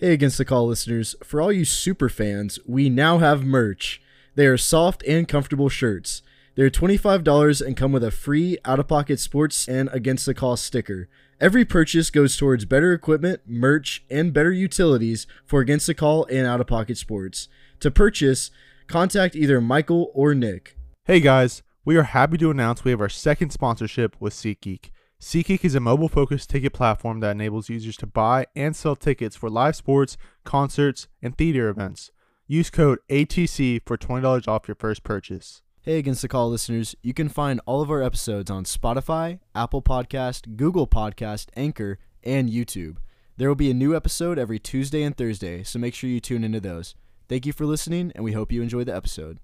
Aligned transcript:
Hey, 0.00 0.14
Against 0.14 0.38
the 0.38 0.46
Call 0.46 0.66
listeners, 0.66 1.14
for 1.22 1.42
all 1.42 1.52
you 1.52 1.66
super 1.66 2.08
fans, 2.08 2.58
we 2.64 2.88
now 2.88 3.18
have 3.18 3.44
merch. 3.44 4.00
They 4.34 4.46
are 4.46 4.56
soft 4.56 5.02
and 5.02 5.28
comfortable 5.28 5.68
shirts. 5.68 6.22
They're 6.54 6.70
$25 6.70 7.60
and 7.60 7.76
come 7.76 7.92
with 7.92 8.02
a 8.02 8.10
free 8.10 8.56
out 8.64 8.80
of 8.80 8.88
pocket 8.88 9.20
sports 9.20 9.68
and 9.68 9.90
Against 9.92 10.24
the 10.24 10.32
Call 10.32 10.56
sticker. 10.56 11.10
Every 11.38 11.66
purchase 11.66 12.08
goes 12.08 12.34
towards 12.34 12.64
better 12.64 12.94
equipment, 12.94 13.42
merch, 13.46 14.02
and 14.08 14.32
better 14.32 14.50
utilities 14.50 15.26
for 15.44 15.60
Against 15.60 15.86
the 15.86 15.92
Call 15.92 16.24
and 16.30 16.46
out 16.46 16.62
of 16.62 16.66
pocket 16.66 16.96
sports. 16.96 17.48
To 17.80 17.90
purchase, 17.90 18.50
contact 18.86 19.36
either 19.36 19.60
Michael 19.60 20.10
or 20.14 20.34
Nick. 20.34 20.78
Hey 21.04 21.20
guys, 21.20 21.62
we 21.84 21.98
are 21.98 22.04
happy 22.04 22.38
to 22.38 22.50
announce 22.50 22.84
we 22.84 22.92
have 22.92 23.02
our 23.02 23.10
second 23.10 23.50
sponsorship 23.50 24.16
with 24.18 24.32
SeatGeek. 24.32 24.92
SeatGeek 25.20 25.66
is 25.66 25.74
a 25.74 25.80
mobile 25.80 26.08
focused 26.08 26.48
ticket 26.48 26.72
platform 26.72 27.20
that 27.20 27.32
enables 27.32 27.68
users 27.68 27.94
to 27.98 28.06
buy 28.06 28.46
and 28.56 28.74
sell 28.74 28.96
tickets 28.96 29.36
for 29.36 29.50
live 29.50 29.76
sports, 29.76 30.16
concerts, 30.44 31.08
and 31.20 31.36
theater 31.36 31.68
events. 31.68 32.10
Use 32.46 32.70
code 32.70 33.00
ATC 33.10 33.82
for 33.84 33.98
$20 33.98 34.48
off 34.48 34.66
your 34.66 34.76
first 34.76 35.04
purchase. 35.04 35.60
Hey, 35.82 35.98
Against 35.98 36.22
the 36.22 36.28
Call 36.28 36.48
listeners, 36.48 36.96
you 37.02 37.12
can 37.12 37.28
find 37.28 37.60
all 37.66 37.82
of 37.82 37.90
our 37.90 38.02
episodes 38.02 38.50
on 38.50 38.64
Spotify, 38.64 39.40
Apple 39.54 39.82
Podcast, 39.82 40.56
Google 40.56 40.86
Podcast, 40.86 41.48
Anchor, 41.54 41.98
and 42.24 42.48
YouTube. 42.48 42.96
There 43.36 43.48
will 43.48 43.54
be 43.54 43.70
a 43.70 43.74
new 43.74 43.94
episode 43.94 44.38
every 44.38 44.58
Tuesday 44.58 45.02
and 45.02 45.14
Thursday, 45.14 45.62
so 45.64 45.78
make 45.78 45.92
sure 45.94 46.08
you 46.08 46.20
tune 46.20 46.44
into 46.44 46.60
those. 46.60 46.94
Thank 47.28 47.44
you 47.44 47.52
for 47.52 47.66
listening, 47.66 48.10
and 48.14 48.24
we 48.24 48.32
hope 48.32 48.52
you 48.52 48.62
enjoy 48.62 48.84
the 48.84 48.96
episode. 48.96 49.38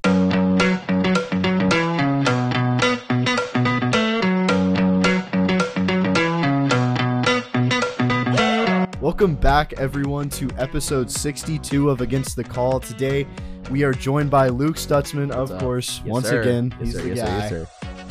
Welcome 9.19 9.37
back, 9.37 9.73
everyone, 9.79 10.29
to 10.29 10.47
episode 10.59 11.11
62 11.11 11.89
of 11.89 12.03
Against 12.03 12.37
the 12.37 12.45
Call. 12.45 12.79
Today, 12.81 13.27
we 13.71 13.83
are 13.83 13.95
joined 13.95 14.31
by 14.31 14.49
Luke 14.49 14.77
Stutzman, 14.77 15.31
of 15.31 15.51
up? 15.51 15.59
course, 15.59 16.03
Yes, 16.05 16.13
once 16.13 16.29
sir. 16.29 16.43
again. 16.43 16.75
Yes, 16.79 16.81
He's 16.87 16.95
sir. 16.97 17.01
the 17.03 17.09
Yes, 17.09 17.19
sir. 17.19 17.25
guy. 17.25 17.39
Yes, 17.39 17.49
sir. 17.49 17.67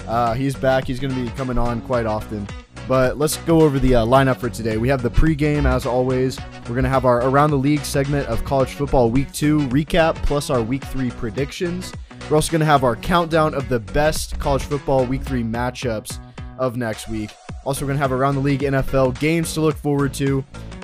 Uh, 0.07 0.33
he's 0.33 0.55
back. 0.55 0.85
He's 0.87 0.99
going 0.99 1.13
to 1.13 1.23
be 1.23 1.29
coming 1.37 1.59
on 1.59 1.81
quite 1.81 2.07
often. 2.07 2.47
But 2.87 3.19
let's 3.19 3.37
go 3.37 3.61
over 3.61 3.77
the 3.77 3.93
uh, 3.93 4.05
lineup 4.07 4.37
for 4.37 4.49
today. 4.49 4.77
We 4.77 4.87
have 4.89 5.03
the 5.03 5.11
pregame, 5.11 5.65
as 5.67 5.85
always. 5.85 6.39
We're 6.63 6.73
going 6.73 6.85
to 6.85 6.89
have 6.89 7.05
our 7.05 7.21
Around 7.21 7.51
the 7.51 7.57
League 7.59 7.85
segment 7.85 8.27
of 8.27 8.43
college 8.43 8.69
football 8.73 9.11
week 9.11 9.31
two 9.31 9.59
recap, 9.67 10.15
plus 10.23 10.49
our 10.49 10.63
week 10.63 10.83
three 10.85 11.11
predictions. 11.11 11.93
We're 12.31 12.37
also 12.37 12.49
going 12.51 12.61
to 12.61 12.65
have 12.65 12.83
our 12.83 12.95
countdown 12.95 13.53
of 13.53 13.69
the 13.69 13.79
best 13.79 14.39
college 14.39 14.63
football 14.63 15.05
week 15.05 15.21
three 15.21 15.43
matchups 15.43 16.17
of 16.57 16.77
next 16.77 17.07
week. 17.07 17.31
Also, 17.65 17.81
we're 17.81 17.87
going 17.87 17.97
to 17.97 18.01
have 18.01 18.11
Around 18.11 18.35
the 18.35 18.41
League 18.41 18.61
NFL 18.61 19.19
games 19.19 19.53
to 19.53 19.61
look 19.61 19.75
forward 19.75 20.13
to. 20.15 20.43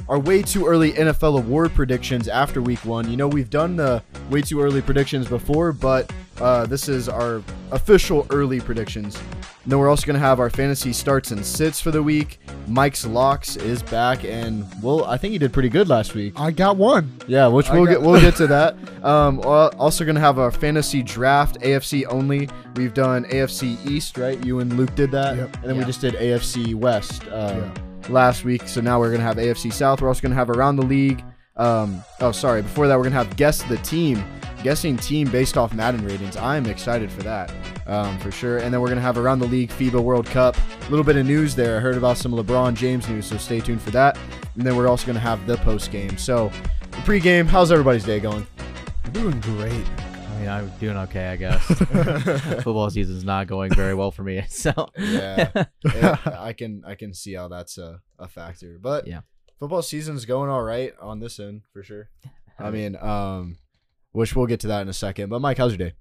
Our 0.10 0.20
way 0.20 0.42
too 0.42 0.66
early 0.66 0.92
NFL 0.94 1.38
award 1.38 1.74
predictions 1.74 2.28
after 2.28 2.62
week 2.62 2.84
one. 2.84 3.10
You 3.10 3.18
know, 3.18 3.28
we've 3.28 3.50
done 3.50 3.76
the 3.76 4.04
way 4.30 4.42
too 4.42 4.62
early 4.62 4.82
predictions 4.82 5.28
before, 5.28 5.72
but 5.72 6.12
uh, 6.42 6.66
this 6.66 6.90
is 6.90 7.08
our 7.08 7.42
official 7.72 8.26
early 8.30 8.60
predictions. 8.60 9.16
And 9.64 9.72
then 9.72 9.78
we're 9.80 9.90
also 9.90 10.08
going 10.08 10.16
to 10.16 10.20
have 10.20 10.40
our 10.40 10.50
fantasy 10.50 10.92
starts 10.92 11.30
and 11.30 11.46
sits 11.46 11.80
for 11.80 11.92
the 11.92 12.02
week. 12.02 12.40
Mike's 12.68 13.06
locks 13.06 13.58
is 13.58 13.84
back, 13.84 14.24
and 14.26 14.66
well, 14.82 15.06
I 15.06 15.18
think 15.18 15.34
he 15.34 15.38
did 15.38 15.54
pretty 15.54 15.70
good 15.70 15.88
last 15.88 16.16
week. 16.16 16.34
I 16.40 16.50
got 16.52 16.78
one. 16.78 17.16
Yeah, 17.28 17.46
which 17.48 17.70
I 17.70 17.76
we'll 17.76 17.86
get 17.86 18.02
we'll 18.02 18.20
get 18.30 18.36
to 18.38 18.48
that. 18.48 18.76
Um, 19.06 19.40
also 19.44 20.04
gonna 20.04 20.20
have 20.20 20.40
our 20.40 20.50
fantasy 20.52 21.04
draft 21.04 21.60
AFC 21.62 22.06
only. 22.10 22.50
We've 22.76 22.94
done 22.94 23.26
AFC 23.26 23.78
East, 23.86 24.18
right? 24.18 24.44
You 24.44 24.60
and 24.62 24.78
Luke 24.78 24.96
did 24.96 25.12
that, 25.12 25.38
Yep. 25.38 25.56
and 25.58 25.66
then 25.70 25.78
we 25.78 25.84
just 25.86 26.02
did 26.02 26.16
AFC 26.16 26.74
West 26.74 27.28
uh, 27.28 27.62
Yeah. 27.62 27.72
last 28.10 28.44
week. 28.44 28.68
So 28.68 28.82
now 28.82 29.00
we're 29.00 29.12
gonna 29.12 29.24
have 29.24 29.38
AFC 29.38 29.72
South. 29.72 30.02
We're 30.02 30.08
also 30.08 30.22
gonna 30.22 30.34
have 30.36 30.50
around 30.50 30.78
the 30.78 30.86
league. 30.86 31.24
Um, 31.58 32.04
oh, 32.20 32.32
sorry. 32.32 32.62
Before 32.62 32.88
that, 32.88 32.98
we're 32.98 33.04
gonna 33.04 33.16
have 33.16 33.36
guess 33.36 33.62
the 33.64 33.78
team, 33.78 34.24
guessing 34.64 34.98
team 34.98 35.30
based 35.30 35.58
off 35.58 35.74
Madden 35.74 36.04
ratings. 36.06 36.38
I'm 36.38 36.66
excited 36.66 37.12
for 37.12 37.24
that, 37.24 37.52
um, 37.88 38.18
for 38.20 38.32
sure. 38.32 38.58
And 38.60 38.74
then 38.74 38.82
we're 38.82 38.90
gonna 38.90 39.02
have 39.02 39.18
around 39.18 39.40
the 39.40 39.48
league 39.48 39.70
FIBA 39.70 40.02
World 40.02 40.26
Cup. 40.26 40.56
A 40.58 40.90
little 40.90 41.06
bit 41.06 41.18
of 41.18 41.26
news 41.26 41.56
there. 41.56 41.78
I 41.78 41.80
heard 41.80 41.98
about 41.98 42.18
some 42.18 42.32
LeBron 42.32 42.74
James 42.76 43.08
news, 43.10 43.26
so 43.26 43.38
stay 43.38 43.60
tuned 43.60 43.82
for 43.82 43.92
that. 43.92 44.18
And 44.56 44.66
then 44.66 44.76
we're 44.76 44.88
also 44.88 45.06
gonna 45.08 45.20
have 45.20 45.46
the 45.46 45.58
post 45.58 45.92
game. 45.92 46.18
So 46.18 46.52
the 46.92 46.98
pregame. 46.98 47.46
How's 47.48 47.72
everybody's 47.72 48.04
day 48.06 48.20
going? 48.20 48.46
Doing 49.12 49.40
great. 49.42 49.86
I 49.88 50.40
mean, 50.40 50.50
I'm 50.50 50.72
doing 50.80 50.98
okay, 50.98 51.28
I 51.28 51.36
guess. 51.36 51.64
Football 52.64 52.90
season's 52.90 53.24
not 53.24 53.48
going 53.48 53.74
very 53.74 53.94
well 53.94 54.10
for 54.12 54.24
me, 54.24 54.44
so 54.50 54.72
Yeah. 54.98 55.66
Yeah, 55.96 56.18
I 56.40 56.54
can 56.54 56.84
I 56.86 56.96
can 56.96 57.14
see 57.14 57.34
how 57.34 57.48
that's 57.48 57.78
a, 57.78 58.00
a 58.18 58.28
factor. 58.28 58.80
But 58.82 59.06
Yeah. 59.08 59.22
Football 59.62 59.84
season's 59.84 60.26
going 60.26 60.50
all 60.50 60.64
right 60.64 60.92
on 61.00 61.20
this 61.20 61.40
end 61.40 61.62
for 61.72 61.84
sure. 61.84 62.10
I 62.60 62.72
mean, 62.72 62.96
um, 62.96 63.58
which 64.12 64.36
we'll 64.36 64.48
get 64.48 64.60
to 64.62 64.68
that 64.68 64.82
in 64.82 64.90
a 64.90 64.94
second. 64.94 65.30
But 65.30 65.40
Mike, 65.40 65.60
how's 65.60 65.72
your 65.78 65.90
day? 65.90 65.94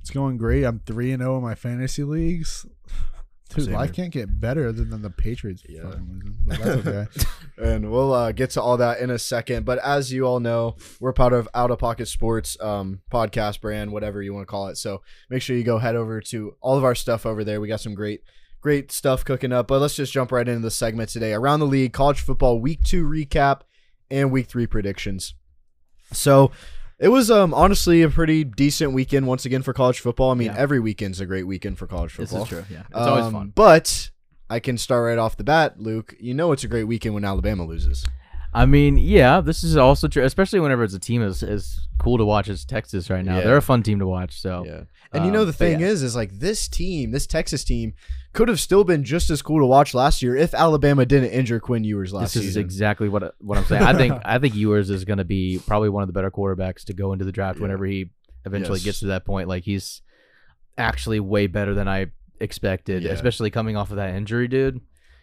It's 0.00 0.10
going 0.10 0.38
great. 0.38 0.64
I'm 0.64 0.80
three 0.86 1.12
and 1.12 1.20
zero 1.20 1.36
in 1.36 1.42
my 1.42 1.54
fantasy 1.54 2.04
leagues. 2.04 2.64
Dude, 3.54 3.66
Same 3.66 3.74
life 3.74 3.90
here. 3.90 4.04
can't 4.04 4.14
get 4.14 4.40
better 4.40 4.66
other 4.66 4.82
than 4.84 5.02
the 5.02 5.10
Patriots. 5.10 5.62
Yeah. 5.68 5.82
fucking 5.82 6.08
losing, 6.08 6.36
but 6.46 6.58
that's 6.58 6.86
okay. 6.86 7.30
and 7.74 7.90
we'll 7.90 8.14
uh, 8.14 8.32
get 8.32 8.48
to 8.52 8.62
all 8.62 8.78
that 8.78 9.00
in 9.00 9.10
a 9.10 9.18
second. 9.18 9.66
But 9.66 9.78
as 9.80 10.10
you 10.10 10.24
all 10.24 10.40
know, 10.40 10.76
we're 11.00 11.12
part 11.12 11.34
of 11.34 11.50
Out 11.52 11.70
of 11.70 11.78
Pocket 11.78 12.06
Sports 12.06 12.56
um, 12.62 13.02
podcast 13.12 13.60
brand, 13.60 13.92
whatever 13.92 14.22
you 14.22 14.32
want 14.32 14.46
to 14.46 14.50
call 14.50 14.68
it. 14.68 14.78
So 14.78 15.02
make 15.28 15.42
sure 15.42 15.54
you 15.54 15.64
go 15.64 15.76
head 15.76 15.96
over 15.96 16.22
to 16.22 16.56
all 16.62 16.78
of 16.78 16.84
our 16.84 16.94
stuff 16.94 17.26
over 17.26 17.44
there. 17.44 17.60
We 17.60 17.68
got 17.68 17.80
some 17.82 17.94
great, 17.94 18.22
great 18.62 18.90
stuff 18.90 19.24
cooking 19.24 19.52
up. 19.52 19.68
But 19.68 19.80
let's 19.80 19.94
just 19.96 20.12
jump 20.12 20.32
right 20.32 20.48
into 20.48 20.60
the 20.62 20.70
segment 20.70 21.10
today. 21.10 21.34
Around 21.34 21.60
the 21.60 21.66
league, 21.66 21.92
college 21.92 22.20
football 22.20 22.58
week 22.60 22.82
two 22.82 23.04
recap 23.06 23.60
and 24.10 24.30
week 24.32 24.46
three 24.46 24.66
predictions. 24.66 25.34
So 26.12 26.52
it 26.98 27.08
was 27.08 27.30
um 27.30 27.52
honestly 27.52 28.02
a 28.02 28.08
pretty 28.08 28.44
decent 28.44 28.92
weekend 28.92 29.26
once 29.26 29.44
again 29.44 29.62
for 29.62 29.72
college 29.72 30.00
football. 30.00 30.30
I 30.30 30.34
mean, 30.34 30.46
Yeah. 30.48 30.56
every 30.56 30.80
weekend's 30.80 31.20
a 31.20 31.26
great 31.26 31.46
weekend 31.46 31.78
for 31.78 31.86
college 31.86 32.12
football. 32.12 32.44
this 32.44 32.52
is 32.52 32.64
true. 32.64 32.64
Yeah, 32.74 32.82
it's 32.88 32.96
always 32.96 33.24
Um, 33.26 33.32
fun. 33.32 33.52
But 33.54 34.10
I 34.48 34.60
can 34.60 34.78
start 34.78 35.04
right 35.06 35.18
off 35.18 35.36
the 35.36 35.44
bat, 35.44 35.80
Luke. 35.80 36.14
You 36.20 36.34
know 36.34 36.52
it's 36.52 36.64
a 36.64 36.68
great 36.68 36.84
weekend 36.84 37.14
when 37.14 37.24
Alabama 37.24 37.64
loses. 37.66 38.04
I 38.54 38.66
mean, 38.66 38.98
yeah, 38.98 39.40
this 39.40 39.64
is 39.64 39.78
also 39.78 40.08
true, 40.08 40.22
especially 40.24 40.60
whenever 40.60 40.84
it's 40.84 40.92
a 40.92 40.98
team 40.98 41.22
as 41.22 41.42
as 41.42 41.78
cool 41.98 42.18
to 42.18 42.24
watch 42.26 42.48
as 42.50 42.66
Texas 42.66 43.08
right 43.08 43.24
now. 43.24 43.38
Yeah. 43.38 43.44
They're 43.44 43.56
a 43.56 43.62
fun 43.62 43.82
team 43.82 43.98
to 44.00 44.06
watch. 44.06 44.38
So 44.38 44.64
Yeah. 44.66 44.82
And 45.14 45.24
you 45.24 45.30
know 45.30 45.40
um, 45.40 45.46
the 45.46 45.52
thing 45.54 45.80
yeah. 45.80 45.86
is, 45.86 46.02
is 46.02 46.14
like 46.14 46.32
this 46.38 46.68
team, 46.68 47.10
this 47.12 47.26
Texas 47.26 47.64
team, 47.64 47.94
could 48.32 48.48
have 48.48 48.58
still 48.60 48.82
been 48.84 49.04
just 49.04 49.28
as 49.30 49.42
cool 49.42 49.58
to 49.60 49.66
watch 49.66 49.92
last 49.94 50.22
year 50.22 50.34
if 50.36 50.54
Alabama 50.54 51.04
didn't 51.04 51.30
injure 51.30 51.60
Quinn 51.60 51.84
Ewers 51.84 52.12
last 52.12 52.34
year. 52.34 52.40
This 52.40 52.48
is 52.48 52.54
season. 52.54 52.62
exactly 52.62 53.08
what 53.08 53.34
what 53.40 53.58
I'm 53.58 53.64
saying. 53.66 53.82
I 53.82 53.94
think 53.94 54.20
I 54.24 54.38
think 54.38 54.54
Ewers 54.54 54.88
is 54.90 55.04
going 55.04 55.18
to 55.18 55.24
be 55.24 55.60
probably 55.66 55.88
one 55.90 56.02
of 56.02 56.06
the 56.06 56.12
better 56.14 56.30
quarterbacks 56.30 56.84
to 56.86 56.92
go 56.94 57.12
into 57.12 57.24
the 57.24 57.32
draft 57.32 57.58
Yeah. 57.58 57.62
whenever 57.62 57.84
he 57.84 58.10
eventually 58.46 58.78
Yes. 58.78 58.84
gets 58.84 59.00
to 59.00 59.06
that 59.06 59.24
point. 59.24 59.48
Like 59.48 59.64
he's 59.64 60.02
actually 60.78 61.20
way 61.20 61.46
better 61.46 61.74
than 61.74 61.88
I 61.88 62.06
expected, 62.40 63.02
Yeah. 63.02 63.12
especially 63.12 63.50
coming 63.50 63.76
off 63.76 63.90
of 63.90 63.96
that 63.96 64.14
injury, 64.14 64.48
dude. 64.48 64.80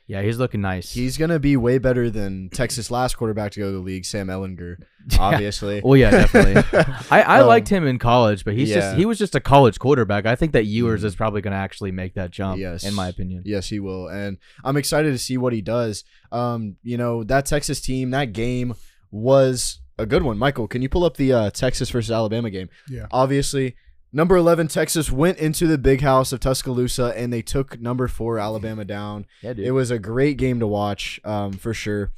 Yeah, 0.10 0.24
he's 0.24 0.40
looking 0.40 0.60
nice. 0.62 0.92
He's 0.92 1.18
gonna 1.18 1.38
be 1.40 1.56
way 1.56 1.78
better 1.78 2.10
than 2.10 2.50
Texas 2.50 2.90
last 2.90 3.16
quarterback 3.16 3.52
to 3.52 3.60
go 3.60 3.68
to 3.68 3.72
the 3.74 3.78
league, 3.80 4.06
Sam 4.06 4.28
Ehlinger, 4.28 4.78
obviously. 5.20 5.82
well, 5.84 5.96
yeah, 5.96 6.10
definitely. 6.10 6.64
I, 7.12 7.22
I 7.22 7.40
Um, 7.42 7.48
liked 7.48 7.70
him 7.70 7.86
in 7.86 8.00
college, 8.00 8.44
but 8.44 8.56
he's 8.56 8.70
yeah. 8.70 8.76
just 8.80 8.98
he 8.98 9.06
was 9.06 9.20
just 9.20 9.36
a 9.36 9.40
college 9.40 9.78
quarterback. 9.78 10.26
I 10.26 10.36
think 10.36 10.54
that 10.54 10.66
Ewers 10.66 11.04
Mhm. 11.04 11.06
is 11.06 11.16
probably 11.16 11.42
going 11.42 11.52
to 11.52 11.58
actually 11.58 11.92
make 11.92 12.16
that 12.16 12.32
jump. 12.32 12.60
Yes. 12.60 12.84
in 12.84 12.96
my 12.96 13.08
opinion. 13.08 13.44
Yes, 13.46 13.70
he 13.70 13.80
will, 13.80 14.08
and 14.08 14.40
I'm 14.64 14.78
excited 14.78 15.12
to 15.12 15.18
see 15.20 15.38
what 15.38 15.54
he 15.54 15.62
does. 15.62 16.04
Um, 16.32 16.78
you 16.82 16.98
know 16.98 17.24
that 17.26 17.46
Texas 17.46 17.80
team, 17.80 18.10
that 18.10 18.34
game 18.34 18.74
was 19.12 19.80
a 19.98 20.06
good 20.06 20.24
one. 20.24 20.38
Michael, 20.38 20.68
can 20.68 20.82
you 20.82 20.90
pull 20.90 21.04
up 21.04 21.18
the 21.18 21.34
uh, 21.34 21.50
Texas 21.52 21.90
versus 21.90 22.12
Alabama 22.12 22.50
game? 22.50 22.70
Yeah. 22.90 23.06
Obviously, 23.12 23.76
number 24.12 24.36
11 24.36 24.68
Texas 24.68 25.12
went 25.12 25.38
into 25.38 25.68
the 25.68 25.78
big 25.78 26.02
house 26.02 26.32
of 26.32 26.40
Tuscaloosa 26.40 27.14
and 27.16 27.32
they 27.32 27.42
took 27.42 27.80
number 27.80 28.08
four 28.08 28.40
Alabama 28.40 28.86
down. 28.86 29.26
Yeah, 29.42 29.54
dude. 29.54 29.66
It 29.66 29.72
was 29.72 29.92
a 29.92 30.00
great 30.00 30.38
game 30.38 30.60
to 30.60 30.68
watch, 30.68 31.20
um, 31.24 31.54
for 31.54 31.74
sure. 31.74 32.12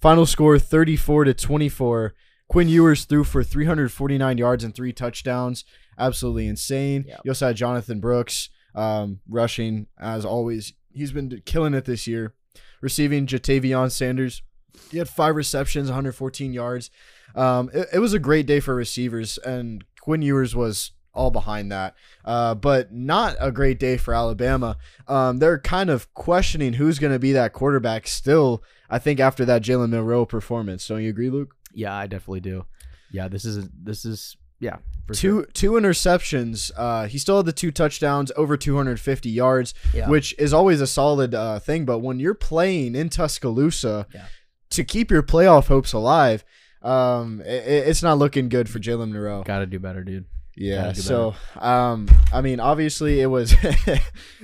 Final 0.00 0.26
score 0.26 0.58
34 0.58 1.24
to 1.24 1.34
24. 1.34 2.14
Quinn 2.48 2.68
Ewers 2.68 3.04
threw 3.04 3.24
for 3.24 3.42
349 3.42 4.36
yards 4.36 4.64
and 4.64 4.74
three 4.74 4.92
touchdowns. 4.92 5.64
Absolutely 5.98 6.46
insane. 6.46 7.04
Yeah. 7.06 7.18
You 7.24 7.30
also 7.30 7.46
had 7.46 7.56
Jonathan 7.56 8.00
Brooks 8.00 8.50
um, 8.74 9.20
rushing, 9.28 9.86
as 9.98 10.24
always. 10.24 10.72
He's 10.92 11.12
been 11.12 11.42
killing 11.46 11.74
it 11.74 11.84
this 11.84 12.06
year. 12.06 12.34
Receiving 12.80 13.26
Ja'Tavion 13.26 13.90
Sanders. 13.90 14.42
He 14.90 14.98
had 14.98 15.08
five 15.08 15.36
receptions, 15.36 15.88
114 15.88 16.52
yards. 16.52 16.90
Um, 17.34 17.70
it, 17.72 17.88
it 17.94 17.98
was 18.00 18.12
a 18.12 18.18
great 18.18 18.46
day 18.46 18.60
for 18.60 18.74
receivers, 18.74 19.38
and 19.38 19.84
Quinn 20.00 20.22
Ewers 20.22 20.56
was 20.56 20.92
all 21.14 21.30
behind 21.30 21.70
that. 21.72 21.94
Uh, 22.24 22.54
but 22.54 22.92
not 22.92 23.36
a 23.40 23.50
great 23.52 23.78
day 23.78 23.96
for 23.96 24.14
Alabama. 24.14 24.76
Um, 25.08 25.38
they're 25.38 25.58
kind 25.58 25.90
of 25.90 26.12
questioning 26.14 26.74
who's 26.74 26.98
going 26.98 27.12
to 27.12 27.18
be 27.18 27.32
that 27.32 27.52
quarterback 27.52 28.06
still, 28.06 28.62
I 28.88 28.98
think, 28.98 29.20
after 29.20 29.44
that 29.44 29.62
Jalen 29.62 29.90
Milroe 29.90 30.24
performance. 30.26 30.86
Don't 30.88 31.02
you 31.02 31.10
agree, 31.10 31.30
Luke? 31.30 31.54
yeah, 31.74 31.94
I 31.94 32.06
definitely 32.06 32.40
do. 32.40 32.66
Yeah, 33.10 33.28
this 33.28 33.44
is 33.44 33.68
this 33.82 34.04
is 34.04 34.36
yeah. 34.60 34.76
Two 35.12 35.14
sure. 35.14 35.44
two 35.52 35.70
interceptions. 35.72 36.70
Uh, 36.76 37.06
he 37.06 37.18
still 37.18 37.38
had 37.38 37.46
the 37.46 37.52
two 37.52 37.70
touchdowns, 37.72 38.30
over 38.36 38.56
250 38.56 39.28
yards, 39.28 39.74
Yeah. 39.92 40.08
which 40.08 40.34
is 40.38 40.52
always 40.54 40.80
a 40.80 40.86
solid 40.86 41.34
uh, 41.34 41.58
thing. 41.58 41.84
But 41.84 41.98
when 41.98 42.20
you're 42.20 42.34
playing 42.34 42.94
in 42.94 43.08
Tuscaloosa 43.10 44.06
Yeah. 44.14 44.26
to 44.70 44.84
keep 44.84 45.10
your 45.10 45.22
playoff 45.22 45.66
hopes 45.66 45.92
alive, 45.92 46.44
Um, 46.82 47.42
i 47.46 47.48
i- 47.48 47.84
it's 47.90 48.02
not 48.02 48.18
looking 48.18 48.48
good 48.48 48.68
for 48.68 48.78
Jalen 48.80 49.12
Milroe. 49.12 49.42
Gotta 49.44 49.66
do 49.66 49.78
better, 49.78 50.02
dude. 50.02 50.24
Yeah. 50.56 50.92
So, 50.92 51.34
um, 51.56 52.08
I 52.32 52.40
mean, 52.42 52.60
obviously, 52.60 53.20
it 53.20 53.26
was 53.26 53.52
it, 53.62 54.02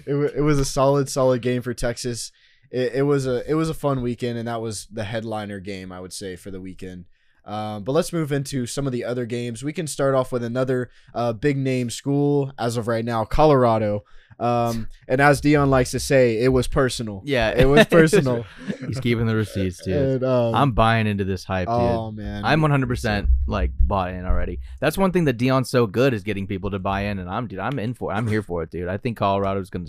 wa- 0.09 0.31
it 0.35 0.43
was 0.43 0.59
a 0.59 0.65
solid, 0.65 1.09
solid 1.09 1.43
game 1.43 1.63
for 1.63 1.75
Texas. 1.75 2.33
It, 2.71 2.95
it 2.97 3.03
was 3.03 3.27
a 3.27 3.49
it 3.51 3.55
was 3.55 3.69
a 3.71 3.75
fun 3.75 4.03
weekend, 4.03 4.39
and 4.39 4.49
that 4.49 4.61
was 4.61 4.87
the 4.93 5.05
headliner 5.05 5.61
game, 5.61 5.93
I 5.93 6.01
would 6.01 6.13
say, 6.13 6.37
for 6.37 6.51
the 6.51 6.61
weekend. 6.61 7.05
Um, 7.45 7.83
but 7.83 7.93
let's 7.93 8.13
move 8.13 8.31
into 8.31 8.67
some 8.67 8.87
of 8.87 8.93
the 8.93 9.05
other 9.07 9.25
games. 9.25 9.63
We 9.63 9.73
can 9.73 9.87
start 9.87 10.15
off 10.15 10.33
with 10.33 10.45
another 10.45 10.91
uh, 11.15 11.33
big 11.33 11.57
name 11.57 11.89
school 11.89 12.53
as 12.59 12.77
of 12.77 12.89
right 12.89 13.05
now, 13.05 13.25
Colorado. 13.25 14.05
Um, 14.39 14.89
and 15.09 15.21
as 15.21 15.41
Deion 15.41 15.69
likes 15.69 15.91
to 15.93 15.99
say, 15.99 16.43
it 16.43 16.49
was 16.53 16.67
personal. 16.69 17.23
Yeah, 17.25 17.51
It 17.57 17.65
was 17.65 17.87
personal. 17.91 18.45
He's 18.87 19.01
keeping 19.01 19.25
the 19.27 19.35
receipts, 19.35 19.83
dude. 19.83 19.97
And, 19.97 20.25
um, 20.25 20.55
I'm 20.55 20.73
buying 20.73 21.07
into 21.07 21.25
this 21.25 21.43
hype, 21.43 21.69
dude. 21.69 21.75
oh 21.77 22.11
man, 22.13 22.45
I'm 22.45 22.61
100% 22.61 23.27
like 23.49 23.73
bought 23.81 24.11
in 24.13 24.25
already. 24.27 24.61
That's 24.81 24.97
one 24.99 25.11
thing 25.13 25.25
that 25.25 25.39
Deion's 25.39 25.71
so 25.71 25.87
good 25.87 26.15
is 26.15 26.23
getting 26.23 26.47
people 26.47 26.71
to 26.71 26.79
buy 26.79 27.03
in, 27.03 27.19
and 27.19 27.29
I'm 27.29 27.47
dude, 27.49 27.59
I'm 27.59 27.79
in 27.79 27.95
for 27.95 28.13
it. 28.13 28.15
I'm 28.15 28.27
here 28.27 28.43
for 28.43 28.63
it, 28.63 28.71
dude. 28.71 28.89
I 28.89 28.97
think 28.99 29.17
Colorado's 29.17 29.71
gonna 29.71 29.87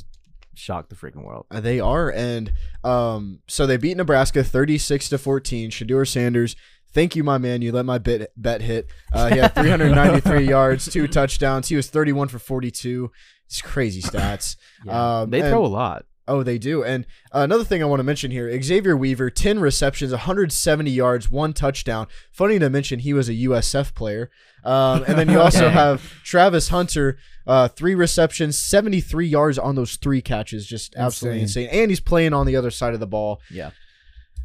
shock 0.56 0.90
the 0.90 0.96
freaking 0.96 1.24
world. 1.24 1.46
Uh, 1.52 1.60
They 1.60 1.80
are, 1.80 2.10
and 2.12 2.52
um, 2.84 3.40
so 3.48 3.66
they 3.68 3.78
beat 3.78 3.98
Nebraska 3.98 4.44
thirty-six 4.44 5.10
to 5.10 5.18
fourteen. 5.18 5.70
Shedeur 5.72 6.08
Sanders, 6.08 6.56
thank 6.94 7.16
you, 7.16 7.24
my 7.24 7.38
man. 7.38 7.62
You 7.62 7.72
let 7.72 7.86
my 7.86 7.98
bet 7.98 8.32
bet 8.38 8.62
hit. 8.62 8.88
Uh, 9.14 9.30
he 9.30 9.38
had 9.38 9.54
three 9.56 9.70
hundred 9.70 9.94
ninety-three 9.94 10.46
yards, 10.50 10.90
two 10.92 11.08
touchdowns. 11.08 11.68
He 11.68 11.76
was 11.76 11.90
thirty-one 11.90 12.28
for 12.30 12.40
forty-two. 12.40 13.12
It's 13.46 13.62
crazy 13.62 14.02
stats. 14.02 14.56
Um, 14.88 15.30
they 15.30 15.42
throw 15.42 15.66
a 15.66 15.68
lot. 15.68 16.06
Oh, 16.30 16.44
they 16.44 16.58
do. 16.60 16.84
And 16.84 17.06
uh, 17.34 17.40
another 17.40 17.64
thing 17.64 17.82
I 17.82 17.86
want 17.88 18.00
to 18.00 18.04
mention 18.04 18.30
here 18.32 18.50
Xavier 18.62 18.96
Weaver, 18.96 19.30
10 19.30 19.60
receptions, 19.60 20.12
170 20.12 20.92
yards, 20.92 21.30
one 21.30 21.54
touchdown. 21.54 22.08
Funny 22.32 22.60
to 22.60 22.70
mention, 22.70 23.00
he 23.00 23.14
was 23.14 23.28
a 23.30 23.34
USF 23.34 23.96
player. 23.96 24.30
Um, 24.64 25.04
and 25.08 25.18
then 25.18 25.28
you 25.30 25.40
also 25.42 25.62
Dang. 25.62 25.74
have 25.74 26.02
Travis 26.24 26.70
Hunter, 26.70 27.18
uh, 27.48 27.68
three 27.68 27.96
receptions, 27.96 28.58
73 28.60 29.26
yards 29.28 29.58
on 29.58 29.76
those 29.76 29.96
three 29.96 30.22
catches. 30.22 30.68
Just 30.68 30.96
absolutely 30.96 31.42
insane. 31.42 31.68
And 31.72 31.90
he's 31.90 32.00
playing 32.00 32.34
on 32.34 32.46
the 32.46 32.56
other 32.56 32.70
side 32.72 32.94
of 32.94 33.00
the 33.00 33.08
ball. 33.08 33.42
Yeah, 33.50 33.72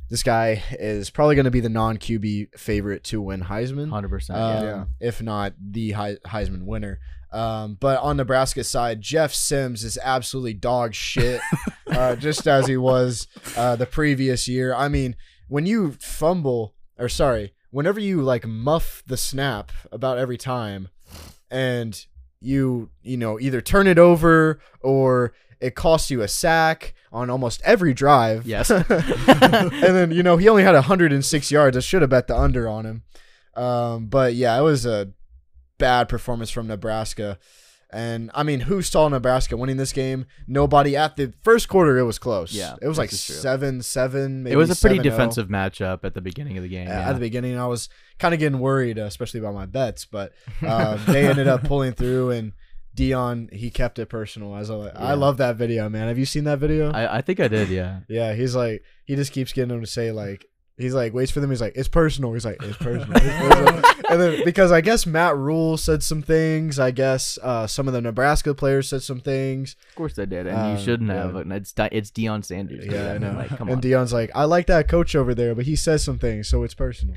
This 0.09 0.23
guy 0.23 0.63
is 0.73 1.11
probably 1.11 1.35
going 1.35 1.45
to 1.45 1.51
be 1.51 1.61
the 1.61 1.69
non 1.69 1.99
QB 1.99 2.59
favorite 2.59 3.05
to 3.05 3.21
win 3.21 3.43
Heisman. 3.43 3.89
100%. 3.91 4.31
Um, 4.31 4.65
yeah. 4.65 4.85
If 5.01 5.21
not 5.21 5.53
the 5.61 5.93
Hei- 5.93 6.19
Heisman 6.27 6.65
winner. 6.65 6.99
Um, 7.35 7.77
but 7.81 7.99
on 8.01 8.17
Nebraska's 8.17 8.69
side, 8.69 9.01
Jeff 9.01 9.35
Sims 9.35 9.83
is 9.83 9.99
absolutely 10.01 10.55
dog 10.55 10.95
shit, 10.95 11.41
uh, 11.89 12.15
just 12.17 12.47
as 12.47 12.69
he 12.69 12.77
was 12.77 13.27
uh, 13.57 13.75
the 13.75 13.87
previous 13.87 14.47
year. 14.47 14.73
I 14.73 14.87
mean, 14.89 15.17
when 15.49 15.67
you 15.67 15.97
fumble, 16.01 16.75
or 16.97 17.09
sorry, 17.09 17.53
whenever 17.71 17.99
you 17.99 18.23
like 18.23 18.47
muff 18.47 19.03
the 19.09 19.17
snap 19.17 19.73
about 19.91 20.17
every 20.17 20.39
time, 20.39 20.89
and 21.51 22.07
you 22.41 22.91
you 23.03 23.17
know 23.17 23.41
either 23.41 23.61
turn 23.61 23.89
it 23.89 23.99
over 23.99 24.61
or 24.81 25.33
it 25.61 25.75
costs 25.75 26.11
you 26.11 26.23
a 26.23 26.29
sack 26.29 26.95
on 27.11 27.31
almost 27.31 27.61
every 27.65 27.95
drive. 27.95 28.47
Yes. 28.47 28.71
and 28.71 29.73
then 29.73 30.13
you 30.13 30.23
know 30.23 30.37
he 30.37 30.49
only 30.49 30.63
had 30.63 30.75
106 30.75 31.51
yards. 31.51 31.77
I 31.77 31.81
should 31.81 32.03
have 32.03 32.11
bet 32.11 32.29
the 32.29 32.37
under 32.37 32.69
on 32.69 32.87
him. 32.87 33.03
Um, 33.57 34.07
but 34.07 34.35
yeah, 34.35 34.57
it 34.57 34.63
was 34.63 34.87
a 34.87 35.11
bad 35.79 36.09
performance 36.09 36.51
from 36.51 36.67
Nebraska. 36.67 37.39
And 37.91 38.31
I 38.35 38.43
mean, 38.43 38.61
who 38.61 38.83
saw 38.83 39.07
Nebraska 39.09 39.57
winning 39.57 39.77
this 39.77 39.93
game? 39.93 40.27
Nobody. 40.49 40.97
At 40.97 41.15
the 41.15 41.33
first 41.43 41.69
quarter, 41.69 41.97
it 41.97 42.03
was 42.03 42.19
close. 42.19 42.53
Yeah, 42.53 42.75
it 42.83 42.89
was 42.89 42.99
like 42.99 43.11
seven, 43.13 43.83
seven. 43.83 44.43
Maybe 44.43 44.55
it 44.55 44.57
was 44.57 44.71
a 44.71 44.77
pretty 44.77 44.99
7-0. 44.99 45.03
defensive 45.05 45.49
matchup 45.49 46.01
at 46.05 46.15
the 46.15 46.21
beginning 46.21 46.57
of 46.57 46.65
the 46.65 46.69
game. 46.69 46.89
Yeah. 46.89 47.09
At 47.09 47.13
the 47.13 47.21
beginning, 47.21 47.57
I 47.57 47.69
was 47.69 47.89
kind 48.19 48.35
of 48.35 48.41
getting 48.41 48.59
worried, 48.59 48.99
uh, 48.99 49.03
especially 49.03 49.39
about 49.39 49.55
my 49.55 49.67
bets, 49.67 50.07
but 50.07 50.33
uh, 50.67 50.97
they 51.07 51.29
ended 51.29 51.47
up 51.47 51.63
pulling 51.65 51.93
through. 51.93 52.31
And 52.33 52.53
Deion, 52.97 53.53
he 53.53 53.71
kept 53.71 54.01
it 54.01 54.07
personal. 54.07 54.57
As 54.57 54.73
I, 54.73 54.77
Yeah. 54.87 54.91
I 54.97 55.15
love 55.15 55.37
that 55.37 55.55
video, 55.55 55.89
man. 55.89 56.09
Have 56.09 56.19
you 56.19 56.27
seen 56.27 56.45
that 56.45 56.59
video? 56.59 56.91
I, 56.91 57.19
I 57.19 57.21
think 57.21 57.39
I 57.39 57.47
did, 57.47 57.69
yeah. 57.69 58.01
Yeah, 58.09 58.35
he's 58.35 58.57
like 58.57 58.83
he 59.05 59.15
just 59.15 59.31
keeps 59.31 59.53
getting 59.53 59.69
them 59.69 59.81
to 59.81 59.87
say 59.87 60.11
like 60.11 60.47
he's 60.77 60.95
like 60.95 61.13
waits 61.15 61.31
for 61.31 61.41
them. 61.41 61.51
He's 61.51 61.61
like 61.61 61.75
it's 61.77 61.89
personal. 61.89 62.33
He's 62.33 62.45
like 62.45 62.63
it's 62.63 62.77
personal. 62.77 63.17
It's 63.17 63.55
personal. 63.55 63.85
and 64.11 64.21
then 64.21 64.45
because 64.45 64.73
I 64.73 64.81
guess 64.81 65.07
Matt 65.07 65.37
Rhule 65.37 65.77
said 65.77 66.03
some 66.03 66.23
things. 66.23 66.79
I 66.79 66.91
guess 66.91 67.39
uh, 67.43 67.67
some 67.67 67.87
of 67.89 67.95
the 67.95 68.01
Nebraska 68.01 68.55
players 68.55 68.89
said 68.89 69.03
some 69.03 69.21
things. 69.21 69.77
Of 69.91 69.95
course 69.97 70.19
I 70.19 70.25
did, 70.25 70.47
and 70.47 70.57
Um, 70.57 70.77
you 70.77 70.83
shouldn't 70.83 71.11
yeah. 71.11 71.23
have. 71.27 71.37
And 71.37 71.53
It's 71.53 71.73
Di- 71.73 71.89
it's 71.93 72.11
Deion 72.11 72.45
Sanders. 72.45 72.85
dude. 72.85 72.93
Yeah, 72.93 73.11
I 73.11 73.19
mean, 73.19 73.23
know. 73.33 73.39
Like, 73.39 73.49
come 73.51 73.69
and 73.69 73.77
on. 73.77 73.83
Deion's 73.83 74.13
like 74.13 74.31
I 74.35 74.45
like 74.45 74.67
that 74.67 74.89
coach 74.89 75.15
over 75.15 75.35
there, 75.35 75.55
but 75.55 75.65
he 75.65 75.77
says 75.77 76.03
some 76.05 76.19
things, 76.19 76.49
so 76.49 76.63
it's 76.65 76.75
personal. 76.75 77.17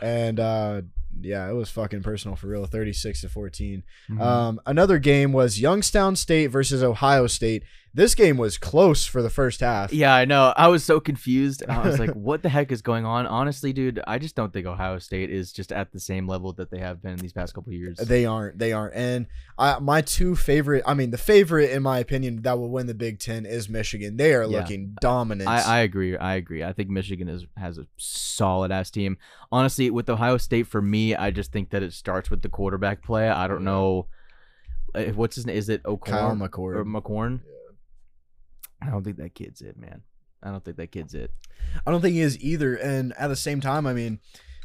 And 0.00 0.40
uh, 0.40 0.82
yeah, 1.20 1.48
it 1.50 1.52
was 1.52 1.70
fucking 1.70 2.02
personal 2.02 2.36
for 2.36 2.46
real. 2.46 2.64
Thirty 2.66 2.92
six 2.92 3.20
to 3.22 3.28
14 3.28 3.82
Mhm. 4.10 4.20
Um, 4.20 4.60
another 4.64 4.98
game 4.98 5.32
was 5.32 5.60
Youngstown 5.60 6.16
State 6.16 6.46
versus 6.48 6.82
Ohio 6.82 7.26
State. 7.26 7.62
This 7.92 8.14
game 8.14 8.36
was 8.36 8.56
close 8.56 9.04
for 9.04 9.20
the 9.20 9.30
first 9.30 9.58
half. 9.60 9.92
Yeah, 9.92 10.14
I 10.14 10.24
know. 10.24 10.54
I 10.56 10.68
was 10.68 10.84
so 10.84 11.00
confused. 11.00 11.64
I 11.68 11.84
was 11.84 11.98
like, 11.98 12.10
"What 12.14 12.42
the 12.42 12.48
heck 12.48 12.70
is 12.70 12.82
going 12.82 13.04
on?" 13.04 13.26
Honestly, 13.26 13.72
dude, 13.72 14.00
I 14.06 14.18
just 14.18 14.36
don't 14.36 14.52
think 14.52 14.64
Ohio 14.66 14.98
State 15.00 15.28
is 15.28 15.52
just 15.52 15.72
at 15.72 15.90
the 15.92 15.98
same 15.98 16.28
level 16.28 16.52
that 16.52 16.70
they 16.70 16.78
have 16.78 17.02
been 17.02 17.12
in 17.12 17.18
these 17.18 17.32
past 17.32 17.52
couple 17.52 17.72
years. 17.72 17.98
They 17.98 18.26
aren't. 18.26 18.58
They 18.58 18.72
aren't. 18.72 18.94
And 18.94 19.26
I, 19.58 19.80
my 19.80 20.02
two 20.02 20.36
favorite, 20.36 20.84
I 20.86 20.94
mean, 20.94 21.10
the 21.10 21.18
favorite 21.18 21.70
in 21.72 21.82
my 21.82 21.98
opinion 21.98 22.42
that 22.42 22.58
will 22.58 22.70
win 22.70 22.86
the 22.86 22.94
Big 22.94 23.18
Ten 23.18 23.44
is 23.44 23.68
Michigan. 23.68 24.16
They 24.16 24.34
are 24.34 24.44
Yeah. 24.44 24.60
looking 24.60 24.94
dominant. 25.00 25.48
I, 25.50 25.78
I 25.78 25.78
agree. 25.80 26.16
I 26.16 26.36
agree. 26.36 26.62
I 26.62 26.72
think 26.72 26.90
Michigan 26.90 27.28
is 27.28 27.44
has 27.56 27.76
a 27.76 27.86
solid 27.96 28.70
ass 28.70 28.90
team. 28.90 29.18
Honestly, 29.50 29.90
with 29.90 30.08
Ohio 30.08 30.36
State, 30.36 30.68
for 30.68 30.80
me, 30.80 31.16
I 31.16 31.32
just 31.32 31.50
think 31.50 31.70
that 31.70 31.82
it 31.82 31.92
starts 31.92 32.30
with 32.30 32.42
the 32.42 32.48
quarterback 32.48 33.02
play. 33.02 33.28
I 33.28 33.48
don't 33.48 33.64
know 33.64 34.06
uh, 34.94 35.04
what's 35.06 35.34
his 35.34 35.44
name. 35.44 35.56
Is 35.56 35.68
it 35.68 35.82
O'Corn 35.84 36.16
Kyle 36.16 36.30
or 36.30 36.36
McCord. 36.36 36.84
McCorn? 36.84 37.40
I 38.82 38.90
don't 38.90 39.02
think 39.04 39.16
that 39.18 39.34
kid's 39.34 39.60
it, 39.60 39.76
man. 39.78 40.02
I 40.42 40.50
don't 40.50 40.64
think 40.64 40.76
that 40.78 40.92
kid's 40.92 41.14
it. 41.14 41.32
I 41.86 41.90
don't 41.90 42.00
think 42.00 42.14
he 42.14 42.20
is 42.22 42.40
either. 42.40 42.74
And 42.74 43.12
at 43.18 43.28
the 43.28 43.36
same 43.36 43.60
time, 43.60 43.86
I 43.86 43.92
mean, 43.92 44.20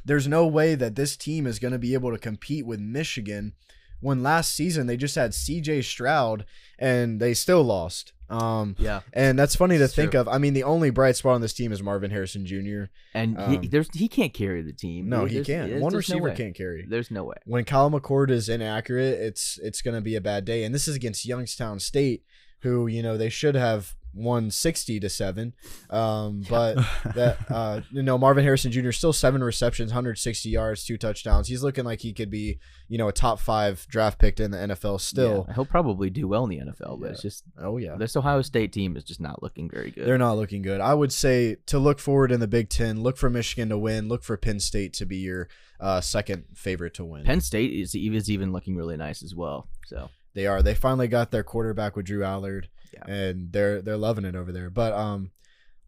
there's 0.06 0.28
no 0.28 0.48
way 0.48 0.76
that 0.76 0.96
this 0.96 1.18
team 1.18 1.46
is 1.46 1.60
going 1.60 1.74
to 1.74 1.80
be 1.80 1.94
able 1.94 2.12
to 2.12 2.18
compete 2.18 2.66
with 2.66 2.80
Michigan 2.80 3.54
when 4.00 4.24
last 4.24 4.54
season 4.54 4.88
they 4.88 4.98
just 4.98 5.16
had 5.16 5.32
CJ 5.32 5.84
Stroud 5.84 6.46
and 6.80 7.20
they 7.20 7.34
still 7.34 7.64
lost. 7.64 8.14
Um, 8.30 8.76
Yeah, 8.80 9.02
and 9.14 9.38
that's 9.38 9.56
funny 9.56 9.78
to 9.78 9.84
It's 9.84 9.94
think 9.96 10.12
true. 10.12 10.20
of. 10.22 10.28
I 10.28 10.38
mean, 10.40 10.54
the 10.54 10.64
only 10.64 10.90
bright 10.90 11.16
spot 11.16 11.34
on 11.36 11.42
this 11.42 11.54
team 11.54 11.72
is 11.72 11.84
Marvin 11.84 12.10
Harrison 12.10 12.46
Jr. 12.46 12.86
and 13.14 13.38
Um, 13.38 13.62
he, 13.62 13.68
there's 13.68 13.88
he 13.94 14.08
can't 14.08 14.34
carry 14.34 14.62
the 14.64 14.74
team. 14.74 15.10
No, 15.10 15.26
he 15.26 15.36
There's- 15.36 15.46
can't. 15.48 15.70
there's 15.70 15.82
One 15.82 15.92
no 15.94 15.98
receiver 15.98 16.30
way. 16.30 16.36
can't 16.36 16.56
carry. 16.56 16.86
There's 16.90 17.12
no 17.12 17.24
way. 17.26 17.36
when 17.46 17.66
Kyle 17.66 17.92
McCord 17.92 18.32
is 18.32 18.50
inaccurate, 18.50 19.20
it's 19.20 19.60
it's 19.62 19.82
going 19.84 19.94
to 19.96 20.02
be 20.02 20.16
a 20.16 20.22
bad 20.22 20.44
day. 20.46 20.64
And 20.64 20.74
this 20.74 20.88
is 20.88 20.96
against 20.96 21.26
Youngstown 21.26 21.80
State, 21.80 22.24
who 22.62 22.88
you 22.88 23.04
know 23.04 23.16
they 23.18 23.30
should 23.30 23.56
have 23.56 23.96
won 24.16 24.50
sixty 24.50 25.00
to 25.00 25.10
seven. 25.10 25.54
Um, 25.90 26.44
but 26.50 26.76
that 27.16 27.38
uh, 27.50 27.82
you 27.92 28.02
know 28.02 28.18
Marvin 28.18 28.44
Harrison 28.44 28.72
Jr. 28.72 28.92
still 28.92 29.14
seven 29.14 29.44
receptions, 29.44 29.92
hundred 29.92 30.18
sixty 30.18 30.50
yards, 30.50 30.86
two 30.86 30.98
touchdowns. 30.98 31.48
He's 31.48 31.62
looking 31.64 31.84
like 31.86 32.00
he 32.02 32.14
could 32.14 32.30
be 32.32 32.60
you 32.88 32.98
know 32.98 33.08
a 33.08 33.14
top 33.14 33.40
five 33.40 33.86
draft 33.90 34.18
pick 34.20 34.40
in 34.40 34.52
the 34.52 34.58
NFL 34.58 35.02
still. 35.02 35.46
Yeah, 35.48 35.56
he'll 35.56 35.66
probably 35.66 36.10
do 36.10 36.28
well 36.28 36.44
in 36.46 36.50
the 36.50 36.58
NFL, 36.60 37.02
but 37.02 37.12
it's 37.12 37.22
just 37.22 37.44
Oh 37.58 37.78
yeah. 37.78 37.96
this 37.98 38.16
Ohio 38.16 38.42
State 38.42 38.72
team 38.72 38.96
is 38.98 39.04
just 39.04 39.20
not 39.20 39.44
looking 39.44 39.70
very 39.70 39.92
good. 39.92 40.08
They're 40.08 40.18
not 40.18 40.38
looking 40.38 40.62
good. 40.62 40.82
I 40.82 40.94
would 40.94 41.12
say 41.12 41.58
to 41.68 41.78
look 41.80 42.00
forward 42.00 42.32
in 42.32 42.40
the 42.40 42.48
Big 42.48 42.70
Ten, 42.70 43.02
look 43.04 43.18
for 43.18 43.30
Michigan 43.30 43.70
to 43.70 43.78
win, 43.78 44.08
look 44.08 44.24
for 44.24 44.38
Penn 44.38 44.60
State 44.60 44.94
to 44.94 45.06
be 45.06 45.18
your 45.18 45.50
uh, 45.80 46.00
second 46.02 46.46
favorite 46.54 46.94
to 46.96 47.06
win. 47.06 47.24
Penn 47.26 47.42
State 47.42 47.72
is 47.74 47.94
is 47.96 48.30
even 48.30 48.52
looking 48.52 48.76
really 48.76 48.98
nice 48.98 49.22
as 49.24 49.36
well. 49.36 49.68
So 49.88 50.10
They 50.34 50.48
are. 50.48 50.62
They 50.62 50.74
finally 50.76 51.08
got 51.08 51.32
their 51.32 51.44
quarterback 51.44 51.96
with 51.96 52.06
Drew 52.06 52.22
Allar, 52.22 52.64
Yeah. 52.96 53.14
and 53.14 53.52
they're 53.52 53.82
they're 53.82 53.98
loving 53.98 54.26
it 54.26 54.36
over 54.36 54.52
there. 54.52 54.70
But 54.70 54.94
um, 54.94 55.32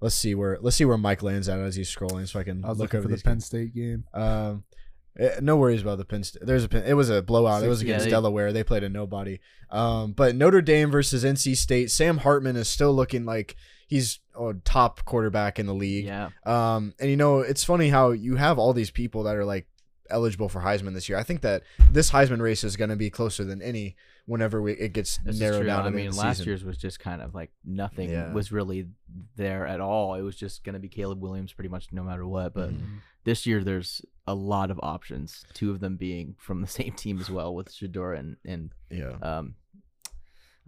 let's 0.01 0.15
see 0.15 0.35
where 0.35 0.57
let's 0.61 0.75
see 0.75 0.85
where 0.85 0.97
Mike 0.97 1.23
lands 1.23 1.47
at 1.49 1.59
as 1.59 1.75
he's 1.75 1.93
scrolling, 1.93 2.27
so 2.27 2.39
I 2.39 2.43
can 2.43 2.63
I 2.65 2.69
was 2.69 2.79
look 2.79 2.93
over 2.93 3.03
for 3.03 3.07
the 3.09 3.15
these. 3.15 3.23
Penn 3.23 3.33
games. 3.35 3.45
State 3.45 3.73
game. 3.75 4.03
Um, 4.13 4.63
eh, 5.19 5.39
no 5.41 5.57
worries 5.57 5.81
about 5.81 5.97
the 5.97 6.05
Penn. 6.05 6.23
State. 6.23 6.45
There's 6.45 6.63
a 6.63 6.69
Penn, 6.69 6.83
it 6.85 6.93
was 6.93 7.09
a 7.09 7.21
blowout. 7.21 7.63
It 7.63 7.67
was 7.67 7.81
Yeah, 7.81 7.89
against 7.91 8.05
they- 8.05 8.11
Delaware. 8.11 8.51
They 8.53 8.63
played 8.63 8.83
a 8.83 8.89
nobody. 8.89 9.39
Um, 9.69 10.13
but 10.13 10.35
Notre 10.35 10.61
Dame 10.61 10.91
versus 10.91 11.23
NC 11.25 11.55
State. 11.57 11.91
Sam 11.91 12.19
Hartman 12.19 12.55
is 12.55 12.67
still 12.69 12.93
looking 12.93 13.25
like 13.25 13.55
he's 13.87 14.19
a 14.39 14.53
top 14.63 15.03
quarterback 15.05 15.59
in 15.59 15.65
the 15.65 15.73
league. 15.73 16.05
yeah, 16.05 16.29
Um, 16.45 16.93
and 16.99 17.09
you 17.09 17.17
know, 17.17 17.39
it's 17.39 17.63
funny 17.63 17.89
how 17.89 18.11
you 18.11 18.35
have 18.35 18.59
all 18.59 18.73
these 18.73 18.91
people 18.91 19.23
that 19.23 19.35
are 19.35 19.45
like 19.45 19.67
eligible 20.09 20.47
for 20.47 20.61
Heisman 20.61 20.93
this 20.93 21.09
year. 21.09 21.17
I 21.17 21.23
think 21.23 21.41
that 21.41 21.63
this 21.91 22.11
Heisman 22.11 22.39
race 22.41 22.63
is 22.63 22.77
going 22.77 22.91
to 22.91 22.95
be 22.95 23.09
closer 23.09 23.43
than 23.43 23.61
any 23.61 23.95
whenever 24.27 24.61
we, 24.61 24.73
it 24.73 24.93
gets 24.93 25.17
this 25.17 25.39
narrowed 25.39 25.65
down. 25.65 25.85
I 25.85 25.89
mean, 25.89 26.11
last 26.15 26.37
season. 26.37 26.49
year's 26.51 26.63
was 26.63 26.77
just 26.77 26.99
kind 26.99 27.21
of 27.21 27.33
like 27.33 27.49
nothing 27.65 28.09
Yeah. 28.11 28.31
was 28.33 28.51
really 28.51 28.89
there 29.35 29.65
at 29.65 29.79
all. 29.79 30.13
It 30.13 30.21
was 30.21 30.35
just 30.35 30.63
gonna 30.63 30.79
be 30.79 30.89
Caleb 30.89 31.19
Williams 31.21 31.53
pretty 31.53 31.69
much 31.69 31.87
no 31.91 32.03
matter 32.03 32.27
what. 32.27 32.53
But 32.53 32.71
Mhm. 32.71 32.99
this 33.23 33.45
year 33.47 33.63
there's 33.63 34.01
a 34.27 34.35
lot 34.35 34.69
of 34.69 34.79
options. 34.83 35.45
Two 35.53 35.71
of 35.71 35.79
them 35.79 35.95
being 35.95 36.35
from 36.37 36.61
the 36.61 36.67
same 36.79 36.91
team 36.91 37.19
as 37.19 37.31
well 37.31 37.55
with 37.55 37.71
Shedeur 37.71 38.17
and 38.19 38.35
and 38.45 38.71
yeah, 38.91 39.17
um 39.21 39.55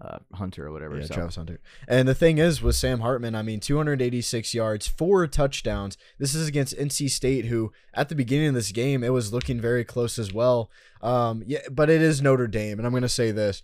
uh, 0.01 0.19
Hunter 0.33 0.67
or 0.67 0.71
whatever. 0.71 0.97
Yeah, 0.97 1.05
so. 1.05 1.13
Travis 1.13 1.35
Hunter. 1.35 1.59
And 1.87 2.07
the 2.07 2.15
thing 2.15 2.37
is, 2.37 2.61
with 2.61 2.75
Sam 2.75 3.01
Hartman, 3.01 3.35
I 3.35 3.41
mean, 3.41 3.59
286 3.59 4.53
yards, 4.53 4.87
four 4.87 5.27
touchdowns. 5.27 5.97
This 6.17 6.33
is 6.33 6.47
against 6.47 6.77
NC 6.77 7.09
State, 7.09 7.45
who 7.45 7.71
at 7.93 8.09
the 8.09 8.15
beginning 8.15 8.49
of 8.49 8.53
this 8.53 8.71
game, 8.71 9.03
it 9.03 9.13
was 9.13 9.33
looking 9.33 9.59
very 9.59 9.83
close 9.83 10.17
as 10.17 10.33
well. 10.33 10.69
Um, 11.01 11.43
yeah, 11.45 11.59
but 11.71 11.89
it 11.89 12.01
is 12.01 12.21
Notre 12.21 12.47
Dame, 12.47 12.77
and 12.77 12.85
I'm 12.85 12.93
going 12.93 13.01
to 13.03 13.09
say 13.09 13.31
this. 13.31 13.61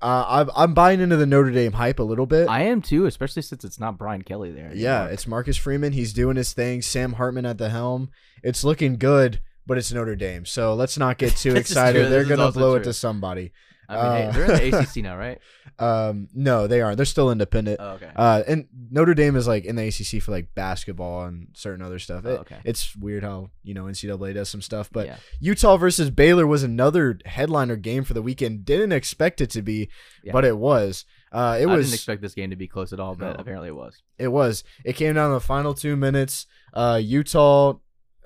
Uh, 0.00 0.24
I'm, 0.26 0.50
I'm 0.54 0.74
buying 0.74 1.00
into 1.00 1.16
the 1.16 1.26
Notre 1.26 1.50
Dame 1.50 1.72
hype 1.72 1.98
a 1.98 2.04
little 2.04 2.26
bit. 2.26 2.48
I 2.48 2.62
am 2.62 2.80
too, 2.80 3.06
especially 3.06 3.42
since 3.42 3.64
it's 3.64 3.80
not 3.80 3.98
Brian 3.98 4.22
Kelly 4.22 4.52
there. 4.52 4.70
yeah, 4.74 5.06
it's 5.06 5.26
Marcus 5.26 5.56
Freeman. 5.56 5.92
He's 5.92 6.12
doing 6.12 6.36
his 6.36 6.52
thing. 6.52 6.82
Sam 6.82 7.14
Hartman 7.14 7.46
at 7.46 7.58
the 7.58 7.68
helm. 7.68 8.10
It's 8.42 8.64
looking 8.64 8.96
good, 8.96 9.40
but 9.66 9.78
it's 9.78 9.92
Notre 9.92 10.16
Dame. 10.16 10.46
So 10.46 10.74
let's 10.74 10.96
not 10.96 11.18
get 11.18 11.36
too 11.36 11.54
excited. 11.56 12.10
They're 12.10 12.24
going 12.24 12.40
to 12.40 12.52
blow 12.52 12.76
it 12.76 12.84
to 12.84 12.92
somebody. 12.92 13.52
I 13.88 13.94
mean, 13.94 14.04
hey, 14.12 14.26
uh, 14.26 14.32
they're 14.32 14.64
in 14.64 14.70
the 14.70 14.78
ACC 14.78 14.96
now, 14.98 15.16
right? 15.16 15.38
Um, 15.78 16.28
no, 16.34 16.66
they 16.68 16.80
aren't. 16.82 16.98
They're 16.98 17.06
still 17.06 17.32
independent. 17.32 17.80
Oh, 17.80 17.92
okay. 17.92 18.10
Uh, 18.14 18.42
and 18.46 18.68
Notre 18.90 19.14
Dame 19.14 19.34
is 19.36 19.48
like 19.48 19.64
in 19.64 19.74
the 19.74 19.88
ACC 19.88 20.22
for 20.22 20.30
like 20.30 20.54
basketball 20.54 21.24
and 21.24 21.48
certain 21.54 21.84
other 21.84 21.98
stuff. 21.98 22.24
Oh, 22.26 22.36
okay. 22.36 22.58
It's 22.62 22.94
weird 22.94 23.24
how 23.24 23.50
you 23.64 23.72
know 23.74 23.84
NCAA 23.84 24.34
does 24.34 24.50
some 24.50 24.60
stuff, 24.60 24.90
but 24.92 25.06
yeah. 25.06 25.16
Utah 25.40 25.78
versus 25.78 26.10
Baylor 26.10 26.46
was 26.46 26.62
another 26.62 27.18
headliner 27.24 27.74
game 27.76 28.04
for 28.04 28.12
the 28.12 28.22
weekend. 28.22 28.64
Didn't 28.66 28.92
expect 28.92 29.40
it 29.40 29.50
to 29.50 29.62
be, 29.62 29.88
Yeah. 30.22 30.32
but 30.32 30.44
it 30.44 30.58
was. 30.58 31.04
Uh, 31.32 31.56
it 31.60 31.66
I 31.66 31.74
was. 31.74 31.86
didn't 31.86 31.94
expect 31.94 32.20
this 32.22 32.34
game 32.34 32.50
to 32.50 32.56
be 32.56 32.68
close 32.68 32.92
at 32.92 33.00
all, 33.00 33.14
but 33.16 33.34
No. 33.34 33.40
apparently 33.40 33.68
it 33.68 33.74
was. 33.76 34.02
it 34.18 34.28
was. 34.28 34.62
It 34.84 34.92
came 34.92 35.14
down 35.14 35.30
to 35.30 35.34
the 35.34 35.40
final 35.40 35.72
two 35.74 35.96
minutes. 35.96 36.46
Uh, 36.74 37.00
Utah 37.02 37.78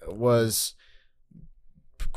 was 0.09 0.75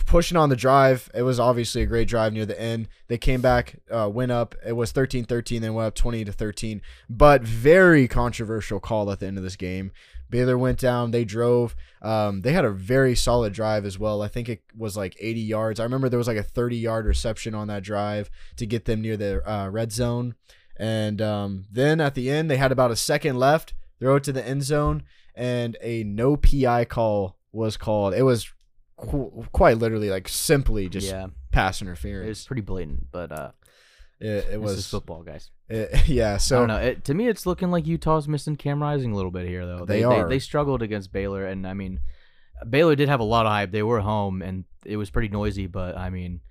pushing 0.06 0.38
on 0.38 0.50
the 0.50 0.56
drive. 0.56 1.10
It 1.14 1.22
was 1.22 1.40
obviously 1.40 1.82
a 1.82 1.86
great 1.86 2.08
drive 2.08 2.34
near 2.34 2.46
the 2.46 2.60
end. 2.60 2.88
They 3.08 3.18
came 3.18 3.42
back, 3.42 3.80
uh, 3.92 4.10
went 4.12 4.32
up. 4.32 4.56
It 4.66 4.74
was 4.74 4.92
13-13, 4.92 5.62
then 5.62 5.74
went 5.74 5.88
up 5.88 5.96
20 5.96 6.26
to 6.26 6.32
13. 6.32 6.82
But 7.10 7.44
very 7.44 8.08
controversial 8.08 8.80
call 8.80 9.12
at 9.12 9.20
the 9.20 9.28
end 9.28 9.38
of 9.38 9.44
this 9.44 9.56
game. 9.56 9.92
Baylor 10.30 10.58
went 10.58 10.80
down. 10.80 11.12
They 11.12 11.26
drove. 11.26 11.76
Um, 12.02 12.42
they 12.42 12.54
had 12.54 12.66
a 12.66 12.72
very 12.72 13.16
solid 13.16 13.54
drive 13.54 13.86
as 13.86 13.98
well. 13.98 14.22
I 14.22 14.28
think 14.28 14.48
it 14.48 14.62
was 14.78 14.96
like 14.96 15.16
80 15.20 15.40
yards. 15.42 15.80
I 15.80 15.84
remember 15.84 16.08
there 16.08 16.20
was 16.20 16.28
like 16.28 16.38
a 16.38 16.44
30 16.44 16.78
yard 16.78 17.06
reception 17.06 17.56
on 17.56 17.68
that 17.68 17.84
drive 17.84 18.30
to 18.58 18.66
get 18.66 18.86
them 18.86 19.02
near 19.02 19.18
the 19.18 19.50
uh, 19.50 19.70
red 19.70 19.92
zone. 19.92 20.36
And 20.78 21.22
um, 21.22 21.66
then 21.72 22.00
at 22.00 22.16
the 22.16 22.30
end, 22.30 22.50
they 22.50 22.58
had 22.58 22.72
about 22.72 22.92
a 22.92 22.96
second 22.96 23.38
left. 23.38 23.74
Throw 24.00 24.16
it 24.16 24.24
to 24.24 24.32
the 24.32 24.48
end 24.48 24.64
zone, 24.64 25.04
and 25.36 25.76
a 25.82 26.06
no 26.06 26.38
PI 26.38 26.86
call 26.86 27.38
was 27.52 27.76
called. 27.76 28.14
It 28.14 28.24
was 28.24 28.50
qu- 29.00 29.46
quite 29.52 29.78
literally 29.78 30.10
like 30.10 30.28
simply 30.28 30.90
just 30.90 31.08
yeah, 31.08 31.28
pass 31.52 31.82
interference. 31.82 32.26
it 32.26 32.30
was 32.30 32.46
pretty 32.46 32.62
blatant, 32.62 33.08
but 33.12 33.32
uh, 33.32 33.52
It, 34.20 34.28
it 34.28 34.46
this 34.62 34.72
is 34.72 34.78
was 34.78 34.90
football, 34.90 35.24
guys. 35.24 35.50
it- 35.70 36.08
yeah. 36.08 36.34
I 36.36 36.38
So 36.38 36.60
don't 36.60 36.68
know. 36.68 36.78
It, 36.78 37.04
to 37.06 37.14
me, 37.14 37.28
it's 37.28 37.46
looking 37.46 37.72
like 37.72 37.88
Utah's 37.88 38.28
missing 38.28 38.56
Cam 38.56 38.82
Rising 38.82 39.12
a 39.12 39.16
little 39.16 39.32
bit 39.32 39.48
here, 39.48 39.66
though. 39.66 39.86
They 39.86 40.00
they, 40.00 40.04
are. 40.04 40.28
They, 40.30 40.40
struggled 40.40 40.82
against 40.82 41.12
Baylor, 41.12 41.46
and 41.46 41.66
I 41.68 41.74
mean, 41.74 42.00
Baylor 42.70 42.96
did 42.96 43.10
have 43.10 43.20
a 43.22 43.24
lot 43.26 43.46
of 43.46 43.52
hype. 43.52 43.72
They 43.72 43.84
were 43.84 44.02
home, 44.02 44.42
and 44.42 44.66
it 44.86 44.98
was 44.98 45.10
pretty 45.10 45.30
noisy, 45.30 45.68
but 45.68 45.98
I 45.98 46.10
mean, 46.10 46.42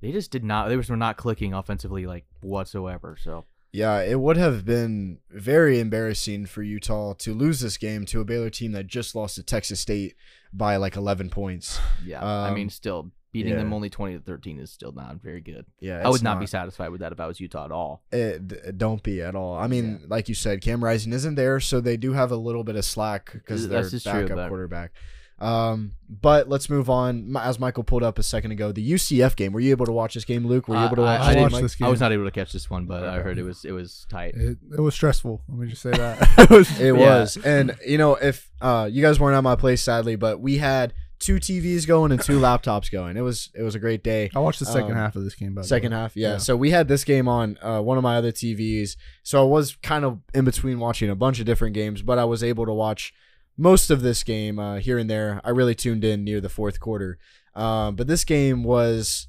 they 0.00 0.12
just 0.12 0.30
did 0.30 0.44
not. 0.44 0.68
They 0.68 0.76
were 0.76 0.96
not 0.96 1.16
clicking 1.16 1.52
offensively 1.54 2.06
like 2.06 2.24
whatsoever. 2.40 3.16
So 3.20 3.44
yeah, 3.72 4.00
it 4.00 4.18
would 4.20 4.36
have 4.36 4.64
been 4.64 5.18
very 5.30 5.78
embarrassing 5.80 6.46
for 6.46 6.62
Utah 6.62 7.14
to 7.18 7.34
lose 7.34 7.60
this 7.60 7.76
game 7.76 8.04
to 8.06 8.20
a 8.20 8.24
Baylor 8.24 8.50
team 8.50 8.72
that 8.72 8.86
just 8.86 9.14
lost 9.14 9.36
to 9.36 9.42
Texas 9.42 9.80
State 9.80 10.14
by 10.52 10.76
like 10.76 10.96
11 10.96 11.30
points. 11.30 11.78
yeah, 12.04 12.24
I 12.24 12.48
Um, 12.48 12.54
mean, 12.54 12.70
still 12.70 13.10
beating 13.30 13.54
them 13.56 13.74
only 13.74 13.90
twenty 13.90 14.14
to 14.16 14.20
thirteen 14.20 14.58
is 14.58 14.72
still 14.72 14.90
not 14.92 15.20
very 15.22 15.42
good. 15.42 15.66
Yeah, 15.80 16.00
I 16.02 16.08
would 16.08 16.14
it's 16.16 16.22
not, 16.24 16.40
be 16.40 16.46
satisfied 16.46 16.88
with 16.88 17.00
that 17.02 17.12
if 17.12 17.20
I 17.20 17.26
was 17.26 17.38
Utah 17.38 17.66
at 17.66 17.70
all. 17.70 18.02
It, 18.10 18.78
don't 18.78 19.02
be 19.02 19.20
at 19.20 19.34
all. 19.34 19.54
I 19.58 19.66
mean, 19.66 20.04
like 20.08 20.30
you 20.30 20.34
said, 20.34 20.62
Cam 20.62 20.82
Rising 20.82 21.12
isn't 21.12 21.34
there, 21.34 21.60
so 21.60 21.78
they 21.80 21.98
do 21.98 22.14
have 22.14 22.32
a 22.32 22.36
little 22.36 22.64
bit 22.64 22.74
of 22.76 22.86
slack 22.86 23.30
because 23.34 23.68
they're 23.68 23.82
true, 23.88 24.00
backup 24.02 24.36
but- 24.36 24.48
quarterback. 24.48 24.92
Um, 25.40 25.92
but 26.08 26.48
let's 26.48 26.68
move 26.68 26.90
on. 26.90 27.36
As 27.38 27.60
Michael 27.60 27.84
pulled 27.84 28.02
up 28.02 28.18
a 28.18 28.22
second 28.22 28.50
ago, 28.50 28.72
the 28.72 28.92
UCF 28.92 29.36
game. 29.36 29.52
Were 29.52 29.60
you 29.60 29.70
able 29.70 29.86
to 29.86 29.92
watch 29.92 30.14
this 30.14 30.24
game, 30.24 30.46
Luke? 30.46 30.66
Were 30.68 30.76
you 30.76 30.84
able 30.84 30.96
to 30.96 31.02
I- 31.02 31.18
watch 31.18 31.20
I 31.20 31.30
it? 31.30 31.34
didn't- 31.34 31.52
Mike? 31.52 31.62
this 31.62 31.76
I 31.82 31.88
was 31.88 32.00
not 32.00 32.12
able 32.12 32.24
to 32.24 32.30
catch 32.30 32.52
this 32.52 32.68
one, 32.70 32.86
but 32.86 33.04
I 33.04 33.20
heard 33.20 33.38
it 33.38 33.44
was 33.44 33.64
it 33.64 33.72
was 33.72 34.06
tight. 34.10 34.34
It, 34.34 34.58
it 34.76 34.80
was 34.80 34.94
stressful. 34.94 35.42
Let 35.48 35.58
me 35.58 35.68
just 35.68 35.82
say 35.82 35.90
that. 35.90 36.28
it 36.38 36.50
was. 36.50 36.80
It 36.80 36.94
Yeah. 36.96 37.20
was, 37.20 37.36
and 37.36 37.76
you 37.86 37.98
know, 37.98 38.14
if 38.16 38.50
uh, 38.60 38.88
you 38.90 39.02
guys 39.02 39.20
weren't 39.20 39.36
at 39.36 39.42
my 39.44 39.54
place, 39.56 39.82
sadly, 39.82 40.16
but 40.16 40.40
we 40.40 40.58
had 40.58 40.92
two 41.20 41.36
TVs 41.36 41.86
going 41.86 42.10
and 42.12 42.22
two 42.22 42.38
laptops 42.40 42.90
going. 42.90 43.16
It 43.16 43.20
was 43.22 43.50
it 43.54 43.62
was 43.62 43.74
a 43.74 43.78
great 43.78 44.02
day. 44.02 44.30
I 44.34 44.38
watched 44.40 44.60
the 44.60 44.66
second 44.66 44.92
Um, 44.92 44.96
half 44.96 45.14
of 45.14 45.24
this 45.24 45.34
game. 45.34 45.54
By 45.54 45.62
Second 45.62 45.92
way. 45.92 45.98
half, 45.98 46.16
yeah. 46.16 46.32
Yeah. 46.32 46.36
So 46.38 46.56
we 46.56 46.70
had 46.70 46.88
this 46.88 47.04
game 47.04 47.28
on 47.28 47.58
uh, 47.62 47.80
one 47.80 47.96
of 47.98 48.02
my 48.02 48.16
other 48.16 48.32
TVs. 48.32 48.96
So 49.22 49.42
I 49.42 49.44
was 49.48 49.76
kind 49.82 50.04
of 50.04 50.20
in 50.34 50.44
between 50.44 50.78
watching 50.80 51.10
a 51.10 51.14
bunch 51.16 51.38
of 51.38 51.46
different 51.46 51.74
games, 51.74 52.02
but 52.02 52.18
I 52.18 52.24
was 52.24 52.42
able 52.42 52.66
to 52.66 52.72
watch 52.72 53.12
most 53.58 53.90
of 53.90 54.00
this 54.00 54.22
game 54.22 54.58
uh, 54.58 54.76
here 54.76 54.96
and 54.96 55.10
there. 55.10 55.40
I 55.44 55.50
really 55.50 55.74
tuned 55.74 56.04
in 56.04 56.24
near 56.24 56.40
the 56.40 56.48
fourth 56.48 56.80
quarter. 56.80 57.18
Um, 57.54 57.96
but 57.96 58.06
this 58.06 58.24
game 58.24 58.62
was, 58.62 59.26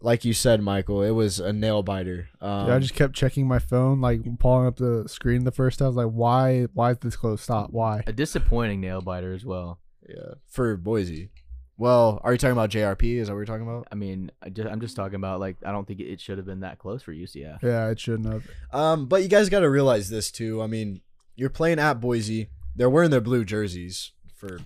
like 0.00 0.24
you 0.24 0.32
said, 0.32 0.62
Michael, 0.62 1.02
it 1.02 1.10
was 1.10 1.38
a 1.38 1.52
nail 1.52 1.82
biter. 1.82 2.28
Um, 2.40 2.68
Yeah, 2.68 2.76
I 2.76 2.78
just 2.78 2.94
kept 2.94 3.14
checking 3.14 3.46
my 3.46 3.58
phone, 3.58 4.00
like 4.00 4.22
pulling 4.38 4.66
up 4.66 4.76
the 4.76 5.04
screen 5.06 5.44
the 5.44 5.52
first 5.52 5.78
time. 5.78 5.86
I 5.86 5.88
was 5.90 5.96
like, 5.96 6.10
why? 6.10 6.62
Why 6.72 6.92
is 6.92 6.98
this 6.98 7.14
close? 7.14 7.42
Stop. 7.42 7.70
Why? 7.70 8.02
A 8.06 8.12
disappointing 8.12 8.80
nail 8.80 9.02
biter 9.02 9.34
as 9.34 9.44
well. 9.44 9.78
yeah, 10.08 10.34
for 10.48 10.76
Boise. 10.76 11.30
Well, 11.78 12.20
are 12.22 12.32
you 12.32 12.38
talking 12.38 12.52
about 12.52 12.70
JRP? 12.70 13.16
Is 13.16 13.26
that 13.26 13.32
what 13.34 13.38
you're 13.38 13.46
talking 13.46 13.66
about? 13.66 13.88
I 13.90 13.96
mean, 13.96 14.30
I 14.42 14.50
just, 14.50 14.68
I'm 14.68 14.80
just 14.80 14.94
talking 14.94 15.16
about 15.16 15.40
like 15.40 15.56
I 15.64 15.72
don't 15.72 15.86
think 15.86 16.00
it 16.00 16.20
should 16.20 16.38
have 16.38 16.46
been 16.46 16.60
that 16.60 16.78
close 16.78 17.02
for 17.02 17.12
UCF. 17.12 17.62
Yeah, 17.62 17.88
it 17.88 17.98
shouldn't 17.98 18.32
have. 18.32 18.46
Um, 18.72 19.06
but 19.06 19.22
you 19.22 19.28
guys 19.28 19.48
got 19.48 19.60
to 19.60 19.70
realize 19.70 20.08
this 20.08 20.30
too. 20.30 20.62
I 20.62 20.66
mean, 20.68 21.00
you're 21.34 21.50
playing 21.50 21.78
at 21.78 21.94
Boise. 22.00 22.48
They're 22.76 22.90
wearing 22.90 23.10
their 23.10 23.20
blue 23.20 23.44
jerseys 23.44 24.12
for 24.36 24.58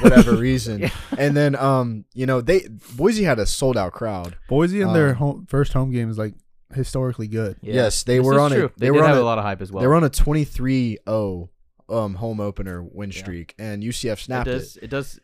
whatever 0.00 0.36
reason. 0.36 0.80
Yeah. 0.80 0.90
And 1.18 1.36
then, 1.36 1.54
um, 1.56 2.04
you 2.14 2.26
know, 2.26 2.40
they 2.40 2.68
Boise 2.96 3.24
had 3.24 3.38
a 3.38 3.46
sold 3.46 3.76
out 3.76 3.92
crowd. 3.92 4.36
Boise 4.48 4.80
in 4.80 4.92
their 4.92 5.10
Um, 5.10 5.14
home, 5.16 5.46
first 5.48 5.72
home 5.72 5.90
game 5.90 6.10
is 6.10 6.18
like 6.18 6.34
historically 6.74 7.26
good. 7.28 7.56
Yeah. 7.62 7.74
Yes, 7.74 8.02
they 8.04 8.18
This 8.18 8.26
were 8.26 8.38
on 8.40 8.50
true. 8.52 8.64
a 8.66 8.68
They, 8.68 8.74
they, 8.78 8.86
did 8.86 8.92
were 8.92 9.02
on 9.02 9.08
have 9.10 9.18
a, 9.18 9.22
a 9.22 9.24
lot 9.24 9.38
of 9.38 9.44
hype 9.44 9.60
as 9.60 9.70
well. 9.72 9.80
they 9.80 9.86
were 9.88 9.94
on 9.96 10.04
a 10.04 10.10
23-0 10.10 11.48
um 11.88 12.14
home 12.14 12.40
opener 12.40 12.82
win 12.82 13.10
Yeah. 13.10 13.18
streak, 13.18 13.54
and 13.58 13.82
UCF 13.82 14.12
it 14.12 14.18
snapped 14.20 14.48
it. 14.48 14.52
does. 14.52 14.76
It, 14.76 14.90
does. 14.90 15.18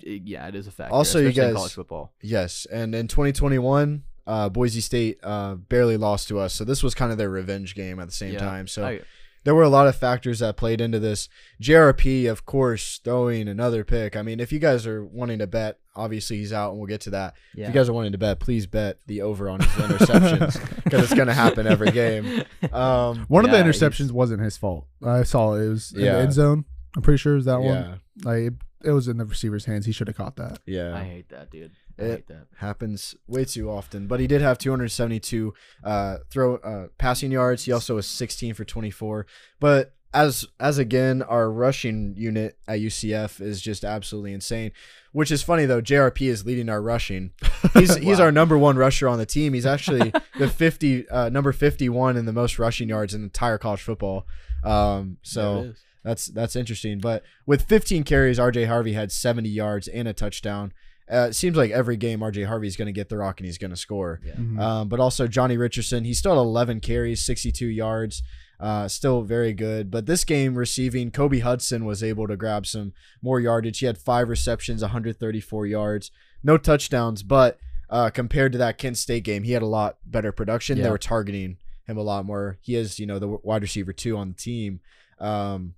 it- 0.00 0.22
yeah, 0.24 0.46
it 0.46 0.54
is 0.54 0.66
a 0.66 0.70
fact. 0.70 0.92
Also, 0.92 1.18
you 1.18 1.28
especially 1.28 1.42
in 1.42 1.48
guys- 1.54 1.56
college 1.58 1.72
football. 1.74 2.12
Yes, 2.22 2.66
and 2.72 2.94
in 2.94 3.08
2021, 3.08 4.04
uh, 4.26 4.48
Boise 4.48 4.80
State 4.80 5.18
uh, 5.22 5.54
barely 5.56 5.96
lost 5.96 6.28
to 6.28 6.38
us, 6.38 6.54
so 6.54 6.64
this 6.64 6.82
was 6.82 6.94
kind 6.94 7.10
of 7.10 7.18
their 7.18 7.30
revenge 7.30 7.74
game 7.74 7.98
at 7.98 8.06
the 8.06 8.14
same 8.14 8.34
Yeah. 8.34 8.38
time. 8.38 8.68
So 8.68 8.86
I- 8.86 9.00
there 9.44 9.54
were 9.54 9.62
a 9.62 9.68
lot 9.68 9.86
of 9.86 9.94
factors 9.96 10.40
that 10.40 10.56
played 10.56 10.80
into 10.80 10.98
this. 10.98 11.28
JRP, 11.62 12.30
of 12.30 12.44
course, 12.44 12.98
throwing 13.02 13.48
another 13.48 13.84
pick. 13.84 14.16
I 14.16 14.22
mean, 14.22 14.40
if 14.40 14.52
you 14.52 14.58
guys 14.58 14.86
are 14.86 15.04
wanting 15.04 15.38
to 15.38 15.46
bet, 15.46 15.78
obviously 15.96 16.38
he's 16.38 16.52
out, 16.52 16.70
and 16.70 16.78
we'll 16.78 16.88
get 16.88 17.02
to 17.02 17.10
that. 17.10 17.34
yeah. 17.54 17.64
If 17.64 17.74
you 17.74 17.80
guys 17.80 17.88
are 17.88 17.92
wanting 17.92 18.12
to 18.12 18.18
bet, 18.18 18.40
please 18.40 18.66
bet 18.66 18.98
the 19.06 19.22
over 19.22 19.48
on 19.48 19.60
his 19.60 19.68
interceptions 19.72 20.74
because 20.84 21.04
it's 21.04 21.14
going 21.14 21.28
to 21.28 21.34
happen 21.34 21.66
every 21.66 21.90
game. 21.90 22.42
Um, 22.72 23.24
One 23.28 23.44
of 23.44 23.50
the 23.50 23.56
interceptions 23.58 24.10
wasn't 24.10 24.42
his 24.42 24.56
fault. 24.56 24.86
I 25.04 25.22
saw 25.22 25.54
it. 25.54 25.64
It 25.66 25.68
was 25.68 25.92
in 25.92 26.00
Yeah. 26.00 26.14
the 26.14 26.18
end 26.20 26.32
zone. 26.32 26.64
I'm 26.96 27.02
pretty 27.02 27.18
sure 27.18 27.32
it 27.32 27.36
was 27.36 27.44
that 27.46 27.60
one. 27.60 27.74
yeah, 27.74 27.94
Like 28.22 28.38
it, 28.42 28.54
it 28.84 28.90
was 28.92 29.08
in 29.08 29.16
the 29.16 29.24
receiver's 29.24 29.64
hands. 29.64 29.86
He 29.86 29.92
should 29.92 30.08
have 30.08 30.16
caught 30.16 30.36
that. 30.36 30.58
yeah. 30.66 30.94
I 30.96 31.04
hate 31.04 31.28
that, 31.30 31.50
dude. 31.50 31.72
It- 31.98 32.30
happens 32.58 33.14
way 33.26 33.44
too 33.44 33.70
often. 33.70 34.06
But 34.06 34.20
he 34.20 34.26
did 34.26 34.40
have 34.40 34.58
272 34.58 35.54
uh, 35.82 36.18
throw 36.30 36.56
uh, 36.56 36.88
passing 36.98 37.30
yards. 37.30 37.64
He 37.64 37.72
also 37.72 37.96
was 37.96 38.06
16 38.06 38.54
for 38.54 38.64
24. 38.64 39.26
But 39.60 39.94
as 40.12 40.46
as 40.60 40.78
again, 40.78 41.22
our 41.22 41.50
rushing 41.50 42.14
unit 42.16 42.56
at 42.68 42.78
UCF 42.78 43.40
is 43.40 43.60
just 43.60 43.84
absolutely 43.84 44.32
insane. 44.32 44.70
Which 45.12 45.30
is 45.30 45.42
funny 45.42 45.66
though. 45.66 45.82
JRP 45.82 46.28
is 46.28 46.46
leading 46.46 46.68
our 46.68 46.80
rushing. 46.80 47.32
He's 47.74 47.96
he's 47.96 48.20
our 48.20 48.30
number 48.30 48.56
one 48.56 48.76
rusher 48.76 49.08
on 49.08 49.18
the 49.18 49.26
team. 49.26 49.54
He's 49.54 49.66
actually 49.66 50.12
the 50.38 50.48
50 50.48 51.08
uh, 51.08 51.28
number 51.30 51.52
51 51.52 52.16
in 52.16 52.26
the 52.26 52.32
most 52.32 52.58
rushing 52.58 52.88
yards 52.88 53.14
in 53.14 53.24
entire 53.24 53.58
college 53.58 53.82
football. 53.82 54.26
Um, 54.62 55.18
so. 55.22 55.54
There 55.54 55.64
it 55.64 55.70
is. 55.70 55.84
That's 56.04 56.26
that's 56.26 56.54
interesting. 56.54 56.98
But 56.98 57.24
with 57.46 57.62
15 57.62 58.04
carries, 58.04 58.38
RJ 58.38 58.68
Harvey 58.68 58.92
had 58.92 59.10
70 59.10 59.48
yards 59.48 59.88
and 59.88 60.06
a 60.06 60.12
touchdown. 60.12 60.72
Uh, 61.12 61.26
it 61.28 61.34
seems 61.34 61.56
like 61.56 61.70
every 61.70 61.96
game 61.96 62.20
RJ 62.20 62.46
Harvey's 62.46 62.76
going 62.76 62.86
to 62.86 62.92
get 62.92 63.08
the 63.10 63.18
rock 63.18 63.38
and 63.38 63.44
he's 63.46 63.58
going 63.58 63.70
to 63.70 63.76
score. 63.76 64.20
Yeah. 64.24 64.34
Mhm. 64.36 64.58
Um, 64.58 64.88
but 64.88 65.00
also 65.00 65.26
Johnny 65.26 65.56
Richardson, 65.56 66.04
he 66.04 66.14
still 66.14 66.32
had 66.32 66.38
11 66.38 66.80
carries, 66.80 67.22
62 67.22 67.66
yards, 67.66 68.22
uh, 68.58 68.88
still 68.88 69.20
very 69.22 69.52
good. 69.52 69.90
But 69.90 70.06
this 70.06 70.24
game 70.24 70.54
receiving, 70.54 71.10
Kobe 71.10 71.40
Hudson 71.40 71.84
was 71.84 72.02
able 72.02 72.26
to 72.28 72.36
grab 72.36 72.66
some 72.66 72.94
more 73.20 73.38
yardage. 73.38 73.80
He 73.80 73.86
had 73.86 73.98
five 73.98 74.28
receptions, 74.30 74.80
134 74.80 75.66
yards, 75.66 76.10
no 76.42 76.56
touchdowns. 76.56 77.22
But 77.22 77.58
uh, 77.90 78.08
compared 78.08 78.52
to 78.52 78.58
that 78.58 78.78
Kent 78.78 78.96
State 78.96 79.24
game, 79.24 79.42
he 79.42 79.52
had 79.52 79.62
a 79.62 79.66
lot 79.66 79.98
better 80.06 80.32
production. 80.32 80.78
They 80.78 80.90
were 80.90 80.98
targeting 80.98 81.58
him 81.86 81.98
a 81.98 82.02
lot 82.02 82.24
more. 82.24 82.56
He 82.62 82.76
is, 82.76 82.98
you 82.98 83.04
know, 83.06 83.18
the 83.18 83.28
wide 83.28 83.60
receiver 83.60 83.92
two 83.92 84.16
on 84.16 84.28
the 84.28 84.34
team. 84.34 84.80
Um, 85.20 85.74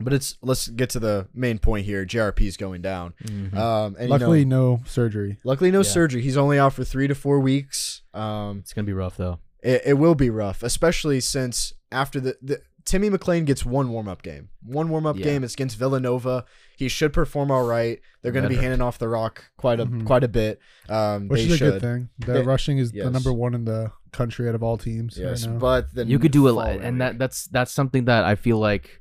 but 0.00 0.12
it's 0.12 0.36
let's 0.42 0.68
get 0.68 0.90
to 0.90 1.00
the 1.00 1.28
main 1.34 1.58
point 1.58 1.86
here. 1.86 2.04
JRP 2.04 2.42
is 2.42 2.56
going 2.56 2.82
down. 2.82 3.14
Mhm. 3.24 3.54
Um, 3.54 3.96
and 3.98 4.10
Luckily, 4.10 4.40
you 4.40 4.44
know, 4.46 4.76
no 4.76 4.82
surgery. 4.86 5.38
luckily 5.44 5.70
no 5.70 5.78
Yeah. 5.78 5.82
surgery. 5.84 6.22
He's 6.22 6.36
only 6.36 6.58
out 6.58 6.72
for 6.74 6.84
three 6.84 7.06
to 7.08 7.14
four 7.14 7.40
weeks. 7.40 8.02
Um, 8.14 8.58
it's 8.58 8.72
gonna 8.72 8.86
be 8.86 8.92
rough 8.92 9.16
though. 9.16 9.38
it, 9.62 9.82
it 9.86 9.94
will 9.94 10.14
be 10.14 10.30
rough, 10.30 10.62
especially 10.62 11.18
since 11.20 11.72
after 11.90 12.20
the, 12.20 12.36
the 12.42 12.60
Timmy 12.84 13.10
McClain 13.10 13.44
gets 13.46 13.66
one 13.66 13.88
warm 13.90 14.06
up 14.06 14.22
game. 14.22 14.48
One 14.62 14.88
warm 14.90 15.06
up 15.06 15.16
Yeah. 15.16 15.24
game. 15.24 15.42
It's 15.42 15.54
against 15.54 15.76
Villanova. 15.76 16.44
He 16.76 16.86
should 16.86 17.12
perform 17.12 17.50
all 17.50 17.66
right. 17.66 18.00
They're 18.22 18.30
going 18.30 18.44
to 18.44 18.48
be 18.48 18.54
handing 18.54 18.80
off 18.80 18.96
the 18.98 19.08
rock 19.08 19.42
quite 19.56 19.80
a 19.80 19.86
Mhm. 19.86 20.06
quite 20.06 20.22
a 20.22 20.28
bit. 20.28 20.60
Um, 20.88 21.26
Which 21.26 21.40
they 21.40 21.46
is 21.46 21.52
a 21.54 21.56
should. 21.56 21.72
good 21.72 21.80
thing. 21.80 22.08
The 22.20 22.34
They- 22.34 22.42
rushing 22.42 22.78
is 22.78 22.92
yes. 22.94 23.06
the 23.06 23.10
number 23.10 23.32
one 23.32 23.54
in 23.54 23.64
the 23.64 23.90
country 24.12 24.48
out 24.48 24.54
of 24.54 24.62
all 24.62 24.76
teams 24.78 25.18
Yes, 25.18 25.44
right 25.46 25.54
now. 25.54 25.58
but 25.58 25.94
the 25.94 26.06
you 26.06 26.20
could 26.20 26.30
do 26.30 26.48
a 26.48 26.50
lot, 26.50 26.76
and 26.80 27.00
that 27.00 27.18
that's 27.18 27.46
that's 27.48 27.72
something 27.72 28.04
that 28.04 28.24
I 28.24 28.36
feel 28.36 28.58
like 28.60 29.00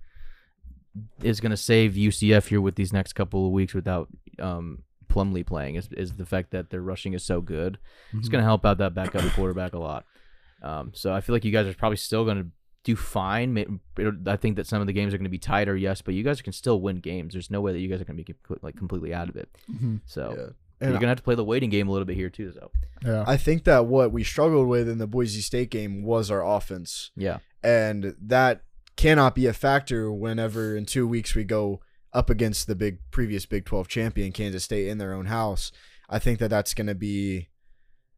is 1.21 1.39
going 1.41 1.51
to 1.51 1.57
save 1.57 1.93
UCF 1.93 2.47
here 2.47 2.61
with 2.61 2.75
these 2.75 2.93
next 2.93 3.13
couple 3.13 3.45
of 3.45 3.51
weeks 3.51 3.73
without 3.73 4.07
um, 4.39 4.83
Plumlee 5.09 5.45
playing. 5.45 5.75
Is 5.75 5.89
is 5.91 6.13
the 6.13 6.25
fact 6.25 6.51
that 6.51 6.69
their 6.69 6.81
rushing 6.81 7.13
is 7.13 7.23
so 7.23 7.41
good. 7.41 7.77
It's 8.13 8.27
Mhm. 8.27 8.31
going 8.31 8.41
to 8.41 8.45
help 8.45 8.65
out 8.65 8.77
that 8.79 8.93
backup 8.93 9.23
quarterback 9.33 9.73
a 9.73 9.79
lot. 9.79 10.05
Um, 10.61 10.91
so 10.93 11.13
I 11.13 11.21
feel 11.21 11.35
like 11.35 11.45
you 11.45 11.51
guys 11.51 11.67
are 11.67 11.73
probably 11.73 11.97
still 11.97 12.25
going 12.25 12.37
to 12.43 12.47
do 12.83 12.95
fine. 12.95 13.79
I 14.27 14.35
think 14.37 14.55
that 14.57 14.67
some 14.67 14.79
of 14.81 14.87
the 14.87 14.93
games 14.93 15.13
are 15.13 15.17
going 15.17 15.23
to 15.25 15.29
be 15.29 15.37
tighter, 15.39 15.75
yes, 15.75 16.01
but 16.01 16.13
you 16.13 16.23
guys 16.23 16.41
can 16.41 16.53
still 16.53 16.79
win 16.81 16.97
games. 16.97 17.33
There's 17.33 17.49
no 17.51 17.59
way 17.61 17.71
that 17.73 17.79
you 17.79 17.87
guys 17.87 17.99
are 18.01 18.05
going 18.05 18.17
to 18.17 18.23
be 18.23 18.35
like 18.61 18.75
completely 18.75 19.13
out 19.13 19.27
of 19.29 19.35
it. 19.35 19.49
Mhm. 19.71 20.01
So 20.05 20.21
Yeah. 20.81 20.87
you're 20.89 20.91
going 20.91 21.01
to 21.01 21.07
have 21.07 21.17
to 21.17 21.23
play 21.23 21.35
the 21.35 21.43
waiting 21.43 21.69
game 21.69 21.87
a 21.87 21.91
little 21.91 22.05
bit 22.05 22.15
here 22.15 22.29
too. 22.29 22.51
So 22.51 22.71
Yeah. 23.03 23.23
I 23.27 23.37
think 23.37 23.63
that 23.63 23.85
what 23.87 24.11
we 24.11 24.23
struggled 24.23 24.67
with 24.67 24.87
in 24.89 24.97
the 24.99 25.07
Boise 25.07 25.41
State 25.41 25.69
game 25.71 26.03
was 26.03 26.29
our 26.31 26.45
offense. 26.45 27.11
yeah, 27.15 27.39
and 27.63 28.15
that 28.21 28.61
cannot 28.95 29.35
be 29.35 29.45
a 29.47 29.53
factor 29.53 30.11
whenever 30.11 30.75
in 30.75 30.85
two 30.85 31.07
weeks 31.07 31.35
we 31.35 31.43
go 31.43 31.81
up 32.13 32.29
against 32.29 32.67
the 32.67 32.75
big 32.75 32.99
previous 33.11 33.45
Big 33.45 33.65
12 33.65 33.87
champion 33.87 34.31
Kansas 34.31 34.63
State 34.63 34.87
in 34.87 34.97
their 34.97 35.13
own 35.13 35.25
house. 35.25 35.71
I 36.09 36.19
think 36.19 36.39
that 36.39 36.49
that's 36.49 36.73
going 36.73 36.87
to 36.87 36.95
be 36.95 37.49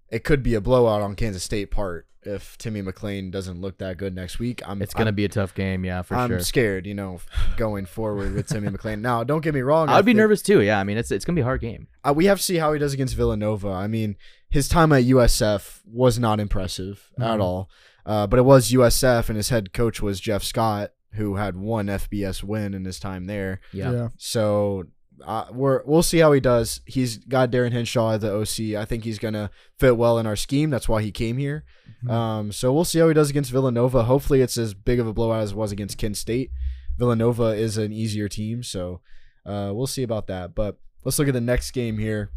it 0.09 0.23
could 0.23 0.41
be 0.43 0.53
a 0.53 0.61
blowout 0.61 1.01
on 1.01 1.15
Kansas 1.15 1.43
State 1.43 1.71
part 1.71 2.07
if 2.23 2.57
Timmy 2.57 2.81
McClain 2.81 3.31
doesn't 3.31 3.59
look 3.61 3.77
that 3.79 3.97
good 3.97 4.13
next 4.13 4.37
week. 4.39 4.61
I'm 4.67 4.81
it's 4.81 4.93
going 4.93 5.05
to 5.07 5.11
be 5.13 5.25
a 5.25 5.29
tough 5.29 5.53
game. 5.55 5.83
Yeah, 5.85 6.01
for 6.01 6.13
sure. 6.15 6.23
I'm 6.23 6.39
scared, 6.41 6.85
you 6.85 6.93
know, 6.93 7.19
going 7.57 7.85
forward 7.85 8.33
with 8.33 8.47
Timmy 8.47 8.67
McClain. 8.69 8.99
Now, 9.01 9.23
don't 9.23 9.41
get 9.41 9.53
me 9.53 9.61
wrong. 9.61 9.89
I'd 9.89 10.05
be 10.05 10.09
think- 10.11 10.17
nervous 10.17 10.41
too. 10.41 10.61
Yeah, 10.61 10.79
I 10.79 10.83
mean 10.83 10.97
it's 10.97 11.09
it's 11.11 11.25
going 11.25 11.35
to 11.35 11.39
be 11.39 11.41
a 11.41 11.45
hard 11.45 11.61
game. 11.61 11.87
uh, 12.07 12.13
we 12.15 12.25
have 12.25 12.37
to 12.37 12.43
see 12.43 12.57
how 12.57 12.71
he 12.73 12.79
does 12.79 12.93
against 12.93 13.15
Villanova. 13.15 13.69
I 13.69 13.87
mean, 13.87 14.15
his 14.49 14.67
time 14.69 14.91
at 14.93 15.03
USF 15.05 15.81
was 15.85 16.19
not 16.19 16.39
impressive 16.39 17.09
at 17.19 17.37
Mhm. 17.39 17.41
all. 17.41 17.69
Uh, 18.07 18.25
but 18.25 18.39
it 18.39 18.43
was 18.43 18.71
USF, 18.71 19.27
and 19.27 19.35
his 19.35 19.49
head 19.49 19.73
coach 19.73 20.01
was 20.01 20.19
Jeff 20.21 20.41
Scott, 20.41 20.91
who 21.13 21.35
had 21.35 21.57
one 21.57 21.87
FBS 21.87 22.41
win 22.41 22.73
in 22.73 22.85
his 22.85 22.99
time 22.99 23.25
there. 23.25 23.59
Yeah. 23.73 23.91
yeah. 23.91 24.07
So 24.17 24.85
uh, 25.25 25.45
we're 25.51 25.83
we'll 25.85 26.03
see 26.03 26.19
how 26.19 26.31
he 26.31 26.39
does. 26.39 26.79
He's 26.85 27.17
got 27.17 27.51
Darin 27.51 27.73
Hinshaw 27.73 28.13
at 28.13 28.21
the 28.21 28.33
OC. 28.33 28.79
I 28.81 28.85
think 28.85 29.03
he's 29.03 29.19
gonna 29.19 29.51
fit 29.77 29.97
well 29.97 30.19
in 30.19 30.25
our 30.25 30.37
scheme. 30.37 30.69
That's 30.69 30.87
why 30.87 31.01
he 31.01 31.11
came 31.11 31.37
here. 31.37 31.65
Mhm. 32.05 32.11
Um, 32.11 32.51
so 32.53 32.71
we'll 32.73 32.85
see 32.85 32.99
how 32.99 33.07
he 33.09 33.13
does 33.13 33.29
against 33.29 33.51
Villanova. 33.51 34.03
Hopefully, 34.03 34.41
it's 34.41 34.57
as 34.57 34.73
big 34.73 34.99
of 34.99 35.07
a 35.07 35.13
blowout 35.13 35.41
as 35.41 35.51
it 35.51 35.57
was 35.57 35.71
against 35.73 35.97
Kent 35.97 36.15
State. 36.17 36.51
Villanova 36.97 37.55
is 37.55 37.77
an 37.77 37.91
easier 37.91 38.29
team, 38.29 38.63
so 38.63 39.01
uh, 39.45 39.71
we'll 39.73 39.85
see 39.87 40.03
about 40.03 40.27
that. 40.27 40.55
But 40.55 40.77
let's 41.03 41.19
look 41.19 41.27
at 41.27 41.33
the 41.33 41.41
next 41.41 41.71
game 41.71 41.97
here. 41.97 42.31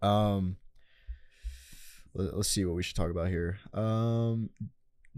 Um, 0.00 0.56
let, 2.14 2.34
us 2.34 2.48
see 2.48 2.64
what 2.64 2.74
we 2.74 2.82
should 2.82 2.96
talk 2.96 3.10
about 3.10 3.28
here. 3.28 3.58
Um, 3.72 4.50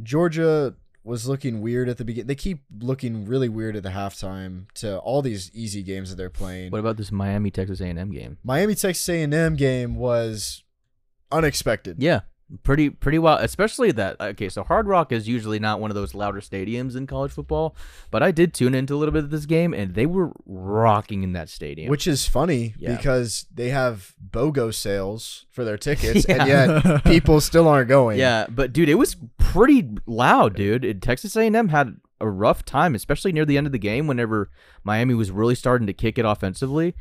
Georgia 0.02 0.74
was 1.02 1.28
looking 1.28 1.60
weird 1.60 1.88
at 1.88 1.98
the 1.98 2.04
beginning. 2.04 2.26
They 2.26 2.34
keep 2.34 2.62
looking 2.80 3.26
really 3.26 3.48
weird 3.48 3.76
at 3.76 3.82
the 3.82 3.90
halftime 3.90 4.72
to 4.74 4.98
all 4.98 5.20
these 5.20 5.50
easy 5.54 5.82
games 5.82 6.10
that 6.10 6.16
they're 6.16 6.30
playing. 6.30 6.70
What 6.72 6.78
about 6.78 6.96
this 6.96 7.12
Miami 7.12 7.50
Texas 7.50 7.80
A&M 7.80 8.10
game? 8.10 8.38
Miami 8.42 8.74
Texas 8.74 9.06
A&M 9.08 9.56
game 9.56 9.96
was 9.96 10.64
unexpected. 11.30 12.02
Yeah, 12.02 12.20
pretty 12.62 12.90
pretty 12.90 13.18
well. 13.18 13.36
Especially 13.38 13.90
that. 13.92 14.20
Okay, 14.20 14.48
so 14.48 14.62
Hard 14.64 14.86
Rock 14.86 15.12
is 15.12 15.26
usually 15.28 15.58
not 15.58 15.80
one 15.80 15.90
of 15.90 15.94
those 15.94 16.14
louder 16.14 16.40
stadiums 16.40 16.96
in 16.96 17.06
college 17.06 17.32
football, 17.32 17.74
but 18.10 18.22
I 18.22 18.30
did 18.30 18.54
tune 18.54 18.74
into 18.74 18.94
a 18.94 18.98
little 18.98 19.12
bit 19.12 19.24
of 19.24 19.30
this 19.30 19.46
game, 19.46 19.74
and 19.74 19.94
they 19.94 20.06
were 20.06 20.30
rocking 20.46 21.22
in 21.22 21.32
that 21.32 21.48
stadium. 21.48 21.90
Which 21.90 22.06
is 22.06 22.26
funny 22.26 22.74
Yeah. 22.78 22.96
because 22.96 23.46
they 23.52 23.70
have 23.70 24.14
BOGO 24.30 24.72
sales 24.72 25.46
for 25.50 25.64
their 25.64 25.76
tickets, 25.78 26.24
Yeah. 26.28 26.44
and 26.44 26.84
yet 26.84 27.04
people 27.04 27.40
still 27.40 27.68
aren't 27.68 27.88
going. 27.88 28.18
yeah, 28.18 28.46
but 28.48 28.72
dude, 28.72 28.88
it 28.88 28.94
was 28.94 29.16
pretty 29.38 29.88
loud, 30.06 30.54
dude. 30.56 31.02
Texas 31.02 31.36
A&M 31.36 31.68
had 31.68 31.96
a 32.20 32.28
rough 32.28 32.64
time, 32.64 32.94
especially 32.94 33.32
near 33.32 33.44
the 33.44 33.58
end 33.58 33.66
of 33.66 33.72
the 33.72 33.78
game. 33.78 34.06
Whenever 34.06 34.50
Miami 34.82 35.14
was 35.14 35.30
really 35.30 35.54
starting 35.54 35.86
to 35.86 35.92
kick 35.92 36.18
it 36.18 36.24
offensively, 36.24 36.94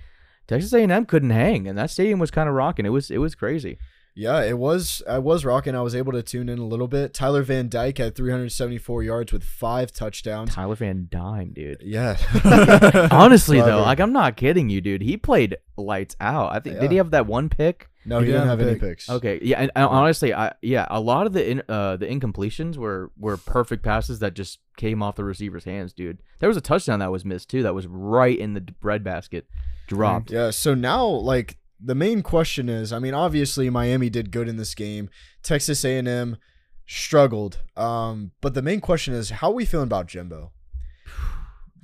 Texas 0.48 0.74
A&M 0.74 1.06
couldn't 1.06 1.30
hang, 1.30 1.68
and 1.68 1.78
that 1.78 1.90
stadium 1.90 2.20
was 2.20 2.32
kind 2.32 2.50
of 2.50 2.56
rocking. 2.56 2.86
It 2.86 2.90
was 2.90 3.10
it 3.10 3.20
was 3.20 3.34
crazy. 3.36 3.78
Yeah, 4.16 4.44
it 4.44 4.58
was. 4.58 5.02
I 5.10 5.20
was 5.20 5.44
rocking. 5.46 5.76
I 5.76 5.82
was 5.82 5.96
able 5.96 6.12
to 6.14 6.22
tune 6.24 6.50
in 6.50 6.60
a 6.60 6.66
little 6.66 6.88
bit. 6.88 7.14
Tyler 7.14 7.42
Van 7.44 7.68
Dyke 7.70 7.98
had 7.98 8.16
374 8.16 9.04
yards 9.04 9.32
with 9.34 9.44
five 9.44 9.92
touchdowns. 9.92 10.54
Tyler 10.54 10.76
Van 10.76 11.08
Dyne, 11.10 11.52
dude. 11.54 11.82
Yeah. 11.84 12.18
Honestly 13.12 13.60
though, 13.60 13.82
like 13.82 14.00
I'm 14.00 14.14
not 14.14 14.38
kidding 14.38 14.70
you, 14.70 14.82
dude. 14.82 15.02
He 15.02 15.18
played 15.18 15.58
lights 15.78 16.16
out. 16.20 16.52
I 16.52 16.60
think 16.60 16.76
Yeah. 16.76 16.82
did 16.82 16.92
he 16.92 16.98
have 16.98 17.12
that 17.12 17.26
one 17.28 17.50
pick? 17.50 17.90
no, 18.06 18.20
He 18.20 18.26
he 18.26 18.32
didn't 18.34 18.42
didn't 18.42 18.50
have 18.50 18.60
have 18.60 18.68
a 18.68 18.72
any 18.72 18.80
picks. 18.80 19.10
Okay, 19.10 19.40
yeah, 19.42 19.62
and, 19.62 19.72
and 19.76 19.86
honestly, 19.86 20.34
I 20.34 20.54
yeah, 20.62 20.86
a 20.90 21.00
lot 21.00 21.26
of 21.26 21.34
the 21.34 21.50
in, 21.50 21.64
uh 21.70 21.96
the 21.98 22.06
incompletions 22.08 22.78
were 22.78 23.12
were 23.18 23.38
perfect 23.38 23.82
passes 23.84 24.20
that 24.20 24.34
just 24.34 24.60
came 24.78 25.02
off 25.02 25.16
the 25.16 25.24
receiver's 25.24 25.64
hands, 25.64 25.94
dude. 25.94 26.20
There 26.40 26.50
was 26.50 26.58
a 26.58 26.62
touchdown 26.62 27.00
that 27.00 27.12
was 27.12 27.24
missed 27.26 27.50
too, 27.50 27.64
that 27.64 27.74
was 27.74 27.88
right 27.88 28.38
in 28.38 28.54
the 28.54 28.60
d- 28.60 28.74
breadbasket, 28.82 29.48
dropped. 29.88 30.32
Yeah. 30.32 30.50
So 30.50 30.74
now, 30.76 31.06
like, 31.06 31.58
the 31.84 31.96
main 31.96 32.22
question 32.22 32.70
is, 32.70 32.94
I 32.94 33.00
mean, 33.00 33.14
obviously 33.14 33.70
Miami 33.70 34.10
did 34.10 34.32
good 34.32 34.48
in 34.48 34.58
this 34.58 34.74
game. 34.74 35.10
Texas 35.42 35.84
A&M 35.84 36.38
struggled. 36.86 37.60
Um, 37.76 38.32
but 38.42 38.54
the 38.54 38.62
main 38.62 38.80
question 38.82 39.14
is, 39.14 39.30
how 39.32 39.50
are 39.50 39.54
we 39.54 39.66
feeling 39.66 39.88
about 39.88 40.08
Jimbo? 40.08 40.52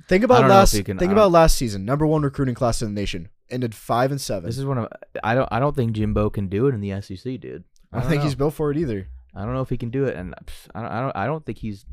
Think 0.08 0.24
about 0.24 0.40
don't 0.40 0.48
know 0.48 0.54
if 0.54 0.72
last. 0.74 0.84
can- 0.84 0.98
think 0.98 1.12
about 1.12 1.30
last 1.30 1.56
season, 1.56 1.84
number 1.84 2.04
one 2.06 2.22
recruiting 2.22 2.54
class 2.54 2.82
in 2.82 2.92
the 2.94 3.00
nation, 3.00 3.28
ended 3.48 3.74
five 3.74 4.10
and 4.10 4.20
seven. 4.20 4.48
This 4.48 4.58
is 4.58 4.64
one 4.64 4.78
of 4.78 4.88
I 5.22 5.36
don't 5.36 5.48
I 5.52 5.60
don't 5.60 5.76
think 5.76 5.92
Jimbo 5.92 6.30
can 6.30 6.48
do 6.48 6.66
it 6.66 6.74
in 6.74 6.80
the 6.80 7.00
SEC, 7.00 7.22
dude. 7.22 7.44
I 7.92 7.96
don't 7.96 8.02
don't 8.02 8.10
think 8.10 8.18
know. 8.20 8.24
he's 8.24 8.34
built 8.34 8.54
for 8.54 8.72
it 8.72 8.76
either. 8.76 9.08
I 9.36 9.44
don't 9.44 9.54
know 9.54 9.60
if 9.60 9.70
he 9.70 9.76
can 9.76 9.90
do 9.90 10.06
it, 10.06 10.16
and 10.16 10.34
I 10.74 10.80
don't 10.82 10.90
I 10.90 11.00
don't 11.00 11.16
I 11.16 11.26
don't 11.26 11.46
think 11.46 11.58
he's, 11.58 11.84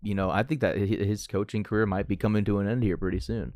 you 0.00 0.14
know, 0.14 0.30
I 0.30 0.44
think 0.44 0.62
that 0.62 0.78
his 0.78 1.26
coaching 1.26 1.62
career 1.62 1.84
might 1.84 2.08
be 2.08 2.16
coming 2.16 2.44
to 2.46 2.58
an 2.58 2.66
end 2.68 2.82
here 2.82 2.96
pretty 2.96 3.20
soon. 3.20 3.52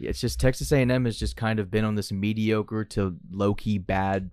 It's 0.00 0.20
just 0.20 0.40
Texas 0.40 0.72
A&M 0.72 1.04
has 1.04 1.18
just 1.18 1.36
kind 1.36 1.58
of 1.58 1.70
been 1.70 1.84
on 1.84 1.94
this 1.94 2.10
mediocre 2.10 2.84
to 2.86 3.16
low 3.30 3.54
key 3.54 3.78
bad, 3.78 4.30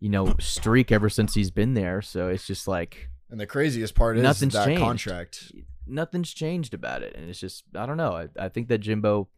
you 0.00 0.08
know, 0.08 0.34
streak 0.40 0.90
ever 0.90 1.08
since 1.08 1.34
he's 1.34 1.50
been 1.50 1.74
there. 1.74 2.00
So 2.02 2.28
it's 2.28 2.46
just 2.46 2.66
like 2.66 3.08
And 3.30 3.38
the 3.40 3.46
craziest 3.46 3.94
part 3.94 4.16
is 4.16 4.22
Nothing's 4.22 4.54
that 4.54 4.66
changed. 4.66 4.82
contract. 4.82 5.52
nothing's 5.86 6.32
changed 6.32 6.74
about 6.74 7.02
it, 7.02 7.14
and 7.16 7.28
it's 7.28 7.38
just 7.40 7.64
I 7.74 7.86
don't 7.86 7.96
know. 7.96 8.12
I, 8.12 8.28
I 8.38 8.48
think 8.48 8.68
that 8.68 8.78
Jimbo 8.78 9.28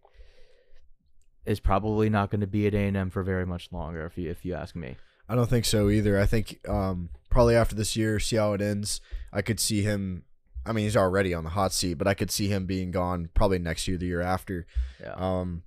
is 1.44 1.60
probably 1.60 2.10
not 2.10 2.30
going 2.30 2.40
to 2.40 2.46
be 2.46 2.66
at 2.66 2.74
A&M 2.74 3.10
for 3.10 3.22
very 3.22 3.46
much 3.46 3.70
longer, 3.72 4.04
if 4.06 4.18
you 4.18 4.30
if 4.30 4.44
you 4.44 4.54
ask 4.54 4.74
me. 4.74 4.96
I 5.28 5.34
don't 5.34 5.50
think 5.50 5.64
so 5.64 5.88
either. 5.90 6.18
I 6.20 6.26
think 6.26 6.60
um, 6.68 7.08
probably 7.30 7.56
after 7.56 7.74
this 7.74 7.96
year, 7.96 8.20
see 8.20 8.36
how 8.36 8.52
it 8.52 8.60
ends. 8.60 9.00
I 9.32 9.42
could 9.42 9.58
see 9.58 9.82
him. 9.82 10.22
I 10.66 10.72
mean, 10.72 10.84
he's 10.84 10.96
already 10.96 11.32
on 11.34 11.44
the 11.44 11.50
hot 11.50 11.72
seat, 11.72 11.94
but 11.94 12.06
I 12.06 12.14
could 12.14 12.30
see 12.30 12.48
him 12.48 12.66
being 12.66 12.90
gone 12.90 13.30
probably 13.34 13.58
next 13.58 13.86
year, 13.88 13.96
the 13.96 14.06
year 14.06 14.20
after. 14.20 14.66
Yeah. 15.00 15.14
Um, 15.14 15.62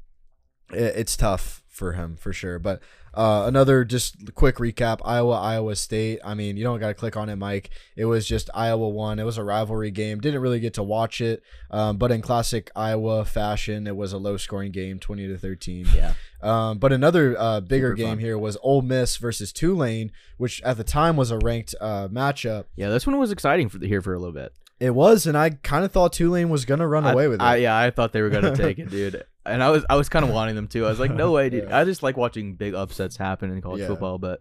it, 0.71 0.95
it's 0.97 1.17
tough 1.17 1.63
for 1.67 1.93
him 1.93 2.17
for 2.17 2.33
sure. 2.33 2.59
But 2.59 2.81
uh, 3.13 3.45
another 3.47 3.85
just 3.85 4.35
quick 4.35 4.57
recap: 4.57 4.99
Iowa, 5.03 5.39
Iowa 5.39 5.75
State. 5.75 6.19
I 6.23 6.33
mean, 6.35 6.57
you 6.57 6.63
don't 6.63 6.79
got 6.79 6.89
to 6.89 6.93
click 6.93 7.17
on 7.17 7.29
it, 7.29 7.37
Mike. 7.37 7.71
It 7.95 8.05
was 8.05 8.27
just 8.27 8.49
Iowa 8.53 8.89
won. 8.89 9.17
It 9.17 9.23
was 9.23 9.37
a 9.37 9.43
rivalry 9.43 9.89
game. 9.89 10.19
Didn't 10.19 10.41
really 10.41 10.59
get 10.59 10.75
to 10.75 10.83
watch 10.83 11.21
it, 11.21 11.41
um, 11.71 11.97
but 11.97 12.11
in 12.11 12.21
classic 12.21 12.69
Iowa 12.75 13.25
fashion, 13.25 13.87
it 13.87 13.95
was 13.95 14.13
a 14.13 14.17
low-scoring 14.17 14.71
game, 14.71 14.99
twenty 14.99 15.27
to 15.27 15.37
thirteen. 15.37 15.87
yeah. 15.95 16.13
Um, 16.41 16.77
but 16.77 16.93
another 16.93 17.35
uh, 17.37 17.61
bigger 17.61 17.91
Super 17.91 17.95
game 17.95 18.09
fun. 18.09 18.19
here 18.19 18.37
was 18.37 18.57
Ole 18.61 18.81
Miss 18.81 19.17
versus 19.17 19.51
Tulane, 19.51 20.11
which 20.37 20.61
at 20.61 20.77
the 20.77 20.83
time 20.83 21.17
was 21.17 21.31
a 21.31 21.37
ranked 21.37 21.75
uh, 21.81 22.07
matchup. 22.09 22.65
Yeah, 22.75 22.89
this 22.89 23.07
one 23.07 23.17
was 23.17 23.31
exciting 23.31 23.69
for 23.69 23.77
the, 23.77 23.87
here 23.87 24.01
for 24.01 24.13
a 24.13 24.19
little 24.19 24.33
bit. 24.33 24.53
It 24.79 24.91
was, 24.95 25.25
and 25.27 25.37
I 25.37 25.49
kind 25.49 25.83
of 25.83 25.91
thought 25.91 26.13
Tulane 26.13 26.49
was 26.49 26.65
gonna 26.65 26.87
run 26.87 27.05
I- 27.05 27.11
away 27.11 27.27
with 27.27 27.41
it. 27.41 27.43
I, 27.43 27.57
yeah, 27.57 27.77
I 27.77 27.91
thought 27.91 28.13
they 28.13 28.21
were 28.21 28.29
gonna 28.29 28.55
take 28.55 28.79
it, 28.79 28.89
dude. 28.91 29.23
And 29.45 29.61
I 29.63 29.69
was 29.71 29.83
I 29.89 29.95
was 29.95 30.09
kind 30.09 30.23
of 30.23 30.31
wanting 30.31 30.55
them 30.55 30.67
to. 30.69 30.85
I 30.85 30.89
was 30.89 30.99
like, 30.99 31.11
no 31.11 31.31
way, 31.31 31.49
dude. 31.49 31.63
Yeah. 31.69 31.79
I 31.79 31.83
just 31.83 32.03
like 32.03 32.15
watching 32.17 32.55
big 32.55 32.73
upsets 32.75 33.17
happen 33.17 33.51
in 33.51 33.61
college 33.61 33.81
Yeah. 33.81 33.87
football, 33.87 34.17
but 34.17 34.39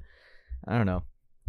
I 0.66 0.76
don't 0.76 0.86
know. 0.86 1.02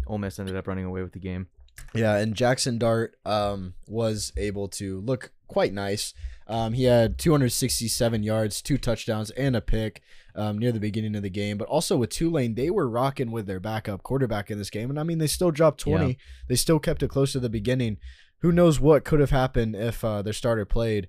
Ole 0.06 0.18
Miss 0.18 0.38
ended 0.38 0.56
up 0.56 0.66
running 0.66 0.84
away 0.86 1.02
with 1.02 1.12
the 1.12 1.18
game. 1.20 1.46
Yeah, 1.94 2.16
and 2.16 2.34
Jackson 2.34 2.78
Dart 2.78 3.16
um, 3.24 3.74
was 3.86 4.32
able 4.36 4.68
to 4.68 5.00
look 5.00 5.32
quite 5.46 5.72
nice. 5.72 6.14
Um, 6.46 6.72
he 6.72 6.84
had 6.84 7.16
267 7.18 8.22
yards, 8.22 8.60
two 8.60 8.76
touchdowns, 8.76 9.30
and 9.30 9.54
a 9.54 9.60
pick 9.60 10.02
um, 10.34 10.58
near 10.58 10.72
the 10.72 10.80
beginning 10.80 11.14
of 11.16 11.22
the 11.22 11.30
game. 11.30 11.58
But 11.58 11.68
also 11.68 11.96
with 11.96 12.10
Tulane, 12.10 12.54
they 12.54 12.70
were 12.70 12.88
rocking 12.88 13.30
with 13.30 13.46
their 13.46 13.60
backup 13.60 14.02
quarterback 14.02 14.50
in 14.50 14.58
this 14.58 14.70
game. 14.70 14.90
And 14.90 14.98
I 14.98 15.04
mean, 15.04 15.18
they 15.18 15.26
still 15.26 15.50
dropped 15.50 15.80
20. 15.80 16.06
Yeah. 16.06 16.12
They 16.48 16.56
still 16.56 16.78
kept 16.80 17.02
it 17.02 17.08
close 17.08 17.32
to 17.32 17.40
the 17.40 17.48
beginning. 17.48 17.98
Who 18.40 18.52
knows 18.52 18.80
what 18.80 19.04
could 19.04 19.20
have 19.20 19.30
happened 19.30 19.76
if 19.76 20.04
uh, 20.04 20.22
their 20.22 20.32
starter 20.32 20.64
played? 20.64 21.08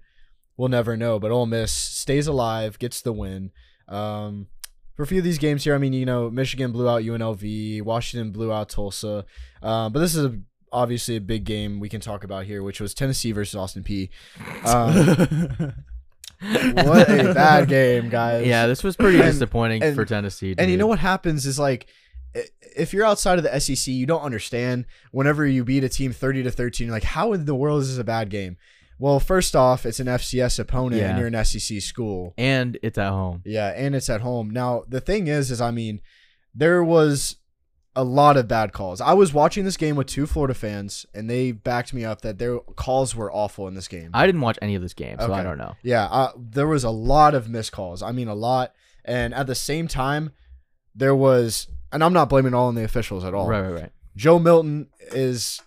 We'll 0.57 0.69
never 0.69 0.95
know. 0.97 1.19
But 1.19 1.31
Ole 1.31 1.45
Miss 1.45 1.71
stays 1.71 2.27
alive, 2.27 2.77
gets 2.79 3.01
the 3.01 3.13
win. 3.13 3.51
Um, 3.87 4.47
for 4.95 5.03
a 5.03 5.07
few 5.07 5.19
of 5.19 5.23
these 5.23 5.37
games 5.37 5.63
here, 5.63 5.73
I 5.73 5.77
mean, 5.77 5.93
you 5.93 6.05
know, 6.05 6.29
Michigan 6.29 6.71
blew 6.71 6.87
out 6.89 7.01
UNLV, 7.03 7.81
Washington 7.83 8.31
blew 8.31 8.51
out 8.51 8.69
Tulsa. 8.69 9.25
Um, 9.61 9.93
but 9.93 9.99
this 9.99 10.15
is 10.15 10.25
a 10.25 10.39
obviously 10.73 11.15
a 11.17 11.21
big 11.21 11.43
game 11.43 11.79
we 11.79 11.89
can 11.89 11.99
talk 12.01 12.23
about 12.23 12.45
here, 12.45 12.63
which 12.63 12.79
was 12.79 12.93
Tennessee 12.93 13.31
versus 13.31 13.55
Austin 13.55 13.83
Peay. 13.83 14.09
Um, 14.65 15.73
what 16.73 17.09
a 17.09 17.33
bad 17.33 17.67
game, 17.67 18.09
guys. 18.09 18.45
Yeah, 18.45 18.67
this 18.67 18.83
was 18.83 18.95
pretty 18.95 19.19
And- 19.19 19.31
disappointing 19.31 19.83
and- 19.83 19.95
for 19.95 20.05
Tennessee. 20.05 20.55
And 20.57 20.69
you 20.71 20.77
know 20.77 20.87
what 20.87 20.99
happens 20.99 21.45
is 21.45 21.59
like 21.59 21.87
if 22.33 22.93
you're 22.93 23.05
outside 23.05 23.37
of 23.37 23.43
the 23.43 23.59
SEC, 23.59 23.93
you 23.93 24.05
don't 24.05 24.21
understand 24.21 24.85
whenever 25.11 25.45
you 25.45 25.63
beat 25.63 25.83
a 25.83 25.89
team 25.89 26.11
30 26.11 26.43
to 26.43 26.51
13, 26.51 26.87
you're 26.87 26.93
like 26.93 27.03
how 27.03 27.33
in 27.33 27.45
the 27.45 27.55
world 27.55 27.81
is 27.81 27.89
this 27.89 27.97
a 27.97 28.03
bad 28.03 28.29
game? 28.29 28.57
Well, 28.99 29.19
first 29.19 29.55
off, 29.55 29.85
it's 29.85 29.99
an 29.99 30.07
FCS 30.07 30.59
opponent 30.59 31.01
and 31.01 31.17
you're 31.17 31.27
an 31.27 31.45
SEC 31.45 31.81
school. 31.81 32.35
And 32.37 32.77
it's 32.83 32.99
at 32.99 33.09
home. 33.09 33.41
Yeah, 33.43 33.69
and 33.69 33.95
it's 33.95 34.11
at 34.11 34.21
home. 34.21 34.51
Now, 34.51 34.83
the 34.87 35.01
thing 35.01 35.27
is 35.27 35.49
is 35.49 35.59
I 35.59 35.71
mean, 35.71 36.01
there 36.53 36.83
was 36.83 37.37
a 37.95 38.03
lot 38.03 38.37
of 38.37 38.47
bad 38.47 38.71
calls. 38.71 39.01
I 39.01 39.13
was 39.13 39.33
watching 39.33 39.65
this 39.65 39.75
game 39.75 39.95
with 39.95 40.07
two 40.07 40.25
Florida 40.25 40.53
fans 40.53 41.05
and 41.13 41.29
they 41.29 41.51
backed 41.51 41.93
me 41.93 42.05
up 42.05 42.21
that 42.21 42.37
their 42.37 42.59
calls 42.59 43.15
were 43.15 43.31
awful 43.31 43.67
in 43.67 43.73
this 43.73 43.87
game. 43.87 44.11
I 44.13 44.25
didn't 44.25 44.41
watch 44.41 44.57
any 44.61 44.75
of 44.75 44.81
this 44.81 44.93
game, 44.93 45.17
so 45.19 45.33
I 45.33 45.43
don't 45.43 45.57
know. 45.57 45.75
Yeah, 45.83 46.05
uh, 46.05 46.31
there 46.37 46.67
was 46.67 46.83
a 46.83 46.89
lot 46.89 47.33
of 47.33 47.49
missed 47.49 47.71
calls. 47.71 48.01
I 48.01 48.11
mean, 48.11 48.27
a 48.27 48.35
lot. 48.35 48.73
And 49.03 49.33
at 49.33 49.47
the 49.47 49.55
same 49.55 49.87
time, 49.87 50.31
there 50.95 51.15
was, 51.15 51.67
and 51.91 52.03
I'm 52.03 52.13
not 52.13 52.29
blaming 52.29 52.53
all 52.53 52.67
on 52.67 52.75
the 52.75 52.83
officials 52.83 53.23
at 53.23 53.33
all. 53.33 53.47
Right, 53.47 53.61
right, 53.61 53.81
right. 53.81 53.91
Joe 54.15 54.39
Milton 54.39 54.89
is 55.11 55.61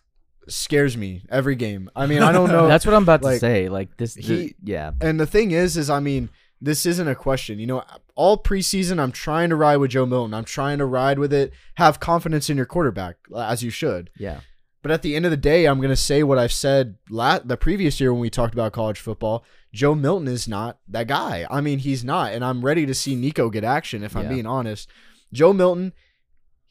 scares 0.48 0.96
me 0.96 1.22
every 1.30 1.56
game. 1.56 1.90
I 1.96 2.06
mean, 2.06 2.22
I 2.22 2.32
don't 2.32 2.50
know. 2.50 2.66
That's 2.68 2.84
what 2.84 2.94
I'm 2.94 3.02
about 3.02 3.22
to 3.22 3.38
say. 3.38 3.68
Like 3.68 3.96
this, 3.96 4.14
he- 4.14 4.22
the- 4.48 4.54
yeah, 4.62 4.92
and 5.00 5.18
the 5.18 5.26
thing 5.26 5.50
is, 5.52 5.76
is 5.76 5.88
I 5.90 6.00
mean, 6.00 6.28
this 6.60 6.84
isn't 6.86 7.08
a 7.08 7.14
question. 7.14 7.58
You 7.58 7.66
know, 7.66 7.84
all 8.14 8.36
preseason, 8.38 8.98
I'm 9.00 9.12
trying 9.12 9.48
to 9.50 9.56
ride 9.56 9.78
with 9.78 9.90
Joe 9.92 10.06
Milton. 10.06 10.34
I'm 10.34 10.44
trying 10.44 10.78
to 10.78 10.86
ride 10.86 11.18
with 11.18 11.32
it. 11.32 11.52
Have 11.76 12.00
confidence 12.00 12.50
in 12.50 12.56
your 12.56 12.66
quarterback, 12.66 13.16
as 13.36 13.62
you 13.62 13.70
should. 13.70 14.10
yeah. 14.18 14.40
But 14.82 14.90
at 14.90 15.00
the 15.00 15.16
end 15.16 15.24
of 15.24 15.30
the 15.30 15.38
day, 15.38 15.64
I'm 15.64 15.78
going 15.78 15.88
to 15.88 15.96
say 15.96 16.22
what 16.22 16.36
I've 16.36 16.52
said 16.52 16.96
la- 17.08 17.38
the 17.38 17.56
previous 17.56 17.98
year 18.00 18.12
when 18.12 18.20
we 18.20 18.28
talked 18.28 18.52
about 18.52 18.74
college 18.74 19.00
football. 19.00 19.42
Joe 19.72 19.94
Milton 19.94 20.28
is 20.28 20.46
not 20.46 20.78
that 20.88 21.06
guy. 21.08 21.46
I 21.50 21.62
mean, 21.62 21.78
he's 21.78 22.04
not. 22.04 22.34
And 22.34 22.44
I'm 22.44 22.62
ready 22.62 22.84
to 22.84 22.92
see 22.92 23.14
Nico 23.16 23.48
get 23.48 23.64
action, 23.64 24.04
if 24.04 24.14
I'm 24.14 24.24
being 24.28 24.44
honest. 24.44 24.90
Joe 25.32 25.54
Milton, 25.54 25.94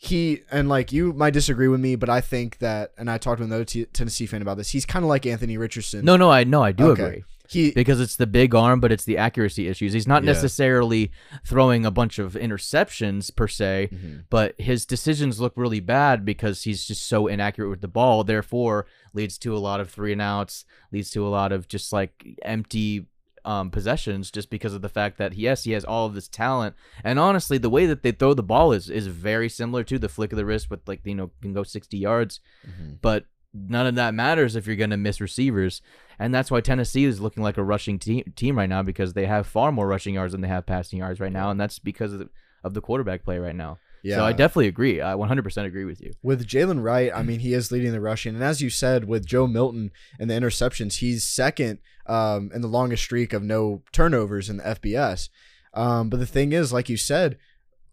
he, 0.05 0.41
and 0.51 0.69
like 0.69 0.91
you 0.91 1.13
might 1.13 1.33
disagree 1.33 1.67
with 1.67 1.79
me, 1.79 1.95
but 1.95 2.09
I 2.09 2.21
think 2.21 2.57
that, 2.59 2.91
and 2.97 3.09
I 3.09 3.17
talked 3.17 3.39
to 3.39 3.43
another 3.45 3.65
T- 3.65 3.85
Tennessee 3.85 4.25
fan 4.25 4.41
about 4.41 4.57
this, 4.57 4.69
he's 4.69 4.85
kind 4.85 5.03
of 5.03 5.09
like 5.09 5.25
Anthony 5.25 5.57
Richardson. 5.57 6.03
No, 6.05 6.17
no, 6.17 6.29
I 6.31 6.43
no, 6.43 6.61
I 6.61 6.71
do 6.71 6.87
Okay. 6.91 7.03
agree 7.03 7.23
He, 7.49 7.71
because 7.71 7.99
it's 8.01 8.15
the 8.15 8.25
big 8.27 8.55
arm, 8.55 8.79
but 8.79 8.91
it's 8.91 9.03
the 9.05 9.17
accuracy 9.17 9.67
issues. 9.67 9.93
He's 9.93 10.07
not 10.07 10.23
Yeah. 10.23 10.31
necessarily 10.31 11.11
throwing 11.45 11.85
a 11.85 11.91
bunch 11.91 12.17
of 12.19 12.33
interceptions 12.33 13.35
per 13.35 13.47
se, 13.47 13.89
Mhm. 13.93 14.23
but 14.29 14.55
his 14.59 14.85
decisions 14.85 15.39
look 15.39 15.53
really 15.55 15.79
bad 15.79 16.25
because 16.25 16.63
he's 16.63 16.85
just 16.85 17.05
so 17.07 17.27
inaccurate 17.27 17.69
with 17.69 17.81
the 17.81 17.87
ball. 17.87 18.23
Therefore, 18.23 18.85
leads 19.13 19.37
to 19.39 19.55
a 19.55 19.59
lot 19.59 19.79
of 19.79 19.89
three 19.89 20.11
and 20.13 20.21
outs, 20.21 20.65
leads 20.91 21.11
to 21.11 21.25
a 21.25 21.29
lot 21.29 21.51
of 21.51 21.67
just 21.67 21.93
like 21.93 22.25
empty 22.43 23.05
um, 23.45 23.69
possessions, 23.71 24.31
just 24.31 24.49
because 24.49 24.73
of 24.73 24.81
the 24.81 24.89
fact 24.89 25.17
that 25.17 25.33
yes, 25.33 25.63
he 25.65 25.71
has 25.73 25.83
all 25.85 26.05
of 26.05 26.13
this 26.13 26.27
talent, 26.27 26.75
and 27.03 27.19
honestly, 27.19 27.57
the 27.57 27.69
way 27.69 27.85
that 27.85 28.03
they 28.03 28.11
throw 28.11 28.33
the 28.33 28.43
ball 28.43 28.71
is 28.71 28.89
is 28.89 29.07
very 29.07 29.49
similar 29.49 29.83
to 29.83 29.99
the 29.99 30.09
flick 30.09 30.31
of 30.31 30.37
the 30.37 30.45
wrist 30.45 30.69
with 30.69 30.87
like 30.87 31.01
you 31.05 31.15
know 31.15 31.31
can 31.41 31.53
go 31.53 31.63
sixty 31.63 31.97
yards, 31.97 32.39
Mhm. 32.67 32.97
but 33.01 33.25
none 33.53 33.85
of 33.85 33.95
that 33.95 34.13
matters 34.15 34.55
if 34.55 34.65
you're 34.65 34.75
going 34.75 34.89
to 34.89 34.97
miss 34.97 35.21
receivers. 35.21 35.81
And 36.17 36.33
that's 36.33 36.49
why 36.49 36.59
Tennessee 36.61 37.05
is 37.05 37.21
looking 37.21 37.43
like 37.43 37.57
a 37.57 37.63
rushing 37.63 37.99
team, 37.99 38.33
team 38.35 38.57
right 38.57 38.69
now 38.69 38.81
because 38.81 39.13
they 39.13 39.27
have 39.27 39.45
far 39.45 39.71
more 39.71 39.87
rushing 39.87 40.15
yards 40.15 40.31
than 40.31 40.41
they 40.41 40.47
have 40.47 40.65
passing 40.65 40.99
yards 40.99 41.19
right 41.19 41.31
now. 41.31 41.51
And 41.51 41.59
that's 41.59 41.77
because 41.77 42.13
of 42.13 42.19
the, 42.19 42.29
of 42.63 42.73
the 42.73 42.81
quarterback 42.81 43.23
play 43.23 43.37
right 43.37 43.55
now. 43.55 43.77
Yeah. 44.03 44.17
So 44.17 44.25
I 44.25 44.33
definitely 44.33 44.67
agree. 44.67 45.01
I 45.01 45.13
100% 45.13 45.65
agree 45.65 45.85
with 45.85 46.01
you. 46.01 46.11
with 46.21 46.45
Jaylen 46.45 46.83
Wright, 46.83 47.09
I 47.15 47.23
mean, 47.23 47.39
he 47.39 47.53
is 47.53 47.71
leading 47.71 47.93
the 47.93 48.01
rushing, 48.01 48.35
and 48.35 48.43
as 48.43 48.61
you 48.61 48.69
said, 48.69 49.05
with 49.05 49.25
Joe 49.25 49.47
Milton 49.47 49.91
and 50.19 50.29
the 50.29 50.33
interceptions, 50.35 50.97
he's 50.97 51.25
second 51.25 51.79
um, 52.05 52.51
in 52.53 52.61
the 52.61 52.67
longest 52.67 53.03
streak 53.03 53.31
of 53.33 53.41
no 53.43 53.81
turnovers 53.93 54.49
in 54.49 54.57
the 54.57 54.63
FBS. 54.63 55.29
Um, 55.73 56.09
but 56.09 56.19
the 56.19 56.25
thing 56.25 56.51
is, 56.51 56.73
like 56.73 56.89
you 56.89 56.97
said, 56.97 57.37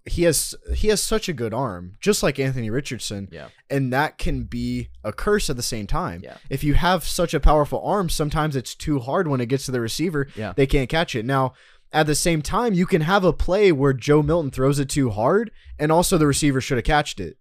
he 0.06 0.22
has 0.24 0.54
he 0.74 0.88
has 0.88 1.00
such 1.02 1.28
a 1.28 1.32
good 1.32 1.52
arm, 1.54 1.96
just 2.00 2.22
like 2.22 2.38
Anthony 2.38 2.70
Richardson, 2.70 3.28
Yeah. 3.30 3.48
and 3.68 3.92
that 3.92 4.18
can 4.18 4.44
be 4.44 4.88
a 5.04 5.12
curse 5.12 5.48
at 5.50 5.56
the 5.56 5.62
same 5.62 5.86
time. 5.86 6.22
Yeah. 6.24 6.38
If 6.48 6.64
you 6.64 6.74
have 6.74 7.04
such 7.04 7.34
a 7.34 7.40
powerful 7.40 7.80
arm, 7.84 8.08
sometimes 8.08 8.56
it's 8.56 8.74
too 8.74 8.98
hard 8.98 9.28
when 9.28 9.40
it 9.40 9.46
gets 9.46 9.66
to 9.66 9.72
the 9.72 9.80
receiver. 9.80 10.26
Yeah. 10.34 10.54
They 10.56 10.66
can't 10.66 10.88
catch 10.88 11.14
it. 11.14 11.24
Now, 11.26 11.52
at 11.92 12.06
the 12.06 12.14
same 12.14 12.42
time, 12.42 12.74
you 12.74 12.86
can 12.86 13.02
have 13.02 13.24
a 13.24 13.32
play 13.32 13.72
where 13.72 13.92
Joe 13.92 14.22
Milton 14.22 14.50
throws 14.50 14.78
it 14.78 14.88
too 14.88 15.10
hard, 15.10 15.50
and 15.78 15.90
also 15.90 16.18
the 16.18 16.26
receiver 16.26 16.60
should 16.60 16.78
have 16.78 16.84
catched 16.84 17.20
it. 17.20 17.36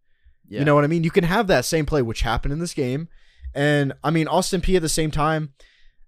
Yeah. 0.47 0.59
You 0.59 0.65
know 0.65 0.75
what 0.75 0.83
I 0.83 0.87
mean? 0.87 1.03
You 1.03 1.11
can 1.11 1.23
have 1.23 1.47
that 1.47 1.65
same 1.65 1.85
play, 1.85 2.01
which 2.01 2.21
happened 2.21 2.53
in 2.53 2.59
this 2.59 2.73
game. 2.73 3.07
And 3.53 3.93
I 4.03 4.09
mean, 4.09 4.27
Austin 4.27 4.61
Peay 4.61 4.77
at 4.77 4.81
the 4.81 4.89
same 4.89 5.11
time, 5.11 5.53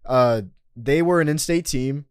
uh, 0.05 0.41
they 0.75 1.01
were 1.01 1.21
an 1.21 1.29
in 1.29 1.37
state 1.37 1.65
team. 1.67 2.05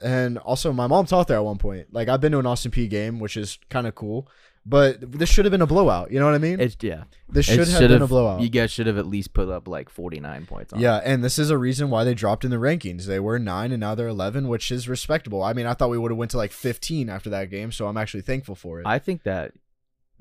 And 0.00 0.38
also, 0.38 0.72
my 0.72 0.86
mom 0.86 1.06
taught 1.06 1.26
there 1.26 1.38
at 1.38 1.44
one 1.44 1.58
point. 1.58 1.88
Like, 1.92 2.08
I've 2.08 2.20
been 2.20 2.30
to 2.32 2.38
an 2.38 2.46
Austin 2.46 2.70
Peay 2.70 2.88
game, 2.88 3.18
which 3.18 3.36
is 3.36 3.58
kind 3.68 3.88
of 3.88 3.96
cool. 3.96 4.28
But 4.70 5.12
this 5.12 5.30
should 5.30 5.46
have 5.46 5.52
been 5.52 5.62
a 5.62 5.66
blowout. 5.66 6.10
You 6.12 6.18
know 6.20 6.26
what 6.26 6.34
I 6.34 6.38
mean? 6.38 6.60
It's, 6.60 6.76
yeah. 6.82 7.04
this 7.26 7.46
should 7.46 7.66
have 7.68 7.88
been 7.88 8.02
a 8.02 8.06
blowout. 8.06 8.42
You 8.42 8.50
guys 8.50 8.70
should 8.70 8.86
have 8.86 8.98
at 8.98 9.06
least 9.06 9.32
put 9.32 9.48
up 9.48 9.66
like 9.66 9.88
49 9.88 10.44
points 10.44 10.74
on. 10.74 10.78
it. 10.78 10.82
Yeah, 10.82 11.00
and 11.02 11.24
this 11.24 11.38
is 11.38 11.48
a 11.48 11.56
reason 11.56 11.88
why 11.88 12.04
they 12.04 12.12
dropped 12.12 12.44
in 12.44 12.50
the 12.50 12.58
rankings. 12.58 13.06
They 13.06 13.18
were 13.18 13.38
nine 13.38 13.72
and 13.72 13.80
now 13.80 13.94
they're 13.94 14.08
eleven, 14.08 14.46
which 14.46 14.70
is 14.70 14.86
respectable. 14.86 15.42
I 15.42 15.54
mean, 15.54 15.64
I 15.64 15.72
thought 15.72 15.88
we 15.88 15.96
would 15.96 16.10
have 16.10 16.18
went 16.18 16.32
to 16.32 16.36
like 16.36 16.52
fifteen 16.52 17.08
after 17.08 17.30
that 17.30 17.48
game, 17.48 17.72
so 17.72 17.86
I'm 17.88 17.96
actually 17.96 18.20
thankful 18.20 18.54
for 18.54 18.80
it. 18.80 18.86
I 18.86 18.98
think 18.98 19.22
that, 19.22 19.52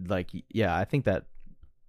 like, 0.07 0.29
yeah, 0.49 0.77
I 0.77 0.85
think 0.85 1.03
that 1.05 1.25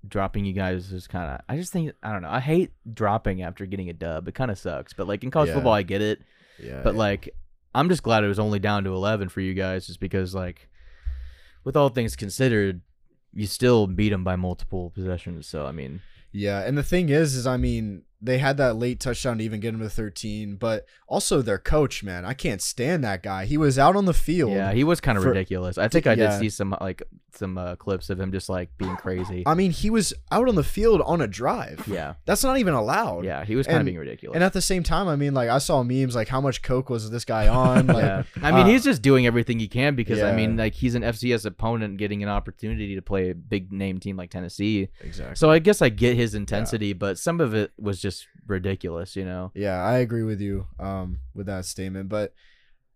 dropping 0.07 0.45
you 0.45 0.53
guys 0.53 0.91
is 0.93 1.07
kind 1.07 1.31
of. 1.31 1.41
I 1.49 1.57
just 1.57 1.73
think 1.73 1.93
I 2.03 2.13
don't 2.13 2.23
know. 2.23 2.31
I 2.31 2.41
hate 2.41 2.73
dropping 2.93 3.41
after 3.43 3.67
getting 3.67 3.89
a 3.89 3.93
dub. 3.93 4.27
It 4.27 4.35
kind 4.35 4.51
of 4.51 4.59
sucks. 4.59 4.93
But 4.95 5.07
like 5.07 5.23
in 5.23 5.31
college 5.31 5.49
Yeah. 5.51 5.55
football, 5.55 5.75
I 5.75 5.83
get 5.83 6.03
it. 6.03 6.23
yeah, 6.61 6.81
But 6.83 6.97
like, 6.97 7.29
I'm 7.73 7.89
just 7.89 8.03
glad 8.03 8.25
it 8.25 8.29
was 8.29 8.41
only 8.41 8.59
down 8.59 8.83
to 8.85 8.91
11 8.95 9.29
for 9.29 9.41
you 9.41 9.55
guys, 9.55 9.87
just 9.87 10.01
because 10.01 10.35
like, 10.35 10.69
with 11.69 11.77
all 11.77 11.91
things 11.91 12.17
considered, 12.17 12.81
you 13.35 13.47
still 13.47 13.87
beat 13.87 14.09
them 14.09 14.25
by 14.25 14.37
multiple 14.37 14.89
possessions. 14.89 15.47
So 15.47 15.67
I 15.67 15.73
mean, 15.73 16.01
Yeah, 16.33 16.61
and 16.67 16.79
the 16.79 16.83
thing 16.83 17.11
is, 17.11 17.37
is 17.37 17.47
I 17.47 17.59
mean, 17.59 18.05
they 18.21 18.39
had 18.39 18.57
that 18.57 18.75
late 18.75 18.99
touchdown 19.01 19.39
to 19.39 19.45
even 19.45 19.61
get 19.61 19.75
him 19.75 19.81
to 19.81 19.89
13, 19.89 20.57
but 20.57 20.87
also 21.07 21.41
their 21.41 21.59
coach, 21.59 22.03
man, 22.03 22.25
I 22.25 22.35
can't 22.35 22.61
stand 22.61 23.05
that 23.05 23.23
guy. 23.23 23.45
He 23.47 23.57
was 23.57 23.79
out 23.79 23.95
on 23.97 24.07
the 24.07 24.15
field. 24.15 24.53
yeah, 24.53 24.73
he 24.73 24.83
was 24.85 25.01
kind 25.01 25.17
of 25.17 25.23
for- 25.25 25.31
ridiculous. 25.31 25.79
I 25.79 25.89
think 25.89 26.07
I 26.07 26.15
did 26.15 26.33
see 26.39 26.49
some 26.51 26.75
like 26.81 27.03
some 27.35 27.59
uh, 27.59 27.77
clips 27.77 28.11
of 28.11 28.19
him 28.19 28.33
just 28.33 28.49
like 28.49 28.71
being 28.79 28.97
crazy. 28.97 29.45
I 29.47 29.55
mean, 29.55 29.71
he 29.71 29.91
was 29.91 30.13
out 30.33 30.49
on 30.49 30.55
the 30.57 30.65
field 30.65 31.01
on 31.03 31.21
a 31.21 31.29
drive. 31.29 31.87
yeah, 31.87 32.15
That's 32.25 32.43
not 32.43 32.59
even 32.59 32.75
allowed. 32.75 33.25
yeah, 33.25 33.45
he 33.45 33.55
was 33.55 33.67
kind 33.67 33.79
of 33.79 33.85
being 33.85 33.99
ridiculous. 33.99 34.35
And 34.35 34.43
at 34.43 34.53
the 34.55 34.63
same 34.63 34.83
time, 34.83 35.07
I 35.07 35.15
mean, 35.15 35.35
like 35.35 35.49
I 35.51 35.59
saw 35.59 35.83
memes 35.85 36.17
like 36.17 36.27
how 36.29 36.41
much 36.41 36.63
coke 36.63 36.91
was 36.91 37.09
this 37.11 37.25
guy 37.25 37.47
on? 37.49 37.87
Like, 37.99 38.05
yeah. 38.05 38.23
I 38.43 38.51
mean, 38.53 38.63
uh, 38.63 38.67
he's 38.67 38.83
just 38.85 39.03
doing 39.03 39.27
everything 39.27 39.59
he 39.61 39.69
can 39.69 39.95
because 39.95 40.23
I 40.23 40.33
mean, 40.35 40.57
like 40.57 40.75
he's 40.75 40.95
an 40.95 41.03
FCS 41.03 41.45
opponent 41.47 41.97
getting 41.99 42.23
an 42.23 42.29
opportunity 42.29 42.95
to 42.97 43.03
play 43.03 43.31
a 43.31 43.35
big 43.35 43.73
name 43.73 43.99
team 44.01 44.17
like 44.17 44.31
Tennessee. 44.31 44.89
exactly. 45.01 45.37
So 45.37 45.51
I 45.51 45.59
guess 45.59 45.81
I 45.83 45.89
get 45.91 46.17
his 46.17 46.35
intensity, 46.35 46.93
but 46.93 47.19
some 47.19 47.41
of 47.41 47.55
it 47.55 47.73
was 47.79 48.01
just 48.01 48.08
ridiculous, 48.47 49.17
you 49.17 49.25
know. 49.25 49.51
Yeah, 49.55 49.83
I 49.83 49.99
agree 49.99 50.23
with 50.23 50.41
you 50.41 50.67
um 50.79 51.21
with 51.35 51.47
that 51.47 51.65
statement, 51.65 52.09
but 52.09 52.33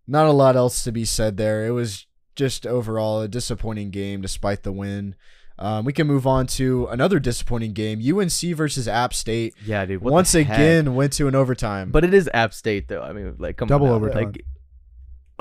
not 0.07 0.27
a 0.27 0.33
lot 0.33 0.57
else 0.57 0.83
to 0.85 0.92
be 0.92 1.05
said 1.05 1.37
there. 1.37 1.66
It 1.66 1.70
was 1.70 2.07
just 2.35 2.66
overall 2.66 3.20
a 3.20 3.29
disappointing 3.29 3.90
game 3.90 4.20
despite 4.20 4.62
the 4.62 4.72
win. 4.72 5.14
Um, 5.59 5.85
we 5.85 5.92
can 5.92 6.07
move 6.07 6.27
on 6.27 6.46
to 6.59 6.87
another 6.87 7.20
disappointing 7.20 7.72
game: 7.72 8.01
UNC 8.01 8.57
versus 8.57 8.88
App 8.88 9.14
State. 9.14 9.55
Yeah, 9.64 9.85
dude. 9.85 10.03
Once 10.03 10.35
again, 10.35 10.94
went 10.94 11.12
to 11.14 11.29
an 11.29 11.35
overtime. 11.35 11.90
but 11.90 12.05
it 12.05 12.14
is 12.14 12.29
App 12.35 12.53
State 12.55 12.88
though. 12.88 13.03
I 13.03 13.12
mean, 13.12 13.37
like 13.38 13.59
come 13.59 13.68
Double 13.68 13.87
on, 13.88 13.92
overtime. 13.92 14.33
Like, 14.33 14.44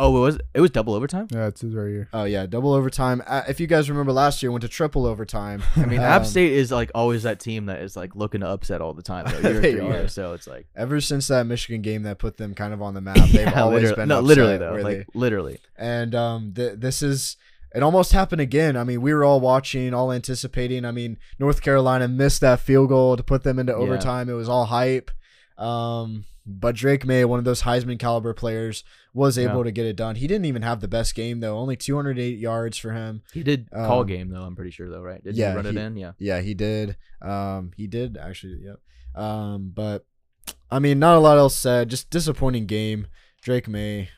oh, 0.02 0.18
it 0.18 0.20
was 0.20 0.40
it 0.54 0.60
was 0.62 0.72
double 0.72 0.94
overtime. 0.94 1.28
Yeah, 1.32 1.48
it's 1.48 1.62
his 1.62 1.74
right 1.76 1.88
here. 1.90 2.10
oh 2.12 2.24
yeah, 2.26 2.46
double 2.46 2.74
overtime. 2.74 3.22
Uh, 3.26 3.44
if 3.48 3.60
you 3.60 3.68
guys 3.68 3.90
remember 3.90 4.12
last 4.12 4.42
year, 4.44 4.52
went 4.52 4.64
to 4.64 4.68
triple 4.68 5.06
overtime. 5.06 5.62
I 5.78 5.86
mean, 5.86 6.00
App 6.02 6.22
Um, 6.22 6.26
State 6.28 6.52
is 6.54 6.72
like 6.72 6.92
always 6.96 7.24
that 7.24 7.40
team 7.40 7.68
that 7.68 7.82
is 7.82 7.96
like 7.96 8.16
looking 8.16 8.42
to 8.42 8.48
upset 8.48 8.82
all 8.82 8.94
the 8.94 9.04
time, 9.04 9.26
though, 9.42 9.50
year 9.50 9.60
They 9.62 9.80
are. 9.80 9.84
year. 9.84 10.08
So 10.08 10.34
it's 10.34 10.48
like 10.48 10.68
Ever 10.76 11.00
since 11.02 11.28
that 11.30 11.46
Michigan 11.46 11.82
game 11.82 12.04
that 12.04 12.18
put 12.18 12.38
them 12.38 12.54
kind 12.54 12.74
of 12.74 12.82
on 12.82 12.94
the 12.96 13.02
map, 13.02 13.16
they've 13.32 13.36
yeah, 13.48 13.62
always 13.62 13.84
literally, 13.84 13.96
been 14.02 14.08
no, 14.10 14.16
upset 14.20 14.28
literally 14.28 14.58
though, 14.58 14.74
where 14.74 14.84
like 14.84 15.08
literally. 15.14 15.60
and 15.78 16.16
um, 16.16 16.54
th- 16.56 16.80
this 16.80 17.02
is 17.02 17.38
it 17.74 17.84
almost 17.84 18.12
happened 18.12 18.42
again. 18.42 18.76
I 18.76 18.84
mean, 18.84 19.02
we 19.02 19.14
were 19.14 19.24
all 19.24 19.40
watching, 19.40 19.94
all 19.94 20.12
anticipating. 20.12 20.84
I 20.84 20.92
mean, 20.92 21.18
North 21.40 21.62
Carolina 21.62 22.08
missed 22.10 22.42
that 22.42 22.60
field 22.60 22.90
goal 22.90 23.16
to 23.16 23.24
put 23.24 23.44
them 23.44 23.60
into 23.60 23.72
Yeah. 23.72 23.78
overtime. 23.78 24.28
It 24.30 24.34
was 24.34 24.50
all 24.50 24.66
hype. 24.66 25.10
Um, 25.58 26.26
but 26.46 26.76
Drake 26.76 27.06
Maye, 27.06 27.26
one 27.26 27.40
of 27.40 27.46
those 27.46 27.62
Heisman 27.64 28.00
caliber 28.00 28.34
players, 28.34 28.84
was 29.14 29.38
Yeah. 29.38 29.52
able 29.52 29.64
to 29.64 29.72
get 29.72 29.86
it 29.86 29.96
done. 29.96 30.16
He 30.16 30.28
didn't 30.28 30.46
even 30.46 30.62
have 30.64 30.80
the 30.82 30.88
best 30.88 31.14
game 31.16 31.40
though. 31.40 31.58
Only 31.58 31.76
208 31.76 32.40
yards 32.40 32.78
for 32.78 32.92
him. 32.94 33.22
He 33.34 33.44
did 33.44 33.70
call 33.72 34.02
Um, 34.02 34.08
game 34.08 34.30
though. 34.30 34.42
I'm 34.44 34.56
pretty 34.56 34.72
sure 34.72 34.90
though, 34.90 35.02
right? 35.02 35.24
Did 35.24 35.36
yeah, 35.36 35.52
he 35.52 35.56
run 35.56 35.66
it 35.66 35.78
in? 35.78 35.96
Yeah. 35.98 36.14
Yeah, 36.18 36.42
he 36.42 36.54
did. 36.54 36.98
Um, 37.22 37.72
he 37.78 37.88
did 37.88 38.18
actually. 38.18 38.60
Yep. 38.64 38.80
Um, 39.24 39.72
but 39.76 40.06
I 40.72 40.80
mean, 40.80 40.98
not 41.00 41.16
a 41.16 41.20
lot 41.20 41.38
else 41.38 41.56
said. 41.56 41.90
Just 41.90 42.10
disappointing 42.10 42.66
game. 42.66 43.08
Drake 43.42 43.68
Maye, 43.68 44.10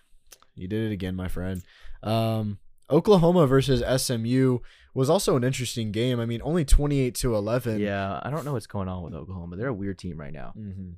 you 0.56 0.68
did 0.68 0.92
it 0.92 0.94
again, 0.94 1.16
my 1.16 1.28
friend. 1.28 1.62
Um, 2.04 2.60
Oklahoma 2.90 3.48
versus 3.48 3.82
SMU 3.82 4.60
was 4.94 5.10
also 5.10 5.36
an 5.36 5.44
interesting 5.44 5.92
game. 5.92 6.20
I 6.20 6.26
mean, 6.26 6.42
only 6.44 6.64
28 6.64 7.16
to 7.16 7.36
11. 7.36 7.80
Yeah, 7.80 8.20
I 8.22 8.30
don't 8.30 8.46
know 8.46 8.54
what's 8.54 8.68
going 8.68 8.88
on 8.88 9.02
with 9.04 9.14
Oklahoma. 9.14 9.56
They're 9.56 9.68
a 9.70 9.74
weird 9.74 9.98
team 9.98 10.20
right 10.20 10.34
now. 10.34 10.52
hmm 10.56 10.92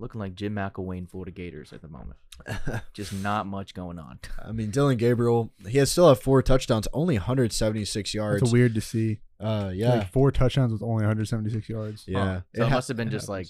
Looking 0.00 0.18
like 0.18 0.34
Jim 0.34 0.54
McElwain 0.54 1.08
Florida 1.08 1.30
Gators 1.30 1.72
at 1.72 1.82
the 1.82 1.88
moment. 1.88 2.16
Just 2.94 3.12
not 3.12 3.46
much 3.46 3.74
going 3.74 3.98
on. 3.98 4.18
I 4.42 4.50
mean, 4.50 4.70
Dillon 4.70 4.96
Gabriel, 4.96 5.52
he 5.68 5.76
has 5.78 5.90
still 5.92 6.08
have 6.08 6.20
four 6.22 6.42
touchdowns, 6.42 6.88
only 6.92 7.16
176 7.16 8.14
yards. 8.14 8.42
It's 8.42 8.50
weird 8.52 8.74
to 8.74 8.80
see. 8.80 9.20
uh, 9.38 9.70
yeah, 9.74 9.90
Like 9.96 10.10
four 10.12 10.30
touchdowns 10.32 10.72
with 10.72 10.82
only 10.82 11.02
176 11.02 11.68
yards. 11.68 12.04
yeah. 12.08 12.18
Huh. 12.24 12.40
So 12.56 12.62
it, 12.62 12.68
ha- 12.68 12.74
must 12.76 12.88
have 12.88 12.96
been 12.96 13.08
it 13.08 13.12
just 13.12 13.28
like 13.28 13.46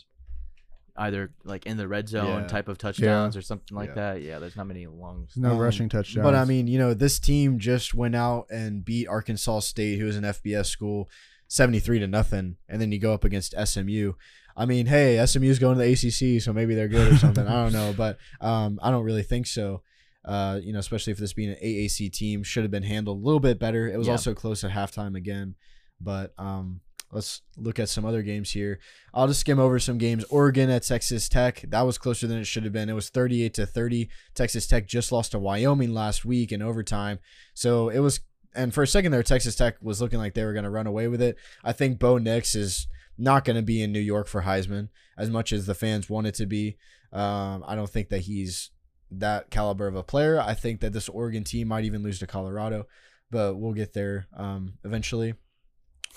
either 0.97 1.31
like 1.45 1.67
in 1.67 1.77
the 1.77 1.87
red 1.89 2.09
zone 2.09 2.43
Yeah. 2.43 2.47
type 2.49 2.69
of 2.69 2.77
touchdowns 2.79 3.37
or 3.37 3.43
something 3.43 3.77
like 3.77 3.91
Yeah. 3.91 3.95
that. 3.95 4.23
Yeah, 4.23 4.39
there's 4.41 4.57
not 4.57 4.67
many 4.67 4.87
long. 4.89 5.21
There's 5.29 5.37
no 5.37 5.53
Um, 5.53 5.59
rushing 5.59 5.89
touchdowns. 5.89 6.25
But 6.25 6.35
I 6.35 6.45
mean, 6.45 6.67
you 6.67 6.79
know, 6.79 6.95
this 6.95 7.19
team 7.21 7.59
just 7.61 7.95
went 7.95 8.17
out 8.17 8.47
and 8.51 8.85
beat 8.85 9.07
Arkansas 9.07 9.61
State, 9.61 9.99
who 10.01 10.09
is 10.09 10.17
an 10.17 10.25
FBS 10.25 10.67
school, 10.67 11.09
73 11.47 12.01
to 12.01 12.07
nothing. 12.09 12.57
And 12.69 12.81
then 12.83 12.91
you 12.93 12.99
go 12.99 13.15
up 13.15 13.25
against 13.25 13.55
SMU. 13.57 14.15
I 14.57 14.67
mean, 14.67 14.87
hey, 14.87 15.25
SMU's 15.25 15.59
going 15.59 15.79
to 15.79 15.85
the 15.85 15.93
ACC, 15.93 16.43
so 16.43 16.53
maybe 16.53 16.75
they're 16.75 16.89
good 16.89 17.13
or 17.13 17.17
something. 17.17 17.47
I 17.47 17.63
don't 17.65 17.73
know, 17.73 17.93
but 17.97 18.19
um, 18.41 18.79
I 18.83 18.91
don't 18.91 19.05
really 19.05 19.23
think 19.23 19.47
so. 19.47 19.83
Uh, 20.25 20.61
you 20.63 20.73
know, 20.73 20.79
especially 20.79 21.13
if 21.13 21.19
this 21.19 21.33
being 21.33 21.51
an 21.51 21.57
AAC 21.63 22.13
team, 22.13 22.43
should 22.43 22.63
have 22.65 22.71
been 22.71 22.83
handled 22.83 23.19
a 23.23 23.25
little 23.25 23.41
bit 23.41 23.59
better. 23.59 23.89
It 23.89 23.97
was 23.97 24.07
Yeah. 24.07 24.13
also 24.15 24.35
close 24.35 24.63
at 24.65 24.71
halftime 24.71 25.17
again. 25.17 25.55
But 26.01 26.33
um, 26.39 26.81
let's 27.11 27.43
look 27.57 27.79
at 27.79 27.89
some 27.89 28.05
other 28.05 28.23
games 28.23 28.51
here. 28.51 28.81
I'll 29.15 29.27
just 29.29 29.41
skim 29.41 29.59
over 29.59 29.79
some 29.79 29.97
games. 29.99 30.25
Oregon 30.25 30.69
at 30.71 30.83
Texas 30.83 31.29
Tech. 31.29 31.65
That 31.69 31.83
was 31.83 31.97
closer 31.99 32.27
than 32.27 32.39
it 32.39 32.45
should 32.47 32.65
have 32.65 32.73
been. 32.73 32.89
It 32.91 32.95
was 32.95 33.09
38 33.09 33.55
to 33.55 33.67
30. 33.67 34.09
Texas 34.35 34.67
Tech 34.67 34.87
just 34.87 35.11
lost 35.11 35.33
to 35.33 35.39
Wyoming 35.39 35.95
last 35.95 36.25
week 36.25 36.53
in 36.53 36.61
overtime. 36.63 37.19
So 37.55 37.89
it 37.89 38.01
was 38.01 38.21
and 38.55 38.75
for 38.75 38.83
a 38.83 38.87
second 38.87 39.13
there, 39.13 39.23
Texas 39.23 39.55
Tech 39.55 39.77
was 39.81 40.01
looking 40.03 40.19
like 40.19 40.35
they 40.35 40.45
were 40.45 40.53
going 40.53 40.65
to 40.65 40.71
run 40.71 40.87
away 40.89 41.07
with 41.07 41.23
it. 41.23 41.37
I 41.63 41.73
think 41.73 41.99
Bo 42.01 42.19
Nix 42.19 42.55
is 42.57 42.89
not 43.21 43.45
going 43.45 43.57
to 43.57 43.63
be 43.63 43.83
in 43.83 43.93
New 43.93 44.01
York 44.01 44.27
for 44.27 44.43
Heisman 44.43 44.89
as 45.17 45.31
much 45.31 45.53
as 45.53 45.67
the 45.67 45.75
fans 45.75 46.09
want 46.09 46.27
it 46.27 46.35
to 46.37 46.47
be. 46.47 46.77
Um, 47.13 47.65
I 47.67 47.75
don't 47.75 47.91
think 47.91 48.09
that 48.09 48.23
he's 48.23 48.71
that 49.11 49.51
caliber 49.51 49.87
of 49.87 49.97
a 49.97 50.03
player. 50.03 50.41
I 50.41 50.55
think 50.55 50.81
that 50.81 50.93
this 50.93 51.09
Oregon 51.09 51.45
team 51.45 51.69
might 51.69 51.85
even 51.85 52.03
lose 52.03 52.19
to 52.21 52.27
Colorado, 52.27 52.87
but 53.31 53.57
we'll 53.57 53.73
get 53.73 53.93
there 53.93 54.27
um, 54.37 54.75
eventually. 54.85 55.35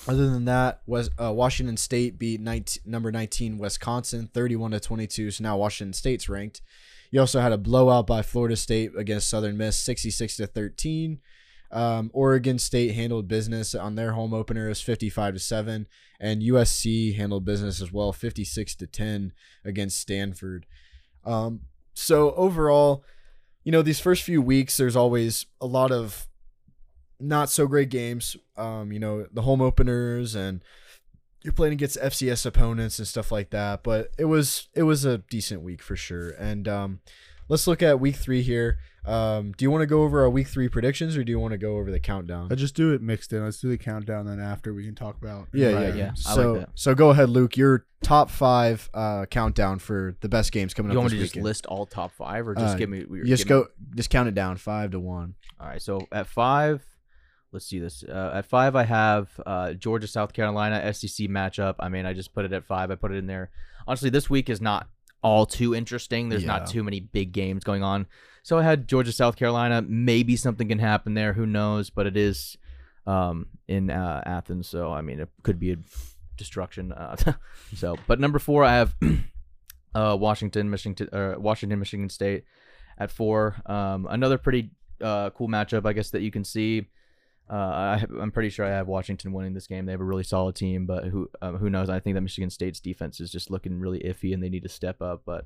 Other 0.08 0.30
than 0.30 0.46
that, 0.46 0.82
was 0.86 1.10
uh, 1.22 1.32
Washington 1.32 1.78
State 1.78 2.18
beat 2.18 2.42
19, 2.42 2.84
number 2.86 3.12
19 3.12 3.58
Wisconsin 3.58 4.30
31 4.34 4.72
to 4.72 4.80
22. 4.80 5.32
So 5.32 5.44
now 5.44 5.58
Washington 5.58 5.94
State's 5.94 6.28
ranked. 6.28 6.62
You 7.12 7.20
also 7.20 7.40
had 7.40 7.52
a 7.52 7.58
blowout 7.58 8.08
by 8.08 8.22
Florida 8.22 8.56
State 8.56 8.92
against 8.98 9.30
Southern 9.30 9.56
Miss 9.56 9.78
66 9.78 10.38
to 10.38 10.48
13. 10.48 11.20
Um, 11.74 12.12
Oregon 12.14 12.60
State 12.60 12.94
handled 12.94 13.28
business 13.28 13.74
on 13.74 13.96
their 13.96 14.14
home 14.14 14.34
opener. 14.34 14.70
Was 14.70 14.82
55 14.82 15.34
to 15.34 15.40
7. 15.40 15.88
And 16.20 16.42
USC 16.42 17.18
handled 17.18 17.44
business 17.44 17.82
as 17.82 17.92
well, 17.92 18.14
56 18.14 18.76
to 18.76 18.88
10 18.88 19.34
against 19.66 20.00
Stanford. 20.00 20.66
Um, 21.26 21.62
so 21.94 22.34
overall, 22.36 23.04
you 23.64 23.72
know, 23.72 23.82
these 23.82 24.00
first 24.00 24.24
few 24.24 24.42
weeks, 24.42 24.78
there's 24.78 24.96
always 24.96 25.48
a 25.60 25.66
lot 25.66 25.92
of 25.92 26.28
not 27.20 27.50
so 27.50 27.68
great 27.68 27.90
games. 27.90 28.38
Um, 28.56 28.92
you 28.92 29.00
know, 29.00 29.28
the 29.32 29.42
home 29.42 29.62
openers 29.62 30.36
and 30.36 30.64
you're 31.44 31.54
playing 31.54 31.74
against 31.74 32.00
FCS 32.00 32.46
opponents 32.46 33.00
and 33.00 33.08
stuff 33.08 33.32
like 33.32 33.50
that. 33.50 33.84
But 33.84 34.12
it 34.18 34.26
was 34.26 34.70
it 34.74 34.84
was 34.84 35.06
a 35.06 35.18
decent 35.18 35.62
week 35.62 35.82
for 35.82 35.96
sure. 35.96 36.30
And 36.32 36.68
um, 36.68 37.00
let's 37.50 37.68
look 37.68 37.82
at 37.82 38.00
week 38.00 38.16
three 38.16 38.42
here. 38.42 38.80
Um, 39.06 39.52
do 39.58 39.66
you 39.66 39.72
want 39.72 39.82
to 39.82 39.86
go 39.86 40.04
over 40.04 40.22
our 40.22 40.30
week 40.30 40.48
three 40.48 40.70
predictions 40.70 41.18
or 41.18 41.24
do 41.26 41.32
you 41.32 41.40
want 41.40 41.52
to 41.52 41.58
go 41.58 41.76
over 41.78 41.92
the 41.92 42.00
countdown? 42.00 42.48
I 42.52 42.56
just 42.56 42.74
do 42.76 42.94
it 42.94 43.02
mixed 43.02 43.34
in. 43.34 43.44
Let's 43.44 43.60
do 43.60 43.68
the 43.70 43.78
countdown, 43.78 44.26
then 44.26 44.40
after 44.40 44.74
we 44.74 44.86
can 44.86 44.96
talk 44.96 45.18
about. 45.22 45.48
Yeah, 45.54 45.72
Right, 45.74 45.88
yeah, 45.90 45.96
yeah. 45.96 46.12
I 46.12 46.36
So, 46.36 46.52
like 46.54 46.62
that. 46.62 46.70
so 46.76 46.96
go 46.96 47.10
ahead, 47.10 47.30
Luke. 47.30 47.58
Your 47.58 47.86
top 48.02 48.30
five 48.30 48.90
uh, 48.94 49.26
countdown 49.26 49.80
for 49.80 50.16
the 50.22 50.30
best 50.30 50.52
games 50.54 50.74
coming 50.74 50.92
You 50.94 50.98
up 50.98 51.02
want 51.04 51.10
this 51.12 51.14
me 51.14 51.20
to 51.20 51.24
just 51.26 51.36
weekend. 51.36 51.44
list 51.46 51.66
all 51.66 51.86
top 51.86 52.12
five, 52.14 52.48
or 52.48 52.56
just 52.56 52.76
Uh, 52.76 52.78
give 52.78 52.90
me? 52.90 53.04
we- 53.04 53.24
just 53.24 53.46
give 53.48 53.58
me- 53.58 53.64
go, 53.64 53.68
just 53.96 54.10
count 54.10 54.30
it 54.30 54.36
down, 54.36 54.56
five 54.58 54.92
to 54.92 55.00
one. 55.00 55.36
All 55.60 55.68
right. 55.68 55.82
So 55.82 56.08
at 56.12 56.28
five, 56.28 56.86
let's 57.52 57.66
see 57.66 57.80
this. 57.80 58.04
Uh, 58.08 58.32
at 58.36 58.46
five, 58.46 58.74
I 58.76 58.84
have 58.84 59.30
uh, 59.46 59.74
Georgia, 59.74 60.08
South 60.08 60.32
Carolina 60.32 60.94
SEC 60.94 61.28
matchup. 61.28 61.76
I 61.80 61.90
mean, 61.90 62.06
I 62.06 62.14
just 62.14 62.34
put 62.34 62.46
it 62.46 62.54
at 62.54 62.64
five. 62.66 62.90
I 62.90 62.96
put 62.96 63.12
it 63.12 63.16
in 63.18 63.28
there. 63.28 63.52
Honestly, 63.86 64.10
this 64.10 64.30
week 64.30 64.50
is 64.50 64.62
not 64.62 64.88
all 65.22 65.46
too 65.46 65.76
interesting. 65.76 66.30
There's 66.30 66.44
Yeah. 66.44 66.48
not 66.60 66.68
too 66.68 66.84
many 66.84 67.00
big 67.02 67.32
games 67.34 67.64
going 67.66 67.84
on. 67.84 68.08
So 68.44 68.58
I 68.58 68.64
had 68.64 68.90
Georgia, 68.90 69.14
South 69.14 69.38
Carolina. 69.38 69.82
Maybe 69.82 70.36
something 70.36 70.68
can 70.68 70.80
happen 70.80 71.14
there. 71.14 71.34
Who 71.34 71.46
knows? 71.46 71.90
But 71.90 72.08
it 72.08 72.18
is 72.18 72.58
um, 73.08 73.48
in 73.68 73.90
uh, 73.90 74.22
Athens, 74.26 74.68
so 74.68 74.92
I 74.92 75.02
mean, 75.02 75.22
it 75.22 75.30
could 75.44 75.60
be 75.60 75.72
a 75.72 75.78
destruction. 76.38 76.92
Uh, 76.92 77.16
so, 77.76 77.98
but 78.06 78.20
number 78.20 78.40
four, 78.40 78.66
I 78.66 78.76
have 78.76 78.96
uh, 79.96 80.18
Washington, 80.20 80.70
Michigan, 80.70 81.08
uh, 81.12 81.36
Washington, 81.38 81.80
Michigan 81.80 82.10
State 82.10 82.44
at 82.98 83.12
four. 83.12 83.56
Um, 83.66 84.08
another 84.10 84.38
pretty 84.38 84.72
uh, 85.02 85.30
cool 85.32 85.48
matchup, 85.48 85.86
I 85.86 85.94
guess, 85.94 86.12
that 86.12 86.22
you 86.22 86.32
can 86.32 86.44
see. 86.44 86.88
Uh, 87.50 87.56
I, 87.56 88.06
I'm 88.20 88.32
pretty 88.32 88.50
sure 88.50 88.66
I 88.66 88.70
have 88.70 88.88
Washington 88.88 89.34
winning 89.34 89.54
this 89.54 89.68
game. 89.68 89.86
They 89.86 89.92
have 89.92 90.02
a 90.02 90.06
really 90.06 90.24
solid 90.24 90.56
team, 90.56 90.86
but 90.86 91.06
who 91.06 91.30
um, 91.42 91.58
who 91.58 91.70
knows? 91.70 91.90
I 91.90 92.00
think 92.00 92.16
that 92.16 92.22
Michigan 92.22 92.50
State's 92.50 92.80
defense 92.80 93.20
is 93.20 93.32
just 93.32 93.50
looking 93.50 93.80
really 93.80 94.00
iffy, 94.00 94.34
and 94.34 94.42
they 94.42 94.50
need 94.50 94.64
to 94.64 94.70
step 94.70 95.02
up. 95.02 95.22
But 95.26 95.46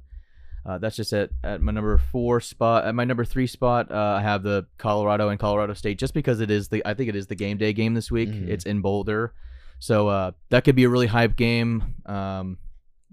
uh, 0.65 0.77
that's 0.77 0.95
just 0.95 1.13
at, 1.13 1.29
at 1.43 1.61
my 1.61 1.71
number 1.71 1.97
four 1.97 2.39
spot. 2.41 2.85
At 2.85 2.93
my 2.95 3.05
number 3.05 3.23
three 3.25 3.47
spot, 3.47 3.91
uh, 3.91 4.15
I 4.19 4.21
have 4.21 4.43
the 4.43 4.65
Colorado 4.77 5.29
and 5.29 5.39
Colorado 5.39 5.73
State, 5.73 5.97
just 5.99 6.13
because 6.13 6.39
it 6.41 6.51
is 6.51 6.67
the 6.69 6.85
I 6.85 6.93
think 6.93 7.09
it 7.09 7.15
is 7.15 7.27
the 7.27 7.35
game 7.35 7.57
day 7.57 7.73
game 7.73 7.93
this 7.93 8.11
week. 8.11 8.29
Mhm. 8.29 8.47
It's 8.49 8.65
in 8.65 8.81
Boulder, 8.81 9.33
so 9.79 10.07
uh, 10.07 10.31
that 10.49 10.63
could 10.63 10.75
be 10.75 10.83
a 10.83 10.89
really 10.89 11.07
hype 11.07 11.35
game. 11.35 11.95
Um, 12.05 12.57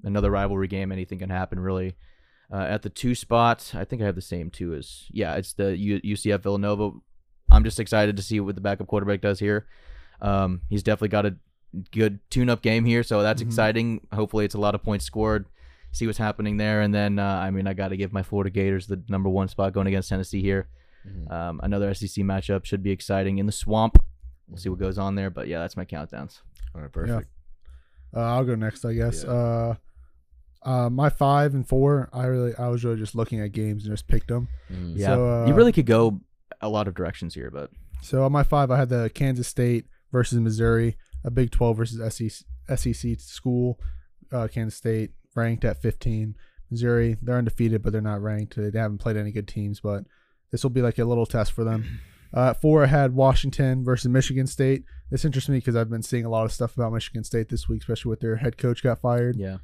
another 0.02 0.30
rivalry 0.30 0.68
game. 0.68 0.90
Anything 0.92 1.18
can 1.20 1.30
happen, 1.30 1.60
really. 1.60 1.94
Uh, 2.52 2.58
at 2.58 2.82
the 2.82 2.90
two 2.90 3.14
spot, 3.14 3.72
I 3.74 3.84
think 3.84 4.02
I 4.02 4.04
have 4.06 4.14
the 4.16 4.20
same 4.20 4.50
two 4.50 4.74
as 4.74 5.04
yeah. 5.10 5.34
It's 5.36 5.52
the 5.54 5.76
U- 5.76 6.00
UCF 6.02 6.42
Villanova. 6.42 6.90
I'm 7.50 7.64
just 7.64 7.78
excited 7.80 8.16
to 8.16 8.22
see 8.22 8.40
what 8.40 8.54
the 8.54 8.60
backup 8.60 8.86
quarterback 8.86 9.20
does 9.20 9.38
here. 9.38 9.66
Um, 10.20 10.62
he's 10.68 10.82
definitely 10.82 11.08
got 11.08 11.26
a 11.26 11.36
good 11.92 12.20
tune-up 12.30 12.62
game 12.62 12.84
here, 12.84 13.02
so 13.02 13.22
that's 13.22 13.42
Mhm. 13.42 13.46
exciting. 13.46 14.06
Hopefully, 14.12 14.44
it's 14.44 14.54
a 14.54 14.58
lot 14.60 14.74
of 14.74 14.82
points 14.82 15.04
scored. 15.04 15.46
See 15.94 16.06
what's 16.06 16.18
happening 16.18 16.56
there, 16.58 16.80
and 16.82 16.92
then 16.92 17.18
uh, 17.18 17.24
I 17.24 17.50
mean, 17.50 17.66
I 17.66 17.72
got 17.72 17.88
to 17.88 17.96
give 17.96 18.12
my 18.12 18.22
Florida 18.22 18.50
Gators 18.50 18.86
the 18.86 19.00
number 19.08 19.28
one 19.30 19.48
spot 19.48 19.72
going 19.72 19.86
against 19.86 20.08
Tennessee 20.10 20.42
here. 20.42 20.68
Um, 21.30 21.60
another 21.62 21.92
SEC 21.94 22.24
matchup 22.24 22.64
should 22.64 22.82
be 22.82 22.90
exciting 22.90 23.38
in 23.38 23.46
the 23.46 23.52
swamp. 23.52 24.02
We'll 24.48 24.58
see 24.58 24.68
what 24.70 24.78
goes 24.78 24.98
on 24.98 25.14
there, 25.14 25.30
but 25.30 25.48
yeah, 25.48 25.58
that's 25.60 25.76
my 25.76 25.84
countdowns. 25.84 26.40
All 26.74 26.80
right, 26.80 26.90
perfect. 26.92 27.28
Uh, 28.14 28.20
I'll 28.20 28.44
go 28.44 28.54
next, 28.54 28.84
I 28.84 28.94
guess. 28.94 29.22
Yeah. 29.24 29.30
Uh, 29.30 29.74
uh, 30.62 30.88
my 30.90 31.10
five 31.10 31.54
and 31.54 31.68
four, 31.68 32.08
I 32.12 32.24
really, 32.24 32.54
I 32.56 32.68
was 32.68 32.84
really 32.84 32.96
just 32.98 33.14
looking 33.14 33.40
at 33.40 33.52
games 33.52 33.84
and 33.84 33.92
just 33.92 34.08
picked 34.08 34.28
them. 34.28 34.48
Mhm. 34.72 34.96
Yeah, 34.96 35.06
So, 35.08 35.42
uh, 35.42 35.46
you 35.46 35.54
really 35.54 35.72
could 35.72 35.84
go 35.86 36.20
a 36.62 36.68
lot 36.68 36.88
of 36.88 36.94
directions 36.94 37.34
here, 37.34 37.50
but 37.50 37.70
So 38.00 38.24
on 38.24 38.32
my 38.32 38.42
five, 38.42 38.70
I 38.70 38.78
had 38.78 38.88
the 38.88 39.10
Kansas 39.14 39.46
State 39.46 39.84
versus 40.10 40.38
Missouri, 40.40 40.96
a 41.22 41.30
Big 41.30 41.50
12 41.50 41.76
versus 41.76 42.00
SEC, 42.14 42.46
SEC 42.78 43.20
school. 43.20 43.78
Uh, 44.32 44.48
Kansas 44.48 44.74
State 44.76 45.12
ranked 45.34 45.64
at 45.64 45.80
15. 45.80 46.34
Missouri, 46.70 47.16
they're 47.22 47.38
undefeated, 47.38 47.82
but 47.82 47.92
they're 47.92 48.00
not 48.00 48.22
ranked. 48.22 48.56
They 48.56 48.78
haven't 48.78 48.98
played 48.98 49.16
any 49.16 49.30
good 49.30 49.46
teams, 49.46 49.80
but 49.80 50.04
this 50.50 50.62
will 50.62 50.70
be 50.70 50.82
like 50.82 50.98
a 50.98 51.04
little 51.04 51.26
test 51.26 51.52
for 51.52 51.64
them. 51.64 52.00
Uh, 52.34 52.52
four, 52.52 52.82
I 52.82 52.86
had 52.86 53.14
Washington 53.14 53.84
versus 53.84 54.10
Michigan 54.10 54.48
State. 54.48 54.82
This 55.08 55.24
interests 55.24 55.48
me 55.48 55.58
because 55.58 55.76
I've 55.76 55.88
been 55.88 56.02
seeing 56.02 56.24
a 56.24 56.28
lot 56.28 56.44
of 56.44 56.50
stuff 56.50 56.74
about 56.76 56.92
Michigan 56.92 57.22
State 57.22 57.48
this 57.48 57.68
week, 57.68 57.82
especially 57.82 58.10
with 58.10 58.18
their 58.18 58.34
head 58.34 58.58
coach 58.58 58.82
got 58.82 59.00
fired. 59.00 59.36
yeah, 59.36 59.58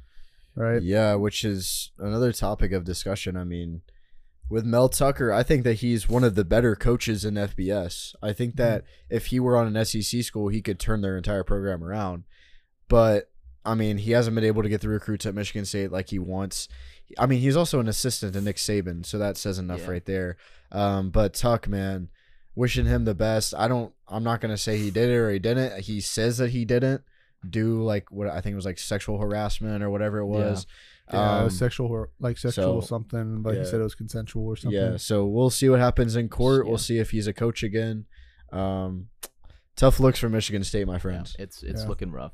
Right? 0.55 0.81
Yeah, 0.81 1.15
which 1.15 1.43
is 1.43 1.91
another 1.99 2.31
topic 2.31 2.71
of 2.71 2.85
discussion. 2.85 3.35
I 3.35 3.43
mean, 3.43 3.81
with 4.49 4.63
Mel 4.63 4.87
Tucker, 4.87 5.33
I 5.33 5.43
think 5.43 5.65
that 5.65 5.75
he's 5.75 6.07
one 6.07 6.23
of 6.23 6.35
the 6.35 6.45
better 6.45 6.77
coaches 6.77 7.25
in 7.25 7.33
FBS. 7.33 8.15
I 8.23 8.31
think 8.31 8.55
that 8.55 8.85
if 9.09 9.27
he 9.27 9.39
were 9.41 9.57
on 9.57 9.75
an 9.75 9.85
SEC 9.85 10.23
school, 10.23 10.47
he 10.47 10.61
could 10.61 10.79
turn 10.79 11.01
their 11.01 11.17
entire 11.17 11.43
program 11.43 11.83
around. 11.83 12.23
But 12.87 13.30
I 13.65 13.75
mean, 13.75 13.97
he 13.99 14.11
hasn't 14.11 14.33
been 14.35 14.43
able 14.43 14.63
to 14.63 14.69
get 14.69 14.81
the 14.81 14.89
recruits 14.89 15.25
at 15.25 15.35
Michigan 15.35 15.65
State 15.65 15.91
like 15.91 16.09
he 16.09 16.19
wants. 16.19 16.67
I 17.19 17.25
mean, 17.27 17.39
he's 17.41 17.55
also 17.55 17.79
an 17.79 17.87
assistant 17.87 18.33
to 18.33 18.41
Nick 18.41 18.55
Saban, 18.55 19.05
so 19.05 19.17
that 19.19 19.37
says 19.37 19.59
enough 19.59 19.81
Yeah. 19.81 19.91
right 19.91 20.05
there. 20.05 20.37
Um, 20.71 21.09
but 21.11 21.33
Tuck, 21.33 21.67
man, 21.67 22.09
wishing 22.55 22.85
him 22.85 23.05
the 23.05 23.13
best. 23.13 23.53
I 23.55 23.67
don't. 23.67 23.93
I'm 24.07 24.23
not 24.23 24.41
gonna 24.41 24.57
say 24.57 24.77
he 24.77 24.89
did 24.91 25.09
it 25.09 25.15
or 25.15 25.29
he 25.31 25.39
didn't. 25.39 25.81
He 25.83 26.01
says 26.01 26.37
that 26.39 26.49
he 26.51 26.65
didn't 26.65 27.01
do 27.47 27.81
like 27.83 28.11
what 28.11 28.27
I 28.27 28.39
think 28.41 28.53
it 28.53 28.55
was 28.55 28.65
like 28.65 28.79
sexual 28.79 29.19
harassment 29.19 29.83
or 29.83 29.89
whatever 29.89 30.19
it 30.19 30.25
was. 30.27 30.65
Yeah, 31.13 31.41
it 31.41 31.43
was 31.43 31.53
Um, 31.53 31.57
sexual, 31.57 32.07
like 32.19 32.37
sexual 32.37 32.81
so, 32.81 32.87
something, 32.87 33.41
but 33.41 33.53
yeah. 33.55 33.59
he 33.59 33.65
said 33.65 33.79
it 33.81 33.83
was 33.83 33.95
consensual 33.95 34.45
or 34.47 34.55
something. 34.55 34.79
Yeah, 34.79 34.97
so 34.97 35.25
we'll 35.25 35.49
see 35.49 35.67
what 35.69 35.79
happens 35.79 36.15
in 36.15 36.29
court. 36.29 36.65
Yeah. 36.65 36.69
We'll 36.69 36.77
see 36.77 36.99
if 36.99 37.11
he's 37.11 37.27
a 37.27 37.33
coach 37.33 37.63
again. 37.63 38.05
Um, 38.51 39.07
tough 39.75 39.99
looks 39.99 40.19
for 40.19 40.29
Michigan 40.29 40.63
State, 40.63 40.87
my 40.87 40.93
yeah, 40.93 40.99
friends. 40.99 41.35
it's 41.39 41.63
it's 41.63 41.81
Yeah. 41.83 41.87
looking 41.89 42.11
rough. 42.11 42.33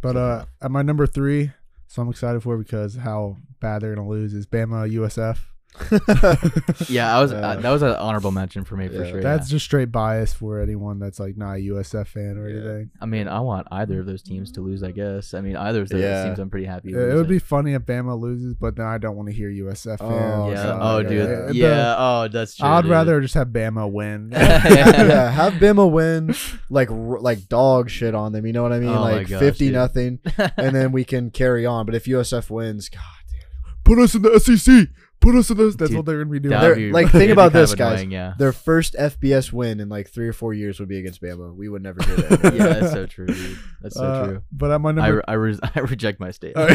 But 0.00 0.16
uh, 0.16 0.44
at 0.62 0.70
my 0.70 0.82
number 0.82 1.06
three, 1.06 1.50
so 1.86 2.02
I'm 2.02 2.08
excited 2.08 2.42
for 2.42 2.56
because 2.56 2.96
how 2.96 3.36
bad 3.60 3.82
they're 3.82 3.94
gonna 3.94 4.08
lose 4.08 4.34
is 4.34 4.46
Bama 4.46 4.90
USF. 4.92 5.38
Yeah, 6.88 7.16
I 7.16 7.20
was. 7.20 7.32
Uh, 7.32 7.36
uh, 7.36 7.56
that 7.60 7.70
was 7.70 7.82
an 7.82 7.90
honorable 7.90 8.30
mention 8.30 8.64
for 8.64 8.76
me 8.76 8.88
for 8.88 9.04
yeah, 9.04 9.10
sure. 9.10 9.22
That's 9.22 9.48
yeah. 9.48 9.54
just 9.56 9.64
straight 9.66 9.92
bias 9.92 10.32
for 10.32 10.60
anyone 10.60 10.98
that's 10.98 11.20
like 11.20 11.36
not 11.36 11.54
a 11.56 11.58
USF 11.58 12.06
fan 12.08 12.36
or 12.38 12.48
Yeah. 12.48 12.56
anything. 12.60 12.90
I 13.00 13.06
mean, 13.06 13.28
I 13.28 13.40
want 13.40 13.66
either 13.70 14.00
of 14.00 14.06
those 14.06 14.22
teams 14.22 14.50
to 14.52 14.60
lose. 14.60 14.82
I 14.82 14.90
guess. 14.90 15.34
I 15.34 15.40
mean, 15.40 15.56
either 15.56 15.82
of 15.82 15.88
those 15.88 16.00
Yeah. 16.00 16.24
teams, 16.24 16.38
I'm 16.38 16.50
pretty 16.50 16.66
happy. 16.66 16.90
It, 16.92 16.96
it 16.96 17.14
would 17.14 17.28
be 17.28 17.38
funny 17.38 17.74
if 17.74 17.82
Bama 17.82 18.18
loses, 18.18 18.54
but 18.54 18.76
then 18.76 18.86
I 18.86 18.98
don't 18.98 19.16
want 19.16 19.28
to 19.28 19.34
hear 19.34 19.50
USF 19.50 19.98
Oh, 20.00 20.08
fans. 20.08 20.52
Yeah. 20.58 20.64
God, 20.64 20.80
Oh, 20.82 20.98
yeah, 20.98 21.08
dude. 21.08 21.54
yeah. 21.56 21.68
Yeah. 21.68 21.74
The- 21.76 21.96
oh, 21.98 22.28
that's 22.32 22.56
true. 22.56 22.68
I'd 22.68 22.82
dude. 22.82 22.90
rather 22.90 23.20
just 23.20 23.34
have 23.34 23.48
Bama 23.48 23.90
win. 23.90 24.30
yeah, 24.32 25.30
have 25.30 25.54
Bama 25.54 25.90
win 25.90 26.34
like 26.70 26.90
r- 26.90 27.20
like 27.20 27.48
dog 27.48 27.90
shit 27.90 28.14
on 28.14 28.32
them. 28.32 28.46
You 28.46 28.52
know 28.52 28.62
what 28.62 28.72
I 28.72 28.78
mean? 28.80 28.88
Oh 28.90 29.00
like 29.00 29.28
gosh, 29.28 29.38
fifty 29.38 29.66
dude. 29.66 29.74
nothing, 29.74 30.18
and 30.56 30.74
then 30.74 30.92
we 30.92 31.04
can 31.04 31.30
carry 31.30 31.66
on. 31.66 31.86
But 31.86 31.94
if 31.94 32.04
USF 32.04 32.50
wins, 32.50 32.88
God, 32.88 33.00
dude. 33.30 33.84
Put 33.84 33.98
us 33.98 34.14
in 34.14 34.22
the 34.22 34.38
SEC. 34.40 34.88
Put 35.20 35.34
us 35.34 35.50
in 35.50 35.56
the. 35.56 35.64
That's 35.64 35.90
Dude, 35.90 35.96
what 35.96 36.06
they're 36.06 36.18
gonna 36.18 36.30
be 36.30 36.38
doing. 36.38 36.50
That 36.52 36.60
They're- 36.60 36.74
be- 36.76 36.92
like, 36.92 37.08
think 37.12 37.32
about 37.32 37.52
this, 37.52 37.74
guys. 37.74 37.94
annoying, 38.00 38.12
Yeah. 38.12 38.34
their 38.38 38.52
first 38.52 38.94
FBS 38.94 39.52
win 39.52 39.80
in 39.80 39.88
like 39.88 40.08
three 40.08 40.28
or 40.28 40.32
four 40.32 40.54
years 40.54 40.78
would 40.78 40.88
be 40.88 40.98
against 40.98 41.20
Bama. 41.20 41.54
We 41.54 41.68
would 41.68 41.82
never 41.82 42.02
hear 42.04 42.16
that. 42.16 42.54
yeah, 42.54 42.66
that's 42.80 42.92
so 42.92 43.06
true, 43.06 43.26
dude. 43.26 43.58
That's 43.82 43.96
so 43.96 44.04
Uh, 44.04 44.26
true. 44.26 44.42
But 44.52 44.70
I'm 44.70 44.82
my 44.82 44.90
I, 44.90 44.92
number. 44.92 45.16
re- 45.16 45.22
I, 45.26 45.32
re- 45.34 45.58
I 45.74 45.80
reject 45.80 46.20
my 46.20 46.30
statement. 46.30 46.68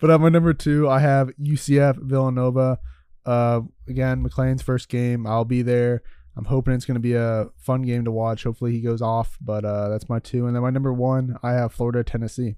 but 0.00 0.10
at 0.10 0.20
my 0.20 0.28
number 0.28 0.54
two, 0.54 0.88
I 0.88 1.00
have 1.00 1.30
UCF 1.40 1.96
Villanova. 2.00 2.78
Uh, 3.24 3.60
again, 3.88 4.22
McClain's 4.22 4.62
first 4.62 4.88
game. 4.88 5.26
I'll 5.26 5.44
be 5.44 5.62
there. 5.62 6.02
I'm 6.36 6.44
hoping 6.46 6.74
it's 6.74 6.86
going 6.86 6.94
to 6.94 7.00
be 7.00 7.14
a 7.14 7.48
fun 7.58 7.82
game 7.82 8.04
to 8.04 8.10
watch. 8.10 8.44
Hopefully 8.44 8.72
he 8.72 8.80
goes 8.80 9.02
off, 9.02 9.36
but 9.40 9.64
uh, 9.64 9.88
that's 9.90 10.08
my 10.08 10.18
two. 10.18 10.46
And 10.46 10.56
then 10.56 10.62
my 10.62 10.70
number 10.70 10.92
one, 10.92 11.36
I 11.42 11.52
have 11.52 11.72
Florida 11.74 12.02
Tennessee. 12.02 12.56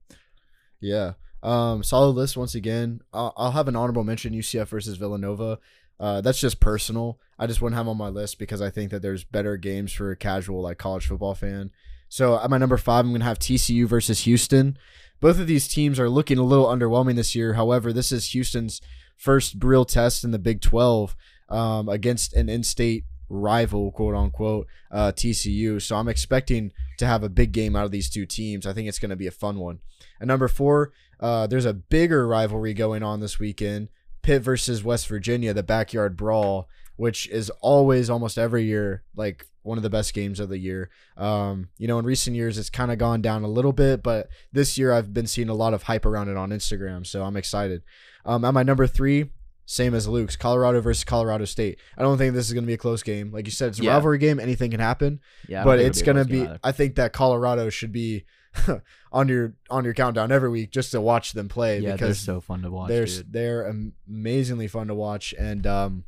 Yeah. 0.81 1.15
Um, 1.45 1.83
solid 1.83 2.17
list 2.17 2.37
once 2.37 2.55
again. 2.55 3.03
I'll, 3.13 3.35
I'll 3.37 3.51
have 3.53 3.69
an 3.69 3.77
honorable 3.77 4.03
mention 4.03 4.33
UCF 4.33 4.67
versus 4.69 4.97
Villanova. 4.97 5.59
Uh, 6.01 6.23
that's 6.23 6.41
just 6.41 6.59
personal. 6.59 7.21
I 7.39 7.47
just 7.47 7.61
wouldn't 7.61 7.77
have 7.77 7.87
on 7.87 7.99
my 7.99 8.09
list 8.09 8.39
because 8.39 8.63
I 8.63 8.71
think 8.71 8.91
that 8.91 9.03
there's 9.03 9.25
better 9.25 9.57
games 9.57 9.93
for 9.93 10.11
a 10.11 10.17
casual 10.17 10.63
like 10.63 10.79
college 10.79 11.07
football 11.07 11.35
fan. 11.35 11.71
So 12.09 12.41
at 12.41 12.49
my 12.49 12.59
number 12.59 12.79
five, 12.79 13.05
I'm 13.05 13.13
gonna 13.13 13.25
have 13.25 13.39
TCU 13.39 13.87
versus 13.87 14.21
Houston. 14.21 14.79
Both 15.21 15.39
of 15.39 15.47
these 15.47 15.69
teams 15.69 16.01
are 16.01 16.09
looking 16.09 16.39
a 16.39 16.43
little 16.43 16.67
underwhelming 16.67 17.17
this 17.17 17.35
year. 17.35 17.55
However, 17.55 17.93
this 17.93 18.11
is 18.11 18.33
Houston's 18.33 18.81
first 19.17 19.57
real 19.63 19.85
test 19.85 20.25
in 20.25 20.31
the 20.31 20.39
Big 20.39 20.61
12 20.61 21.15
um, 21.51 21.89
against 21.89 22.35
an 22.35 22.49
in-state 22.49 23.05
rival, 23.29 23.91
quote 23.93 24.15
unquote, 24.15 24.67
uh, 24.91 25.13
TCU. 25.13 25.81
So 25.81 25.97
I'm 25.97 26.09
expecting 26.09 26.73
to 26.99 27.07
have 27.07 27.23
a 27.23 27.29
big 27.29 27.53
game 27.53 27.77
out 27.77 27.85
of 27.85 27.91
these 27.91 28.11
two 28.11 28.27
teams. 28.27 28.67
I 28.67 28.73
think 28.73 28.89
it's 28.89 28.99
going 28.99 29.11
to 29.11 29.17
be 29.17 29.27
a 29.27 29.33
fun 29.33 29.59
one. 29.59 29.79
At 30.21 30.29
number 30.29 30.49
four, 30.49 30.93
uh, 31.25 31.47
there's 31.47 31.65
a 31.65 31.73
bigger 31.73 32.29
rivalry 32.29 32.75
going 32.75 33.03
on 33.03 33.21
this 33.21 33.39
weekend 33.39 33.89
Pitt 34.23 34.43
versus 34.43 34.85
West 34.85 35.07
Virginia, 35.09 35.55
the 35.55 35.63
backyard 35.63 36.17
brawl, 36.17 36.69
which 36.97 37.29
is 37.29 37.51
always, 37.61 38.09
almost 38.11 38.37
every 38.39 38.65
year, 38.65 39.03
like 39.17 39.47
one 39.63 39.79
of 39.79 39.83
the 39.83 39.91
best 39.91 40.13
games 40.15 40.39
of 40.41 40.49
the 40.51 40.59
year. 40.59 40.91
Um, 41.17 41.69
you 41.79 41.89
know, 41.89 41.99
in 41.99 42.05
recent 42.05 42.37
years, 42.37 42.59
it's 42.59 42.71
kind 42.71 42.91
of 42.93 42.99
gone 42.99 43.23
down 43.23 43.43
a 43.43 43.49
little 43.49 43.73
bit, 43.73 44.03
but 44.03 44.29
this 44.53 44.77
year 44.77 44.93
I've 44.93 45.13
been 45.15 45.27
seeing 45.27 45.49
a 45.49 45.55
lot 45.55 45.73
of 45.75 45.85
hype 45.85 46.05
around 46.07 46.29
it 46.29 46.37
on 46.37 46.51
Instagram. 46.51 47.07
So 47.07 47.23
I'm 47.25 47.37
excited. 47.37 47.83
Um, 48.27 48.45
at 48.45 48.53
my 48.55 48.63
number 48.63 48.87
three, 48.87 49.31
same 49.67 49.95
as 49.95 50.07
Luke's, 50.07 50.37
Colorado 50.37 50.83
versus 50.83 51.05
Colorado 51.05 51.47
State. 51.47 51.79
I 51.97 52.03
don't 52.03 52.19
think 52.19 52.35
this 52.35 52.47
is 52.47 52.53
going 52.53 52.65
to 52.65 52.67
be 52.67 52.75
a 52.75 52.79
close 52.79 53.03
game. 53.03 53.33
Like 53.33 53.47
you 53.47 53.53
said, 53.53 53.69
it's 53.71 53.81
a 53.81 53.85
Yeah. 53.85 53.93
rivalry 53.95 54.19
game. 54.19 54.39
Anything 54.39 54.71
can 54.71 54.81
happen 54.81 55.21
Yeah, 55.49 55.65
but 55.65 55.79
it's 55.81 56.03
it'll 56.03 56.15
gonna 56.15 56.23
a 56.23 56.47
be. 56.49 56.59
I 56.63 56.73
think 56.73 56.97
that 56.97 57.15
Colorado 57.15 57.71
should 57.71 57.93
be 57.93 58.25
on 59.13 59.29
your 59.29 59.55
on 59.71 59.85
your 59.85 59.95
countdown 59.95 60.31
every 60.33 60.49
week 60.49 60.71
just 60.71 60.91
to 60.93 61.01
watch 61.01 61.33
them 61.33 61.49
play 61.49 61.79
Yeah, 61.81 61.97
they're 61.97 62.15
so 62.15 62.41
fun 62.41 62.63
to 62.63 62.71
watch, 62.71 62.89
they're 62.89 63.07
dude. 63.07 63.33
they're 63.33 63.73
amazingly 64.09 64.69
fun 64.69 64.89
to 64.89 64.95
watch 64.95 65.35
and 65.39 65.67
um 65.67 66.05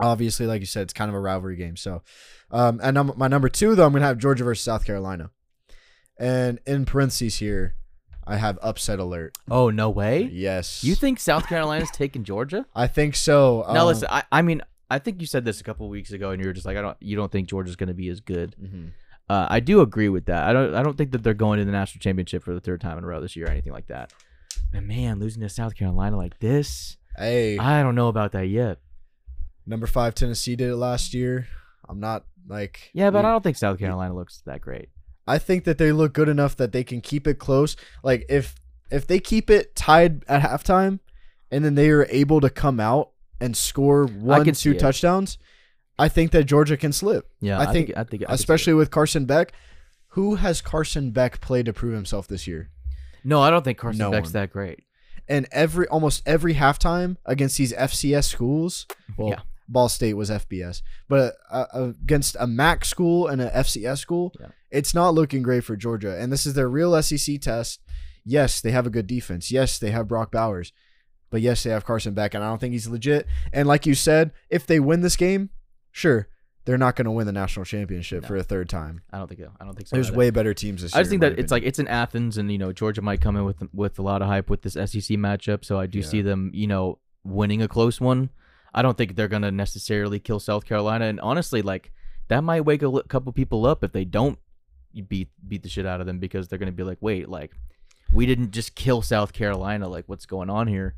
obviously 0.00 0.46
like 0.46 0.60
you 0.60 0.66
said 0.66 0.82
it's 0.82 0.92
kind 0.92 1.08
of 1.08 1.14
a 1.14 1.20
rivalry 1.20 1.56
game 1.56 1.76
so 1.76 2.02
um 2.50 2.80
and 2.82 2.94
num- 2.94 3.14
my 3.16 3.28
number 3.28 3.48
two 3.48 3.74
though 3.74 3.86
I'm 3.86 3.92
gonna 3.92 4.04
have 4.06 4.18
Georgia 4.18 4.44
versus 4.44 4.64
South 4.64 4.84
Carolina 4.84 5.30
and 6.18 6.58
in 6.66 6.84
parentheses 6.84 7.36
here 7.36 7.74
I 8.26 8.36
have 8.36 8.58
upset 8.62 8.98
alert 8.98 9.36
Oh 9.50 9.70
no 9.70 9.88
way! 9.88 10.28
yes 10.32 10.84
You 10.84 10.94
think 10.94 11.18
South 11.18 11.46
Carolina's 11.48 11.90
taking 11.94 12.24
Georgia? 12.24 12.66
I 12.74 12.86
think 12.86 13.16
so 13.16 13.64
Now 13.72 13.82
um, 13.82 13.86
listen. 13.86 14.08
I, 14.10 14.22
I 14.30 14.42
mean, 14.42 14.60
I 14.90 14.98
think 14.98 15.20
you 15.20 15.26
said 15.26 15.44
this 15.46 15.60
a 15.60 15.64
couple 15.64 15.88
weeks 15.88 16.12
ago, 16.12 16.30
and 16.30 16.40
you 16.40 16.46
were 16.46 16.52
just 16.52 16.66
like, 16.66 16.76
I 16.76 16.82
don't. 16.82 16.96
You 17.00 17.16
don't 17.16 17.30
think 17.32 17.48
Georgia's 17.48 17.76
going 17.76 17.88
to 17.88 17.94
be 17.94 18.08
as 18.10 18.20
good. 18.20 18.54
mhm. 18.62 18.90
Uh, 19.28 19.46
I 19.50 19.60
do 19.60 19.80
agree 19.82 20.08
with 20.08 20.26
that. 20.26 20.44
I 20.48 20.52
don't. 20.52 20.74
I 20.74 20.82
don't 20.82 20.96
think 20.96 21.12
that 21.12 21.22
they're 21.22 21.34
going 21.34 21.58
to 21.58 21.64
the 21.64 21.72
national 21.72 22.00
championship 22.00 22.42
for 22.42 22.54
the 22.54 22.60
third 22.60 22.80
time 22.80 22.96
in 22.98 23.04
a 23.04 23.06
row 23.06 23.20
this 23.20 23.36
year 23.36 23.46
or 23.46 23.50
anything 23.50 23.72
like 23.72 23.88
that. 23.88 24.12
But 24.72 24.84
man, 24.84 25.18
losing 25.20 25.42
to 25.42 25.48
South 25.48 25.74
Carolina 25.74 26.16
like 26.16 26.38
this, 26.40 26.96
hey 27.16 27.58
I 27.58 27.82
don't 27.82 27.94
know 27.94 28.08
about 28.08 28.32
that 28.32 28.46
yet. 28.48 28.78
number 29.66 29.86
five 29.86 30.14
Tennessee 30.14 30.56
did 30.56 30.70
it 30.70 30.76
last 30.76 31.12
year 31.14 31.46
I'm 31.88 32.00
not 32.00 32.24
like 32.48 32.90
Yeah, 32.94 33.10
but 33.10 33.24
we- 33.24 33.28
I 33.28 33.32
don't 33.32 33.42
think 33.42 33.56
South 33.56 33.78
Carolina 33.78 34.14
looks 34.14 34.42
that 34.46 34.60
great. 34.60 34.88
I 35.26 35.38
think 35.38 35.64
that 35.64 35.76
they 35.78 35.92
look 35.92 36.14
good 36.14 36.28
enough 36.28 36.56
that 36.56 36.72
they 36.72 36.84
can 36.84 37.00
keep 37.02 37.26
it 37.26 37.38
close. 37.38 37.76
Like 38.02 38.24
if 38.30 38.54
if 38.90 39.06
they 39.06 39.20
keep 39.20 39.50
it 39.50 39.74
tied 39.76 40.24
at 40.28 40.40
halftime, 40.42 41.00
and 41.50 41.62
then 41.64 41.74
they 41.74 41.90
are 41.90 42.06
able 42.08 42.40
to 42.40 42.48
come 42.50 42.80
out 42.80 43.10
and 43.40 43.54
score 43.56 44.06
one 44.06 44.44
two 44.54 44.72
touchdowns. 44.74 45.34
it. 45.34 45.38
I 45.98 46.08
think 46.08 46.30
that 46.32 46.44
Georgia 46.44 46.76
can 46.76 46.92
slip. 46.92 47.28
Yeah, 47.40 47.58
I 47.58 47.66
think- 47.72 47.88
think. 47.88 47.98
I 47.98 48.04
think. 48.04 48.22
I 48.24 48.26
see 48.28 48.34
especially 48.34 48.74
with 48.74 48.90
Carson 48.90 49.24
Beck. 49.24 49.52
Who 50.12 50.36
has 50.36 50.60
Carson 50.60 51.10
Beck 51.10 51.40
played 51.40 51.66
to 51.66 51.72
prove 51.72 51.94
himself 51.94 52.26
this 52.28 52.46
year? 52.46 52.70
No, 53.24 53.40
I 53.40 53.50
don't 53.50 53.64
think 53.64 53.78
Carson 53.78 53.98
No 53.98 54.10
Beck's 54.10 54.28
one. 54.28 54.32
that 54.34 54.50
great. 54.52 54.80
And 55.28 55.46
every 55.52 55.86
almost 55.88 56.22
every 56.26 56.54
halftime 56.54 57.16
against 57.26 57.58
these 57.58 57.72
FCS 57.74 58.24
schools, 58.24 58.86
well, 59.18 59.28
Yeah. 59.30 59.40
Ball 59.68 59.90
State 59.90 60.14
was 60.14 60.30
FBS, 60.30 60.80
but 61.10 61.36
uh, 61.50 61.66
against 62.02 62.36
a 62.40 62.46
MAC 62.46 62.86
school 62.86 63.26
and 63.26 63.42
an 63.42 63.50
FCS 63.50 63.98
school, 63.98 64.32
Yeah. 64.40 64.46
it's 64.70 64.94
not 64.94 65.12
looking 65.12 65.42
great 65.42 65.62
for 65.64 65.76
Georgia. 65.76 66.18
And 66.18 66.32
this 66.32 66.46
is 66.46 66.54
their 66.54 66.70
real 66.70 67.00
SEC 67.02 67.38
test. 67.38 67.80
Yes, 68.24 68.62
they 68.62 68.70
have 68.70 68.86
a 68.86 68.90
good 68.90 69.06
defense. 69.06 69.50
Yes, 69.50 69.78
they 69.78 69.90
have 69.90 70.08
Brock 70.08 70.32
Bowers, 70.32 70.72
but 71.30 71.42
yes, 71.42 71.62
they 71.64 71.70
have 71.70 71.84
Carson 71.84 72.14
Beck, 72.14 72.32
and 72.32 72.42
I 72.42 72.48
don't 72.48 72.58
think 72.60 72.72
he's 72.72 72.88
legit. 72.88 73.26
And 73.52 73.68
like 73.68 73.84
you 73.84 73.94
said, 73.94 74.30
if 74.48 74.66
they 74.66 74.80
win 74.80 75.02
this 75.02 75.16
game, 75.16 75.50
sure, 75.90 76.28
they're 76.64 76.78
not 76.78 76.96
going 76.96 77.06
to 77.06 77.10
win 77.10 77.26
the 77.26 77.32
national 77.32 77.64
championship 77.64 78.22
No. 78.22 78.28
for 78.28 78.36
a 78.36 78.42
third 78.42 78.68
time. 78.68 79.02
I 79.12 79.18
don't 79.18 79.26
think. 79.28 79.40
I 79.60 79.64
don't 79.64 79.74
think 79.74 79.88
so. 79.88 79.96
There's 79.96 80.08
either. 80.08 80.16
way 80.18 80.30
better 80.30 80.52
teams 80.54 80.82
this 80.82 80.92
year. 80.94 80.98
I 80.98 81.02
just 81.02 81.10
think 81.10 81.20
that 81.22 81.32
it's 81.32 81.50
opinion. 81.50 81.50
like 81.50 81.62
it's 81.64 81.78
in 81.78 81.88
Athens, 81.88 82.36
and 82.38 82.50
you 82.52 82.58
know 82.58 82.72
Georgia 82.72 83.00
might 83.02 83.20
come 83.20 83.36
in 83.36 83.44
with 83.44 83.62
with 83.72 83.98
a 83.98 84.02
lot 84.02 84.20
of 84.22 84.28
hype 84.28 84.50
with 84.50 84.62
this 84.62 84.74
SEC 84.74 85.16
matchup. 85.16 85.64
So 85.64 85.78
I 85.78 85.86
do 85.86 86.00
Yeah. 86.00 86.04
see 86.06 86.22
them, 86.22 86.50
you 86.54 86.66
know, 86.66 86.98
winning 87.24 87.62
a 87.62 87.68
close 87.68 88.00
one. 88.00 88.30
I 88.74 88.82
don't 88.82 88.98
think 88.98 89.16
they're 89.16 89.28
gonna 89.28 89.50
necessarily 89.50 90.20
kill 90.20 90.40
South 90.40 90.64
Carolina, 90.66 91.06
and 91.06 91.18
honestly, 91.20 91.62
like 91.62 91.90
that 92.28 92.44
might 92.44 92.60
wake 92.62 92.82
a 92.82 93.02
couple 93.08 93.32
people 93.32 93.64
up 93.64 93.82
if 93.82 93.92
they 93.92 94.04
don't 94.04 94.38
beat 95.08 95.28
beat 95.46 95.62
the 95.62 95.68
shit 95.68 95.86
out 95.86 96.00
of 96.00 96.06
them 96.06 96.18
because 96.18 96.48
they're 96.48 96.58
gonna 96.58 96.72
be 96.72 96.82
like, 96.82 96.98
wait, 97.00 97.28
like 97.30 97.52
we 98.12 98.26
didn't 98.26 98.50
just 98.50 98.74
kill 98.74 99.00
South 99.00 99.32
Carolina, 99.32 99.88
like 99.88 100.04
what's 100.06 100.26
going 100.26 100.50
on 100.50 100.66
here? 100.66 100.94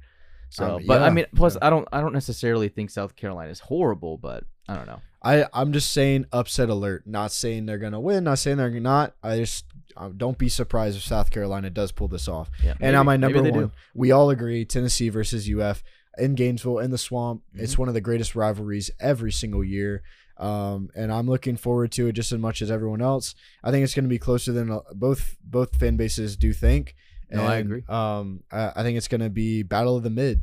So, 0.51 0.77
Um, 0.77 0.83
but 0.87 1.01
I 1.03 1.11
mean, 1.11 1.25
plus 1.35 1.55
yeah. 1.55 1.67
I 1.67 1.71
don't 1.71 1.89
I 1.93 2.01
don't 2.01 2.13
necessarily 2.13 2.69
think 2.69 2.91
South 2.91 3.17
Carolina 3.17 3.51
is 3.51 3.61
horrible, 3.61 4.19
but 4.19 4.45
I 4.69 4.75
don't 4.77 4.87
know. 4.87 5.01
I 5.23 5.47
I'm 5.55 5.73
just 5.73 5.93
saying 5.93 6.27
upset 6.33 6.69
alert. 6.69 7.07
Not 7.07 7.33
saying 7.33 7.67
they're 7.67 7.79
gonna 7.79 8.01
win. 8.01 8.25
Not 8.25 8.39
saying 8.39 8.57
they're 8.59 8.71
not. 8.81 9.15
I 9.23 9.39
just 9.39 9.65
uh, 9.97 10.11
don't 10.17 10.39
be 10.39 10.49
surprised 10.49 10.97
if 10.97 11.03
South 11.03 11.31
Carolina 11.31 11.71
does 11.71 11.93
pull 11.93 12.09
this 12.09 12.29
off. 12.29 12.51
Yeah, 12.65 12.75
And 12.81 12.95
on 12.97 13.07
my 13.07 13.17
maybe- 13.17 13.35
number 13.35 13.51
one, 13.51 13.67
do. 13.69 13.73
we 13.95 14.11
all 14.13 14.31
agree 14.31 14.65
Tennessee 14.65 15.09
versus 15.09 15.49
UF 15.51 15.83
in 16.19 16.35
Gainesville 16.35 16.79
in 16.79 16.91
the 16.91 16.99
swamp. 16.99 17.43
It's 17.55 17.73
Mm-hmm. 17.73 17.83
one 17.83 17.89
of 17.89 17.95
the 17.95 18.01
greatest 18.01 18.35
rivalries 18.35 18.91
every 19.01 19.33
single 19.33 19.65
year. 19.65 20.03
Um, 20.39 20.89
and 20.97 21.13
I'm 21.13 21.29
looking 21.29 21.57
forward 21.57 21.93
to 21.93 22.07
it 22.07 22.13
just 22.13 22.33
as 22.33 22.39
much 22.39 22.63
as 22.63 22.71
everyone 22.71 23.03
else. 23.03 23.35
I 23.63 23.71
think 23.71 23.85
it's 23.85 23.95
going 23.95 24.05
to 24.05 24.09
be 24.09 24.19
closer 24.19 24.53
than 24.53 24.71
uh, 24.71 24.79
both 24.95 25.37
both 25.45 25.77
fan 25.77 25.97
bases 25.97 26.37
do 26.37 26.53
think. 26.55 26.95
No, 27.31 27.45
I 27.45 27.57
agree. 27.57 27.85
Um, 27.89 28.43
I, 28.51 28.73
I 28.77 28.83
think 28.83 28.97
it's 28.99 29.09
going 29.09 29.21
to 29.21 29.31
be 29.31 29.63
battle 29.63 29.97
of 29.97 30.03
the 30.03 30.11
mid. 30.11 30.41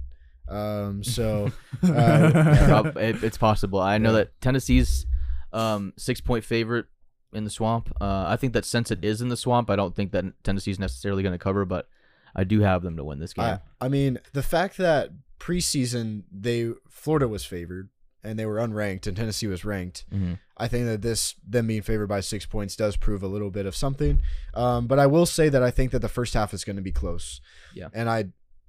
Um, 0.48 1.04
so 1.04 1.52
uh, 1.84 2.92
it- 2.96 3.24
it's 3.24 3.38
possible. 3.38 3.80
I 3.80 3.98
know 3.98 4.12
Yeah. 4.12 4.18
that 4.20 4.42
Tennessee's 4.42 5.06
um, 5.54 5.94
six 5.98 6.22
point 6.22 6.44
favorite 6.44 6.86
in 7.34 7.44
the 7.44 7.50
swamp. 7.50 7.92
Uh, 8.00 8.26
I 8.28 8.38
think 8.38 8.54
that 8.54 8.64
since 8.66 8.90
it 8.92 9.04
is 9.04 9.22
in 9.22 9.28
the 9.30 9.38
swamp, 9.38 9.70
I 9.70 9.76
don't 9.76 9.96
think 9.96 10.12
that 10.14 10.26
Tennessee's 10.44 10.80
necessarily 10.80 11.24
going 11.24 11.34
to 11.34 11.40
cover, 11.40 11.66
but 11.66 11.90
I 12.36 12.44
do 12.46 12.62
have 12.62 12.84
them 12.84 12.96
to 12.98 13.04
win 13.04 13.20
this 13.20 13.34
game. 13.34 13.46
I, 13.46 13.60
I 13.82 13.88
mean, 13.90 14.20
the 14.34 14.44
fact 14.44 14.78
that 14.78 15.10
preseason 15.40 16.24
they 16.32 16.72
Florida 16.90 17.28
was 17.28 17.44
favored 17.46 17.90
and 18.24 18.38
they 18.40 18.46
were 18.46 18.56
unranked 18.58 19.08
and 19.08 19.16
Tennessee 19.18 19.48
was 19.48 19.64
ranked. 19.66 20.06
Mhm. 20.14 20.40
I 20.58 20.68
think 20.68 20.86
that 20.86 21.02
this 21.02 21.36
them 21.48 21.68
being 21.68 21.84
favored 21.84 22.08
by 22.08 22.20
six 22.20 22.46
points 22.46 22.76
does 22.76 22.98
prove 22.98 23.24
a 23.24 23.28
little 23.28 23.52
bit 23.52 23.66
of 23.66 23.76
something. 23.76 24.22
Um, 24.54 24.88
but 24.88 25.00
I 25.00 25.06
will 25.06 25.26
say 25.26 25.50
that 25.50 25.62
I 25.62 25.72
think 25.72 25.92
that 25.92 26.00
the 26.00 26.10
first 26.10 26.34
half 26.34 26.54
is 26.54 26.64
going 26.64 26.76
to 26.78 26.82
be 26.82 26.92
close. 26.92 27.42
Yeah. 27.76 27.90
And 27.94 28.10
I, 28.10 28.26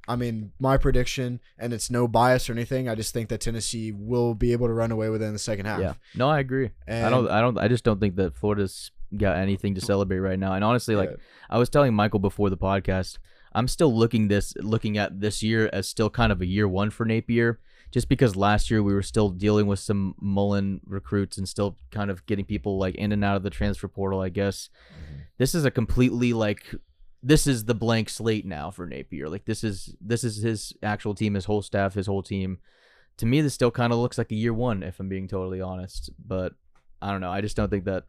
I 0.06 0.16
mean, 0.16 0.52
my 0.58 0.76
prediction, 0.76 1.40
and 1.58 1.72
it's 1.72 1.90
no 1.90 2.06
bias 2.06 2.48
or 2.48 2.52
anything. 2.52 2.88
I 2.88 2.94
just 2.94 3.12
think 3.14 3.28
that 3.30 3.40
Tennessee 3.40 3.92
will 3.92 4.34
be 4.34 4.52
able 4.52 4.66
to 4.66 4.72
run 4.72 4.90
away 4.90 5.08
with 5.08 5.22
it 5.22 5.26
in 5.26 5.32
the 5.32 5.38
second 5.38 5.66
half. 5.66 5.80
Yeah. 5.80 5.94
No, 6.14 6.28
I 6.28 6.40
agree. 6.40 6.70
And 6.86 7.06
I 7.06 7.10
don't. 7.10 7.30
I 7.30 7.40
don't. 7.40 7.58
I 7.58 7.68
just 7.68 7.84
don't 7.84 8.00
think 8.00 8.16
that 8.16 8.34
Florida's 8.34 8.90
got 9.16 9.36
anything 9.38 9.74
to 9.74 9.80
celebrate 9.80 10.20
right 10.20 10.38
now. 10.38 10.52
And 10.52 10.62
honestly, 10.62 10.94
like 10.94 11.10
yeah, 11.10 11.16
I 11.48 11.58
was 11.58 11.68
telling 11.70 11.94
Michael 11.94 12.20
before 12.20 12.50
the 12.50 12.56
podcast, 12.56 13.18
I'm 13.52 13.68
still 13.68 13.94
looking 13.94 14.28
this 14.28 14.54
looking 14.56 14.98
at 14.98 15.20
this 15.20 15.42
year 15.42 15.70
as 15.72 15.88
still 15.88 16.10
kind 16.10 16.32
of 16.32 16.40
a 16.40 16.46
year 16.46 16.68
one 16.68 16.90
for 16.90 17.06
Napier, 17.06 17.60
just 17.90 18.08
because 18.08 18.36
last 18.36 18.70
year 18.70 18.82
we 18.82 18.92
were 18.92 19.02
still 19.02 19.30
dealing 19.30 19.66
with 19.66 19.78
some 19.78 20.14
Mullen 20.20 20.80
recruits 20.86 21.38
and 21.38 21.48
still 21.48 21.76
kind 21.90 22.10
of 22.10 22.24
getting 22.26 22.44
people 22.44 22.78
like 22.78 22.94
in 22.96 23.12
and 23.12 23.24
out 23.24 23.36
of 23.36 23.42
the 23.42 23.50
transfer 23.50 23.88
portal. 23.88 24.20
I 24.20 24.28
guess 24.28 24.68
mm-hmm. 24.92 25.20
this 25.38 25.54
is 25.54 25.64
a 25.64 25.70
completely 25.70 26.32
like 26.32 26.74
this 27.22 27.46
is 27.46 27.64
the 27.64 27.74
blank 27.74 28.08
slate 28.08 28.46
now 28.46 28.70
for 28.70 28.86
Napier. 28.86 29.28
Like 29.28 29.44
this 29.44 29.64
is 29.64 29.94
this 30.00 30.24
is 30.24 30.42
his 30.42 30.72
actual 30.82 31.14
team, 31.14 31.34
his 31.34 31.46
whole 31.46 31.62
staff, 31.62 31.94
his 31.94 32.06
whole 32.06 32.22
team. 32.22 32.58
To 33.18 33.26
me, 33.26 33.40
this 33.40 33.54
still 33.54 33.72
kind 33.72 33.92
of 33.92 33.98
looks 33.98 34.18
like 34.18 34.30
a 34.30 34.36
year 34.36 34.54
one, 34.54 34.82
if 34.82 35.00
I'm 35.00 35.08
being 35.08 35.26
totally 35.26 35.60
honest. 35.60 36.10
But 36.24 36.52
I 37.02 37.10
don't 37.10 37.20
know. 37.20 37.32
I 37.32 37.40
just 37.40 37.56
don't 37.56 37.70
think 37.70 37.84
that. 37.84 38.04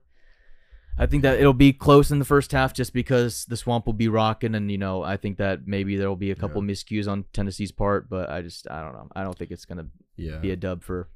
I 1.00 1.06
think 1.06 1.24
that 1.24 1.40
it'll 1.40 1.54
be 1.54 1.72
close 1.72 2.12
in 2.12 2.20
the 2.20 2.26
first 2.26 2.52
half 2.52 2.74
just 2.74 2.94
because 2.94 3.46
the 3.46 3.56
swamp 3.58 3.86
will 3.86 3.94
be 3.94 4.10
rocking, 4.10 4.54
and 4.54 4.70
you 4.70 4.78
know 4.78 5.02
I 5.02 5.16
think 5.18 5.38
that 5.38 5.66
maybe 5.66 5.96
there 5.96 6.10
will 6.10 6.16
be 6.18 6.32
a 6.32 6.36
couple 6.36 6.62
miscues 6.62 7.08
on 7.08 7.24
Tennessee's 7.34 7.72
part, 7.72 8.10
but 8.10 8.30
I 8.30 8.42
just 8.42 8.70
I 8.70 8.82
don't 8.84 8.94
know. 8.94 9.08
I 9.16 9.24
don't 9.24 9.38
think 9.38 9.52
it's 9.52 9.66
gonna 9.66 9.88
Yeah. 10.18 10.38
be 10.38 10.52
a 10.52 10.56
dub 10.58 10.84
for 10.84 11.08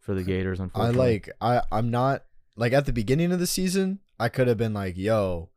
for 0.00 0.14
the 0.14 0.24
Gators. 0.24 0.58
Unfortunately, 0.60 1.00
I 1.00 1.10
like 1.12 1.30
I 1.40 1.62
I'm 1.70 1.90
not 1.90 2.24
like 2.56 2.72
at 2.72 2.86
the 2.86 2.92
beginning 2.92 3.30
of 3.30 3.38
the 3.38 3.46
season 3.46 4.00
I 4.18 4.28
could 4.28 4.48
have 4.48 4.58
been 4.58 4.74
like 4.74 4.96
yo 4.96 5.50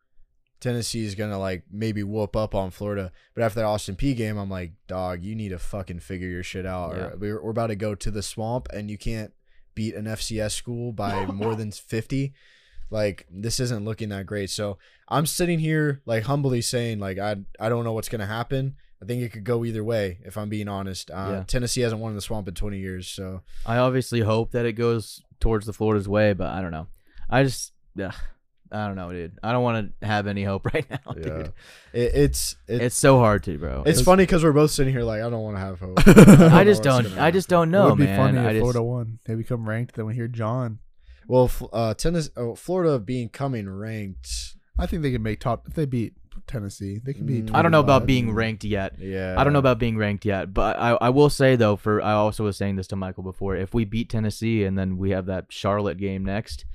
Tennessee 0.59 1.05
is 1.05 1.15
gonna 1.15 1.39
like 1.39 1.63
maybe 1.71 2.03
whoop 2.03 2.35
up 2.35 2.53
on 2.53 2.69
Florida 2.69 3.11
but 3.33 3.43
after 3.43 3.59
that 3.61 3.65
Austin 3.65 3.95
Peay 3.95 4.15
game 4.15 4.37
I'm 4.37 4.49
like 4.51 4.73
dog 4.87 5.23
you 5.23 5.33
need 5.33 5.49
to 5.49 5.57
fucking 5.57 6.01
figure 6.01 6.27
your 6.27 6.43
shit 6.43 6.65
out 6.67 6.95
Yeah. 6.95 7.01
or 7.05 7.17
we're, 7.17 7.43
we're 7.43 7.49
about 7.49 7.67
to 7.67 7.75
go 7.75 7.95
to 7.95 8.11
the 8.11 8.21
swamp 8.21 8.67
and 8.71 8.91
you 8.91 8.97
can't 8.99 9.33
beat 9.73 9.95
an 9.95 10.05
FCS 10.05 10.51
school 10.51 10.91
by 10.91 11.25
more 11.33 11.55
than 11.55 11.71
50 11.71 12.33
like 12.91 13.25
this 13.31 13.59
isn't 13.59 13.83
looking 13.85 14.09
that 14.09 14.25
great 14.27 14.49
so 14.51 14.77
I'm 15.07 15.25
sitting 15.25 15.57
here 15.59 16.01
like 16.05 16.23
humbly 16.23 16.61
saying 16.61 16.99
like 16.99 17.17
I 17.17 17.37
I 17.59 17.69
don't 17.69 17.83
know 17.83 17.93
what's 17.93 18.09
gonna 18.09 18.27
happen 18.27 18.75
I 19.01 19.05
think 19.05 19.23
it 19.23 19.29
could 19.31 19.43
go 19.45 19.65
either 19.65 19.83
way 19.83 20.19
if 20.23 20.37
I'm 20.37 20.49
being 20.49 20.67
honest 20.67 21.09
uh, 21.09 21.27
Yeah. 21.31 21.43
Tennessee 21.47 21.81
hasn't 21.81 22.01
won 22.01 22.11
in 22.11 22.15
the 22.15 22.21
swamp 22.21 22.47
in 22.47 22.53
20 22.53 22.77
years 22.77 23.07
so 23.07 23.41
I 23.65 23.77
obviously 23.77 24.19
hope 24.19 24.51
that 24.51 24.65
it 24.67 24.73
goes 24.73 25.21
towards 25.39 25.65
the 25.65 25.73
Florida's 25.73 26.07
way, 26.07 26.33
but 26.33 26.51
I 26.51 26.61
don't 26.61 26.69
know. 26.71 26.85
I 27.29 27.43
just 27.43 27.71
ugh, 27.99 28.13
I 28.71 28.85
don't 28.87 28.95
know, 28.95 29.11
dude. 29.11 29.39
I 29.41 29.51
don't 29.53 29.63
want 29.63 29.91
to 30.01 30.05
have 30.07 30.27
any 30.27 30.43
hope 30.43 30.65
right 30.73 30.87
now, 30.89 30.99
Yeah. 31.17 31.21
dude. 31.23 31.53
It, 31.93 32.11
it's 32.13 32.55
it's 32.67 32.83
It's 32.83 32.95
so 32.95 33.17
hard 33.17 33.41
to, 33.45 33.57
bro. 33.57 33.83
it's 33.87 34.01
funny 34.01 34.23
because 34.23 34.43
we're 34.43 34.51
both 34.53 34.69
sitting 34.71 34.93
here 34.93 35.01
like 35.03 35.21
I 35.23 35.29
don't 35.31 35.41
want 35.41 35.55
to 35.57 35.61
have 35.61 35.79
hope. 35.79 35.97
I 36.53 36.63
just 36.63 36.83
know 36.83 36.95
what's 36.97 37.09
don't. 37.09 37.17
I 37.19 37.31
just 37.31 37.49
don't 37.49 37.71
know, 37.71 37.87
it 37.87 37.89
would 37.91 37.97
be 37.97 38.05
man. 38.05 38.17
funny 38.17 38.37
I 38.37 38.49
if 38.49 38.51
just, 38.51 38.59
Florida 38.61 38.83
won. 38.83 39.19
They 39.25 39.33
become 39.35 39.67
ranked. 39.67 39.95
Then 39.95 40.05
we 40.05 40.13
hear 40.13 40.27
John. 40.27 40.77
Well, 41.27 41.45
F- 41.45 41.63
uh, 41.71 41.93
tennis, 41.93 42.29
oh, 42.35 42.55
Florida 42.55 42.99
being 42.99 43.29
coming 43.29 43.69
ranked. 43.69 44.55
I 44.77 44.85
think 44.85 45.01
they 45.01 45.11
can 45.11 45.23
make 45.23 45.39
top 45.39 45.67
if 45.67 45.73
they 45.73 45.85
beat 45.85 46.13
Tennessee. 46.47 46.99
They 47.03 47.13
can 47.13 47.25
be. 47.25 47.41
Mm. 47.41 47.55
I 47.55 47.61
don't 47.61 47.71
know 47.71 47.79
about 47.79 48.05
being 48.05 48.33
ranked 48.33 48.63
yet. 48.63 48.95
Yeah, 48.99 49.35
I 49.37 49.43
don't 49.43 49.53
know 49.53 49.59
about 49.59 49.79
being 49.79 49.97
ranked 49.97 50.25
yet, 50.25 50.53
but 50.53 50.77
I, 50.77 50.91
I 51.01 51.09
will 51.09 51.29
say 51.29 51.55
though, 51.55 51.75
for 51.75 52.01
I 52.01 52.13
also 52.13 52.43
was 52.43 52.57
saying 52.57 52.75
this 52.75 52.87
to 52.87 52.95
Michael 52.95 53.23
before. 53.23 53.55
If 53.55 53.73
we 53.73 53.85
beat 53.85 54.09
Tennessee 54.09 54.63
and 54.63 54.77
then 54.77 54.97
we 54.97 55.11
have 55.11 55.27
that 55.27 55.45
Charlotte 55.49 55.97
game 55.97 56.25
next, 56.25 56.65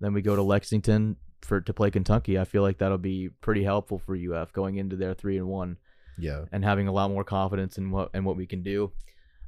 then 0.00 0.12
we 0.12 0.22
go 0.22 0.36
to 0.36 0.42
Lexington 0.42 1.16
for 1.42 1.60
to 1.60 1.72
play 1.72 1.90
Kentucky. 1.90 2.38
I 2.38 2.44
feel 2.44 2.62
like 2.62 2.78
that'll 2.78 2.98
be 2.98 3.30
pretty 3.40 3.64
helpful 3.64 3.98
for 3.98 4.16
UF 4.16 4.52
going 4.52 4.76
into 4.76 4.96
their 4.96 5.14
three 5.14 5.38
and 5.38 5.46
one 5.46 5.76
Yeah, 6.18 6.44
and 6.52 6.64
having 6.64 6.88
a 6.88 6.92
lot 6.92 7.10
more 7.10 7.24
confidence 7.24 7.78
in 7.78 7.90
what 7.90 8.10
and 8.14 8.24
what 8.24 8.36
we 8.36 8.46
can 8.46 8.62
do. 8.62 8.92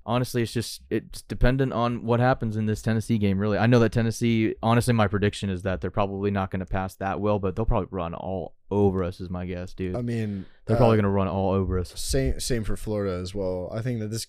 Honestly, 0.05 0.43
it's 0.43 0.53
just 0.53 0.83
it's 0.91 1.23
dependent 1.23 1.73
on 1.73 2.05
what 2.05 2.21
happens 2.21 2.57
in 2.57 2.67
this 2.67 2.83
Tennessee 2.83 3.19
game. 3.19 3.39
Really, 3.39 3.59
I 3.59 3.67
know 3.67 3.79
that 3.79 3.93
Tennessee. 3.93 4.55
Honestly, 4.63 4.93
my 4.95 5.07
prediction 5.07 5.49
is 5.49 5.63
that 5.63 5.81
they're 5.81 5.91
probably 5.91 6.31
not 6.31 6.51
going 6.51 6.61
to 6.61 6.67
pass 6.67 6.95
that 6.97 7.21
well, 7.21 7.39
but 7.39 7.55
they'll 7.55 7.65
probably 7.65 7.89
run 7.91 8.15
all 8.15 8.55
over 8.71 9.05
us. 9.05 9.21
Is 9.21 9.31
my 9.31 9.47
guess, 9.47 9.75
dude. 9.75 9.97
I 9.97 10.03
mean 10.03 10.47
they're 10.67 10.77
uh, 10.77 10.79
probably 10.79 10.97
going 10.97 11.05
to 11.05 11.11
run 11.11 11.29
all 11.29 11.53
over 11.53 11.79
us. 11.79 11.93
Same 12.01 12.41
same 12.41 12.65
for 12.65 12.77
Florida 12.77 13.21
as 13.21 13.35
well. 13.35 13.71
I 13.73 13.81
think 13.81 14.01
that 14.01 14.11
this 14.11 14.27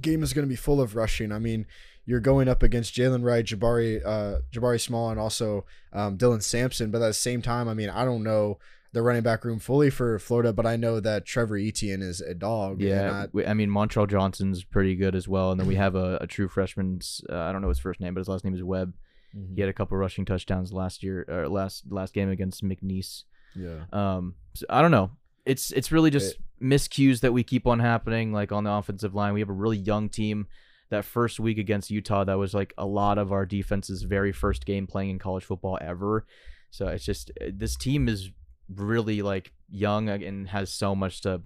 game 0.00 0.22
is 0.22 0.32
going 0.32 0.46
to 0.46 0.50
be 0.50 0.56
full 0.56 0.80
of 0.80 0.96
rushing. 0.96 1.32
I 1.32 1.38
mean, 1.38 1.66
you're 2.06 2.20
going 2.20 2.48
up 2.48 2.62
against 2.62 2.94
Jaylen 2.94 3.24
Wright, 3.24 3.44
Jabari, 3.44 4.04
uh, 4.04 4.40
Jabari 4.52 4.80
Small, 4.80 5.10
and 5.10 5.20
also 5.20 5.64
um, 5.92 6.18
Dylan 6.18 6.42
Sampson. 6.42 6.90
But 6.90 7.02
at 7.02 7.08
the 7.08 7.14
same 7.14 7.42
time, 7.42 7.68
I 7.68 7.74
mean, 7.74 7.90
I 7.90 8.04
don't 8.04 8.22
know 8.22 8.58
the 8.94 9.02
running 9.02 9.22
back 9.22 9.44
room 9.44 9.58
fully 9.58 9.90
for 9.90 10.18
Florida, 10.18 10.52
but 10.52 10.64
I 10.64 10.76
know 10.76 10.98
that 11.00 11.26
Trevor 11.26 11.58
Etienne 11.58 12.00
is 12.00 12.20
a 12.22 12.32
dog. 12.34 12.80
Yeah, 12.80 13.10
I- 13.24 13.28
we- 13.32 13.44
I 13.46 13.52
mean 13.52 13.68
Montrell 13.68 14.08
Johnson's 14.08 14.64
pretty 14.64 14.96
good 14.96 15.14
as 15.14 15.28
well, 15.28 15.50
and 15.50 15.60
then 15.60 15.66
we 15.66 15.74
have 15.74 15.94
a, 15.94 16.18
a 16.22 16.26
true 16.26 16.48
freshman. 16.48 17.00
Uh, 17.28 17.36
I 17.36 17.52
don't 17.52 17.60
know 17.60 17.68
his 17.68 17.78
first 17.78 18.00
name, 18.00 18.14
but 18.14 18.20
his 18.20 18.28
last 18.28 18.44
name 18.44 18.54
is 18.54 18.62
Webb. 18.62 18.94
Mhm. 19.36 19.54
He 19.56 19.60
had 19.60 19.68
a 19.68 19.74
couple 19.74 19.98
rushing 19.98 20.24
touchdowns 20.24 20.72
last 20.72 21.02
year 21.02 21.26
or 21.28 21.48
last 21.48 21.84
last 21.90 22.14
game 22.14 22.30
against 22.30 22.64
McNeese. 22.64 23.24
yeah. 23.54 23.84
Um, 23.92 24.36
so 24.54 24.64
I 24.70 24.80
don't 24.80 24.90
know. 24.92 25.10
It's 25.44 25.70
it's 25.72 25.92
really 25.92 26.10
just 26.10 26.36
miscues 26.62 27.20
that 27.20 27.32
we 27.32 27.42
keep 27.42 27.66
on 27.66 27.80
happening. 27.80 28.32
Like 28.32 28.50
on 28.52 28.64
the 28.64 28.72
offensive 28.72 29.14
line, 29.14 29.34
we 29.34 29.40
have 29.40 29.50
a 29.50 29.52
really 29.52 29.76
young 29.78 30.08
team. 30.08 30.46
That 30.90 31.04
first 31.04 31.40
week 31.40 31.58
against 31.58 31.90
Utah, 31.90 32.24
that 32.24 32.38
was 32.38 32.54
like 32.54 32.72
a 32.78 32.86
lot 32.86 33.18
of 33.18 33.32
our 33.32 33.44
defense's 33.46 34.02
very 34.02 34.32
first 34.32 34.64
game 34.66 34.86
playing 34.86 35.10
in 35.10 35.18
college 35.18 35.42
football 35.44 35.78
ever. 35.80 36.24
So 36.70 36.86
it's 36.88 37.04
just 37.04 37.30
uh, 37.40 37.46
this 37.52 37.74
team 37.76 38.08
is 38.08 38.30
really 38.76 39.22
like 39.22 39.52
young 39.68 40.08
and 40.08 40.48
has 40.48 40.72
so 40.72 40.94
much 40.94 41.22
to 41.22 41.42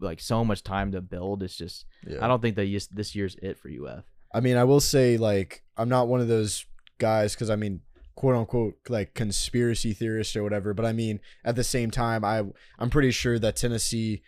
like 0.00 0.20
so 0.20 0.44
much 0.44 0.62
time 0.62 0.92
to 0.92 1.00
build. 1.00 1.42
It's 1.42 1.56
just 1.56 1.86
yeah. 2.06 2.24
I 2.24 2.28
don't 2.28 2.42
think 2.42 2.56
that 2.56 2.88
this 2.92 3.14
year's 3.14 3.36
it 3.42 3.58
for 3.58 3.68
UF. 3.68 4.04
I 4.32 4.40
mean, 4.40 4.56
I 4.56 4.64
will 4.64 4.80
say 4.80 5.16
like 5.16 5.62
I'm 5.76 5.88
not 5.88 6.08
one 6.08 6.20
of 6.20 6.28
those 6.28 6.66
guys 6.98 7.34
because 7.34 7.50
I 7.50 7.56
mean, 7.56 7.80
quote 8.14 8.36
unquote, 8.36 8.74
like 8.88 9.14
conspiracy 9.14 9.92
theorist 9.92 10.36
or 10.36 10.42
whatever. 10.42 10.74
But 10.74 10.86
I 10.86 10.92
mean, 10.92 11.20
at 11.44 11.56
the 11.56 11.64
same 11.64 11.90
time, 11.90 12.24
I 12.24 12.42
I'm 12.78 12.90
pretty 12.90 13.10
sure 13.10 13.38
that 13.38 13.56
Tennessee 13.56 14.22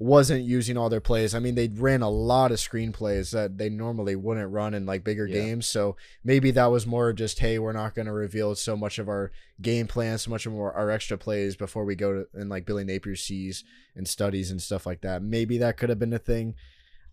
wasn't 0.00 0.44
using 0.44 0.76
all 0.76 0.88
their 0.88 1.00
plays. 1.00 1.34
I 1.34 1.40
mean, 1.40 1.54
they 1.56 1.68
ran 1.68 2.02
a 2.02 2.08
lot 2.10 2.52
of 2.52 2.60
screen 2.60 2.92
plays 2.92 3.32
that 3.32 3.58
they 3.58 3.68
normally 3.68 4.14
wouldn't 4.14 4.50
run 4.52 4.72
in 4.74 4.86
like 4.86 5.02
bigger 5.02 5.26
Yeah. 5.26 5.40
games. 5.40 5.66
So 5.66 5.96
maybe 6.22 6.50
that 6.52 6.66
was 6.66 6.86
more 6.86 7.12
just, 7.12 7.40
hey, 7.40 7.58
we're 7.58 7.72
not 7.72 7.94
going 7.96 8.06
to 8.06 8.12
reveal 8.12 8.54
so 8.54 8.76
much 8.76 8.98
of 9.00 9.08
our 9.08 9.32
game 9.60 9.86
plan, 9.88 10.18
so 10.18 10.30
much 10.30 10.46
of 10.46 10.54
our, 10.54 10.72
our 10.72 10.90
extra 10.90 11.18
plays 11.18 11.56
before 11.56 11.84
we 11.84 11.96
go 11.96 12.12
to 12.12 12.26
and 12.34 12.48
like 12.48 12.64
Billy 12.64 12.84
Napier 12.84 13.16
sees 13.16 13.64
and 13.96 14.06
studies 14.06 14.50
and 14.52 14.62
stuff 14.62 14.86
like 14.86 15.00
that. 15.00 15.22
Maybe 15.22 15.58
that 15.58 15.76
could 15.76 15.88
have 15.88 15.98
been 15.98 16.12
a 16.12 16.18
thing. 16.18 16.54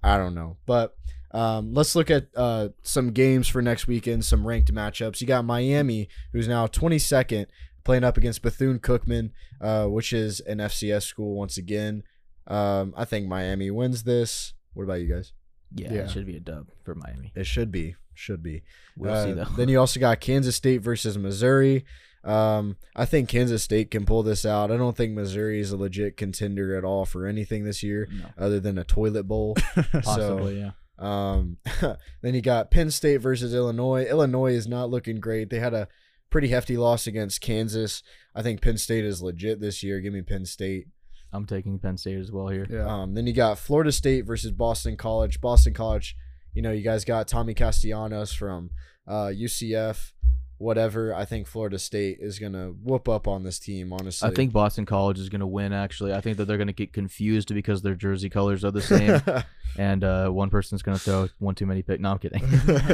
I 0.03 0.17
don't 0.17 0.35
know, 0.35 0.57
but 0.67 0.95
um, 1.31 1.73
let's 1.73 1.95
look 1.95 2.11
at 2.11 2.27
uh, 2.35 2.69
some 2.83 3.09
games 3.11 3.47
for 3.47 3.61
next 3.63 3.87
weekend, 3.87 4.23
some 4.23 4.45
ranked 4.45 4.71
matchups. 4.71 5.19
You 5.19 5.25
got 5.27 5.43
Miami, 5.43 6.07
who's 6.31 6.47
now 6.47 6.67
22nd, 6.67 7.47
playing 7.83 8.03
up 8.03 8.15
against 8.15 8.43
Bethune 8.43 8.77
Cookman, 8.79 9.31
uh, 9.59 9.85
which 9.87 10.13
is 10.13 10.39
an 10.41 10.59
FCS 10.59 11.03
school 11.03 11.35
once 11.35 11.57
again. 11.57 12.03
Um, 12.47 12.93
I 12.95 13.05
think 13.05 13.27
Miami 13.27 13.71
wins 13.71 14.03
this. 14.03 14.53
What 14.73 14.83
about 14.83 15.01
you 15.01 15.07
guys? 15.13 15.33
Yeah, 15.73 15.93
Yeah. 15.93 15.99
it 16.01 16.11
should 16.11 16.25
be 16.25 16.37
a 16.37 16.39
dub 16.39 16.67
for 16.83 16.95
Miami. 16.95 17.31
It 17.35 17.45
should 17.45 17.71
be. 17.71 17.95
Should 18.13 18.43
be. 18.43 18.63
We'll 18.95 19.13
Uh, 19.13 19.25
see 19.25 19.31
though. 19.33 19.47
Then 19.57 19.67
you 19.69 19.79
also 19.79 19.99
got 19.99 20.21
Kansas 20.21 20.55
State 20.55 20.81
versus 20.81 21.17
Missouri. 21.17 21.85
Um, 22.23 22.77
I 22.95 23.05
think 23.05 23.29
Kansas 23.29 23.61
State 23.61 23.91
can 23.91 24.05
pull 24.05 24.23
this 24.23 24.45
out. 24.45 24.71
I 24.71 24.77
don't 24.77 24.97
think 24.97 25.13
Missouri 25.13 25.59
is 25.59 25.71
a 25.71 25.77
legit 25.77 26.17
contender 26.17 26.75
at 26.75 26.83
all 26.83 27.05
for 27.05 27.27
anything 27.27 27.65
this 27.65 27.83
year, 27.83 28.07
No. 28.11 28.25
other 28.37 28.59
than 28.59 28.77
a 28.79 28.83
toilet 28.83 29.23
bowl. 29.27 29.55
Possibly, 29.91 30.59
yeah. 30.59 30.71
Um, 30.97 31.57
then 32.21 32.33
you 32.33 32.41
got 32.41 32.71
Penn 32.71 32.89
State 32.89 33.17
versus 33.17 33.53
Illinois. 33.53 34.05
Illinois 34.05 34.53
is 34.53 34.67
not 34.67 34.89
looking 34.89 35.19
great. 35.19 35.49
They 35.49 35.59
had 35.59 35.73
a 35.73 35.87
pretty 36.31 36.47
hefty 36.47 36.77
loss 36.77 37.05
against 37.05 37.41
Kansas. 37.41 38.01
I 38.33 38.41
think 38.41 38.61
Penn 38.61 38.77
State 38.77 39.05
is 39.05 39.21
legit 39.21 39.59
this 39.59 39.83
year. 39.83 39.99
Give 39.99 40.13
me 40.13 40.21
Penn 40.21 40.45
State. 40.45 40.87
I'm 41.35 41.45
taking 41.45 41.77
Penn 41.79 41.97
State 41.97 42.17
as 42.17 42.31
well 42.31 42.47
here. 42.47 42.65
Yeah. 42.69 42.85
Um, 42.87 43.13
then 43.13 43.27
you 43.27 43.33
got 43.33 43.59
Florida 43.59 43.91
State 43.91 44.25
versus 44.25 44.51
Boston 44.51 44.97
College. 44.97 45.41
Boston 45.41 45.73
College, 45.73 46.15
you 46.53 46.61
know, 46.61 46.71
you 46.71 46.81
guys 46.83 47.05
got 47.05 47.27
Tommy 47.27 47.53
Castellanos 47.53 48.33
from 48.33 48.71
uh, 49.07 49.27
UCF, 49.35 50.13
whatever. 50.57 51.13
I 51.13 51.25
think 51.25 51.47
Florida 51.47 51.77
State 51.77 52.17
is 52.21 52.39
gonna 52.39 52.67
whoop 52.69 53.09
up 53.09 53.27
on 53.27 53.43
this 53.43 53.59
team. 53.59 53.91
Honestly, 53.93 54.27
I 54.29 54.33
think 54.33 54.53
Boston 54.53 54.85
College 54.85 55.19
is 55.19 55.29
going 55.29 55.41
to 55.41 55.47
win. 55.47 55.73
Actually, 55.73 56.13
I 56.13 56.21
think 56.21 56.37
that 56.37 56.45
they're 56.45 56.57
going 56.57 56.67
to 56.67 56.73
get 56.73 56.93
confused 56.93 57.53
because 57.53 57.81
their 57.81 57.95
jersey 57.95 58.29
colors 58.29 58.63
are 58.63 58.71
the 58.71 58.81
same, 58.81 59.21
and 59.77 60.03
uh, 60.03 60.29
one 60.29 60.49
person's 60.49 60.81
going 60.81 60.97
to 60.97 61.03
throw 61.03 61.27
one 61.39 61.55
too 61.55 61.65
many 61.65 61.81
pick. 61.81 61.99
No, 61.99 62.11
I'm 62.11 62.19
kidding. 62.19 62.41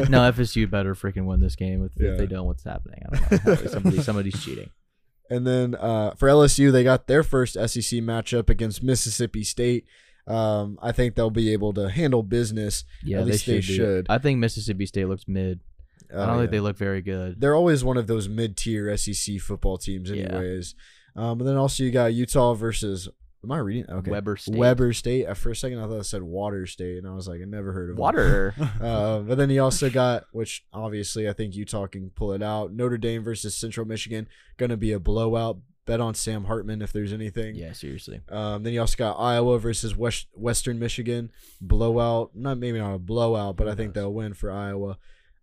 no, 0.10 0.20
FSU 0.32 0.70
better 0.70 0.96
freaking 0.96 1.26
win 1.26 1.40
this 1.40 1.56
game. 1.56 1.86
If, 1.86 1.92
Yeah. 2.02 2.12
if 2.14 2.18
they 2.18 2.26
don't, 2.28 2.48
what's 2.48 2.64
happening? 2.64 3.04
I 3.12 3.16
don't 3.18 3.46
know. 3.46 3.56
Somebody, 3.68 4.02
somebody's 4.02 4.44
cheating. 4.44 4.70
And 5.32 5.48
then 5.48 5.76
uh, 5.76 6.14
for 6.16 6.28
LSU, 6.28 6.72
they 6.72 6.84
got 6.84 7.08
their 7.08 7.24
first 7.24 7.54
SEC 7.54 8.00
matchup 8.02 8.50
against 8.50 8.84
Mississippi 8.84 9.44
State. 9.44 9.86
Um, 10.28 10.78
I 10.82 10.92
think 10.92 11.16
they'll 11.16 11.30
be 11.30 11.54
able 11.54 11.74
to 11.74 11.90
handle 11.90 12.22
business. 12.22 12.84
Yeah, 13.04 13.20
At 13.22 13.26
least 13.28 13.46
they 13.46 13.54
they 13.54 13.62
should. 13.62 13.76
should. 13.76 14.06
I 14.10 14.18
think 14.18 14.40
Mississippi 14.40 14.86
State 14.86 15.06
looks 15.08 15.28
mid. 15.28 15.62
I 16.14 16.26
don't 16.26 16.30
Uh, 16.36 16.40
think 16.40 16.52
they 16.52 16.60
look 16.60 16.78
very 16.78 17.02
good. 17.02 17.40
They're 17.40 17.56
always 17.56 17.84
one 17.84 17.96
of 17.98 18.08
those 18.08 18.28
mid-tier 18.28 18.96
SEC 18.98 19.40
football 19.40 19.78
teams, 19.78 20.10
Yeah. 20.12 20.26
anyways. 20.36 20.76
Um, 21.16 21.40
and 21.40 21.48
then 21.48 21.56
also 21.56 21.84
you 21.84 21.92
got 21.92 22.14
Utah 22.14 22.54
versus. 22.54 23.08
Am 23.44 23.52
I 23.52 23.58
reading? 23.58 23.86
Okay. 23.90 24.12
Weber 24.12 24.38
State. 24.38 24.56
Weber 24.56 24.94
State. 24.94 25.26
Uh, 25.26 25.34
For 25.34 25.50
a 25.50 25.56
second, 25.56 25.80
I 25.80 25.88
thought 25.88 25.98
it 26.00 26.04
said 26.06 26.22
Water 26.22 26.68
State, 26.68 27.00
and 27.00 27.08
I 27.08 27.14
was 27.16 27.28
like, 27.28 27.42
I 27.42 27.46
never 27.46 27.72
heard 27.74 27.90
of. 27.90 27.98
Water. 27.98 28.54
Uh, 28.82 29.20
but 29.20 29.38
then 29.38 29.50
you 29.50 29.62
also 29.64 29.90
got, 29.90 30.26
which 30.32 30.64
obviously 30.74 31.28
I 31.30 31.34
think 31.34 31.56
Utah 31.56 31.88
can 31.88 32.10
pull 32.12 32.34
it 32.34 32.42
out. 32.44 32.72
Notre 32.74 32.98
Dame 32.98 33.24
versus 33.24 33.56
Central 33.56 33.86
Michigan, 33.86 34.28
gonna 34.58 34.78
be 34.78 34.92
a 34.92 35.00
blowout. 35.00 35.58
bet 35.86 36.00
on 36.00 36.14
Sam 36.14 36.46
Hartman 36.46 36.82
if 36.82 36.92
there's 36.94 37.14
anything. 37.14 37.56
Yeah, 37.56 37.74
seriously. 37.74 38.22
Um, 38.30 38.64
then 38.64 38.74
you 38.74 38.80
also 38.82 38.96
got 38.98 39.14
Iowa 39.20 39.58
versus 39.60 39.96
West, 39.98 40.28
Western 40.34 40.78
Michigan 40.80 41.32
blowout. 41.60 42.32
Not 42.36 42.58
maybe 42.60 42.78
not 42.80 42.94
a 42.94 43.00
blowout, 43.00 43.56
but 43.58 43.68
I 43.68 43.76
think 43.76 43.94
they'll 43.94 44.14
win 44.14 44.34
for 44.34 44.52
Iowa. 44.52 44.98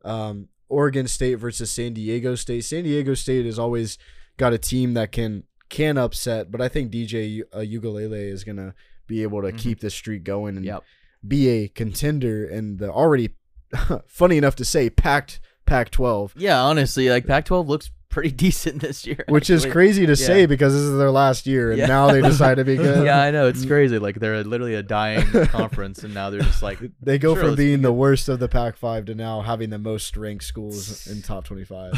Um, 0.04 0.48
Oregon 0.68 1.08
State 1.08 1.36
versus 1.36 1.70
San 1.70 1.94
Diego 1.94 2.34
State. 2.34 2.64
San 2.64 2.84
Diego 2.84 3.14
State 3.14 3.46
has 3.46 3.58
always 3.58 3.98
got 4.36 4.52
a 4.52 4.58
team 4.58 4.94
that 4.94 5.10
can 5.12 5.42
can 5.68 5.98
upset, 5.98 6.50
but 6.50 6.60
I 6.60 6.68
think 6.68 6.90
DJ 6.90 7.42
uh, 7.52 7.58
Uiagalelei 7.58 8.30
is 8.32 8.44
gonna 8.44 8.74
be 9.06 9.22
able 9.22 9.42
to 9.42 9.52
Mhm. 9.52 9.58
keep 9.58 9.80
this 9.80 9.94
streak 9.94 10.24
going 10.24 10.56
and 10.56 10.64
Yep. 10.64 10.82
be 11.26 11.48
a 11.48 11.68
contender 11.68 12.44
in 12.44 12.76
the 12.78 12.90
already 12.90 13.30
funny 14.06 14.36
enough 14.38 14.56
to 14.56 14.64
say 14.64 14.88
packed 14.90 15.40
Pac-12, 15.66 16.32
Yeah, 16.36 16.62
honestly, 16.62 17.10
like 17.10 17.26
Pac-12 17.26 17.68
looks 17.68 17.90
pretty 18.10 18.30
decent 18.46 18.80
this 18.80 19.06
year. 19.06 19.24
which 19.28 19.50
is 19.50 19.66
crazy 19.66 20.06
to 20.06 20.16
say 20.16 20.46
because 20.46 20.72
this 20.72 20.82
is 20.82 20.96
their 20.98 21.10
last 21.10 21.46
year 21.46 21.70
and 21.70 21.78
Yeah. 21.78 21.86
now 21.86 22.10
they 22.10 22.20
decide 22.22 22.56
to 22.56 22.64
be 22.64 22.76
good. 22.78 23.04
yeah, 23.04 23.20
I 23.20 23.30
know 23.30 23.46
it's 23.48 23.64
crazy. 23.66 23.98
Like 23.98 24.18
they're 24.18 24.42
literally 24.44 24.74
a 24.74 24.82
dying 24.82 25.26
conference, 25.46 26.02
and 26.04 26.14
now 26.14 26.30
they're 26.30 26.40
just 26.40 26.62
like 26.62 26.78
They 27.02 27.18
go 27.18 27.34
Sure, 27.34 27.44
from 27.44 27.54
being 27.56 27.82
the 27.82 27.92
worst 27.92 28.28
of 28.28 28.38
the 28.38 28.48
Pac-5 28.48 29.06
to 29.06 29.14
now 29.14 29.42
having 29.42 29.70
the 29.70 29.78
most 29.78 30.16
ranked 30.16 30.44
schools 30.44 31.06
in 31.06 31.20
top 31.22 31.44
25. 31.44 31.92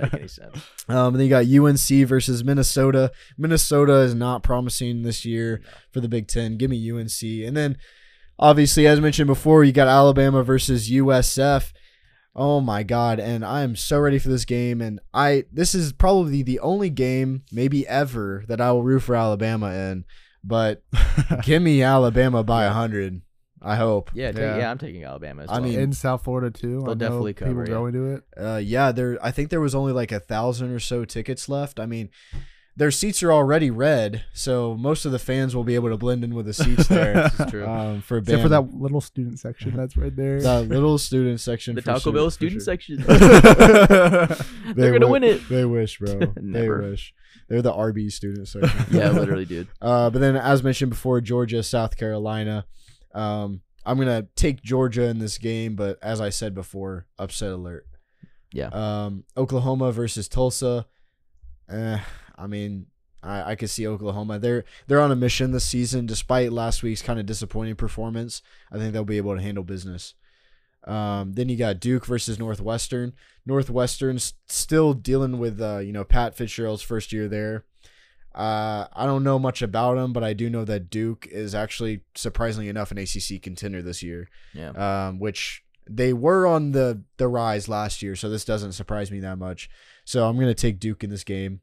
make 0.00 0.14
any 0.14 0.28
sense. 0.28 0.56
Um, 0.88 1.14
and 1.14 1.16
then 1.16 1.22
you 1.24 1.28
got 1.30 1.46
UNC 1.46 2.06
versus 2.08 2.44
Minnesota. 2.44 3.10
Minnesota 3.36 3.94
is 4.00 4.14
not 4.14 4.42
promising 4.42 5.02
this 5.02 5.24
year 5.24 5.60
for 5.90 6.00
the 6.00 6.08
Big 6.08 6.28
Ten. 6.28 6.56
Give 6.56 6.70
me 6.70 6.90
UNC. 6.90 7.22
And 7.46 7.56
then, 7.56 7.76
obviously, 8.38 8.86
as 8.86 9.00
mentioned 9.00 9.26
before, 9.26 9.64
you 9.64 9.72
got 9.72 9.88
Alabama 9.88 10.42
versus 10.42 10.88
USF. 10.90 11.72
Oh 12.34 12.60
my 12.60 12.82
God! 12.82 13.18
And 13.18 13.44
I 13.44 13.62
am 13.62 13.74
so 13.76 13.98
ready 13.98 14.18
for 14.18 14.28
this 14.28 14.44
game. 14.44 14.80
And 14.80 15.00
I 15.12 15.44
this 15.52 15.74
is 15.74 15.92
probably 15.92 16.42
the 16.42 16.60
only 16.60 16.90
game, 16.90 17.42
maybe 17.50 17.86
ever, 17.88 18.44
that 18.48 18.60
I 18.60 18.72
will 18.72 18.82
root 18.82 19.00
for 19.00 19.16
Alabama 19.16 19.72
in. 19.72 20.04
But 20.44 20.82
give 21.42 21.60
me 21.62 21.82
Alabama 21.82 22.42
by 22.44 22.64
a 22.64 22.70
hundred. 22.70 23.22
I 23.62 23.76
hope. 23.76 24.10
Yeah, 24.14 24.32
take, 24.32 24.40
Yeah. 24.40 24.56
yeah. 24.58 24.70
I'm 24.70 24.78
taking 24.78 25.04
Alabama. 25.04 25.42
As 25.42 25.50
I 25.50 25.54
well. 25.54 25.62
mean, 25.62 25.78
in 25.78 25.92
South 25.92 26.24
Florida 26.24 26.50
too. 26.50 26.80
They'll 26.80 26.90
I 26.90 26.94
know 26.94 26.94
definitely 26.94 27.34
cover, 27.34 27.50
people 27.50 27.62
yeah. 27.64 27.78
going 27.78 27.92
to 27.92 28.14
it. 28.14 28.22
Uh, 28.36 28.56
yeah, 28.56 28.92
there. 28.92 29.18
I 29.22 29.32
think 29.32 29.50
there 29.50 29.60
was 29.60 29.74
only 29.74 29.92
like 29.92 30.12
a 30.12 30.20
thousand 30.20 30.70
or 30.70 30.80
so 30.80 31.04
tickets 31.04 31.48
left. 31.48 31.78
I 31.78 31.84
mean, 31.86 32.08
their 32.80 32.90
seats 32.90 33.22
are 33.22 33.30
already 33.30 33.70
red, 33.70 34.24
so 34.32 34.74
most 34.74 35.04
of 35.04 35.12
the 35.12 35.18
fans 35.18 35.54
will 35.54 35.64
be 35.64 35.74
able 35.74 35.90
to 35.90 35.98
blend 35.98 36.24
in 36.24 36.34
with 36.34 36.46
the 36.46 36.54
seats 36.54 36.88
there. 36.88 37.12
This 37.28 37.40
is 37.40 37.50
true. 37.50 37.66
um, 37.66 38.00
for 38.00 38.16
Except 38.16 38.40
for 38.40 38.48
that 38.48 38.72
little 38.74 39.02
student 39.02 39.38
section 39.38 39.76
that's 39.76 39.98
right 39.98 40.16
there. 40.16 40.40
that 40.40 40.62
little 40.68 40.96
student 40.96 41.40
section. 41.40 41.74
the 41.74 41.82
for 41.82 41.86
Taco 41.88 42.00
sure- 42.00 42.12
Bell 42.14 42.30
student 42.30 42.62
sure. 42.62 42.64
section. 42.64 43.04
They 44.70 44.72
They're 44.72 44.92
gonna 44.92 45.06
wi- 45.06 45.10
win 45.10 45.24
it. 45.24 45.46
They 45.48 45.64
wish, 45.66 45.98
bro. 45.98 46.20
they 46.36 46.68
wish. 46.70 47.12
They're 47.48 47.60
the 47.62 47.72
RB 47.72 48.10
student 48.10 48.48
section. 48.48 48.86
yeah, 48.90 49.10
literally, 49.10 49.44
dude. 49.44 49.68
Uh, 49.82 50.08
but 50.10 50.20
then, 50.20 50.36
as 50.36 50.62
mentioned 50.62 50.90
before, 50.90 51.20
Georgia, 51.20 51.62
South 51.62 51.96
Carolina. 51.96 52.64
Um, 53.14 53.60
I'm 53.84 53.98
gonna 53.98 54.26
take 54.36 54.62
Georgia 54.62 55.02
in 55.04 55.18
this 55.18 55.36
game, 55.38 55.74
but 55.76 55.98
as 56.02 56.20
I 56.20 56.30
said 56.30 56.54
before, 56.54 57.06
upset 57.18 57.50
alert. 57.52 57.86
Yeah. 58.52 58.68
Um, 58.68 59.24
Oklahoma 59.36 59.92
versus 59.92 60.28
Tulsa. 60.28 60.86
Eh, 61.68 61.98
I 62.40 62.46
mean, 62.46 62.86
I, 63.22 63.52
I 63.52 63.54
could 63.54 63.68
see 63.70 63.86
Oklahoma. 63.86 64.38
They're 64.38 64.64
they're 64.86 65.00
on 65.00 65.12
a 65.12 65.16
mission 65.16 65.50
this 65.52 65.64
season, 65.64 66.06
despite 66.06 66.52
last 66.52 66.82
week's 66.82 67.02
kind 67.02 67.20
of 67.20 67.26
disappointing 67.26 67.76
performance. 67.76 68.42
I 68.72 68.78
think 68.78 68.92
they'll 68.92 69.04
be 69.04 69.18
able 69.18 69.36
to 69.36 69.42
handle 69.42 69.64
business. 69.64 70.14
Um, 70.84 71.34
then 71.34 71.50
you 71.50 71.56
got 71.58 71.78
Duke 71.80 72.06
versus 72.06 72.38
Northwestern. 72.38 73.12
Northwestern's 73.44 74.32
still 74.46 74.94
dealing 74.94 75.38
with 75.38 75.60
uh, 75.60 75.78
you 75.78 75.92
know 75.92 76.04
Pat 76.04 76.34
Fitzgerald's 76.34 76.82
first 76.82 77.12
year 77.12 77.28
there. 77.28 77.64
Uh, 78.34 78.86
I 78.94 79.06
don't 79.06 79.24
know 79.24 79.38
much 79.40 79.60
about 79.60 79.98
him, 79.98 80.12
but 80.12 80.22
I 80.22 80.32
do 80.34 80.48
know 80.48 80.64
that 80.64 80.88
Duke 80.88 81.26
is 81.30 81.52
actually 81.54 82.02
surprisingly 82.14 82.68
enough 82.68 82.92
an 82.92 82.98
ACC 82.98 83.42
contender 83.42 83.82
this 83.82 84.04
year 84.04 84.28
Yeah. 84.54 85.08
um, 85.08 85.18
which 85.18 85.64
they 85.88 86.12
were 86.12 86.46
on 86.46 86.70
the 86.70 87.02
the 87.16 87.26
rise 87.28 87.68
last 87.68 88.02
year, 88.02 88.14
so 88.16 88.30
this 88.30 88.44
doesn't 88.44 88.72
surprise 88.72 89.10
me 89.10 89.18
that 89.20 89.36
much. 89.36 89.68
So 90.04 90.26
I'm 90.28 90.38
gonna 90.38 90.54
take 90.54 90.78
Duke 90.78 91.02
in 91.04 91.10
this 91.10 91.24
game. 91.24 91.60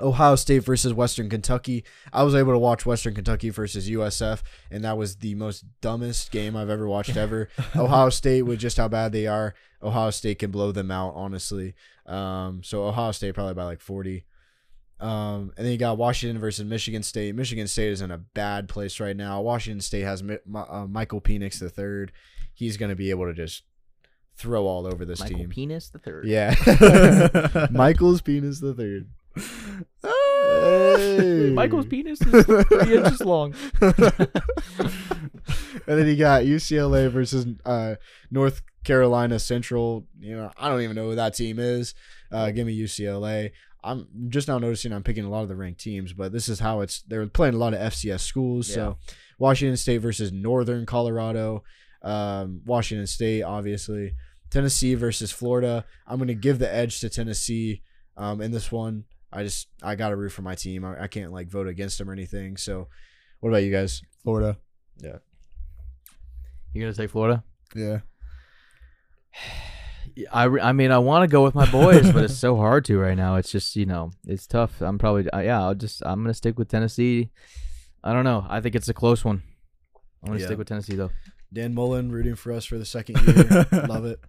Ohio 0.00 0.36
State 0.36 0.60
versus 0.60 0.92
Western 0.92 1.28
Kentucky. 1.28 1.84
I 2.12 2.22
was 2.22 2.34
able 2.34 2.52
to 2.52 2.58
watch 2.58 2.86
Western 2.86 3.14
Kentucky 3.14 3.50
versus 3.50 3.88
USF, 3.88 4.42
and 4.70 4.84
that 4.84 4.96
was 4.96 5.16
the 5.16 5.34
most 5.34 5.64
dumbest 5.80 6.30
game 6.30 6.56
I've 6.56 6.70
ever 6.70 6.88
watched 6.88 7.16
ever. 7.16 7.48
Ohio 7.76 8.10
State, 8.10 8.42
with 8.42 8.58
just 8.58 8.76
how 8.76 8.88
bad 8.88 9.12
they 9.12 9.26
are, 9.26 9.54
Ohio 9.82 10.10
State 10.10 10.38
can 10.38 10.50
blow 10.50 10.72
them 10.72 10.90
out, 10.90 11.12
honestly. 11.14 11.74
Um, 12.06 12.62
so 12.62 12.84
Ohio 12.84 13.12
State 13.12 13.34
probably 13.34 13.54
by 13.54 13.64
like 13.64 13.80
40. 13.80 14.24
Um, 15.00 15.52
and 15.56 15.64
then 15.64 15.72
you 15.72 15.78
got 15.78 15.96
Washington 15.96 16.38
versus 16.38 16.64
Michigan 16.66 17.02
State. 17.02 17.34
Michigan 17.34 17.66
State 17.66 17.92
is 17.92 18.02
in 18.02 18.10
a 18.10 18.18
bad 18.18 18.68
place 18.68 19.00
right 19.00 19.16
now. 19.16 19.40
Washington 19.40 19.80
State 19.80 20.02
has 20.02 20.22
Mi- 20.22 20.38
uh, 20.54 20.86
Michael 20.86 21.20
Penix 21.20 21.58
the 21.58 21.70
third. 21.70 22.12
He's 22.52 22.76
going 22.76 22.90
to 22.90 22.96
be 22.96 23.10
able 23.10 23.24
to 23.26 23.32
just 23.32 23.62
throw 24.36 24.66
all 24.66 24.86
over 24.86 25.04
this 25.04 25.20
Michael 25.20 25.38
team. 25.38 25.48
Penis 25.50 25.88
the 25.88 25.98
third. 25.98 26.26
Yeah, 26.26 26.54
Michael's 27.70 28.20
penis 28.20 28.60
the 28.60 28.74
third. 28.74 29.08
Hey. 29.36 31.50
Michael's 31.54 31.86
penis 31.86 32.20
is 32.20 32.44
three 32.44 32.96
inches 32.96 33.20
long. 33.20 33.54
and 33.80 33.92
then 35.86 36.06
you 36.06 36.16
got 36.16 36.44
UCLA 36.44 37.10
versus 37.10 37.46
uh, 37.64 37.96
North 38.30 38.62
Carolina 38.84 39.38
Central. 39.38 40.06
You 40.18 40.36
know, 40.36 40.50
I 40.56 40.68
don't 40.68 40.82
even 40.82 40.96
know 40.96 41.10
who 41.10 41.16
that 41.16 41.34
team 41.34 41.58
is. 41.58 41.94
Uh, 42.32 42.50
give 42.50 42.66
me 42.66 42.78
UCLA. 42.78 43.52
I'm 43.82 44.06
just 44.28 44.48
now 44.48 44.58
noticing 44.58 44.92
I'm 44.92 45.02
picking 45.02 45.24
a 45.24 45.30
lot 45.30 45.42
of 45.42 45.48
the 45.48 45.56
ranked 45.56 45.80
teams, 45.80 46.12
but 46.12 46.32
this 46.32 46.48
is 46.48 46.60
how 46.60 46.80
it's. 46.80 47.02
They're 47.02 47.26
playing 47.26 47.54
a 47.54 47.58
lot 47.58 47.74
of 47.74 47.80
FCS 47.80 48.20
schools. 48.20 48.72
So 48.72 48.98
Washington 49.38 49.76
State 49.76 49.98
versus 49.98 50.32
Northern 50.32 50.86
Colorado. 50.86 51.62
Um, 52.02 52.62
Washington 52.64 53.06
State, 53.06 53.42
obviously. 53.42 54.14
Tennessee 54.50 54.94
versus 54.94 55.30
Florida. 55.30 55.84
I'm 56.06 56.18
going 56.18 56.28
to 56.28 56.34
give 56.34 56.58
the 56.58 56.72
edge 56.72 57.00
to 57.00 57.08
Tennessee 57.08 57.82
um, 58.16 58.40
in 58.40 58.50
this 58.50 58.70
one. 58.70 59.04
I 59.32 59.42
just 59.44 59.68
I 59.82 59.94
got 59.94 60.08
to 60.10 60.16
root 60.16 60.30
for 60.30 60.42
my 60.42 60.54
team. 60.54 60.84
I, 60.84 61.04
I 61.04 61.06
can't 61.06 61.32
like 61.32 61.48
vote 61.48 61.68
against 61.68 61.98
them 61.98 62.10
or 62.10 62.12
anything. 62.12 62.56
So, 62.56 62.88
what 63.40 63.50
about 63.50 63.62
you 63.62 63.70
guys? 63.72 64.02
Florida. 64.22 64.56
Yeah. 64.98 65.18
You're 66.72 66.84
gonna 66.86 66.94
take 66.96 67.10
Florida? 67.10 67.42
Yeah. 67.74 68.00
I, 70.32 70.44
I 70.46 70.72
mean 70.72 70.90
I 70.90 70.98
want 70.98 71.22
to 71.22 71.32
go 71.32 71.42
with 71.44 71.54
my 71.54 71.70
boys, 71.70 72.10
but 72.12 72.24
it's 72.24 72.36
so 72.36 72.56
hard 72.56 72.84
to 72.86 72.98
right 72.98 73.16
now. 73.16 73.36
It's 73.36 73.50
just 73.50 73.76
you 73.76 73.86
know 73.86 74.10
it's 74.26 74.46
tough. 74.46 74.80
I'm 74.80 74.98
probably 74.98 75.30
uh, 75.30 75.40
yeah. 75.40 75.60
I'll 75.62 75.74
just 75.74 76.02
I'm 76.04 76.22
gonna 76.22 76.34
stick 76.34 76.58
with 76.58 76.68
Tennessee. 76.68 77.30
I 78.02 78.12
don't 78.12 78.24
know. 78.24 78.44
I 78.48 78.60
think 78.60 78.74
it's 78.74 78.88
a 78.88 78.94
close 78.94 79.24
one. 79.24 79.42
I'm 80.22 80.28
gonna 80.28 80.40
Yeah. 80.40 80.46
stick 80.46 80.58
with 80.58 80.68
Tennessee 80.68 80.96
though. 80.96 81.10
Dan 81.52 81.74
Mullen 81.74 82.12
rooting 82.12 82.36
for 82.36 82.52
us 82.52 82.64
for 82.64 82.78
the 82.78 82.84
second 82.84 83.20
year. 83.26 83.66
Love 83.88 84.04
it. 84.04 84.20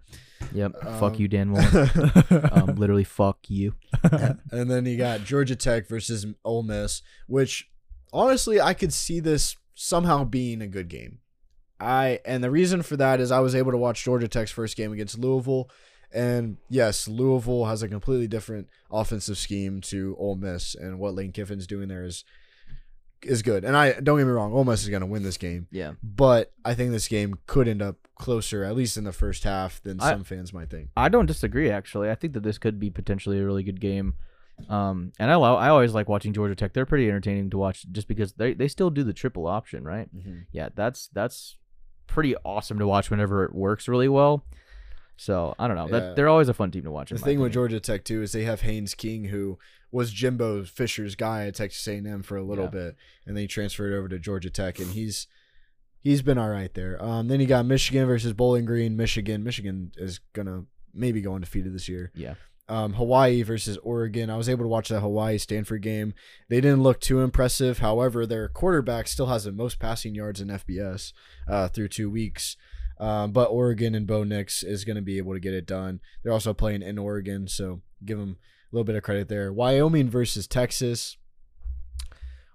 Yep. 0.52 0.84
Um, 0.84 1.00
fuck 1.00 1.18
you, 1.18 1.28
Dan 1.28 1.50
Mullen. 1.50 1.90
um, 2.52 2.74
literally 2.74 3.04
fuck 3.04 3.38
you. 3.48 3.74
and 4.02 4.70
then 4.70 4.86
you 4.86 4.96
got 4.96 5.24
Georgia 5.24 5.56
Tech 5.56 5.88
versus 5.88 6.26
Ole 6.44 6.62
Miss, 6.62 7.02
which 7.26 7.70
honestly 8.12 8.60
I 8.60 8.74
could 8.74 8.92
see 8.92 9.20
this 9.20 9.56
somehow 9.74 10.24
being 10.24 10.60
a 10.60 10.66
good 10.66 10.88
game. 10.88 11.18
I 11.78 12.20
and 12.24 12.42
the 12.44 12.50
reason 12.50 12.82
for 12.82 12.96
that 12.96 13.20
is 13.20 13.32
I 13.32 13.40
was 13.40 13.54
able 13.54 13.72
to 13.72 13.78
watch 13.78 14.04
Georgia 14.04 14.28
Tech's 14.28 14.52
first 14.52 14.76
game 14.76 14.92
against 14.92 15.18
Louisville, 15.18 15.68
and 16.12 16.58
yes, 16.68 17.08
Louisville 17.08 17.64
has 17.64 17.82
a 17.82 17.88
completely 17.88 18.28
different 18.28 18.68
offensive 18.90 19.38
scheme 19.38 19.80
to 19.82 20.16
Ole 20.18 20.36
Miss, 20.36 20.74
and 20.74 20.98
what 20.98 21.14
Lane 21.14 21.32
Kiffin's 21.32 21.66
doing 21.66 21.88
there 21.88 22.04
is 22.04 22.24
is 23.24 23.42
good. 23.42 23.64
And 23.64 23.76
I 23.76 23.92
don't 24.00 24.18
get 24.18 24.24
me 24.26 24.32
wrong, 24.32 24.52
Ole 24.52 24.64
Miss 24.64 24.82
is 24.82 24.88
going 24.88 25.00
to 25.00 25.06
win 25.06 25.22
this 25.22 25.36
game, 25.36 25.66
Yeah. 25.70 25.92
but 26.02 26.52
I 26.64 26.74
think 26.74 26.90
this 26.92 27.08
game 27.08 27.34
could 27.46 27.68
end 27.68 27.82
up 27.82 27.96
closer, 28.16 28.64
at 28.64 28.74
least 28.76 28.96
in 28.96 29.04
the 29.04 29.12
first 29.12 29.44
half, 29.44 29.82
than 29.82 30.00
I- 30.00 30.10
some 30.10 30.24
fans 30.24 30.52
might 30.52 30.70
think. 30.70 30.90
I 30.96 31.08
don't 31.08 31.26
disagree. 31.26 31.70
Actually, 31.70 32.10
I 32.10 32.14
think 32.14 32.32
that 32.34 32.42
this 32.42 32.58
could 32.58 32.78
be 32.80 32.90
potentially 32.90 33.38
a 33.40 33.44
really 33.44 33.62
good 33.62 33.80
game. 33.80 34.14
Um, 34.68 35.12
and 35.18 35.30
I 35.30 35.34
I 35.34 35.68
always 35.70 35.92
like 35.94 36.08
watching 36.08 36.32
Georgia 36.32 36.54
Tech. 36.54 36.72
They're 36.72 36.86
pretty 36.86 37.08
entertaining 37.08 37.50
to 37.50 37.58
watch, 37.58 37.84
just 37.90 38.06
because 38.06 38.34
they 38.34 38.52
they 38.54 38.68
still 38.68 38.90
do 38.90 39.02
the 39.02 39.12
triple 39.14 39.46
option, 39.46 39.82
right? 39.82 40.08
Yeah, 40.52 40.68
that's 40.74 41.08
that's 41.08 41.56
pretty 42.06 42.36
awesome 42.44 42.78
to 42.78 42.86
watch 42.86 43.10
whenever 43.10 43.44
it 43.44 43.54
works 43.54 43.88
really 43.88 44.08
well. 44.08 44.44
So 45.16 45.54
I 45.58 45.66
don't 45.68 45.76
know. 45.76 45.86
Yeah. 45.86 45.92
That 46.00 46.16
they're 46.16 46.28
always 46.28 46.48
a 46.48 46.54
fun 46.54 46.70
team 46.70 46.82
to 46.84 46.90
watch. 46.90 47.10
The 47.10 47.18
thing 47.18 47.40
with. 47.40 47.52
Georgia 47.52 47.80
Tech 47.80 48.04
too 48.04 48.22
is 48.22 48.32
they 48.32 48.44
have 48.44 48.60
Haynes 48.60 48.94
King, 48.94 49.24
who 49.24 49.58
was 49.92 50.10
Jimbo 50.10 50.64
Fisher's 50.64 51.14
guy 51.14 51.46
at 51.46 51.54
Texas 51.54 51.86
A&M 51.86 52.22
for 52.22 52.36
a 52.36 52.42
little 52.42 52.64
Yeah. 52.64 52.70
bit, 52.70 52.96
and 53.26 53.36
then 53.36 53.42
he 53.42 53.46
transferred 53.48 53.92
over 53.92 54.08
to 54.08 54.18
Georgia 54.18 54.50
Tech, 54.50 54.78
and 54.80 54.90
he's 54.90 55.26
he's 56.00 56.22
been 56.22 56.38
all 56.38 56.48
right 56.50 56.74
there. 56.74 57.00
Um, 57.00 57.28
then 57.28 57.38
you 57.38 57.46
got 57.46 57.64
Michigan 57.66 58.06
versus 58.06 58.32
Bowling 58.32 58.64
Green. 58.64 58.96
Michigan, 58.96 59.44
Michigan 59.44 59.92
is 59.96 60.18
gonna 60.32 60.64
maybe 60.92 61.20
go 61.20 61.34
undefeated 61.34 61.72
this 61.74 61.88
year. 61.88 62.10
Yeah. 62.14 62.34
Um, 62.68 62.94
Hawaii 62.94 63.42
versus 63.42 63.76
Oregon. 63.78 64.30
I 64.30 64.36
was 64.36 64.48
able 64.48 64.64
to 64.64 64.68
watch 64.68 64.88
that 64.88 65.00
Hawaii 65.00 65.36
Stanford 65.38 65.82
game. 65.82 66.14
They 66.48 66.60
didn't 66.60 66.82
look 66.82 67.00
too 67.00 67.20
impressive. 67.20 67.78
However, 67.78 68.24
their 68.26 68.48
quarterback 68.48 69.08
still 69.08 69.26
has 69.26 69.44
the 69.44 69.52
most 69.52 69.78
passing 69.78 70.14
yards 70.14 70.40
in 70.40 70.48
FBS 70.48 71.12
uh, 71.46 71.68
through 71.68 71.88
two 71.88 72.08
weeks. 72.10 72.56
Um, 72.98 73.32
but 73.32 73.50
Oregon 73.50 73.94
and 73.94 74.06
Bo 74.06 74.22
Nix 74.24 74.62
is 74.62 74.84
going 74.84 74.96
to 74.96 75.02
be 75.02 75.18
able 75.18 75.34
to 75.34 75.40
get 75.40 75.54
it 75.54 75.66
done. 75.66 76.00
They're 76.22 76.32
also 76.32 76.54
playing 76.54 76.82
in 76.82 76.98
Oregon, 76.98 77.48
so 77.48 77.82
give 78.04 78.18
them 78.18 78.36
little 78.72 78.84
bit 78.84 78.96
of 78.96 79.02
credit 79.02 79.28
there. 79.28 79.52
Wyoming 79.52 80.08
versus 80.10 80.46
Texas. 80.46 81.16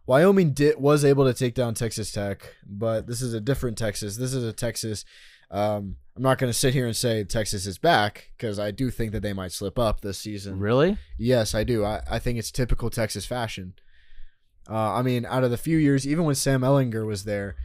Wyoming 0.06 0.54
did 0.54 0.80
was 0.80 1.04
able 1.04 1.26
to 1.26 1.34
take 1.34 1.54
down 1.54 1.74
Texas 1.74 2.12
Tech, 2.12 2.56
but 2.66 3.08
this 3.08 3.22
is 3.22 3.34
a 3.34 3.42
different 3.42 3.78
Texas. 3.78 4.16
This 4.16 4.34
is 4.34 4.44
a 4.44 4.54
Texas. 4.54 5.04
Um, 5.52 5.98
I'm 6.16 6.24
not 6.24 6.38
going 6.38 6.50
to 6.52 6.58
sit 6.58 6.74
here 6.74 6.86
and 6.88 6.96
say 6.96 7.24
Texas 7.24 7.66
is 7.66 7.78
back 7.78 8.32
because 8.38 8.58
I 8.58 8.72
do 8.72 8.90
think 8.90 9.12
that 9.12 9.22
they 9.22 9.34
might 9.34 9.52
slip 9.52 9.78
up 9.78 10.02
this 10.02 10.18
season. 10.18 10.60
Really? 10.60 10.98
Yes, 11.18 11.54
I 11.54 11.64
do. 11.64 11.84
I, 11.84 12.02
I 12.10 12.20
think 12.20 12.40
it's 12.40 12.52
typical 12.52 12.90
Texas 12.90 13.26
fashion. 13.26 13.74
Uh, 14.70 14.94
I 14.94 15.02
mean, 15.02 15.26
out 15.26 15.44
of 15.44 15.52
the 15.52 15.58
few 15.58 15.78
years, 15.78 16.08
even 16.08 16.26
when 16.26 16.36
Sam 16.36 16.62
Ehlinger 16.62 17.06
was 17.06 17.24
there, 17.26 17.56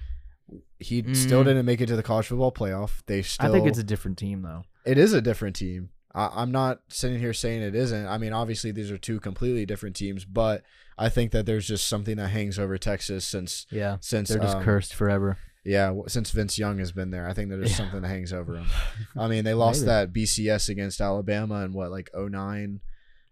he 0.78 1.03
still 1.14 1.42
Mm. 1.42 1.46
didn't 1.46 1.66
make 1.66 1.80
it 1.80 1.86
to 1.86 1.96
the 1.96 2.03
college 2.03 2.26
football 2.26 2.53
playoff. 2.53 3.03
They 3.07 3.22
still. 3.22 3.48
I 3.48 3.53
think 3.53 3.66
it's 3.68 3.78
a 3.78 3.84
different 3.84 4.18
team 4.18 4.42
though. 4.42 4.64
It 4.84 4.98
is 4.98 5.12
a 5.12 5.20
different 5.22 5.57
team. 5.57 5.90
I, 6.14 6.30
I'm 6.34 6.52
not 6.52 6.80
sitting 6.88 7.18
here 7.18 7.32
saying 7.32 7.62
it 7.62 7.74
isn't. 7.74 8.06
I 8.06 8.18
mean, 8.18 8.32
obviously 8.32 8.70
these 8.72 8.90
are 8.90 8.98
two 8.98 9.18
completely 9.20 9.64
different 9.66 9.96
teams, 9.96 10.24
but 10.24 10.62
I 10.98 11.08
think 11.08 11.32
that 11.32 11.46
there's 11.46 11.66
just 11.66 11.86
something 11.88 12.16
that 12.16 12.28
hangs 12.28 12.58
over 12.58 12.76
Texas 12.78 13.24
since 13.26 13.66
Yeah. 13.70 13.96
since 14.00 14.28
They're 14.28 14.38
just 14.38 14.56
um, 14.58 14.62
cursed 14.64 14.94
forever. 14.94 15.38
Yeah, 15.64 15.94
since 16.08 16.30
Vince 16.32 16.58
Young 16.58 16.78
has 16.78 16.90
been 16.92 17.10
there, 17.10 17.26
I 17.28 17.32
think 17.34 17.48
that 17.50 17.56
there's 17.58 17.70
Yeah. 17.70 17.76
something 17.76 18.02
that 18.02 18.08
hangs 18.08 18.32
over 18.32 18.52
them. 18.54 18.66
I 19.16 19.28
mean, 19.28 19.44
they 19.44 19.54
lost 19.54 19.80
Maybe. 19.82 19.86
that 19.86 20.12
BCS 20.12 20.68
against 20.68 21.00
Alabama 21.00 21.64
in 21.64 21.72
what 21.72 21.90
like 21.90 22.10
09 22.14 22.80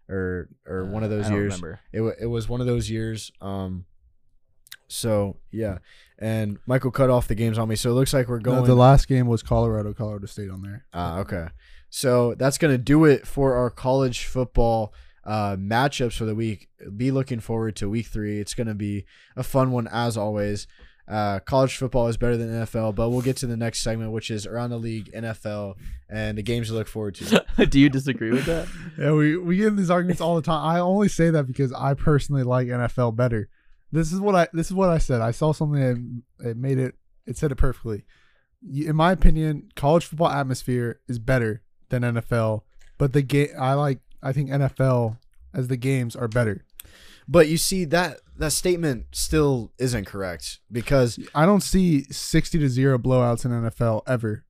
or 0.09 0.49
or 0.65 0.85
one 0.85 1.03
of 1.03 1.11
Uh, 1.11 1.15
those 1.17 1.25
I 1.25 1.29
don't 1.29 1.37
years. 1.37 1.51
remember. 1.53 1.79
It 1.93 2.01
wa 2.01 2.11
it 2.19 2.25
was 2.27 2.47
one 2.49 2.61
of 2.61 2.67
those 2.67 2.89
years. 2.89 3.31
Um, 3.41 3.85
so 4.87 5.37
yeah, 5.51 5.77
and 6.19 6.57
Michael 6.65 6.91
cut 6.91 7.09
off 7.09 7.27
the 7.27 7.35
games 7.35 7.57
on 7.57 7.67
me, 7.69 7.75
so 7.75 7.91
it 7.91 7.93
looks 7.93 8.13
like 8.13 8.27
we're 8.27 8.39
The, 8.39 8.43
going. 8.43 8.63
the 8.65 8.75
last 8.75 9.07
game 9.07 9.27
was 9.27 9.41
Colorado, 9.43 9.93
Colorado 9.93 10.25
State 10.25 10.49
on 10.49 10.61
there. 10.61 10.85
Ah, 10.93 11.19
okay. 11.19 11.47
So 11.91 12.35
that's 12.35 12.57
gonna 12.57 12.77
do 12.77 13.03
it 13.03 13.27
for 13.27 13.53
our 13.55 13.69
college 13.69 14.23
football 14.25 14.93
uh, 15.25 15.57
matchups 15.57 16.13
for 16.13 16.25
the 16.25 16.33
week. 16.33 16.69
Be 16.95 17.11
looking 17.11 17.41
forward 17.41 17.75
to 17.75 17.89
week 17.89 18.07
three. 18.07 18.39
It's 18.39 18.53
gonna 18.53 18.73
be 18.73 19.05
a 19.35 19.43
fun 19.43 19.71
one 19.71 19.87
as 19.89 20.15
always. 20.15 20.67
Uh, 21.05 21.39
college 21.39 21.75
football 21.75 22.07
is 22.07 22.15
better 22.15 22.37
than 22.37 22.47
NFL, 22.47 22.95
but 22.95 23.09
we'll 23.09 23.21
get 23.21 23.35
to 23.37 23.45
the 23.45 23.57
next 23.57 23.81
segment, 23.81 24.13
which 24.13 24.31
is 24.31 24.45
around 24.45 24.69
the 24.69 24.77
league, 24.77 25.11
NFL, 25.13 25.75
and 26.09 26.37
the 26.37 26.41
games 26.41 26.69
to 26.69 26.73
look 26.73 26.87
forward 26.87 27.15
to. 27.15 27.45
Do 27.69 27.77
you 27.77 27.89
disagree 27.89 28.31
with 28.31 28.45
that? 28.45 28.69
Yeah, 28.97 29.11
we, 29.11 29.35
we 29.35 29.57
get 29.57 29.67
in 29.67 29.75
these 29.75 29.89
arguments 29.89 30.21
all 30.21 30.37
the 30.37 30.41
time. 30.41 30.63
I 30.65 30.79
only 30.79 31.09
say 31.09 31.29
that 31.29 31.45
because 31.45 31.73
I 31.73 31.95
personally 31.95 32.43
like 32.43 32.67
NFL 32.67 33.17
better. 33.17 33.49
This 33.91 34.13
is 34.13 34.21
what 34.21 34.35
I 34.35 34.47
this 34.53 34.67
is 34.67 34.73
what 34.73 34.89
I 34.89 34.99
said. 34.99 35.19
I 35.19 35.31
saw 35.31 35.51
something 35.51 36.23
that 36.39 36.51
it 36.51 36.55
made 36.55 36.77
it 36.77 36.95
it 37.27 37.37
said 37.37 37.51
it 37.51 37.55
perfectly. 37.55 38.05
In 38.73 38.95
my 38.95 39.11
opinion, 39.11 39.67
college 39.75 40.05
football 40.05 40.29
atmosphere 40.29 41.01
is 41.09 41.19
better 41.19 41.63
than 41.91 42.01
NFL, 42.03 42.61
but 42.97 43.13
the 43.13 43.21
game 43.21 43.49
I 43.59 43.73
like 43.75 43.99
I 44.23 44.31
think 44.33 44.49
NFL 44.49 45.17
as 45.53 45.67
the 45.67 45.77
games 45.77 46.15
are 46.15 46.27
better. 46.27 46.63
But 47.27 47.47
you 47.47 47.57
see 47.57 47.85
that 47.85 48.19
that 48.37 48.51
statement 48.51 49.05
still 49.11 49.71
isn't 49.77 50.05
correct 50.05 50.59
because, 50.71 51.19
I 51.35 51.45
don't 51.45 51.61
see 51.61 52.03
60 52.05 52.57
to 52.59 52.67
0 52.69 52.97
blowouts 52.97 53.45
in 53.45 53.51
NFL 53.51 54.01
ever. 54.07 54.43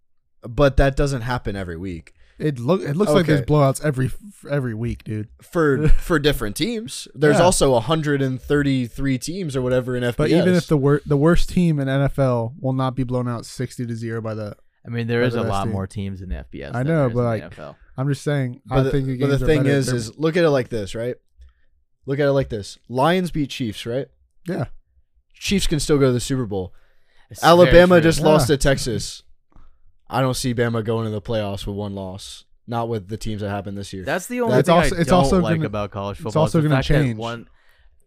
but 0.47 0.77
that 0.77 0.95
doesn't 0.95 1.21
happen 1.21 1.55
every 1.55 1.75
week 1.77 2.13
It 2.39 2.57
look 2.57 2.81
it 2.81 2.95
looks 2.95 3.11
like 3.11 3.25
there's 3.27 3.41
blowouts 3.41 3.83
every 3.83 4.09
every 4.49 4.73
week, 4.73 5.03
dude. 5.03 5.27
for 5.41 5.87
for 6.07 6.17
different 6.17 6.55
teams. 6.55 7.07
There's 7.13 7.37
Yeah. 7.37 7.43
also 7.43 7.71
133 7.73 9.17
teams 9.19 9.55
or 9.55 9.61
whatever 9.61 9.95
in 9.95 10.03
FBS. 10.03 10.17
But 10.17 10.29
even 10.31 10.55
if 10.55 10.65
the 10.67 10.77
wor- 10.77 11.01
the 11.05 11.17
worst 11.17 11.49
team 11.49 11.79
in 11.79 11.87
NFL 11.87 12.53
will 12.59 12.73
not 12.73 12.95
be 12.95 13.03
blown 13.03 13.27
out 13.27 13.45
60 13.45 13.85
to 13.85 13.95
0 13.95 14.21
by 14.21 14.33
the 14.33 14.55
I 14.85 14.89
mean, 14.89 15.07
there 15.07 15.21
is 15.21 15.35
a 15.35 15.43
lot 15.43 15.65
team. 15.65 15.73
more 15.73 15.85
teams 15.87 16.21
in 16.21 16.29
the 16.29 16.35
FBS. 16.51 16.73
I 16.73 16.83
know, 16.83 17.09
but, 17.09 17.23
like, 17.23 17.43
NFL. 17.51 17.75
I'm 17.97 18.07
just 18.07 18.23
saying 18.23 18.61
But 18.65 18.77
I 18.79 18.81
the, 18.83 18.91
think 18.91 19.05
the 19.07 19.17
but 19.19 19.39
the 19.39 19.45
thing 19.45 19.65
is, 19.67 19.87
They're- 19.87 19.95
is 19.95 20.17
look 20.17 20.35
at 20.37 20.43
it 20.43 20.49
like 20.49 20.69
this, 20.69 20.95
right? 20.95 21.15
Look 22.07 22.19
at 22.19 22.25
it 22.25 22.31
like 22.31 22.49
this: 22.49 22.79
Lions 22.89 23.29
beat 23.31 23.49
Chiefs, 23.51 23.85
right? 23.85 24.07
yeah. 24.47 24.65
Chiefs 25.33 25.67
can 25.67 25.79
still 25.79 25.97
go 25.97 26.07
to 26.07 26.11
the 26.11 26.19
Super 26.19 26.45
Bowl. 26.45 26.73
It's 27.29 27.43
Alabama 27.43 28.01
just 28.01 28.19
Yeah. 28.19 28.25
lost 28.25 28.47
to 28.47 28.57
Texas. 28.57 29.23
I 30.09 30.21
don't 30.21 30.33
see 30.35 30.53
Bama 30.53 30.83
going 30.83 31.05
to 31.05 31.11
the 31.11 31.21
playoffs 31.21 31.65
with 31.65 31.75
one 31.75 31.95
loss. 31.95 32.45
Not 32.67 32.89
with 32.89 33.07
the 33.07 33.17
teams 33.17 33.41
that 33.41 33.49
happened 33.49 33.77
this 33.77 33.91
year. 33.93 34.03
That's 34.03 34.27
the 34.27 34.41
only 34.41 34.59
It's 34.59 34.67
thing 34.67 34.75
also- 34.75 34.95
I 34.95 34.99
it's 34.99 35.09
don't 35.09 35.19
also 35.19 35.39
like 35.41 35.55
gonna- 35.57 35.65
about 35.67 35.91
college 35.91 36.17
football. 36.17 36.29
it's 36.29 36.35
also 36.35 36.61
gonna 36.61 36.75
fact 36.75 36.87
that 36.89 36.93
change. 37.03 37.17
One, 37.17 37.47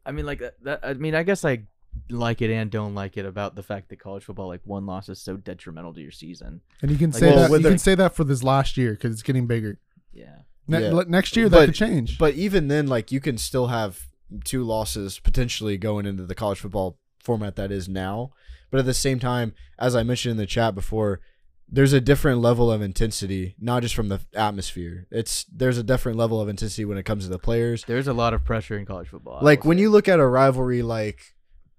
I 0.07 0.13
mean, 0.13 0.27
like 0.27 0.39
that, 0.41 0.55
that. 0.65 0.81
I 0.83 0.95
mean, 0.95 1.15
I 1.15 1.23
guess 1.23 1.45
I 1.45 1.65
like 2.11 2.43
it 2.43 2.51
and 2.51 2.71
don't 2.71 2.95
like 2.95 3.17
it 3.17 3.25
about 3.27 3.55
the 3.57 3.63
fact 3.63 3.89
that 3.89 3.99
college 3.99 4.25
football, 4.25 4.49
like 4.49 4.61
one 4.65 4.87
loss, 4.87 5.09
is 5.09 5.21
so 5.21 5.37
detrimental 5.37 5.95
to 5.95 6.01
your 6.01 6.11
season. 6.11 6.61
And 6.83 6.91
you 6.91 6.97
can 6.99 7.11
Like, 7.11 7.21
say 7.21 7.31
well, 7.35 7.49
that 7.49 7.57
you 7.57 7.63
the- 7.63 7.69
can 7.71 7.79
say 7.79 7.95
that 7.95 8.15
for 8.15 8.25
this 8.25 8.43
last 8.43 8.77
year 8.77 8.93
because 8.93 9.13
it's 9.13 9.23
getting 9.23 9.47
bigger. 9.47 9.79
Yeah. 10.13 10.39
Ne- 10.69 10.83
Yeah. 10.83 10.93
le- 10.93 11.05
next 11.07 11.37
year 11.37 11.49
that 11.49 11.57
But- 11.57 11.67
could 11.67 11.75
change. 11.75 12.19
But 12.19 12.35
even 12.35 12.69
then, 12.69 12.87
like 12.87 13.11
you 13.13 13.21
can 13.21 13.39
still 13.39 13.69
have 13.69 14.09
two 14.45 14.65
losses 14.65 15.19
potentially 15.19 15.77
going 15.77 16.07
into 16.07 16.25
the 16.27 16.35
college 16.35 16.59
football 16.59 16.99
format 17.23 17.57
that 17.57 17.71
is 17.73 17.89
now. 17.89 18.31
But 18.71 18.81
at 18.81 18.87
the 18.87 18.95
same 18.95 19.19
time, 19.19 19.55
as 19.79 19.95
I 19.95 20.03
mentioned 20.03 20.33
in 20.33 20.37
the 20.37 20.47
chat 20.47 20.75
before, 20.75 21.21
there's 21.69 21.93
a 21.93 22.01
different 22.01 22.41
level 22.41 22.71
of 22.71 22.83
intensity, 22.83 23.55
not 23.59 23.83
just 23.83 23.95
from 23.95 24.09
the 24.09 24.21
atmosphere. 24.35 25.07
It's 25.11 25.45
there's 25.45 25.79
a 25.79 25.83
different 25.83 26.19
level 26.19 26.41
of 26.41 26.49
intensity 26.49 26.85
when 26.85 26.99
it 26.99 27.05
comes 27.05 27.25
to 27.25 27.31
the 27.31 27.39
players. 27.39 27.85
There's 27.87 28.07
a 28.09 28.13
lot 28.13 28.35
of 28.35 28.45
pressure 28.45 28.77
in 28.79 28.85
college 28.85 29.09
football. 29.09 29.39
I 29.41 29.45
Like 29.45 29.65
will 29.65 29.71
when 29.71 29.79
say. 29.79 29.83
you 29.83 29.91
look 29.91 30.09
at 30.09 30.19
a 30.21 30.27
rivalry 30.27 30.83
like 30.83 31.34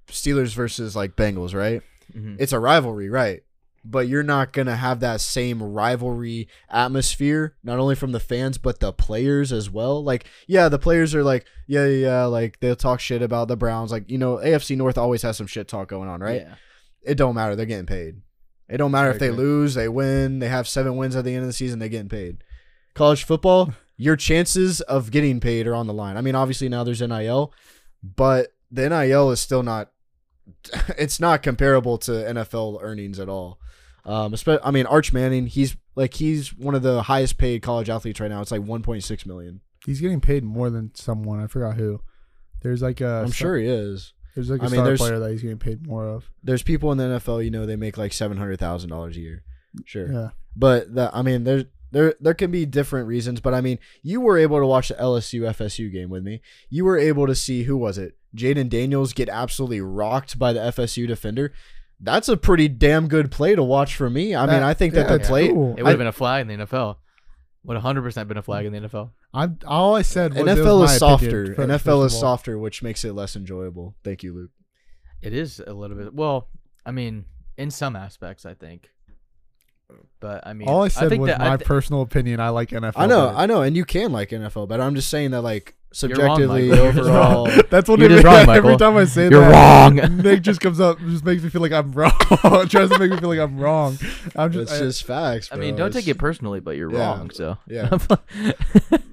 Steelers 0.08 0.54
versus 0.54 0.96
like 0.96 1.16
Bengals, 1.16 1.54
right? 1.54 1.82
Mhm. 2.16 2.38
It's 2.40 2.54
a 2.54 2.60
rivalry, 2.60 3.10
right? 3.10 3.42
But 3.84 4.08
you're 4.08 4.24
not 4.24 4.52
gonna 4.52 4.76
have 4.76 5.00
that 5.02 5.22
same 5.22 5.62
rivalry 5.62 6.48
atmosphere, 6.70 7.56
not 7.64 7.78
only 7.80 7.96
from 7.96 8.12
the 8.14 8.20
fans 8.20 8.58
but 8.58 8.80
the 8.80 8.92
players 8.94 9.52
as 9.52 9.70
well. 9.70 10.04
Like, 10.04 10.26
yeah, 10.48 10.70
the 10.70 10.80
players 10.80 11.14
are 11.14 11.24
like, 11.24 11.46
yeah, 11.68 11.86
yeah, 11.86 12.08
yeah, 12.08 12.26
like 12.26 12.60
they'll 12.60 12.76
talk 12.76 13.00
shit 13.00 13.22
about 13.22 13.48
the 13.48 13.56
Browns. 13.58 13.92
Like, 13.92 14.10
you 14.10 14.18
know, 14.18 14.38
AFC 14.38 14.76
North 14.76 14.98
always 14.98 15.22
has 15.22 15.38
some 15.38 15.48
shit 15.48 15.68
talk 15.68 15.88
going 15.88 16.10
on, 16.10 16.20
right? 16.22 16.42
Yeah. 16.42 16.56
It 17.04 17.16
don't 17.16 17.36
matter. 17.36 17.56
They're 17.56 17.68
getting 17.68 17.86
paid. 17.86 18.22
It 18.68 18.78
don't 18.78 18.92
matter 18.92 19.12
if 19.12 19.20
they 19.20 19.30
lose, 19.30 19.76
they 19.76 19.88
win, 19.88 20.40
they 20.40 20.48
have 20.48 20.68
seven 20.68 20.98
wins 20.98 21.16
at 21.16 21.24
the 21.24 21.32
end 21.36 21.42
of 21.44 21.48
the 21.48 21.54
season, 21.54 21.78
they're 21.78 21.88
getting 21.90 22.10
paid. 22.10 22.44
College 22.96 23.24
football, 23.24 23.74
your 23.98 24.16
chances 24.16 24.82
of 24.82 25.12
getting 25.12 25.40
paid 25.40 25.68
are 25.68 25.76
on 25.76 25.86
the 25.86 25.94
line. 25.94 26.18
I 26.18 26.22
mean, 26.22 26.34
obviously 26.34 26.68
now 26.68 26.84
there's 26.84 27.00
NIL, 27.02 27.54
but 28.02 28.54
the 28.72 28.90
NIL 28.90 29.30
is 29.30 29.40
still 29.40 29.62
not 29.62 29.92
it's 30.98 31.20
not 31.20 31.44
comparable 31.44 31.98
to 32.00 32.12
NFL 32.12 32.80
earnings 32.82 33.20
at 33.20 33.30
all. 33.30 33.60
Um, 34.06 34.36
I 34.64 34.72
mean, 34.72 34.86
Arch 34.86 35.12
Manning, 35.14 35.48
he's 35.48 35.76
like 35.96 36.14
he's 36.14 36.56
one 36.56 36.76
of 36.76 36.84
the 36.84 37.04
highest 37.04 37.38
paid 37.38 37.62
college 37.62 37.90
athletes 37.90 38.20
right 38.20 38.30
now. 38.30 38.42
It's 38.42 38.52
like 38.52 38.62
1.6 38.62 39.26
million. 39.26 39.62
He's 39.86 40.00
getting 40.02 40.22
paid 40.22 40.44
more 40.44 40.70
than 40.70 40.94
someone. 40.94 41.40
I 41.40 41.48
forgot 41.48 41.76
who. 41.76 42.02
There's 42.62 42.82
like 42.82 43.02
a 43.02 43.24
I'm 43.26 43.32
sure 43.32 43.58
he 43.58 43.68
is. 43.68 44.14
there's 44.36 44.50
like 44.50 44.62
a 44.62 44.66
I 44.66 44.68
mean, 44.68 44.76
star 44.76 44.86
there's- 44.86 45.00
player 45.00 45.20
that 45.20 45.32
he's 45.32 45.42
getting 45.42 45.58
paid 45.58 45.86
more 45.88 46.08
of. 46.08 46.30
There's 46.44 46.64
people 46.64 46.92
in 46.92 46.98
the 46.98 47.04
NFL, 47.06 47.44
you 47.44 47.52
know, 47.52 47.66
they 47.66 47.76
make 47.76 47.98
like 47.98 48.14
seven 48.14 48.38
hundred 48.38 48.60
thousand 48.60 48.90
dollars 48.90 49.18
a 49.18 49.22
year. 49.22 49.44
Sure. 49.86 50.12
Yeah. 50.12 50.30
But 50.56 50.94
the, 50.94 51.10
I 51.14 51.22
mean, 51.22 51.44
there 51.44 51.66
there 51.92 52.14
there 52.20 52.34
can 52.34 52.52
be 52.52 52.66
different 52.66 53.08
reasons. 53.08 53.40
But 53.42 53.54
I 53.54 53.62
mean, 53.62 53.80
you 54.04 54.22
were 54.22 54.38
able 54.38 54.60
to 54.60 54.66
watch 54.66 54.90
the 54.90 54.96
LSU 54.96 55.42
FSU 55.42 55.92
game 55.92 56.10
with 56.10 56.24
me. 56.24 56.42
You 56.70 56.86
were 56.86 56.98
able 56.98 57.26
to 57.28 57.36
see 57.36 57.64
who 57.64 57.78
was 57.78 57.98
it? 57.98 58.18
Jayden 58.36 58.70
Daniels 58.70 59.14
get 59.14 59.30
absolutely 59.30 59.82
rocked 59.82 60.38
by 60.38 60.54
the 60.54 60.60
FSU 60.60 61.08
defender. 61.08 61.54
That's 62.00 62.28
a 62.28 62.36
pretty 62.38 62.68
damn 62.68 63.08
good 63.08 63.32
play 63.32 63.56
to 63.56 63.64
watch 63.64 63.96
for 63.96 64.10
me. 64.10 64.36
I 64.36 64.46
mean, 64.46 64.62
I 64.62 64.74
think 64.74 64.94
that 64.96 65.10
yeah, 65.10 65.18
the 65.18 65.24
play 65.24 65.48
cool. 65.48 65.76
It 65.78 65.84
would 65.84 65.90
have 65.90 65.98
been 65.98 66.08
a 66.08 66.12
flag 66.12 66.42
in 66.50 66.60
the 66.60 66.66
NFL. 66.66 66.98
Would 67.64 67.78
100% 67.82 68.28
been 68.28 68.38
a 68.38 68.42
flag 68.44 68.66
in 68.66 68.74
the 68.74 68.82
NFL. 68.82 69.12
I 69.34 69.50
all 69.66 69.96
I 69.96 70.02
said 70.02 70.34
was 70.34 70.42
it 70.42 70.46
was 70.46 70.60
NFL 70.60 70.80
my 70.80 70.86
is 70.86 70.98
opinion, 70.98 71.00
softer. 71.00 71.56
fir- 71.56 71.68
NFL 71.68 72.06
is 72.06 72.20
softer, 72.20 72.58
which 72.60 72.84
makes 72.84 73.04
it 73.04 73.14
less 73.14 73.36
enjoyable. 73.36 73.96
Thank 74.04 74.24
you, 74.24 74.34
Luke. 74.34 74.52
It 75.22 75.34
is 75.34 75.62
a 75.66 75.74
little 75.74 75.98
bit. 75.98 76.14
Well, 76.14 76.48
I 76.86 76.92
mean, 76.92 77.26
in 77.58 77.72
some 77.72 77.96
aspects, 77.96 78.46
I 78.46 78.54
think. 78.54 78.90
But 80.20 80.46
I 80.48 80.54
mean, 80.54 80.68
All 80.68 80.84
I 80.84 80.88
said 80.88 81.10
think 81.10 81.22
was 81.22 81.30
that, 81.30 81.42
I 81.42 81.50
my 81.50 81.58
thi- 81.58 81.66
personal 81.66 82.02
opinion. 82.02 82.40
I 82.40 82.50
like 82.50 82.70
NFL. 82.70 82.94
I 82.96 83.06
know, 83.06 83.28
better. 83.28 83.38
I 83.38 83.46
know, 83.46 83.62
and 83.62 83.76
you 83.76 83.86
can 83.86 84.12
like 84.12 84.30
NFL, 84.30 84.68
but 84.68 84.82
I'm 84.82 84.96
just 84.96 85.10
saying 85.10 85.32
that 85.32 85.42
like 85.42 85.76
You're 86.04 86.18
wrong, 86.18 86.38
subjectively 86.40 86.70
Michael. 86.70 86.84
You're 86.84 86.94
just 86.94 87.10
overall. 87.10 87.46
That's 87.70 87.90
what 87.90 88.00
You're 88.00 88.10
it 88.12 88.14
just 88.16 88.26
wrong, 88.26 88.36
every 88.50 88.62
Michael. 88.72 88.78
time 88.78 88.98
I 88.98 89.06
say 89.06 89.24
that 89.24 89.32
You're 89.32 89.42
that. 89.42 89.94
wrong. 90.02 90.18
Nick 90.24 90.42
just 90.42 90.60
comes 90.60 90.80
up, 90.80 91.00
just 91.00 91.24
makes 91.24 91.42
me 91.44 91.50
feel 91.50 91.62
like 91.62 91.72
I'm 91.72 91.92
wrong. 91.94 92.12
Tries 92.68 92.90
to 92.90 93.00
make 93.00 93.12
me 93.12 93.18
feel 93.18 93.30
like 93.30 93.40
I'm 93.40 93.58
wrong. 93.58 93.98
I'm 94.36 94.52
just, 94.52 94.72
It's 94.72 94.80
just 94.82 95.04
facts. 95.06 95.50
I 95.52 95.56
mean, 95.56 95.76
don't 95.76 95.92
take 95.94 96.08
it 96.08 96.18
personally, 96.18 96.60
but 96.60 96.76
you're 96.78 96.92
Yeah. 96.92 97.00
wrong. 97.00 97.30
So 97.32 97.58
Yeah. 97.68 97.90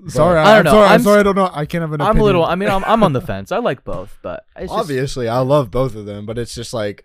sorry. 0.08 0.38
I 0.38 0.42
I 0.42 0.54
don't 0.54 0.58
am 0.58 0.64
know. 0.64 0.70
sorry. 0.72 0.86
I'm, 0.86 0.92
I'm 0.94 1.02
sorry. 1.02 1.20
I 1.20 1.22
don't 1.22 1.36
know. 1.36 1.50
I 1.52 1.66
can't 1.66 1.82
have 1.82 1.92
an. 1.92 2.00
I'm 2.00 2.18
a 2.18 2.22
little. 2.24 2.44
I 2.44 2.54
mean, 2.54 2.68
I'm, 2.68 2.84
I'm 2.84 3.02
on 3.02 3.12
the 3.12 3.20
fence. 3.20 3.52
I 3.52 3.58
like 3.58 3.84
both, 3.84 4.18
but 4.22 4.44
it's 4.56 4.72
just, 4.72 4.74
Obviously, 4.80 5.28
I 5.28 5.38
love 5.38 5.70
both 5.70 5.94
of 5.94 6.06
them, 6.06 6.26
but 6.26 6.38
it's 6.38 6.54
just 6.54 6.74
like 6.74 7.04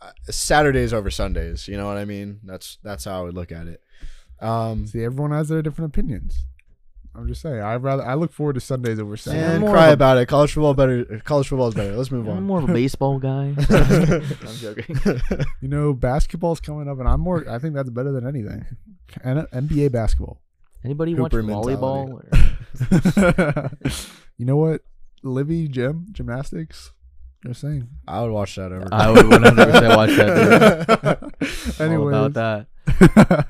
uh, 0.00 0.10
Saturdays 0.30 0.92
over 0.92 1.10
Sundays. 1.10 1.66
You 1.68 1.76
know 1.76 1.86
what 1.86 1.96
I 1.96 2.04
mean? 2.04 2.40
That's 2.44 2.78
that's 2.82 3.04
how 3.04 3.18
I 3.18 3.22
would 3.22 3.34
look 3.34 3.52
at 3.52 3.66
it. 3.66 3.80
Um, 4.40 4.86
See, 4.86 5.04
everyone 5.04 5.30
has 5.32 5.48
their 5.48 5.62
different 5.62 5.94
opinions. 5.94 6.44
I'm 7.14 7.28
just 7.28 7.42
saying. 7.42 7.60
I 7.60 7.74
rather. 7.76 8.02
I 8.04 8.14
look 8.14 8.32
forward 8.32 8.54
to 8.54 8.60
Sundays 8.60 8.98
over 8.98 9.16
Saturdays. 9.18 9.46
I'm 9.56 9.62
and 9.64 9.70
cry 9.72 9.88
a- 9.88 9.92
about 9.92 10.16
it. 10.16 10.26
College 10.26 10.52
football 10.52 10.72
better. 10.74 11.04
College 11.24 11.48
football 11.48 11.68
is 11.68 11.74
better. 11.74 11.94
Let's 11.96 12.10
move 12.10 12.26
on. 12.28 12.38
I'm 12.38 12.44
more 12.44 12.60
of 12.62 12.68
a 12.70 12.72
baseball 12.80 13.18
guy. 13.18 13.54
I'm 13.68 14.56
joking. 14.56 14.96
You 15.60 15.68
know, 15.68 15.92
basketball's 15.92 16.60
coming 16.60 16.88
up, 16.88 16.98
and 16.98 17.06
I'm 17.08 17.20
more. 17.20 17.44
I 17.48 17.58
think 17.58 17.74
that's 17.74 17.90
better 17.90 18.12
than 18.12 18.26
anything. 18.26 18.64
And 19.22 19.40
NBA 19.50 19.92
basketball. 19.92 20.40
Anybody 20.84 21.12
Hooper 21.12 21.42
watch 21.42 21.44
mentality. 21.44 21.76
volleyball? 21.76 22.22
You 24.38 24.46
know 24.46 24.56
what? 24.56 24.80
Livy 25.22 25.68
gym 25.68 26.06
gymnastics. 26.10 26.92
Just 27.46 27.60
saying. 27.60 27.88
I 28.08 28.22
would 28.22 28.32
watch 28.32 28.56
that 28.56 28.72
over. 28.72 28.88
I 28.90 29.10
would 29.10 29.26
100% 29.26 29.96
watch 29.96 30.10
that. 30.16 31.78
Dude. 31.78 31.92
All 31.92 32.08
about 32.08 32.32
that. 32.34 33.46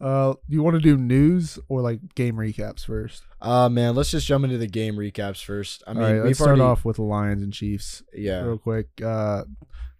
Uh, 0.00 0.34
you 0.48 0.62
want 0.62 0.74
to 0.74 0.80
do 0.80 0.96
news 0.96 1.58
or 1.68 1.80
like 1.80 2.14
game 2.14 2.36
recaps 2.36 2.84
first? 2.84 3.22
Uh 3.40 3.68
man, 3.68 3.94
let's 3.94 4.10
just 4.10 4.26
jump 4.26 4.44
into 4.44 4.58
the 4.58 4.66
game 4.66 4.94
recaps 4.96 5.42
first. 5.44 5.82
I 5.86 5.92
mean, 5.92 6.02
All 6.02 6.08
right, 6.08 6.14
we've 6.16 6.24
let's 6.26 6.38
start 6.38 6.48
already, 6.50 6.62
off 6.62 6.84
with 6.84 6.96
the 6.96 7.02
Lions 7.02 7.42
and 7.42 7.52
Chiefs 7.52 8.02
Yeah, 8.14 8.42
real 8.42 8.58
quick. 8.58 8.88
Uh, 9.04 9.44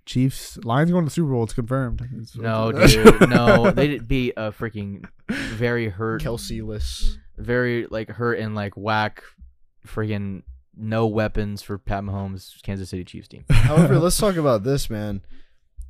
Chiefs, 0.07 0.57
Lions 0.64 0.90
going 0.90 1.05
to 1.05 1.09
the 1.09 1.11
Super 1.14 1.30
Bowl. 1.32 1.44
It's 1.44 1.53
confirmed. 1.53 2.01
It's- 2.01 2.34
No, 2.36 2.72
dude, 2.86 3.28
no. 3.28 3.70
They'd 3.72 4.09
be 4.09 4.32
a 4.36 4.53
freaking 4.53 5.05
very 5.28 5.88
hurt, 5.88 6.22
Kelce 6.22 6.66
less. 6.66 7.18
very 7.36 7.86
like 7.90 8.09
hurt 8.11 8.38
and 8.38 8.55
like 8.55 8.74
whack, 8.74 9.22
freaking 9.86 10.42
no 10.76 11.07
weapons 11.07 11.61
for 11.62 11.76
Pat 11.76 12.05
Mahomes, 12.05 12.62
Kansas 12.62 12.88
City 12.90 13.05
Chiefs 13.05 13.28
team. 13.28 13.44
However, 13.51 13.99
let's 13.99 14.16
talk 14.16 14.36
about 14.36 14.62
this, 14.62 14.88
man. 14.88 15.22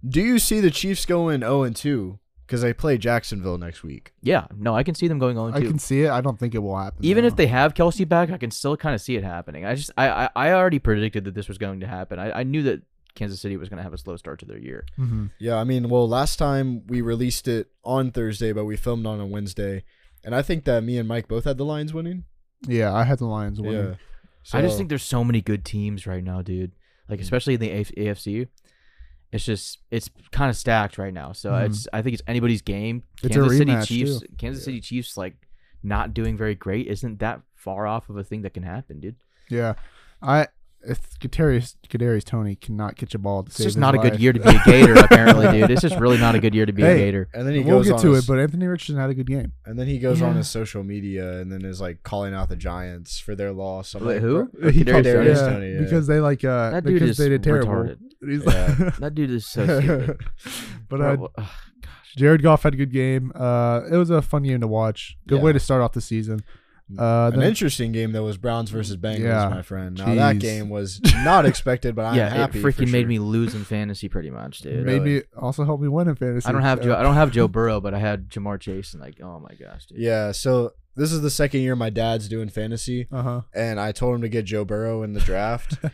Do 0.09 0.21
you 0.23 0.39
see 0.39 0.61
the 0.61 0.71
Chiefs 0.71 1.05
going 1.07 1.41
0 1.41 1.63
and 1.63 1.77
2 1.77 2.19
because 2.49 2.63
they 2.63 2.73
play 2.73 2.97
Jacksonville 2.99 3.59
next 3.59 3.83
week? 3.85 4.13
Yeah, 4.23 4.47
no, 4.57 4.75
I 4.75 4.83
can 4.83 4.95
see 4.95 5.07
them 5.07 5.19
going 5.19 5.37
on 5.39 5.53
I 5.55 5.61
too. 5.61 5.69
can 5.69 5.79
see 5.79 6.03
it. 6.03 6.11
I 6.11 6.21
don't 6.23 6.39
think 6.39 6.55
it 6.55 6.59
will 6.59 6.77
happen. 6.79 7.05
Even 7.05 7.25
if 7.27 7.37
they 7.37 7.47
have 7.47 7.75
Kelce 7.75 8.09
back, 8.09 8.31
I 8.31 8.39
can 8.39 8.51
still 8.51 8.77
kind 8.77 8.95
of 8.95 9.01
see 9.03 9.17
it 9.17 9.23
happening. 9.23 9.65
I 9.67 9.75
just, 9.75 9.91
I, 9.99 10.09
I, 10.09 10.29
I 10.35 10.53
already 10.53 10.79
predicted 10.79 11.25
that 11.25 11.35
this 11.35 11.47
was 11.47 11.59
going 11.59 11.81
to 11.81 11.87
happen. 11.87 12.19
I, 12.19 12.41
I 12.41 12.43
knew 12.45 12.63
that 12.63 12.83
Kansas 13.15 13.41
City 13.41 13.57
was 13.59 13.69
going 13.69 13.77
to 13.77 13.83
have 13.83 13.93
a 13.93 13.99
slow 13.99 14.17
start 14.17 14.39
to 14.41 14.47
their 14.47 14.59
year. 14.59 14.87
Mhm. 14.99 15.31
Yeah, 15.39 15.57
I 15.57 15.65
mean, 15.65 15.89
well, 15.91 16.09
last 16.09 16.39
time 16.39 16.87
we 16.87 17.01
released 17.03 17.47
it 17.49 17.69
on 17.85 18.11
Thursday, 18.13 18.53
but 18.53 18.65
we 18.65 18.77
filmed 18.77 19.07
on 19.07 19.21
a 19.21 19.27
Wednesday, 19.27 19.85
and 20.25 20.35
I 20.35 20.41
think 20.43 20.65
that 20.65 20.83
me 20.83 20.97
and 20.99 21.07
Mike 21.07 21.29
both 21.29 21.45
had 21.45 21.59
the 21.59 21.65
Lions 21.65 21.93
winning. 21.93 22.25
yeah, 22.67 22.93
I 22.95 23.05
had 23.05 23.19
the 23.19 23.27
Lions 23.27 23.61
winning. 23.61 23.77
Yeah, 23.91 23.95
I 24.59 24.63
just 24.63 24.77
think 24.79 24.89
there's 24.89 25.03
so 25.03 25.23
many 25.23 25.41
good 25.43 25.65
teams 25.65 26.07
right 26.07 26.25
now, 26.25 26.41
dude. 26.43 26.73
Like 27.09 27.19
Mm. 27.21 27.23
especially 27.23 27.55
in 27.55 27.61
the 27.61 27.71
AF- 27.71 27.93
AFC, 27.97 28.49
it's 29.33 29.45
just 29.45 29.79
it's 29.91 30.09
kind 30.33 30.49
of 30.51 30.57
stacked 30.57 30.97
right 30.99 31.13
now. 31.13 31.33
So 31.33 31.51
Mhm. 31.53 31.67
it's 31.67 31.87
I 31.93 32.03
think 32.03 32.15
it's 32.15 32.23
anybody's 32.27 32.63
game. 32.63 33.03
It's 33.23 33.35
Kansas 33.35 33.59
City 33.59 33.77
Chiefs, 33.85 34.21
too. 34.21 34.27
Kansas 34.39 34.65
City 34.65 34.81
Chiefs, 34.81 35.17
like 35.17 35.37
not 35.83 36.15
doing 36.15 36.37
very 36.37 36.55
great 36.55 36.87
isn't 36.87 37.19
that 37.21 37.41
far 37.55 37.87
off 37.87 38.09
of 38.09 38.17
a 38.17 38.25
thing 38.25 38.43
that 38.43 38.55
can 38.55 38.63
happen, 38.63 39.01
dude. 39.01 39.17
Yeah, 39.51 39.75
I. 40.23 40.49
If 40.87 41.19
Kadarius 41.19 41.75
Kadarius 41.89 42.25
Toney 42.25 42.55
cannot 42.55 42.97
catch 42.97 43.13
a 43.15 43.19
ball 43.19 43.43
to 43.43 43.49
It's 43.49 43.57
save 43.57 43.65
just 43.67 43.75
his 43.75 43.81
not 43.81 43.95
a 43.97 43.99
good 43.99 44.21
year 44.21 44.33
to 44.33 44.39
be 44.39 44.49
a 44.49 44.63
Gator, 44.65 44.95
apparently, 44.95 45.51
dude. 45.61 45.71
It's 45.73 45.83
just 45.83 45.97
really 45.99 46.19
not 46.19 46.35
a 46.37 46.39
good 46.41 46.55
year 46.55 46.67
to 46.67 46.73
be 46.73 46.83
a 46.85 46.95
Gator. 46.97 47.29
and 47.35 47.47
then 47.47 47.55
he 47.55 47.61
we'll 47.61 47.79
goes 47.79 47.87
get 47.87 47.95
on 47.97 48.01
to 48.03 48.13
his- 48.13 48.25
it, 48.25 48.29
but 48.29 48.39
Anthony 48.39 48.67
Richardson 48.67 48.97
had 48.97 49.11
a 49.11 49.15
good 49.15 49.27
game. 49.27 49.53
and 49.67 49.77
then 49.79 49.89
he 49.89 49.99
goes 49.99 50.23
on 50.23 50.37
his 50.37 50.49
social 50.49 50.85
media 50.85 51.41
and 51.41 51.51
then 51.51 51.65
is 51.65 51.81
like 51.81 52.03
calling 52.05 52.33
out 52.33 52.49
the 52.49 52.57
Giants 52.57 53.19
for 53.19 53.35
their 53.35 53.53
loss. 53.53 53.95
I'm 53.95 54.05
Wait, 54.05 54.15
like, 54.15 54.23
who? 54.23 54.45
bro- 54.47 54.71
He 54.71 54.85
Kadarius 54.85 54.93
called- 54.93 55.05
Toney? 55.05 55.25
Kadarius 55.27 55.39
Toney, 55.53 55.73
yeah. 55.75 55.81
because 55.81 56.07
they 56.07 56.21
like 56.21 56.45
uh 56.45 56.71
That 56.71 56.85
dude 56.85 56.95
because 56.95 57.11
is 57.11 57.17
they 57.19 57.29
did 57.29 57.43
terrible. 57.43 57.73
retarded. 57.73 57.99
He's 58.21 58.45
Yeah. 58.45 58.77
like- 58.79 58.97
That 59.01 59.15
dude 59.17 59.31
is 59.31 59.47
so 59.47 59.81
stupid. 59.81 60.21
but 60.89 61.01
uh, 61.01 61.17
Bro, 61.17 61.29
ugh, 61.39 61.47
Jared 62.17 62.43
Goff 62.43 62.63
had 62.63 62.75
a 62.75 62.77
good 62.77 62.93
game. 62.93 63.33
Uh, 63.35 63.83
it 63.91 63.97
was 63.97 64.11
a 64.11 64.23
fun 64.23 64.43
game 64.45 64.61
to 64.61 64.67
watch. 64.69 65.17
Good 65.27 65.43
way 65.43 65.53
to 65.53 65.61
start 65.61 65.83
off 65.83 65.93
the 65.93 66.01
season. 66.01 66.41
Uh, 66.97 67.31
An 67.35 67.43
interesting 67.43 67.93
game 67.93 68.13
though 68.13 68.25
was 68.25 68.37
Browns 68.39 68.71
versus 68.71 68.97
Bengals, 68.97 69.19
Yeah. 69.25 69.49
my 69.51 69.63
friend. 69.63 69.99
Now 69.99 70.15
that 70.15 70.37
Jeez. 70.37 70.41
game 70.41 70.69
was 70.71 71.01
not 71.25 71.45
expected, 71.45 71.95
but 71.95 72.05
I'm 72.07 72.15
yeah, 72.17 72.29
it 72.29 72.37
happy. 72.37 72.61
for 72.61 72.73
freaking 72.73 72.91
made 72.91 73.07
me 73.09 73.19
lose 73.19 73.55
in 73.55 73.65
fantasy 73.65 74.09
pretty 74.09 74.31
much, 74.31 74.61
dude. 74.61 74.87
made 74.87 75.03
really. 75.03 75.17
me 75.17 75.23
also 75.37 75.65
helped 75.65 75.83
me 75.83 75.89
win 75.89 76.09
in 76.09 76.15
fantasy. 76.15 76.49
I 76.49 76.53
don't 76.53 76.63
have 76.63 76.81
Joe. 76.81 76.95
I 76.97 77.03
don't 77.03 77.15
have 77.17 77.31
Joe 77.31 77.49
Burrow, 77.57 77.81
but 77.81 77.93
I 77.93 77.99
had 77.99 78.31
Ja'Marr 78.31 78.59
Chase, 78.61 78.95
and 78.95 79.03
like, 79.03 79.21
oh 79.21 79.39
my 79.41 79.55
gosh, 79.55 79.87
dude. 79.87 79.99
Yeah, 79.99 80.33
so 80.33 80.73
this 80.97 81.13
is 81.13 81.21
the 81.21 81.31
second 81.31 81.61
year 81.61 81.77
my 81.77 81.91
dad's 81.91 82.29
doing 82.29 82.49
fantasy, 82.49 83.07
Uh-huh. 83.13 83.43
and 83.55 83.79
I 83.79 83.93
told 83.93 84.15
him 84.17 84.23
to 84.23 84.29
get 84.29 84.45
Joe 84.47 84.65
Burrow 84.65 85.03
in 85.03 85.13
the 85.13 85.21
draft. 85.21 85.77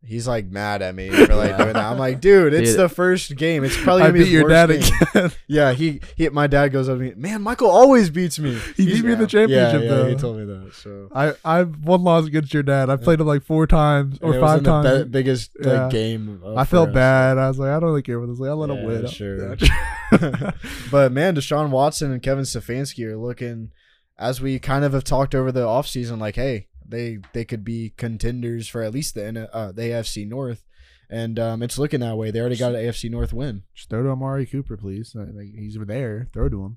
He's 0.00 0.28
like 0.28 0.46
mad 0.46 0.80
at 0.80 0.94
me 0.94 1.10
for 1.10 1.34
like 1.34 1.56
doing 1.58 1.72
that. 1.72 1.76
I'm 1.76 1.98
like, 1.98 2.20
dude, 2.20 2.54
it's 2.54 2.70
Dude. 2.70 2.78
the 2.80 2.88
first 2.88 3.34
game. 3.36 3.64
It's 3.64 3.76
probably 3.76 4.02
I 4.04 4.06
gonna 4.06 4.12
be 4.14 4.18
beat 4.20 4.24
his 4.26 4.32
your 4.32 4.44
worst 4.44 4.52
dad 4.52 4.80
game. 4.80 5.22
again. 5.24 5.38
Yeah, 5.48 5.72
he, 5.72 6.00
he 6.16 6.28
my 6.28 6.46
dad 6.46 6.68
goes 6.68 6.88
up 6.88 6.98
to 6.98 7.02
me, 7.04 7.14
man, 7.16 7.42
Michael 7.42 7.68
always 7.68 8.08
beats 8.08 8.38
me. 8.38 8.56
He 8.76 8.86
beat 8.86 9.04
me 9.04 9.12
in 9.14 9.18
the 9.18 9.26
championship, 9.26 9.82
yeah, 9.82 9.88
though. 9.88 10.08
he 10.08 10.14
told 10.14 10.36
me 10.38 10.44
that. 10.44 10.72
So 10.72 11.08
I 11.12 11.34
I've 11.44 11.84
one 11.84 12.04
loss 12.04 12.26
against 12.26 12.54
your 12.54 12.62
dad. 12.62 12.88
I 12.90 12.96
played 12.96 13.20
him 13.20 13.26
like 13.26 13.42
four 13.42 13.66
times 13.66 14.18
And 14.20 14.30
or 14.30 14.36
it 14.36 14.40
was 14.40 14.48
five 14.48 14.58
in 14.58 14.64
the 14.64 14.70
times. 14.70 15.04
be- 15.04 15.10
biggest 15.10 15.50
like 15.58 15.66
Yeah. 15.66 15.88
game. 15.90 16.40
of- 16.44 16.56
I 16.56 16.64
for 16.64 16.70
felt 16.70 16.88
us. 16.90 16.94
bad. 16.94 17.36
I 17.38 17.48
was 17.48 17.58
like, 17.58 17.70
I 17.70 17.74
don't 17.80 17.88
really 17.90 18.02
care 18.02 18.18
about 18.18 18.28
this. 18.30 18.38
Like, 18.38 18.50
I 18.50 18.52
let 18.54 18.70
him 18.70 18.76
Yeah, 18.78 18.86
win. 18.86 19.06
sure. 19.08 19.56
Yeah. 20.12 20.50
but 20.90 21.12
man, 21.12 21.34
Deshaun 21.34 21.70
Watson 21.70 22.12
and 22.12 22.22
Kevin 22.22 22.44
Stefanski 22.44 23.04
are 23.04 23.16
looking, 23.16 23.72
as 24.18 24.40
we 24.40 24.58
kind 24.58 24.84
of 24.84 24.92
have 24.92 25.04
talked 25.04 25.34
over 25.34 25.52
the 25.52 25.66
offseason, 25.66 26.18
like, 26.20 26.36
hey, 26.36 26.68
they 26.88 27.18
they 27.32 27.44
could 27.44 27.64
be 27.64 27.92
contenders 27.96 28.68
for 28.68 28.82
at 28.82 28.92
least 28.92 29.14
the 29.14 29.54
uh, 29.54 29.72
the 29.72 29.82
AFC 29.82 30.26
North, 30.26 30.64
and 31.10 31.38
um, 31.38 31.62
it's 31.62 31.78
looking 31.78 32.00
that 32.00 32.16
way. 32.16 32.30
They 32.30 32.40
already 32.40 32.56
got 32.56 32.74
an 32.74 32.80
AFC 32.84 33.10
North 33.10 33.32
win. 33.32 33.62
Just 33.74 33.90
throw 33.90 34.02
to 34.02 34.10
Amari 34.10 34.46
Cooper, 34.46 34.76
please. 34.76 35.14
Uh, 35.16 35.26
Like, 35.32 35.54
he's 35.54 35.76
over 35.76 35.84
there. 35.84 36.26
Throw 36.32 36.48
to 36.48 36.64
him, 36.64 36.76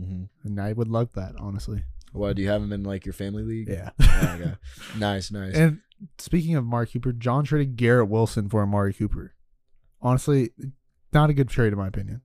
Mm-hmm. 0.00 0.46
and 0.48 0.60
I 0.60 0.72
would 0.72 0.88
love 0.88 1.12
that, 1.14 1.34
honestly. 1.38 1.84
What 2.12 2.36
do 2.36 2.42
you 2.42 2.48
have 2.48 2.62
him 2.62 2.72
in 2.72 2.82
like 2.84 3.04
your 3.06 3.12
family 3.12 3.42
league? 3.42 3.68
Yeah. 3.68 3.90
Oh, 4.00 4.36
okay. 4.40 4.54
Nice, 4.98 5.30
nice. 5.32 5.54
And 5.54 5.80
speaking 6.18 6.54
of 6.56 6.64
Amari 6.64 6.86
Cooper, 6.86 7.12
John 7.12 7.44
traded 7.44 7.76
Garrett 7.76 8.08
Wilson 8.08 8.48
for 8.48 8.62
Amari 8.62 8.92
Cooper. 8.94 9.34
Honestly, 10.00 10.50
not 11.12 11.30
a 11.30 11.34
good 11.34 11.48
trade 11.48 11.72
in 11.72 11.78
my 11.78 11.88
opinion. 11.88 12.20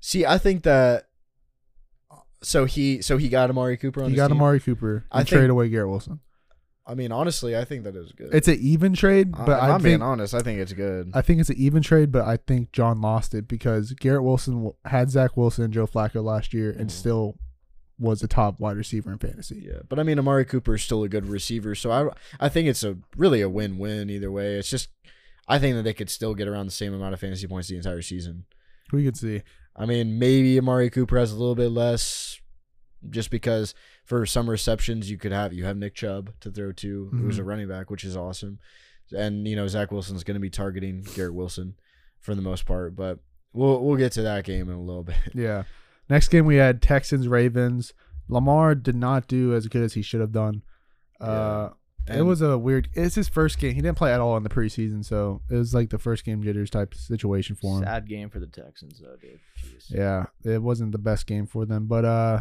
See, 0.00 0.24
I 0.26 0.38
think 0.38 0.62
that. 0.64 1.04
So 2.42 2.64
he 2.66 3.02
so 3.02 3.16
he 3.18 3.28
got 3.28 3.50
Amari 3.50 3.76
Cooper 3.76 4.02
on 4.02 4.10
He 4.10 4.16
got 4.16 4.28
team? 4.28 4.36
Amari 4.36 4.60
Cooper 4.60 5.04
I 5.10 5.18
think- 5.18 5.28
trade 5.28 5.50
away 5.50 5.68
Garrett 5.68 5.90
Wilson. 5.90 6.20
I 6.88 6.94
mean, 6.94 7.12
honestly, 7.12 7.54
I 7.56 7.64
think 7.66 7.84
that 7.84 7.94
is 7.94 8.12
good. 8.12 8.32
It's 8.34 8.48
an 8.48 8.56
even 8.60 8.94
trade, 8.94 9.32
but 9.32 9.42
if 9.42 9.62
I, 9.62 9.70
I'm 9.72 9.82
being 9.82 9.96
think 9.98 10.02
honest. 10.02 10.32
I 10.34 10.40
think 10.40 10.58
it's 10.58 10.72
good. 10.72 11.10
I 11.12 11.20
think 11.20 11.38
it's 11.40 11.50
an 11.50 11.56
even 11.58 11.82
trade, 11.82 12.10
but 12.10 12.24
I 12.26 12.38
think 12.38 12.72
John 12.72 13.00
lost 13.02 13.34
it 13.34 13.46
because 13.46 13.92
Garrett 13.92 14.24
Wilson 14.24 14.72
had 14.86 15.10
Zach 15.10 15.36
Wilson 15.36 15.64
and 15.64 15.72
Joe 15.74 15.86
Flacco 15.86 16.24
last 16.24 16.54
year 16.54 16.70
and 16.70 16.88
Mhm. 16.88 16.92
still 16.92 17.36
was 17.98 18.22
a 18.22 18.28
top 18.28 18.58
wide 18.60 18.76
receiver 18.76 19.12
in 19.12 19.18
fantasy. 19.18 19.64
Yeah, 19.66 19.80
but 19.88 19.98
I 19.98 20.02
mean, 20.02 20.18
Amari 20.18 20.44
Cooper 20.46 20.76
is 20.76 20.82
still 20.82 21.02
a 21.02 21.08
good 21.08 21.26
receiver, 21.26 21.74
so 21.74 21.90
I 21.90 22.08
I 22.40 22.48
think 22.48 22.68
it's 22.68 22.82
a 22.84 22.96
really 23.16 23.40
a 23.42 23.48
win 23.50 23.76
win 23.76 24.08
either 24.08 24.30
way. 24.32 24.54
It's 24.56 24.70
just 24.70 24.88
I 25.46 25.58
think 25.58 25.76
that 25.76 25.82
they 25.82 25.94
could 25.94 26.08
still 26.10 26.34
get 26.34 26.48
around 26.48 26.66
the 26.66 26.72
same 26.72 26.94
amount 26.94 27.12
of 27.14 27.20
fantasy 27.20 27.46
points 27.46 27.68
the 27.68 27.76
entire 27.76 28.02
season. 28.02 28.44
We 28.92 29.04
could 29.04 29.16
see. 29.16 29.42
I 29.76 29.84
mean, 29.84 30.18
maybe 30.18 30.58
Amari 30.58 30.90
Cooper 30.90 31.18
has 31.18 31.32
a 31.32 31.36
little 31.36 31.54
bit 31.54 31.68
less, 31.70 32.40
just 33.10 33.30
because 33.30 33.74
for 34.08 34.24
some 34.24 34.48
receptions 34.48 35.10
you 35.10 35.18
could 35.18 35.32
have 35.32 35.52
you 35.52 35.66
have 35.66 35.76
Nick 35.76 35.94
Chubb 35.94 36.32
to 36.40 36.50
throw 36.50 36.72
to, 36.72 37.10
who's 37.12 37.38
a 37.38 37.44
running 37.44 37.68
back, 37.68 37.90
which 37.90 38.04
is 38.04 38.16
awesome, 38.16 38.58
and 39.14 39.46
you 39.46 39.54
know 39.54 39.68
Zach 39.68 39.92
Wilson's 39.92 40.24
going 40.24 40.34
to 40.34 40.40
be 40.40 40.48
targeting 40.48 41.02
Garrett 41.14 41.34
Wilson 41.34 41.74
for 42.18 42.34
the 42.34 42.40
most 42.40 42.64
part, 42.64 42.96
but 42.96 43.18
we'll 43.52 43.84
we'll 43.84 43.98
get 43.98 44.12
to 44.12 44.22
that 44.22 44.44
game 44.44 44.70
in 44.70 44.76
a 44.76 44.80
little 44.80 45.02
bit. 45.04 45.16
Yeah. 45.34 45.64
Next 46.08 46.28
game 46.28 46.46
we 46.46 46.56
had 46.56 46.80
Texans 46.80 47.28
Ravens. 47.28 47.92
Lamar 48.28 48.74
did 48.74 48.96
not 48.96 49.28
do 49.28 49.54
as 49.54 49.68
good 49.68 49.82
as 49.82 49.92
he 49.92 50.00
should 50.00 50.22
have 50.22 50.32
done. 50.32 50.62
Uh, 51.20 51.68
it 52.06 52.22
was 52.22 52.40
a 52.40 52.56
weird. 52.56 52.88
It's 52.94 53.14
his 53.14 53.28
first 53.28 53.58
game. 53.58 53.74
He 53.74 53.82
didn't 53.82 53.98
play 53.98 54.14
at 54.14 54.20
all 54.20 54.38
in 54.38 54.42
the 54.42 54.48
preseason, 54.48 55.04
so 55.04 55.42
it 55.50 55.54
was 55.54 55.74
like 55.74 55.90
the 55.90 55.98
first 55.98 56.24
game 56.24 56.42
jitters 56.42 56.70
type 56.70 56.94
situation 56.94 57.56
for 57.56 57.76
him. 57.76 57.84
Sad 57.84 58.08
game 58.08 58.30
for 58.30 58.40
the 58.40 58.46
Texans, 58.46 59.02
though, 59.02 59.16
dude. 59.20 59.38
Jeez. 59.62 59.90
Yeah, 59.90 60.26
it 60.50 60.62
wasn't 60.62 60.92
the 60.92 60.98
best 60.98 61.26
game 61.26 61.46
for 61.46 61.66
them. 61.66 61.86
But 61.86 62.06
uh, 62.06 62.40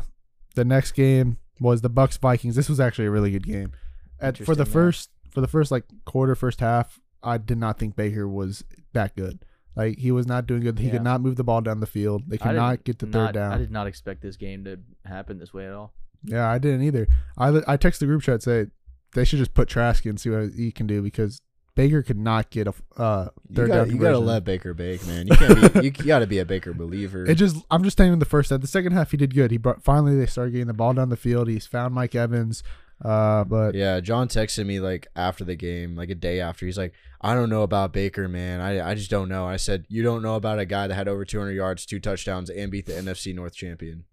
the 0.56 0.64
next 0.64 0.94
game 0.94 1.38
was 1.60 1.82
the 1.82 1.90
Bucs 1.90 2.18
Vikings. 2.20 2.56
This 2.56 2.70
was 2.70 2.80
actually 2.80 3.06
a 3.06 3.12
really 3.12 3.32
good 3.32 3.46
game. 3.46 3.72
At, 4.20 4.38
for 4.38 4.56
the 4.56 4.66
first 4.66 5.10
for 5.32 5.42
the 5.42 5.48
first 5.48 5.72
like 5.72 5.84
quarter, 6.06 6.36
first 6.36 6.60
half, 6.60 7.00
I 7.22 7.38
did 7.38 7.58
not 7.58 7.78
think 7.78 7.96
Baker 7.96 8.28
was 8.28 8.64
that 8.94 9.16
good. 9.16 9.40
Like 9.76 9.98
he 10.00 10.12
was 10.12 10.26
not 10.26 10.48
doing 10.48 10.62
good. 10.62 10.80
He 10.80 10.86
Yeah. 10.88 10.94
could 10.94 11.04
not 11.04 11.22
move 11.22 11.36
the 11.36 11.44
ball 11.44 11.62
down 11.62 11.80
the 11.80 11.86
field. 11.86 12.24
They 12.28 12.38
could 12.38 12.56
not 12.56 12.84
get 12.84 12.98
the 13.00 13.06
third 13.06 13.34
down. 13.34 13.52
I 13.54 13.58
did 13.58 13.72
not 13.72 13.86
expect 13.88 14.22
this 14.22 14.36
game 14.38 14.64
to 14.66 14.80
happen 15.06 15.38
this 15.38 15.54
way 15.54 15.68
at 15.68 15.74
all. 15.74 15.94
Yeah, 16.24 16.50
I 16.50 16.58
didn't 16.58 16.82
either. 16.84 17.08
I 17.38 17.50
I 17.68 17.78
texted 17.78 18.00
the 18.00 18.06
group 18.08 18.24
chat 18.24 18.42
say 18.42 18.68
they 19.14 19.24
should 19.24 19.40
just 19.40 19.54
put 19.54 19.68
Trask 19.70 20.04
and 20.06 20.20
see 20.20 20.30
what 20.32 20.50
he 20.56 20.72
can 20.72 20.88
do 20.88 21.02
because 21.02 21.42
Baker 21.78 22.04
could 22.04 22.18
not 22.18 22.50
get 22.50 22.68
a 22.68 22.74
uh, 22.98 23.30
You 23.48 23.56
third 23.56 23.68
gotta, 23.70 23.86
down 23.86 23.96
you 23.96 24.02
gotta 24.02 24.18
let 24.20 24.44
Baker 24.44 24.74
bake, 24.74 25.06
man. 25.08 25.28
You 25.28 25.36
can't 25.38 25.74
be. 25.74 25.82
you 25.86 25.92
got 25.92 26.20
to 26.20 26.28
be 26.28 26.40
a 26.40 26.46
Baker 26.46 26.74
believer. 26.74 27.26
It 27.26 27.36
just 27.36 27.56
I'm 27.72 27.84
just 27.84 27.98
saying 27.98 28.12
in 28.12 28.20
the 28.20 28.26
first 28.26 28.50
half. 28.50 28.60
The 28.60 28.68
second 28.68 28.92
half 28.94 29.12
he 29.12 29.18
did 29.18 29.34
good. 29.34 29.52
He 29.52 29.58
brought 29.58 29.84
finally 29.84 30.18
they 30.18 30.26
started 30.26 30.52
getting 30.52 30.68
the 30.68 30.74
ball 30.74 30.94
down 30.94 31.10
the 31.10 31.16
field. 31.16 31.48
He's 31.48 31.66
found 31.68 31.94
Mike 31.94 32.16
Evans. 32.16 32.64
Uh, 33.06 33.44
but 33.44 33.76
Yeah, 33.76 34.00
John 34.00 34.28
texted 34.28 34.66
me 34.66 34.80
like 34.80 35.08
after 35.16 35.44
the 35.44 35.56
game, 35.56 35.96
like 35.96 36.10
a 36.10 36.16
day 36.16 36.40
after. 36.42 36.66
He's 36.66 36.80
like, 36.80 36.94
"I 37.22 37.36
don't 37.36 37.50
know 37.50 37.62
about 37.62 37.94
Baker, 37.94 38.28
man. 38.28 38.60
I, 38.60 38.90
I 38.90 38.96
just 38.96 39.12
don't 39.12 39.30
know." 39.30 39.46
I 39.46 39.58
said, 39.58 39.86
"You 39.88 40.02
don't 40.02 40.24
know 40.24 40.34
about 40.36 40.58
a 40.58 40.66
guy 40.66 40.88
that 40.88 40.96
had 40.96 41.08
over 41.08 41.24
200 41.24 41.52
yards, 41.52 41.86
two 41.86 42.00
touchdowns, 42.00 42.50
and 42.50 42.72
beat 42.72 42.88
the 42.88 42.94
NFC 42.94 43.36
North 43.36 43.54
champion." 43.54 44.06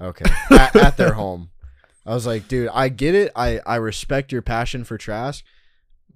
Okay, 0.00 0.30
at, 0.52 0.76
at 0.76 0.96
their 0.96 1.12
home. 1.22 1.50
I 2.06 2.14
was 2.14 2.24
like, 2.24 2.46
"Dude, 2.46 2.70
I 2.72 2.88
get 2.88 3.16
it. 3.16 3.32
I 3.34 3.58
I 3.66 3.76
respect 3.76 4.30
your 4.30 4.42
passion 4.42 4.84
for 4.84 4.96
Trask, 4.96 5.42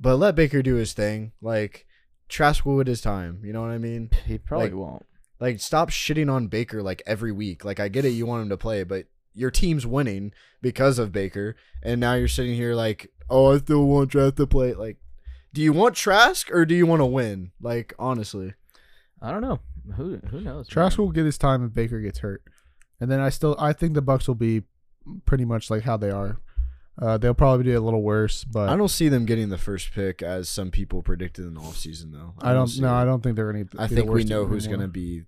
but 0.05 0.17
let 0.17 0.37
Baker 0.37 0.63
do 0.63 0.77
his 0.77 0.93
thing. 0.93 1.33
Like, 1.43 1.87
Trask 2.29 2.65
will 2.65 2.77
with 2.77 2.87
his 2.87 3.01
time. 3.01 3.41
You 3.45 3.53
know 3.53 3.63
what 3.63 3.71
I 3.71 3.79
mean? 3.79 4.11
He 4.27 4.39
probably 4.39 4.69
Like- 4.71 4.79
won't. 4.79 5.07
Like, 5.41 5.61
stop 5.61 5.91
shitting 5.91 6.31
on 6.33 6.47
Baker 6.47 6.83
like 6.83 7.03
every 7.07 7.33
week. 7.33 7.65
Like, 7.65 7.81
I 7.81 7.89
get 7.89 8.05
it, 8.05 8.11
you 8.11 8.25
want 8.25 8.43
him 8.45 8.49
to 8.51 8.57
play, 8.57 8.85
but 8.85 9.07
your 9.35 9.51
team's 9.51 9.85
winning 9.85 10.33
because 10.63 10.99
of 11.01 11.11
Baker, 11.11 11.57
and 11.83 12.01
now 12.01 12.15
you're 12.15 12.29
sitting 12.29 12.55
here 12.55 12.75
like, 12.75 13.11
oh, 13.29 13.53
I 13.55 13.59
still 13.59 13.85
want 13.87 14.13
Trask 14.13 14.37
to 14.37 14.47
play. 14.47 14.75
Like, 14.75 14.99
do 15.53 15.61
you 15.61 15.73
want 15.73 15.97
Trask 15.97 16.51
or 16.53 16.65
do 16.65 16.75
you 16.75 16.87
want 16.87 17.01
to 17.01 17.07
win? 17.07 17.51
Like, 17.61 17.95
honestly, 17.99 18.55
I 19.21 19.31
don't 19.33 19.43
know. 19.43 19.59
Who 19.97 20.19
who 20.31 20.41
knows? 20.41 20.69
Trask 20.69 20.97
man? 20.99 21.07
will 21.07 21.13
get 21.13 21.27
his 21.27 21.37
time 21.39 21.65
if 21.65 21.75
Baker 21.75 22.01
gets 22.01 22.21
hurt, 22.21 22.43
and 23.01 23.11
then 23.11 23.21
I 23.21 23.29
still 23.29 23.57
I 23.59 23.73
think 23.73 23.95
the 23.95 24.03
Bucs 24.03 24.27
will 24.29 24.35
be 24.35 24.63
pretty 25.27 25.45
much 25.45 25.69
like 25.71 25.83
how 25.83 25.97
they 25.97 26.11
are. 26.11 26.39
Uh, 27.01 27.19
they'll 27.19 27.35
probably 27.35 27.65
do 27.65 27.77
a 27.77 27.81
little 27.83 28.03
worse, 28.03 28.45
but 28.45 28.69
I 28.69 28.77
don't 28.77 28.89
see 28.89 29.09
them 29.09 29.25
getting 29.27 29.49
the 29.49 29.59
first 29.59 29.91
pick 29.93 30.23
as 30.23 30.49
some 30.49 30.71
people 30.71 31.03
predicted 31.03 31.45
in 31.45 31.55
the 31.55 31.61
offseason, 31.61 32.13
though. 32.13 32.35
I 32.41 32.53
don't. 32.53 32.69
see 32.69 32.81
No, 32.83 32.89
it. 32.97 33.03
I 33.03 33.05
don't 33.05 33.21
think 33.23 33.35
they're 33.37 33.51
gonna. 33.53 33.65
I 33.79 33.89
be 33.89 33.95
the 33.97 34.01
think 34.03 34.11
we 34.11 34.23
know 34.25 34.45
who's 34.45 34.67
going 34.69 34.79
to 34.81 34.87
be 34.89 35.25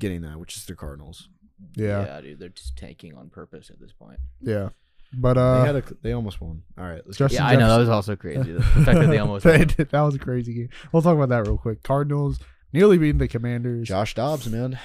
getting 0.00 0.22
that, 0.22 0.38
which 0.40 0.56
is 0.56 0.64
the 0.64 0.74
Cardinals. 0.74 1.28
Yeah, 1.76 2.20
dude, 2.20 2.38
they're 2.40 2.48
just 2.48 2.76
tanking 2.76 3.14
on 3.16 3.28
purpose 3.30 3.70
at 3.70 3.78
this 3.80 3.92
point. 3.92 4.18
yeah. 4.42 4.70
But 5.12 5.34
they 5.34 5.40
uh, 5.40 5.64
had 5.64 5.76
a, 5.76 5.82
they 6.02 6.12
almost 6.12 6.40
won. 6.40 6.62
All 6.76 6.84
right, 6.84 7.00
let's 7.06 7.16
Justin 7.16 7.36
Yeah, 7.42 7.46
I 7.48 7.54
know 7.54 7.68
that 7.68 7.78
was 7.78 7.88
also 7.88 8.16
crazy. 8.16 8.52
The 8.52 8.62
fact 8.62 8.98
that 8.98 9.06
they 9.08 9.18
almost 9.18 9.44
They 9.44 9.58
won. 9.58 9.66
did- 9.68 9.90
that 9.90 10.00
was 10.00 10.16
a 10.16 10.18
crazy 10.18 10.52
game. 10.52 10.68
We'll 10.92 11.00
talk 11.02 11.14
about 11.14 11.28
that 11.28 11.46
real 11.46 11.56
quick. 11.56 11.84
Cardinals 11.84 12.40
nearly 12.72 12.98
beating 12.98 13.18
the 13.18 13.28
Commanders. 13.28 13.86
Josh 13.86 14.14
Dobbs, 14.16 14.48
man. 14.48 14.78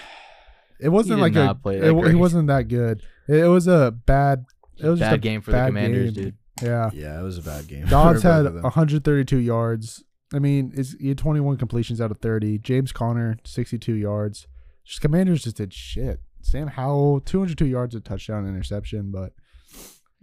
It 0.79 0.89
wasn't 0.89 1.17
did 1.21 1.35
like 1.35 1.35
a. 1.35 1.55
play 1.55 1.79
that 1.79 1.87
it, 1.87 1.91
wa- 1.91 2.07
he 2.07 2.15
wasn't 2.15 2.47
that 2.47 2.67
good. 2.67 3.01
It, 3.27 3.37
it 3.37 3.47
was 3.47 3.65
a 3.67 3.91
bad. 3.91 4.45
It 4.83 4.89
was 4.89 4.99
just 4.99 5.09
bad 5.09 5.15
a 5.15 5.17
game 5.17 5.41
for 5.41 5.51
the 5.51 5.57
bad 5.57 5.67
Commanders, 5.67 6.11
game. 6.11 6.23
dude. 6.23 6.35
Yeah. 6.61 6.89
Yeah, 6.93 7.19
it 7.19 7.23
was 7.23 7.37
a 7.37 7.41
bad 7.41 7.67
game. 7.67 7.85
Dobbs 7.87 8.21
had 8.23 8.45
132 8.53 9.37
yards. 9.37 10.03
I 10.33 10.39
mean, 10.39 10.71
it's, 10.75 10.93
he 10.93 11.09
had 11.09 11.17
21 11.17 11.57
completions 11.57 11.99
out 11.99 12.11
of 12.11 12.19
30. 12.19 12.59
James 12.59 12.91
Conner, 12.91 13.37
62 13.43 13.93
yards. 13.93 14.47
Just 14.85 15.01
Commanders 15.01 15.43
just 15.43 15.57
did 15.57 15.73
shit. 15.73 16.21
Sam 16.41 16.67
Howell, 16.67 17.21
202 17.21 17.65
yards, 17.65 17.95
a 17.95 17.99
touchdown, 17.99 18.47
interception, 18.47 19.11
but 19.11 19.33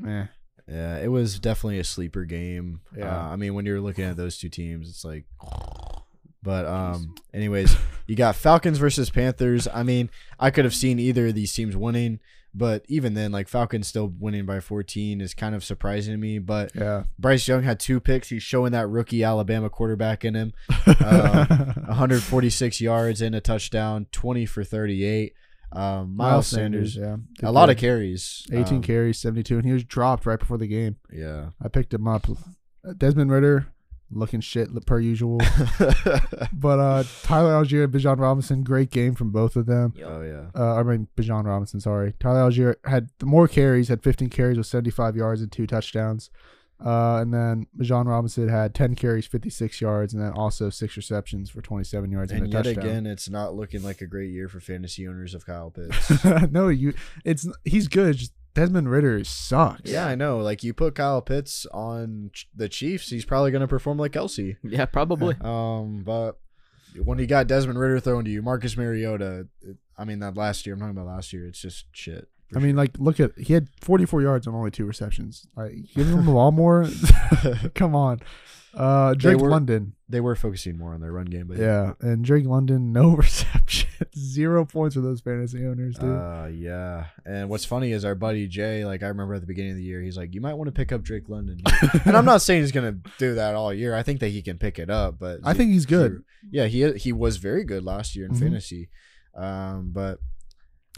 eh. 0.06 0.26
Yeah, 0.66 0.98
it 0.98 1.08
was 1.08 1.38
definitely 1.38 1.78
a 1.78 1.84
sleeper 1.84 2.24
game. 2.24 2.80
Yeah. 2.96 3.16
Uh, 3.16 3.28
I 3.30 3.36
mean, 3.36 3.54
when 3.54 3.64
you're 3.64 3.80
looking 3.80 4.04
at 4.04 4.16
those 4.16 4.38
two 4.38 4.48
teams, 4.48 4.88
it's 4.88 5.04
like. 5.04 5.24
But 6.40 6.66
um, 6.66 7.16
anyways, 7.34 7.76
you 8.06 8.14
got 8.14 8.36
Falcons 8.36 8.78
versus 8.78 9.10
Panthers. 9.10 9.66
I 9.74 9.82
mean, 9.82 10.08
I 10.38 10.52
could 10.52 10.64
have 10.64 10.74
seen 10.74 11.00
either 11.00 11.26
of 11.26 11.34
these 11.34 11.52
teams 11.52 11.76
winning, 11.76 12.20
but 12.54 12.84
even 12.88 13.14
then, 13.14 13.30
like 13.32 13.46
Falcons 13.48 13.86
still 13.88 14.12
winning 14.18 14.46
by 14.46 14.60
14 14.60 15.20
is 15.20 15.34
kind 15.34 15.54
of 15.54 15.62
surprising 15.62 16.14
to 16.14 16.18
me. 16.18 16.38
But 16.38 16.74
Yeah. 16.74 17.04
Bryce 17.18 17.46
Young 17.46 17.62
had 17.62 17.78
two 17.78 18.00
picks. 18.00 18.28
He's 18.30 18.42
showing 18.42 18.72
that 18.72 18.88
rookie 18.88 19.22
Alabama 19.22 19.68
quarterback 19.70 20.24
in 20.24 20.34
him. 20.34 20.52
Um, 21.04 21.46
146 21.86 22.80
yards 22.80 23.20
and 23.22 23.34
a 23.34 23.40
touchdown, 23.40 24.06
20 24.12 24.46
for 24.46 24.64
38. 24.64 25.34
Um, 25.72 26.16
Miles, 26.16 26.46
Sanders, 26.46 26.96
yeah. 26.96 27.16
did 27.34 27.44
a 27.46 27.50
lot 27.50 27.68
of 27.70 27.76
carries. 27.76 28.46
18 28.52 28.76
Um, 28.76 28.82
carries, 28.82 29.18
72, 29.18 29.56
and 29.56 29.66
he 29.66 29.72
was 29.72 29.84
dropped 29.84 30.24
right 30.26 30.38
before 30.38 30.56
the 30.58 30.66
game. 30.66 30.96
Yeah. 31.12 31.50
I 31.62 31.68
picked 31.68 31.92
him 31.92 32.08
up. 32.08 32.26
Desmond 32.96 33.30
Ridder, 33.30 33.66
looking 34.10 34.40
shit 34.40 34.68
per 34.86 34.98
usual. 34.98 35.38
but 36.52 36.78
uh, 36.78 37.04
Tyler 37.22 37.52
Allgeier 37.52 37.84
and 37.84 37.92
Bijan 37.92 38.18
Robinson, 38.18 38.62
great 38.62 38.90
game 38.90 39.14
from 39.14 39.30
both 39.30 39.56
of 39.56 39.66
them. 39.66 39.94
oh 40.04 40.22
yeah. 40.22 40.46
Uh, 40.54 40.76
I 40.76 40.82
mean, 40.82 41.08
Bijan 41.16 41.44
Robinson, 41.44 41.80
sorry. 41.80 42.14
Tyler 42.20 42.50
Allgeier 42.50 42.76
had 42.84 43.10
more 43.22 43.48
carries, 43.48 43.88
had 43.88 44.02
15 44.02 44.28
carries 44.30 44.56
with 44.56 44.66
75 44.66 45.16
yards 45.16 45.42
and 45.42 45.50
two 45.52 45.66
touchdowns. 45.66 46.30
Uh, 46.84 47.18
and 47.20 47.34
then 47.34 47.66
Bijan 47.76 48.06
Robinson 48.06 48.48
had 48.48 48.72
10 48.72 48.94
carries, 48.94 49.26
56 49.26 49.80
yards, 49.80 50.14
and 50.14 50.22
then 50.22 50.30
also 50.32 50.70
six 50.70 50.96
receptions 50.96 51.50
for 51.50 51.60
27 51.60 52.08
yards 52.12 52.30
and, 52.30 52.44
And 52.44 52.54
a 52.54 52.56
yet 52.56 52.64
touchdown. 52.66 52.84
again, 52.84 53.06
it's 53.06 53.28
not 53.28 53.54
looking 53.56 53.82
like 53.82 54.00
a 54.00 54.06
great 54.06 54.30
year 54.30 54.48
for 54.48 54.60
fantasy 54.60 55.08
owners 55.08 55.34
of 55.34 55.44
Kyle 55.44 55.70
Pitts. 55.72 56.24
no, 56.52 56.68
you. 56.68 56.94
It's 57.24 57.48
he's 57.64 57.88
good. 57.88 58.16
Just 58.18 58.32
Desmond 58.58 58.90
Ridder 58.90 59.22
sucks. 59.24 59.90
yeah, 59.90 60.06
I 60.06 60.14
know. 60.14 60.38
Like 60.38 60.62
you 60.64 60.74
put 60.74 60.94
Kyle 60.94 61.22
Pitts 61.22 61.66
on 61.72 62.30
Ch- 62.32 62.48
the 62.54 62.68
Chiefs, 62.68 63.10
he's 63.10 63.24
probably 63.24 63.50
going 63.50 63.60
to 63.62 63.68
perform 63.68 63.98
like 63.98 64.12
Kelce. 64.12 64.56
Yeah, 64.62 64.86
probably. 64.86 65.36
Um, 65.44 66.02
but 66.04 66.38
when 67.04 67.18
you 67.18 67.26
got 67.26 67.46
Desmond 67.46 67.78
Ridder 67.78 68.00
throwing 68.00 68.24
to 68.24 68.30
you, 68.30 68.42
Marcus 68.42 68.76
Mariota, 68.76 69.46
it- 69.62 69.76
I 69.96 70.04
mean 70.04 70.20
that 70.20 70.36
last 70.36 70.64
year. 70.66 70.74
I'm 70.74 70.80
talking 70.80 70.96
about 70.96 71.06
last 71.06 71.32
year. 71.32 71.46
It's 71.46 71.60
just 71.60 71.86
shit. 71.92 72.28
for 72.52 72.58
I 72.58 72.62
mean, 72.62 72.76
like, 72.76 72.92
look 72.98 73.18
at 73.20 73.32
he 73.38 73.52
had 73.54 73.68
44 73.80 74.22
yards 74.22 74.46
on 74.46 74.54
only 74.54 74.70
two 74.70 74.84
receptions. 74.86 75.46
Like, 75.56 75.74
give 75.94 76.08
him 76.08 76.16
the 76.24 76.32
ball 76.32 76.52
more. 76.52 76.86
Come 77.74 77.94
on, 77.96 78.20
uh, 78.74 79.14
Drake 79.14 79.38
were- 79.38 79.50
London. 79.50 79.94
they 80.08 80.20
were 80.20 80.36
focusing 80.36 80.76
more 80.78 80.94
on 80.94 81.00
their 81.00 81.12
run 81.12 81.26
game, 81.26 81.46
but 81.46 81.56
Yeah, 81.58 81.94
and 82.00 82.24
Drake 82.24 82.46
London, 82.46 82.92
no 82.92 83.10
reception, 83.16 83.88
zero 84.16 84.64
points 84.64 84.94
for 84.94 85.00
those 85.00 85.20
fantasy 85.20 85.64
owners, 85.66 85.96
dude. 85.96 86.08
Uh, 86.10 86.48
yeah. 86.52 87.06
And 87.24 87.48
what's 87.48 87.64
funny 87.64 87.92
is 87.92 88.04
our 88.04 88.14
buddy 88.14 88.46
Jay, 88.46 88.84
like 88.84 89.02
I 89.02 89.08
remember 89.08 89.34
at 89.34 89.40
the 89.40 89.46
beginning 89.46 89.72
of 89.72 89.76
the 89.78 89.82
year, 89.84 90.00
he's 90.02 90.16
like, 90.16 90.34
"You 90.34 90.40
might 90.40 90.54
want 90.54 90.68
to 90.68 90.72
pick 90.72 90.92
up 90.92 91.02
Drake 91.02 91.28
London." 91.28 91.60
and 92.04 92.16
I'm 92.16 92.24
not 92.24 92.42
saying 92.42 92.62
he's 92.62 92.72
gonna 92.72 92.96
do 93.18 93.34
that 93.34 93.54
all 93.54 93.72
year. 93.72 93.94
I 93.94 94.02
think 94.02 94.20
that 94.20 94.28
he 94.28 94.42
can 94.42 94.58
pick 94.58 94.78
it 94.78 94.90
up, 94.90 95.18
but 95.18 95.40
I 95.44 95.54
think 95.54 95.72
he's 95.72 95.86
good. 95.86 96.22
Yeah, 96.50 96.66
he 96.66 96.92
he 96.92 97.12
was 97.12 97.36
very 97.38 97.64
good 97.64 97.84
last 97.84 98.14
year 98.16 98.26
in 98.26 98.32
Mhm. 98.32 98.38
fantasy. 98.40 98.90
Um, 99.34 99.90
but 99.92 100.18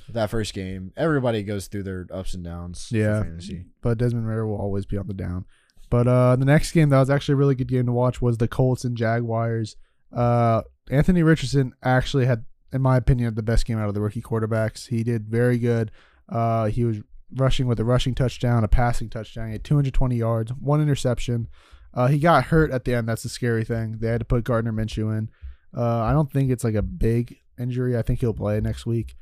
that 0.08 0.30
first 0.30 0.54
game, 0.54 0.92
everybody 0.96 1.42
goes 1.42 1.66
through 1.68 1.84
their 1.84 2.06
ups 2.12 2.34
and 2.34 2.42
downs. 2.44 2.88
Yeah. 2.90 3.22
fantasy. 3.22 3.66
but 3.82 3.98
Desmond 3.98 4.26
Ridder 4.26 4.46
will 4.46 4.56
always 4.60 4.86
be 4.86 4.96
on 4.96 5.06
the 5.06 5.14
down. 5.14 5.44
But 5.90 6.06
uh, 6.06 6.36
the 6.36 6.44
next 6.44 6.72
game 6.72 6.88
that 6.90 6.98
was 6.98 7.10
actually 7.10 7.34
a 7.34 7.36
really 7.36 7.54
good 7.54 7.68
game 7.68 7.86
to 7.86 7.92
watch 7.92 8.22
was 8.22 8.38
the 8.38 8.48
Colts 8.48 8.84
and 8.84 8.96
Jaguars. 8.96 9.76
Uh, 10.12 10.62
Anthony 10.90 11.22
Richardson 11.22 11.72
actually 11.82 12.26
had, 12.26 12.44
in 12.72 12.80
my 12.80 12.96
opinion, 12.96 13.34
the 13.34 13.42
best 13.42 13.66
game 13.66 13.78
out 13.78 13.88
of 13.88 13.94
the 13.94 14.00
rookie 14.00 14.22
quarterbacks. 14.22 14.88
He 14.88 15.02
did 15.02 15.28
very 15.28 15.58
good. 15.58 15.90
Uh, 16.28 16.66
he 16.66 16.84
was 16.84 16.98
rushing 17.36 17.66
with 17.66 17.78
a 17.80 17.84
rushing 17.84 18.14
touchdown, 18.14 18.64
a 18.64 18.68
passing 18.68 19.08
touchdown. 19.08 19.46
He 19.48 19.52
had 19.52 19.64
220 19.64 20.16
yards, 20.16 20.52
one 20.52 20.80
interception. 20.80 21.48
Uh, 21.92 22.06
he 22.06 22.18
got 22.18 22.44
hurt 22.44 22.70
at 22.70 22.84
the 22.84 22.94
end. 22.94 23.08
That's 23.08 23.24
the 23.24 23.28
scary 23.28 23.64
thing. 23.64 23.98
They 23.98 24.08
had 24.08 24.20
to 24.20 24.24
put 24.24 24.44
Gardner 24.44 24.72
Minshew 24.72 25.16
in. 25.16 25.28
Uh, 25.76 26.02
I 26.02 26.12
don't 26.12 26.30
think 26.30 26.50
it's 26.50 26.64
like 26.64 26.74
a 26.74 26.82
big 26.82 27.36
injury. 27.58 27.96
I 27.96 28.02
think 28.02 28.20
he'll 28.20 28.32
play 28.32 28.60
next 28.60 28.86
week. 28.86 29.16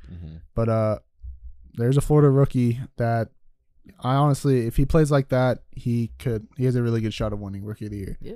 But 0.55 0.69
uh, 0.69 0.99
there's 1.73 1.97
a 1.97 2.01
Florida 2.01 2.29
rookie 2.29 2.79
that 2.97 3.29
I 4.01 4.15
honestly, 4.15 4.65
if 4.67 4.75
he 4.77 4.85
plays 4.85 5.11
like 5.11 5.29
that, 5.29 5.59
he 5.71 6.11
could. 6.19 6.47
He 6.57 6.65
has 6.65 6.75
a 6.75 6.83
really 6.83 7.01
good 7.01 7.13
shot 7.13 7.33
of 7.33 7.39
winning 7.39 7.63
Rookie 7.63 7.85
of 7.85 7.91
the 7.91 7.97
Year. 7.97 8.17
Yeah. 8.21 8.33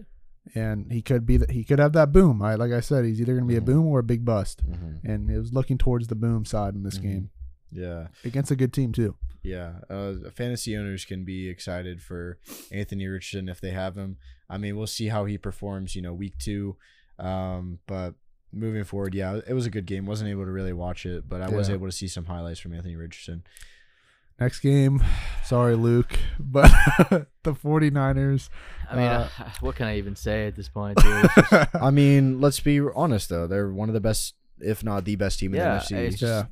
and 0.55 0.91
he 0.91 1.01
could 1.01 1.25
be. 1.25 1.37
The, 1.37 1.51
he 1.51 1.63
could 1.63 1.79
have 1.79 1.93
that 1.93 2.11
boom. 2.11 2.41
I 2.41 2.55
like 2.55 2.73
I 2.73 2.81
said, 2.81 3.05
he's 3.05 3.21
either 3.21 3.33
going 3.33 3.45
to 3.45 3.47
be 3.47 3.55
a 3.55 3.61
Mhm. 3.61 3.65
boom 3.65 3.85
or 3.87 3.99
a 3.99 4.03
big 4.03 4.25
bust, 4.25 4.61
Mm-hmm. 4.67 5.09
and 5.09 5.29
it 5.31 5.39
was 5.39 5.53
looking 5.53 5.77
towards 5.77 6.07
the 6.07 6.15
boom 6.15 6.43
side 6.45 6.75
in 6.75 6.83
this 6.83 6.97
Mhm. 6.99 7.01
game 7.01 7.29
Yeah. 7.71 8.07
against 8.25 8.51
a 8.51 8.55
good 8.57 8.73
team 8.73 8.91
too. 8.91 9.15
Yeah, 9.41 9.79
uh, 9.89 10.15
fantasy 10.35 10.75
owners 10.77 11.05
can 11.05 11.23
be 11.25 11.47
excited 11.47 12.01
for 12.01 12.39
Anthony 12.71 13.07
Richardson 13.07 13.47
if 13.49 13.61
they 13.61 13.71
have 13.71 13.95
him. 13.97 14.17
I 14.49 14.57
mean, 14.57 14.75
we'll 14.77 14.85
see 14.87 15.07
how 15.07 15.23
he 15.25 15.37
performs, 15.37 15.95
you 15.95 16.01
know, 16.01 16.13
week 16.13 16.37
two. 16.37 16.75
Um, 17.19 17.79
but 17.87 18.15
moving 18.51 18.83
forward, 18.83 19.15
yeah, 19.15 19.39
it 19.47 19.53
was 19.53 19.65
a 19.65 19.69
good 19.69 19.85
game. 19.85 20.05
wasn't 20.05 20.29
able 20.29 20.45
to 20.45 20.51
really 20.51 20.73
watch 20.73 21.05
it, 21.05 21.27
but 21.29 21.41
I 21.41 21.49
was 21.49 21.69
able 21.69 21.87
to 21.87 21.91
see 21.91 22.07
some 22.07 22.25
highlights 22.25 22.59
from 22.59 22.73
Anthony 22.73 22.95
Richardson. 22.97 23.43
Next 24.39 24.59
game, 24.61 25.03
sorry 25.45 25.75
Luke, 25.75 26.17
but 26.39 26.69
the 27.43 27.53
49ers. 27.53 28.49
I 28.89 28.95
mean, 28.95 29.05
Uh, 29.05 29.29
uh, 29.39 29.49
what 29.61 29.75
can 29.75 29.87
I 29.87 29.97
even 29.97 30.15
say 30.15 30.47
at 30.47 30.55
this 30.55 30.69
point? 30.69 30.97
Dude? 30.97 31.29
Just- 31.49 31.75
I 31.75 31.89
mean, 31.91 32.41
let's 32.41 32.59
be 32.59 32.79
honest 32.95 33.29
though; 33.29 33.47
they're 33.47 33.71
one 33.71 33.89
of 33.89 33.93
the 33.93 34.01
best, 34.01 34.35
if 34.59 34.83
not 34.83 35.05
the 35.05 35.15
best 35.15 35.39
team 35.39 35.53
in 35.53 35.59
yeah, 35.59 35.79
the 35.79 35.95
NFC. 35.95 35.97
it's 36.07 36.21
Yeah. 36.21 36.45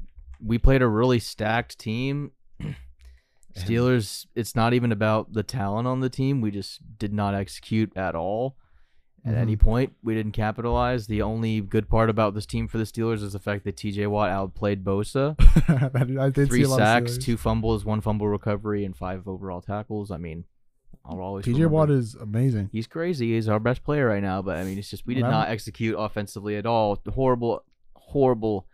we 0.44 0.58
played 0.58 0.82
a 0.82 0.88
really 0.88 1.20
stacked 1.20 1.78
team. 1.80 2.32
Steelers, 3.58 4.28
it's 4.34 4.56
not 4.56 4.74
even 4.74 4.92
about 4.94 5.34
the 5.34 5.44
talent 5.44 5.86
on 5.88 6.00
the 6.00 6.10
team. 6.10 6.40
We 6.40 6.52
just 6.52 6.80
did 6.98 7.12
not 7.12 7.36
execute 7.36 7.92
at 7.98 8.16
all. 8.16 8.56
At 9.24 9.36
any 9.36 9.56
Mm-hmm. 9.56 9.64
point, 9.64 9.94
we 10.04 10.16
didn't 10.16 10.32
capitalize. 10.32 11.06
The 11.06 11.22
only 11.22 11.62
good 11.62 11.88
part 11.88 12.10
about 12.10 12.34
this 12.34 12.48
team 12.48 12.68
for 12.68 12.80
the 12.80 12.86
Steelers 12.86 13.22
is 13.22 13.34
the 13.34 13.40
fact 13.40 13.64
that 13.66 13.76
TJ 13.76 14.08
Watt 14.08 14.30
outplayed 14.32 14.84
Bosa. 14.84 15.36
I 16.20 16.30
did 16.32 16.48
Three 16.50 16.60
see 16.60 16.64
a 16.64 16.70
lot 16.70 16.82
of 16.82 16.88
sacks, 16.88 17.12
Steelers. 17.18 17.22
two 17.24 17.38
fumbles, 17.38 17.86
one 17.86 18.02
fumble 18.02 18.28
recovery, 18.28 18.84
and 18.84 18.98
five 18.98 19.28
overall 19.28 19.62
tackles. 19.62 20.10
I 20.10 20.18
mean, 20.18 20.46
I'll 21.06 21.20
always 21.20 21.46
TJ 21.46 21.54
remember- 21.54 21.70
Watt 21.70 21.92
is 21.92 22.16
amazing. 22.16 22.70
He's 22.72 22.88
crazy. 22.88 23.34
He's 23.36 23.48
our 23.48 23.60
best 23.60 23.84
player 23.84 24.08
right 24.08 24.24
now. 24.24 24.42
But 24.42 24.58
I 24.58 24.64
mean, 24.64 24.80
it's 24.80 24.90
just 24.90 25.06
we 25.06 25.14
did 25.14 25.22
Well, 25.24 25.32
not 25.32 25.50
execute 25.50 25.96
offensively 26.00 26.56
at 26.58 26.66
all. 26.66 27.00
Horrible, 27.14 27.64
horrible 27.94 28.66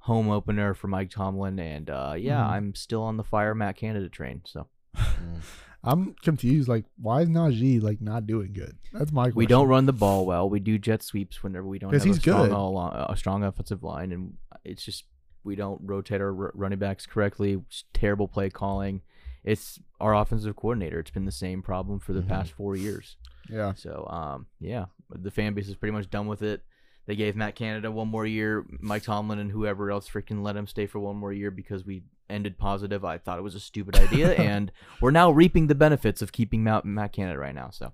home 0.00 0.30
opener 0.30 0.74
for 0.74 0.88
Mike 0.88 1.10
Tomlin. 1.10 1.60
And 1.60 1.88
uh, 1.88 2.14
yeah, 2.18 2.40
Mhm. 2.42 2.50
I'm 2.50 2.74
still 2.74 3.02
on 3.04 3.18
the 3.18 3.24
fire 3.24 3.54
Matt 3.54 3.76
Canada 3.76 4.08
train. 4.08 4.42
So 4.46 4.66
I'm 5.84 6.14
confused. 6.22 6.68
Like, 6.68 6.84
why 6.96 7.22
is 7.22 7.28
Najee 7.28 7.82
like 7.82 8.00
not 8.00 8.26
doing 8.26 8.52
good? 8.52 8.76
That's 8.92 9.10
my 9.12 9.24
question. 9.24 9.36
we 9.38 9.46
don't 9.46 9.68
run 9.68 9.86
the 9.86 9.92
ball 9.92 10.24
well. 10.26 10.48
We 10.48 10.60
do 10.60 10.78
jet 10.78 11.02
sweeps 11.02 11.42
whenever 11.42 11.66
we 11.66 11.78
don't 11.78 11.92
have 11.92 12.06
a 12.06 12.14
strong, 12.14 12.48
good. 12.48 12.52
all- 12.54 12.78
a 13.10 13.16
strong 13.16 13.42
offensive 13.42 13.82
line, 13.82 14.12
and 14.12 14.34
it's 14.64 14.84
just 14.84 15.04
we 15.44 15.56
don't 15.56 15.80
rotate 15.82 16.20
our 16.20 16.28
r- 16.46 16.52
running 16.54 16.78
backs 16.78 17.04
correctly. 17.06 17.54
It's 17.66 17.84
terrible 17.92 18.28
play 18.28 18.48
calling. 18.48 19.00
It's 19.42 19.80
our 19.98 20.14
offensive 20.14 20.54
coordinator. 20.54 21.00
It's 21.00 21.10
been 21.10 21.24
the 21.24 21.32
same 21.32 21.62
problem 21.62 21.98
for 21.98 22.12
the 22.12 22.20
Mhm. 22.22 22.28
past 22.28 22.52
four 22.52 22.76
years. 22.76 23.16
Yeah. 23.50 23.74
So 23.74 24.06
um, 24.08 24.46
yeah, 24.60 24.84
the 25.10 25.32
fan 25.32 25.52
base 25.54 25.68
is 25.68 25.74
pretty 25.74 25.92
much 25.92 26.08
done 26.10 26.28
with 26.28 26.42
it. 26.42 26.62
They 27.06 27.16
gave 27.16 27.34
Matt 27.34 27.56
Canada 27.56 27.90
one 27.90 28.08
more 28.08 28.24
year, 28.26 28.64
Mike 28.80 29.02
Tomlin 29.02 29.38
and 29.40 29.50
whoever 29.50 29.90
else 29.90 30.08
freaking 30.08 30.42
let 30.42 30.56
him 30.56 30.66
stay 30.66 30.86
for 30.86 31.00
one 31.00 31.16
more 31.16 31.32
year 31.32 31.50
because 31.50 31.84
we 31.84 32.02
ended 32.30 32.58
positive. 32.58 33.04
I 33.04 33.18
thought 33.18 33.38
it 33.38 33.42
was 33.42 33.56
a 33.56 33.60
stupid 33.60 33.96
idea, 33.96 34.32
and 34.36 34.70
we're 35.00 35.10
now 35.10 35.30
reaping 35.30 35.66
the 35.66 35.74
benefits 35.74 36.22
of 36.22 36.30
keeping 36.32 36.62
Matt, 36.62 36.84
Matt 36.84 37.12
Canada 37.12 37.38
right 37.38 37.54
now. 37.54 37.70
So 37.70 37.92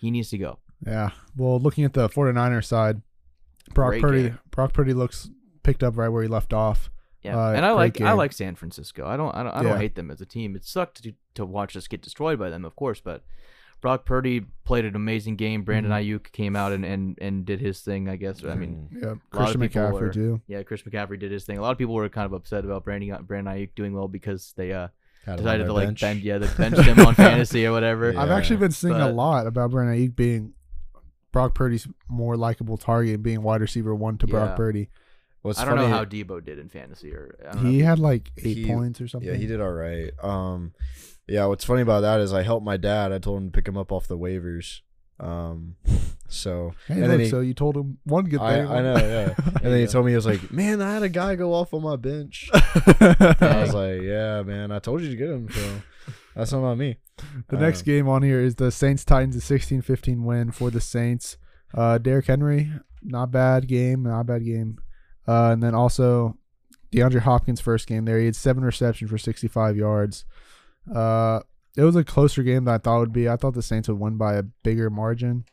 he 0.00 0.10
needs 0.10 0.30
to 0.30 0.38
go. 0.38 0.58
Yeah. 0.86 1.10
Well, 1.36 1.58
looking 1.60 1.84
at 1.84 1.92
the 1.92 2.08
49ers 2.08 2.64
side, 2.64 3.02
Brock 3.74 3.90
Great 3.90 4.02
Purdy. 4.02 4.22
game. 4.24 4.38
Brock 4.50 4.72
Purdy 4.72 4.94
looks 4.94 5.28
picked 5.62 5.82
up 5.82 5.96
right 5.96 6.08
where 6.08 6.22
he 6.22 6.28
left 6.28 6.52
off. 6.52 6.90
Yeah, 7.22 7.36
Uh, 7.36 7.52
and 7.52 7.64
I 7.66 7.72
like 7.72 8.00
I 8.00 8.12
like 8.12 8.32
San 8.32 8.54
Francisco. 8.54 9.04
I 9.06 9.16
don't 9.16 9.34
I 9.34 9.42
don't, 9.42 9.52
I 9.52 9.62
don't 9.62 9.80
hate 9.80 9.96
them 9.96 10.10
as 10.12 10.20
a 10.20 10.26
team. 10.26 10.54
It 10.54 10.64
sucked 10.64 11.02
to 11.02 11.12
to 11.34 11.44
watch 11.44 11.76
us 11.76 11.88
get 11.88 12.00
destroyed 12.00 12.38
by 12.38 12.50
them, 12.50 12.64
of 12.64 12.76
course, 12.76 13.00
but 13.00 13.24
Brock 13.80 14.04
Purdy 14.04 14.44
played 14.64 14.84
an 14.84 14.96
amazing 14.96 15.36
game. 15.36 15.62
Brandon 15.62 15.92
Mm-hmm. 15.92 16.10
Aiyuk 16.16 16.32
came 16.32 16.56
out 16.56 16.72
and, 16.72 16.84
and, 16.84 17.16
and 17.20 17.44
did 17.44 17.60
his 17.60 17.80
thing. 17.80 18.08
I 18.08 18.16
guess. 18.16 18.44
I 18.44 18.54
mean, 18.54 18.88
Mm. 18.92 19.00
Yeah. 19.02 19.06
lot 19.08 19.14
of 19.14 19.30
Christian 19.30 19.60
McCaffrey 19.60 20.02
are- 20.02 20.12
too. 20.12 20.40
yeah, 20.46 20.62
Chris 20.62 20.82
McCaffrey 20.82 21.18
did 21.18 21.30
his 21.30 21.44
thing. 21.44 21.58
A 21.58 21.62
lot 21.62 21.72
of 21.72 21.78
people 21.78 21.94
were 21.94 22.08
kind 22.08 22.26
of 22.26 22.32
upset 22.32 22.64
about 22.64 22.84
Brandon 22.84 23.22
Brandon 23.24 23.54
Aiyuk 23.54 23.70
doing 23.76 23.92
well 23.94 24.08
because 24.08 24.52
they 24.56 24.72
uh 24.72 24.88
Had 25.24 25.36
decided 25.38 25.66
to 25.66 25.72
like 25.72 25.88
bench. 25.88 26.00
bench 26.00 26.22
yeah 26.22 26.38
they 26.38 26.48
benched 26.58 26.80
him 26.82 26.98
on 27.06 27.14
fantasy 27.14 27.66
or 27.66 27.72
whatever. 27.72 28.12
Yeah. 28.12 28.22
I've 28.22 28.30
actually 28.30 28.56
been 28.56 28.72
seeing 28.72 28.94
a 28.94 29.10
lot 29.12 29.46
about 29.46 29.70
Brandon 29.70 29.96
Aiyuk 29.96 30.16
being 30.16 30.54
Brock 31.32 31.54
Purdy's 31.54 31.86
more 32.08 32.36
likable 32.36 32.78
target 32.78 33.22
being 33.22 33.42
wide 33.42 33.60
receiver 33.60 33.94
one 33.94 34.16
to 34.18 34.26
Brock 34.26 34.50
Yeah. 34.50 34.56
Purdy. 34.56 34.88
What's 35.46 35.58
I 35.58 35.64
don't 35.64 35.76
funny, 35.76 35.88
know 35.88 35.96
how 35.96 36.04
Debo 36.04 36.44
did 36.44 36.58
in 36.58 36.68
fantasy 36.68 37.12
or 37.12 37.36
I 37.50 37.54
know 37.54 37.70
He 37.70 37.80
had 37.80 37.98
like 37.98 38.30
eight 38.38 38.58
He- 38.58 38.66
points 38.66 39.00
or 39.00 39.08
something. 39.08 39.28
Yeah, 39.30 39.36
he 39.36 39.46
did 39.46 39.60
all 39.60 39.72
right. 39.72 40.10
Um, 40.22 40.72
yeah, 41.28 41.46
what's 41.46 41.64
funny 41.64 41.82
about 41.82 42.00
that 42.00 42.20
is 42.20 42.32
I 42.32 42.42
helped 42.42 42.64
my 42.66 42.76
dad. 42.76 43.12
I 43.12 43.18
told 43.18 43.38
him 43.42 43.50
to 43.50 43.52
pick 43.52 43.66
him 43.66 43.76
up 43.76 43.90
off 43.92 44.06
the 44.06 44.18
waivers. 44.18 44.80
Um, 45.18 45.76
so 46.28 46.72
Hey, 46.88 46.94
and 46.94 47.02
look, 47.02 47.10
then 47.12 47.20
he, 47.20 47.28
so 47.30 47.40
you 47.40 47.54
told 47.54 47.74
him 47.76 47.98
one 48.04 48.24
good 48.26 48.40
thing. 48.40 48.66
I 48.66 48.82
know, 48.82 48.96
yeah. 48.96 49.34
and 49.46 49.72
then 49.72 49.78
he 49.78 49.86
go. 49.86 49.92
told 49.92 50.04
me 50.06 50.12
he 50.12 50.16
was 50.16 50.26
like, 50.26 50.52
"Man, 50.52 50.82
I 50.82 50.92
had 50.92 51.02
a 51.02 51.08
guy 51.08 51.36
go 51.36 51.54
off 51.54 51.72
on 51.72 51.82
my 51.82 51.96
bench." 51.96 52.50
I 52.54 53.62
was 53.62 53.72
like, 53.74 54.02
"Yeah, 54.02 54.42
man, 54.42 54.70
I 54.70 54.78
told 54.78 55.00
you 55.02 55.08
to 55.08 55.16
get 55.16 55.30
him." 55.30 55.48
So 55.50 55.82
that's 56.34 56.52
not 56.52 56.64
on 56.64 56.76
me. 56.78 56.98
The 57.48 57.56
next 57.56 57.80
Um, 57.80 57.84
game 57.86 58.08
on 58.08 58.22
here 58.22 58.40
is 58.40 58.56
the 58.56 58.70
Saints 58.70 59.04
Titans, 59.06 59.36
a 59.36 59.40
16-15 59.40 60.22
win 60.22 60.50
for 60.50 60.70
the 60.70 60.82
Saints. 60.82 61.38
Uh, 61.72 61.96
Derrick 61.96 62.26
Henry, 62.26 62.70
not 63.02 63.30
bad 63.30 63.66
game, 63.68 64.02
not 64.02 64.26
bad 64.26 64.44
game. 64.44 64.76
Uh, 65.28 65.50
and 65.52 65.62
then 65.62 65.74
also 65.74 66.36
DeAndre 66.92 67.20
Hopkins' 67.20 67.60
first 67.60 67.86
game 67.86 68.04
there, 68.04 68.18
he 68.18 68.26
had 68.26 68.36
seven 68.36 68.64
receptions 68.64 69.10
for 69.10 69.18
65 69.18 69.76
yards. 69.76 70.24
Uh, 70.92 71.40
it 71.76 71.82
was 71.82 71.96
a 71.96 72.04
closer 72.04 72.42
game 72.42 72.64
than 72.64 72.74
I 72.74 72.78
thought 72.78 72.96
it 72.96 73.00
would 73.00 73.12
be. 73.12 73.28
I 73.28 73.36
thought 73.36 73.54
the 73.54 73.62
Saints 73.62 73.88
would 73.88 73.98
win 73.98 74.16
by 74.16 74.34
a 74.34 74.42
bigger 74.42 74.88
margin. 74.90 75.44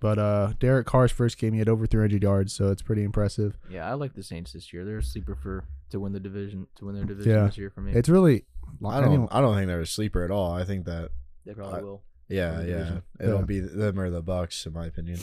But 0.00 0.18
uh, 0.18 0.52
Derek 0.58 0.86
Carr's 0.86 1.12
first 1.12 1.38
game, 1.38 1.52
he 1.52 1.58
had 1.60 1.68
over 1.68 1.86
300 1.86 2.22
yards, 2.22 2.52
so 2.52 2.70
it's 2.70 2.82
pretty 2.82 3.02
impressive. 3.04 3.56
Yeah, 3.70 3.88
I 3.88 3.94
like 3.94 4.14
the 4.14 4.22
Saints 4.22 4.52
this 4.52 4.72
year. 4.72 4.84
They're 4.84 4.98
a 4.98 5.02
sleeper 5.02 5.34
for 5.36 5.64
to 5.90 6.00
win 6.00 6.12
the 6.12 6.20
division 6.20 6.66
to 6.76 6.86
win 6.86 6.96
their 6.96 7.04
division 7.04 7.32
Yeah. 7.32 7.46
this 7.46 7.56
year 7.56 7.70
for 7.70 7.80
me. 7.80 7.92
It's 7.92 8.08
really, 8.08 8.44
I 8.84 9.00
don't. 9.00 9.08
anyone- 9.10 9.28
I 9.30 9.40
don't 9.40 9.54
think 9.54 9.68
they're 9.68 9.80
a 9.80 9.86
sleeper 9.86 10.24
at 10.24 10.30
all. 10.32 10.52
I 10.52 10.64
think 10.64 10.84
that 10.86 11.10
they 11.46 11.54
probably 11.54 11.78
I- 11.78 11.82
will. 11.82 12.02
yeah, 12.28 12.60
yeah, 12.60 12.64
division. 12.64 13.02
it'll 13.20 13.38
Yeah. 13.40 13.44
be 13.44 13.60
them 13.60 14.00
or 14.00 14.10
the 14.10 14.22
Bucs 14.22 14.66
in 14.66 14.72
my 14.72 14.86
opinion. 14.86 15.20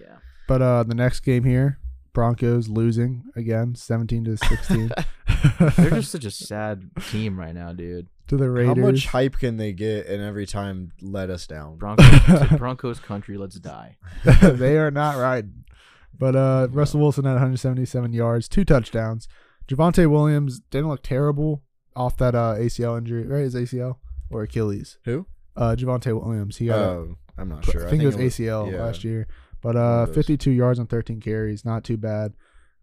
Yeah. 0.00 0.16
But 0.48 0.62
uh, 0.62 0.82
the 0.84 0.94
next 0.94 1.20
game 1.20 1.44
here, 1.44 1.78
Broncos 2.18 2.68
losing 2.68 3.22
again, 3.36 3.76
17 3.76 4.24
to 4.24 4.36
16 4.36 4.90
They're 5.76 5.90
just 5.90 6.10
such 6.10 6.24
a 6.24 6.32
sad 6.32 6.90
team 7.12 7.38
right 7.38 7.54
now, 7.54 7.72
dude. 7.72 8.08
to 8.26 8.36
the 8.36 8.50
Raiders. 8.50 8.76
How 8.76 8.90
much 8.90 9.06
hype 9.06 9.38
can 9.38 9.56
they 9.56 9.72
get 9.72 10.06
and 10.08 10.20
every 10.20 10.44
time 10.44 10.90
let 11.00 11.30
us 11.30 11.46
down? 11.46 11.76
Broncos, 11.76 12.48
Broncos 12.58 12.98
country, 12.98 13.36
let's 13.38 13.54
die. 13.60 13.98
they 14.42 14.78
are 14.78 14.90
not 14.90 15.16
riding. 15.16 15.64
But 16.18 16.34
uh, 16.34 16.66
Russell 16.72 16.98
Wilson 16.98 17.22
had 17.24 17.34
177 17.34 18.12
yards, 18.12 18.48
two 18.48 18.64
touchdowns. 18.64 19.28
Javonte 19.68 20.10
Williams 20.10 20.58
didn't 20.58 20.88
look 20.88 21.04
terrible 21.04 21.62
off 21.94 22.16
that 22.16 22.34
uh, 22.34 22.56
ACL 22.58 22.98
injury, 22.98 23.28
right? 23.28 23.42
His 23.44 23.54
ACL 23.54 23.98
or 24.28 24.42
Achilles? 24.42 24.98
Who? 25.04 25.26
Uh, 25.56 25.76
Javonte 25.78 26.20
Williams. 26.20 26.56
He 26.56 26.66
got, 26.66 26.80
a- 26.80 26.82
Oh, 26.82 27.16
I'm 27.38 27.48
not 27.48 27.64
sure. 27.64 27.86
I 27.86 27.90
think 27.90 28.02
it 28.02 28.06
was 28.06 28.16
ACL 28.16 28.72
yeah. 28.72 28.82
last 28.82 29.04
year. 29.04 29.28
But 29.60 29.76
uh, 29.76 30.06
52 30.06 30.50
yards 30.50 30.78
on 30.78 30.86
13 30.86 31.20
carries, 31.20 31.64
not 31.64 31.84
too 31.84 31.96
bad. 31.96 32.34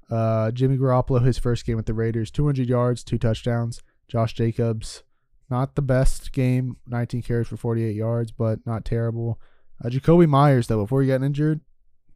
Uh, 0.09 0.51
Jimmy 0.51 0.77
Garoppolo, 0.77 1.23
his 1.23 1.37
first 1.37 1.65
game 1.65 1.77
with 1.77 1.85
the 1.85 1.93
Raiders, 1.93 2.29
200 2.31 2.67
yards, 2.67 3.03
two 3.03 3.17
touchdowns. 3.17 3.81
Josh 4.07 4.33
Jacobs, 4.33 5.03
not 5.49 5.75
the 5.75 5.81
best 5.81 6.31
game, 6.31 6.77
19 6.87 7.21
carries 7.23 7.47
for 7.47 7.57
48 7.57 7.95
yards, 7.95 8.31
but 8.31 8.59
not 8.65 8.85
terrible. 8.85 9.39
Uh, 9.83 9.89
Jakobi 9.89 10.27
Meyers, 10.27 10.67
though, 10.67 10.83
before 10.83 11.01
he 11.01 11.07
got 11.07 11.23
injured, 11.23 11.61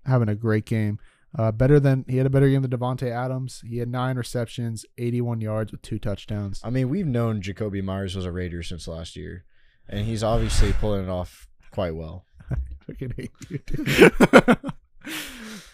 having 0.06 0.30
a 0.30 0.36
great 0.36 0.66
game. 0.66 1.00
Uh, 1.38 1.52
better 1.52 1.80
than 1.80 2.06
he 2.08 2.18
had 2.18 2.26
a 2.26 2.30
better 2.30 2.50
game 2.50 2.64
than 2.64 2.72
Davante 2.72 3.10
Adams. 3.12 3.62
He 3.66 3.78
had 3.78 3.88
nine 3.90 4.18
receptions, 4.18 4.86
81 4.98 5.42
yards 5.42 5.72
with 5.72 5.82
two 5.84 6.00
touchdowns. 6.00 6.60
I 6.64 6.72
mean, 6.72 6.90
we've 6.90 7.06
known 7.06 7.42
Jakobi 7.42 7.84
Meyers 7.84 8.16
was 8.16 8.26
a 8.26 8.32
Raider 8.32 8.64
since 8.64 8.88
last 8.88 9.16
year, 9.16 9.46
and 9.88 10.08
he's 10.08 10.24
obviously 10.24 10.74
pulling 10.74 11.04
it 11.04 11.10
off 11.10 11.48
quite 11.72 11.96
well. 11.96 12.26
fucking 12.88 13.14
hate 13.18 13.32
you. 13.50 13.60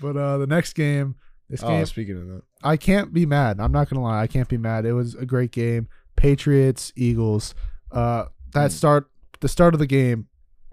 but 0.01 0.17
uh, 0.17 0.37
the 0.37 0.47
next 0.47 0.73
game, 0.73 1.15
this 1.49 1.63
Oh, 1.63 1.67
game, 1.67 1.85
speaking 1.85 2.17
of 2.21 2.27
that, 2.27 2.41
I 2.63 2.77
can't 2.77 3.13
be 3.13 3.25
mad. 3.25 3.59
I'm 3.59 3.71
not 3.71 3.89
gonna 3.89 4.03
lie, 4.03 4.21
I 4.21 4.27
can't 4.27 4.47
be 4.49 4.57
mad. 4.57 4.85
It 4.85 4.93
was 4.93 5.15
a 5.15 5.25
great 5.25 5.51
game. 5.51 5.87
Patriots, 6.15 6.91
Eagles. 6.95 7.53
Uh, 7.91 8.25
that 8.53 8.71
Mm. 8.71 8.73
start, 8.73 9.09
the 9.41 9.47
start 9.47 9.73
of 9.73 9.79
the 9.79 9.87
game 9.87 10.27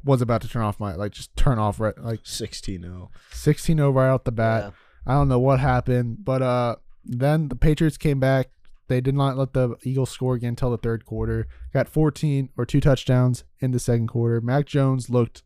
was 0.05 0.21
about 0.23 0.41
to 0.43 0.49
turn 0.49 0.63
off 0.63 0.81
my 0.81 0.95
like 0.95 1.13
just 1.13 1.35
turn 1.37 1.59
off 1.59 1.79
right 1.79 1.97
like 1.99 2.25
16-0. 2.25 3.09
16 3.31 3.79
over 3.81 4.01
right 4.01 4.09
out 4.09 4.25
the 4.25 4.33
bat. 4.33 4.73
I 5.07 5.13
don't 5.15 5.29
know 5.29 5.39
what 5.39 5.61
happened, 5.61 6.25
but 6.25 6.43
uh, 6.43 6.77
then 7.05 7.49
the 7.49 7.57
Patriots 7.57 7.97
came 7.97 8.19
back. 8.21 8.49
They 8.93 9.01
did 9.01 9.15
not 9.15 9.39
let 9.39 9.55
the 9.55 9.75
Eagles 9.85 10.11
score 10.11 10.35
again 10.35 10.51
until 10.51 10.71
the 10.71 10.77
third 10.77 11.07
quarter. 11.07 11.49
Got 11.73 11.89
14 11.89 12.51
or 12.59 12.67
two 12.67 12.79
touchdowns 12.79 13.43
in 13.59 13.71
the 13.71 13.79
second 13.79 14.09
quarter. 14.09 14.43
Mac 14.43 14.67
Jones 14.67 15.09
looked, 15.09 15.43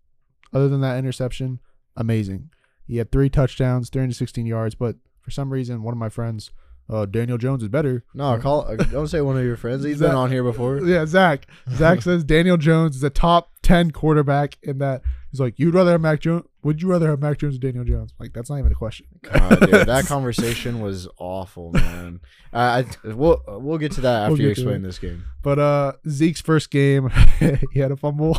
other 0.53 0.69
than 0.69 0.81
that 0.81 0.99
interception, 0.99 1.61
amazing. 1.97 2.51
He 2.89 2.97
had 2.97 3.13
three 3.13 3.31
touchdowns, 3.31 3.89
316 3.89 4.47
yards, 4.47 4.75
but 4.75 4.97
for 5.21 5.31
some 5.31 5.53
reason, 5.53 5.85
one 5.85 5.95
of 5.95 5.99
my 5.99 6.09
friends, 6.09 6.51
uh, 6.89 7.05
Daniel 7.07 7.39
Jones 7.39 7.63
is 7.63 7.69
better. 7.69 8.05
No, 8.15 8.39
call. 8.39 8.67
uh, 8.69 8.77
Don't 8.77 9.09
say 9.09 9.21
one 9.21 9.37
of 9.37 9.45
your 9.45 9.57
friends. 9.57 9.85
He's 9.85 9.99
Zach- 9.99 10.09
been 10.09 10.17
on 10.17 10.31
here 10.31 10.43
before. 10.45 10.79
Yeah, 10.87 11.05
Zach. 11.07 11.47
Zach 11.71 12.03
says 12.03 12.23
Daniel 12.25 12.57
Jones 12.57 12.97
is 12.97 13.03
a 13.03 13.11
top 13.11 13.51
10 13.63 13.91
quarterback 13.91 14.57
in 14.63 14.79
that. 14.79 15.03
He's 15.33 15.41
like, 15.41 15.59
you'd 15.59 15.75
rather 15.75 15.91
have 15.93 16.01
Mac 16.01 16.21
Jones? 16.21 16.45
Would 16.63 16.81
you 16.81 16.89
rather 16.89 17.11
have 17.11 17.21
Mac 17.21 17.39
Jones 17.39 17.57
or 17.57 17.59
Daniel 17.59 17.85
Jones? 17.85 18.15
Like, 18.19 18.33
that's 18.33 18.49
not 18.49 18.59
even 18.59 18.73
a 18.73 18.75
question. 18.77 19.07
God, 19.23 19.61
dude, 19.61 19.87
that 19.87 20.07
conversation 20.09 20.81
was 20.81 21.09
awful, 21.19 21.73
man. 21.73 22.21
I, 22.53 22.79
I 22.79 22.85
we'll 23.05 23.43
we'll 23.47 23.79
get 23.79 23.93
to 23.93 24.01
that 24.03 24.23
after 24.23 24.33
We'll 24.33 24.43
you 24.43 24.49
explain 24.51 24.83
this 24.83 24.99
game. 24.99 25.25
But 25.43 25.59
uh 25.59 25.93
Zeke's 26.09 26.41
first 26.41 26.71
game, 26.71 27.11
he 27.73 27.81
had 27.81 27.93
a 27.93 27.97
fumble, 27.97 28.39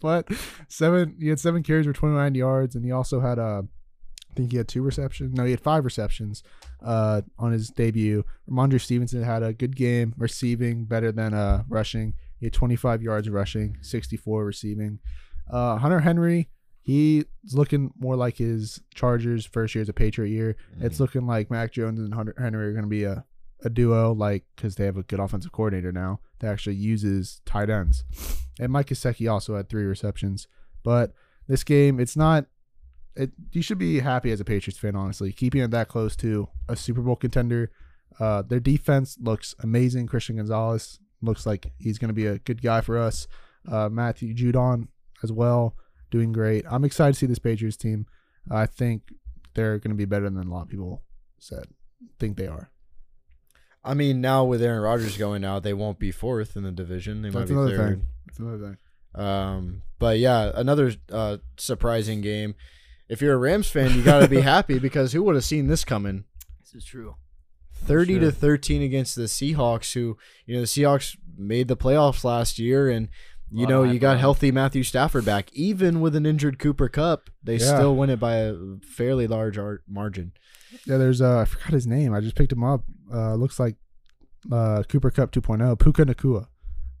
but 0.00 0.28
seven 0.68 1.16
he 1.20 1.28
had 1.28 1.38
seven 1.40 1.62
carries 1.62 1.86
for 1.86 1.92
29 1.92 2.34
yards, 2.34 2.74
and 2.74 2.84
he 2.84 2.90
also 2.90 3.20
had 3.20 3.38
uh, 3.38 3.62
I 4.34 4.36
think 4.36 4.50
he 4.50 4.56
had 4.56 4.66
two 4.68 4.82
receptions. 4.82 5.32
No, 5.36 5.44
he 5.44 5.52
had 5.52 5.60
five 5.60 5.84
receptions 5.84 6.42
uh 6.82 7.22
on 7.38 7.52
his 7.52 7.70
debut. 7.70 8.24
Rhamondre 8.50 8.80
Stevenson 8.80 9.22
had 9.22 9.42
a 9.42 9.52
good 9.52 9.76
game 9.76 10.14
receiving, 10.18 10.84
better 10.84 11.12
than 11.12 11.34
uh 11.34 11.62
rushing. 11.68 12.14
He 12.40 12.46
had 12.46 12.52
25 12.52 13.02
yards 13.02 13.30
rushing, 13.30 13.78
64 13.80 14.44
receiving. 14.44 14.98
Uh, 15.50 15.76
Hunter 15.76 16.00
Henry, 16.00 16.48
he's 16.82 17.24
looking 17.52 17.92
more 17.98 18.16
like 18.16 18.36
his 18.38 18.80
Chargers 18.94 19.46
first 19.46 19.74
year 19.74 19.82
as 19.82 19.88
a 19.88 19.92
Patriot 19.92 20.30
year. 20.30 20.56
It's 20.80 20.98
looking 21.00 21.26
like 21.26 21.50
Mac 21.50 21.72
Jones 21.72 22.00
and 22.00 22.12
Hunter 22.12 22.34
Henry 22.38 22.66
are 22.66 22.72
going 22.72 22.84
to 22.84 22.88
be 22.88 23.04
a 23.04 23.24
a 23.64 23.70
duo, 23.70 24.12
like 24.12 24.44
because 24.56 24.74
they 24.74 24.84
have 24.84 24.96
a 24.96 25.02
good 25.04 25.20
offensive 25.20 25.52
coordinator 25.52 25.92
now 25.92 26.20
that 26.40 26.50
actually 26.50 26.76
uses 26.76 27.40
tight 27.46 27.70
ends. 27.70 28.04
And 28.60 28.72
Mike 28.72 28.88
Gesicki 28.88 29.30
also 29.30 29.56
had 29.56 29.68
three 29.68 29.84
receptions. 29.84 30.48
But 30.82 31.12
this 31.48 31.64
game, 31.64 31.98
it's 32.00 32.16
not. 32.16 32.46
It 33.16 33.32
you 33.52 33.62
should 33.62 33.78
be 33.78 34.00
happy 34.00 34.32
as 34.32 34.40
a 34.40 34.44
Patriots 34.44 34.78
fan, 34.78 34.96
honestly, 34.96 35.32
keeping 35.32 35.62
it 35.62 35.70
that 35.70 35.88
close 35.88 36.16
to 36.16 36.48
a 36.68 36.76
Super 36.76 37.00
Bowl 37.00 37.16
contender. 37.16 37.70
Uh, 38.18 38.42
their 38.42 38.60
defense 38.60 39.16
looks 39.20 39.54
amazing. 39.60 40.06
Christian 40.06 40.36
Gonzalez 40.36 40.98
looks 41.22 41.46
like 41.46 41.72
he's 41.78 41.98
going 41.98 42.08
to 42.08 42.14
be 42.14 42.26
a 42.26 42.38
good 42.38 42.62
guy 42.62 42.80
for 42.80 42.98
us. 42.98 43.26
Uh, 43.70 43.88
Matthew 43.88 44.34
Judon 44.34 44.88
as 45.22 45.32
well, 45.32 45.76
doing 46.10 46.32
great. 46.32 46.64
I'm 46.70 46.84
excited 46.84 47.14
to 47.14 47.18
see 47.18 47.26
this 47.26 47.38
Patriots 47.38 47.76
team. 47.76 48.06
I 48.50 48.66
think 48.66 49.12
they're 49.54 49.78
going 49.78 49.90
to 49.90 49.96
be 49.96 50.04
better 50.04 50.28
than 50.28 50.46
a 50.46 50.50
lot 50.52 50.62
of 50.62 50.68
people 50.68 51.02
said 51.38 51.66
think 52.18 52.36
they 52.36 52.46
are. 52.46 52.70
I 53.84 53.94
mean, 53.94 54.20
now 54.20 54.44
with 54.44 54.62
Aaron 54.62 54.80
Rodgers 54.80 55.16
going 55.16 55.44
out, 55.44 55.62
they 55.62 55.74
won't 55.74 55.98
be 55.98 56.10
fourth 56.10 56.56
in 56.56 56.62
the 56.62 56.72
division. 56.72 57.22
They 57.22 57.28
That's 57.28 57.50
might 57.50 57.54
be 57.54 57.60
another 57.60 57.76
third. 57.76 57.98
thing. 57.98 58.08
That's 58.26 58.38
another 58.38 58.58
thing. 58.58 59.22
Um, 59.22 59.82
but 59.98 60.18
yeah, 60.18 60.50
another 60.54 60.92
uh, 61.12 61.36
surprising 61.56 62.20
game. 62.20 62.54
If 63.08 63.20
you're 63.20 63.34
a 63.34 63.38
Rams 63.38 63.68
fan, 63.68 63.94
you 63.94 64.02
got 64.02 64.20
to 64.20 64.28
be 64.28 64.40
happy 64.54 64.78
because 64.78 65.12
who 65.12 65.22
would 65.24 65.34
have 65.34 65.44
seen 65.44 65.66
this 65.66 65.84
coming? 65.84 66.24
This 66.60 66.74
is 66.74 66.84
true. 66.84 67.16
Thirty 67.74 68.14
Sure. 68.14 68.20
to 68.22 68.32
thirteen 68.32 68.80
against 68.82 69.14
the 69.16 69.22
Seahawks, 69.24 69.92
who 69.92 70.16
you 70.46 70.54
know 70.54 70.60
the 70.60 70.66
Seahawks 70.66 71.16
made 71.36 71.68
the 71.68 71.76
playoffs 71.76 72.24
last 72.24 72.58
year, 72.58 72.88
and 72.88 73.08
you 73.50 73.66
know, 73.66 73.82
you 73.84 73.98
got 74.00 74.18
healthy 74.18 74.50
Matthew 74.50 74.82
Stafford 74.82 75.24
back. 75.26 75.52
Even 75.52 76.00
with 76.00 76.16
an 76.16 76.24
injured 76.26 76.58
Cooper 76.58 76.88
Kupp, 76.88 77.28
they 77.42 77.56
Yeah. 77.56 77.76
still 77.76 77.94
win 77.94 78.10
it 78.10 78.18
by 78.18 78.36
a 78.36 78.54
fairly 78.82 79.26
large 79.28 79.58
ar- 79.58 79.82
margin. 79.86 80.32
Yeah, 80.86 80.96
there's 80.96 81.20
uh, 81.20 81.40
I 81.40 81.44
forgot 81.44 81.72
his 81.72 81.86
name. 81.86 82.12
I 82.14 82.20
just 82.20 82.34
picked 82.34 82.50
him 82.52 82.64
up. 82.64 82.82
Uh, 83.12 83.34
looks 83.34 83.60
like 83.60 83.76
uh, 84.50 84.82
Cooper 84.88 85.10
Kupp 85.10 85.30
2.0, 85.30 85.78
Puka 85.78 86.04
Nacua. 86.06 86.46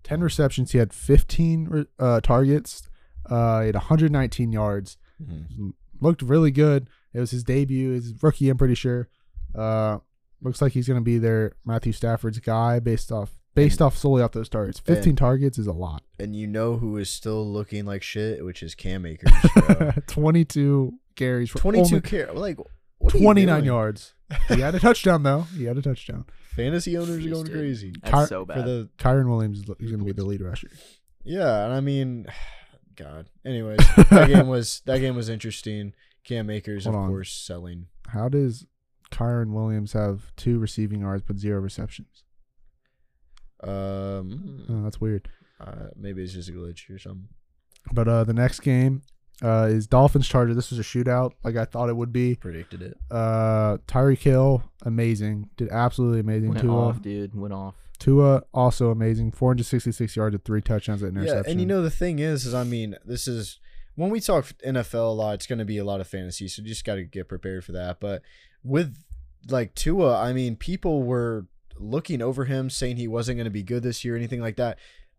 10 0.04 0.20
receptions. 0.20 0.72
He 0.72 0.78
had 0.78 0.92
15 0.92 1.64
re- 1.68 1.86
uh, 1.98 2.20
targets. 2.20 2.88
Uh, 3.28 3.60
he 3.62 3.66
had 3.66 3.74
119 3.74 4.52
yards. 4.52 4.96
Looked 6.00 6.22
really 6.22 6.50
good. 6.50 6.88
It 7.12 7.20
was 7.20 7.30
his 7.30 7.44
debut, 7.44 7.92
his 7.92 8.12
rookie, 8.22 8.48
I'm 8.50 8.58
pretty 8.58 8.74
sure. 8.74 9.08
Uh, 9.54 9.98
looks 10.42 10.60
like 10.60 10.72
he's 10.72 10.88
going 10.88 10.98
to 11.00 11.04
be 11.04 11.18
their 11.18 11.52
Matthew 11.64 11.92
Stafford's 11.92 12.38
guy 12.40 12.80
based 12.80 13.12
off 13.12 13.30
based 13.54 13.80
off 13.80 13.96
solely 13.96 14.20
off 14.20 14.32
those 14.32 14.48
targets. 14.48 14.80
15 14.80 15.10
And- 15.10 15.18
targets 15.18 15.58
is 15.58 15.66
a 15.68 15.72
lot. 15.72 16.02
And 16.18 16.34
you 16.34 16.46
know 16.48 16.76
who 16.76 16.96
is 16.96 17.08
still 17.08 17.46
looking 17.46 17.84
like 17.84 18.02
shit, 18.02 18.44
which 18.44 18.62
is 18.64 18.74
Cam 18.74 19.06
Akers. 19.06 19.32
22 20.08 20.92
carries 21.16 21.50
for 21.50 21.58
22 21.58 21.84
only 21.84 22.00
care. 22.00 22.32
Like, 22.32 22.58
what 22.98 23.14
are 23.14 23.18
you 23.18 23.22
29 23.24 23.64
yards. 23.64 24.14
He 24.48 24.60
had 24.60 24.74
a 24.74 24.80
touchdown 24.80 25.22
though. 25.22 25.42
He 25.56 25.64
had 25.64 25.78
a 25.78 25.82
touchdown. 25.82 26.24
Fantasy 26.56 26.96
owners 26.96 27.24
are 27.24 27.28
going 27.30 27.44
dude. 27.44 27.54
crazy. 27.54 27.92
That's 28.02 28.10
Car- 28.12 28.26
so 28.26 28.46
For 28.46 28.62
the 28.62 28.88
Kyren 28.98 29.28
Williams 29.28 29.58
is 29.58 29.64
going 29.64 29.98
to 29.98 30.04
be 30.04 30.12
the 30.12 30.24
lead 30.24 30.40
rusher. 30.40 30.70
Yeah, 31.22 31.64
and 31.64 31.72
I 31.74 31.80
mean, 31.80 32.26
God. 32.96 33.28
Anyways, 33.44 33.78
that 34.10 34.28
game 34.32 34.46
was 34.56 34.82
that 34.86 34.98
game 34.98 35.16
was 35.16 35.28
interesting. 35.28 35.92
Cam 36.24 36.48
Akers, 36.50 36.84
Hold 36.84 36.96
of 36.96 37.02
on. 37.02 37.08
course, 37.10 37.32
selling. 37.32 37.86
How 38.08 38.28
does 38.28 38.66
Kyren 39.10 39.52
Williams 39.52 39.92
have 39.92 40.34
two 40.36 40.58
receiving 40.58 41.00
yards 41.00 41.22
but 41.26 41.38
zero 41.38 41.60
receptions? 41.60 42.24
Um, 43.62 44.64
Oh, 44.68 44.82
that's 44.82 45.00
weird. 45.00 45.28
uh, 45.60 45.88
maybe 45.96 46.22
it's 46.22 46.32
just 46.32 46.48
a 46.48 46.52
glitch 46.52 46.90
or 46.90 46.98
something. 46.98 47.28
But 47.92 48.08
uh, 48.08 48.24
the 48.24 48.32
next 48.32 48.60
game 48.60 49.02
uh, 49.42 49.68
is 49.70 49.86
Dolphins 49.86 50.26
Chargers. 50.28 50.56
This 50.56 50.70
was 50.70 50.78
a 50.78 50.82
shootout, 50.82 51.32
like 51.42 51.56
I 51.56 51.64
thought 51.64 51.88
it 51.88 51.96
would 51.96 52.12
be. 52.12 52.34
Predicted 52.36 52.82
it. 52.82 52.96
Uh, 53.10 53.78
Tyreek 53.86 54.18
Hill, 54.20 54.62
amazing, 54.84 55.50
did 55.56 55.68
absolutely 55.70 56.20
amazing. 56.20 56.50
Went 56.50 56.60
Tua, 56.62 56.74
off, 56.88 57.02
dude. 57.02 57.34
Went 57.34 57.52
off. 57.54 57.74
Tua 57.98 58.42
also 58.52 58.90
amazing. 58.90 59.32
466 59.32 60.16
yards 60.16 60.34
with 60.34 60.44
three 60.44 60.60
touchdowns 60.60 61.02
at 61.02 61.10
interception. 61.10 61.44
Yeah, 61.44 61.50
and 61.50 61.60
you 61.60 61.66
know 61.66 61.82
the 61.82 61.90
thing 61.90 62.18
is, 62.18 62.46
is 62.46 62.54
I 62.54 62.64
mean, 62.64 62.96
this 63.04 63.28
is 63.28 63.60
when 63.94 64.10
we 64.10 64.20
talk 64.20 64.46
NFL 64.66 64.94
a 64.94 65.12
lot. 65.12 65.34
It's 65.34 65.46
going 65.46 65.58
to 65.58 65.64
be 65.64 65.78
a 65.78 65.84
lot 65.84 66.00
of 66.00 66.08
fantasy, 66.08 66.48
so 66.48 66.62
you 66.62 66.68
just 66.68 66.84
got 66.84 66.96
to 66.96 67.04
get 67.04 67.28
prepared 67.28 67.64
for 67.64 67.72
that. 67.72 68.00
But 68.00 68.22
with 68.62 68.96
like 69.48 69.74
Tua, 69.74 70.20
I 70.20 70.32
mean, 70.32 70.56
people 70.56 71.02
were 71.02 71.46
looking 71.78 72.22
over 72.22 72.44
him, 72.44 72.70
saying 72.70 72.96
he 72.96 73.08
wasn't 73.08 73.38
going 73.38 73.44
to 73.44 73.50
be 73.50 73.62
good 73.62 73.82
this 73.82 74.04
year, 74.04 74.14
or 74.14 74.16
anything 74.16 74.40
like 74.40 74.56
that. 74.56 74.78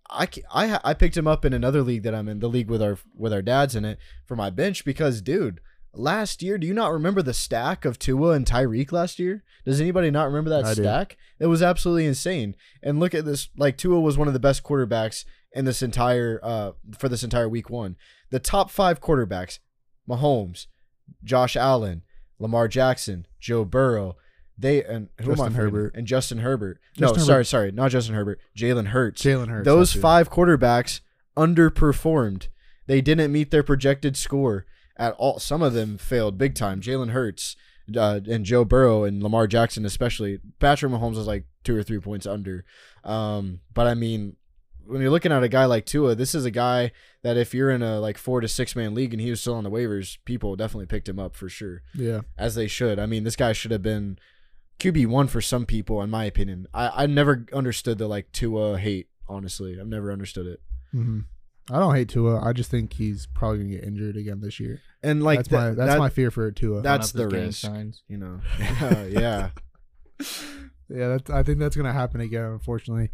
I, 0.10 0.28
I 0.54 0.80
I 0.84 0.94
picked 0.94 1.18
him 1.18 1.28
up 1.28 1.46
in 1.46 1.54
another 1.54 1.82
league 1.82 2.04
that 2.04 2.14
I'm 2.14 2.28
in, 2.28 2.40
the 2.40 2.50
league 2.50 2.70
with 2.70 2.82
our 2.82 2.98
with 3.16 3.34
our 3.34 3.42
dads 3.42 3.76
in 3.76 3.86
it 3.86 3.98
for 4.26 4.36
my 4.36 4.50
bench 4.50 4.86
because, 4.86 5.22
dude, 5.22 5.62
last 5.98 6.42
year, 6.42 6.58
do 6.58 6.68
you 6.68 6.74
not 6.74 6.92
remember 6.92 7.22
the 7.22 7.34
stack 7.34 7.86
of 7.86 8.00
Tua 8.00 8.32
and 8.32 8.46
Tyreek 8.46 8.92
last 8.92 9.20
year? 9.20 9.44
Does 9.66 9.82
anybody 9.82 10.12
not 10.12 10.28
remember 10.28 10.50
that 10.52 10.66
I 10.66 10.74
do. 10.74 10.84
stack? 10.84 11.18
It 11.40 11.48
was 11.48 11.64
absolutely 11.64 12.06
insane. 12.06 12.56
And 12.84 13.00
look 13.00 13.14
at 13.14 13.26
this, 13.26 13.50
like 13.58 13.78
Tua 13.78 14.00
was 14.00 14.18
one 14.18 14.28
of 14.28 14.34
the 14.34 14.40
best 14.40 14.64
quarterbacks 14.64 15.26
in 15.52 15.66
this 15.66 15.82
entire 15.82 16.40
uh 16.44 16.72
for 16.98 17.10
this 17.10 17.24
entire 17.24 17.50
week 17.50 17.70
one. 17.70 17.96
The 18.30 18.40
top 18.40 18.70
five 18.70 19.00
quarterbacks: 19.00 19.60
Mahomes, 20.08 20.68
Josh 21.24 21.56
Allen, 21.56 22.04
Lamar 22.40 22.68
Jackson, 22.68 23.26
Joe 23.40 23.66
Burrow. 23.66 24.18
They 24.58 24.84
and 24.84 25.10
who 25.20 25.32
am 25.32 25.42
I 25.42 25.46
Justin? 25.46 25.54
Herbert. 25.54 25.96
and 25.96 26.08
Justin 26.08 26.38
Herbert. 26.40 26.80
Justin 26.94 27.06
no, 27.06 27.08
Herbert. 27.10 27.26
sorry, 27.26 27.46
sorry, 27.46 27.72
not 27.72 27.92
Justin 27.92 28.16
Herbert. 28.16 28.40
Jalen 28.56 28.88
Hurts. 28.88 29.22
Jalen 29.22 29.50
Hurts. 29.50 29.66
Those 29.66 29.94
five 29.94 30.30
quarterbacks 30.30 31.02
underperformed. 31.38 32.48
They 32.88 33.02
didn't 33.02 33.32
meet 33.32 33.52
their 33.52 33.64
projected 33.64 34.16
score 34.16 34.66
at 34.98 35.14
all. 35.14 35.40
Some 35.40 35.62
of 35.62 35.74
them 35.74 35.98
failed 35.98 36.38
big 36.38 36.56
time. 36.56 36.82
Jalen 36.82 37.12
Hurts 37.12 37.56
uh, 37.96 38.20
and 38.30 38.46
Joe 38.46 38.66
Burrow 38.66 39.04
and 39.04 39.22
Lamar 39.22 39.48
Jackson, 39.48 39.86
especially. 39.86 40.40
Patrick 40.60 40.92
Mahomes 40.92 41.16
was 41.16 41.28
like 41.28 41.46
two 41.64 41.76
or 41.76 41.84
three 41.84 42.00
points 42.00 42.26
under. 42.26 42.66
Um, 43.04 43.60
but 43.74 43.88
I 43.88 43.94
mean, 43.94 44.36
when 44.88 45.02
you're 45.02 45.10
looking 45.12 45.32
at 45.32 45.42
a 45.44 45.50
guy 45.50 45.66
like 45.66 45.86
Tua, 45.86 46.14
this 46.16 46.36
is 46.36 46.46
a 46.46 46.52
guy 46.52 46.92
that 47.24 47.38
if 47.38 47.54
you're 47.54 47.72
in 47.72 47.82
a 47.82 48.00
like 48.00 48.18
four 48.18 48.40
to 48.42 48.48
six 48.48 48.76
man 48.76 48.94
league 48.94 49.14
and 49.14 49.22
he 49.22 49.30
was 49.32 49.42
still 49.42 49.56
on 49.56 49.64
the 49.64 49.72
waivers, 49.72 50.18
people 50.26 50.56
definitely 50.56 50.86
picked 50.86 51.10
him 51.10 51.18
up 51.20 51.36
for 51.36 51.50
sure, 51.50 51.82
Yeah. 51.96 52.22
as 52.38 52.54
they 52.56 52.68
should. 52.68 53.00
I 53.00 53.06
mean, 53.08 53.24
this 53.24 53.36
guy 53.36 53.52
should 53.54 53.72
have 53.72 53.82
been 53.82 54.20
QB 54.80 55.08
one 55.08 55.28
for 55.28 55.42
some 55.42 55.66
people, 55.66 56.02
in 56.04 56.10
my 56.12 56.26
opinion. 56.26 56.68
I 56.74 57.04
I 57.04 57.06
never 57.08 57.46
understood 57.52 57.98
the 57.98 58.08
like 58.08 58.32
Tua 58.32 58.78
hate. 58.78 59.08
Honestly, 59.28 59.76
I've 59.80 59.88
never 59.88 60.12
understood 60.12 60.46
it. 60.46 60.62
hmm 60.92 61.22
I 61.72 61.80
don't 61.80 61.96
hate 61.96 62.10
Tua. 62.10 62.40
I 62.42 62.54
just 62.54 62.70
think 62.70 62.94
he's 62.94 63.28
probably 63.34 63.60
gonna 63.60 63.70
get 63.72 63.84
injured 63.84 64.18
again 64.18 64.40
this 64.42 64.60
year. 64.60 64.82
And 65.02 65.24
like 65.24 65.40
that's 65.40 65.50
that- 65.50 65.58
my 65.58 65.70
that's 65.72 65.94
that- 65.94 66.00
my 66.00 66.10
fear 66.10 66.30
for 66.32 66.52
Tua. 66.52 66.78
that- 66.78 66.84
That's 66.84 67.12
the 67.12 67.24
those 67.24 67.32
gang 67.34 67.46
risk. 67.46 67.62
Signs. 67.62 68.04
you 68.08 68.18
know, 68.18 68.40
yeah. 69.10 69.50
yeah, 70.90 71.08
that's, 71.10 71.30
I 71.30 71.44
think 71.44 71.60
that's 71.60 71.76
gonna 71.76 71.94
happen 71.94 72.22
again, 72.22 72.46
unfortunately. 72.46 73.10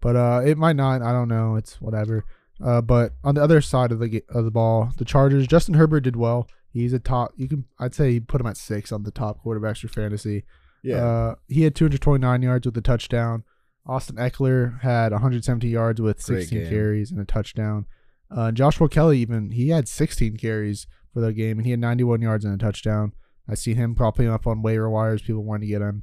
But 0.00 0.16
uh, 0.16 0.42
it 0.44 0.56
might 0.58 0.76
not. 0.76 1.02
I 1.02 1.12
don't 1.12 1.28
know. 1.28 1.56
It's 1.56 1.80
whatever. 1.80 2.24
Uh, 2.64 2.80
but 2.80 3.12
on 3.24 3.34
the 3.34 3.42
other 3.42 3.60
side 3.60 3.92
of 3.92 3.98
the 3.98 4.22
of 4.30 4.44
the 4.44 4.50
ball, 4.50 4.90
the 4.98 5.04
Chargers, 5.04 5.46
Justin 5.46 5.74
Herbert 5.74 6.00
did 6.00 6.16
well. 6.16 6.48
He's 6.70 6.92
a 6.92 6.98
top. 6.98 7.32
You 7.36 7.48
can 7.48 7.64
I'd 7.78 7.94
say 7.94 8.10
you 8.12 8.20
put 8.20 8.40
him 8.40 8.46
at 8.46 8.56
six 8.56 8.92
on 8.92 9.02
the 9.02 9.10
top 9.10 9.42
quarterbacks 9.44 9.80
for 9.80 9.88
fantasy. 9.88 10.44
Yeah. 10.82 11.04
Uh, 11.04 11.34
he 11.48 11.62
had 11.62 11.74
229 11.74 12.42
yards 12.42 12.66
with 12.66 12.76
a 12.76 12.80
touchdown. 12.82 13.44
Austin 13.86 14.16
Ekeler 14.16 14.80
had 14.82 15.12
170 15.12 15.68
yards 15.68 16.00
with 16.00 16.20
16 16.20 16.68
carries 16.68 17.10
and 17.10 17.20
a 17.20 17.24
touchdown. 17.24 17.86
Uh, 18.30 18.50
Joshua 18.52 18.88
Kelly 18.88 19.18
even 19.20 19.50
he 19.50 19.68
had 19.70 19.88
16 19.88 20.36
carries 20.36 20.86
for 21.12 21.20
the 21.20 21.32
game 21.32 21.58
and 21.58 21.64
he 21.66 21.70
had 21.70 21.80
91 21.80 22.20
yards 22.20 22.44
and 22.44 22.54
a 22.54 22.58
touchdown. 22.58 23.12
I 23.48 23.54
see 23.54 23.74
him 23.74 23.94
popping 23.94 24.28
up 24.28 24.46
on 24.46 24.62
waiver 24.62 24.90
wires. 24.90 25.22
People 25.22 25.44
wanting 25.44 25.68
to 25.68 25.72
get 25.72 25.82
him. 25.82 26.02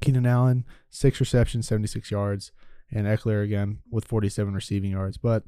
Keenan 0.00 0.26
Allen 0.26 0.64
six 0.90 1.20
receptions, 1.20 1.66
76 1.68 2.10
yards, 2.10 2.52
and 2.90 3.06
Ekeler 3.06 3.42
again 3.44 3.78
with 3.90 4.06
47 4.06 4.54
receiving 4.54 4.90
yards. 4.92 5.16
But 5.18 5.44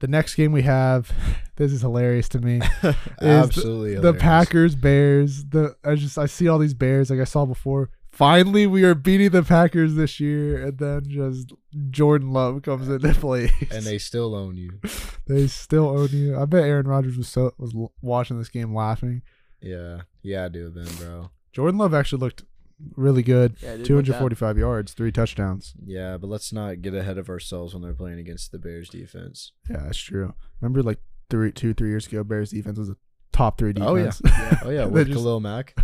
the 0.00 0.08
next 0.08 0.34
game 0.34 0.52
we 0.52 0.62
have, 0.62 1.12
this 1.56 1.72
is 1.72 1.80
hilarious 1.80 2.28
to 2.30 2.40
me 2.40 2.60
Absolutely. 3.20 3.94
the 3.94 4.00
hilarious. 4.00 4.22
Packers 4.22 4.74
Bears. 4.76 5.44
The 5.46 5.76
I 5.84 5.94
just 5.94 6.18
I 6.18 6.26
see 6.26 6.48
all 6.48 6.58
these 6.58 6.74
Bears 6.74 7.10
like 7.10 7.20
I 7.20 7.24
saw 7.24 7.46
before. 7.46 7.90
Finally, 8.18 8.66
we 8.66 8.82
are 8.82 8.96
beating 8.96 9.30
the 9.30 9.44
Packers 9.44 9.94
this 9.94 10.18
year, 10.18 10.66
and 10.66 10.76
then 10.78 11.02
just 11.08 11.52
Jordan 11.90 12.32
Love 12.32 12.62
comes 12.62 12.88
into 12.88 13.14
play, 13.20 13.52
and 13.70 13.84
they 13.84 13.96
still 13.96 14.34
own 14.34 14.56
you. 14.56 14.80
they 15.28 15.46
still 15.46 15.88
own 15.88 16.08
you. 16.10 16.36
I 16.36 16.44
bet 16.44 16.64
Aaron 16.64 16.88
Rodgers 16.88 17.16
was 17.16 17.28
so 17.28 17.52
was 17.58 17.72
watching 18.02 18.36
this 18.36 18.48
game 18.48 18.74
laughing. 18.74 19.22
Yeah. 19.62 20.00
Yeah, 20.22 20.46
I 20.46 20.48
do 20.48 20.68
then, 20.68 20.88
bro. 20.96 21.30
Jordan 21.52 21.78
Love 21.78 21.94
actually 21.94 22.18
looked 22.18 22.42
really 22.96 23.22
good. 23.22 23.56
Yeah, 23.62 23.76
dude, 23.76 23.86
Two 23.86 23.94
look 23.94 24.06
hundred 24.06 24.16
out. 24.16 24.20
forty-five 24.20 24.58
yards, 24.58 24.94
three 24.94 25.12
touchdowns. 25.12 25.74
Yeah, 25.86 26.16
but 26.18 26.26
let's 26.28 26.52
not 26.52 26.82
get 26.82 26.94
ahead 26.94 27.18
of 27.18 27.28
ourselves 27.30 27.72
when 27.72 27.84
they're 27.84 27.94
playing 27.94 28.18
against 28.18 28.50
the 28.50 28.58
Bears 28.58 28.88
defense. 28.88 29.52
Yeah, 29.70 29.82
that's 29.84 29.96
true. 29.98 30.34
Remember, 30.60 30.82
like 30.82 30.98
three, 31.30 31.52
two, 31.52 31.72
three 31.72 31.90
years 31.90 32.08
ago, 32.08 32.24
Bears 32.24 32.50
defense 32.50 32.78
was 32.80 32.88
a 32.88 32.96
top 33.32 33.58
three 33.58 33.74
Oh, 33.80 33.94
yeah. 33.94 34.06
defense. 34.10 34.60
Oh 34.64 34.70
yeah, 34.70 34.84
They 34.86 34.90
with 34.90 35.06
just 35.06 35.18
Khalil 35.20 35.38
Mack. 35.38 35.74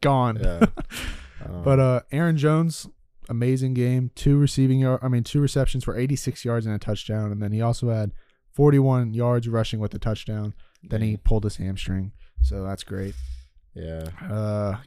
gone. 0.00 0.38
Yeah. 0.42 0.66
Um, 1.48 1.62
But 1.62 1.80
uh, 1.80 2.00
Aaron 2.12 2.36
Jones, 2.36 2.88
amazing 3.28 3.74
game. 3.74 4.10
Two 4.14 4.36
receiving 4.38 4.80
yard, 4.80 5.00
I 5.02 5.08
mean, 5.08 5.22
two 5.24 5.40
receptions 5.40 5.84
for 5.84 5.96
86 5.96 6.44
yards 6.44 6.66
and 6.66 6.74
a 6.74 6.78
touchdown, 6.78 7.32
and 7.32 7.42
then 7.42 7.52
he 7.52 7.60
also 7.60 7.88
had 7.90 8.12
41 8.52 9.14
yards 9.14 9.48
rushing 9.48 9.80
with 9.80 9.94
a 9.94 9.98
touchdown. 9.98 10.54
Then 10.82 11.00
he 11.02 11.16
pulled 11.16 11.44
his 11.44 11.56
hamstring, 11.56 12.12
so 12.42 12.64
that's 12.64 12.82
great. 12.84 13.14
yeah. 13.74 14.08
Uh, 14.28 14.78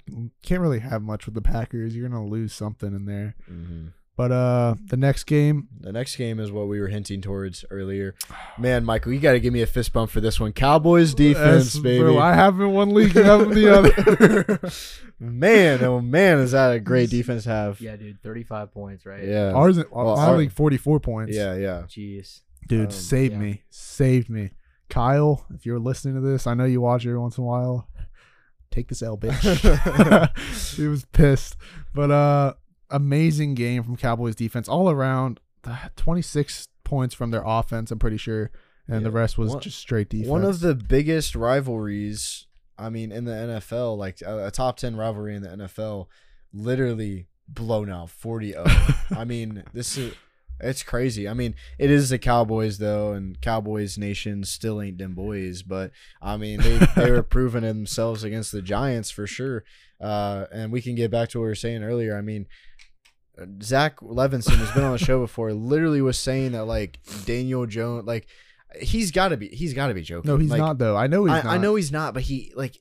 can't 0.43 0.61
really 0.61 0.79
have 0.79 1.01
much 1.01 1.25
with 1.25 1.33
the 1.35 1.41
Packers. 1.41 1.95
You're 1.95 2.07
gonna 2.09 2.25
lose 2.25 2.53
something 2.53 2.93
in 2.93 3.05
there. 3.05 3.35
hmm 3.47 3.87
But 4.17 4.31
uh, 4.31 4.75
the 4.85 4.95
next 4.95 5.25
game, 5.25 5.67
The 5.81 5.91
next 5.91 6.15
game 6.15 6.39
is 6.39 6.49
what 6.49 6.67
we 6.69 6.79
were 6.79 6.87
hinting 6.87 7.19
towards 7.21 7.65
earlier. 7.69 8.15
Man, 8.57 8.85
Michael, 8.85 9.11
you 9.11 9.19
got 9.19 9.33
to 9.33 9.41
give 9.41 9.51
me 9.51 9.61
a 9.61 9.67
fist 9.67 9.91
bump 9.91 10.09
for 10.09 10.21
this 10.21 10.39
one. 10.39 10.53
Cowboys 10.53 11.13
defense, 11.13 11.75
Yes, 11.75 11.83
baby. 11.83 11.99
bro, 12.03 12.17
I 12.17 12.33
have 12.33 12.57
in 12.61 12.71
one 12.71 12.93
league, 12.93 13.13
you 13.13 13.23
have 13.23 13.41
in 13.41 13.49
the 13.49 13.77
other. 13.77 14.71
man, 15.19 15.83
oh 15.83 15.99
man, 15.99 16.39
is 16.39 16.51
that 16.51 16.71
a 16.73 16.79
great 16.79 17.09
defense 17.09 17.43
to 17.43 17.49
have? 17.49 17.81
Yeah, 17.81 17.97
dude. 17.97 18.21
35 18.23 18.71
points, 18.73 19.05
right? 19.05 19.23
Yeah. 19.23 19.51
Ours, 19.51 19.77
in- 19.77 19.85
Well, 19.91 20.15
my 20.15 20.21
our- 20.27 20.37
league, 20.37 20.51
44 20.53 20.99
points. 21.01 21.35
Yeah, 21.35 21.55
yeah. 21.55 21.83
Jeez. 21.87 22.39
dude, 22.67 22.85
Um, 22.85 22.91
saved 22.91 23.33
yeah. 23.33 23.39
me, 23.39 23.63
saved 23.69 24.29
me. 24.29 24.51
Kyle, 24.89 25.45
if 25.53 25.65
you're 25.65 25.79
listening 25.79 26.15
to 26.15 26.21
this, 26.21 26.47
I 26.47 26.53
know 26.53 26.63
you 26.65 26.79
watch 26.79 27.05
every 27.05 27.19
once 27.19 27.37
in 27.37 27.43
a 27.43 27.47
while. 27.47 27.89
Take 28.71 28.87
this 28.87 29.01
L, 29.01 29.17
bitch. 29.17 30.75
he 30.77 30.87
was 30.87 31.05
pissed, 31.05 31.57
but 31.93 32.11
uh, 32.11 32.53
amazing 32.89 33.55
game 33.55 33.83
from 33.83 33.95
Cowboys 33.95 34.35
defense 34.35 34.67
all 34.67 34.89
around. 34.89 35.39
Uh, 35.63 35.89
26 35.95 36.67
points 36.83 37.15
from 37.15 37.31
their 37.31 37.43
offense, 37.45 37.89
I'm 37.91 37.99
pretty 37.99 38.17
sure, 38.17 38.51
and 38.87 39.03
the 39.03 39.11
rest 39.11 39.37
was 39.37 39.51
One- 39.51 39.61
just 39.61 39.79
straight 39.79 40.09
defense. 40.09 40.29
One 40.29 40.45
of 40.45 40.59
the 40.59 40.75
biggest 40.75 41.35
rivalries, 41.35 42.45
I 42.77 42.89
mean, 42.89 43.11
in 43.11 43.25
the 43.25 43.31
NFL, 43.31 43.97
like 43.97 44.21
a, 44.21 44.47
a 44.47 44.51
top 44.51 44.77
10 44.77 44.95
rivalry 44.95 45.35
in 45.35 45.41
the 45.41 45.49
NFL, 45.49 46.07
literally 46.53 47.27
blown 47.47 47.89
out 47.89 48.09
40 48.09 48.51
0. 48.51 48.65
I 49.17 49.25
mean, 49.25 49.63
this 49.73 49.97
is 49.97 50.13
It's 50.59 50.83
crazy. 50.83 51.27
I 51.27 51.33
mean, 51.33 51.55
it 51.77 51.91
is 51.91 52.09
the 52.09 52.17
Cowboys 52.19 52.77
though, 52.77 53.13
and 53.13 53.39
Cowboys 53.41 53.97
Nation 53.97 54.43
still 54.43 54.81
ain't 54.81 54.97
them 54.97 55.13
boys. 55.13 55.63
But 55.63 55.91
I 56.21 56.37
mean, 56.37 56.61
they 56.61 56.79
they 56.95 57.11
were 57.11 57.23
proving 57.35 57.63
themselves 57.63 58.23
against 58.23 58.51
the 58.51 58.61
Giants 58.61 59.11
for 59.11 59.27
sure. 59.27 59.63
Uh, 59.99 60.45
and 60.51 60.71
we 60.71 60.81
can 60.81 60.95
get 60.95 61.11
back 61.11 61.29
to 61.29 61.39
what 61.39 61.43
we 61.43 61.49
were 61.49 61.55
saying 61.55 61.83
earlier. 61.83 62.17
I 62.17 62.21
mean, 62.21 62.47
Zach 63.61 63.97
Levinson 63.99 64.57
has 64.57 64.71
been 64.71 64.83
on 64.83 64.93
the 64.93 64.97
show 64.97 65.19
before. 65.19 65.51
Literally 65.53 66.01
was 66.01 66.17
saying 66.17 66.53
that 66.53 66.65
like 66.65 66.99
Daniel 67.25 67.65
Jones, 67.65 68.05
like 68.05 68.27
he's 68.79 69.11
got 69.11 69.29
to 69.29 69.37
be 69.37 69.47
he's 69.49 69.73
got 69.73 69.87
to 69.87 69.93
be 69.93 70.01
joking. 70.01 70.29
No, 70.29 70.37
he's 70.37 70.49
Like, 70.49 70.59
not 70.59 70.77
though. 70.77 70.95
I 70.95 71.07
know 71.07 71.25
he's 71.25 71.33
I, 71.33 71.41
not. 71.41 71.45
I 71.45 71.57
know 71.57 71.75
he's 71.75 71.91
not, 71.91 72.13
but 72.13 72.23
he 72.23 72.53
like 72.55 72.79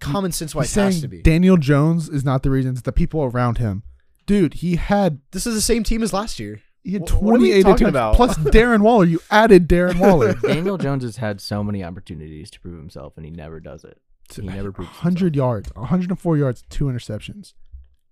common 0.00 0.32
sense 0.32 0.54
wise 0.54 0.70
saying 0.70 0.86
has 0.86 1.00
to 1.02 1.08
be. 1.08 1.22
Daniel 1.22 1.56
Jones 1.56 2.08
is 2.08 2.24
not 2.24 2.42
the 2.42 2.50
reason. 2.50 2.72
It's 2.72 2.82
the 2.82 2.92
people 2.92 3.22
around 3.22 3.58
him. 3.58 3.82
Dude, 4.26 4.54
he 4.54 4.76
had 4.76 5.20
this 5.32 5.46
is 5.46 5.54
the 5.54 5.60
same 5.60 5.84
team 5.84 6.02
as 6.02 6.12
last 6.12 6.38
year. 6.40 6.60
he 6.82 6.92
had 6.92 7.02
what 7.02 7.08
28 7.10 7.62
talking 7.62 7.74
attempts 7.74 7.88
about? 7.88 8.14
plus 8.16 8.38
Darren 8.38 8.80
Waller. 8.82 9.04
You 9.04 9.20
added 9.30 9.68
Darren 9.68 9.98
Waller. 9.98 10.34
Daniel 10.42 10.78
Jones 10.78 11.04
has 11.04 11.16
had 11.18 11.40
so 11.40 11.62
many 11.62 11.82
opportunities 11.84 12.50
to 12.50 12.60
prove 12.60 12.78
himself, 12.78 13.16
and 13.16 13.24
he 13.24 13.30
never 13.30 13.60
does 13.60 13.84
it. 13.84 13.98
He 14.34 14.42
never 14.42 14.70
proves 14.70 14.90
100 14.90 15.34
yards, 15.34 15.70
104 15.74 16.36
yards, 16.36 16.62
two 16.70 16.84
interceptions. 16.84 17.54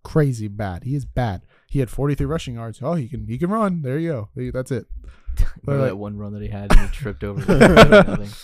Crazy 0.05 0.49
bad. 0.49 0.85
He 0.85 0.95
is 0.95 1.05
bad. 1.05 1.43
He 1.69 1.81
had 1.81 1.91
43 1.91 2.25
rushing 2.27 2.55
yards. 2.55 2.81
Oh, 2.83 2.95
he 2.95 3.09
can 3.09 3.27
he 3.27 3.37
can 3.39 3.51
run. 3.51 3.83
There 3.83 3.99
you 3.99 4.09
go. 4.11 4.29
He- 4.35 4.51
That's 4.51 4.71
it. 4.71 4.87
Remember 5.67 5.87
that 5.87 5.97
one 5.97 6.17
run 6.17 6.33
that 6.33 6.43
he 6.43 6.49
had 6.49 6.73
and 6.73 6.89
he 6.89 6.89
tripped 6.97 7.23
over. 7.25 7.41
the- 7.41 8.05
nothing. 8.07 8.31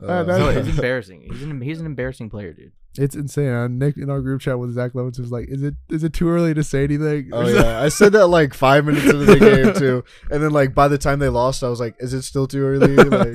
Uh, 0.00 0.24
So 0.24 0.24
that- 0.24 0.56
it's 0.58 0.68
embarrassing. 0.68 1.22
He's 1.32 1.42
an 1.42 1.60
he's 1.60 1.80
an 1.80 1.86
embarrassing 1.86 2.30
player, 2.30 2.52
dude. 2.52 2.70
It's 2.96 3.16
insane. 3.16 3.48
Uh, 3.52 3.66
Nick 3.68 3.96
in 3.96 4.08
our 4.10 4.20
group 4.20 4.40
chat 4.40 4.58
with 4.58 4.72
Zach 4.74 4.92
Levinson 4.92 5.20
was 5.20 5.32
like, 5.32 5.48
"Is 5.48 5.62
it 5.64 5.74
is 5.90 6.04
it 6.04 6.12
too 6.12 6.28
early 6.28 6.54
to 6.54 6.62
say 6.62 6.84
anything?" 6.84 7.30
Oh 7.32 7.48
yeah, 7.48 7.80
I 7.80 7.88
said 7.88 8.12
that 8.12 8.28
like 8.28 8.54
five 8.54 8.84
minutes 8.84 9.04
into 9.06 9.24
the 9.24 9.38
game 9.38 9.74
too, 9.74 10.04
and 10.30 10.42
then 10.42 10.50
like 10.52 10.74
by 10.74 10.86
the 10.88 10.98
time 10.98 11.18
they 11.18 11.28
lost, 11.28 11.64
I 11.64 11.68
was 11.68 11.80
like, 11.80 11.96
"Is 11.98 12.14
it 12.14 12.22
still 12.22 12.46
too 12.46 12.62
early?" 12.64 12.94
Like, 12.96 13.34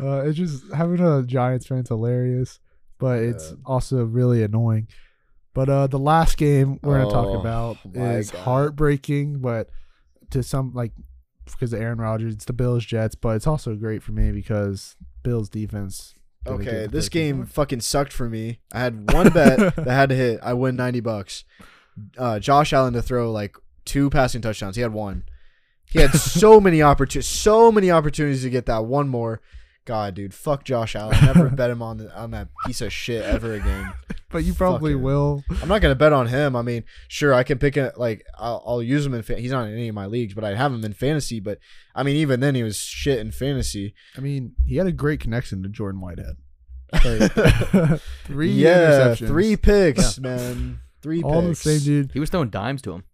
uh, 0.00 0.22
it's 0.26 0.36
just 0.36 0.64
having 0.72 1.00
a 1.00 1.22
Giants 1.22 1.66
fan 1.66 1.78
is 1.78 1.88
hilarious, 1.88 2.60
but 2.98 3.20
it's 3.20 3.54
also 3.64 4.04
really 4.04 4.42
annoying. 4.42 4.88
But 5.54 5.68
uh, 5.68 5.86
the 5.86 5.98
last 5.98 6.36
game 6.36 6.78
we're 6.82 6.98
gonna 6.98 7.08
Oh, 7.08 7.10
talk 7.32 7.40
about 7.40 7.78
is 7.94 8.30
God. 8.30 8.40
heartbreaking, 8.40 9.38
but 9.38 9.70
to 10.30 10.42
some 10.42 10.72
like 10.74 10.92
because 11.46 11.72
of 11.72 11.80
Aaron 11.80 11.98
Rodgers, 11.98 12.34
it's 12.34 12.44
the 12.44 12.52
Bills 12.52 12.84
Jets, 12.84 13.14
but 13.14 13.36
it's 13.36 13.46
also 13.46 13.74
great 13.76 14.02
for 14.02 14.12
me 14.12 14.32
because 14.32 14.96
Bills 15.22 15.48
defense. 15.48 16.14
okay, 16.46 16.86
this 16.90 17.08
game 17.08 17.46
fucking 17.46 17.80
sucked 17.80 18.12
for 18.12 18.28
me. 18.28 18.58
I 18.72 18.80
had 18.80 19.12
one 19.12 19.30
bet 19.30 19.58
that 19.76 19.86
had 19.86 20.08
to 20.10 20.14
hit. 20.16 20.40
I 20.42 20.54
win 20.54 20.74
ninety 20.76 21.00
bucks. 21.00 21.44
Uh, 22.18 22.40
Josh 22.40 22.72
Allen 22.72 22.92
to 22.94 23.02
throw 23.02 23.30
like 23.30 23.56
two 23.84 24.10
passing 24.10 24.42
touchdowns. 24.42 24.74
He 24.76 24.82
had 24.82 24.92
one. 24.92 25.24
He 25.88 26.00
had 26.00 26.12
so 26.14 26.60
many 26.68 26.82
opportunities, 26.82 27.28
so 27.28 27.70
many 27.70 27.90
opportunities 27.92 28.42
to 28.42 28.50
get 28.50 28.66
that 28.66 28.86
one 28.86 29.08
more. 29.08 29.40
God, 29.86 30.14
dude, 30.14 30.32
fuck 30.32 30.64
Josh 30.64 30.96
Allen. 30.96 31.16
Never 31.22 31.48
bet 31.50 31.70
him 31.70 31.82
on 31.82 31.98
the, 31.98 32.16
on 32.16 32.30
that 32.30 32.48
piece 32.64 32.80
of 32.80 32.92
shit 32.92 33.22
ever 33.22 33.52
again. 33.52 33.92
but 34.30 34.42
you 34.42 34.54
probably 34.54 34.94
will. 34.94 35.44
I'm 35.62 35.68
not 35.68 35.82
gonna 35.82 35.94
bet 35.94 36.12
on 36.12 36.26
him. 36.26 36.56
I 36.56 36.62
mean, 36.62 36.84
sure, 37.08 37.34
I 37.34 37.42
can 37.42 37.58
pick 37.58 37.76
it. 37.76 37.98
Like, 37.98 38.24
I'll, 38.38 38.62
I'll 38.66 38.82
use 38.82 39.04
him 39.04 39.12
in. 39.12 39.22
Fa- 39.22 39.38
he's 39.38 39.50
not 39.50 39.66
in 39.66 39.74
any 39.74 39.88
of 39.88 39.94
my 39.94 40.06
leagues, 40.06 40.32
but 40.32 40.42
I 40.42 40.54
have 40.54 40.72
him 40.72 40.84
in 40.84 40.94
fantasy. 40.94 41.38
But 41.38 41.58
I 41.94 42.02
mean, 42.02 42.16
even 42.16 42.40
then, 42.40 42.54
he 42.54 42.62
was 42.62 42.76
shit 42.78 43.18
in 43.18 43.30
fantasy. 43.30 43.94
I 44.16 44.20
mean, 44.20 44.54
he 44.64 44.76
had 44.76 44.86
a 44.86 44.92
great 44.92 45.20
connection 45.20 45.62
to 45.62 45.68
Jordan 45.68 46.00
Whitehead. 46.00 46.36
Like, 47.04 48.00
three 48.24 48.50
yeah, 48.50 49.14
three 49.14 49.56
picks, 49.56 50.18
man. 50.18 50.80
Three 51.02 51.22
all 51.22 51.42
the 51.42 51.54
same 51.54 51.80
dude. 51.80 52.12
He 52.12 52.20
was 52.20 52.30
throwing 52.30 52.48
dimes 52.48 52.80
to 52.82 52.92
him. 52.92 53.04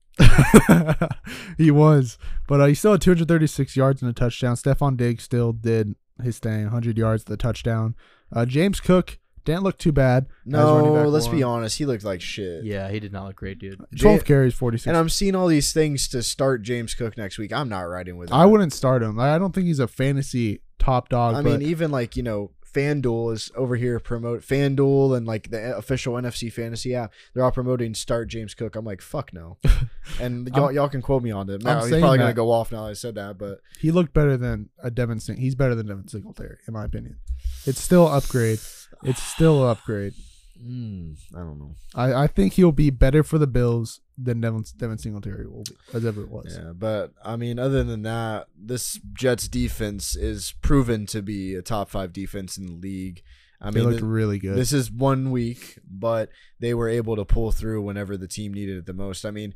he 1.58 1.70
was, 1.70 2.18
but 2.46 2.60
uh, 2.60 2.66
he 2.66 2.74
still 2.74 2.92
had 2.92 3.00
236 3.00 3.74
yards 3.74 4.02
and 4.02 4.10
a 4.10 4.14
touchdown. 4.14 4.54
Stefon 4.54 4.96
Diggs 4.96 5.24
still 5.24 5.52
did 5.52 5.96
his 6.22 6.38
thing, 6.38 6.64
100 6.64 6.98
yards, 6.98 7.24
the 7.24 7.36
touchdown. 7.36 7.94
Uh, 8.32 8.44
James 8.46 8.80
Cook 8.80 9.18
didn't 9.44 9.62
look 9.62 9.78
too 9.78 9.92
bad. 9.92 10.26
No, 10.44 11.08
let's 11.08 11.28
be 11.28 11.42
honest. 11.42 11.78
He 11.78 11.86
looked 11.86 12.04
like 12.04 12.20
shit. 12.20 12.64
Yeah, 12.64 12.90
he 12.90 13.00
did 13.00 13.12
not 13.12 13.26
look 13.26 13.36
great, 13.36 13.58
dude. 13.58 13.80
12 13.98 14.18
Ja- 14.18 14.22
carries, 14.24 14.54
46. 14.54 14.86
And 14.86 14.96
I'm 14.96 15.08
seeing 15.08 15.34
all 15.34 15.46
these 15.46 15.72
things 15.72 16.08
to 16.08 16.22
start 16.22 16.62
James 16.62 16.94
Cook 16.94 17.16
next 17.16 17.38
week. 17.38 17.52
I'm 17.52 17.68
not 17.68 17.82
riding 17.82 18.16
with. 18.16 18.32
I 18.32 18.46
wouldn't 18.46 18.72
start 18.72 19.02
him. 19.02 19.18
I 19.18 19.38
don't 19.38 19.54
think 19.54 19.66
he's 19.66 19.78
a 19.80 19.88
fantasy 19.88 20.62
top 20.78 21.08
dog. 21.08 21.36
I 21.36 21.42
but 21.42 21.60
mean, 21.60 21.62
even 21.62 21.90
like 21.90 22.16
you 22.16 22.22
know, 22.22 22.50
FanDuel 22.72 23.32
is 23.32 23.50
over 23.56 23.76
here 23.76 23.98
promote 24.00 24.42
FanDuel 24.42 25.16
and 25.16 25.26
like 25.26 25.50
the 25.50 25.74
uh, 25.74 25.78
official 25.78 26.14
NFC 26.14 26.52
fantasy 26.52 26.94
app. 26.94 27.12
They're 27.34 27.44
all 27.44 27.50
promoting 27.50 27.94
start 27.94 28.28
James 28.28 28.54
Cook. 28.54 28.76
I'm 28.76 28.84
like, 28.84 29.00
fuck 29.02 29.32
no. 29.32 29.58
And 30.18 30.48
y'all, 30.56 30.72
y'all 30.72 30.88
can 30.88 31.02
quote 31.02 31.22
me 31.22 31.30
on 31.30 31.48
it. 31.48 31.54
I'm 31.54 31.60
Now, 31.62 31.84
he's 31.84 31.98
probably 31.98 32.18
gonna 32.18 32.34
go 32.34 32.50
off 32.50 32.72
now 32.72 32.84
that 32.84 32.90
I 32.90 32.94
said 32.94 33.14
that, 33.14 33.38
but 33.38 33.60
he 33.78 33.90
looked 33.92 34.12
better 34.12 34.36
than 34.36 34.70
a 34.82 34.90
Devin 34.90 35.20
Sing. 35.20 35.36
He's 35.36 35.54
better 35.54 35.74
than 35.74 35.86
Devin 35.86 36.08
Singletary, 36.08 36.56
in 36.66 36.74
my 36.74 36.84
opinion. 36.84 37.18
It's 37.64 37.80
still 37.80 38.08
upgrade. 38.08 38.58
It's 39.04 39.22
still 39.22 39.68
upgrade. 39.68 40.14
Mm, 40.62 41.16
I 41.34 41.38
don't 41.38 41.58
know. 41.58 41.74
I, 41.94 42.24
I 42.24 42.26
think 42.26 42.54
he'll 42.54 42.72
be 42.72 42.90
better 42.90 43.22
for 43.22 43.38
the 43.38 43.46
Bills 43.46 44.00
than 44.16 44.40
Devin, 44.40 44.64
Devin 44.76 44.98
Singletary 44.98 45.46
will 45.46 45.64
be, 45.64 45.76
as 45.94 46.04
ever 46.04 46.22
it 46.22 46.30
was. 46.30 46.58
Yeah, 46.58 46.72
but 46.74 47.12
I 47.24 47.36
mean, 47.36 47.58
other 47.58 47.82
than 47.84 48.02
that, 48.02 48.48
this 48.56 49.00
Jets 49.12 49.48
defense 49.48 50.14
is 50.14 50.54
proven 50.60 51.06
to 51.06 51.22
be 51.22 51.54
a 51.54 51.62
top 51.62 51.88
five 51.88 52.12
defense 52.12 52.56
in 52.56 52.66
the 52.66 52.72
league. 52.74 53.22
I 53.60 53.70
they 53.70 53.80
mean, 53.80 53.88
looked 53.88 54.00
th- 54.00 54.08
really 54.08 54.38
good. 54.38 54.56
This 54.56 54.72
is 54.72 54.90
one 54.90 55.30
week, 55.30 55.78
but 55.88 56.30
they 56.60 56.74
were 56.74 56.88
able 56.88 57.16
to 57.16 57.24
pull 57.24 57.52
through 57.52 57.82
whenever 57.82 58.16
the 58.16 58.28
team 58.28 58.54
needed 58.54 58.78
it 58.78 58.86
the 58.86 58.94
most. 58.94 59.24
I 59.24 59.30
mean, 59.30 59.54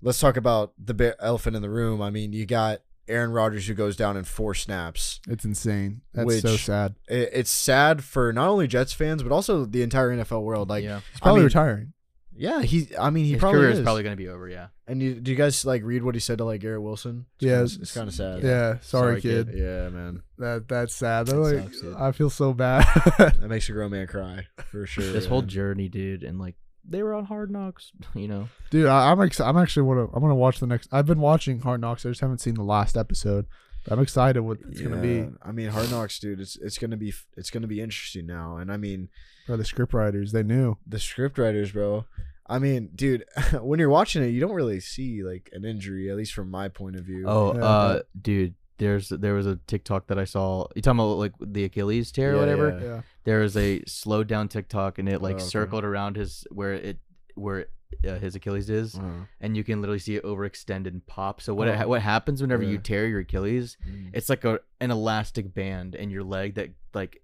let's 0.00 0.20
talk 0.20 0.36
about 0.36 0.72
the 0.82 1.16
elephant 1.20 1.56
in 1.56 1.62
the 1.62 1.70
room. 1.70 2.00
I 2.00 2.10
mean, 2.10 2.32
you 2.32 2.46
got 2.46 2.80
Aaron 3.08 3.32
Rodgers 3.32 3.66
who 3.66 3.74
goes 3.74 3.96
down 3.96 4.16
in 4.16 4.24
four 4.24 4.54
snaps. 4.54 5.20
it's 5.28 5.44
insane. 5.44 6.02
That's 6.14 6.40
so 6.40 6.56
sad. 6.56 6.94
It, 7.08 7.30
it's 7.32 7.50
sad 7.50 8.04
for 8.04 8.32
not 8.32 8.48
only 8.48 8.66
Jets 8.66 8.92
fans 8.92 9.22
but 9.22 9.32
also 9.32 9.64
the 9.64 9.82
entire 9.82 10.10
NFL 10.16 10.42
world. 10.42 10.68
Like, 10.68 10.84
yeah, 10.84 11.00
He's 11.12 11.20
probably 11.20 11.40
mean, 11.40 11.46
retiring. 11.46 11.92
yeah, 12.34 12.62
he. 12.62 12.88
I 12.98 13.10
mean, 13.10 13.24
he 13.24 13.32
his 13.32 13.40
probably 13.40 13.60
career 13.60 13.70
is. 13.70 13.78
is 13.80 13.84
probably 13.84 14.02
going 14.04 14.16
to 14.16 14.22
be 14.22 14.28
over. 14.28 14.48
Yeah, 14.48 14.68
And 14.86 15.02
you, 15.02 15.14
do 15.14 15.30
you 15.30 15.36
guys 15.36 15.64
like 15.64 15.82
read 15.82 16.02
what 16.02 16.14
he 16.14 16.20
said 16.20 16.38
to 16.38 16.44
like 16.44 16.60
Garrett 16.60 16.82
Wilson? 16.82 17.26
It's 17.36 17.44
Yeah, 17.44 17.58
kinda, 17.58 17.78
it's 17.82 17.92
kind 17.94 18.08
of 18.08 18.14
sad. 18.14 18.42
Yeah, 18.42 18.78
sorry, 18.80 19.20
Sorry, 19.20 19.20
kid. 19.20 19.46
kid. 19.48 19.58
Yeah, 19.58 19.88
man, 19.90 20.22
That 20.38 20.68
that's 20.68 20.94
sad. 20.94 21.26
That 21.26 21.36
like, 21.36 21.74
sucks. 21.74 21.94
I 21.96 22.12
feel 22.12 22.30
so 22.30 22.52
bad. 22.54 22.86
that 23.18 23.40
makes 23.48 23.68
a 23.68 23.72
grown 23.72 23.90
man 23.90 24.06
cry 24.06 24.46
for 24.70 24.86
sure. 24.86 25.10
this 25.12 25.26
whole 25.26 25.42
journey, 25.42 25.88
dude, 25.88 26.22
and 26.22 26.38
like 26.38 26.54
they 26.88 27.02
were 27.02 27.14
on 27.14 27.24
Hard 27.26 27.50
Knocks. 27.50 27.92
You 28.14 28.28
know, 28.28 28.48
Dude, 28.70 28.86
I, 28.86 29.10
I'm 29.10 29.20
ex- 29.22 29.40
I'm 29.40 29.56
actually 29.56 29.82
want 29.84 30.10
to 30.10 30.14
I'm 30.16 30.20
gonna 30.22 30.34
watch 30.34 30.60
the 30.60 30.66
next. 30.66 30.88
I've 30.92 31.06
been 31.06 31.20
watching 31.20 31.60
Hard 31.60 31.80
Knocks. 31.80 32.04
I 32.06 32.10
just 32.10 32.20
haven't 32.20 32.38
seen 32.40 32.54
the 32.54 32.62
last 32.62 32.96
episode. 32.96 33.46
I'm 33.90 33.98
excited 33.98 34.40
what 34.42 34.58
it's 34.70 34.80
gonna 34.80 35.00
be. 35.02 35.28
I 35.42 35.50
mean, 35.50 35.68
Hard 35.70 35.90
Knocks, 35.90 36.18
dude. 36.20 36.40
It's 36.40 36.56
it's 36.56 36.78
gonna 36.78 36.96
be 36.96 37.12
it's 37.36 37.50
gonna 37.50 37.66
be 37.66 37.80
interesting 37.80 38.26
now. 38.26 38.56
And 38.58 38.70
I 38.70 38.76
mean, 38.76 39.08
For 39.46 39.56
the 39.56 39.64
script 39.64 39.92
writers, 39.92 40.30
they 40.32 40.42
knew. 40.44 40.76
the 40.86 41.00
script 41.00 41.36
writers, 41.38 41.72
bro. 41.72 42.04
I 42.46 42.58
mean, 42.58 42.90
dude, 42.94 43.24
when 43.60 43.78
you're 43.80 43.88
watching 43.88 44.22
it, 44.22 44.28
you 44.28 44.40
don't 44.40 44.52
really 44.54 44.78
see 44.80 45.22
like 45.24 45.48
an 45.52 45.64
injury, 45.64 46.10
at 46.10 46.16
least 46.16 46.32
from 46.34 46.50
my 46.50 46.68
point 46.68 46.96
of 46.96 47.04
view. 47.04 47.24
oh, 47.26 47.54
Yeah. 47.56 47.64
uh, 47.64 48.02
dude, 48.20 48.54
there's 48.82 49.08
there 49.08 49.34
was 49.34 49.46
a 49.46 49.56
TikTok 49.66 50.06
that 50.08 50.18
I 50.18 50.24
saw. 50.24 50.66
You 50.74 50.82
talking 50.82 50.98
about 51.00 51.18
like 51.18 51.32
the 51.40 51.64
Achilles 51.64 52.10
tear 52.12 52.30
Yeah, 52.32 52.36
or 52.36 52.40
whatever? 52.40 52.68
yeah. 52.80 52.84
Yeah. 52.86 53.00
There 53.24 53.40
was 53.40 53.56
a 53.56 53.82
slowed 53.86 54.26
down 54.28 54.48
TikTok, 54.48 54.98
and 54.98 55.08
it 55.08 55.22
like 55.22 55.34
Oh, 55.34 55.36
okay. 55.36 55.44
circled 55.44 55.84
around 55.84 56.16
his 56.16 56.46
where 56.50 56.72
it 56.74 56.98
where 57.34 57.66
uh, 58.08 58.14
his 58.18 58.34
Achilles 58.34 58.68
is, 58.70 58.94
Uh, 58.98 59.26
and 59.40 59.56
you 59.56 59.62
can 59.64 59.80
literally 59.82 59.98
see 59.98 60.16
it 60.16 60.24
overextend 60.24 60.86
and 60.86 61.04
pop. 61.06 61.40
So 61.42 61.52
what 61.54 61.68
it, 61.68 61.78
Oh. 61.80 61.88
what 61.88 62.00
happens 62.02 62.40
whenever 62.40 62.62
you 62.62 62.76
Yeah. 62.76 62.80
tear 62.90 63.06
your 63.06 63.20
Achilles? 63.20 63.76
mm. 63.86 64.10
It's 64.12 64.28
like 64.28 64.44
a 64.44 64.60
an 64.80 64.90
elastic 64.90 65.52
band 65.54 65.94
in 65.94 66.10
your 66.10 66.24
leg 66.24 66.54
that 66.54 66.70
like 66.94 67.22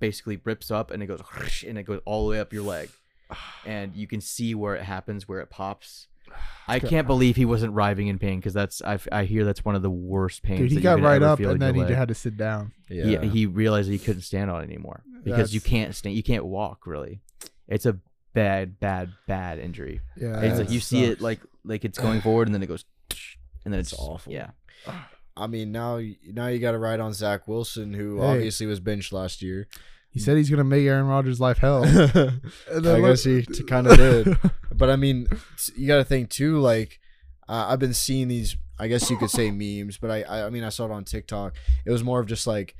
basically 0.00 0.40
rips 0.44 0.70
up 0.70 0.90
and 0.90 1.02
it 1.02 1.06
goes 1.06 1.20
and 1.66 1.78
it 1.78 1.84
goes 1.84 2.00
all 2.04 2.24
the 2.26 2.30
way 2.30 2.40
up 2.40 2.52
your 2.52 2.64
leg, 2.64 2.88
and 3.66 3.94
you 3.94 4.06
can 4.06 4.20
see 4.20 4.54
where 4.54 4.74
it 4.74 4.82
happens, 4.82 5.28
where 5.28 5.40
it 5.40 5.50
pops. 5.50 6.08
I 6.66 6.78
can't 6.78 7.06
believe 7.06 7.36
he 7.36 7.44
wasn't 7.44 7.74
writhing 7.74 8.06
in 8.08 8.18
pain 8.18 8.38
because 8.38 8.54
that's 8.54 8.80
I, 8.82 8.98
I 9.12 9.24
hear 9.24 9.44
that's 9.44 9.64
one 9.64 9.74
of 9.74 9.82
the 9.82 9.90
worst 9.90 10.42
pains. 10.42 10.60
Dude, 10.60 10.70
he 10.70 10.74
that 10.76 10.80
you 10.80 10.82
got 10.82 10.94
can 10.96 11.04
right 11.04 11.16
ever 11.16 11.26
up 11.26 11.38
feel 11.38 11.50
and 11.50 11.60
then 11.60 11.74
he 11.74 11.80
your 11.80 11.88
leg. 11.90 11.96
had 11.98 12.08
to 12.08 12.14
sit 12.14 12.36
down. 12.36 12.72
yeah. 12.88 13.20
He, 13.22 13.28
he 13.28 13.46
realized 13.46 13.90
he 13.90 13.98
couldn't 13.98 14.22
stand 14.22 14.50
on 14.50 14.60
it 14.62 14.64
anymore 14.64 15.02
because 15.22 15.52
you 15.52 15.60
That's- 15.60 15.70
can't 15.70 15.94
stand, 15.94 16.16
you 16.16 16.22
can't 16.22 16.44
walk 16.46 16.86
really. 16.86 17.20
It's 17.68 17.84
a 17.86 17.98
bad, 18.32 18.80
bad, 18.80 19.12
bad 19.26 19.58
injury. 19.58 20.00
Yeah. 20.16 20.40
it's 20.40 20.58
like 20.58 20.68
that 20.68 20.72
you 20.72 20.80
see 20.80 21.04
it 21.04 21.10
sucks. 21.12 21.22
like 21.22 21.40
like 21.64 21.84
it's 21.84 21.98
going 21.98 22.20
forward 22.22 22.48
and 22.48 22.54
then 22.54 22.62
it 22.62 22.66
goes, 22.66 22.84
and 23.64 23.72
then 23.74 23.80
It's 23.80 23.92
it's, 23.92 24.00
awful. 24.00 24.32
Yeah, 24.32 24.50
I 25.36 25.46
mean, 25.46 25.70
now 25.72 26.00
now 26.32 26.46
you 26.48 26.58
got 26.60 26.72
to 26.72 26.78
ride 26.78 27.00
on 27.00 27.12
Zach 27.12 27.46
Wilson, 27.48 27.92
who 27.92 28.20
Hey. 28.20 28.26
obviously 28.26 28.66
was 28.66 28.80
benched 28.80 29.12
last 29.12 29.42
year. 29.42 29.66
He 30.14 30.20
said 30.20 30.36
he's 30.36 30.48
gonna 30.48 30.64
make 30.64 30.86
Aaron 30.86 31.06
Rodgers' 31.06 31.40
life 31.40 31.58
hell. 31.58 31.84
I 32.72 33.00
guess 33.00 33.24
he 33.24 33.44
kind 33.44 33.88
of 33.88 33.96
did. 33.98 34.38
But 34.72 34.88
I 34.88 34.96
mean, 34.96 35.26
you 35.76 35.88
got 35.88 35.96
to 35.96 36.04
think 36.04 36.30
too. 36.30 36.60
Like, 36.60 37.00
uh, 37.48 37.66
I've 37.68 37.80
been 37.80 37.94
seeing 37.94 38.28
these. 38.28 38.56
I 38.78 38.88
guess 38.88 39.10
you 39.10 39.16
could 39.16 39.30
say 39.30 39.50
memes, 39.50 39.98
but 39.98 40.10
I, 40.10 40.22
I, 40.22 40.46
I 40.46 40.50
mean, 40.50 40.64
I 40.64 40.68
saw 40.68 40.86
it 40.86 40.90
on 40.90 41.04
TikTok. 41.04 41.54
It 41.84 41.90
was 41.90 42.02
more 42.02 42.20
of 42.20 42.26
just 42.26 42.46
like, 42.46 42.74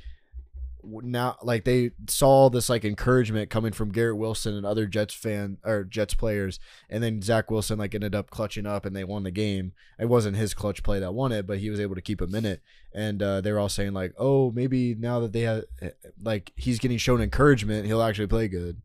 now 0.87 1.37
like 1.43 1.65
they 1.65 1.91
saw 2.09 2.49
this 2.51 2.69
like 2.69 2.85
encouragement 2.85 3.51
coming 3.51 3.73
from 3.73 3.91
Garrett 3.91 4.17
Wilson 4.17 4.55
and 4.55 4.65
other 4.67 4.87
Jets 4.87 5.15
fan 5.15 5.59
or 5.65 5.85
Jets 5.85 6.15
players, 6.15 6.61
and 6.89 7.03
then 7.03 7.23
Zach 7.23 7.51
Wilson 7.51 7.79
like 7.79 7.95
ended 7.95 8.15
up 8.15 8.31
clutching 8.31 8.67
up 8.67 8.85
and 8.85 8.95
they 8.95 9.05
won 9.05 9.23
the 9.25 9.31
game. 9.31 9.73
It 9.99 10.07
wasn't 10.07 10.37
his 10.37 10.55
clutch 10.55 10.83
play 10.83 11.01
that 11.01 11.15
won 11.15 11.33
it, 11.33 11.47
but 11.47 11.59
he 11.59 11.71
was 11.71 11.81
able 11.81 11.95
to 11.95 12.03
keep 12.03 12.21
a 12.21 12.27
minute. 12.27 12.63
And 12.93 13.23
uh, 13.23 13.41
they 13.41 13.51
were 13.51 13.59
all 13.59 13.69
saying 13.69 13.93
like, 13.93 14.15
oh, 14.19 14.51
maybe 14.53 14.95
now 14.95 15.21
that 15.21 15.33
they 15.33 15.43
have 15.43 15.65
like 16.23 16.53
he's 16.57 16.79
getting 16.79 16.99
shown 16.99 17.21
encouragement, 17.21 17.87
he'll 17.87 18.03
actually 18.03 18.29
play 18.29 18.49
good. 18.49 18.81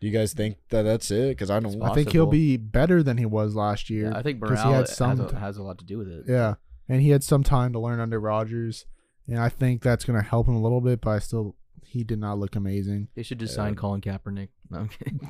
Do 0.00 0.06
you 0.06 0.12
guys 0.12 0.32
think 0.32 0.58
that 0.68 0.82
that's 0.82 1.10
it? 1.10 1.30
Because 1.30 1.50
I 1.50 1.58
don't. 1.58 1.82
I 1.82 1.92
think 1.92 2.12
he'll 2.12 2.26
be 2.26 2.56
better 2.56 3.02
than 3.02 3.18
he 3.18 3.26
was 3.26 3.56
last 3.56 3.90
year. 3.90 4.10
Yeah, 4.10 4.18
I 4.18 4.22
think 4.22 4.40
'cause 4.40 4.50
morale 4.50 4.66
he 4.66 4.72
had 4.72 4.80
has, 4.88 4.96
some 4.96 5.28
has 5.34 5.56
a 5.56 5.62
lot 5.62 5.78
to 5.78 5.84
do 5.84 5.98
with 5.98 6.08
it. 6.08 6.24
Yeah, 6.28 6.54
and 6.88 7.02
he 7.02 7.10
had 7.10 7.24
some 7.24 7.42
time 7.42 7.72
to 7.72 7.80
learn 7.80 7.98
under 7.98 8.20
Rodgers, 8.20 8.86
and 9.28 9.38
I 9.38 9.48
think 9.48 9.82
that's 9.82 10.04
going 10.04 10.20
to 10.20 10.26
help 10.26 10.48
him 10.48 10.54
a 10.54 10.60
little 10.62 10.80
bit. 10.80 11.00
But 11.00 11.10
I 11.10 11.18
still, 11.20 11.54
he 11.84 12.02
did 12.04 12.18
not 12.18 12.38
look 12.38 12.56
amazing. 12.56 13.08
They 13.14 13.22
should 13.22 13.38
just 13.38 13.52
Yeah. 13.52 13.64
sign 13.64 13.74
Colin 13.76 14.00
Kaepernick. 14.00 14.48
No, 14.70 14.78
I'm 14.80 14.88
kidding. 14.88 15.20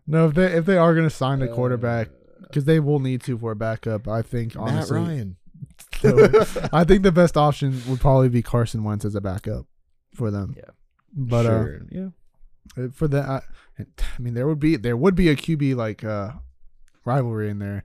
no, 0.06 0.26
if 0.28 0.34
they 0.34 0.46
if 0.52 0.64
they 0.66 0.76
are 0.76 0.94
going 0.94 1.06
to 1.08 1.14
sign 1.14 1.42
a 1.42 1.46
Uh, 1.50 1.54
quarterback, 1.54 2.08
because 2.42 2.64
they 2.64 2.80
will 2.80 2.98
need 3.00 3.20
to 3.22 3.36
for 3.38 3.52
a 3.52 3.56
backup, 3.56 4.08
I 4.08 4.22
think 4.22 4.54
Matt 4.56 4.68
honestly, 4.68 4.98
Ryan. 4.98 5.36
I 6.72 6.84
think 6.84 7.02
the 7.02 7.12
best 7.12 7.36
option 7.36 7.82
would 7.88 8.00
probably 8.00 8.28
be 8.30 8.42
Carson 8.42 8.82
Wentz 8.84 9.04
as 9.04 9.14
a 9.14 9.20
backup 9.20 9.66
for 10.14 10.30
them. 10.30 10.54
Yeah. 10.56 10.70
but 11.14 11.44
Sure, 11.44 11.82
yeah. 11.90 12.08
uh, 12.78 12.88
for 12.92 13.06
that, 13.08 13.28
I, 13.28 13.42
I 13.78 13.84
mean, 14.18 14.34
there 14.34 14.46
would 14.48 14.58
be 14.60 14.76
there 14.76 14.96
would 14.96 15.14
be 15.14 15.28
a 15.28 15.36
QB 15.36 15.76
like 15.76 16.02
uh 16.04 16.32
rivalry 17.04 17.50
in 17.50 17.58
there. 17.58 17.84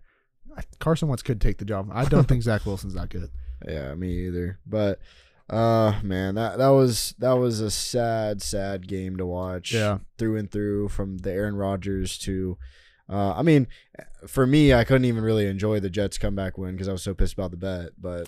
I- 0.58 0.64
Carson 0.80 1.08
Wentz 1.10 1.22
could 1.24 1.42
take 1.42 1.58
the 1.58 1.66
job. 1.66 1.90
I 1.92 2.06
don't 2.06 2.28
think 2.28 2.44
Zach 2.44 2.66
Wilson's 2.66 2.94
that 2.94 3.10
good. 3.10 3.30
Yeah, 3.68 3.94
me 3.96 4.28
either. 4.28 4.60
But 4.66 5.00
uh 5.50 6.00
man, 6.02 6.36
that 6.36 6.58
that 6.58 6.70
was 6.70 7.14
that 7.20 7.34
was 7.34 7.60
a 7.60 7.70
sad, 7.70 8.42
sad 8.42 8.88
game 8.88 9.18
to 9.18 9.26
watch. 9.26 9.72
Yeah. 9.74 10.00
Through 10.18 10.38
and 10.38 10.52
through 10.52 10.90
from 10.90 11.20
the 11.20 11.32
Aaron 11.32 11.56
Rodgers 11.56 12.18
to 12.20 12.58
uh 13.08 13.34
I 13.34 13.44
mean, 13.44 13.68
for 14.28 14.48
me 14.48 14.74
I 14.74 14.84
couldn't 14.84 15.06
even 15.06 15.24
really 15.24 15.46
enjoy 15.46 15.80
the 15.80 15.90
Jets 15.92 16.18
comeback 16.18 16.58
win 16.58 16.72
because 16.72 16.90
I 16.90 16.92
was 16.94 17.04
so 17.04 17.14
pissed 17.14 17.34
about 17.34 17.52
the 17.52 17.58
bet. 17.58 17.92
But 18.02 18.26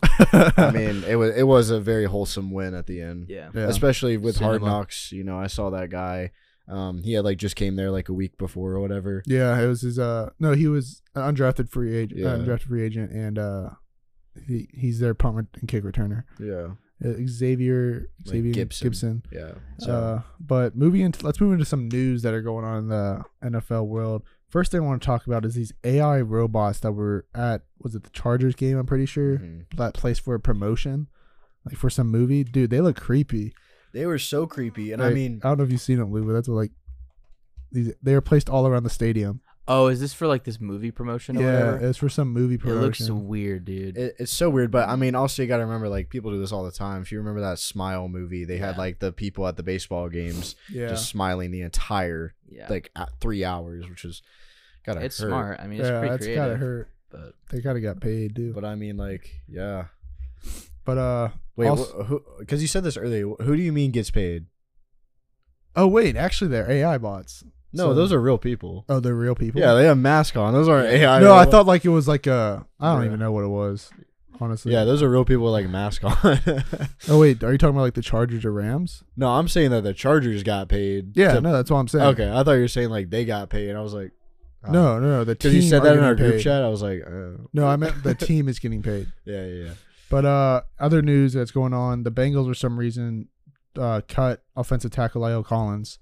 I 0.59 0.69
mean 0.75 1.03
it 1.05 1.15
was 1.15 1.35
it 1.35 1.47
was 1.47 1.71
a 1.71 1.79
very 1.79 2.05
wholesome 2.05 2.51
win 2.51 2.75
at 2.75 2.85
the 2.85 3.01
end. 3.01 3.25
yeah. 3.29 3.49
Yeah. 3.53 3.67
Especially 3.67 4.17
with 4.17 4.37
Hard 4.37 4.61
Knocks. 4.61 5.11
You 5.11 5.23
know, 5.23 5.39
I 5.39 5.47
saw 5.47 5.71
that 5.71 5.89
guy. 5.89 6.31
Um 6.67 7.01
he 7.01 7.13
had 7.13 7.23
like 7.25 7.37
just 7.39 7.55
came 7.55 7.75
there 7.77 7.89
like 7.89 8.09
a 8.09 8.13
week 8.13 8.37
before 8.37 8.73
or 8.73 8.79
whatever. 8.79 9.23
Yeah, 9.25 9.57
it 9.59 9.65
was 9.67 9.81
his. 9.81 9.97
Uh, 9.97 10.29
no, 10.37 10.51
he 10.51 10.67
was 10.67 11.01
an 11.15 11.33
undrafted 11.33 11.69
free 11.69 11.95
agent. 11.97 12.19
Yeah. 12.19 12.27
undrafted 12.27 12.67
free 12.67 12.83
agent, 12.83 13.11
and 13.11 13.39
uh, 13.39 13.69
he 14.47 14.67
he's 14.73 14.99
their 14.99 15.13
punt 15.13 15.47
and 15.59 15.67
kick 15.67 15.83
returner. 15.83 16.23
Yeah. 16.39 16.69
Uh, 17.03 17.13
Xavier 17.27 18.09
Like 18.25 18.51
Gibson. 18.53 18.89
Gipson. 18.89 19.21
Yeah. 19.31 19.51
So 19.79 19.91
Uh, 19.91 20.21
but 20.39 20.75
moving 20.75 21.01
into 21.01 21.25
let's 21.25 21.39
move 21.39 21.53
into 21.53 21.65
some 21.65 21.87
news 21.89 22.23
that 22.23 22.33
are 22.33 22.41
going 22.41 22.65
on 22.65 22.77
in 22.79 22.87
the 22.89 23.23
NFL 23.43 23.87
world. 23.87 24.23
First 24.49 24.71
thing 24.71 24.81
I 24.81 24.85
want 24.85 25.01
to 25.01 25.05
talk 25.05 25.27
about 25.27 25.45
is 25.45 25.55
these 25.55 25.73
AI 25.83 26.21
robots 26.21 26.79
that 26.79 26.93
were 26.93 27.25
at 27.35 27.61
was 27.79 27.93
it 27.95 28.03
the 28.03 28.09
Chargers 28.09 28.55
game? 28.55 28.77
I'm 28.77 28.85
pretty 28.85 29.05
sure 29.05 29.37
mhm. 29.37 29.65
that 29.75 29.93
place 29.93 30.17
for 30.19 30.33
a 30.35 30.39
promotion, 30.39 31.07
like 31.65 31.75
for 31.75 31.89
some 31.89 32.07
movie. 32.07 32.43
Dude, 32.43 32.69
they 32.69 32.81
look 32.81 32.95
creepy. 32.99 33.53
they 33.93 34.05
were 34.05 34.19
so 34.19 34.47
creepy. 34.47 34.91
And 34.91 35.03
I 35.03 35.11
mean 35.11 35.41
I 35.43 35.49
don't 35.49 35.59
know 35.59 35.63
if 35.65 35.71
you've 35.71 35.81
seen 35.81 35.99
them, 35.99 36.11
Lou, 36.11 36.25
but 36.25 36.33
that's 36.33 36.47
what, 36.47 36.55
like 36.55 36.71
these. 37.71 37.93
They 38.01 38.15
are 38.15 38.21
placed 38.21 38.49
all 38.49 38.65
around 38.65 38.83
the 38.83 38.89
stadium. 38.89 39.41
Oh, 39.69 39.87
is 39.87 39.99
this 39.99 40.13
for 40.13 40.27
like 40.27 40.43
this 40.45 40.61
movie 40.61 40.91
promotion 40.91 41.37
or 41.37 41.41
Yeah, 41.41 41.53
whatever? 41.71 41.87
it's 41.89 41.97
for 41.97 42.07
some 42.09 42.31
movie 42.31 42.57
promotion. 42.57 42.77
It 42.77 42.81
promotion. 42.83 43.15
looks 43.15 43.23
weird, 43.27 43.65
dude. 43.65 43.97
It, 43.97 44.15
it's 44.19 44.31
so 44.31 44.49
weird, 44.49 44.71
but 44.71 44.87
I 44.87 44.95
mean, 44.95 45.13
also 45.13 45.41
you 45.41 45.47
got 45.47 45.57
to 45.57 45.65
remember, 45.65 45.89
like 45.89 46.09
people 46.09 46.31
do 46.31 46.39
this 46.39 46.51
all 46.53 46.63
the 46.63 46.71
time. 46.71 47.01
If 47.01 47.11
you 47.11 47.17
remember 47.17 47.41
that 47.41 47.59
Smile 47.59 48.07
movie, 48.07 48.45
they 48.45 48.57
had 48.57 48.75
Yeah. 48.75 48.81
like 48.81 48.99
the 48.99 49.11
people 49.11 49.45
at 49.47 49.57
the 49.57 49.63
baseball 49.63 50.07
games 50.09 50.55
yeah, 50.71 50.87
just 50.89 51.09
smiling 51.09 51.51
the 51.51 51.61
entire 51.63 52.33
yeah. 52.49 52.67
like 52.69 52.91
at 52.95 53.09
three 53.19 53.43
hours, 53.43 53.89
which 53.89 54.05
is 54.05 54.21
gotta 54.85 54.99
hurt. 54.99 55.05
it's 55.07 55.19
hurt. 55.19 55.27
smart. 55.29 55.59
I 55.59 55.67
mean, 55.67 55.79
it's 55.81 55.89
yeah, 55.89 55.99
pretty 55.99 56.11
that's 56.13 56.25
creative. 56.25 56.43
gotta 56.45 56.55
hurt. 56.57 56.89
But 57.09 57.33
They 57.49 57.59
gotta 57.61 57.79
get 57.81 57.99
paid, 57.99 58.33
dude. 58.33 58.53
But, 58.55 58.61
But 58.61 58.67
I 58.67 58.75
mean, 58.75 58.95
like, 58.97 59.29
yeah. 59.49 59.85
But 60.85 60.97
uh, 60.97 61.29
Wait, 61.57 61.67
Also- 61.67 62.03
wh- 62.03 62.05
who? 62.07 62.23
Because 62.39 62.61
you 62.61 62.67
said 62.69 62.83
this 62.85 62.95
earlier. 62.95 63.27
Who 63.41 63.55
do 63.57 63.61
you 63.61 63.73
mean 63.73 63.91
gets 63.91 64.11
paid? 64.11 64.45
oh 65.75 65.87
wait, 65.87 66.15
actually, 66.15 66.49
they're 66.49 66.69
AI 66.71 66.97
bots. 66.97 67.43
No, 67.73 67.87
So- 67.89 67.93
those 67.93 68.13
are 68.13 68.21
real 68.21 68.37
people. 68.37 68.85
Oh, 68.89 68.99
they're 68.99 69.13
real 69.15 69.35
people. 69.35 69.59
Yeah, 69.61 69.73
they 69.73 69.85
have 69.85 69.97
masks 69.97 70.37
on. 70.37 70.53
Those 70.53 70.67
aren't 70.69 70.87
AI. 70.87 71.19
no, 71.19 71.33
I 71.35 71.45
thought 71.45 71.65
like 71.65 71.83
it 71.85 71.89
was 71.89 72.07
like 72.07 72.25
a. 72.27 72.65
I 72.79 72.93
don't 72.93 73.01
Yeah. 73.01 73.07
even 73.07 73.19
know 73.19 73.31
what 73.31 73.43
it 73.43 73.49
was. 73.49 73.89
Honestly. 74.39 74.71
Yeah, 74.71 74.83
those 74.83 75.01
are 75.01 75.09
real 75.09 75.25
people 75.25 75.45
with 75.45 75.53
like 75.53 75.65
a 75.65 75.69
mask 75.69 76.03
on. 76.03 76.13
Oh 77.09 77.19
wait, 77.19 77.43
are 77.43 77.51
you 77.51 77.57
talking 77.57 77.75
about 77.75 77.81
like 77.83 77.95
the 77.95 78.01
Chargers 78.03 78.45
or 78.45 78.53
Rams? 78.53 79.03
no, 79.15 79.29
I'm 79.29 79.47
saying 79.47 79.71
that 79.71 79.83
the 79.83 79.93
Chargers 79.95 80.43
got 80.43 80.69
paid. 80.69 81.17
Yeah, 81.17 81.33
to- 81.35 81.41
no, 81.41 81.51
that's 81.53 81.71
what 81.71 81.77
I'm 81.77 81.87
saying. 81.87 82.05
Okay, 82.09 82.29
I 82.31 82.43
thought 82.43 82.51
you 82.53 82.61
were 82.61 82.67
saying 82.67 82.89
like 82.89 83.09
they 83.09 83.25
got 83.25 83.49
paid, 83.49 83.69
and 83.69 83.77
I 83.77 83.81
was 83.81 83.93
like, 83.95 84.11
oh. 84.63 84.71
No, 84.71 84.99
no, 84.99 85.07
no. 85.07 85.23
The 85.23 85.33
Because 85.33 85.55
you 85.55 85.61
said 85.63 85.81
that 85.83 85.97
in 85.97 86.03
our 86.03 86.13
group 86.13 86.33
paid. 86.35 86.41
chat, 86.43 86.63
I 86.63 86.69
was 86.69 86.81
like, 86.83 87.01
uh, 87.05 87.41
No, 87.53 87.67
I 87.67 87.77
meant 87.77 88.03
the 88.03 88.13
team 88.13 88.47
is 88.47 88.59
getting 88.59 88.83
paid. 88.83 89.07
yeah, 89.25 89.43
yeah, 89.45 89.63
yeah. 89.65 89.71
But 90.09 90.25
uh, 90.25 90.61
other 90.79 91.01
news 91.01 91.33
that's 91.33 91.51
going 91.51 91.73
on: 91.73 92.03
the 92.03 92.11
Bengals 92.11 92.47
for 92.47 92.53
some 92.53 92.77
reason 92.77 93.29
uh, 93.77 94.01
cut 94.07 94.43
offensive 94.55 94.91
tackle 94.91 95.21
Lyle 95.21 95.43
Collins. 95.43 95.97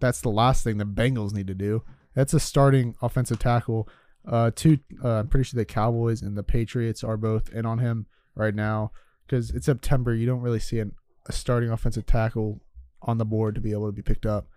That's 0.00 0.20
the 0.20 0.30
last 0.30 0.64
thing 0.64 0.78
the 0.78 0.84
Bengals 0.84 1.32
need 1.32 1.46
to 1.48 1.54
do. 1.54 1.82
That's 2.14 2.34
a 2.34 2.40
starting 2.40 2.94
offensive 3.02 3.38
tackle. 3.38 3.88
Uh, 4.26 4.50
two. 4.54 4.78
Uh, 5.02 5.20
I'm 5.20 5.28
pretty 5.28 5.44
sure 5.44 5.58
the 5.58 5.64
Cowboys 5.64 6.22
and 6.22 6.36
the 6.36 6.42
Patriots 6.42 7.02
are 7.02 7.16
both 7.16 7.48
in 7.50 7.64
on 7.64 7.78
him 7.78 8.06
right 8.34 8.54
now 8.54 8.92
because 9.26 9.50
it's 9.50 9.66
September. 9.66 10.14
You 10.14 10.26
don't 10.26 10.40
really 10.40 10.58
see 10.60 10.80
an, 10.80 10.92
a 11.26 11.32
starting 11.32 11.70
offensive 11.70 12.06
tackle 12.06 12.60
on 13.02 13.18
the 13.18 13.24
board 13.24 13.54
to 13.54 13.60
be 13.60 13.72
able 13.72 13.86
to 13.86 13.92
be 13.92 14.02
picked 14.02 14.26
up. 14.26 14.48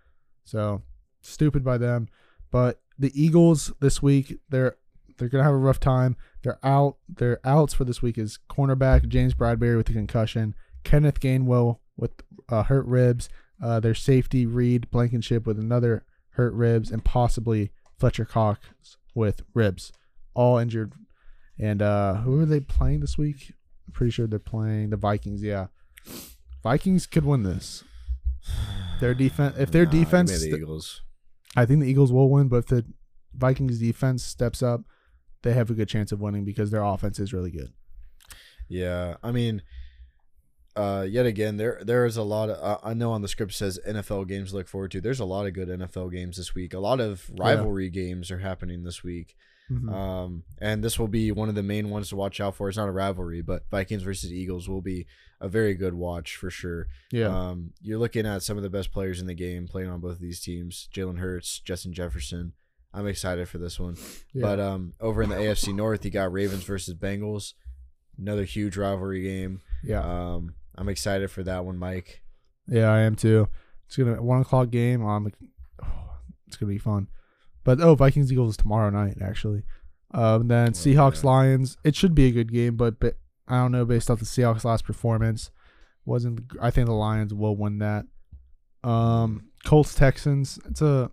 So 0.44 0.82
stupid 1.20 1.64
by 1.64 1.78
them. 1.78 2.08
But 2.50 2.80
the 2.98 3.12
Eagles 3.14 3.72
this 3.80 4.02
week, 4.02 4.38
they're 4.48 4.76
they're 5.18 5.28
gonna 5.28 5.44
have 5.44 5.52
a 5.52 5.58
rough 5.58 5.80
time. 5.80 6.16
They're 6.42 6.58
out. 6.64 6.96
Their 7.08 7.40
outs 7.44 7.74
for 7.74 7.84
this 7.84 8.02
week 8.02 8.18
is 8.18 8.38
cornerback 8.50 9.08
James 9.08 9.34
Bradberry 9.34 9.76
with 9.76 9.88
a 9.90 9.92
concussion, 9.92 10.54
Kenneth 10.84 11.20
Gainwell 11.20 11.78
with 11.96 12.12
uh, 12.48 12.64
hurt 12.64 12.86
ribs, 12.86 13.28
uh, 13.62 13.80
their 13.80 13.94
safety 13.94 14.44
Reed 14.44 14.90
Blankenship 14.90 15.46
with 15.46 15.58
another 15.58 16.04
hurt 16.30 16.52
ribs, 16.52 16.90
and 16.90 17.04
possibly 17.04 17.70
Fletcher 17.98 18.24
Cox 18.24 18.66
with 19.14 19.42
ribs, 19.54 19.92
all 20.34 20.58
injured. 20.58 20.92
And 21.58 21.80
uh, 21.80 22.14
who 22.16 22.40
are 22.40 22.46
they 22.46 22.60
playing 22.60 23.00
this 23.00 23.16
week? 23.16 23.52
I'm 23.86 23.92
pretty 23.92 24.10
sure 24.10 24.26
they're 24.26 24.38
playing 24.38 24.90
the 24.90 24.96
Vikings. 24.96 25.42
Yeah, 25.42 25.66
Vikings 26.62 27.06
could 27.06 27.24
win 27.24 27.42
this. 27.42 27.84
Their 29.00 29.14
defense, 29.14 29.56
if 29.58 29.70
their 29.70 29.84
Nah, 29.84 29.90
defense, 29.92 30.40
the 30.40 30.56
Eagles. 30.56 31.02
I 31.56 31.66
think 31.66 31.80
the 31.80 31.86
Eagles 31.86 32.12
will 32.12 32.30
win, 32.30 32.48
but 32.48 32.56
if 32.58 32.66
the 32.66 32.84
Vikings 33.34 33.78
defense 33.78 34.22
steps 34.24 34.62
up, 34.62 34.82
they 35.42 35.52
have 35.52 35.70
a 35.70 35.74
good 35.74 35.88
chance 35.88 36.12
of 36.12 36.20
winning 36.20 36.44
because 36.44 36.70
their 36.70 36.82
offense 36.82 37.18
is 37.18 37.32
really 37.32 37.50
good. 37.50 37.72
Yeah, 38.68 39.16
I 39.22 39.32
mean, 39.32 39.62
uh, 40.76 41.06
yet 41.08 41.26
again, 41.26 41.56
there 41.56 41.80
there 41.84 42.04
is 42.06 42.16
a 42.16 42.22
lot 42.22 42.48
of. 42.50 42.56
Uh, 42.62 42.78
I 42.82 42.94
know 42.94 43.12
on 43.12 43.22
the 43.22 43.28
script 43.28 43.52
says 43.52 43.78
NFL 43.86 44.26
games 44.28 44.54
look 44.54 44.68
forward 44.68 44.90
to. 44.92 45.00
There's 45.00 45.20
a 45.20 45.24
lot 45.24 45.46
of 45.46 45.52
good 45.54 45.68
NFL 45.68 46.12
games 46.12 46.36
this 46.36 46.54
week. 46.54 46.72
A 46.74 46.78
lot 46.78 47.00
of 47.00 47.30
rivalry 47.38 47.90
games 47.90 48.30
are 48.30 48.38
happening 48.38 48.82
this 48.84 49.02
week. 49.02 49.34
Mhm. 49.70 49.92
Um, 49.92 50.42
and 50.58 50.82
this 50.84 50.98
will 50.98 51.08
be 51.08 51.30
one 51.32 51.48
of 51.48 51.54
the 51.54 51.62
main 51.62 51.88
ones 51.88 52.08
to 52.10 52.16
watch 52.16 52.40
out 52.40 52.54
for. 52.56 52.68
It's 52.68 52.76
not 52.76 52.88
a 52.88 52.92
rivalry, 52.92 53.40
but 53.42 53.64
Vikings 53.70 54.02
versus 54.02 54.32
Eagles 54.32 54.68
will 54.68 54.82
be 54.82 55.06
a 55.40 55.48
very 55.48 55.74
good 55.74 55.94
watch 55.94 56.36
for 56.36 56.50
sure. 56.50 56.88
yeah, 57.10 57.28
Um, 57.28 57.72
you're 57.80 57.98
looking 57.98 58.26
at 58.26 58.42
some 58.42 58.56
of 58.56 58.62
the 58.62 58.68
best 58.70 58.92
players 58.92 59.20
in 59.20 59.26
the 59.26 59.34
game 59.34 59.66
playing 59.66 59.88
on 59.88 60.00
both 60.00 60.14
of 60.16 60.20
these 60.20 60.40
teams: 60.40 60.88
Jalen 60.94 61.18
Hurts, 61.18 61.58
Justin 61.60 61.92
Jefferson. 61.92 62.52
I'm 62.94 63.06
excited 63.06 63.48
for 63.48 63.56
this 63.58 63.80
one. 63.80 63.96
yeah. 64.34 64.42
But 64.42 64.60
um, 64.60 64.92
over 65.00 65.22
in 65.22 65.30
the 65.30 65.36
AFC 65.36 65.74
North, 65.74 66.04
you 66.04 66.10
got 66.10 66.30
Ravens 66.32 66.64
versus 66.64 66.94
Bengals, 66.94 67.54
another 68.18 68.44
huge 68.44 68.76
rivalry 68.76 69.22
game. 69.22 69.62
yeah, 69.82 70.00
Um, 70.34 70.54
I'm 70.76 70.88
excited 70.88 71.30
for 71.30 71.42
that 71.42 71.64
one, 71.64 71.78
Mike. 71.78 72.22
yeah, 72.66 72.90
I 72.90 73.00
am 73.00 73.14
too. 73.16 73.48
It's 73.86 73.96
gonna 73.96 74.22
one 74.22 74.40
o'clock 74.40 74.70
game. 74.70 75.04
I'm 75.04 75.24
like, 75.24 75.34
oh, 75.82 76.10
it's 76.46 76.56
gonna 76.56 76.72
be 76.72 76.78
fun. 76.78 77.08
But 77.64 77.80
oh, 77.80 77.94
Vikings 77.94 78.32
Eagles 78.32 78.50
is 78.52 78.56
tomorrow 78.56 78.90
night 78.90 79.18
actually. 79.22 79.62
Um, 80.12 80.48
then 80.48 80.68
Oh, 80.68 80.72
Seahawks 80.72 81.22
yeah. 81.22 81.30
Lions. 81.30 81.76
It 81.84 81.94
should 81.96 82.14
be 82.14 82.26
a 82.26 82.30
good 82.32 82.52
game, 82.52 82.76
but, 82.76 83.00
but 83.00 83.16
I 83.48 83.58
don't 83.58 83.72
know 83.72 83.84
based 83.84 84.10
off 84.10 84.18
the 84.18 84.24
Seahawks 84.24 84.64
last 84.64 84.84
performance. 84.84 85.50
Wasn't 86.04 86.40
I 86.60 86.70
think 86.70 86.86
the 86.86 86.92
Lions 86.94 87.32
will 87.32 87.56
win 87.56 87.78
that. 87.78 88.06
Um, 88.82 89.48
Colts 89.64 89.94
Texans. 89.94 90.58
It's 90.68 90.82
a 90.82 91.10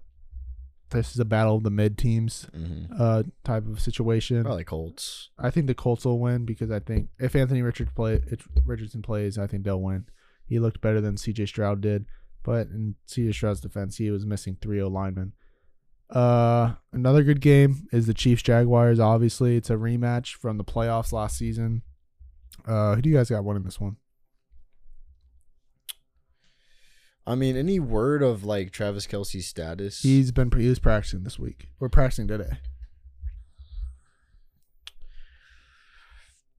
this 0.91 1.11
is 1.11 1.19
a 1.19 1.25
battle 1.25 1.55
of 1.57 1.63
the 1.63 1.69
mid 1.69 1.97
teams 1.97 2.47
Mm-hmm. 2.55 2.93
uh 2.99 3.23
type 3.43 3.67
of 3.67 3.79
situation. 3.79 4.43
Probably 4.43 4.63
Colts. 4.63 5.29
I 5.37 5.49
think 5.49 5.67
the 5.67 5.73
Colts 5.75 6.05
will 6.05 6.19
win 6.19 6.45
because 6.45 6.71
I 6.71 6.79
think 6.79 7.09
if 7.19 7.35
Anthony 7.35 7.61
Richard 7.61 7.93
play 7.95 8.21
if 8.27 8.47
Richardson 8.65 9.01
plays, 9.01 9.37
I 9.37 9.47
think 9.47 9.63
they'll 9.63 9.81
win. 9.81 10.05
He 10.45 10.57
looked 10.59 10.81
better 10.81 10.99
than 11.01 11.15
C.J. 11.17 11.45
Stroud 11.45 11.79
did, 11.81 12.05
but 12.43 12.67
in 12.67 12.95
C.J. 13.05 13.33
Stroud's 13.33 13.61
defense, 13.61 13.97
he 13.97 14.09
was 14.09 14.25
missing 14.25 14.57
three 14.61 14.81
O 14.81 14.87
linemen. 14.87 15.33
Uh, 16.09 16.73
another 16.91 17.21
good 17.23 17.39
game 17.39 17.87
is 17.91 18.07
the 18.07 18.13
Chiefs 18.15 18.41
Jaguars. 18.41 18.99
Obviously, 18.99 19.55
it's 19.57 19.69
a 19.69 19.75
rematch 19.75 20.33
from 20.35 20.57
the 20.57 20.63
playoffs 20.63 21.11
last 21.13 21.37
season. 21.37 21.83
Uh, 22.67 22.95
who 22.95 23.01
do 23.03 23.09
you 23.09 23.15
guys 23.15 23.29
got 23.29 23.43
winning 23.43 23.61
this 23.63 23.79
one? 23.79 23.97
I 27.29 27.35
mean, 27.35 27.55
any 27.55 27.79
word 27.79 28.23
of 28.23 28.43
like 28.43 28.71
Travis 28.71 29.05
Kelce's 29.05 29.45
status? 29.45 30.01
He's 30.01 30.31
been 30.31 30.51
he 30.51 30.67
was 30.67 30.79
practicing 30.79 31.23
this 31.23 31.37
week. 31.37 31.67
We're 31.79 31.87
practicing 31.87 32.27
today. 32.27 32.57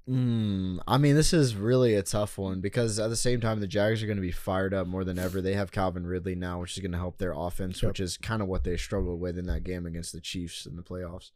Mm, 0.09 0.79
I 0.87 0.97
mean, 0.97 1.17
this 1.17 1.33
is 1.33 1.57
really 1.57 1.95
a 1.95 2.03
tough 2.03 2.39
one 2.39 2.61
because 2.61 3.01
at 3.01 3.11
the 3.11 3.17
same 3.17 3.41
time, 3.41 3.59
the 3.59 3.67
Jags 3.67 4.01
are 4.03 4.07
going 4.07 4.17
to 4.17 4.23
be 4.23 4.31
fired 4.31 4.73
up 4.73 4.87
more 4.87 5.03
than 5.05 5.19
ever. 5.19 5.41
They 5.41 5.55
have 5.55 5.73
Calvin 5.73 6.07
Ridley 6.07 6.37
now, 6.37 6.61
which 6.61 6.77
is 6.77 6.79
going 6.81 6.93
to 6.93 6.99
help 6.99 7.19
their 7.19 7.33
offense, 7.33 7.83
Yep. 7.83 7.89
which 7.89 8.01
is 8.01 8.17
kind 8.17 8.41
of 8.41 8.47
what 8.49 8.63
they 8.63 8.77
struggled 8.77 9.21
with 9.21 9.39
in 9.39 9.47
that 9.47 9.65
game 9.65 9.87
against 9.87 10.13
the 10.13 10.21
Chiefs 10.21 10.67
in 10.67 10.77
the 10.77 10.83
playoffs. 10.83 11.31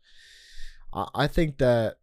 I, 0.92 1.08
I 1.14 1.26
think 1.26 1.58
that 1.58 1.98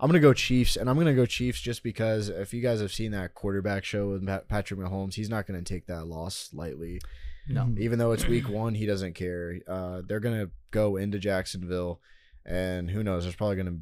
I'm 0.00 0.08
going 0.08 0.20
to 0.20 0.26
go 0.26 0.32
Chiefs, 0.32 0.76
and 0.76 0.88
I'm 0.88 0.94
going 0.96 1.06
to 1.08 1.14
go 1.14 1.26
Chiefs 1.26 1.60
just 1.60 1.82
because 1.82 2.28
if 2.28 2.54
you 2.54 2.60
guys 2.60 2.80
have 2.80 2.92
seen 2.92 3.10
that 3.12 3.34
quarterback 3.34 3.84
show 3.84 4.10
with 4.10 4.24
Patrick 4.48 4.78
Mahomes, 4.78 5.14
he's 5.14 5.28
not 5.28 5.46
going 5.46 5.62
to 5.62 5.74
take 5.74 5.86
that 5.86 6.06
loss 6.06 6.50
lightly. 6.52 7.00
No. 7.48 7.62
Mhm. 7.62 7.78
Even 7.78 7.98
though 7.98 8.12
it's 8.12 8.26
week 8.28 8.48
one, 8.48 8.74
he 8.74 8.84
doesn't 8.86 9.14
care. 9.14 9.58
Uh, 9.66 10.02
they're 10.06 10.20
gonna 10.20 10.50
go 10.70 10.96
into 10.96 11.18
Jacksonville, 11.18 11.98
and 12.44 12.90
who 12.90 13.02
knows? 13.02 13.22
There's 13.24 13.36
probably 13.36 13.56
gonna. 13.56 13.78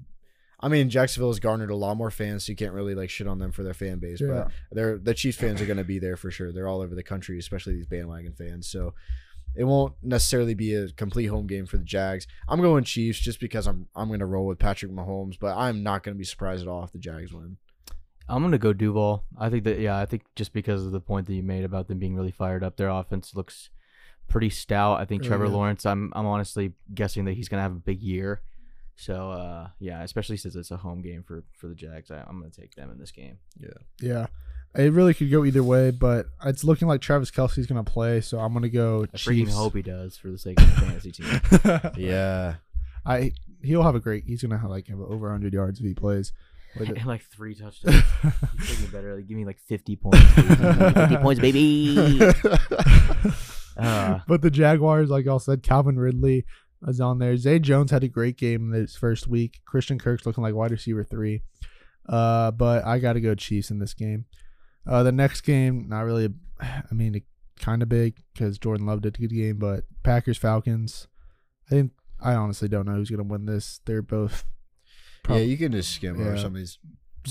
I 0.60 0.68
mean, 0.68 0.88
Jacksonville 0.88 1.30
has 1.30 1.40
garnered 1.40 1.70
a 1.70 1.76
lot 1.76 1.96
more 1.96 2.12
fans, 2.12 2.46
so 2.46 2.52
you 2.52 2.56
can't 2.56 2.72
really 2.72 2.94
like 2.94 3.10
shit 3.10 3.26
on 3.26 3.40
them 3.40 3.50
for 3.50 3.64
their 3.64 3.74
fan 3.74 3.98
base. 3.98 4.20
Yeah. 4.20 4.28
But 4.28 4.50
they're 4.70 4.98
the 4.98 5.14
Chiefs 5.14 5.38
fans 5.38 5.60
are 5.60 5.66
gonna 5.66 5.82
be 5.82 5.98
there 5.98 6.16
for 6.16 6.30
sure. 6.30 6.52
They're 6.52 6.68
all 6.68 6.80
over 6.80 6.94
the 6.94 7.02
country, 7.02 7.40
especially 7.40 7.74
these 7.74 7.88
bandwagon 7.88 8.34
fans. 8.34 8.68
So 8.68 8.94
it 9.56 9.64
won't 9.64 9.94
necessarily 10.02 10.54
be 10.54 10.74
a 10.74 10.88
complete 10.88 11.26
home 11.26 11.46
game 11.46 11.66
for 11.66 11.76
the 11.78 11.84
Jags. 11.84 12.26
I'm 12.48 12.60
going 12.60 12.84
Chiefs 12.84 13.18
just 13.20 13.40
because 13.40 13.66
I'm 13.66 13.88
I'm 13.94 14.10
gonna 14.10 14.26
roll 14.26 14.46
with 14.46 14.58
Patrick 14.58 14.92
Mahomes, 14.92 15.38
but 15.38 15.56
I'm 15.56 15.82
not 15.82 16.02
gonna 16.02 16.16
be 16.16 16.24
surprised 16.24 16.62
at 16.62 16.68
all 16.68 16.84
if 16.84 16.92
the 16.92 16.98
Jags 16.98 17.32
win. 17.32 17.56
I'm 18.28 18.42
gonna 18.42 18.58
go 18.58 18.72
Duval. 18.72 19.24
I 19.38 19.50
think 19.50 19.64
that 19.64 19.78
yeah, 19.78 19.98
I 19.98 20.06
think 20.06 20.22
just 20.34 20.52
because 20.52 20.84
of 20.84 20.92
the 20.92 21.00
point 21.00 21.26
that 21.26 21.34
you 21.34 21.42
made 21.42 21.64
about 21.64 21.88
them 21.88 21.98
being 21.98 22.16
really 22.16 22.32
fired 22.32 22.64
up, 22.64 22.76
their 22.76 22.88
offense 22.88 23.34
looks 23.34 23.70
pretty 24.28 24.50
stout. 24.50 25.00
I 25.00 25.04
think 25.04 25.22
Oh, 25.24 25.28
Trevor 25.28 25.46
yeah. 25.46 25.52
Lawrence. 25.52 25.86
I'm 25.86 26.12
I'm 26.14 26.26
honestly 26.26 26.72
guessing 26.94 27.24
that 27.26 27.34
he's 27.34 27.48
gonna 27.48 27.62
have 27.62 27.72
a 27.72 27.76
big 27.76 28.02
year. 28.02 28.42
So 28.96 29.30
uh, 29.30 29.68
yeah, 29.78 30.02
especially 30.02 30.38
since 30.38 30.56
it's 30.56 30.70
a 30.70 30.76
home 30.78 31.02
game 31.02 31.22
for 31.22 31.44
for 31.56 31.68
the 31.68 31.74
Jags, 31.74 32.10
I, 32.10 32.24
I'm 32.26 32.38
gonna 32.40 32.50
take 32.50 32.74
them 32.74 32.90
in 32.90 32.98
this 32.98 33.12
game. 33.12 33.38
Yeah, 33.60 33.68
yeah. 34.00 34.26
It 34.76 34.92
really 34.92 35.14
could 35.14 35.30
go 35.30 35.44
either 35.44 35.62
way, 35.62 35.90
but 35.90 36.26
it's 36.44 36.62
looking 36.64 36.86
like 36.86 37.00
Travis 37.00 37.30
Kelce's 37.30 37.66
gonna 37.66 37.82
play, 37.84 38.20
so 38.20 38.38
I'm 38.38 38.52
gonna 38.52 38.68
go 38.68 39.04
I 39.12 39.16
freaking 39.16 39.46
Chiefs. 39.46 39.54
hope 39.54 39.74
he 39.74 39.82
does 39.82 40.16
for 40.16 40.30
the 40.30 40.38
sake 40.38 40.60
of 40.60 40.66
the 40.68 40.80
fantasy 40.80 41.12
team. 41.12 41.90
Yeah, 41.96 42.56
I 43.04 43.32
he'll 43.62 43.82
have 43.82 43.94
a 43.94 44.00
great. 44.00 44.24
He's 44.26 44.42
gonna 44.42 44.58
have 44.58 44.68
like 44.70 44.88
have 44.88 45.00
over 45.00 45.26
100 45.28 45.52
yards 45.54 45.80
if 45.80 45.86
he 45.86 45.94
plays. 45.94 46.32
With 46.78 46.90
it. 46.90 46.98
and 46.98 47.06
like 47.06 47.22
three 47.22 47.54
touchdowns. 47.54 48.02
He's 48.58 48.68
taking 48.76 48.90
better. 48.92 49.16
Like, 49.16 49.26
give 49.26 49.36
me 49.38 49.46
like 49.46 49.58
50 49.60 49.96
points. 49.96 50.18
baby. 50.34 50.54
50 50.92 51.16
points, 51.16 51.40
baby. 51.40 52.32
Uh, 53.78 54.20
but 54.26 54.42
the 54.42 54.50
Jaguars, 54.50 55.10
like 55.10 55.24
y'all 55.26 55.38
said, 55.38 55.62
Calvin 55.62 55.98
Ridley 55.98 56.44
is 56.86 57.00
on 57.00 57.18
there. 57.18 57.36
Zay 57.36 57.58
Jones 57.58 57.90
had 57.90 58.04
a 58.04 58.08
great 58.08 58.36
game 58.36 58.72
in 58.74 58.80
his 58.80 58.96
first 58.96 59.26
week. 59.26 59.60
Christian 59.66 59.98
Kirk's 59.98 60.24
looking 60.26 60.42
like 60.42 60.54
wide 60.54 60.70
receiver 60.70 61.04
three. 61.04 61.42
Uh, 62.08 62.50
but 62.52 62.84
I 62.84 62.98
got 62.98 63.14
to 63.14 63.20
go 63.20 63.34
Chiefs 63.34 63.70
in 63.70 63.78
this 63.78 63.94
game. 63.94 64.24
Uh, 64.86 65.02
the 65.02 65.12
next 65.12 65.40
game, 65.42 65.88
not 65.88 66.00
really. 66.02 66.32
I 66.60 66.94
mean, 66.94 67.20
kind 67.60 67.82
of 67.82 67.88
big 67.88 68.22
because 68.32 68.58
Jordan 68.58 68.86
Love 68.86 69.02
did 69.02 69.16
a 69.16 69.20
good 69.20 69.34
game, 69.34 69.58
but 69.58 69.84
Packers 70.02 70.38
Falcons. 70.38 71.08
I 71.66 71.70
think 71.70 71.92
I 72.20 72.34
honestly 72.34 72.68
don't 72.68 72.86
know 72.86 72.94
who's 72.94 73.10
gonna 73.10 73.22
win 73.22 73.46
this. 73.46 73.80
They're 73.84 74.02
both 74.02 74.44
Prob- 75.22 75.38
yeah, 75.38 75.44
you 75.44 75.56
can 75.56 75.72
just 75.72 75.92
skim 75.92 76.20
over 76.20 76.36
some 76.36 76.46
of 76.46 76.54
these 76.54 76.78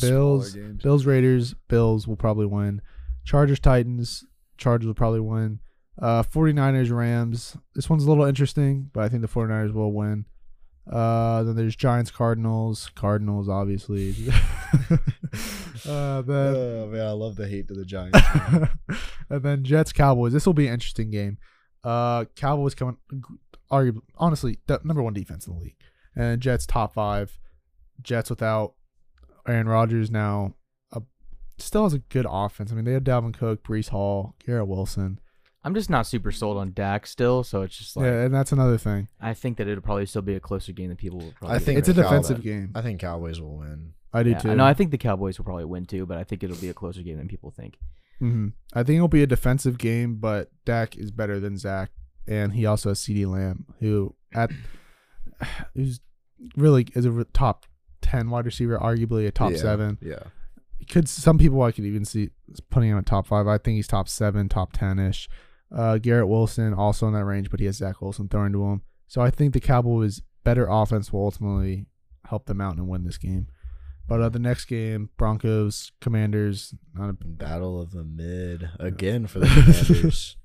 Bills, 0.02 0.53
games. 0.53 0.84
Bills 0.84 1.06
Raiders. 1.06 1.56
Bills 1.69 2.07
will 2.07 2.18
probably 2.18 2.45
win. 2.45 2.82
Chargers 3.23 3.60
Titans. 3.60 4.26
Chargers 4.57 4.88
will 4.88 4.94
probably 4.94 5.22
win. 5.22 5.60
Uh 5.99 6.23
49ers 6.23 6.91
Rams. 6.95 7.56
This 7.73 7.90
one's 7.90 8.03
a 8.03 8.10
little 8.10 8.26
interesting, 8.26 8.90
but 8.94 9.03
I 9.03 9.10
think 9.10 9.22
the 9.22 9.30
49ers 9.30 9.73
will 9.73 9.94
win. 9.94 10.26
Uh 10.91 11.44
then 11.44 11.56
there's 11.56 11.76
Giants 11.76 12.12
Cardinals. 12.12 12.91
Cardinals 12.95 13.49
obviously. 13.49 14.16
uh 15.88 16.22
then 16.22 16.56
Oh 16.56 16.88
man, 16.91 17.07
I 17.07 17.12
love 17.12 17.36
the 17.36 17.48
hate 17.48 17.68
to 17.70 17.74
the 17.74 17.86
Giants. 17.86 18.20
and 19.30 19.44
then 19.44 19.64
Jets 19.64 19.91
Cowboys. 19.91 20.34
This 20.34 20.45
will 20.45 20.53
be 20.53 20.68
an 20.68 20.74
interesting 20.74 21.10
game. 21.10 21.38
Uh 21.84 22.26
Cowboys 22.36 22.76
coming 22.76 22.98
arguably 23.72 24.02
honestly 24.18 24.60
the 24.68 24.80
number 24.84 25.02
one 25.02 25.14
defense 25.14 25.48
in 25.48 25.53
the 25.56 25.60
league. 25.60 25.78
And 26.16 26.41
Jets 26.41 26.66
top 26.66 26.94
5. 26.94 27.38
Jets 28.02 28.30
without 28.30 28.76
Aaron 29.48 29.68
Rodgers 29.68 30.10
now 30.10 30.56
uh, 30.94 31.02
still 31.57 31.84
has 31.84 31.94
a 31.94 31.99
good 31.99 32.26
offense. 32.30 32.72
I 32.72 32.76
mean, 32.76 32.86
they 32.86 32.94
have 32.94 33.03
Dalvin 33.03 33.34
Cook, 33.34 33.64
Breece 33.64 33.90
Hall, 33.90 34.36
Garrett 34.45 34.68
Wilson. 34.68 35.20
I'm 35.65 35.73
just 35.73 35.89
not 35.89 36.05
super 36.05 36.31
sold 36.31 36.57
on 36.57 36.73
Dak 36.73 37.07
still, 37.07 37.43
so 37.43 37.63
it's 37.63 37.75
just 37.75 37.97
like 37.97 38.05
yeah, 38.05 38.21
and 38.21 38.33
that's 38.33 38.51
another 38.51 38.77
thing. 38.77 39.07
I 39.19 39.33
think 39.33 39.57
that 39.57 39.67
it'll 39.67 39.81
probably 39.81 40.05
still 40.05 40.21
be 40.21 40.35
a 40.35 40.39
closer 40.39 40.71
game 40.71 40.89
than 40.89 40.95
people 40.95 41.17
will 41.17 41.31
probably. 41.31 41.55
I 41.55 41.59
think 41.59 41.79
It's 41.79 41.89
a 41.89 41.93
Cow- 41.95 42.03
defensive 42.03 42.43
game. 42.43 42.71
I 42.75 42.83
think 42.83 43.01
Cowboys 43.01 43.41
will 43.41 43.57
win. 43.57 43.93
I 44.13 44.21
do 44.21 44.29
yeah, 44.29 44.37
too. 44.37 44.55
No, 44.55 44.63
I 44.63 44.75
think 44.75 44.91
the 44.91 44.99
Cowboys 44.99 45.39
will 45.39 45.45
probably 45.45 45.65
win 45.65 45.87
too, 45.87 46.05
but 46.05 46.19
I 46.19 46.23
think 46.23 46.43
it'll 46.43 46.55
be 46.55 46.69
a 46.69 46.73
closer 46.75 47.01
game 47.01 47.17
than 47.17 47.27
people 47.27 47.49
think. 47.49 47.77
hmm 48.19 48.49
I 48.73 48.83
think 48.83 48.97
it'll 48.97 49.07
be 49.07 49.23
a 49.23 49.27
defensive 49.27 49.79
game, 49.79 50.17
but 50.17 50.51
Dak 50.65 50.95
is 50.97 51.09
better 51.09 51.39
than 51.39 51.57
Zach, 51.57 51.89
and 52.27 52.53
he 52.53 52.67
also 52.67 52.89
has 52.89 52.99
CeeDee 52.99 53.27
Lamb, 53.27 53.65
who 53.79 54.13
at 54.35 54.51
who's 55.73 55.99
really 56.55 56.85
is 56.93 57.05
a 57.05 57.23
top 57.33 57.65
ten 58.01 58.29
wide 58.29 58.45
receiver, 58.45 58.77
arguably 58.77 59.25
a 59.25 59.31
top 59.31 59.51
Yeah, 59.53 59.57
seven. 59.57 59.97
Yeah. 59.99 60.23
Could 60.91 61.09
some 61.09 61.39
people 61.39 61.63
I 61.63 61.71
could 61.71 61.85
even 61.85 62.05
see 62.05 62.29
putting 62.69 62.91
him 62.91 62.99
at 62.99 63.07
top 63.07 63.25
five. 63.25 63.47
I 63.47 63.57
think 63.57 63.77
he's 63.77 63.87
top 63.87 64.07
seven, 64.07 64.47
top 64.47 64.73
ten 64.73 64.99
ish. 64.99 65.27
Uh, 65.76 65.97
Garrett 65.97 66.30
Wilson 66.30 66.73
also 66.73 67.06
in 67.07 67.14
that 67.14 67.26
range, 67.26 67.49
but 67.52 67.60
he 67.60 67.65
has 67.65 67.76
Zach 67.77 68.02
Wilson 68.02 68.30
thrown 68.30 68.53
to 68.53 68.64
him. 68.64 68.81
So 69.07 69.22
I 69.22 69.30
think 69.30 69.53
the 69.53 69.60
Cowboys' 69.60 70.22
better 70.45 70.65
offense 70.69 71.11
will 71.11 71.26
ultimately 71.26 71.85
help 72.30 72.45
them 72.45 72.61
out 72.61 72.77
and 72.77 72.88
win 72.88 73.03
this 73.03 73.18
game. 73.18 73.47
But 74.07 74.22
uh, 74.22 74.30
the 74.30 74.39
next 74.39 74.65
game, 74.65 75.10
Broncos, 75.18 75.91
Commanders, 75.99 76.73
not 76.93 77.10
a 77.10 77.14
Battle 77.14 77.81
of 77.81 77.91
the 77.91 78.03
mid 78.03 78.69
again 78.80 79.27
for 79.27 79.39
the 79.41 79.47
Commanders. 79.47 80.38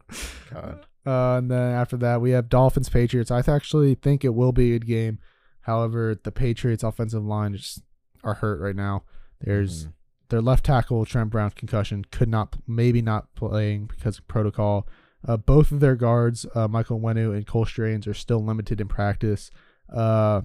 God. 0.52 0.86
Uh, 1.06 1.36
and 1.38 1.50
then 1.50 1.72
after 1.74 1.96
that, 1.98 2.20
we 2.20 2.32
have 2.32 2.48
Dolphins 2.48 2.88
Patriots. 2.88 3.30
I 3.30 3.38
actually 3.46 3.94
think 3.94 4.24
it 4.24 4.34
will 4.34 4.52
be 4.52 4.70
a 4.74 4.78
good 4.78 4.86
game. 4.86 5.18
However, 5.62 6.18
the 6.22 6.32
Patriots 6.32 6.82
offensive 6.82 7.24
line 7.24 7.54
just 7.54 7.82
are 8.24 8.34
hurt 8.34 8.60
right 8.60 8.76
now. 8.76 9.04
There's 9.40 9.86
Mhm. 9.86 9.92
their 10.30 10.40
left 10.42 10.64
tackle 10.66 11.04
Trent 11.04 11.30
Brown 11.30 11.50
concussion 11.50 12.04
could 12.10 12.28
not 12.28 12.56
maybe 12.66 13.00
not 13.00 13.34
playing 13.34 13.86
because 13.86 14.18
of 14.18 14.26
protocol. 14.28 14.86
Uh, 15.26 15.36
both 15.36 15.70
of 15.70 15.80
their 15.80 15.96
guards, 15.96 16.46
uh, 16.54 16.66
Michael 16.68 16.98
Wenu 17.00 17.34
and 17.36 17.46
Cole 17.46 17.66
Strange, 17.66 18.08
are 18.08 18.14
still 18.14 18.42
limited 18.44 18.80
in 18.80 18.88
practice. 18.88 19.50
Uh, 19.92 20.42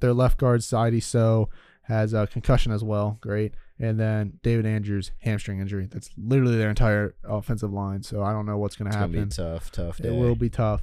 their 0.00 0.12
left 0.12 0.38
guard 0.38 0.62
Sidy 0.64 1.00
Sow 1.00 1.48
has 1.82 2.12
a 2.12 2.26
concussion 2.26 2.72
as 2.72 2.82
well. 2.82 3.18
Great. 3.20 3.54
And 3.78 4.00
then 4.00 4.40
David 4.42 4.66
Andrews 4.66 5.12
hamstring 5.20 5.60
injury. 5.60 5.86
That's 5.90 6.10
literally 6.16 6.56
their 6.56 6.70
entire 6.70 7.14
offensive 7.24 7.72
line. 7.72 8.02
So 8.02 8.22
I 8.22 8.32
don't 8.32 8.46
know 8.46 8.58
what's 8.58 8.74
going 8.74 8.88
It's 8.88 8.96
to 8.96 9.00
happen. 9.00 9.24
be 9.24 9.30
tough, 9.30 9.70
tough 9.70 9.98
day. 9.98 10.08
It 10.08 10.18
will 10.18 10.34
be 10.34 10.50
tough. 10.50 10.82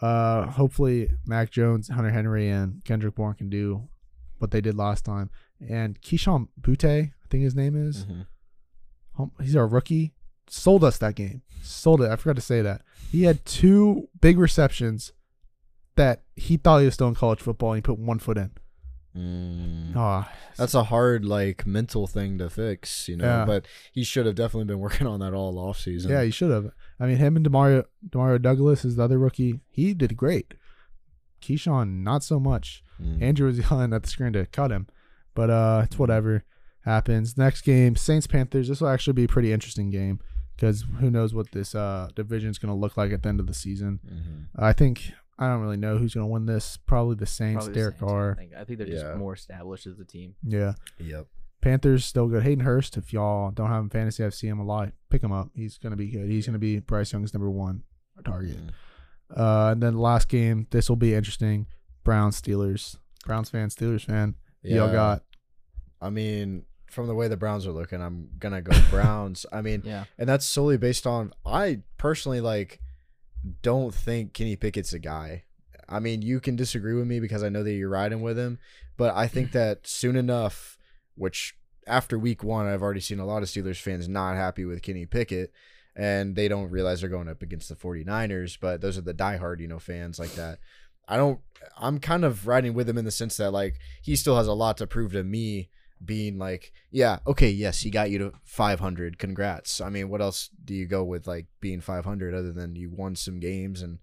Uh, 0.00 0.46
hopefully, 0.46 1.10
Mac 1.26 1.50
Jones, 1.50 1.88
Hunter 1.88 2.10
Henry, 2.10 2.48
and 2.48 2.84
Kendrick 2.84 3.16
Bourne 3.16 3.34
can 3.34 3.48
do 3.50 3.88
what 4.38 4.52
they 4.52 4.60
did 4.60 4.76
last 4.76 5.04
time. 5.04 5.30
And 5.68 6.00
Kayshon 6.00 6.48
Boutte, 6.60 6.84
I 7.08 7.12
think 7.28 7.42
his 7.42 7.56
name 7.56 7.74
is. 7.74 8.04
Mhm. 8.04 8.26
Um, 9.18 9.32
He's 9.40 9.56
our 9.56 9.66
rookie. 9.66 10.14
Sold 10.50 10.84
us 10.84 10.98
that 10.98 11.14
game. 11.14 11.42
Sold 11.62 12.02
it. 12.02 12.10
I 12.10 12.16
forgot 12.16 12.36
to 12.36 12.42
say 12.42 12.62
that. 12.62 12.82
He 13.10 13.24
had 13.24 13.44
two 13.44 14.08
big 14.20 14.38
receptions 14.38 15.12
that 15.96 16.22
he 16.36 16.56
thought 16.56 16.78
he 16.78 16.84
was 16.84 16.94
still 16.94 17.08
in 17.08 17.14
college 17.14 17.40
football, 17.40 17.72
and 17.72 17.78
he 17.78 17.82
put 17.82 17.98
one 17.98 18.18
foot 18.18 18.38
in. 18.38 18.50
Mm. 19.16 19.92
Ah, 19.96 20.30
That's 20.56 20.74
a 20.74 20.84
hard 20.84 21.24
like 21.24 21.66
mental 21.66 22.06
thing 22.06 22.38
to 22.38 22.48
fix, 22.50 23.08
you 23.08 23.16
know. 23.16 23.24
Yeah. 23.24 23.44
But 23.44 23.66
he 23.92 24.04
should 24.04 24.26
have 24.26 24.34
definitely 24.34 24.66
been 24.66 24.78
working 24.78 25.06
on 25.06 25.20
that 25.20 25.34
all 25.34 25.58
off 25.58 25.78
season. 25.80 26.10
yeah, 26.10 26.22
he 26.22 26.30
should 26.30 26.50
have. 26.50 26.70
I 27.00 27.06
mean, 27.06 27.16
him 27.16 27.36
and 27.36 27.44
Demario 27.44 27.84
Demario 28.08 28.40
Douglas 28.40 28.84
is 28.84 28.96
the 28.96 29.02
other 29.04 29.18
rookie. 29.18 29.60
He 29.70 29.94
did 29.94 30.16
great. 30.16 30.54
Kayshon, 31.40 32.02
not 32.02 32.22
so 32.22 32.38
much. 32.38 32.82
Mm. 33.02 33.22
Andrew 33.22 33.46
was 33.46 33.58
yelling 33.70 33.92
at 33.92 34.02
the 34.02 34.08
screen 34.08 34.32
to 34.34 34.46
cut 34.46 34.70
him, 34.70 34.86
but 35.34 35.50
uh, 35.50 35.82
it's 35.84 35.98
whatever 35.98 36.44
happens. 36.84 37.36
Next 37.36 37.62
game, 37.62 37.96
Saints 37.96 38.26
Panthers. 38.26 38.68
This 38.68 38.80
will 38.80 38.88
actually 38.88 39.14
be 39.14 39.24
a 39.24 39.28
pretty 39.28 39.52
interesting 39.52 39.90
game 39.90 40.20
because 40.58 40.84
who 40.98 41.08
knows 41.10 41.32
what 41.32 41.52
this 41.52 41.74
uh 41.74 42.08
division 42.16 42.50
is 42.50 42.58
going 42.58 42.74
to 42.74 42.78
look 42.78 42.96
like 42.96 43.12
at 43.12 43.22
the 43.22 43.28
end 43.28 43.38
of 43.40 43.46
the 43.46 43.54
season. 43.54 44.00
Mhm. 44.04 44.46
I 44.60 44.72
think 44.72 45.12
I 45.38 45.46
don't 45.46 45.60
really 45.60 45.76
know 45.76 45.98
who's 45.98 46.14
going 46.14 46.26
to 46.26 46.32
win 46.32 46.46
this. 46.46 46.76
Probably 46.78 47.14
the 47.14 47.24
Saints. 47.26 47.66
Probably 47.66 47.72
the 47.74 47.78
Derek 47.80 47.94
Saints, 47.94 48.02
I 48.02 48.06
Carr. 48.06 48.34
think. 48.36 48.52
I 48.54 48.64
think 48.64 48.78
they're 48.80 48.88
Yeah. 48.88 49.02
just 49.02 49.18
more 49.18 49.34
established 49.34 49.86
as 49.86 50.00
a 50.00 50.04
team. 50.04 50.34
Yeah. 50.42 50.72
Yep. 50.98 51.28
Panthers 51.60 52.04
still 52.04 52.26
good. 52.26 52.42
Hayden 52.42 52.64
Hurst, 52.64 52.96
if 52.96 53.12
y'all 53.12 53.52
don't 53.52 53.68
have 53.68 53.84
him 53.84 53.90
fantasy, 53.90 54.24
I've 54.24 54.34
seen 54.34 54.50
him 54.50 54.58
a 54.58 54.64
lot. 54.64 54.92
Pick 55.10 55.22
him 55.22 55.30
up. 55.32 55.50
He's 55.54 55.78
going 55.78 55.92
to 55.92 55.96
be 55.96 56.08
good. 56.08 56.28
He's 56.28 56.44
going 56.46 56.54
to 56.54 56.58
be 56.58 56.80
Bryce 56.80 57.12
Young's 57.12 57.32
number 57.32 57.50
one 57.50 57.82
target. 58.24 58.56
Mm. 58.58 58.70
Uh, 59.36 59.72
and 59.72 59.82
then 59.82 59.94
the 59.94 60.00
last 60.00 60.28
game, 60.28 60.66
this 60.70 60.88
will 60.88 60.96
be 60.96 61.14
interesting. 61.14 61.66
Browns 62.02 62.40
Steelers. 62.40 62.96
Browns 63.24 63.50
fan, 63.50 63.68
Steelers 63.68 64.04
fan. 64.04 64.34
Y'all 64.62 64.90
got 64.90 65.22
I 66.00 66.10
mean, 66.10 66.64
from 66.90 67.06
the 67.06 67.14
way 67.14 67.28
the 67.28 67.36
Browns 67.36 67.66
are 67.66 67.72
looking, 67.72 68.00
I'm 68.02 68.30
gonna 68.38 68.62
go 68.62 68.72
Browns. 68.90 69.44
I 69.52 69.60
mean, 69.62 69.82
Yeah. 69.84 70.04
and 70.18 70.28
that's 70.28 70.46
solely 70.46 70.76
based 70.78 71.06
on 71.06 71.32
I 71.46 71.82
personally 71.98 72.40
like 72.40 72.80
don't 73.62 73.94
think 73.94 74.32
Kenny 74.34 74.56
Pickett's 74.56 74.92
a 74.92 74.98
guy. 74.98 75.44
I 75.88 76.00
mean, 76.00 76.22
you 76.22 76.40
can 76.40 76.56
disagree 76.56 76.94
with 76.94 77.06
me 77.06 77.20
because 77.20 77.42
I 77.42 77.48
know 77.48 77.62
that 77.62 77.72
you're 77.72 77.88
riding 77.88 78.20
with 78.20 78.38
him, 78.38 78.58
but 78.96 79.14
I 79.14 79.26
think 79.28 79.52
that 79.52 79.86
soon 79.86 80.16
enough, 80.16 80.76
which 81.14 81.54
after 81.86 82.18
week 82.18 82.44
one, 82.44 82.66
I've 82.66 82.82
already 82.82 83.00
seen 83.00 83.20
a 83.20 83.24
lot 83.26 83.42
of 83.42 83.48
Steelers 83.48 83.80
fans 83.80 84.08
not 84.08 84.36
happy 84.36 84.64
with 84.66 84.82
Kenny 84.82 85.06
Pickett, 85.06 85.52
and 85.96 86.36
they 86.36 86.46
don't 86.48 86.70
realize 86.70 87.00
they're 87.00 87.08
going 87.08 87.28
up 87.28 87.42
against 87.42 87.68
the 87.70 87.74
49ers, 87.76 88.58
but 88.60 88.80
those 88.82 88.98
are 88.98 89.02
the 89.02 89.14
diehard, 89.14 89.60
you 89.60 89.68
know, 89.68 89.78
fans 89.78 90.18
like 90.18 90.32
that. 90.34 90.58
I 91.08 91.16
don't, 91.16 91.40
I'm 91.78 91.98
kind 92.00 92.24
of 92.26 92.46
riding 92.46 92.74
with 92.74 92.86
him 92.88 92.98
in 92.98 93.06
the 93.06 93.10
sense 93.10 93.38
that, 93.38 93.50
like, 93.52 93.76
he 94.02 94.14
still 94.16 94.36
has 94.36 94.46
a 94.46 94.52
lot 94.52 94.76
to 94.76 94.86
prove 94.86 95.12
to 95.12 95.24
me 95.24 95.70
being 96.04 96.38
like, 96.38 96.72
yeah, 96.90 97.18
okay, 97.26 97.50
yes, 97.50 97.80
he 97.80 97.90
got 97.90 98.10
you 98.10 98.18
to 98.18 98.32
500. 98.44 99.18
Congrats. 99.18 99.80
I 99.80 99.88
mean, 99.88 100.08
what 100.08 100.20
else 100.20 100.50
do 100.64 100.74
you 100.74 100.86
go 100.86 101.04
with 101.04 101.26
like 101.26 101.46
being 101.60 101.80
500 101.80 102.34
other 102.34 102.52
than 102.52 102.76
you 102.76 102.90
won 102.90 103.16
some 103.16 103.40
games 103.40 103.82
and 103.82 103.98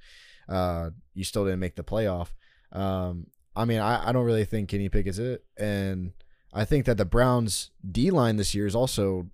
uh, 0.50 0.90
you 1.14 1.24
still 1.24 1.46
didn't 1.46 1.60
make 1.60 1.76
the 1.76 1.84
playoff? 1.84 2.30
Um, 2.72 3.28
I 3.56 3.66
mean, 3.66 3.80
I, 3.80 4.10
I 4.10 4.12
don't 4.12 4.26
really 4.26 4.46
think 4.46 4.70
Kenny 4.70 4.90
Pickett's 4.90 5.20
it. 5.20 5.46
And 5.58 6.12
I 6.54 6.66
think 6.66 6.86
that 6.86 6.98
the 6.98 7.06
Browns 7.06 7.72
D 7.90 8.12
line 8.12 8.38
this 8.38 8.54
year 8.54 8.66
has 8.66 8.76
also 8.76 9.28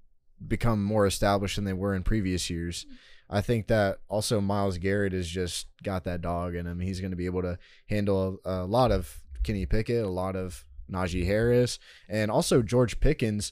become 0.47 0.83
more 0.83 1.05
established 1.05 1.55
than 1.55 1.65
they 1.65 1.73
were 1.73 1.95
in 1.95 2.03
previous 2.03 2.49
years. 2.49 2.85
I 3.29 3.41
think 3.41 3.67
that 3.67 3.99
also 4.09 4.41
Myles 4.41 4.77
Garrett 4.77 5.13
has 5.13 5.27
just 5.27 5.67
got 5.83 6.03
that 6.03 6.21
dog 6.21 6.53
in 6.53 6.67
him. 6.67 6.79
He's 6.79 6.99
going 6.99 7.11
to 7.11 7.17
be 7.17 7.25
able 7.25 7.41
to 7.43 7.57
handle 7.87 8.39
a, 8.43 8.51
a 8.51 8.65
lot 8.65 8.91
of 8.91 9.21
Kenny 9.43 9.65
Pickett, 9.65 10.03
a 10.03 10.09
lot 10.09 10.35
of 10.35 10.65
Najee 10.91 11.25
Harris, 11.25 11.79
and 12.09 12.29
also 12.29 12.61
George 12.61 12.99
Pickens 12.99 13.51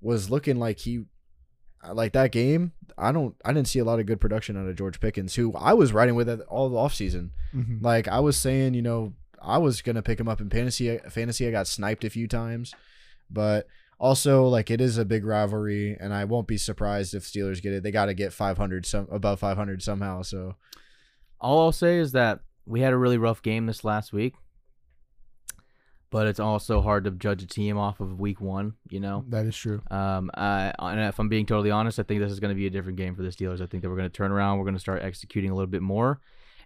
was 0.00 0.30
looking 0.30 0.58
like 0.58 0.80
he 0.80 1.04
like 1.92 2.12
that 2.12 2.32
game. 2.32 2.72
I 2.96 3.12
don't 3.12 3.34
I 3.44 3.52
didn't 3.52 3.68
see 3.68 3.78
a 3.78 3.84
lot 3.84 4.00
of 4.00 4.06
good 4.06 4.20
production 4.20 4.56
out 4.56 4.68
of 4.68 4.76
George 4.76 5.00
Pickens, 5.00 5.34
who 5.34 5.52
I 5.54 5.72
was 5.74 5.92
riding 5.92 6.14
with 6.14 6.28
it 6.28 6.40
all 6.48 6.68
the 6.68 6.76
offseason. 6.76 7.30
Mhm. 7.54 7.82
Like 7.82 8.08
I 8.08 8.20
was 8.20 8.36
saying, 8.36 8.74
you 8.74 8.82
know, 8.82 9.14
I 9.42 9.58
was 9.58 9.82
gonna 9.82 10.02
pick 10.02 10.18
him 10.20 10.28
up 10.28 10.40
in 10.40 10.48
fantasy. 10.50 10.98
Fantasy, 11.10 11.46
I 11.46 11.50
got 11.50 11.66
sniped 11.66 12.04
a 12.04 12.10
few 12.10 12.26
times, 12.28 12.74
but 13.30 13.66
also 13.98 14.46
like 14.48 14.70
it 14.70 14.80
is 14.80 14.98
a 14.98 15.04
big 15.04 15.24
rivalry, 15.24 15.96
and 16.00 16.12
I 16.14 16.24
won't 16.24 16.48
be 16.48 16.56
surprised 16.58 17.14
if 17.14 17.22
Steelers 17.24 17.62
get 17.62 17.72
it. 17.72 17.82
They 17.82 17.90
got 17.90 18.06
to 18.06 18.14
get 18.14 18.32
500 18.32 18.86
some 18.86 19.06
above 19.10 19.40
500 19.40 19.82
somehow. 19.82 20.22
So 20.22 20.56
All 21.40 21.60
I'll 21.60 21.72
say 21.72 21.98
is 21.98 22.12
that 22.12 22.40
we 22.66 22.80
had 22.80 22.92
a 22.94 22.96
really 22.96 23.18
rough 23.18 23.42
game 23.42 23.66
this 23.66 23.84
last 23.84 24.12
week, 24.14 24.34
but 26.14 26.28
it's 26.28 26.38
also 26.38 26.80
hard 26.80 27.02
to 27.02 27.10
judge 27.10 27.42
a 27.42 27.46
team 27.46 27.76
off 27.76 27.98
of 27.98 28.20
week 28.20 28.40
one. 28.40 28.74
You 28.88 29.00
know, 29.00 29.24
That 29.30 29.46
is 29.46 29.56
true. 29.56 29.82
um, 29.90 30.30
I, 30.32 30.72
and 30.78 31.00
if 31.00 31.18
I'm 31.18 31.28
being 31.28 31.44
totally 31.44 31.72
honest, 31.72 31.98
I 31.98 32.04
think 32.04 32.20
this 32.20 32.30
is 32.30 32.38
going 32.38 32.52
to 32.52 32.54
be 32.54 32.68
a 32.68 32.70
different 32.70 32.98
game 32.98 33.16
for 33.16 33.22
the 33.22 33.30
Steelers. 33.30 33.60
I 33.60 33.66
think 33.66 33.82
that 33.82 33.90
we're 33.90 33.96
going 33.96 34.08
to 34.08 34.16
turn 34.16 34.30
around. 34.30 34.58
We're 34.58 34.64
going 34.64 34.76
to 34.76 34.80
start 34.80 35.02
executing 35.02 35.50
a 35.50 35.56
little 35.56 35.66
bit 35.66 35.82
more. 35.82 36.20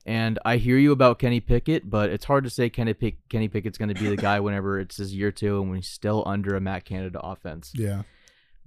And 0.04 0.38
I 0.44 0.58
hear 0.58 0.76
you 0.76 0.92
about 0.92 1.18
Kenny 1.18 1.40
Pickett, 1.40 1.88
but 1.88 2.10
it's 2.10 2.26
hard 2.26 2.44
to 2.44 2.50
say 2.50 2.68
Kenny 2.68 2.92
Pick, 2.92 3.26
Kenny 3.30 3.48
Pickett's 3.48 3.78
going 3.78 3.88
to 3.88 3.98
be 3.98 4.10
the 4.10 4.18
guy 4.18 4.38
whenever 4.46 4.80
it's 4.80 4.98
his 4.98 5.14
year 5.14 5.32
two 5.32 5.62
and 5.62 5.70
when 5.70 5.78
he's 5.78 5.88
still 5.88 6.24
under 6.26 6.54
a 6.54 6.60
Matt 6.60 6.84
Canada 6.84 7.18
offense. 7.18 7.72
Yeah. 7.74 8.02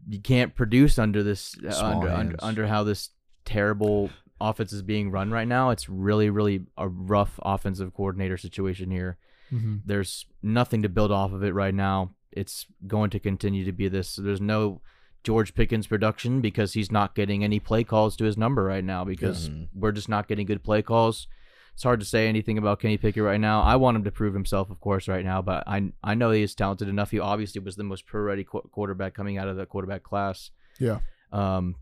You 0.10 0.20
can't 0.20 0.56
produce 0.56 0.98
under 0.98 1.22
this 1.22 1.56
uh, 1.64 1.80
under, 1.80 2.10
under 2.10 2.36
under 2.40 2.68
how 2.68 2.84
this 2.84 3.10
terrible 3.46 4.10
offense 4.40 4.74
is 4.74 4.82
being 4.82 5.12
run 5.12 5.30
right 5.30 5.48
now. 5.48 5.70
It's 5.70 5.88
really 5.88 6.32
really 6.32 6.66
a 6.76 6.88
rough 6.88 7.40
offensive 7.44 7.94
coordinator 7.94 8.38
situation 8.38 8.90
here. 8.90 9.20
Hmm 9.52 9.78
There's 9.86 10.26
nothing 10.42 10.82
to 10.82 10.90
build 10.90 11.12
off 11.12 11.32
of 11.34 11.44
it 11.44 11.54
right 11.54 11.74
now. 11.76 12.16
It's 12.32 12.66
going 12.88 13.10
to 13.12 13.20
continue 13.20 13.64
to 13.66 13.72
be 13.72 13.88
this. 13.90 14.16
There's 14.16 14.42
no 14.42 14.82
George 15.24 15.54
Pickens 15.54 15.86
production 15.86 16.42
because 16.42 16.74
he's 16.74 16.92
not 16.92 17.14
getting 17.14 17.44
any 17.44 17.60
play 17.60 17.84
calls 17.84 18.16
to 18.18 18.24
his 18.24 18.38
number 18.38 18.64
right 18.64 18.84
now 18.84 19.04
because 19.06 19.50
Mhm. 19.50 19.68
we're 19.76 19.92
just 19.92 20.10
not 20.10 20.28
getting 20.28 20.48
good 20.48 20.64
play 20.64 20.82
calls. 20.82 21.28
It's 21.74 21.84
hard 21.84 22.00
to 22.00 22.06
say 22.06 22.28
anything 22.28 22.58
about 22.58 22.80
Kenny 22.80 22.98
Pickett 22.98 23.24
right 23.24 23.40
now. 23.40 23.62
I 23.62 23.76
want 23.76 23.96
him 23.98 24.04
to 24.06 24.12
prove 24.12 24.34
himself, 24.34 24.70
of 24.72 24.80
course, 24.80 25.08
right 25.08 25.24
now, 25.24 25.42
but 25.42 25.64
I 25.68 25.92
I 26.04 26.16
know 26.16 26.32
he 26.32 26.42
is 26.44 26.56
talented 26.56 26.88
enough. 26.90 27.12
He 27.12 27.20
obviously 27.20 27.62
was 27.62 27.76
the 27.76 27.84
most 27.84 28.06
pro-ready 28.06 28.44
qu- 28.44 28.68
quarterback 28.72 29.14
coming 29.14 29.38
out 29.38 29.48
of 29.48 29.58
the 29.58 29.66
quarterback 29.66 30.04
class. 30.04 30.52
Yeah. 30.80 31.00
Um, 31.32 31.76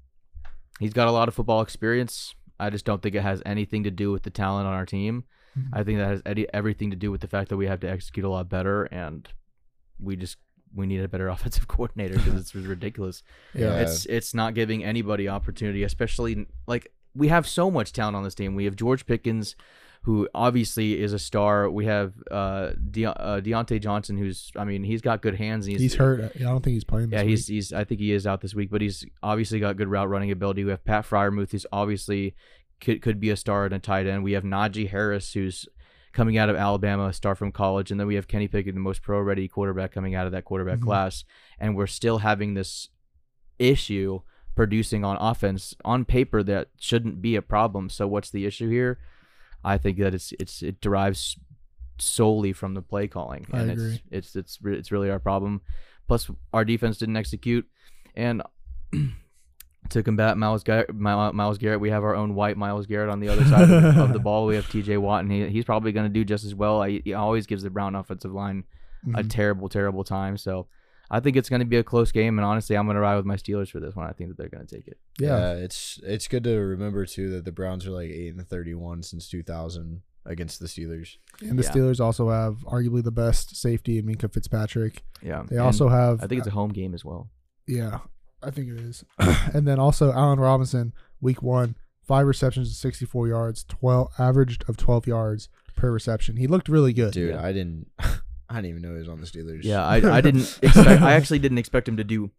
he's 0.80 0.94
got 0.94 1.08
a 1.08 1.12
lot 1.12 1.28
of 1.28 1.34
football 1.34 1.62
experience. 1.62 2.36
I 2.60 2.70
just 2.70 2.86
don't 2.86 3.02
think 3.02 3.16
it 3.16 3.22
has 3.22 3.42
anything 3.46 3.84
to 3.84 3.92
do 3.92 4.12
with 4.12 4.24
the 4.24 4.30
talent 4.30 4.68
on 4.68 4.74
our 4.74 4.86
team. 4.86 5.24
Mhm. 5.58 5.70
I 5.74 5.84
think 5.84 5.98
that 6.00 6.08
has 6.08 6.22
any, 6.26 6.48
everything 6.54 6.90
to 6.92 6.96
do 6.96 7.12
with 7.12 7.22
the 7.22 7.28
fact 7.28 7.50
that 7.50 7.58
we 7.58 7.68
have 7.68 7.80
to 7.82 7.90
execute 7.90 8.26
a 8.26 8.30
lot 8.30 8.50
better, 8.50 8.84
and 8.86 9.28
we 10.00 10.16
just 10.16 10.38
we 10.76 10.86
need 10.86 11.02
a 11.02 11.08
better 11.08 11.28
offensive 11.36 11.68
coordinator 11.68 12.16
because 12.16 12.36
it's 12.36 12.54
ridiculous. 12.56 13.24
Yeah. 13.56 13.80
It's 13.80 14.06
it's 14.06 14.34
not 14.34 14.54
giving 14.54 14.84
anybody 14.84 15.28
opportunity, 15.28 15.84
especially 15.84 16.46
like 16.68 16.92
we 17.16 17.30
have 17.30 17.48
so 17.48 17.72
much 17.72 17.92
talent 17.94 18.16
on 18.16 18.24
this 18.24 18.36
team. 18.36 18.54
We 18.56 18.66
have 18.66 18.76
George 18.76 19.06
Pickens, 19.08 19.56
who 20.04 20.30
obviously 20.36 21.02
is 21.02 21.12
a 21.12 21.20
star. 21.20 21.70
We 21.70 21.86
have 21.88 22.14
uh, 22.30 22.72
De- 22.92 23.06
uh 23.06 23.42
Diontae 23.42 23.82
Johnson, 23.82 24.16
who's 24.18 24.52
I 24.56 24.64
mean 24.64 24.84
he's 24.84 25.02
got 25.02 25.22
good 25.24 25.36
hands. 25.36 25.66
And 25.68 25.78
He's 25.80 25.96
hurt. 25.96 26.32
I 26.36 26.40
don't 26.40 26.64
think 26.64 26.76
he's 26.76 26.84
playing. 26.84 27.10
This 27.10 27.18
yeah, 27.18 27.24
week. 27.24 27.30
he's 27.32 27.48
he's. 27.48 27.74
I 27.74 27.84
think 27.84 28.00
he 28.00 28.12
is 28.12 28.28
out 28.28 28.42
this 28.42 28.54
week, 28.54 28.70
but 28.70 28.82
he's 28.82 29.04
obviously 29.24 29.60
got 29.60 29.76
good 29.76 29.88
route 29.90 30.08
running 30.08 30.30
ability. 30.32 30.64
We 30.64 30.70
have 30.70 30.86
Pat 30.86 31.06
Freiermuth, 31.06 31.52
who's 31.52 31.66
obviously 31.72 32.36
could 32.82 33.02
could 33.02 33.20
be 33.20 33.30
a 33.30 33.36
star 33.38 33.66
and 33.66 33.74
a 33.74 33.80
tight 33.80 34.08
end. 34.08 34.24
We 34.24 34.34
have 34.34 34.44
Najee 34.44 34.90
Harris, 34.90 35.34
who's 35.34 35.68
coming 36.14 36.38
out 36.38 36.50
of 36.50 36.56
Alabama, 36.56 37.08
a 37.08 37.14
star 37.14 37.36
from 37.36 37.52
college, 37.52 37.92
and 37.92 38.00
then 38.00 38.08
we 38.08 38.16
have 38.16 38.28
Kenny 38.28 38.48
Pickett, 38.48 38.74
the 38.74 38.80
most 38.80 39.02
pro-ready 39.04 39.48
quarterback 39.48 39.92
coming 39.92 40.16
out 40.16 40.26
of 40.26 40.32
that 40.32 40.44
quarterback 40.46 40.80
Mhm. 40.80 40.84
class. 40.84 41.24
And 41.60 41.76
we're 41.76 41.86
still 41.88 42.18
having 42.20 42.54
this 42.56 42.90
issue 43.60 44.22
producing 44.56 45.06
on 45.06 45.18
offense 45.20 45.76
on 45.86 46.06
paper 46.06 46.42
that 46.44 46.70
shouldn't 46.80 47.22
be 47.22 47.36
a 47.36 47.42
problem. 47.42 47.90
So 47.90 48.08
what's 48.08 48.30
the 48.32 48.46
issue 48.46 48.70
here? 48.70 49.00
I 49.64 49.78
think 49.78 49.98
that 50.00 50.14
it's 50.14 50.34
it's 50.40 50.62
it 50.64 50.82
derives 50.82 51.38
solely 52.00 52.54
from 52.54 52.74
the 52.74 52.82
play 52.82 53.08
calling, 53.08 53.46
I 53.52 53.60
and 53.62 53.72
agree. 53.72 54.02
it's 54.10 54.36
it's 54.36 54.58
it's 54.58 54.60
it's 54.66 54.92
really 54.92 55.10
our 55.10 55.20
problem. 55.20 55.62
Plus, 56.08 56.32
our 56.54 56.66
defense 56.66 56.98
didn't 56.98 57.18
execute, 57.18 57.68
and 58.16 58.42
to 59.90 60.04
combat 60.04 60.38
Myles 60.38 60.64
Garrett, 60.64 60.94
Myles 60.94 61.58
Garrett, 61.58 61.80
we 61.80 61.90
have 61.90 62.04
our 62.04 62.16
own 62.16 62.36
white 62.36 62.58
Myles 62.58 62.86
Garrett 62.86 63.10
on 63.10 63.20
the 63.20 63.30
other 63.30 63.44
side 63.46 63.64
of, 63.70 63.70
the, 63.96 64.02
of 64.04 64.14
the 64.14 64.20
ball. 64.28 64.46
We 64.46 64.56
have 64.56 64.70
T.J. 64.70 64.98
Watt, 64.98 65.22
and 65.24 65.32
he, 65.32 65.48
he's 65.50 65.66
probably 65.66 65.92
going 65.92 66.06
to 66.06 66.14
do 66.14 66.24
just 66.26 66.46
as 66.46 66.54
well. 66.56 66.82
I, 66.82 67.02
he 67.04 67.14
always 67.14 67.46
gives 67.48 67.64
the 67.64 67.70
Brown 67.70 67.96
offensive 67.96 68.32
line 68.34 68.64
a 69.16 69.24
Mhm. 69.24 69.30
terrible, 69.30 69.70
terrible 69.70 70.04
time. 70.04 70.38
So. 70.38 70.68
I 71.12 71.20
think 71.20 71.38
it's 71.38 71.50
going 71.50 71.62
to 71.62 71.66
be 71.66 71.78
a 71.78 71.84
close 71.84 72.12
game, 72.12 72.38
and 72.38 72.46
honestly, 72.46 72.78
I'm 72.78 72.86
going 72.86 72.94
to 72.94 73.02
ride 73.02 73.16
with 73.16 73.26
my 73.26 73.36
Steelers 73.36 73.72
for 73.72 73.80
this 73.80 73.96
one. 73.96 74.06
I 74.06 74.12
think 74.12 74.30
that 74.30 74.38
they're 74.38 74.48
going 74.48 74.68
to 74.68 74.76
take 74.76 74.88
it. 74.88 75.00
yeah. 75.20 75.54
it's 75.54 76.00
it's 76.04 76.28
good 76.28 76.44
to 76.44 76.56
remember 76.56 77.04
too 77.08 77.32
that 77.32 77.46
the 77.46 77.52
Browns 77.52 77.88
are 77.88 77.90
like 77.90 78.12
eight 78.12 78.36
and 78.36 78.48
thirty 78.48 78.76
one 78.76 79.02
since 79.02 79.28
two 79.28 79.42
thousand 79.42 80.04
against 80.28 80.60
the 80.60 80.68
Steelers. 80.68 81.16
And 81.42 81.58
the 81.58 81.64
Yeah. 81.64 81.72
Steelers 81.72 82.00
also 82.00 82.30
have 82.30 82.58
arguably 82.68 83.04
the 83.04 83.10
best 83.10 83.56
safety 83.56 83.98
in 83.98 84.06
Minkah 84.06 84.32
Fitzpatrick. 84.32 85.02
Yeah. 85.24 85.42
They 85.50 85.56
And 85.56 85.66
also 85.66 85.88
have. 85.90 86.24
I 86.24 86.28
think 86.28 86.38
it's 86.42 86.48
a 86.48 86.52
home 86.52 86.70
game 86.74 86.94
as 86.94 87.04
well. 87.04 87.32
Yeah, 87.66 88.02
I 88.42 88.52
think 88.52 88.70
it 88.70 88.80
is. 88.80 89.04
and 89.54 89.68
then 89.68 89.80
also 89.80 90.12
Allen 90.14 90.40
Robinson, 90.40 90.94
week 91.22 91.42
one, 91.42 91.76
five 92.02 92.26
receptions, 92.26 92.76
64 92.78 93.28
yards, 93.28 93.64
12 93.66 94.12
averaged 94.18 94.64
of 94.70 94.78
12 94.78 95.08
yards 95.08 95.50
per 95.76 95.92
reception. 95.92 96.38
He 96.38 96.48
looked 96.48 96.70
really 96.70 96.94
good. 96.94 97.14
Dude, 97.14 97.32
Yeah. 97.32 97.44
I 97.44 97.52
didn't 97.52 97.88
I 98.00 98.56
didn't 98.56 98.66
even 98.72 98.82
know 98.82 98.94
he 98.94 99.00
was 99.00 99.10
on 99.10 99.20
the 99.22 99.28
Steelers. 99.28 99.64
Yeah, 99.64 99.86
I, 99.86 100.18
I 100.18 100.22
didn't 100.22 100.58
expect. 100.64 101.02
I 101.02 101.14
actually 101.14 101.40
didn't 101.40 101.60
expect 101.60 101.88
him 101.88 101.98
to 101.98 102.04
do 102.04 102.32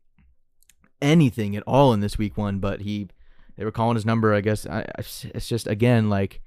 anything 1.01 1.57
at 1.57 1.63
all 1.67 1.93
in 1.93 2.01
this 2.01 2.19
week 2.19 2.37
one, 2.37 2.59
but 2.59 2.81
he. 2.83 3.09
They 3.57 3.65
were 3.65 3.73
calling 3.73 3.95
his 3.95 4.07
number. 4.07 4.33
I 4.33 4.41
guess 4.41 4.67
I, 4.67 4.81
I- 4.81 4.85
it's 4.99 5.49
just 5.49 5.67
again 5.67 6.09
like. 6.09 6.41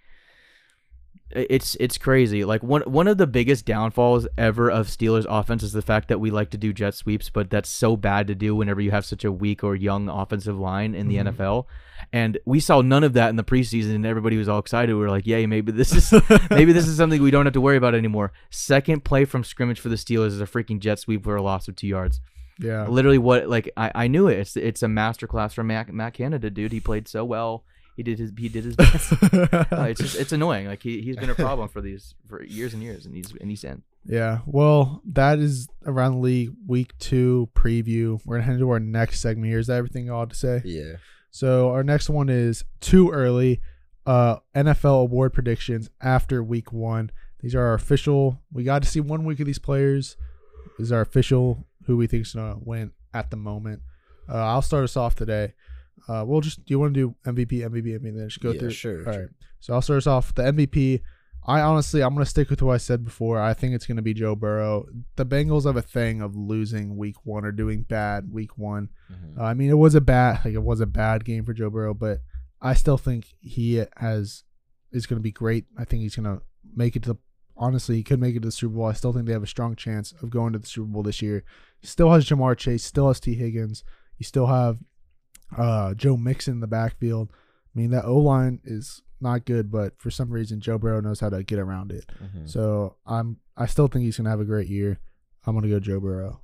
It's 1.35 1.75
it's 1.79 1.97
crazy. 1.97 2.45
Like 2.45 2.61
one 2.63 2.81
one 2.83 3.07
of 3.07 3.17
the 3.17 3.27
biggest 3.27 3.65
downfalls 3.65 4.27
ever 4.37 4.69
of 4.69 4.87
Steelers 4.87 5.25
offense 5.29 5.63
is 5.63 5.73
the 5.73 5.81
fact 5.81 6.07
that 6.09 6.19
we 6.19 6.29
like 6.31 6.49
to 6.51 6.57
do 6.57 6.71
jet 6.73 6.93
sweeps, 6.93 7.29
but 7.29 7.49
that's 7.49 7.69
so 7.69 7.95
bad 7.97 8.27
to 8.27 8.35
do 8.35 8.55
whenever 8.55 8.81
you 8.81 8.91
have 8.91 9.05
such 9.05 9.23
a 9.25 9.31
weak 9.31 9.63
or 9.63 9.75
young 9.75 10.09
offensive 10.09 10.57
line 10.57 10.93
in 10.95 11.07
the 11.07 11.15
Mhm. 11.15 11.27
NFL. 11.35 11.67
And 12.11 12.37
we 12.45 12.59
saw 12.59 12.81
none 12.81 13.03
of 13.03 13.13
that 13.13 13.29
in 13.29 13.37
the 13.37 13.43
preseason, 13.43 13.95
and 13.95 14.05
everybody 14.05 14.37
was 14.37 14.47
all 14.49 14.59
excited. 14.59 14.93
We 14.93 14.99
were 14.99 15.09
like, 15.09 15.25
"Yay, 15.25 15.45
maybe 15.45 15.71
this 15.71 15.93
is 15.95 16.11
maybe 16.51 16.71
this 16.73 16.87
is 16.87 16.97
something 16.97 17.21
we 17.21 17.31
don't 17.31 17.45
have 17.45 17.53
to 17.53 17.61
worry 17.61 17.77
about 17.77 17.95
anymore." 17.95 18.31
Second 18.49 19.03
play 19.03 19.25
from 19.25 19.43
scrimmage 19.43 19.79
for 19.79 19.89
the 19.89 19.95
Steelers 19.95 20.27
is 20.27 20.41
a 20.41 20.45
freaking 20.45 20.79
jet 20.79 20.99
sweep 20.99 21.23
for 21.23 21.35
a 21.35 21.41
loss 21.41 21.67
of 21.67 21.75
two 21.75 21.87
yards. 21.87 22.19
Yeah. 22.59 22.85
Literally, 22.87 23.17
what 23.17 23.49
like 23.49 23.71
I, 23.75 23.91
I 23.95 24.07
knew 24.07 24.27
it. 24.27 24.37
It's 24.39 24.55
it's 24.55 24.83
a 24.83 24.87
masterclass 24.87 25.53
from 25.53 25.67
Matt, 25.67 25.91
Matt 25.93 26.13
Canada, 26.13 26.49
dude. 26.51 26.71
He 26.71 26.79
played 26.79 27.07
so 27.07 27.25
well. 27.25 27.63
He 27.95 28.03
did 28.03 28.17
his 28.19 28.31
he 28.37 28.49
did 28.49 28.63
his 28.65 28.75
best. 28.77 29.13
Uh, 29.13 29.85
it's 29.89 30.01
just 30.01 30.15
it's 30.19 30.31
annoying. 30.31 30.67
Like 30.67 30.81
he 30.81 31.01
he's 31.01 31.15
been 31.15 31.29
a 31.29 31.35
problem 31.35 31.69
for 31.69 31.81
these 31.81 32.15
for 32.27 32.43
years 32.43 32.73
and 32.73 32.81
years, 32.81 33.05
and 33.05 33.15
he's 33.15 33.31
and 33.39 33.49
he's 33.49 33.63
in. 33.63 33.83
yeah. 34.05 34.39
Well, 34.45 35.01
that 35.05 35.39
is 35.39 35.67
around 35.85 36.13
the 36.13 36.19
league 36.19 36.51
week 36.67 36.97
two 36.99 37.49
preview. 37.55 38.19
We're 38.25 38.35
going 38.37 38.41
to 38.41 38.45
head 38.45 38.53
into 38.55 38.69
our 38.71 38.79
next 38.79 39.19
segment 39.19 39.47
here. 39.49 39.59
Is 39.59 39.67
that 39.67 39.77
everything 39.77 40.05
you 40.05 40.13
all 40.13 40.21
had 40.21 40.31
to 40.31 40.35
say? 40.35 40.61
Yeah. 40.65 40.93
So 41.31 41.69
our 41.71 41.83
next 41.83 42.09
one 42.09 42.29
is 42.29 42.63
too 42.79 43.09
early. 43.11 43.61
Uh, 44.05 44.37
NFL 44.55 45.01
award 45.03 45.33
predictions 45.33 45.89
after 46.01 46.43
week 46.43 46.73
one. 46.73 47.09
These 47.39 47.55
are 47.55 47.61
our 47.61 47.73
official. 47.73 48.41
We 48.51 48.63
got 48.63 48.81
to 48.83 48.87
see 48.89 48.99
one 48.99 49.23
week 49.23 49.39
of 49.39 49.45
these 49.45 49.59
players. 49.59 50.17
This 50.77 50.85
is 50.87 50.91
our 50.91 51.01
official 51.01 51.65
who 51.85 51.95
we 51.97 52.07
think 52.07 52.25
is 52.25 52.33
gonna 52.33 52.57
win 52.59 52.91
at 53.13 53.29
the 53.31 53.37
moment. 53.37 53.81
Uh, 54.29 54.37
I'll 54.37 54.61
start 54.61 54.83
us 54.85 54.95
off 54.97 55.15
today. 55.15 55.53
Uh, 56.07 56.23
we'll 56.27 56.41
just 56.41 56.65
do 56.65 56.73
you 56.73 56.79
want 56.79 56.93
to 56.93 56.99
do 56.99 57.15
MVP, 57.31 57.59
MVP, 57.61 57.99
MVP, 57.99 58.15
then 58.15 58.27
just 58.27 58.39
go 58.41 58.51
Yeah, 58.51 58.59
through. 58.59 58.69
sure, 58.71 58.97
All 59.07 59.13
sure. 59.13 59.21
right. 59.21 59.29
So 59.59 59.73
I'll 59.73 59.81
start 59.81 59.97
us 59.97 60.07
off. 60.07 60.33
The 60.35 60.43
MVP. 60.43 61.01
I 61.45 61.59
honestly, 61.59 62.01
I'm 62.01 62.13
gonna 62.13 62.25
stick 62.25 62.49
with 62.49 62.61
what 62.61 62.73
I 62.73 62.77
said 62.77 63.03
before. 63.03 63.37
I 63.39 63.53
think 63.53 63.75
it's 63.75 63.85
gonna 63.85 64.01
be 64.01 64.13
Joe 64.13 64.33
Burrow. 64.35 64.85
The 65.17 65.25
Bengals 65.25 65.65
have 65.65 65.75
a 65.75 65.81
thing 65.81 66.21
of 66.21 66.35
losing 66.37 66.95
week 66.95 67.17
one 67.25 67.43
or 67.43 67.51
doing 67.51 67.83
bad 67.83 68.31
week 68.31 68.57
one. 68.57 68.89
Mhm. 69.11 69.37
Uh, 69.39 69.43
I 69.43 69.53
mean, 69.53 69.69
it 69.69 69.77
was 69.77 69.93
a 69.93 69.99
bad 70.01 70.45
like 70.45 70.53
it 70.53 70.63
was 70.63 70.79
a 70.79 70.85
bad 70.85 71.25
game 71.25 71.43
for 71.43 71.53
Joe 71.53 71.69
Burrow, 71.69 71.93
but 71.93 72.21
I 72.61 72.73
still 72.73 72.97
think 72.97 73.25
he 73.41 73.83
has 73.97 74.43
is 74.93 75.05
going 75.05 75.19
to 75.19 75.23
be 75.23 75.31
great. 75.31 75.65
I 75.77 75.83
think 75.85 76.01
he's 76.03 76.15
going 76.15 76.37
to 76.37 76.43
make 76.75 76.95
it 76.95 77.03
to. 77.03 77.13
the 77.13 77.19
Honestly, 77.57 77.95
he 77.97 78.03
could 78.03 78.19
make 78.21 78.35
it 78.35 78.39
to 78.41 78.47
the 78.47 78.51
Super 78.51 78.75
Bowl. 78.75 78.85
I 78.85 78.93
still 78.93 79.11
think 79.13 79.25
they 79.27 79.33
have 79.33 79.43
a 79.43 79.47
strong 79.47 79.75
chance 79.75 80.11
of 80.21 80.29
going 80.29 80.53
to 80.53 80.59
the 80.59 80.65
Super 80.67 80.87
Bowl 80.87 81.03
this 81.03 81.21
year. 81.21 81.43
He 81.79 81.87
still 81.87 82.11
has 82.11 82.25
Ja'Marr 82.25 82.57
Chase, 82.57 82.83
still 82.83 83.07
has 83.09 83.19
Tee 83.19 83.35
Higgins. 83.35 83.83
You 84.17 84.23
still 84.23 84.47
have 84.47 84.79
uh, 85.57 85.93
Joe 85.93 86.17
Mixon 86.17 86.55
in 86.55 86.59
the 86.59 86.67
backfield. 86.67 87.29
I 87.31 87.79
mean, 87.79 87.91
that 87.91 88.05
O 88.05 88.17
line 88.17 88.59
is 88.63 89.01
not 89.21 89.45
good, 89.45 89.71
but 89.71 89.93
for 89.99 90.11
some 90.11 90.29
reason, 90.31 90.59
Joe 90.59 90.77
Burrow 90.77 91.01
knows 91.01 91.19
how 91.19 91.29
to 91.29 91.43
get 91.43 91.59
around 91.59 91.91
it. 91.91 92.05
Mhm. 92.23 92.49
So 92.49 92.95
I'm, 93.05 93.37
I 93.57 93.65
still 93.65 93.87
think 93.87 94.03
he's 94.05 94.17
going 94.17 94.25
to 94.25 94.31
have 94.31 94.39
a 94.39 94.45
great 94.45 94.67
year. 94.67 94.99
I'm 95.45 95.53
going 95.53 95.63
to 95.63 95.69
go 95.69 95.79
Joe 95.79 95.99
Burrow. 95.99 96.41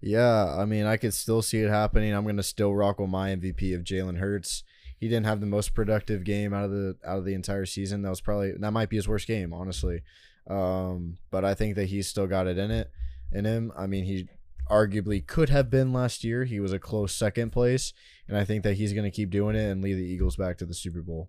Yeah, 0.00 0.56
I 0.58 0.64
mean, 0.64 0.84
I 0.84 0.96
could 0.96 1.14
still 1.14 1.42
see 1.42 1.60
it 1.60 1.68
happening. 1.70 2.12
I'm 2.12 2.26
gonna 2.26 2.42
still 2.42 2.74
rock 2.74 2.98
with 2.98 3.08
my 3.08 3.30
MVP 3.30 3.72
of 3.72 3.82
Jalen 3.84 4.18
Hurts. 4.18 4.64
He 4.98 5.06
didn't 5.08 5.26
have 5.26 5.38
the 5.40 5.46
most 5.46 5.74
productive 5.74 6.24
game 6.24 6.52
out 6.52 6.64
of 6.64 6.72
the 6.72 6.96
out 7.06 7.18
of 7.18 7.24
the 7.24 7.34
entire 7.34 7.66
season. 7.66 8.02
That 8.02 8.10
was 8.10 8.20
probably 8.20 8.50
that 8.52 8.72
might 8.72 8.88
be 8.88 8.96
his 8.96 9.06
worst 9.06 9.28
game, 9.28 9.52
honestly. 9.52 10.02
Um, 10.50 11.18
but 11.30 11.44
I 11.44 11.54
think 11.54 11.76
that 11.76 11.84
he's 11.86 12.08
still 12.08 12.26
got 12.26 12.48
it 12.48 12.58
in 12.58 12.72
it 12.72 12.90
in 13.30 13.44
him. 13.44 13.70
I 13.76 13.86
mean, 13.86 14.04
he 14.04 14.28
arguably 14.72 15.24
could 15.24 15.50
have 15.50 15.70
been 15.70 15.92
last 15.92 16.24
year. 16.24 16.44
He 16.44 16.58
was 16.58 16.72
a 16.72 16.78
close 16.78 17.14
second 17.14 17.50
place, 17.50 17.92
and 18.26 18.36
I 18.36 18.44
think 18.44 18.62
that 18.64 18.74
he's 18.74 18.92
gonna 18.92 19.10
keep 19.10 19.30
doing 19.30 19.54
it 19.54 19.70
and 19.70 19.82
lead 19.82 19.94
the 19.94 20.04
Eagles 20.04 20.36
back 20.36 20.58
to 20.58 20.66
the 20.66 20.74
Super 20.74 21.02
Bowl. 21.02 21.28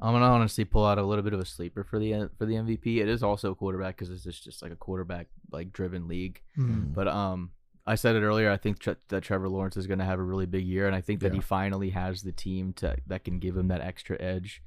I'm 0.00 0.12
gonna 0.12 0.26
honestly 0.26 0.64
pull 0.64 0.84
out 0.84 0.98
a 0.98 1.04
little 1.04 1.22
bit 1.22 1.32
of 1.32 1.40
a 1.40 1.46
sleeper 1.46 1.84
for 1.84 1.98
the 2.00 2.28
for 2.36 2.44
the 2.44 2.54
MVP. 2.54 2.98
It 2.98 3.08
is 3.08 3.22
also 3.22 3.52
a 3.52 3.54
quarterback 3.54 3.96
because 3.96 4.08
this 4.08 4.26
is 4.26 4.40
just 4.40 4.60
like 4.60 4.72
a 4.72 4.76
quarterback 4.76 5.28
like 5.52 5.72
driven 5.72 6.08
league. 6.08 6.42
Mm. 6.58 6.92
But 6.92 7.06
um, 7.06 7.52
I 7.86 7.94
said 7.94 8.16
it 8.16 8.22
earlier. 8.22 8.50
I 8.50 8.56
think 8.56 8.80
tre- 8.80 8.96
that 9.08 9.22
Trevor 9.22 9.48
Lawrence 9.48 9.76
is 9.76 9.86
going 9.86 10.00
to 10.00 10.04
have 10.04 10.18
a 10.18 10.24
really 10.24 10.46
big 10.46 10.64
year, 10.64 10.86
and 10.86 10.96
I 10.96 11.00
think 11.00 11.20
that 11.20 11.32
he 11.32 11.40
finally 11.40 11.90
has 11.90 12.22
the 12.22 12.32
team 12.32 12.72
to 12.74 12.96
that 13.06 13.24
can 13.24 13.38
give 13.38 13.56
him 13.56 13.68
that 13.68 13.80
extra 13.80 14.20
edge. 14.20 14.62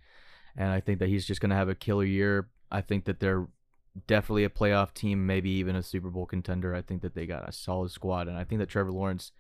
And 0.56 0.70
I 0.70 0.80
think 0.80 1.00
that 1.00 1.10
he's 1.10 1.26
just 1.26 1.42
going 1.42 1.50
to 1.50 1.56
have 1.56 1.70
a 1.70 1.76
killer 1.76 2.06
year. 2.06 2.50
I 2.72 2.82
think 2.82 3.06
that 3.06 3.20
they're 3.20 3.48
definitely 4.08 4.44
a 4.44 4.50
playoff 4.50 4.94
team, 4.94 5.26
maybe 5.26 5.50
even 5.52 5.76
a 5.76 5.84
Super 5.84 6.10
Bowl 6.10 6.26
contender. 6.26 6.74
I 6.76 6.82
think 6.82 7.02
that 7.02 7.16
they 7.16 7.26
got 7.26 7.48
a 7.48 7.52
solid 7.52 7.92
squad, 7.92 8.28
and 8.28 8.38
I 8.38 8.44
think 8.44 8.60
that 8.60 8.70
Trevor 8.70 8.92
Lawrence 8.92 9.32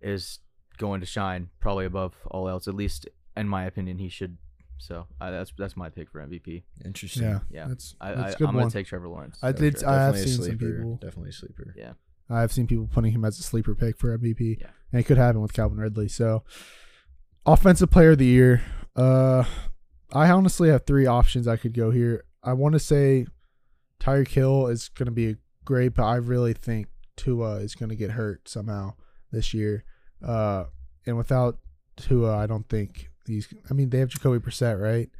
is 0.00 0.38
going 0.78 1.00
to 1.00 1.06
shine 1.06 1.48
probably 1.60 1.84
above 1.86 2.14
all 2.26 2.48
else. 2.48 2.68
At 2.68 2.74
least 2.74 3.08
in 3.36 3.48
my 3.48 3.64
opinion, 3.64 3.98
he 3.98 4.08
should. 4.08 4.36
So 4.80 5.06
I, 5.20 5.30
that's 5.32 5.52
that's 5.58 5.76
my 5.76 5.88
pick 5.90 6.08
for 6.10 6.24
MVP. 6.24 6.62
Interesting. 6.84 7.24
Yeah, 7.24 7.38
Yeah, 7.50 7.66
that's, 7.66 7.96
I, 8.00 8.12
that's 8.14 8.20
I, 8.20 8.28
a 8.28 8.38
good 8.38 8.48
I'm 8.48 8.54
one. 8.54 8.62
gonna 8.64 8.70
take 8.70 8.86
Trevor 8.86 9.08
Lawrence. 9.08 9.38
I 9.42 9.50
So 9.52 9.58
did. 9.58 9.76
tre- 9.78 9.88
I 9.88 9.94
have 9.94 10.14
definitely 10.14 10.20
a 10.20 10.34
seen 10.36 10.44
some 10.44 10.58
people. 10.58 10.94
Definitely 11.02 11.30
a 11.30 11.32
sleeper. 11.32 11.74
Yeah. 11.76 11.92
I've 12.30 12.52
seen 12.52 12.66
people 12.66 12.86
putting 12.92 13.10
him 13.12 13.24
as 13.24 13.38
a 13.40 13.42
sleeper 13.42 13.74
pick 13.74 13.96
for 13.98 14.16
MVP, 14.16 14.60
Yeah. 14.60 14.66
and 14.92 15.00
it 15.00 15.04
could 15.04 15.16
happen 15.16 15.40
with 15.40 15.52
Calvin 15.54 15.78
Ridley. 15.78 16.08
So, 16.08 16.44
offensive 17.46 17.90
player 17.90 18.10
of 18.12 18.18
the 18.18 18.26
year. 18.26 18.62
Uh, 18.94 19.44
I 20.12 20.30
honestly 20.30 20.68
have 20.68 20.84
three 20.86 21.06
options 21.06 21.48
I 21.48 21.56
could 21.56 21.74
go 21.74 21.90
here. 21.90 22.24
I 22.42 22.52
want 22.52 22.74
to 22.74 22.78
say 22.78 23.26
Tyreek 24.00 24.28
Hill 24.28 24.66
is 24.68 24.88
going 24.90 25.06
to 25.06 25.12
be 25.12 25.30
a 25.30 25.36
great, 25.64 25.94
but 25.94 26.04
I 26.04 26.16
really 26.16 26.52
think 26.52 26.86
Tua 27.16 27.56
is 27.56 27.74
going 27.74 27.88
to 27.90 27.96
get 27.96 28.12
hurt 28.12 28.48
somehow 28.48 28.94
this 29.32 29.52
year. 29.52 29.84
Uh, 30.24 30.64
and 31.06 31.16
without 31.16 31.58
Tua, 31.96 32.36
I 32.36 32.46
don't 32.46 32.68
think 32.68 33.10
he's. 33.26 33.48
I 33.70 33.74
mean, 33.74 33.90
they 33.90 33.98
have 33.98 34.08
Jacoby 34.08 34.38
Brissett, 34.38 34.80
right? 34.80 35.10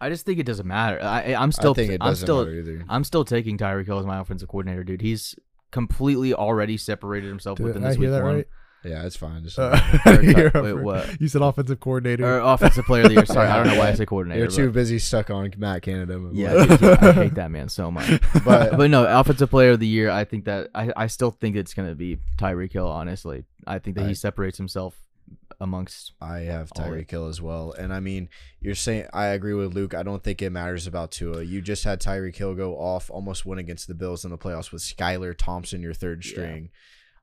I 0.00 0.10
just 0.10 0.26
think 0.26 0.38
it 0.38 0.46
doesn't 0.46 0.66
matter. 0.66 1.00
I, 1.02 1.34
I'm 1.34 1.52
still. 1.52 1.72
I 1.72 1.74
think 1.74 1.92
it 1.92 2.00
I'm 2.02 2.10
doesn't 2.10 2.26
still. 2.26 2.44
matter 2.44 2.58
either. 2.58 2.84
I'm 2.88 3.04
still 3.04 3.24
taking 3.24 3.58
Tyreek 3.58 3.86
Hill 3.86 3.98
as 3.98 4.06
my 4.06 4.20
offensive 4.20 4.48
coordinator, 4.48 4.84
dude. 4.84 5.00
He's 5.02 5.34
completely 5.70 6.34
already 6.34 6.76
separated 6.76 7.28
himself 7.28 7.56
Did 7.58 7.64
within 7.66 7.84
I 7.84 7.88
this 7.88 7.96
hear 7.96 8.10
week 8.10 8.10
that 8.18 8.22
one. 8.24 8.34
right? 8.36 8.46
Yeah, 8.84 9.04
it's 9.06 9.16
fine. 9.16 9.42
Just 9.44 9.58
Uh, 9.58 9.78
you're 10.22 10.50
Ty- 10.50 10.60
wait, 10.60 10.72
what? 10.74 11.20
You 11.20 11.28
said 11.28 11.42
offensive 11.42 11.80
coordinator. 11.80 12.24
Or 12.26 12.40
offensive 12.40 12.84
player 12.84 13.02
of 13.04 13.08
the 13.08 13.14
year. 13.14 13.26
Sorry, 13.26 13.48
I 13.48 13.56
don't 13.62 13.72
know 13.72 13.78
why 13.78 13.88
I 13.88 13.94
said 13.94 14.06
coordinator. 14.08 14.40
You're 14.40 14.50
too 14.50 14.66
but- 14.66 14.74
busy 14.74 14.98
stuck 14.98 15.30
on 15.30 15.52
Matt 15.56 15.82
Canada. 15.82 16.30
yeah, 16.32 16.52
dude, 16.66 16.80
yeah, 16.80 16.96
I 17.00 17.12
hate 17.12 17.34
that 17.34 17.50
man 17.50 17.68
so 17.68 17.90
much. 17.90 18.08
But- 18.44 18.76
but 18.76 18.90
no, 18.90 19.04
offensive 19.06 19.50
player 19.50 19.70
of 19.70 19.80
the 19.80 19.86
year. 19.86 20.10
I 20.10 20.24
think 20.24 20.44
that 20.44 20.68
I, 20.74 20.92
I 20.96 21.06
still 21.06 21.30
think 21.30 21.56
it's 21.56 21.74
gonna 21.74 21.94
be 21.94 22.18
Tyreek 22.38 22.72
Hill. 22.72 22.86
Honestly, 22.88 23.44
I 23.66 23.78
think 23.78 23.96
that 23.96 24.04
I- 24.04 24.08
he 24.08 24.14
separates 24.14 24.58
himself 24.58 24.96
amongst. 25.60 26.12
I 26.20 26.40
have 26.40 26.70
All 26.76 26.84
Tyreek. 26.86 27.10
Hill 27.10 27.28
as 27.28 27.40
well. 27.40 27.72
And 27.78 27.92
I 27.92 28.00
mean, 28.00 28.28
you're 28.60 28.74
saying 28.74 29.06
I 29.12 29.26
agree 29.26 29.54
with 29.54 29.72
Luke. 29.74 29.94
I 29.94 30.02
don't 30.02 30.22
think 30.22 30.42
it 30.42 30.50
matters 30.50 30.86
about 30.86 31.10
Tua. 31.12 31.42
You 31.42 31.62
just 31.62 31.84
had 31.84 32.00
Tyreek 32.00 32.36
Hill 32.36 32.54
go 32.54 32.74
off, 32.74 33.10
almost 33.10 33.46
win 33.46 33.58
against 33.58 33.88
the 33.88 33.94
Bills 33.94 34.24
in 34.24 34.30
the 34.30 34.38
playoffs 34.38 34.72
with 34.72 34.82
Skylar 34.82 35.34
Thompson, 35.36 35.80
your 35.82 35.94
third 35.94 36.24
Yeah. 36.26 36.34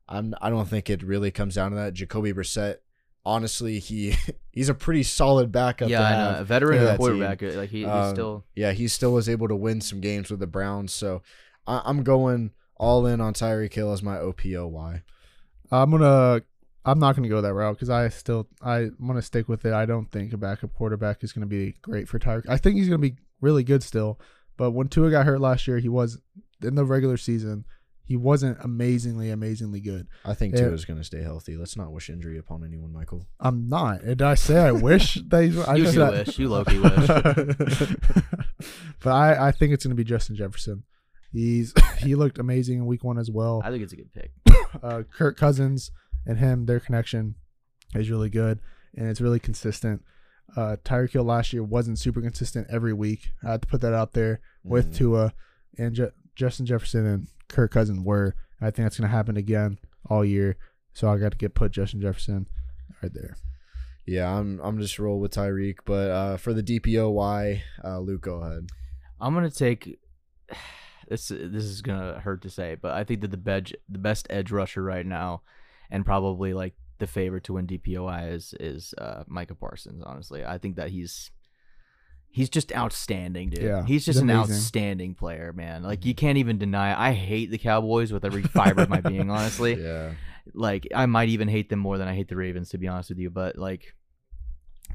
String. 0.07 0.17
I'm 0.17 0.35
I 0.41 0.49
don't 0.49 0.67
think 0.67 0.89
it 0.89 1.03
really 1.03 1.31
comes 1.31 1.55
down 1.55 1.71
to 1.71 1.77
that. 1.77 1.93
Jacoby 1.93 2.33
Brissett, 2.33 2.77
honestly, 3.25 3.79
he 3.79 4.15
he's 4.51 4.69
a 4.69 4.73
pretty 4.73 5.03
solid 5.03 5.51
backup. 5.51 5.89
yeah, 5.89 5.99
to 5.99 6.05
I 6.05 6.09
have. 6.09 6.35
know. 6.35 6.41
A 6.41 6.43
veteran 6.43 6.79
for 6.79 6.85
that 6.85 6.97
quarterback. 6.99 7.43
uh, 7.43 7.47
Like 7.57 7.69
he, 7.69 7.79
he's 7.79 7.87
Um, 7.87 8.13
still. 8.15 8.45
Yeah, 8.55 8.71
he 8.71 8.87
still 8.87 9.13
was 9.13 9.29
able 9.29 9.47
to 9.47 9.55
win 9.55 9.81
some 9.81 10.01
games 10.01 10.29
with 10.31 10.39
the 10.39 10.47
Browns. 10.47 10.91
So 10.93 11.21
I, 11.67 11.81
I'm 11.85 12.03
going 12.03 12.51
all 12.77 13.05
in 13.05 13.21
on 13.21 13.33
Tyreek 13.33 13.73
Hill 13.73 13.91
as 13.93 14.01
my 14.03 14.17
OPOY. 14.17 15.01
I'm 15.71 15.91
gonna. 15.91 16.41
I'm 16.83 16.97
not 16.97 17.15
gonna 17.15 17.29
go 17.29 17.41
that 17.41 17.53
route 17.53 17.75
because 17.75 17.89
I 17.91 18.09
still. 18.09 18.47
I, 18.61 18.77
I'm 18.77 19.07
gonna 19.07 19.21
stick 19.21 19.47
with 19.47 19.65
it. 19.65 19.73
I 19.73 19.85
don't 19.85 20.09
think 20.11 20.33
a 20.33 20.37
backup 20.37 20.73
quarterback 20.73 21.23
is 21.23 21.31
gonna 21.31 21.45
be 21.45 21.75
great 21.81 22.07
for 22.09 22.17
Tyreek. 22.19 22.49
I 22.49 22.57
think 22.57 22.75
he's 22.77 22.87
gonna 22.87 22.97
be 22.97 23.15
really 23.39 23.63
good 23.63 23.83
still. 23.83 24.19
But 24.57 24.71
when 24.71 24.87
Tua 24.87 25.11
got 25.11 25.25
hurt 25.27 25.39
last 25.39 25.67
year, 25.67 25.77
he 25.79 25.89
was 25.89 26.19
in 26.61 26.75
the 26.75 26.83
regular 26.85 27.17
season. 27.17 27.65
He 28.03 28.17
wasn't 28.17 28.57
amazingly, 28.61 29.29
amazingly 29.29 29.79
good. 29.79 30.07
I 30.25 30.33
think 30.33 30.53
Yeah. 30.55 30.65
is 30.65 30.83
going 30.85 30.99
to 30.99 31.03
stay 31.05 31.21
healthy. 31.21 31.55
Let's 31.55 31.77
not 31.77 31.93
wish 31.93 32.09
injury 32.09 32.37
upon 32.37 32.63
anyone, 32.65 32.91
Michael. 32.91 33.25
I'm 33.39 33.69
not. 33.69 34.01
And 34.01 34.17
Did 34.17 34.21
I 34.23 34.35
say 34.35 34.57
I 34.57 34.71
wish 34.73 35.15
that 35.29 35.43
he's? 35.43 35.57
I 35.59 35.75
You 35.75 35.83
just 35.83 35.95
do 35.95 36.01
said- 36.01 36.27
wish. 36.27 36.39
You 36.39 36.49
low-key 36.55 36.79
wish. 36.79 37.07
but 39.03 39.11
I, 39.11 39.47
I 39.47 39.51
think 39.51 39.73
it's 39.73 39.85
gonna 39.85 39.95
be 39.95 40.03
Justin 40.03 40.35
Jefferson. 40.35 40.83
He's 41.31 41.73
he 41.99 42.15
looked 42.15 42.37
amazing 42.37 42.79
in 42.79 42.85
week 42.85 43.03
one 43.03 43.17
as 43.17 43.31
well. 43.31 43.61
I 43.63 43.71
think 43.71 43.83
it's 43.83 43.93
a 43.93 43.95
good 43.95 44.13
pick. 44.13 44.31
uh, 44.83 45.03
Kirk 45.15 45.37
Cousins 45.37 45.91
and 46.25 46.37
him, 46.37 46.65
their 46.65 46.79
connection 46.79 47.35
is 47.95 48.09
really 48.09 48.29
good 48.29 48.59
and 48.95 49.07
it's 49.07 49.21
really 49.21 49.39
consistent. 49.39 50.03
Uh, 50.57 50.75
Tyreek 50.83 51.11
Hill 51.13 51.23
last 51.23 51.53
year 51.53 51.63
wasn't 51.63 51.97
super 51.97 52.21
consistent 52.21 52.67
every 52.69 52.91
week. 52.91 53.29
I 53.43 53.51
had 53.51 53.61
to 53.61 53.67
put 53.67 53.79
that 53.81 53.93
out 53.93 54.11
there 54.11 54.41
with 54.63 54.91
Mhm. 54.91 54.95
Tua 54.97 55.33
and 55.77 55.95
Je- 55.95 56.09
Justin 56.35 56.65
Jefferson 56.65 57.05
and 57.05 57.27
Kirk 57.51 57.71
Cousins 57.71 58.03
were. 58.03 58.35
I 58.61 58.65
think 58.65 58.85
that's 58.85 58.97
going 58.97 59.09
to 59.09 59.15
happen 59.15 59.37
again 59.37 59.79
all 60.09 60.23
year. 60.23 60.57
So 60.93 61.09
I 61.09 61.17
got 61.17 61.31
to 61.31 61.37
get 61.37 61.55
put 61.55 61.71
Justin 61.71 62.01
Jefferson 62.01 62.47
right 63.01 63.13
there. 63.13 63.37
Yeah, 64.05 64.35
I'm 64.35 64.59
I'm 64.61 64.79
just 64.79 64.99
roll 64.99 65.19
with 65.19 65.33
Tyreek, 65.33 65.77
but 65.85 66.09
uh, 66.09 66.37
for 66.37 66.53
the 66.53 66.63
DPOY, 66.63 67.61
uh, 67.83 67.99
Luke, 67.99 68.21
go 68.21 68.41
ahead. 68.41 68.67
I'm 69.19 69.33
gonna 69.33 69.49
take. 69.49 69.99
This 71.09 71.27
this 71.27 71.65
is 71.65 71.81
gonna 71.81 72.21
hurt 72.21 72.41
to 72.43 72.49
say, 72.49 72.77
but 72.81 72.93
I 72.93 73.03
think 73.03 73.19
that 73.19 73.31
the 73.31 73.35
bed 73.35 73.73
the 73.89 73.99
best 73.99 74.27
edge 74.29 74.49
rusher 74.49 74.81
right 74.81 75.05
now, 75.05 75.41
and 75.89 76.05
probably 76.05 76.53
like 76.53 76.73
the 76.99 77.07
favorite 77.07 77.43
to 77.45 77.53
win 77.53 77.67
DPOY 77.67 78.31
is 78.31 78.53
is 78.61 78.93
uh, 78.97 79.25
Micah 79.27 79.55
Parsons. 79.55 80.01
Honestly, 80.05 80.45
I 80.45 80.57
think 80.57 80.77
that 80.77 80.91
he's 80.91 81.29
he's 82.31 82.49
just 82.49 82.73
outstanding, 82.73 83.49
dude. 83.49 83.63
Yeah, 83.63 83.81
he's 83.81 84.05
he's 84.05 84.05
just 84.05 84.19
an 84.21 84.31
outstanding 84.31 85.15
player, 85.15 85.53
man. 85.53 85.83
Like 85.83 86.05
you 86.05 86.13
mm-hmm. 86.13 86.25
can't 86.25 86.37
even 86.37 86.57
deny. 86.57 86.91
It. 86.91 86.97
I 86.97 87.13
hate 87.13 87.51
the 87.51 87.57
Cowboys 87.57 88.11
with 88.11 88.25
every 88.25 88.43
fiber 88.43 88.83
of 88.83 88.89
my 88.89 89.01
being. 89.01 89.29
Honestly, 89.31 89.81
Yeah, 89.81 90.13
like 90.53 90.87
I 90.95 91.05
might 91.05 91.29
even 91.29 91.47
hate 91.47 91.69
them 91.69 91.79
more 91.79 91.97
than 91.97 92.07
I 92.07 92.15
hate 92.15 92.27
the 92.27 92.35
Ravens, 92.35 92.69
to 92.69 92.77
be 92.77 92.87
honest 92.87 93.09
with 93.09 93.19
you. 93.19 93.29
But 93.29 93.57
like, 93.57 93.93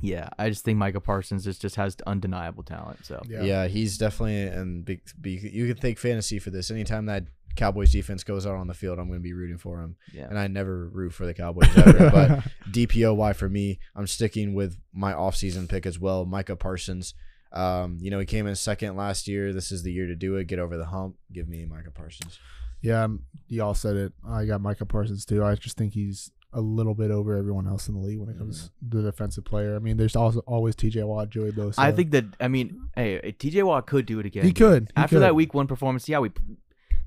yeah, 0.00 0.28
I 0.38 0.48
just 0.48 0.64
think 0.64 0.78
Micah 0.78 1.00
Parsons 1.00 1.44
just 1.44 1.60
just 1.60 1.76
has 1.76 1.96
undeniable 2.06 2.62
talent. 2.62 3.04
So 3.06 3.22
yeah, 3.28 3.68
he's 3.68 3.98
definitely 3.98 4.42
and 4.42 4.84
big. 4.84 5.02
Be, 5.20 5.32
you 5.32 5.66
can 5.66 5.76
thank 5.76 5.98
fantasy 5.98 6.38
for 6.38 6.50
this. 6.50 6.70
Anytime 6.70 7.06
that 7.06 7.24
Cowboys 7.56 7.90
defense 7.90 8.22
goes 8.22 8.46
out 8.46 8.54
on 8.54 8.68
the 8.68 8.74
field, 8.74 8.98
I'm 8.98 9.08
going 9.08 9.18
to 9.18 9.22
be 9.22 9.32
rooting 9.32 9.58
for 9.58 9.80
him. 9.80 9.96
yeah. 10.12 10.26
And 10.28 10.38
I 10.38 10.46
never 10.46 10.88
root 10.88 11.12
for 11.12 11.26
the 11.26 11.34
Cowboys 11.34 11.76
ever, 11.76 12.10
but 12.12 12.42
DPOY 12.70 13.34
for 13.34 13.48
me, 13.48 13.80
I'm 13.94 14.06
sticking 14.06 14.54
with 14.54 14.78
my 14.92 15.12
offseason 15.12 15.68
pick 15.68 15.86
as 15.86 15.98
well, 15.98 16.24
Micah 16.24 16.56
Parsons. 16.56 17.14
Um, 17.56 17.98
you 18.00 18.10
know, 18.10 18.18
he 18.18 18.26
came 18.26 18.46
in 18.46 18.54
second 18.54 18.96
last 18.96 19.26
year. 19.26 19.52
This 19.52 19.72
is 19.72 19.82
the 19.82 19.92
year 19.92 20.06
to 20.06 20.14
do 20.14 20.36
it. 20.36 20.46
Get 20.46 20.58
over 20.58 20.76
the 20.76 20.86
hump. 20.86 21.16
Give 21.32 21.48
me 21.48 21.64
Micah 21.64 21.90
Parsons. 21.90 22.38
yeah, 22.82 23.04
um, 23.04 23.22
y'all 23.48 23.74
said 23.74 23.96
it. 23.96 24.12
I 24.28 24.44
got 24.44 24.60
Micah 24.60 24.86
Parsons 24.86 25.24
too. 25.24 25.42
I 25.44 25.54
just 25.54 25.76
think 25.76 25.94
he's 25.94 26.30
a 26.52 26.60
little 26.60 26.94
bit 26.94 27.10
over 27.10 27.36
everyone 27.36 27.66
else 27.66 27.88
in 27.88 27.94
the 27.94 28.00
league 28.00 28.18
when 28.18 28.28
it 28.30 28.38
comes 28.38 28.70
to 28.90 28.96
the 28.98 29.02
defensive 29.02 29.44
player. 29.44 29.76
I 29.76 29.78
mean, 29.78 29.96
there's 29.96 30.16
also 30.16 30.40
always 30.40 30.74
TJ 30.76 31.04
Watt, 31.06 31.28
Joey 31.30 31.52
Bosa. 31.52 31.74
I 31.78 31.92
think 31.92 32.12
that 32.12 32.24
I 32.40 32.48
mean, 32.48 32.88
hey, 32.94 33.34
TJ 33.38 33.62
Watt 33.64 33.86
could 33.86 34.06
do 34.06 34.20
it 34.20 34.26
again. 34.26 34.44
He 34.44 34.52
could. 34.52 34.84
He 34.84 35.02
After 35.02 35.16
could. 35.16 35.22
that 35.22 35.34
Week 35.34 35.52
One 35.54 35.66
performance, 35.66 36.08
yeah, 36.08 36.18
we 36.18 36.30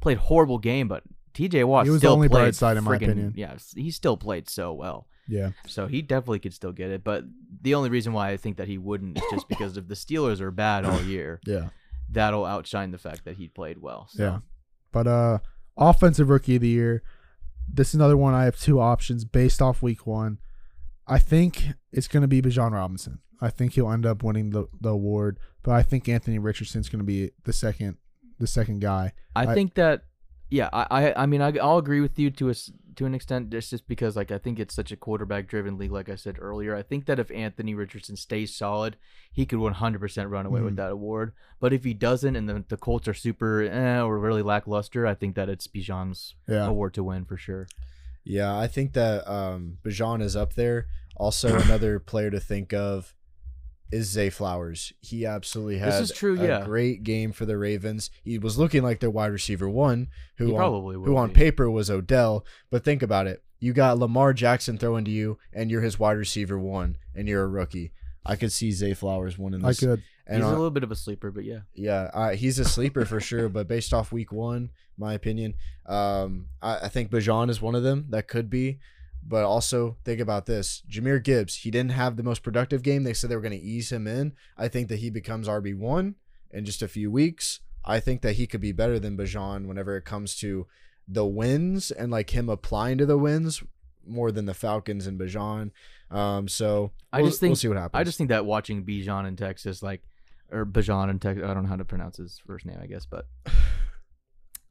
played 0.01 0.17
horrible 0.17 0.57
game, 0.59 0.87
but 0.87 1.03
T.J. 1.39 1.63
Watt 1.63 1.85
He 1.85 1.89
was 1.89 2.01
the 2.01 2.09
only 2.09 2.27
played 2.27 2.41
bright 2.41 2.55
side 2.55 2.75
in 2.75 2.83
my 2.83 2.97
opinion. 2.97 3.33
Yeah, 3.33 3.55
he 3.73 3.91
still 3.91 4.17
played 4.17 4.49
so 4.49 4.73
well. 4.73 5.07
Yeah. 5.25 5.51
So 5.67 5.87
he 5.87 6.01
definitely 6.01 6.39
could 6.39 6.53
still 6.53 6.73
get 6.73 6.91
it. 6.91 7.01
But 7.01 7.23
the 7.61 7.75
only 7.75 7.89
reason 7.89 8.11
why 8.11 8.31
I 8.31 8.35
think 8.37 8.57
that 8.57 8.67
he 8.67 8.77
wouldn't 8.77 9.17
is 9.17 9.23
just 9.31 9.47
because 9.47 9.77
if 9.77 9.87
the 9.87 9.95
Steelers 9.95 10.41
are 10.41 10.51
bad 10.51 10.83
all 10.83 11.01
year, 11.15 11.39
Yeah. 11.45 11.69
that'll 12.09 12.43
outshine 12.45 12.91
the 12.91 12.97
fact 12.97 13.23
that 13.23 13.37
he 13.37 13.47
played 13.47 13.77
well. 13.77 14.07
So. 14.09 14.21
Yeah. 14.23 14.39
But 14.91 15.07
uh 15.07 15.39
offensive 15.77 16.27
rookie 16.29 16.55
of 16.57 16.61
the 16.61 16.67
year. 16.67 17.03
This 17.71 17.89
is 17.89 17.95
another 17.95 18.17
one 18.17 18.33
I 18.33 18.43
have 18.43 18.59
two 18.59 18.81
options 18.81 19.23
based 19.23 19.61
off 19.61 19.81
week 19.81 20.05
one. 20.05 20.39
I 21.07 21.19
think 21.19 21.67
it's 21.93 22.09
gonna 22.09 22.27
be 22.27 22.41
Bijan 22.41 22.71
Robinson. 22.73 23.19
I 23.39 23.49
think 23.49 23.73
he'll 23.75 23.89
end 23.89 24.05
up 24.05 24.23
winning 24.23 24.49
the, 24.49 24.65
the 24.81 24.89
award, 24.89 25.39
but 25.63 25.71
I 25.71 25.83
think 25.83 26.09
Anthony 26.09 26.37
Richardson's 26.37 26.89
gonna 26.89 27.05
be 27.05 27.31
the 27.45 27.53
second 27.53 27.95
the 28.39 28.47
second 28.47 28.79
guy. 28.81 29.13
I, 29.35 29.43
I- 29.43 29.53
think 29.53 29.75
that 29.75 30.01
yeah, 30.49 30.69
I 30.73 30.85
I, 30.89 31.23
I 31.23 31.25
mean 31.25 31.41
I, 31.41 31.55
I'll 31.57 31.77
agree 31.77 32.01
with 32.01 32.17
you 32.19 32.29
to 32.31 32.49
a 32.49 32.53
to 32.95 33.05
an 33.05 33.15
extent 33.15 33.49
just 33.49 33.69
just 33.69 33.87
because 33.87 34.15
like 34.15 34.31
I 34.31 34.37
think 34.37 34.59
it's 34.59 34.75
such 34.75 34.91
a 34.91 34.97
quarterback 34.97 35.47
driven 35.47 35.77
league 35.77 35.91
like 35.91 36.09
I 36.09 36.15
said 36.15 36.37
earlier. 36.39 36.75
I 36.75 36.81
think 36.81 37.05
that 37.05 37.19
if 37.19 37.31
Anthony 37.31 37.73
Richardson 37.75 38.15
stays 38.17 38.55
solid, 38.55 38.97
he 39.31 39.45
could 39.45 39.59
100% 39.59 40.29
run 40.29 40.45
away 40.45 40.59
Mhm. 40.59 40.65
with 40.65 40.75
that 40.77 40.91
award. 40.91 41.33
But 41.59 41.71
if 41.73 41.83
he 41.83 41.93
doesn't 41.93 42.35
and 42.35 42.49
the 42.49 42.65
the 42.67 42.77
Colts 42.77 43.07
are 43.07 43.13
super 43.13 43.61
eh, 43.61 44.01
or 44.01 44.19
really 44.19 44.41
lackluster, 44.41 45.05
I 45.07 45.13
think 45.15 45.35
that 45.35 45.49
it's 45.49 45.67
Bijan's 45.67 46.35
Yeah. 46.47 46.67
award 46.67 46.93
to 46.95 47.03
win 47.03 47.25
for 47.25 47.37
sure. 47.37 47.67
Yeah, 48.25 48.55
I 48.57 48.67
think 48.67 48.93
that 48.93 49.27
um, 49.31 49.77
Bajan 49.83 50.21
is 50.21 50.35
up 50.35 50.53
there. 50.55 50.87
Also, 51.15 51.57
another 51.59 51.99
player 51.99 52.29
to 52.31 52.39
think 52.39 52.73
of 52.73 53.13
is 53.91 54.09
Zay 54.09 54.29
Flowers. 54.29 54.93
He 55.01 55.25
absolutely 55.25 55.77
had 55.79 55.93
This 55.93 56.11
is 56.11 56.17
true, 56.17 56.39
a 56.39 56.47
yeah. 56.47 56.65
great 56.65 57.03
game 57.03 57.31
for 57.31 57.45
the 57.45 57.57
Ravens. 57.57 58.11
He 58.23 58.37
was 58.37 58.57
looking 58.57 58.83
like 58.83 58.99
their 58.99 59.09
wide 59.09 59.31
receiver 59.31 59.69
one, 59.69 60.09
who 60.37 60.47
He 60.47 60.51
on, 60.51 60.57
probably 60.57 60.97
will 60.97 61.05
who 61.05 61.17
on 61.17 61.29
be. 61.29 61.35
paper 61.35 61.69
was 61.69 61.89
Odell. 61.89 62.45
But 62.69 62.83
think 62.83 63.01
about 63.01 63.27
it: 63.27 63.43
you 63.59 63.73
got 63.73 63.97
Lamar 63.97 64.33
Jackson 64.33 64.77
throwing 64.77 65.05
to 65.05 65.11
you, 65.11 65.37
and 65.53 65.71
you're 65.71 65.81
his 65.81 65.97
wide 65.99 66.17
receiver 66.17 66.57
one, 66.59 66.97
and 67.15 67.27
you're 67.27 67.43
a 67.43 67.47
rookie. 67.47 67.91
I 68.25 68.35
could 68.35 68.51
see 68.51 68.71
Zay 68.71 68.93
Flowers 68.93 69.37
winning 69.37 69.63
I 69.65 69.69
this. 69.69 69.79
could. 69.79 70.03
And 70.27 70.43
He's 70.43 70.45
a 70.45 70.53
little 70.53 70.69
bit 70.69 70.83
of 70.83 70.91
a 70.91 70.95
sleeper, 70.95 71.31
but 71.31 71.43
yeah. 71.43 71.61
yeah, 71.73 72.11
uh, 72.13 72.29
he's 72.31 72.59
a 72.59 72.65
sleeper 72.65 73.03
for 73.03 73.19
sure. 73.19 73.49
But 73.49 73.67
based 73.67 73.93
off 73.95 74.11
week 74.11 74.31
one, 74.31 74.69
my 74.95 75.15
opinion, 75.15 75.55
um, 75.87 76.49
I, 76.61 76.81
I 76.81 76.87
think 76.87 77.09
Bajan 77.09 77.49
is 77.49 77.59
one 77.61 77.73
of 77.73 77.81
them 77.81 78.05
that 78.09 78.27
could 78.27 78.47
be. 78.47 78.77
But 79.25 79.43
also 79.43 79.97
think 80.03 80.19
about 80.19 80.45
this: 80.45 80.81
Jahmyr 80.89 81.23
Gibbs. 81.23 81.57
He 81.57 81.71
didn't 81.71 81.91
have 81.91 82.15
the 82.15 82.23
most 82.23 82.41
productive 82.43 82.81
game. 82.81 83.03
They 83.03 83.13
said 83.13 83.29
they 83.29 83.35
were 83.35 83.41
going 83.41 83.59
to 83.59 83.65
ease 83.65 83.91
him 83.91 84.07
in. 84.07 84.33
I 84.57 84.67
think 84.67 84.87
that 84.89 84.99
he 84.99 85.09
becomes 85.09 85.47
RB 85.47 85.75
one 85.77 86.15
in 86.51 86.65
just 86.65 86.81
a 86.81 86.87
few 86.87 87.11
weeks. 87.11 87.59
I 87.85 87.99
think 87.99 88.21
that 88.21 88.33
he 88.33 88.47
could 88.47 88.61
be 88.61 88.71
better 88.71 88.99
than 88.99 89.17
Bajan 89.17 89.65
whenever 89.67 89.95
it 89.97 90.03
comes 90.05 90.35
to 90.37 90.67
the 91.07 91.25
wins 91.25 91.91
and 91.91 92.11
like 92.11 92.31
him 92.31 92.49
applying 92.49 92.97
to 92.99 93.05
the 93.05 93.17
wins 93.17 93.63
more 94.05 94.31
than 94.31 94.45
the 94.45 94.53
Falcons 94.53 95.05
and 95.07 95.19
Bajan. 95.19 95.71
Um, 96.11 96.47
so 96.47 96.91
I 97.13 97.21
we'll- 97.21 97.29
just 97.29 97.39
think 97.39 97.49
we'll 97.51 97.55
see 97.55 97.67
what 97.67 97.77
happens. 97.77 97.99
I 97.99 98.03
just 98.03 98.17
think 98.17 98.29
that 98.29 98.45
watching 98.45 98.83
Bijan 98.83 99.27
in 99.27 99.35
Texas, 99.35 99.83
like, 99.83 100.01
or 100.51 100.65
Bijan 100.65 101.09
in 101.09 101.19
Texas, 101.19 101.43
I 101.47 101.53
don't 101.53 101.63
know 101.63 101.69
how 101.69 101.75
to 101.75 101.85
pronounce 101.85 102.17
his 102.17 102.39
first 102.47 102.65
name, 102.65 102.77
I 102.81 102.87
guess, 102.87 103.05
but 103.05 103.27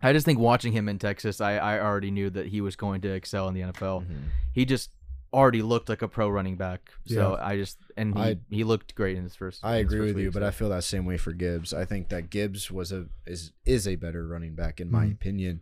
I 0.03 0.13
just 0.13 0.25
think 0.27 0.39
watching 0.39 0.73
him 0.73 0.89
in 0.89 0.99
Texas, 0.99 1.41
I, 1.41 1.57
I 1.57 1.81
already 1.81 2.11
knew 2.11 2.31
that 2.31 2.47
he 2.47 2.61
was 2.61 2.77
going 2.77 3.01
to 3.03 3.09
excel 3.09 3.49
in 3.49 3.55
the 3.55 3.63
NFL. 3.63 4.07
Mhm. 4.07 4.29
He 4.53 4.65
just 4.65 4.91
already 5.33 5.61
looked 5.61 5.89
like 5.89 6.01
a 6.03 6.09
pro 6.09 6.29
running 6.29 6.57
back. 6.57 6.91
So 7.07 7.37
Yeah. 7.37 7.45
I 7.47 7.57
just, 7.57 7.79
and 7.97 8.15
he, 8.17 8.21
I- 8.23 8.39
he 8.49 8.65
looked 8.65 8.95
great 8.95 9.17
in 9.17 9.25
his 9.25 9.35
first. 9.35 9.65
I 9.65 9.77
agree 9.77 9.99
first 9.99 10.15
with 10.15 10.23
you, 10.25 10.31
but. 10.31 10.43
I 10.43 10.51
feel 10.53 10.69
that 10.71 10.85
same 10.85 11.05
way 11.05 11.17
for 11.19 11.33
Gibbs. 11.33 11.75
I 11.75 11.85
think 11.85 12.09
that 12.11 12.31
Gibbs 12.31 12.71
was 12.71 12.93
a 12.93 13.07
is 13.27 13.53
is 13.67 13.87
a 13.89 13.97
better 13.97 14.27
running 14.27 14.55
back 14.55 14.81
in 14.81 14.91
my 14.91 15.07
Mhm. 15.07 15.13
opinion, 15.13 15.61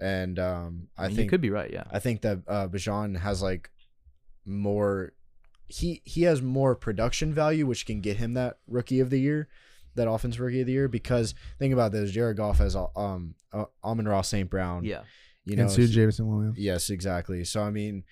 and 0.00 0.38
um, 0.38 0.88
I 0.96 1.08
mean, 1.08 1.16
think 1.16 1.24
you 1.24 1.30
could 1.30 1.40
be 1.40 1.50
right, 1.50 1.72
yeah. 1.72 1.84
I 1.90 1.98
think 1.98 2.20
that 2.22 2.40
uh, 2.46 2.68
Bajan 2.68 3.18
has 3.18 3.42
like 3.42 3.70
more. 4.46 5.12
He 5.66 6.00
he 6.04 6.22
has 6.22 6.40
more 6.40 6.74
production 6.74 7.34
value, 7.34 7.66
which 7.66 7.86
can 7.86 8.00
get 8.00 8.16
him 8.18 8.34
that 8.34 8.58
rookie 8.66 9.00
of 9.00 9.10
the 9.10 9.20
year, 9.20 9.48
that 9.98 10.08
offense 10.10 10.38
rookie 10.38 10.60
of 10.62 10.66
the 10.66 10.72
year. 10.72 10.88
Because 10.88 11.34
think 11.58 11.72
about 11.72 11.92
this: 11.92 12.10
Jared 12.10 12.36
Goff 12.38 12.58
has 12.58 12.74
um 12.74 13.34
uh, 13.52 13.64
Amon-Ra 13.84 14.22
St. 14.22 14.48
Brown. 14.50 14.84
Yeah. 14.84 15.02
you 15.44 15.56
know. 15.56 15.62
and 15.64 15.70
Sue 15.72 15.86
Jameson 15.86 16.26
Williams. 16.28 16.58
Yes, 16.58 16.90
exactly. 16.90 17.44
So 17.44 17.62
I 17.62 17.70
mean, 17.70 18.04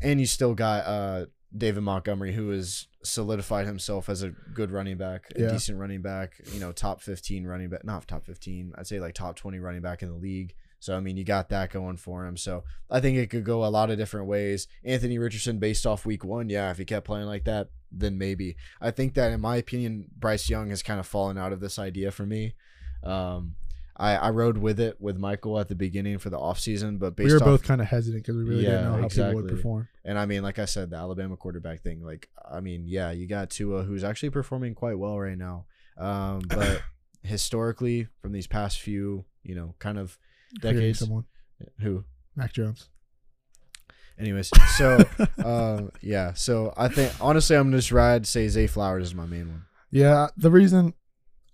and 0.00 0.20
you 0.20 0.26
still 0.26 0.54
got 0.54 0.86
uh 0.86 1.26
David 1.56 1.82
Montgomery, 1.82 2.32
who 2.34 2.50
has 2.50 2.86
solidified 3.02 3.66
himself 3.66 4.08
as 4.10 4.22
a 4.22 4.30
good 4.52 4.70
running 4.70 4.98
back, 4.98 5.24
a 5.34 5.40
Yeah. 5.42 5.50
decent 5.50 5.78
running 5.78 6.02
back. 6.02 6.34
You 6.52 6.60
know, 6.60 6.72
top 6.72 7.00
fifteen 7.00 7.46
running 7.46 7.70
back, 7.70 7.84
not 7.84 8.06
top 8.06 8.24
fifteen. 8.26 8.72
I'd 8.76 8.86
say 8.86 9.00
like 9.00 9.14
top 9.14 9.36
twenty 9.36 9.58
running 9.58 9.80
back 9.82 10.02
in 10.02 10.08
the 10.10 10.14
league. 10.16 10.54
So 10.80 10.96
I 10.96 11.00
mean, 11.00 11.16
you 11.16 11.24
got 11.24 11.48
that 11.48 11.70
going 11.70 11.96
for 11.96 12.24
him. 12.26 12.36
So 12.36 12.64
I 12.90 13.00
think 13.00 13.16
it 13.18 13.30
could 13.30 13.44
go 13.44 13.64
a 13.64 13.68
lot 13.68 13.90
of 13.90 13.98
different 13.98 14.26
ways. 14.28 14.68
Anthony 14.84 15.18
Richardson, 15.18 15.58
based 15.58 15.86
off 15.86 16.06
week 16.06 16.22
one, 16.24 16.48
yeah, 16.50 16.70
if 16.70 16.78
he 16.78 16.84
kept 16.84 17.06
playing 17.06 17.26
like 17.26 17.44
that, 17.44 17.68
then 17.90 18.18
maybe. 18.18 18.56
I 18.80 18.90
think 18.90 19.14
that, 19.14 19.32
in 19.32 19.40
my 19.40 19.56
opinion, 19.56 20.06
Bryce 20.16 20.48
Young 20.48 20.70
has 20.70 20.82
kind 20.82 21.00
of 21.00 21.06
fallen 21.06 21.38
out 21.38 21.52
of 21.52 21.60
this 21.60 21.78
idea 21.78 22.10
for 22.10 22.26
me. 22.26 22.54
Um, 23.02 23.56
I, 23.96 24.14
I 24.16 24.30
rode 24.30 24.58
with 24.58 24.78
it 24.78 25.00
with 25.00 25.18
Michael 25.18 25.58
at 25.58 25.68
the 25.68 25.74
beginning 25.74 26.18
for 26.18 26.30
the 26.30 26.38
offseason, 26.38 26.98
but 27.00 27.16
based 27.16 27.26
We 27.28 27.32
were 27.34 27.40
off, 27.40 27.46
both 27.46 27.62
kind 27.64 27.80
of 27.80 27.88
hesitant 27.88 28.22
because 28.22 28.36
we 28.36 28.44
really 28.44 28.62
Yeah, 28.64 28.70
didn't 28.70 28.84
know 28.84 29.02
how 29.02 29.08
people 29.08 29.34
would 29.34 29.48
perform. 29.48 29.88
and 30.04 30.16
I 30.18 30.26
mean, 30.26 30.42
like 30.42 30.58
I 30.60 30.66
said, 30.66 30.90
the 30.90 30.96
Alabama 30.96 31.36
quarterback 31.36 31.82
thing, 31.82 32.04
like, 32.04 32.28
I 32.48 32.60
mean, 32.60 32.84
yeah, 32.86 33.10
you 33.10 33.26
got 33.26 33.50
Tua, 33.50 33.82
who's 33.82 34.04
actually 34.04 34.30
performing 34.30 34.74
quite 34.74 34.98
well 34.98 35.18
right 35.18 35.36
now. 35.36 35.66
Um, 35.96 36.42
but 36.48 36.80
historically, 37.22 38.06
from 38.20 38.32
these 38.32 38.46
past 38.46 38.80
few, 38.80 39.24
you 39.42 39.54
know, 39.56 39.74
kind 39.80 39.98
of 39.98 40.16
decades, 40.60 41.00
Someone. 41.00 41.24
who, 41.80 42.04
Mac 42.36 42.52
Jones. 42.52 42.88
Anyways, 44.18 44.50
so, 44.76 44.98
um, 45.44 45.90
yeah, 46.02 46.32
so 46.34 46.72
I 46.76 46.88
think, 46.88 47.12
honestly, 47.20 47.56
I'm 47.56 47.64
gonna 47.68 47.78
just 47.78 47.92
ride, 47.92 48.26
say 48.26 48.48
Zay 48.48 48.66
Flowers 48.66 49.04
is 49.08 49.14
my 49.14 49.26
main 49.26 49.48
one. 49.48 49.64
Yeah, 49.90 50.28
the 50.36 50.50
reason 50.50 50.94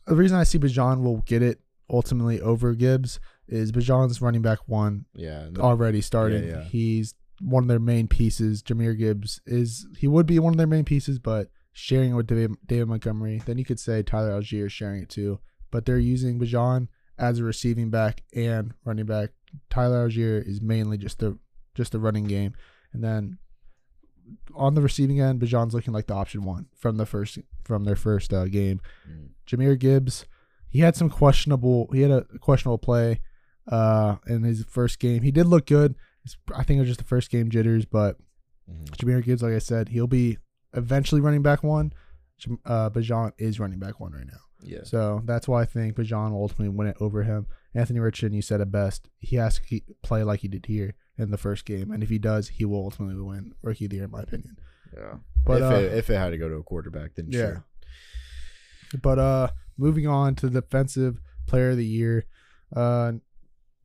the 0.06 0.16
reason 0.16 0.36
I 0.36 0.44
see 0.44 0.58
Bajan 0.58 1.02
will 1.02 1.18
get 1.26 1.42
it 1.42 1.60
ultimately 1.90 2.40
over 2.40 2.74
Gibbs 2.74 3.20
is 3.48 3.72
Bajan's 3.72 4.20
running 4.20 4.42
back 4.42 4.58
one 4.66 5.04
Yeah. 5.14 5.48
the- 5.50 5.60
already 5.60 6.00
started. 6.00 6.46
yeah. 6.46 6.62
He's 6.64 7.14
one 7.40 7.64
of 7.64 7.68
their 7.68 7.78
main 7.78 8.06
pieces. 8.08 8.62
Jahmyr 8.62 8.96
Gibbs 8.98 9.40
is 9.46 9.86
he 9.98 10.06
would 10.06 10.26
be 10.26 10.38
one 10.38 10.52
of 10.54 10.58
their 10.58 10.66
main 10.66 10.84
pieces, 10.84 11.18
but 11.18 11.48
sharing 11.72 12.12
it 12.12 12.14
with 12.14 12.26
David, 12.26 12.52
David 12.66 12.88
Montgomery. 12.88 13.42
Then 13.44 13.58
you 13.58 13.64
could 13.64 13.80
say 13.80 14.02
Tyler 14.02 14.40
Allgeier 14.40 14.70
sharing 14.70 15.02
it 15.02 15.08
too. 15.08 15.40
But 15.70 15.84
they're 15.84 15.98
using 15.98 16.38
Bajan 16.38 16.88
as 17.18 17.38
a 17.38 17.44
receiving 17.44 17.90
back 17.90 18.22
and 18.34 18.72
running 18.84 19.06
back. 19.06 19.30
Tyler 19.70 20.08
Allgeier 20.08 20.46
is 20.46 20.60
mainly 20.60 20.96
just 20.98 21.18
the 21.18 21.38
just 21.74 21.92
the 21.92 21.98
running 21.98 22.24
game, 22.24 22.54
and 22.92 23.02
then 23.02 23.38
on 24.54 24.74
the 24.74 24.80
receiving 24.80 25.20
end, 25.20 25.40
Bajan's 25.40 25.74
looking 25.74 25.92
like 25.92 26.06
the 26.06 26.14
option 26.14 26.44
one 26.44 26.66
from 26.76 26.96
the 26.96 27.06
first 27.06 27.38
from 27.64 27.84
their 27.84 27.96
first 27.96 28.32
uh, 28.32 28.46
game. 28.46 28.80
Mm. 29.08 29.28
Jahmyr 29.46 29.78
Gibbs, 29.78 30.26
he 30.68 30.80
had 30.80 30.96
some 30.96 31.10
questionable. 31.10 31.88
He 31.92 32.00
had 32.02 32.10
a 32.10 32.24
questionable 32.40 32.78
play 32.78 33.20
uh, 33.70 34.16
in 34.26 34.42
his 34.42 34.64
first 34.64 34.98
game. 34.98 35.22
He 35.22 35.30
did 35.30 35.46
look 35.46 35.66
good. 35.66 35.94
It's, 36.24 36.36
I 36.54 36.62
think 36.62 36.78
it 36.78 36.80
was 36.80 36.88
just 36.88 37.00
the 37.00 37.04
first 37.06 37.30
game 37.30 37.50
jitters, 37.50 37.84
but 37.84 38.16
Mhm. 38.70 38.86
Jahmyr 38.96 39.22
Gibbs, 39.22 39.42
like 39.42 39.52
I 39.52 39.58
said, 39.58 39.90
he'll 39.90 40.06
be 40.06 40.38
eventually 40.72 41.20
running 41.20 41.42
back 41.42 41.62
one. 41.62 41.92
Uh, 42.64 42.88
Bajan 42.88 43.32
is 43.36 43.60
running 43.60 43.78
back 43.78 44.00
one 44.00 44.12
right 44.12 44.26
now. 44.26 44.40
Yeah. 44.62 44.84
So 44.84 45.20
that's 45.26 45.46
why 45.46 45.60
I 45.60 45.64
think 45.66 45.96
Bajan 45.96 46.30
will 46.32 46.40
ultimately 46.40 46.70
win 46.70 46.86
it 46.86 46.96
over 46.98 47.24
him. 47.24 47.46
Anthony 47.74 48.00
Richardson, 48.00 48.32
you 48.32 48.40
said 48.40 48.62
it 48.62 48.70
best. 48.72 49.10
He 49.18 49.36
has 49.36 49.56
to 49.56 49.62
keep, 49.62 49.84
play 50.02 50.22
like 50.24 50.40
he 50.40 50.48
did 50.48 50.64
here 50.64 50.94
in 51.18 51.30
the 51.30 51.38
first 51.38 51.64
game, 51.64 51.90
and 51.90 52.02
if 52.02 52.08
he 52.08 52.18
does, 52.18 52.48
he 52.48 52.64
will 52.64 52.78
ultimately 52.84 53.22
win 53.22 53.54
Rookie 53.62 53.84
of 53.84 53.90
the 53.90 53.96
Year, 53.96 54.04
in 54.06 54.10
my 54.10 54.22
opinion. 54.22 54.56
Yeah. 54.96 55.14
But 55.44 55.62
if, 55.62 55.62
uh, 55.62 55.74
it, 55.74 55.92
if 55.94 56.10
it 56.10 56.16
had 56.16 56.30
to 56.30 56.38
go 56.38 56.48
to 56.48 56.56
a 56.56 56.62
quarterback, 56.62 57.14
then 57.14 57.26
yeah. 57.30 57.38
sure. 57.40 57.64
But 59.00 59.18
uh, 59.18 59.48
moving 59.76 60.06
on 60.06 60.34
to 60.36 60.50
defensive 60.50 61.20
player 61.46 61.70
of 61.70 61.76
the 61.76 61.84
year, 61.86 62.24
uh, 62.74 63.12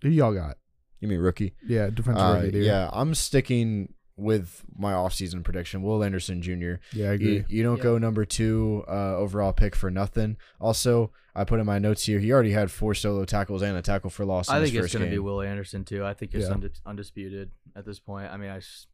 who 0.02 0.10
y'all 0.10 0.34
got? 0.34 0.58
You 1.00 1.08
mean 1.08 1.20
rookie? 1.20 1.56
Yeah, 1.68 1.90
defensive 1.90 2.22
Uh, 2.22 2.34
rookie 2.36 2.48
of 2.48 2.54
the 2.54 2.60
year. 2.60 2.68
yeah, 2.68 2.90
I'm 2.92 3.14
sticking 3.16 3.94
with 4.20 4.64
my 4.78 4.92
offseason 4.94 5.44
prediction. 5.44 5.82
Will 5.82 6.04
Anderson 6.04 6.42
Jr. 6.42 6.76
yeah, 6.94 7.10
I 7.10 7.14
agree. 7.14 7.36
You, 7.38 7.46
you 7.48 7.64
don't 7.64 7.78
Yeah. 7.78 7.84
go 7.84 7.98
number 7.98 8.26
two 8.26 8.84
uh, 8.88 9.16
overall 9.18 9.54
pick 9.54 9.76
for 9.76 9.90
nothing. 9.90 10.38
Also, 10.60 11.12
I 11.36 11.44
put 11.46 11.60
in 11.60 11.66
my 11.66 11.80
notes 11.80 12.06
here. 12.06 12.20
He 12.20 12.32
already 12.32 12.52
had 12.52 12.70
four 12.72 12.94
solo 12.94 13.24
tackles 13.26 13.62
and 13.62 13.78
a 13.78 13.82
tackle 13.82 14.10
for 14.10 14.26
loss. 14.26 14.50
In 14.50 14.56
I 14.56 14.60
his 14.60 14.72
think 14.72 14.84
it's 14.84 14.94
going 14.94 15.06
to 15.06 15.12
be. 15.12 15.20
Will 15.20 15.42
Anderson 15.42 15.86
too. 15.86 16.04
I 16.06 16.14
think 16.14 16.34
it's 16.34 16.48
Yeah. 16.50 16.54
undis- 16.56 16.82
undisputed 16.86 17.52
at 17.76 17.86
this 17.86 18.00
point. 18.00 18.32
I 18.32 18.38
mean, 18.38 18.50
I 18.50 18.58
s- 18.58 18.88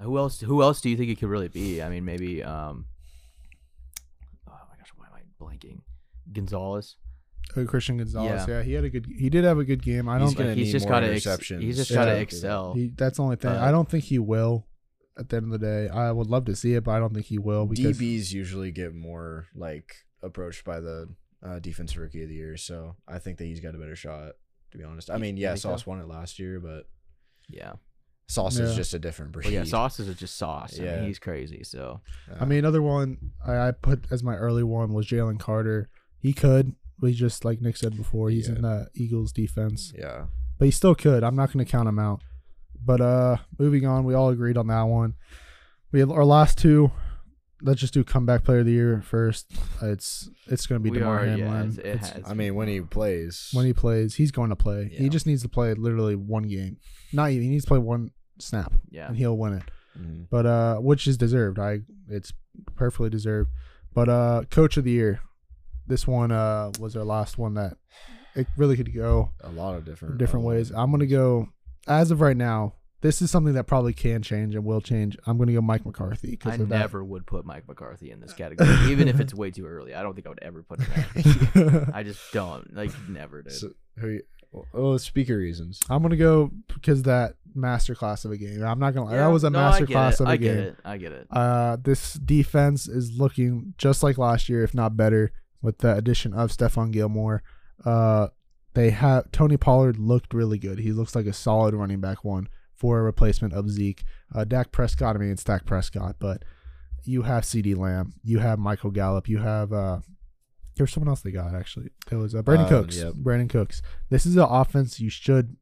who 0.00 0.16
else? 0.18 0.40
Who 0.40 0.62
else 0.62 0.80
do 0.80 0.88
you 0.90 0.96
think 0.96 1.10
it 1.10 1.18
could 1.20 1.28
really 1.28 1.48
be? 1.48 1.82
I 1.82 1.88
mean, 1.88 2.04
maybe. 2.04 2.42
Um, 2.42 2.86
oh 4.48 4.52
my 4.70 4.76
gosh, 4.78 4.90
why 4.96 5.06
am 5.06 5.12
I 5.14 5.44
blanking? 5.44 5.80
Gonzalez. 6.32 6.96
Uh, 7.56 7.64
Christian 7.64 7.98
Gonzalez. 7.98 8.46
Yeah. 8.48 8.56
Yeah. 8.58 8.62
he 8.62 8.72
had 8.72 8.84
a 8.84 8.90
good. 8.90 9.06
He 9.06 9.30
did 9.30 9.44
have 9.44 9.58
a 9.58 9.64
good 9.64 9.82
game. 9.82 10.08
I 10.08 10.18
don't. 10.18 10.36
gonna 10.36 10.50
Like, 10.50 10.58
he's 10.58 10.66
need 10.68 10.72
just 10.72 10.86
more 10.86 10.92
got 10.94 11.00
to. 11.00 11.12
Ex- 11.14 11.24
interceptions. 11.26 11.60
he's 11.62 11.76
just 11.76 11.90
Yeah. 11.90 11.96
got 11.96 12.04
to 12.06 12.10
Yeah. 12.12 12.16
excel. 12.18 12.74
He, 12.74 12.88
that's 12.88 13.16
the 13.18 13.22
only 13.22 13.36
thing. 13.36 13.50
Uh, 13.52 13.60
I 13.60 13.70
don't 13.70 13.88
think 13.88 14.04
he 14.04 14.18
will. 14.18 14.66
At 15.16 15.28
the 15.28 15.36
end 15.36 15.46
of 15.52 15.60
the 15.60 15.64
day, 15.64 15.88
I 15.88 16.10
would 16.10 16.26
love 16.26 16.44
to 16.46 16.56
see 16.56 16.74
it, 16.74 16.82
but 16.82 16.90
I 16.92 16.98
don't 16.98 17.14
think 17.14 17.26
he 17.26 17.38
will 17.38 17.66
because 17.66 17.96
DBs 17.98 18.32
usually 18.32 18.72
get 18.72 18.92
more 18.94 19.46
like 19.54 19.94
approached 20.22 20.64
by 20.64 20.80
the 20.80 21.08
uh, 21.40 21.60
defensive 21.60 21.98
rookie 21.98 22.22
of 22.24 22.28
the 22.28 22.34
year, 22.34 22.56
so 22.56 22.96
I 23.06 23.18
think 23.20 23.38
that 23.38 23.44
he's 23.44 23.60
got 23.60 23.74
a 23.76 23.78
better 23.78 23.94
shot. 23.94 24.32
To 24.72 24.78
be 24.78 24.82
honest, 24.82 25.10
I 25.10 25.18
mean, 25.18 25.36
yeah, 25.36 25.50
think 25.50 25.60
so? 25.60 25.68
Sauce 25.70 25.86
won 25.86 26.00
it 26.00 26.08
last 26.08 26.40
year, 26.40 26.58
but 26.58 26.88
Yeah. 27.48 27.74
Sauce 28.26 28.58
is 28.58 28.74
just 28.74 28.92
a 28.94 28.98
different 28.98 29.30
breed. 29.32 29.44
Well, 29.44 29.52
yeah, 29.52 29.64
sauces 29.64 30.08
are 30.08 30.14
just 30.14 30.34
sauce. 30.36 30.80
I 30.80 30.82
Yeah. 30.82 30.96
mean, 30.96 31.04
he's 31.08 31.18
crazy. 31.20 31.62
So 31.62 32.00
I 32.40 32.44
mean, 32.46 32.58
another 32.60 32.82
one 32.82 33.32
I, 33.46 33.68
I 33.68 33.70
put 33.70 34.06
as 34.10 34.24
my 34.24 34.34
early 34.34 34.62
one 34.64 34.94
was 34.94 35.06
Jalen 35.06 35.38
Carter. 35.38 35.90
He 36.18 36.32
could, 36.32 36.74
but 37.04 37.10
he 37.10 37.16
just 37.16 37.44
like 37.44 37.60
Nick 37.60 37.76
said 37.76 37.96
before, 37.96 38.30
he's 38.30 38.48
Yeah. 38.48 38.54
in 38.56 38.62
the 38.62 38.88
Eagles 38.94 39.30
defense, 39.30 39.92
yeah, 39.94 40.24
but 40.58 40.64
he 40.64 40.70
still 40.70 40.94
could. 40.94 41.22
I'm 41.22 41.36
not 41.36 41.52
going 41.52 41.62
to 41.64 41.70
count 41.70 41.86
him 41.86 41.98
out. 41.98 42.22
But 42.82 43.00
uh, 43.02 43.36
moving 43.58 43.84
on, 43.86 44.04
we 44.04 44.14
all 44.14 44.30
agreed 44.30 44.56
on 44.56 44.66
that 44.68 44.82
one. 44.84 45.14
We 45.92 46.00
have 46.00 46.10
our 46.10 46.24
last 46.24 46.56
two. 46.58 46.90
Let's 47.62 47.80
just 47.80 47.94
do 47.94 48.04
comeback 48.04 48.44
player 48.44 48.58
of 48.60 48.66
the 48.66 48.72
year 48.72 49.02
first. 49.02 49.52
It's 49.82 50.28
it's 50.46 50.66
going 50.66 50.80
to 50.80 50.82
be 50.82 50.90
we 50.90 50.98
Damar 50.98 51.20
are. 51.20 51.26
Hamlin. 51.26 51.38
Yeah, 51.46 51.60
it's- 51.60 51.78
it 51.78 51.86
It's- 51.86 52.10
has. 52.10 52.22
I 52.26 52.34
mean, 52.34 52.54
when 52.54 52.68
he 52.68 52.80
plays, 52.80 53.50
when 53.52 53.66
he 53.66 53.72
plays, 53.72 54.14
he's 54.14 54.30
going 54.32 54.50
to 54.50 54.56
play. 54.56 54.88
He 54.88 55.08
just 55.10 55.26
needs 55.26 55.42
to 55.42 55.48
play 55.48 55.72
literally 55.74 56.16
one 56.16 56.44
game. 56.44 56.78
Not 57.12 57.30
even. 57.30 57.42
He 57.44 57.50
needs 57.50 57.64
to 57.64 57.68
play 57.68 57.78
one 57.78 58.10
snap, 58.38 58.72
yeah. 58.90 59.08
and 59.08 59.16
he'll 59.16 59.36
win 59.38 59.52
it. 59.54 59.62
Mhm. 59.98 60.26
But 60.30 60.46
uh, 60.46 60.76
which 60.78 61.06
is 61.06 61.16
deserved. 61.16 61.58
I 61.58 61.80
it's 62.08 62.32
perfectly 62.76 63.10
deserved. 63.10 63.50
But 63.94 64.08
uh, 64.08 64.42
coach 64.50 64.76
of 64.76 64.84
the 64.84 64.90
year, 64.90 65.20
this 65.86 66.06
one 66.06 66.30
uh 66.32 66.70
was 66.80 66.96
our 66.96 67.04
last 67.04 67.38
one 67.38 67.54
that 67.54 67.76
it 68.34 68.46
really 68.56 68.76
could 68.76 68.94
go 68.94 69.30
a 69.42 69.50
lot 69.50 69.74
of 69.74 69.84
different 69.84 70.18
different 70.18 70.44
uh, 70.44 70.48
ways. 70.48 70.70
I'm 70.70 70.90
gonna 70.90 71.06
go 71.06 71.48
as 71.86 72.10
of 72.10 72.20
right 72.20 72.36
now. 72.36 72.74
This 73.00 73.20
is 73.20 73.30
something 73.30 73.52
that 73.52 73.64
probably 73.64 73.92
can 73.92 74.22
change 74.22 74.54
and 74.54 74.64
will 74.64 74.80
change. 74.80 75.18
I'm 75.26 75.36
gonna 75.36 75.52
go 75.52 75.60
Mike 75.60 75.84
McCarthy 75.84 76.28
I 76.28 76.30
because 76.30 76.58
of 76.60 76.70
that. 76.70 76.78
never 76.78 77.04
would 77.04 77.26
put 77.26 77.44
Mike 77.44 77.68
McCarthy 77.68 78.10
in 78.10 78.20
this 78.20 78.32
category, 78.32 78.90
even 78.90 79.08
if 79.08 79.20
it's 79.20 79.34
way 79.34 79.50
too 79.50 79.66
early. 79.66 79.94
I 79.94 80.02
don't 80.02 80.14
think 80.14 80.26
I 80.26 80.30
would 80.30 80.42
ever 80.42 80.62
put 80.62 80.80
him. 80.80 81.90
I 81.94 82.02
just 82.02 82.20
don't 82.32 82.74
like 82.74 82.90
never, 83.08 83.42
dude. 83.42 83.52
So, 83.52 83.70
who? 83.98 84.08
you- 84.08 84.22
Oh, 84.72 84.96
speaker 84.98 85.36
reasons. 85.36 85.80
I'm 85.90 86.00
gonna 86.00 86.16
go 86.16 86.50
because 86.72 87.02
that 87.02 87.34
masterclass 87.56 88.24
of 88.24 88.30
a 88.30 88.36
game. 88.36 88.62
I'm 88.62 88.78
not 88.78 88.94
gonna 88.94 89.06
lie. 89.06 89.16
Yeah, 89.16 89.26
that 89.26 89.32
was 89.32 89.42
a 89.44 89.50
no, 89.50 89.58
I 89.58 89.80
get 89.80 89.88
masterclass 89.88 90.12
it. 90.12 90.20
of 90.20 90.26
a 90.26 90.30
I 90.30 90.36
game. 90.36 90.50
I 90.52 90.54
get 90.54 90.64
it. 90.66 90.76
I 90.84 90.96
get 90.96 91.12
it. 91.12 91.26
Uh, 91.30 91.76
this 91.82 92.12
defense 92.14 92.86
is 92.88 93.12
looking 93.18 93.74
just 93.78 94.02
like 94.04 94.16
last 94.16 94.48
year, 94.48 94.62
if 94.62 94.72
not 94.72 94.96
better, 94.96 95.32
with 95.64 95.78
the 95.78 95.96
addition 95.96 96.32
of 96.32 96.50
Stephon 96.50 96.92
Gilmore. 96.92 97.42
Uh, 97.84 98.28
they 98.74 98.90
have 98.90 99.32
Tony 99.32 99.56
Pollard 99.56 99.98
looked 99.98 100.32
really 100.34 100.58
good. 100.58 100.78
He 100.78 100.92
looks 100.92 101.14
like 101.16 101.26
a 101.26 101.32
solid 101.32 101.74
running 101.74 102.00
back 102.00 102.24
one 102.24 102.48
for 102.74 102.98
a 102.98 103.02
replacement 103.02 103.52
of 103.54 103.70
Zeke. 103.70 104.04
Uh, 104.34 104.44
Dak 104.44 104.70
Prescott, 104.72 105.16
I 105.16 105.18
mean, 105.18 105.30
it's 105.30 105.44
Dak 105.44 105.64
Prescott, 105.64 106.16
but 106.18 106.44
you 107.04 107.22
have 107.22 107.44
CeeDee 107.44 107.76
Lamb, 107.76 108.14
you 108.22 108.38
have 108.40 108.58
Michael 108.58 108.90
Gallup, 108.90 109.28
you 109.28 109.38
have 109.38 109.72
uh, 109.72 110.00
there's 110.76 110.92
someone 110.92 111.08
else 111.08 111.20
they 111.22 111.30
got 111.30 111.54
actually. 111.54 111.90
There 112.10 112.18
was 112.18 112.34
uh, 112.34 112.42
Brandin 112.42 112.66
Uh, 112.66 112.68
Cooks. 112.68 112.96
yep. 112.96 113.14
Brandin 113.14 113.48
Cooks. 113.48 113.80
This 114.10 114.26
is 114.26 114.36
an 114.36 114.46
offense 114.48 114.98
you 115.00 115.08
should 115.10 115.56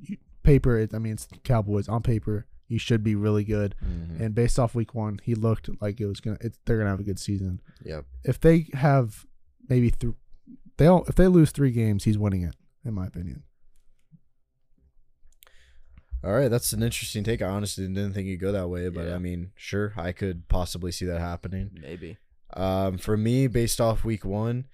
you, 0.00 0.16
paper. 0.42 0.78
It, 0.78 0.94
I 0.94 0.98
mean, 0.98 1.14
it's 1.14 1.26
Cowboys 1.44 1.88
on 1.88 2.02
paper. 2.02 2.46
You 2.70 2.78
should 2.78 3.02
be 3.02 3.14
really 3.14 3.44
good. 3.44 3.74
Mhm. 3.82 4.20
And 4.20 4.34
based 4.34 4.58
off 4.58 4.74
week 4.74 4.94
one, 4.94 5.20
he 5.22 5.34
looked 5.34 5.70
like 5.80 6.00
it 6.02 6.06
was 6.06 6.20
gonna. 6.20 6.36
It, 6.42 6.58
they're 6.66 6.76
gonna 6.76 6.90
have 6.90 7.00
a 7.00 7.04
good 7.04 7.18
season. 7.18 7.62
Yep. 7.82 8.04
If 8.24 8.40
they 8.40 8.66
have 8.74 9.24
maybe 9.68 9.90
th- 9.90 10.14
they'll 10.76 11.04
if 11.08 11.14
they 11.14 11.26
lose 11.28 11.50
three 11.50 11.70
games, 11.70 12.04
he's 12.04 12.18
winning 12.18 12.42
it, 12.42 12.54
in 12.84 12.94
my 12.94 13.06
opinion. 13.06 13.42
All 16.24 16.32
right, 16.32 16.48
that's 16.50 16.72
an 16.72 16.82
interesting 16.82 17.22
take. 17.22 17.40
I 17.42 17.46
honestly 17.48 17.86
didn't 17.86 18.12
think 18.12 18.26
you'd 18.26 18.40
go 18.40 18.50
that 18.52 18.68
way, 18.68 18.88
but 18.88 19.06
Yeah. 19.06 19.14
I 19.14 19.18
mean, 19.18 19.52
sure, 19.54 19.92
I 19.96 20.10
could 20.12 20.48
possibly 20.48 20.90
see 20.90 21.06
that 21.06 21.20
happening. 21.20 21.70
Maybe. 21.80 22.16
Um, 22.54 22.98
for 22.98 23.16
me, 23.16 23.46
based 23.46 23.80
off 23.80 24.04
week 24.04 24.24
one, 24.24 24.66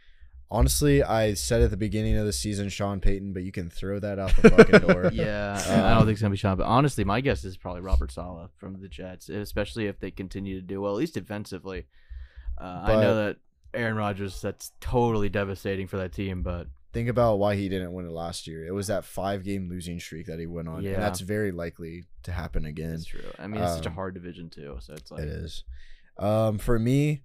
honestly, 0.51 1.03
I 1.03 1.35
said 1.35 1.61
at 1.61 1.71
the 1.71 1.77
beginning 1.77 2.17
of 2.17 2.25
the 2.25 2.33
season 2.33 2.71
Sean 2.71 2.99
Payton, 2.99 3.35
but 3.35 3.43
you 3.43 3.53
can 3.53 3.69
throw 3.69 3.99
that 3.99 4.19
out 4.19 4.35
the 4.37 4.51
fucking 4.51 4.81
door. 4.89 5.11
Yeah, 5.13 5.63
Um, 5.69 5.81
I 5.85 5.91
don't 5.95 6.03
think 6.07 6.13
it's 6.13 6.23
gonna 6.23 6.31
be 6.31 6.37
Sean. 6.39 6.57
But 6.57 6.67
honestly, 6.67 7.05
my 7.05 7.21
guess 7.21 7.45
is 7.45 7.59
probably 7.59 7.83
Robert 7.83 8.11
Saleh 8.11 8.51
from 8.57 8.81
the 8.81 8.89
Jets, 8.89 9.29
especially 9.29 9.87
if 9.87 9.99
they 9.99 10.11
continue 10.11 10.59
to 10.61 10.67
do 10.67 10.81
well, 10.81 10.93
at 10.93 10.99
least 10.99 11.15
defensively. 11.15 11.87
Uh, 12.57 12.85
I 12.85 12.95
know 12.95 13.17
that 13.17 13.37
Aaron 13.75 13.97
Rodgers. 13.97 14.41
That's 14.41 14.73
totally 14.81 15.29
devastating 15.29 15.87
for 15.87 15.97
that 15.99 16.13
team, 16.13 16.43
but 16.43 16.69
Think 16.93 17.09
about 17.09 17.41
why 17.41 17.57
he 17.57 17.69
didn't 17.69 17.93
win 17.93 18.07
it 18.07 18.13
last 18.13 18.47
year. 18.47 18.65
It 18.65 18.71
was 18.71 18.87
that 18.87 19.05
five 19.05 19.43
game 19.43 19.69
losing 19.69 19.99
streak 19.99 20.27
that 20.27 20.39
he 20.39 20.47
went 20.47 20.69
on, 20.69 20.83
Yeah. 20.85 20.93
and 20.93 21.03
that's 21.03 21.19
very 21.19 21.51
likely 21.51 22.05
to 22.23 22.31
happen 22.31 22.65
again. 22.65 22.93
it's 22.95 23.05
true. 23.07 23.21
I 23.37 23.49
mean, 23.49 23.61
it's 23.61 23.75
such 23.75 23.87
a 23.87 23.89
um, 23.89 23.97
hard 23.97 24.15
division 24.15 24.49
too, 24.49 24.77
so 24.81 24.93
it's 24.95 25.11
like 25.11 25.23
It 25.23 25.29
is. 25.29 25.65
Um, 26.19 26.59
for 26.59 26.79
me, 26.79 27.23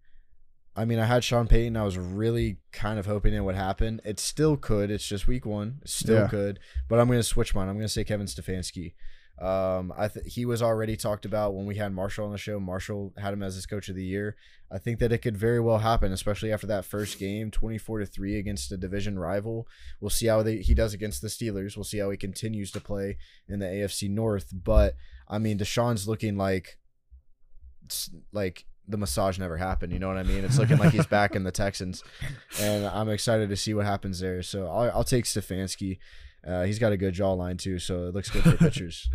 I 0.76 0.86
mean, 0.86 0.98
I 0.98 1.06
had 1.06 1.24
Sean 1.24 1.48
Payton. 1.48 1.78
I 1.78 1.84
was 1.84 2.00
really 2.00 2.58
kind 2.72 2.98
of 2.98 3.06
hoping 3.06 3.34
it 3.36 3.42
would 3.42 3.54
happen. 3.56 4.02
It 4.04 4.20
still 4.20 4.58
could. 4.58 4.90
It's 4.90 5.06
just 5.08 5.28
week 5.28 5.46
one. 5.46 5.80
It 5.84 5.90
still 5.90 6.22
Yeah. 6.22 6.28
could. 6.30 6.60
But 6.88 7.00
I'm 7.00 7.06
going 7.08 7.20
to 7.20 7.24
switch 7.24 7.54
mine. 7.54 7.70
I'm 7.70 7.76
going 7.76 7.86
to 7.86 7.94
say 7.94 8.04
Kevin 8.04 8.26
Stefanski. 8.26 8.94
Um, 9.42 9.94
I 9.98 10.10
th- 10.10 10.34
he 10.34 10.46
was 10.46 10.62
already 10.62 10.98
talked 10.98 11.26
about 11.26 11.54
when 11.54 11.66
we 11.66 11.76
had 11.76 11.94
Marshall 11.94 12.26
on 12.26 12.32
the 12.32 12.38
show. 12.38 12.60
Marshall 12.60 13.14
had 13.18 13.34
him 13.34 13.42
as 13.42 13.56
his 13.56 13.66
coach 13.66 13.88
of 13.88 13.96
the 13.96 14.04
year. 14.04 14.36
I 14.72 14.78
think 14.78 15.00
that 15.00 15.12
it 15.12 15.20
could 15.20 15.38
very 15.38 15.60
well 15.60 15.80
happen, 15.80 16.12
especially 16.12 16.52
after 16.52 16.68
that 16.68 16.86
first 16.86 17.18
game, 17.18 17.50
24 17.50 18.00
to 18.00 18.06
three 18.06 18.38
against 18.38 18.72
a 18.72 18.78
division 18.78 19.18
rival. 19.18 19.68
We'll 20.02 20.10
see 20.10 20.28
how 20.28 20.44
they, 20.44 20.58
he 20.58 20.74
does 20.74 20.94
against 20.94 21.22
the 21.22 21.30
Steelers. 21.30 21.78
We'll 21.78 21.86
see 21.86 22.00
how 22.00 22.10
he 22.10 22.18
continues 22.18 22.72
to 22.72 22.82
play 22.82 23.18
in 23.48 23.60
the 23.60 23.66
AFC 23.66 24.10
North. 24.10 24.50
But 24.52 24.96
I 25.28 25.38
mean, 25.40 25.58
Deshaun's 25.58 26.08
looking 26.08 26.38
like 26.38 26.78
like 28.32 28.66
the 28.88 28.98
massage 28.98 29.40
never 29.40 29.58
happened. 29.58 29.94
You 29.94 30.00
know 30.00 30.08
what 30.08 30.18
I 30.18 30.24
mean? 30.24 30.44
It's 30.44 30.60
looking 30.60 30.78
like 30.78 30.92
he's 30.92 31.06
back 31.06 31.36
in 31.36 31.44
the 31.44 31.52
Texans, 31.52 32.04
and 32.60 32.86
I'm 32.86 33.10
excited 33.10 33.50
to 33.50 33.56
see 33.56 33.74
what 33.74 33.86
happens 33.86 34.20
there. 34.20 34.42
So 34.42 34.68
I'll, 34.68 34.92
I'll 34.92 35.04
take 35.04 35.26
Stefanski. 35.26 36.00
Uh, 36.46 36.64
he's 36.64 36.80
got 36.80 36.92
a 36.92 36.98
good 36.98 37.14
jawline 37.14 37.58
too, 37.58 37.80
so 37.80 38.08
it 38.08 38.14
looks 38.16 38.30
good 38.30 38.44
for 38.44 38.52
pitchers. 38.58 39.10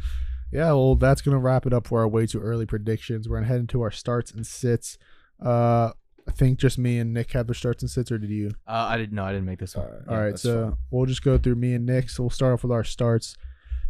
Yeah, 0.52 0.66
well, 0.72 0.94
that's 0.94 1.20
gonna 1.22 1.38
wrap 1.38 1.66
it 1.66 1.72
up 1.72 1.86
for 1.86 2.00
our 2.00 2.08
way 2.08 2.26
too 2.26 2.40
early 2.40 2.66
predictions. 2.66 3.28
We're 3.28 3.36
gonna 3.38 3.46
head 3.48 3.60
into 3.60 3.82
our 3.82 3.90
starts 3.90 4.30
and 4.30 4.46
sits. 4.46 4.98
Uh, 5.44 5.90
I 6.26 6.32
think 6.32 6.58
just 6.58 6.78
me 6.78 6.98
and 6.98 7.12
Nick 7.12 7.32
had 7.32 7.46
their 7.48 7.54
starts 7.54 7.82
and 7.82 7.90
sits, 7.90 8.10
or 8.10 8.18
did 8.18 8.30
you? 8.30 8.52
uh, 8.66 8.86
I 8.88 8.96
didn't 8.96 9.14
know. 9.14 9.24
I 9.24 9.32
didn't 9.32 9.44
make 9.46 9.58
this 9.58 9.74
All 9.76 9.82
one. 9.82 9.92
right, 9.92 10.00
All 10.08 10.14
yeah, 10.14 10.20
right, 10.22 10.30
that's 10.30 10.42
so 10.42 10.64
fine. 10.70 10.76
we'll 10.90 11.06
just 11.06 11.22
go 11.22 11.36
through 11.38 11.56
me 11.56 11.74
and 11.74 11.84
Nick. 11.86 12.08
So 12.08 12.22
we'll 12.22 12.30
start 12.30 12.52
off 12.54 12.62
with 12.62 12.72
our 12.72 12.84
starts. 12.84 13.36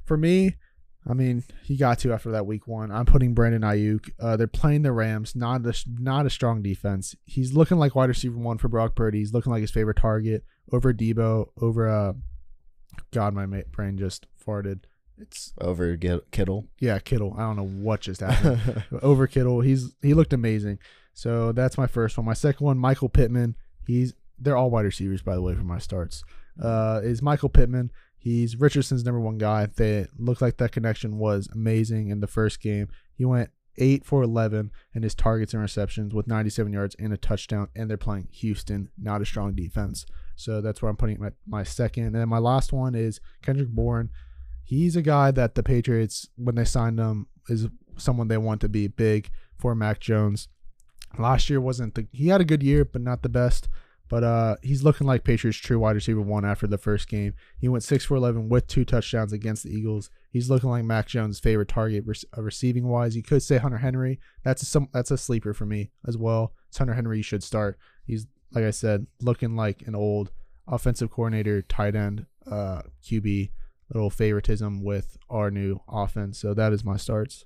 For 0.05 0.17
me, 0.17 0.57
I 1.09 1.13
mean, 1.13 1.45
he 1.63 1.77
got 1.77 1.99
to 2.01 2.13
after 2.13 2.31
that 2.33 2.47
week 2.47 2.67
one. 2.67 2.91
I'm 2.91 3.05
putting 3.05 3.35
Brandon 3.35 3.63
Aiyuk. 3.63 4.11
Uh, 4.19 4.37
they're 4.37 4.47
playing 4.49 4.83
the 4.83 4.91
Rams, 4.93 5.37
not 5.37 5.65
a, 5.67 5.75
not 6.01 6.27
a 6.27 6.31
strong 6.31 6.61
defense. 6.63 7.15
He's 7.25 7.53
looking 7.53 7.77
like 7.79 7.95
wide 7.95 8.09
receiver 8.09 8.39
one 8.39 8.59
for 8.59 8.69
Brock 8.69 8.97
Purdy. 8.97 9.19
He's 9.19 9.33
looking 9.35 9.53
like 9.53 9.61
his 9.61 9.71
favorite 9.71 9.99
target 9.99 10.45
over 10.73 10.93
Deebo, 10.93 11.51
over 11.61 11.89
uh, 11.89 12.13
God, 13.15 13.33
my 13.35 13.47
brain 13.47 13.97
just 13.97 14.27
farted. 14.45 14.81
It's 15.17 15.55
over 15.61 15.97
Kittle. 16.33 16.67
yeah, 16.81 16.99
Kittle. 16.99 17.35
I 17.39 17.43
don't 17.43 17.57
know 17.57 17.67
what 17.67 18.01
just 18.01 18.21
happened. 18.21 18.85
over 19.03 19.27
Kittle. 19.27 19.61
He's 19.61 19.95
he 20.03 20.13
looked 20.13 20.33
amazing. 20.33 20.81
So 21.13 21.53
that's 21.53 21.79
my 21.79 21.87
first 21.87 22.19
one. 22.19 22.27
My 22.27 22.35
second 22.35 22.65
one, 22.65 22.79
Michael 22.79 23.09
Pittman. 23.09 23.55
He's 23.87 24.15
they're 24.39 24.57
all 24.57 24.71
wide 24.71 24.85
receivers, 24.85 25.23
by 25.23 25.37
the 25.37 25.43
way, 25.43 25.55
for 25.55 25.63
my 25.63 25.79
starts. 25.79 26.25
Uh, 26.61 27.01
is 27.05 27.23
Michael 27.23 27.49
Pittman. 27.49 27.93
He's 28.19 28.57
Richardson's 28.57 29.05
number 29.05 29.21
one 29.21 29.39
guy. 29.39 29.67
They 29.67 30.07
looked 30.19 30.43
like 30.43 30.57
that 30.57 30.73
connection 30.73 31.19
was 31.19 31.49
amazing 31.53 32.09
in 32.09 32.21
the 32.21 32.27
first 32.27 32.61
game. 32.61 32.89
He 33.15 33.25
went 33.25 33.51
eight 33.77 34.05
for 34.05 34.23
eleven 34.23 34.73
in 34.95 35.03
his 35.05 35.15
targets 35.15 35.53
and 35.53 35.63
receptions 35.63 36.15
with 36.15 36.27
97 36.27 36.73
yards 36.73 36.97
and 36.99 37.13
a 37.13 37.17
touchdown. 37.17 37.69
And 37.77 37.89
they're 37.89 37.97
playing 37.97 38.29
Houston, 38.33 38.89
not 38.99 39.21
a 39.23 39.27
strong 39.27 39.55
defense. 39.55 40.07
So 40.37 40.61
that's 40.61 40.83
where 40.83 40.91
I'm 40.91 40.97
putting 40.97 41.21
my, 41.21 41.31
my 41.47 41.63
second. 41.63 42.05
And 42.05 42.15
then 42.15 42.29
my 42.29 42.39
last 42.39 42.73
one 42.73 42.95
is 42.95 43.21
Kendrick 43.43 43.69
Bourne. 43.69 44.11
He's 44.63 44.97
a 44.97 45.03
guy 45.03 45.31
that 45.31 45.55
the 45.55 45.63
Patriots, 45.63 46.29
when 46.37 46.55
they 46.55 46.65
signed 46.65 46.99
him, 46.99 47.27
is 47.49 47.69
someone 47.97 48.29
they 48.29 48.39
want 48.39 48.61
to 48.63 48.69
be 48.69 48.87
big 48.89 49.31
for 49.59 49.75
Mac 49.75 50.01
Jones. 50.01 50.49
Last 51.19 51.49
year 51.49 51.61
wasn't 51.61 51.95
the 51.95 52.09
he 52.13 52.29
had 52.29 52.41
a 52.41 52.45
good 52.45 52.63
year, 52.63 52.85
but 52.85 53.03
not 53.03 53.23
the 53.23 53.29
best. 53.29 53.69
But 54.09 54.23
uh, 54.23 54.57
he's 54.63 54.83
looking 54.83 55.07
like 55.07 55.25
Patriots' 55.25 55.59
true 55.59 55.79
wide 55.79 55.95
receiver 55.95 56.21
one 56.21 56.45
after 56.45 56.67
the 56.67 56.77
first 56.77 57.09
game. 57.09 57.35
He 57.59 57.69
went 57.69 57.85
six 57.85 58.05
for 58.05 58.17
eleven 58.17 58.49
with 58.49 58.67
two 58.67 58.85
touchdowns 58.85 59.33
against 59.33 59.65
the 59.65 59.71
Eagles. 59.71 60.11
He's 60.31 60.51
looking 60.51 60.69
like 60.69 60.85
Mac 60.85 61.07
Jones' 61.07 61.41
favorite 61.41 61.69
target 61.69 62.05
rec- 62.07 62.19
uh, 62.37 62.43
receiving 62.43 62.87
wise. 62.87 63.17
You 63.17 63.23
could 63.23 63.43
say 63.43 63.59
Hunter 63.59 63.79
Henry. 63.79 64.21
That's 64.43 64.63
a, 64.63 64.67
some 64.67 64.89
that's 64.93 65.11
a 65.11 65.17
sleeper 65.19 65.55
for 65.55 65.67
me 65.67 65.91
as 66.07 66.19
well. 66.19 66.53
It's 66.69 66.79
Hunter 66.79 66.95
Henry. 66.95 67.23
Should 67.23 67.43
start. 67.43 67.79
He's 68.07 68.27
like 68.55 68.65
I 68.65 68.71
said, 68.71 69.07
looking 69.21 69.57
like 69.57 69.83
an 69.87 69.95
old 69.95 70.31
offensive 70.67 71.11
coordinator, 71.11 71.63
tight 71.63 71.95
end, 71.95 72.27
uh, 72.51 72.83
QB. 73.03 73.51
Little 73.93 74.11
favoritism 74.11 74.83
with 74.83 75.19
our 75.29 75.51
new 75.51 75.81
offense. 75.89 76.39
So 76.39 76.55
that 76.55 76.73
is 76.73 76.85
my 76.85 76.97
starts. 76.97 77.45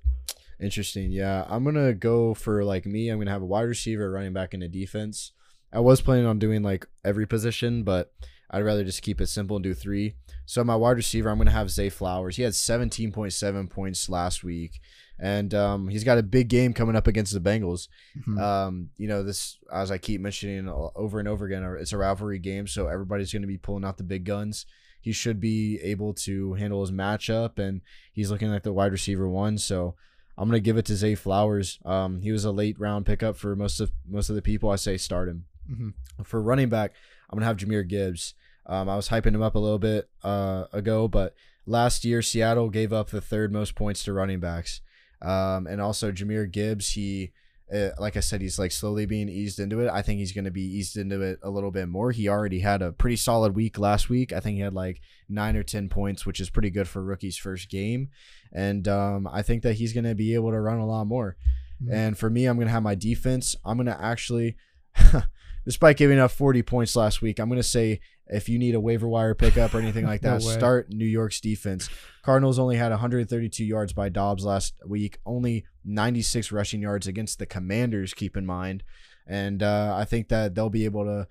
Interesting. 0.60 1.10
Yeah, 1.10 1.44
I'm 1.48 1.64
gonna 1.64 1.93
go 1.93 2.32
for 2.32 2.64
like 2.64 2.86
me. 2.86 3.09
I'm 3.09 3.18
gonna 3.18 3.30
have 3.30 3.43
a 3.43 3.47
wide 3.47 3.62
receiver, 3.62 4.10
running 4.10 4.32
back, 4.32 4.55
and 4.55 4.62
a 4.62 4.68
defense. 4.68 5.32
I 5.72 5.80
was 5.80 6.01
planning 6.01 6.26
on 6.26 6.39
doing 6.39 6.62
like 6.62 6.86
every 7.05 7.26
position, 7.26 7.82
but 7.82 8.12
I'd 8.51 8.64
rather 8.64 8.85
just 8.85 9.02
keep 9.02 9.20
it 9.20 9.26
simple 9.26 9.56
and 9.56 9.62
do 9.62 9.74
three. 9.74 10.14
So 10.47 10.64
my 10.64 10.76
wide 10.76 10.97
receiver, 10.97 11.28
I'm 11.28 11.39
gonna 11.39 11.51
have 11.51 11.70
Zay 11.70 11.90
Flowers. 11.90 12.36
He 12.36 12.43
had 12.43 12.55
17.7 12.55 13.70
points 13.70 14.09
last 14.09 14.43
week, 14.43 14.80
and 15.19 15.53
um, 15.55 15.89
he's 15.89 16.05
got 16.05 16.19
a 16.19 16.23
big 16.23 16.49
game 16.49 16.73
coming 16.73 16.97
up 16.97 17.07
against 17.07 17.32
the 17.32 17.40
Bengals. 17.40 17.89
Mhm. 18.27 18.40
Um, 18.40 18.90
you 18.97 19.09
know, 19.09 19.23
this 19.23 19.59
as 19.73 19.90
I 19.90 19.99
keep 19.99 20.20
mentioning 20.20 20.69
over 20.69 21.19
and 21.19 21.28
over 21.28 21.47
again, 21.47 21.65
it's 21.81 21.93
a 21.93 21.99
rivalry 21.99 22.39
game, 22.39 22.66
so 22.66 22.86
everybody's 22.89 23.32
going 23.32 23.43
to 23.43 23.49
be 23.49 23.59
pulling 23.59 23.85
out 23.85 23.97
the 23.99 24.05
big 24.05 24.24
guns. 24.24 24.66
He 25.01 25.12
should 25.12 25.40
be 25.40 25.78
able 25.82 26.12
to 26.15 26.55
handle 26.55 26.81
his 26.81 26.90
matchup, 26.90 27.59
and 27.59 27.81
he's 28.12 28.31
looking 28.31 28.51
like 28.51 28.62
the 28.65 28.73
wide 28.73 28.93
receiver 28.93 29.28
one. 29.28 29.57
So 29.59 29.95
I'm 30.36 30.49
gonna 30.49 30.61
give 30.61 30.77
it 30.77 30.85
to 30.86 30.97
Zay 30.97 31.15
Flowers. 31.15 31.78
Um, 31.85 32.20
he 32.23 32.31
was 32.32 32.45
a 32.45 32.51
late 32.53 32.78
round 32.78 33.07
pickup 33.07 33.36
for 33.36 33.57
most 33.57 33.81
of 33.81 33.90
most 34.09 34.28
of 34.31 34.36
the 34.36 34.43
people. 34.43 34.70
I 34.70 34.77
say 34.77 34.97
start 34.97 35.28
him. 35.28 35.45
Mhm. 35.70 35.95
For 36.24 36.40
running 36.43 36.69
back, 36.69 36.95
I'm 37.31 37.39
gonna 37.39 37.47
have 37.47 37.57
Jahmyr 37.57 37.86
Gibbs. 37.86 38.35
Um, 38.66 38.89
I 38.89 38.97
was 38.97 39.09
hyping 39.09 39.35
him 39.35 39.43
up 39.43 39.55
a 39.55 39.59
little 39.59 39.78
bit 39.78 40.09
uh, 40.23 40.65
ago, 40.73 41.09
but 41.09 41.35
last 41.66 42.05
year 42.05 42.20
Seattle 42.23 42.69
gave 42.69 42.93
up 42.93 43.11
the 43.11 43.20
third 43.20 43.53
most 43.53 43.74
points 43.74 44.05
to 44.05 44.12
running 44.12 44.40
backs. 44.40 44.81
Um, 45.23 45.66
and 45.66 45.81
also 45.81 46.12
Jahmyr 46.12 46.51
Gibbs, 46.51 46.90
he, 46.90 47.32
uh, 47.73 47.90
like 47.99 48.16
I 48.16 48.20
said, 48.20 48.40
he's 48.40 48.59
like 48.59 48.73
slowly 48.73 49.05
being 49.05 49.28
eased 49.28 49.59
into 49.59 49.81
it. 49.81 49.90
I 49.90 50.01
think 50.03 50.20
he's 50.20 50.32
going 50.32 50.45
to 50.45 50.51
be 50.51 50.62
eased 50.62 50.97
into 50.97 51.20
it 51.20 51.39
a 51.43 51.51
little 51.51 51.70
bit 51.70 51.89
more. 51.89 52.12
He 52.12 52.28
already 52.28 52.61
had 52.61 52.81
a 52.82 52.93
pretty 52.93 53.16
solid 53.16 53.55
week 53.55 53.78
last 53.78 54.09
week. 54.09 54.32
I 54.32 54.40
think 54.40 54.57
he 54.57 54.62
had 54.62 54.74
like 54.74 55.01
nine 55.28 55.57
or 55.57 55.62
10 55.62 55.89
points, 55.89 56.24
which 56.24 56.40
is 56.40 56.51
pretty 56.51 56.70
good 56.70 56.89
for 56.89 57.03
rookie's 57.03 57.36
first 57.36 57.69
game. 57.69 58.09
And 58.53 58.89
um, 58.89 59.27
I 59.31 59.43
think 59.43 59.62
that 59.65 59.74
he's 59.74 59.93
going 59.93 60.05
to 60.05 60.15
be 60.15 60.35
able 60.35 60.51
to 60.51 60.61
run 60.61 60.78
a 60.78 60.86
lot 60.86 61.07
more. 61.07 61.36
Mhm. 61.82 61.93
And 61.93 62.19
for 62.19 62.31
me, 62.31 62.47
I'm 62.47 62.57
going 62.57 62.69
to 62.69 62.73
have 62.73 62.82
my 62.82 62.95
defense. 62.95 63.55
I'm 63.65 63.77
going 63.77 63.86
to 63.86 64.03
actually, 64.03 64.57
despite 65.65 65.97
giving 65.97 66.19
up 66.19 66.31
40 66.31 66.62
points 66.62 66.97
last 66.97 67.20
week, 67.23 67.39
I'm 67.39 67.49
going 67.49 67.61
to 67.61 67.62
say 67.62 68.01
if 68.31 68.49
you 68.49 68.59
need 68.59 68.75
a 68.75 68.81
waiver 68.81 69.09
wire 69.09 69.35
pickup 69.35 69.75
or 69.75 69.79
anything 69.79 70.07
like 70.07 70.21
that, 70.23 70.43
way. 70.43 70.53
start 70.53 70.91
New 70.91 71.07
York's 71.07 71.41
defense. 71.41 71.89
Cardinals 72.23 72.59
only 72.59 72.77
had 72.77 72.91
132 72.91 73.65
yards 73.65 73.93
by 73.93 74.09
Dobbs 74.09 74.45
last 74.45 74.75
week, 74.87 75.19
only 75.25 75.65
96 75.85 76.53
rushing 76.53 76.83
yards 76.83 77.07
against 77.07 77.39
the 77.39 77.47
Commanders, 77.47 78.15
keep 78.15 78.37
in 78.37 78.45
mind. 78.45 78.83
And 79.27 79.63
uh, 79.63 79.95
I 79.97 80.05
think 80.05 80.29
that 80.29 80.55
they'll 80.55 80.71
be 80.71 80.85
able 80.85 81.05
to 81.05 81.27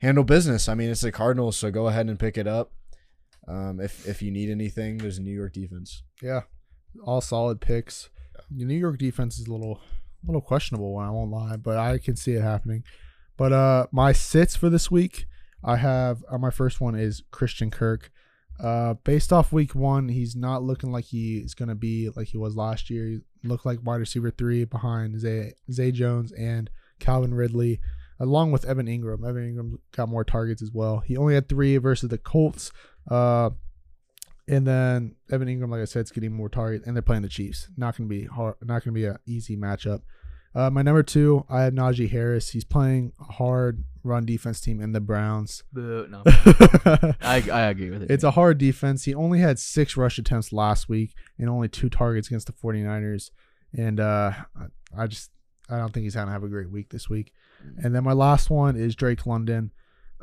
handle 0.00 0.24
business. 0.24 0.68
I 0.68 0.74
mean, 0.74 0.90
it's 0.90 1.00
the 1.00 1.12
Cardinals, 1.12 1.56
so 1.56 1.70
go 1.70 1.88
ahead 1.88 2.06
and 2.06 2.18
pick 2.18 2.36
it 2.38 2.46
up. 2.46 2.72
Um, 3.48 3.80
if, 3.80 4.06
if 4.06 4.22
you 4.22 4.30
need 4.30 4.50
anything, 4.50 4.98
there's 4.98 5.18
a 5.18 5.22
New 5.22 5.34
York 5.34 5.52
defense. 5.52 6.02
Yeah, 6.22 6.42
all 7.04 7.20
solid 7.20 7.60
picks. 7.60 8.10
The 8.50 8.64
New 8.64 8.78
York 8.78 8.98
defense 8.98 9.38
is 9.38 9.46
a 9.46 9.52
little, 9.52 9.80
little 10.24 10.40
questionable. 10.40 10.98
I 10.98 11.10
won't 11.10 11.30
lie, 11.30 11.56
but 11.56 11.78
I 11.78 11.98
can 11.98 12.16
see 12.16 12.32
it 12.32 12.42
happening. 12.42 12.82
But 13.36 13.52
uh, 13.52 13.86
my 13.92 14.12
sits 14.12 14.56
for 14.56 14.70
this 14.70 14.90
week, 14.90 15.26
I 15.66 15.76
have 15.76 16.24
uh, 16.30 16.38
my 16.38 16.50
first 16.50 16.80
one 16.80 16.94
is 16.94 17.24
Christian 17.32 17.70
Kirk. 17.70 18.10
Uh, 18.58 18.94
based 19.04 19.32
off 19.32 19.52
week 19.52 19.74
one, 19.74 20.08
he's 20.08 20.34
not 20.34 20.62
looking 20.62 20.90
like 20.90 21.06
he 21.06 21.38
is 21.38 21.54
going 21.54 21.68
to 21.68 21.74
be 21.74 22.08
like 22.14 22.28
he 22.28 22.38
was 22.38 22.56
last 22.56 22.88
year. 22.88 23.06
He 23.06 23.20
looked 23.42 23.66
like 23.66 23.80
wide 23.84 23.96
receiver 23.96 24.30
three 24.30 24.64
behind 24.64 25.20
Zay, 25.20 25.52
Zay 25.70 25.90
Jones 25.90 26.32
and 26.32 26.70
Calvin 27.00 27.34
Ridley, 27.34 27.80
along 28.18 28.52
with 28.52 28.64
Evan 28.64 28.86
Engram. 28.86 29.28
Evan 29.28 29.54
Engram 29.54 29.78
got 29.94 30.08
more 30.08 30.24
targets 30.24 30.62
as 30.62 30.70
well. 30.72 31.00
He 31.00 31.16
only 31.16 31.34
had 31.34 31.48
three 31.48 31.76
versus 31.76 32.08
the 32.08 32.16
Colts. 32.16 32.70
Uh, 33.10 33.50
and 34.48 34.66
then 34.66 35.16
Evan 35.30 35.48
Engram, 35.48 35.70
like 35.70 35.82
I 35.82 35.86
said, 35.86 36.04
is 36.04 36.12
getting 36.12 36.32
more 36.32 36.48
targets, 36.48 36.86
and 36.86 36.96
they're 36.96 37.02
playing 37.02 37.22
the 37.22 37.28
Chiefs. 37.28 37.68
Not 37.76 37.96
going 37.96 38.08
to 38.08 38.14
be 38.14 38.24
hard. 38.26 38.54
Not 38.62 38.84
going 38.84 38.94
to 38.94 39.00
be 39.00 39.04
an 39.04 39.18
easy 39.26 39.56
matchup. 39.56 40.02
Uh, 40.54 40.70
my 40.70 40.80
number 40.80 41.02
two, 41.02 41.44
I 41.50 41.62
have 41.62 41.74
Najee 41.74 42.08
Harris. 42.08 42.50
He's 42.50 42.64
playing 42.64 43.12
hard 43.20 43.84
run 44.06 44.24
defense 44.24 44.60
team 44.60 44.80
in 44.80 44.92
the 44.92 45.00
Browns. 45.00 45.62
Boo, 45.72 46.06
no. 46.08 46.22
I, 47.20 47.42
I 47.52 47.60
agree 47.62 47.90
with 47.90 48.02
it. 48.02 48.10
It's 48.10 48.24
a 48.24 48.30
hard 48.30 48.58
defense. 48.58 49.04
He 49.04 49.14
only 49.14 49.40
had 49.40 49.58
six 49.58 49.96
rush 49.96 50.18
attempts 50.18 50.52
last 50.52 50.88
week 50.88 51.14
and 51.38 51.48
only 51.48 51.68
two 51.68 51.88
targets 51.90 52.28
against 52.28 52.46
the 52.46 52.52
49ers. 52.52 53.30
And 53.76 54.00
uh, 54.00 54.32
I- 54.96 55.06
just 55.06 55.30
I 55.68 55.78
don't 55.78 55.92
think 55.92 56.04
he's 56.04 56.14
going 56.14 56.26
to 56.26 56.32
have 56.32 56.44
a 56.44 56.48
great 56.48 56.70
week 56.70 56.90
this 56.90 57.08
week. 57.10 57.32
And 57.82 57.94
then 57.94 58.04
my 58.04 58.12
last 58.12 58.48
one 58.50 58.76
is 58.76 58.94
Drake 58.94 59.26
London. 59.26 59.72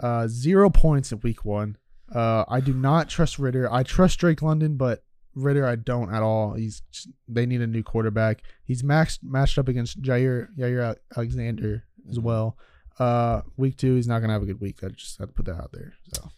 Uh, 0.01 0.27
zero 0.27 0.69
points 0.69 1.11
in 1.11 1.19
week 1.19 1.43
one. 1.43 1.77
Uh, 2.13 2.45
I 2.47 2.61
do 2.61 2.73
not 2.73 3.09
trust 3.09 3.37
Ridder. 3.37 3.71
I 3.71 3.83
trust 3.83 4.19
Drake 4.19 4.41
London, 4.41 4.77
but 4.77 5.03
Ridder 5.35 5.65
I 5.65 5.75
don't 5.75 6.13
at 6.13 6.21
all. 6.23 6.53
He's 6.53 6.81
just- 6.91 7.09
they 7.27 7.45
need 7.45 7.61
a 7.61 7.67
new 7.67 7.83
quarterback. 7.83 8.43
He's 8.63 8.83
maxed 8.83 9.19
matched 9.23 9.57
up 9.59 9.67
against 9.67 10.01
Jaire 10.01 10.47
Jaire 10.57 10.95
Alexander 11.17 11.83
as 12.09 12.19
well. 12.19 12.57
Uh, 12.99 13.41
week 13.57 13.77
two, 13.77 13.95
he's 13.95 14.07
not 14.07 14.19
gonna 14.19 14.33
have 14.33 14.43
a 14.43 14.47
good 14.47 14.61
week. 14.61 14.83
I 14.83 14.89
just 14.89 15.17
had 15.17 15.29
to 15.29 15.33
put 15.33 15.45
that 15.45 15.55
out 15.55 15.71
there. 15.71 15.93
So 16.13 16.31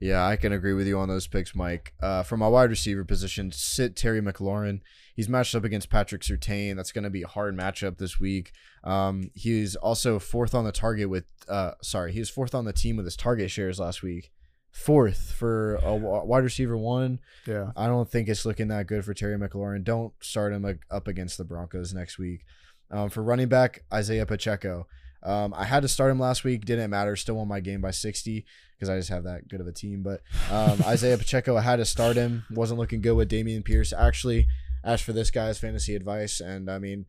Yeah, 0.00 0.24
I 0.24 0.36
can 0.36 0.52
agree 0.52 0.74
with 0.74 0.86
you 0.86 0.98
on 0.98 1.08
those 1.08 1.26
picks, 1.26 1.54
Mike. 1.54 1.94
Uh, 2.00 2.22
for 2.22 2.36
my 2.36 2.48
wide 2.48 2.70
receiver 2.70 3.04
position, 3.04 3.50
sit 3.52 3.96
Terry 3.96 4.20
McLaurin. 4.20 4.80
He's 5.16 5.28
matched 5.28 5.56
up 5.56 5.64
against 5.64 5.90
Patrick 5.90 6.22
Surtain. 6.22 6.76
That's 6.76 6.92
going 6.92 7.02
to 7.02 7.10
be 7.10 7.22
a 7.22 7.26
hard 7.26 7.56
matchup 7.56 7.98
this 7.98 8.20
week. 8.20 8.52
Um, 8.84 9.32
he's 9.34 9.74
also 9.74 10.20
fourth 10.20 10.54
on 10.54 10.64
the 10.64 10.70
target 10.70 11.10
with, 11.10 11.24
uh, 11.48 11.72
sorry, 11.82 12.12
he 12.12 12.20
was 12.20 12.30
fourth 12.30 12.54
on 12.54 12.64
the 12.64 12.72
team 12.72 12.96
with 12.96 13.04
his 13.04 13.16
target 13.16 13.50
shares 13.50 13.80
last 13.80 14.00
week. 14.04 14.30
Fourth 14.70 15.32
for 15.32 15.74
a 15.82 15.96
wide 15.96 16.44
receiver 16.44 16.76
one. 16.76 17.18
yeah, 17.46 17.72
I 17.76 17.88
don't 17.88 18.08
think 18.08 18.28
it's 18.28 18.44
looking 18.46 18.68
that 18.68 18.86
good 18.86 19.04
for 19.04 19.12
Terry 19.12 19.36
McLaurin. 19.36 19.82
Don't 19.82 20.12
start 20.20 20.52
him 20.52 20.78
up 20.88 21.08
against 21.08 21.36
the 21.36 21.44
Broncos 21.44 21.92
next 21.92 22.16
week. 22.16 22.44
Um, 22.90 23.10
for 23.10 23.24
running 23.24 23.48
back, 23.48 23.82
Isaiah 23.92 24.24
Pacheco. 24.26 24.86
Um, 25.22 25.52
I 25.56 25.64
had 25.64 25.80
to 25.82 25.88
start 25.88 26.10
him 26.10 26.20
last 26.20 26.44
week. 26.44 26.64
Didn't 26.64 26.90
matter. 26.90 27.16
Still 27.16 27.36
won 27.36 27.48
my 27.48 27.60
game 27.60 27.80
by 27.80 27.90
60 27.90 28.44
because 28.76 28.88
I 28.88 28.96
just 28.96 29.08
have 29.08 29.24
that 29.24 29.48
good 29.48 29.60
of 29.60 29.66
a 29.66 29.72
team. 29.72 30.02
But 30.02 30.22
um, 30.50 30.80
Isaiah 30.86 31.18
Pacheco, 31.18 31.56
I 31.56 31.62
had 31.62 31.76
to 31.76 31.84
start 31.84 32.16
him. 32.16 32.44
Wasn't 32.50 32.78
looking 32.78 33.00
good 33.00 33.14
with 33.14 33.30
Dameon 33.30 33.64
Pierce. 33.64 33.92
Actually, 33.92 34.46
asked 34.84 35.04
for 35.04 35.12
this 35.12 35.30
guy's 35.30 35.58
fantasy 35.58 35.94
advice, 35.94 36.40
and 36.40 36.70
I 36.70 36.78
mean, 36.78 37.06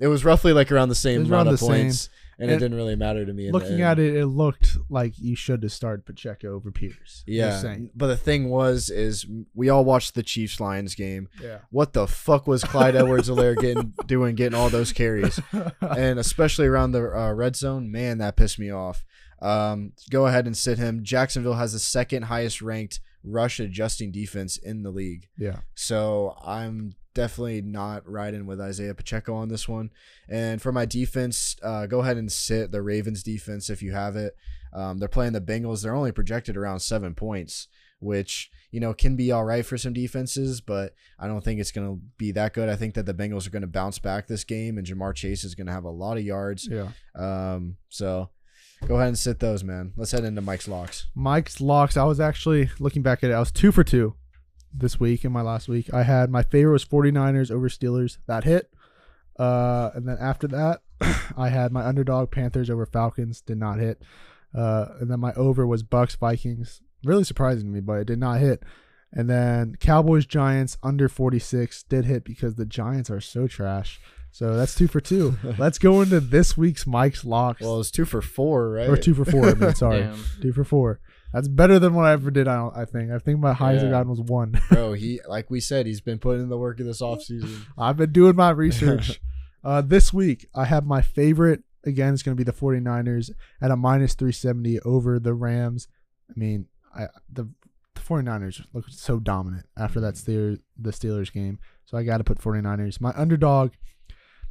it 0.00 0.06
was 0.08 0.24
roughly 0.24 0.52
like 0.52 0.70
around 0.70 0.88
the 0.88 0.94
same 0.94 1.24
amount 1.24 1.48
of 1.48 1.58
the 1.58 1.66
same. 1.66 2.10
And, 2.38 2.50
it 2.50 2.54
And 2.54 2.60
didn't 2.60 2.76
really 2.76 2.96
matter 2.96 3.26
to 3.26 3.32
me. 3.32 3.50
looking 3.50 3.82
at 3.82 3.98
it, 3.98 4.14
it 4.16 4.26
looked 4.26 4.76
like 4.88 5.18
you 5.18 5.34
should 5.34 5.62
have 5.62 5.72
started 5.72 6.06
Pacheco 6.06 6.54
over 6.54 6.70
Pierce. 6.70 7.24
Yeah. 7.26 7.76
But 7.94 8.06
the 8.08 8.16
thing 8.16 8.48
was, 8.48 8.90
is 8.90 9.26
we 9.54 9.68
all 9.68 9.84
watched 9.84 10.14
the 10.14 10.22
Chiefs 10.22 10.60
Lions 10.60 10.94
game. 10.94 11.28
Yeah. 11.42 11.58
What 11.70 11.92
the 11.92 12.06
fuck 12.06 12.46
was 12.46 12.62
Clyde 12.64 12.94
Edwards-Helaire 12.96 13.56
getting 13.58 13.92
doing, 14.06 14.34
getting 14.36 14.58
all 14.58 14.68
those 14.70 14.92
carries? 14.92 15.40
and 15.80 16.18
especially 16.18 16.66
around 16.66 16.92
the 16.92 17.04
uh, 17.16 17.32
red 17.32 17.56
zone, 17.56 17.90
man, 17.90 18.18
that 18.18 18.36
pissed 18.36 18.58
me 18.58 18.70
off. 18.70 19.04
Um, 19.40 19.92
go 20.10 20.26
ahead 20.26 20.46
and 20.46 20.56
sit 20.56 20.78
him. 20.78 21.04
Jacksonville 21.04 21.54
has 21.54 21.72
the 21.72 21.78
second 21.78 22.22
highest 22.24 22.60
ranked 22.62 23.00
rush 23.24 23.60
adjusting 23.60 24.10
defense 24.12 24.56
in 24.56 24.82
the 24.84 24.90
league. 24.90 25.28
yeah. 25.36 25.58
So 25.74 26.36
I'm 26.44 26.94
definitely 27.18 27.60
not 27.60 28.08
riding 28.08 28.46
with 28.46 28.60
Isaiah 28.60 28.94
Pacheco 28.94 29.34
on 29.34 29.48
this 29.48 29.68
one. 29.68 29.90
And 30.28 30.62
for 30.62 30.70
my 30.70 30.86
defense, 30.86 31.56
uh, 31.64 31.86
go 31.86 31.98
ahead 31.98 32.16
and 32.16 32.30
sit 32.30 32.70
the 32.70 32.80
Ravens 32.80 33.24
defense 33.24 33.68
if 33.68 33.82
you 33.82 33.90
have 33.90 34.14
it. 34.14 34.36
Um, 34.72 34.98
they're 34.98 35.08
playing 35.08 35.32
the 35.32 35.40
Bengals. 35.40 35.82
They're 35.82 35.96
only 35.96 36.12
projected 36.12 36.56
around 36.56 36.78
seven 36.78 37.16
points, 37.16 37.66
which 37.98 38.52
you 38.70 38.78
know 38.78 38.94
can 38.94 39.16
be 39.16 39.32
all 39.32 39.44
right 39.44 39.66
for 39.66 39.76
some 39.76 39.92
defenses, 39.92 40.60
but 40.60 40.94
I 41.18 41.26
don't 41.26 41.42
think 41.42 41.58
it's 41.58 41.72
going 41.72 41.88
to 41.88 42.00
be 42.18 42.30
that 42.32 42.54
good. 42.54 42.68
I 42.68 42.76
think 42.76 42.94
that 42.94 43.06
the 43.06 43.14
Bengals 43.14 43.48
are 43.48 43.50
going 43.50 43.62
to 43.62 43.66
bounce 43.66 43.98
back 43.98 44.28
this 44.28 44.44
game, 44.44 44.78
and 44.78 44.86
Ja'Marr 44.86 45.14
Chase 45.14 45.42
is 45.42 45.56
going 45.56 45.66
to 45.66 45.72
have 45.72 45.84
a 45.84 45.90
lot 45.90 46.18
of 46.18 46.22
yards. 46.22 46.68
Yeah. 46.70 46.90
Um, 47.16 47.78
so 47.88 48.28
go 48.86 48.94
ahead 48.94 49.08
and 49.08 49.18
sit 49.18 49.40
those, 49.40 49.64
man. 49.64 49.92
Let's 49.96 50.12
head 50.12 50.22
into 50.22 50.40
Mike's 50.40 50.68
locks. 50.68 51.08
Mike's 51.16 51.60
locks. 51.60 51.96
I 51.96 52.04
was 52.04 52.20
actually 52.20 52.70
looking 52.78 53.02
back 53.02 53.24
at 53.24 53.30
it. 53.30 53.34
I 53.34 53.40
was 53.40 53.50
two 53.50 53.72
for 53.72 53.82
two 53.82 54.14
this 54.72 55.00
week 55.00 55.24
in 55.24 55.32
my 55.32 55.42
last 55.42 55.68
week. 55.68 55.92
I 55.92 56.02
had 56.02 56.30
my 56.30 56.42
favorite 56.42 56.72
was 56.72 56.84
49ers 56.84 57.50
over 57.50 57.68
Steelers. 57.68 58.18
That 58.26 58.44
hit. 58.44 58.70
Uh, 59.38 59.90
and 59.94 60.08
then 60.08 60.16
after 60.20 60.48
that, 60.48 60.80
I 61.36 61.48
had 61.48 61.72
my 61.72 61.84
underdog 61.84 62.30
Panthers 62.30 62.70
over 62.70 62.86
Falcons. 62.86 63.40
Did 63.40 63.58
not 63.58 63.78
hit. 63.78 64.02
Uh, 64.54 64.86
and 65.00 65.10
then 65.10 65.20
my 65.20 65.32
over 65.34 65.66
was 65.66 65.82
Bucs 65.82 66.16
Vikings. 66.16 66.80
Really 67.04 67.24
surprising 67.24 67.66
to 67.66 67.72
me, 67.72 67.80
but 67.80 68.00
it 68.00 68.06
did 68.06 68.18
not 68.18 68.40
hit. 68.40 68.62
And 69.12 69.28
then 69.30 69.76
Cowboys 69.80 70.26
Giants 70.26 70.76
under 70.82 71.08
46 71.08 71.84
did 71.84 72.04
hit 72.04 72.24
because 72.24 72.56
the 72.56 72.66
Giants 72.66 73.10
are 73.10 73.20
so 73.20 73.46
trash. 73.46 74.00
So 74.30 74.56
that's 74.56 74.74
two 74.74 74.88
for 74.88 75.00
two. 75.00 75.36
Let's 75.58 75.78
go 75.78 76.02
into 76.02 76.20
this 76.20 76.56
week's 76.56 76.86
Mike's 76.86 77.24
locks. 77.24 77.62
Well, 77.62 77.80
it's 77.80 77.90
two 77.90 78.04
for 78.04 78.20
four, 78.20 78.70
right? 78.72 78.88
or 78.88 78.96
two 78.96 79.14
for 79.14 79.24
four. 79.24 79.46
I 79.48 79.54
mean, 79.54 79.74
sorry. 79.74 80.00
Damn. 80.02 80.24
Two 80.42 80.52
for 80.52 80.64
four. 80.64 81.00
That's 81.32 81.48
better 81.48 81.78
than 81.78 81.94
what 81.94 82.06
I 82.06 82.12
ever 82.12 82.30
did. 82.30 82.48
I, 82.48 82.56
don't, 82.56 82.76
I 82.76 82.84
think. 82.84 83.10
I 83.10 83.18
think 83.18 83.38
my 83.38 83.52
highest 83.52 83.84
I've 83.84 83.90
gotten 83.90 84.08
was 84.08 84.20
one. 84.20 84.60
Bro, 84.70 84.92
he 84.94 85.20
like 85.28 85.50
we 85.50 85.60
said, 85.60 85.86
he's 85.86 86.00
been 86.00 86.18
putting 86.18 86.42
in 86.42 86.48
the 86.48 86.58
work 86.58 86.80
of 86.80 86.86
this 86.86 87.02
offseason. 87.02 87.66
I've 87.78 87.96
been 87.96 88.12
doing 88.12 88.36
my 88.36 88.50
research. 88.50 89.20
uh, 89.64 89.82
this 89.82 90.12
week, 90.12 90.46
I 90.54 90.64
have 90.64 90.86
my 90.86 91.02
favorite. 91.02 91.62
Again, 91.84 92.12
it's 92.12 92.22
going 92.22 92.36
to 92.36 92.44
be 92.44 92.50
the 92.50 92.56
49ers 92.56 93.30
at 93.60 93.70
a 93.70 93.76
minus 93.76 94.14
370 94.14 94.80
over 94.80 95.18
the 95.18 95.34
Rams. 95.34 95.86
I 96.30 96.32
mean, 96.36 96.66
I 96.94 97.06
the, 97.30 97.48
the 97.94 98.00
49ers 98.00 98.64
look 98.72 98.86
so 98.88 99.18
dominant 99.18 99.66
after 99.76 100.00
that 100.00 100.14
Steelers, 100.14 100.60
the 100.78 100.90
Steelers 100.90 101.32
game. 101.32 101.58
So 101.84 101.96
I 101.96 102.02
got 102.02 102.18
to 102.18 102.24
put 102.24 102.38
49ers. 102.38 103.00
My 103.00 103.12
underdog, 103.16 103.72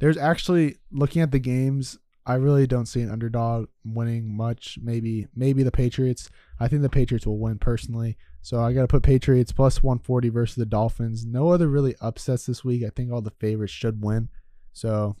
there's 0.00 0.16
actually, 0.16 0.76
looking 0.90 1.22
at 1.22 1.32
the 1.32 1.38
games, 1.38 1.98
I 2.28 2.34
really 2.34 2.66
don't 2.66 2.86
see 2.86 3.00
an 3.00 3.10
underdog 3.10 3.68
winning 3.84 4.36
much. 4.36 4.78
Maybe 4.82 5.28
maybe 5.34 5.62
the 5.62 5.70
Patriots. 5.70 6.28
I 6.60 6.68
think 6.68 6.82
the 6.82 6.88
Patriots 6.88 7.26
will 7.26 7.38
win 7.38 7.58
personally. 7.58 8.16
So 8.42 8.60
I 8.60 8.72
got 8.72 8.82
to 8.82 8.88
put 8.88 9.02
Patriots 9.02 9.52
plus 9.52 9.82
140 9.82 10.28
versus 10.30 10.56
the 10.56 10.66
Dolphins. 10.66 11.24
No 11.24 11.50
other 11.50 11.68
really 11.68 11.94
upsets 12.00 12.46
this 12.46 12.64
week. 12.64 12.82
I 12.84 12.90
think 12.90 13.12
all 13.12 13.20
the 13.20 13.30
favorites 13.30 13.72
should 13.72 14.02
win. 14.02 14.28
So 14.72 15.16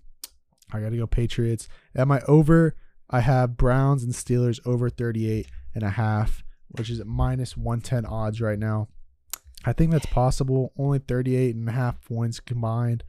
I 0.72 0.80
got 0.80 0.90
to 0.90 0.96
go 0.96 1.06
Patriots. 1.06 1.68
At 1.94 2.08
my 2.08 2.20
over, 2.28 2.74
I 3.10 3.20
have 3.20 3.56
Browns 3.56 4.02
and 4.02 4.12
Steelers 4.12 4.60
over 4.66 4.90
38 4.90 5.46
and 5.74 5.84
a 5.84 5.90
half. 5.90 6.42
which 6.70 6.90
is 6.90 7.00
at 7.00 7.06
minus 7.06 7.56
110 7.56 8.04
odds 8.04 8.40
right 8.40 8.58
now. 8.58 8.88
I 9.64 9.72
think 9.72 9.90
that's 9.90 10.06
possible. 10.06 10.72
Only 10.78 10.98
38 10.98 11.54
and 11.54 11.68
a 11.68 11.72
half 11.72 12.02
points 12.04 12.40
combined. 12.40 13.04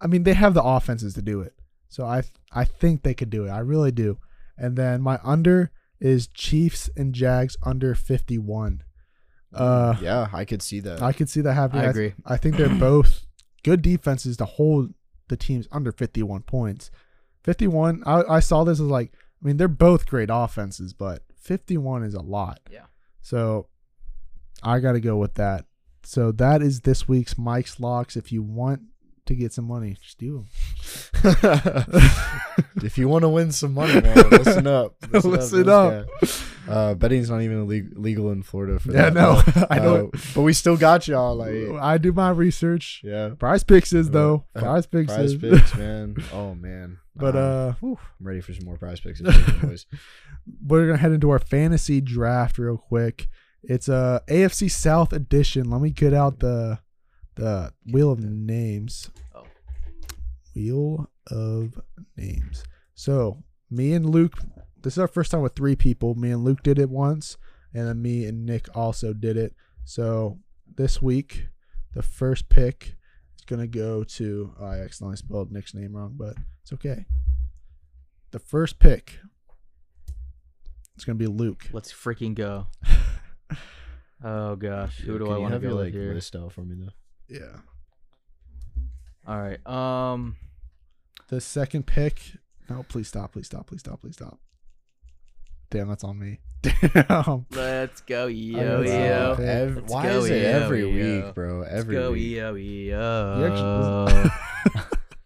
I 0.00 0.06
mean, 0.06 0.24
they 0.24 0.34
have 0.34 0.54
the 0.54 0.62
offenses 0.62 1.14
to 1.14 1.22
do 1.22 1.40
it. 1.40 1.54
So 1.88 2.04
I 2.04 2.22
I 2.52 2.64
think 2.64 3.02
they 3.02 3.14
could 3.14 3.30
do 3.30 3.46
it. 3.46 3.50
I 3.50 3.60
really 3.60 3.92
do. 3.92 4.18
And 4.56 4.76
then 4.76 5.00
my 5.00 5.18
under 5.24 5.70
is 6.00 6.28
Chiefs 6.28 6.90
and 6.96 7.14
Jags 7.14 7.56
under 7.62 7.94
51. 7.94 8.82
Uh 9.52 9.96
yeah, 10.02 10.28
I 10.32 10.44
could 10.44 10.62
see 10.62 10.80
that. 10.80 11.02
I 11.02 11.12
could 11.12 11.28
see 11.28 11.40
that 11.40 11.54
happening. 11.54 11.86
I 11.86 11.90
agree. 11.90 12.14
I 12.26 12.36
think 12.36 12.56
they're 12.56 12.68
both 12.78 13.26
good 13.64 13.82
defenses 13.82 14.36
to 14.38 14.44
hold 14.44 14.94
the 15.28 15.36
teams 15.36 15.68
under 15.72 15.92
51 15.92 16.42
points. 16.42 16.90
51, 17.44 18.02
I, 18.04 18.22
I 18.24 18.40
saw 18.40 18.64
this 18.64 18.80
as 18.80 18.86
like, 18.86 19.12
I 19.14 19.46
mean, 19.46 19.56
they're 19.56 19.68
both 19.68 20.06
great 20.06 20.28
offenses, 20.32 20.92
but 20.92 21.22
51 21.36 22.02
is 22.02 22.14
a 22.14 22.20
lot. 22.20 22.60
Yeah. 22.70 22.86
So 23.22 23.68
I 24.62 24.80
got 24.80 24.92
to 24.92 25.00
go 25.00 25.16
with 25.16 25.34
that. 25.34 25.66
So 26.02 26.32
that 26.32 26.62
is 26.62 26.80
this 26.80 27.06
week's 27.06 27.38
Mike's 27.38 27.78
Locks. 27.78 28.16
If 28.16 28.32
you 28.32 28.42
want 28.42 28.82
to 29.28 29.34
get 29.34 29.52
some 29.52 29.66
money, 29.66 29.96
just 30.02 30.18
do 30.18 30.44
them. 31.22 31.36
if 32.82 32.98
you 32.98 33.08
want 33.08 33.22
to 33.22 33.28
win 33.28 33.52
some 33.52 33.74
money, 33.74 34.00
man, 34.00 34.16
listen 34.30 34.66
up. 34.66 34.94
Listen 35.12 35.64
this 35.64 35.68
up. 35.68 36.06
Uh, 36.68 36.94
betting's 36.94 37.30
not 37.30 37.40
even 37.40 37.66
legal 37.66 38.30
in 38.30 38.42
Florida. 38.42 38.78
For 38.78 38.92
Yeah, 38.92 39.10
that, 39.10 39.14
no, 39.14 39.40
but, 39.44 39.66
I 39.70 39.78
know 39.78 40.10
uh, 40.14 40.18
but 40.34 40.42
we 40.42 40.52
still 40.52 40.76
got 40.76 41.08
y'all. 41.08 41.34
Like, 41.36 41.80
I 41.80 41.96
do 41.98 42.12
my 42.12 42.30
research. 42.30 43.00
yeah, 43.02 43.30
Prize 43.38 43.64
picks 43.64 43.92
is, 43.92 44.10
though. 44.10 44.44
Uh, 44.54 44.60
Prize 44.60 44.86
picks 44.86 45.14
prize 45.14 45.32
is. 45.32 45.36
picks, 45.40 45.74
man. 45.76 46.16
Oh 46.32 46.54
man, 46.54 46.98
But, 47.16 47.34
Nah, 47.34 47.40
uh, 47.40 47.74
I'm 47.82 47.96
ready 48.20 48.40
for 48.40 48.52
some 48.52 48.66
more 48.66 48.76
prize 48.76 49.00
picks. 49.00 49.20
boys. 49.20 49.86
we're 50.66 50.86
gonna 50.86 50.98
head 50.98 51.12
into 51.12 51.30
our 51.30 51.38
fantasy 51.38 52.00
draft 52.00 52.58
real 52.58 52.76
quick. 52.76 53.28
It's 53.62 53.88
a 53.88 54.22
AFC 54.28 54.70
South 54.70 55.12
edition. 55.12 55.70
Let 55.70 55.80
me 55.80 55.90
get 55.90 56.12
out 56.14 56.40
the 56.40 56.78
the 57.38 57.72
wheel 57.90 58.10
of 58.10 58.20
names. 58.20 59.10
Oh. 59.34 59.44
Wheel 60.54 61.08
of 61.30 61.80
names. 62.16 62.64
So 62.94 63.42
me 63.70 63.92
and 63.94 64.08
Luke. 64.08 64.38
This 64.80 64.94
is 64.94 64.98
our 64.98 65.08
first 65.08 65.30
time 65.30 65.40
with 65.42 65.54
three 65.54 65.76
people. 65.76 66.14
Me 66.14 66.30
and 66.30 66.44
Luke 66.44 66.62
did 66.62 66.78
it 66.78 66.90
once, 66.90 67.36
and 67.74 67.86
then 67.88 68.00
me 68.02 68.24
and 68.26 68.44
Nick 68.46 68.68
also 68.76 69.12
did 69.12 69.36
it. 69.36 69.54
So 69.84 70.38
this 70.76 71.00
week, 71.02 71.48
the 71.94 72.02
first 72.02 72.48
pick 72.48 72.96
is 73.36 73.44
gonna 73.46 73.66
go 73.66 74.04
to. 74.04 74.54
oh, 74.60 74.64
I 74.64 74.78
accidentally 74.80 75.16
spelled 75.16 75.50
Nick's 75.52 75.74
name 75.74 75.96
wrong, 75.96 76.14
but 76.16 76.34
it's 76.62 76.72
okay. 76.72 77.06
The 78.30 78.38
first 78.38 78.78
pick 78.78 79.18
it's 80.94 81.04
gonna 81.04 81.16
be 81.16 81.26
Luke. 81.28 81.68
Let's 81.72 81.92
freaking 81.92 82.34
go. 82.34 82.66
Oh 84.24 84.56
gosh, 84.56 84.98
who 84.98 85.16
do 85.16 85.26
Can 85.26 85.32
I 85.32 85.36
you 85.36 85.42
want 85.42 85.50
to 85.50 85.54
have 85.54 85.62
go 85.62 85.68
your 85.68 85.76
with 85.76 85.84
like 85.86 85.94
here? 85.94 86.12
list 86.12 86.34
out 86.34 86.52
for 86.52 86.62
me 86.62 86.74
though? 86.76 86.90
Yeah. 87.28 87.56
All 89.26 89.38
right. 89.38 89.64
Um. 89.66 90.36
The 91.28 91.40
second 91.40 91.86
pick. 91.86 92.20
No, 92.70 92.84
please 92.88 93.08
stop. 93.08 93.32
Please 93.32 93.46
stop. 93.46 93.66
Please 93.66 93.80
stop. 93.80 94.00
Please 94.00 94.14
stop. 94.14 94.38
Damn, 95.70 95.88
that's 95.88 96.04
on 96.04 96.18
me. 96.18 96.38
Damn. 96.62 97.44
Let's 97.50 98.00
go, 98.00 98.26
yo 98.26 98.80
yo. 98.80 98.84
wow. 98.84 99.32
Ev- 99.34 99.76
Let's 99.76 99.92
why 99.92 100.02
go, 100.04 100.18
is 100.20 100.30
it 100.30 100.42
yo, 100.42 100.48
every 100.48 100.80
yo. 100.80 101.24
week, 101.26 101.34
bro? 101.34 101.62
Every 101.62 101.96
Let's 101.96 102.06
go, 102.06 102.12
week. 102.12 102.30
yo 102.32 102.54
yo. 102.54 104.30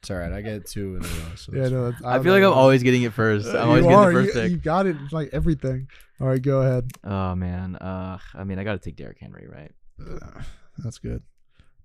It's 0.02 0.10
all 0.10 0.16
right. 0.16 0.32
I 0.32 0.40
get 0.40 0.66
two 0.66 0.96
in 0.96 1.04
a 1.04 1.06
row. 1.06 1.34
So 1.36 1.52
yeah, 1.54 1.68
no. 1.68 1.92
fine. 1.92 1.92
That's, 1.92 2.04
I 2.04 2.20
feel 2.20 2.32
like 2.32 2.42
I'm 2.42 2.52
always 2.52 2.82
getting 2.82 3.02
it 3.02 3.12
first. 3.12 3.46
I'm 3.54 3.68
always 3.68 3.84
you 3.84 3.90
getting 3.90 3.98
are. 4.04 4.12
the 4.12 4.20
first 4.24 4.34
you, 4.34 4.42
pick. 4.42 4.50
you 4.50 4.56
got 4.56 4.86
it. 4.86 4.96
It's 5.04 5.12
like 5.12 5.30
everything. 5.32 5.86
All 6.20 6.26
right, 6.26 6.42
go 6.42 6.60
ahead. 6.62 6.90
Oh 7.04 7.36
man. 7.36 7.76
Uh. 7.76 8.18
I 8.34 8.42
mean, 8.42 8.58
I 8.58 8.64
got 8.64 8.72
to 8.72 8.78
take 8.80 8.96
Derrick 8.96 9.18
Henry, 9.20 9.46
right? 9.48 9.70
Uh, 10.04 10.42
that's 10.78 10.98
good. 10.98 11.22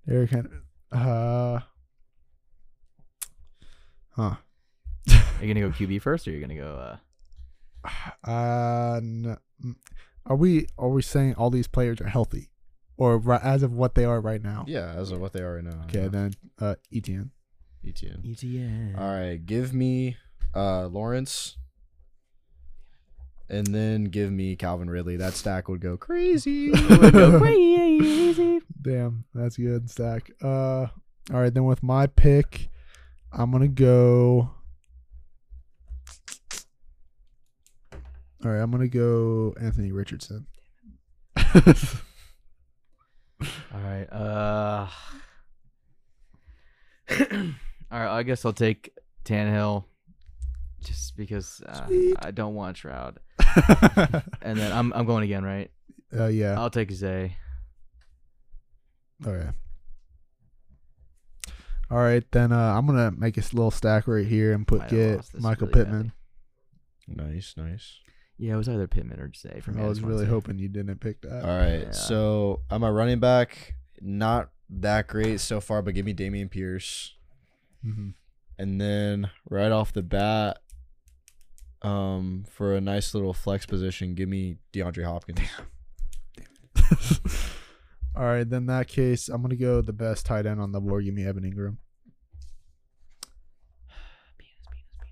Derrick 0.08 0.30
Henry. 0.30 0.50
Uh. 0.90 1.60
Huh. 4.10 4.34
Are 5.10 5.44
you 5.44 5.52
gonna 5.54 5.66
go 5.66 5.72
QB 5.74 6.00
first, 6.02 6.26
or 6.26 6.30
are 6.30 6.34
you 6.34 6.40
gonna 6.40 6.54
go? 6.56 6.98
Uh, 7.84 7.90
Uh. 8.30 8.96
n- 8.96 9.36
mm, 9.64 9.74
Are 10.26 10.36
we 10.36 10.66
are 10.78 10.88
we 10.88 11.02
saying 11.02 11.34
all 11.34 11.50
these 11.50 11.68
players 11.68 12.00
are 12.00 12.08
healthy, 12.08 12.50
or 12.96 13.18
ri- 13.18 13.38
as 13.42 13.62
of 13.62 13.72
what 13.74 13.94
they 13.94 14.04
are 14.04 14.20
right 14.20 14.42
now? 14.42 14.64
Yeah, 14.66 14.92
as 14.96 15.10
of 15.12 15.20
what 15.20 15.32
they 15.32 15.40
are 15.40 15.54
right 15.56 15.64
now. 15.64 15.82
Okay, 15.88 16.08
then 16.08 16.32
uh, 16.60 16.74
Etienne. 16.92 17.30
ETN. 17.86 18.24
ETN. 18.24 18.98
All 18.98 19.08
right, 19.10 19.44
give 19.44 19.72
me 19.72 20.16
uh 20.54 20.86
Lawrence, 20.88 21.56
and 23.48 23.66
then 23.68 24.04
give 24.04 24.32
me 24.32 24.56
Calvin 24.56 24.90
Ridley. 24.90 25.16
That 25.16 25.34
stack 25.34 25.68
would 25.68 25.80
go 25.80 25.96
crazy. 25.96 26.70
go 26.88 27.38
crazy. 27.38 27.87
Damn, 28.82 29.24
that's 29.34 29.56
good 29.56 29.90
stack. 29.90 30.30
Uh, 30.42 30.86
all 31.32 31.40
right, 31.40 31.52
then 31.52 31.64
with 31.64 31.82
my 31.82 32.06
pick, 32.06 32.68
I'm 33.32 33.50
gonna 33.50 33.68
go. 33.68 34.50
All 38.44 38.50
right, 38.52 38.60
I'm 38.60 38.70
gonna 38.70 38.88
go 38.88 39.54
Anthony 39.60 39.90
Richardson. 39.92 40.46
All 43.72 43.80
right. 43.80 44.06
Uh. 44.12 44.86
All 47.90 47.98
right. 48.00 48.18
I 48.18 48.22
guess 48.22 48.44
I'll 48.44 48.52
take 48.52 48.92
Tannehill, 49.24 49.84
just 50.82 51.16
because 51.16 51.62
uh, 51.66 51.86
I 52.20 52.30
don't 52.30 52.54
want 52.54 52.76
Stroud. 52.76 53.18
And 54.40 54.58
then 54.58 54.72
I'm 54.72 54.92
I'm 54.94 55.04
going 55.04 55.24
again, 55.24 55.44
right? 55.44 55.70
uh, 56.16 56.26
yeah. 56.26 56.58
I'll 56.58 56.70
take 56.70 56.90
Zay. 56.92 57.36
Okay. 59.26 59.48
All 61.90 61.98
right, 61.98 62.22
then 62.32 62.52
uh, 62.52 62.74
I'm 62.76 62.86
gonna 62.86 63.10
make 63.12 63.36
a 63.38 63.40
little 63.40 63.70
stack 63.70 64.06
right 64.06 64.26
here 64.26 64.52
and 64.52 64.66
put 64.66 64.80
Might 64.80 64.90
have 64.90 64.98
get 64.98 65.16
lost 65.16 65.32
this 65.32 65.42
Michael 65.42 65.66
really 65.68 65.80
Pittman. 65.84 66.12
nice, 67.06 67.54
nice. 67.56 67.98
Yeah, 68.36 68.54
it 68.54 68.56
was 68.56 68.68
either 68.68 68.86
Pittman 68.86 69.18
or 69.18 69.32
Zay 69.32 69.60
for 69.60 69.72
me. 69.72 69.82
I 69.82 69.88
was 69.88 70.00
really 70.02 70.26
say. 70.26 70.30
hoping 70.30 70.58
you 70.58 70.68
didn't 70.68 70.98
pick 71.00 71.22
that. 71.22 71.42
All 71.44 71.56
right, 71.58 71.84
Yeah. 71.86 71.90
so 71.92 72.60
I'm 72.70 72.82
a 72.82 72.92
running 72.92 73.20
back. 73.20 73.74
Not 74.00 74.50
that 74.70 75.08
great 75.08 75.40
so 75.40 75.60
far, 75.60 75.80
but 75.82 75.94
give 75.94 76.04
me 76.04 76.12
Dameon 76.14 76.50
Pierce, 76.50 77.14
Mhm. 77.84 78.12
and 78.58 78.78
then 78.80 79.30
right 79.48 79.72
off 79.72 79.92
the 79.94 80.02
bat, 80.02 80.58
um, 81.80 82.44
for 82.50 82.76
a 82.76 82.80
nice 82.82 83.14
little 83.14 83.32
flex 83.32 83.64
position, 83.64 84.14
give 84.14 84.28
me 84.28 84.58
DeAndre 84.74 85.04
Hopkins. 85.04 85.40
All 88.18 88.24
right, 88.24 88.48
then 88.48 88.62
in 88.62 88.66
that 88.66 88.88
case, 88.88 89.28
I'm 89.28 89.42
gonna 89.42 89.54
go 89.54 89.80
the 89.80 89.92
best 89.92 90.26
tight 90.26 90.44
end 90.44 90.60
on 90.60 90.72
the 90.72 90.80
board. 90.80 91.04
Give 91.04 91.14
me 91.14 91.24
Evan 91.24 91.44
Engram. 91.44 91.76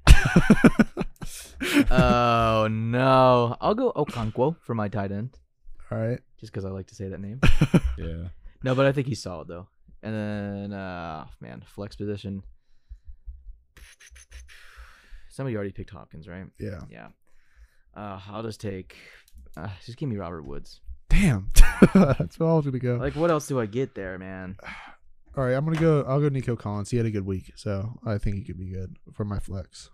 Oh 1.90 2.68
no! 2.70 3.56
I'll 3.60 3.74
go 3.74 3.92
Okonkwo 3.92 4.56
for 4.62 4.74
my 4.74 4.88
tight 4.88 5.10
end, 5.12 5.38
All 5.90 5.98
right. 5.98 6.20
just 6.38 6.52
because 6.52 6.64
I 6.64 6.70
like 6.70 6.86
to 6.88 6.94
say 6.94 7.08
that 7.08 7.20
name. 7.20 7.40
yeah. 7.98 8.28
No, 8.62 8.74
but 8.74 8.86
I 8.86 8.92
think 8.92 9.06
he's 9.06 9.22
solid 9.22 9.48
though. 9.48 9.66
And 10.02 10.14
then, 10.14 10.72
uh, 10.72 11.26
man, 11.40 11.62
flex 11.66 11.96
position. 11.96 12.42
Somebody 15.30 15.56
already 15.56 15.72
picked 15.72 15.90
Hopkins, 15.90 16.28
right? 16.28 16.46
Yeah. 16.58 16.80
Yeah. 16.90 17.08
Uh, 17.96 18.20
I'll 18.30 18.42
just 18.42 18.60
take. 18.60 18.96
Uh, 19.56 19.68
just 19.84 19.96
give 19.98 20.08
me 20.08 20.16
Robert 20.16 20.42
Woods. 20.42 20.80
Damn. 21.08 21.50
That's 21.94 22.38
what 22.38 22.46
I 22.48 22.54
was 22.54 22.64
gonna 22.64 22.78
go. 22.78 22.96
Like, 22.96 23.14
what 23.16 23.30
else 23.30 23.46
do 23.48 23.60
I 23.60 23.66
get 23.66 23.94
there, 23.94 24.18
man? 24.18 24.56
All 25.36 25.44
right, 25.44 25.52
I'm 25.54 25.64
gonna 25.64 25.78
go. 25.78 26.02
I'll 26.08 26.20
go 26.20 26.28
Nico 26.28 26.56
Collins. 26.56 26.90
He 26.90 26.96
had 26.96 27.06
a 27.06 27.10
good 27.10 27.26
week, 27.26 27.52
so 27.56 27.98
I 28.04 28.18
think 28.18 28.36
he 28.36 28.42
could 28.44 28.58
be 28.58 28.70
good 28.70 28.96
for 29.12 29.24
my 29.24 29.38
flex. 29.38 29.90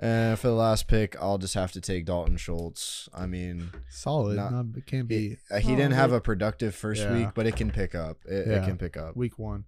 And 0.00 0.38
for 0.38 0.46
the 0.46 0.54
last 0.54 0.86
pick, 0.86 1.16
I'll 1.20 1.38
just 1.38 1.54
have 1.54 1.72
to 1.72 1.80
take 1.80 2.04
Dalton 2.06 2.36
Schultz. 2.36 3.08
I 3.12 3.26
mean, 3.26 3.70
Solid. 3.90 4.36
Not- 4.36 4.52
Not, 4.52 4.66
it 4.76 4.86
can't 4.86 5.10
he, 5.10 5.30
be 5.30 5.36
uh, 5.50 5.58
he 5.58 5.74
didn't 5.74 5.92
have 5.94 6.12
a 6.12 6.20
productive 6.20 6.74
first 6.74 7.02
Yeah. 7.02 7.12
week, 7.14 7.28
but 7.34 7.46
it 7.46 7.56
can 7.56 7.70
pick 7.72 7.96
up. 7.96 8.18
It, 8.24 8.46
it 8.46 8.64
can 8.64 8.78
pick 8.78 8.96
up. 8.96 9.16
week 9.16 9.38
one. 9.40 9.64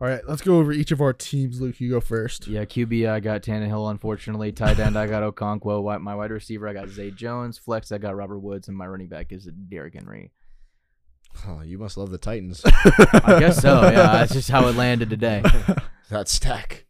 All 0.00 0.08
right, 0.08 0.22
let's 0.26 0.42
go 0.42 0.58
over 0.58 0.72
each 0.72 0.90
of 0.90 1.00
our 1.00 1.12
teams. 1.12 1.60
Luke, 1.60 1.80
you 1.80 1.90
go 1.90 2.00
first. 2.00 2.48
Yeah, 2.48 2.64
QB, 2.64 3.08
I 3.08 3.20
got 3.20 3.42
Tannehill, 3.42 3.88
unfortunately. 3.88 4.50
Tight 4.50 4.80
end, 4.80 4.98
I 4.98 5.06
got 5.06 5.22
Okonkwo. 5.22 6.00
My 6.00 6.14
wide 6.16 6.32
receiver, 6.32 6.66
I 6.68 6.72
got 6.72 6.88
Zay 6.88 7.12
Jones. 7.12 7.56
Flex, 7.56 7.92
I 7.92 7.98
got 7.98 8.16
Robert 8.16 8.40
Woods. 8.40 8.66
And 8.66 8.76
my 8.76 8.86
running 8.86 9.06
back 9.06 9.30
is 9.30 9.48
Derrick 9.68 9.94
Henry. 9.94 10.32
Oh, 11.46 11.62
you 11.62 11.78
must 11.78 11.96
love 11.96 12.10
the 12.10 12.18
Titans. 12.18 12.62
I 12.66 13.38
guess 13.38 13.60
so. 13.60 13.82
Yeah, 13.82 14.12
that's 14.12 14.32
just 14.32 14.50
how 14.50 14.66
it 14.68 14.76
landed 14.76 15.08
today. 15.10 15.42
that 16.10 16.28
stack. 16.28 16.86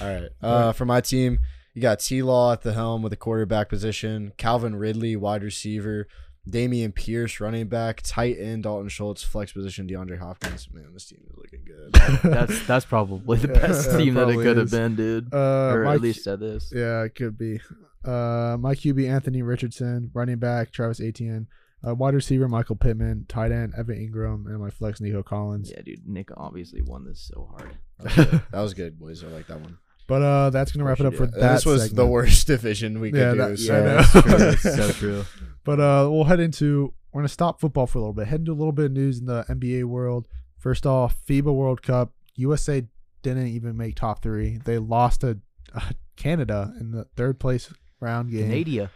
All 0.00 0.06
right. 0.06 0.28
Uh, 0.42 0.72
for 0.72 0.84
my 0.84 1.00
team, 1.00 1.38
you 1.74 1.82
got 1.82 2.00
T 2.00 2.22
Law 2.22 2.52
at 2.52 2.62
the 2.62 2.72
helm 2.72 3.02
with 3.02 3.10
the 3.10 3.16
quarterback 3.16 3.68
position, 3.68 4.32
Calvin 4.36 4.76
Ridley, 4.76 5.16
wide 5.16 5.42
receiver, 5.42 6.08
Dameon 6.50 6.94
Pierce, 6.94 7.40
running 7.40 7.68
back, 7.68 8.00
tight 8.02 8.36
end, 8.38 8.62
Dalton 8.62 8.88
Schultz, 8.88 9.22
flex 9.22 9.52
position, 9.52 9.86
DeAndre 9.88 10.18
Hopkins. 10.18 10.68
Man, 10.72 10.86
this 10.94 11.06
team 11.06 11.20
is 11.28 11.36
looking 11.36 11.60
good. 11.64 11.92
That's 12.22 12.66
that's 12.66 12.86
probably 12.86 13.38
the 13.38 13.48
Yeah, 13.48 13.54
best 13.66 13.90
yeah, 13.90 13.96
team 13.98 14.14
that 14.14 14.20
it 14.22 14.24
probably 14.24 14.44
could 14.44 14.56
have 14.56 14.70
been, 14.70 14.96
dude. 14.96 15.34
Uh, 15.34 15.72
or 15.74 15.84
my 15.84 15.94
at 15.94 16.00
least 16.00 16.24
said 16.24 16.40
this. 16.40 16.72
Yeah, 16.74 17.02
it 17.02 17.14
could 17.14 17.36
be. 17.36 17.60
Uh, 18.04 18.56
my 18.58 18.74
QB 18.74 19.08
Anthony 19.08 19.42
Richardson, 19.42 20.10
running 20.14 20.38
back 20.38 20.70
Travis 20.72 21.00
Etienne, 21.00 21.48
uh, 21.86 21.94
wide 21.94 22.14
receiver 22.14 22.48
Michael 22.48 22.76
Pittman, 22.76 23.26
tight 23.28 23.52
end 23.52 23.74
Evan 23.76 23.96
Engram, 23.98 24.46
and 24.46 24.58
my 24.58 24.70
flex 24.70 25.00
Nico 25.00 25.22
Collins. 25.22 25.70
Yeah, 25.70 25.82
dude. 25.82 26.06
Nick 26.08 26.30
obviously 26.36 26.80
won 26.82 27.04
this 27.04 27.20
so 27.32 27.48
hard. 27.50 27.76
That 27.98 28.04
was 28.04 28.14
good. 28.24 28.42
That 28.52 28.60
was 28.60 28.74
good, 28.74 28.98
boys. 28.98 29.22
I 29.24 29.26
like 29.28 29.46
that 29.48 29.60
one. 29.60 29.78
But 30.06 30.22
uh, 30.22 30.48
that's 30.50 30.72
gonna 30.72 30.84
wrap 30.86 31.00
it 31.00 31.04
up 31.06 31.14
for 31.14 31.24
Yeah, 31.24 31.30
that. 31.40 31.52
this 31.56 31.66
was 31.66 31.90
the 31.92 32.06
worst 32.06 32.46
division 32.46 32.98
we 33.00 33.10
could 33.10 33.20
Yeah, 33.20 33.32
do. 33.32 33.36
that- 33.38 33.58
so 33.58 33.72
yeah, 33.74 33.80
I 33.80 34.38
know. 34.38 34.48
it's 34.48 34.62
true. 34.62 34.70
So 34.72 34.92
true. 34.92 35.24
But 35.68 35.80
uh, 35.80 36.08
we'll 36.10 36.24
head 36.24 36.40
into 36.40 36.94
we're 37.12 37.20
gonna 37.20 37.28
stop 37.28 37.60
football 37.60 37.86
for 37.86 37.98
a 37.98 38.00
little 38.00 38.14
bit. 38.14 38.26
Head 38.26 38.40
into 38.40 38.52
a 38.52 38.54
little 38.54 38.72
bit 38.72 38.86
of 38.86 38.92
news 38.92 39.18
in 39.18 39.26
the 39.26 39.44
NBA 39.50 39.84
world. 39.84 40.26
First 40.56 40.86
off, 40.86 41.18
FIBA 41.26 41.54
World 41.54 41.82
Cup. 41.82 42.14
USA 42.36 42.84
didn't 43.20 43.48
even 43.48 43.76
make 43.76 43.94
top 43.94 44.22
three. 44.22 44.60
They 44.64 44.78
lost 44.78 45.20
to 45.20 45.40
uh, 45.74 45.90
Canada 46.16 46.72
in 46.80 46.92
the 46.92 47.04
third 47.16 47.38
place 47.38 47.70
round 48.00 48.30
game. 48.30 48.48
Canada. 48.48 48.90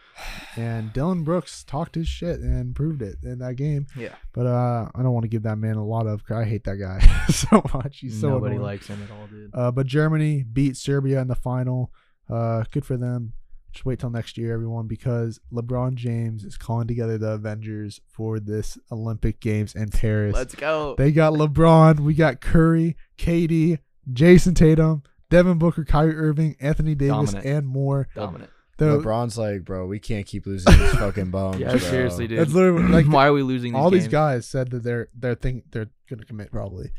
And 0.57 0.95
Dillon 0.95 1.25
Brooks 1.25 1.63
talked 1.63 1.95
his 1.95 2.09
shit 2.09 2.41
and 2.41 2.75
proved 2.75 3.03
it 3.03 3.17
in 3.23 3.41
that 3.41 3.57
game. 3.57 3.87
Yeah. 3.95 4.15
But 4.33 4.47
uh, 4.47 4.89
I 4.95 5.03
don't 5.03 5.13
want 5.13 5.25
to 5.25 5.29
give 5.29 5.43
that 5.43 5.59
man 5.59 5.77
a 5.77 5.85
lot 5.85 6.07
of. 6.07 6.23
I 6.31 6.45
hate 6.45 6.65
that 6.65 6.77
guy 6.77 7.01
so 7.31 7.63
much. 7.75 7.99
He's 7.99 8.19
so 8.19 8.31
Nobody 8.31 8.55
annoying. 8.55 8.67
likes 8.67 8.87
him 8.87 9.03
at 9.03 9.11
all, 9.11 9.27
dude. 9.27 9.51
Uh, 9.53 9.71
but 9.73 9.87
Germany 9.87 10.43
beat 10.51 10.79
Serbia 10.79 11.21
in 11.21 11.29
the 11.29 11.35
final. 11.35 11.93
Uh, 12.31 12.65
good 12.73 12.87
for 12.87 12.97
them. 12.97 13.35
Just 13.73 13.85
wait 13.87 13.99
till 13.99 14.11
next 14.11 14.37
year, 14.37 14.53
everyone, 14.53 14.87
because 14.87 15.41
LeBron 15.53 15.95
James 15.95 16.45
is 16.45 16.59
calling 16.59 16.87
together 16.87 17.17
the 17.17 17.33
Avengers 17.33 18.01
for 18.07 18.39
this 18.39 18.77
Olympic 18.91 19.41
Games 19.41 19.75
in 19.75 19.89
Paris. 19.89 20.35
Let's 20.35 20.55
go. 20.55 20.95
They 20.99 21.11
got 21.11 21.33
LeBron, 21.33 22.01
we 22.01 22.13
got 22.15 22.41
Curry, 22.43 22.97
KD, 23.17 23.79
Jayson 24.13 24.55
Tatum, 24.55 25.03
Devin 25.31 25.57
Booker, 25.59 25.85
Kyrie 25.85 26.15
Irving, 26.17 26.57
Anthony 26.61 26.95
Davis, 26.95 27.33
Dominant. 27.33 27.45
and 27.47 27.67
more. 27.67 28.09
Dominant. 28.15 28.51
The- 28.79 28.99
LeBron's 28.99 29.39
like, 29.39 29.65
bro, 29.65 29.87
we 29.87 29.99
can't 29.99 30.27
keep 30.27 30.45
losing 30.47 30.77
these 30.79 30.93
fucking 30.95 31.31
bums. 31.31 31.59
Yeah, 31.59 31.71
bro. 31.71 31.79
seriously, 31.79 32.27
dude. 32.27 32.41
That's 32.41 32.53
literally 32.53 32.89
like 32.89 33.07
Why 33.09 33.29
are 33.29 33.33
we 33.33 33.43
losing 33.43 33.73
these 33.73 33.79
all 33.81 33.91
these 33.91 34.09
guys 34.09 34.47
said 34.47 34.71
that 34.73 34.83
they're 34.83 35.09
they're 35.19 35.35
think 35.35 35.71
they're 35.71 35.91
gonna 36.11 36.25
commit 36.25 36.51
probably. 36.51 36.91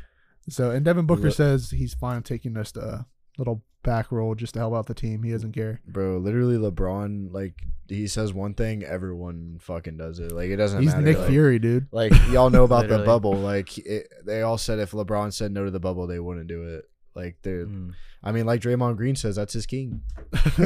So 0.50 0.72
and 0.72 0.84
Devin 0.86 1.06
Booker 1.06 1.24
Look- 1.24 1.34
says 1.36 1.72
he's 1.72 1.94
fine 1.94 2.24
taking 2.24 2.54
just 2.56 2.78
a 2.78 3.06
little 3.38 3.64
back 3.84 4.12
roll 4.12 4.34
just 4.36 4.54
to 4.54 4.60
help 4.60 4.74
out 4.74 4.86
the 4.86 4.94
team. 4.94 5.24
He 5.24 5.32
doesn't 5.32 5.52
care. 5.52 5.82
Bro, 5.88 6.20
literally, 6.20 6.58
LeBron, 6.58 7.34
like, 7.34 7.64
he 7.90 8.08
says 8.08 8.34
one 8.34 8.54
thing, 8.54 8.84
everyone 8.84 9.58
fucking 9.62 9.98
does 9.98 10.20
it. 10.20 10.32
Like, 10.32 10.50
it 10.50 10.56
doesn't 10.56 10.82
He's 10.82 10.92
matter. 10.92 11.06
Nick 11.06 11.18
like, 11.18 11.28
Fury, 11.30 11.60
dude. 11.60 11.88
Like, 11.92 12.14
y'all 12.30 12.50
know 12.50 12.64
about 12.64 12.88
the 12.88 13.00
bubble. 13.00 13.34
Like, 13.34 13.78
it, 13.80 14.08
they 14.26 14.42
all 14.42 14.58
said 14.58 14.80
if 14.80 14.92
LeBron 14.92 15.34
said 15.34 15.52
no 15.52 15.66
to 15.66 15.72
the 15.72 15.80
bubble, 15.80 16.08
they 16.08 16.20
wouldn't 16.20 16.48
do 16.48 16.64
it. 16.76 16.86
Like, 17.16 17.38
they're, 17.44 17.66
Mm. 17.66 17.94
I 18.26 18.32
mean, 18.32 18.46
like 18.46 18.62
Draymond 18.62 18.96
Green 18.96 19.18
says, 19.18 19.36
that's 19.36 19.54
his 19.54 19.66
king. 19.66 20.02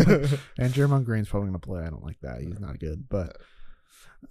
And 0.60 0.74
Jeremiah 0.74 1.02
Green's 1.02 1.28
probably 1.28 1.48
gonna 1.48 1.60
play. 1.60 1.82
I 1.82 1.90
don't 1.90 2.04
like 2.04 2.20
that. 2.22 2.42
He's 2.42 2.60
not 2.60 2.80
good, 2.80 3.10
but 3.10 3.36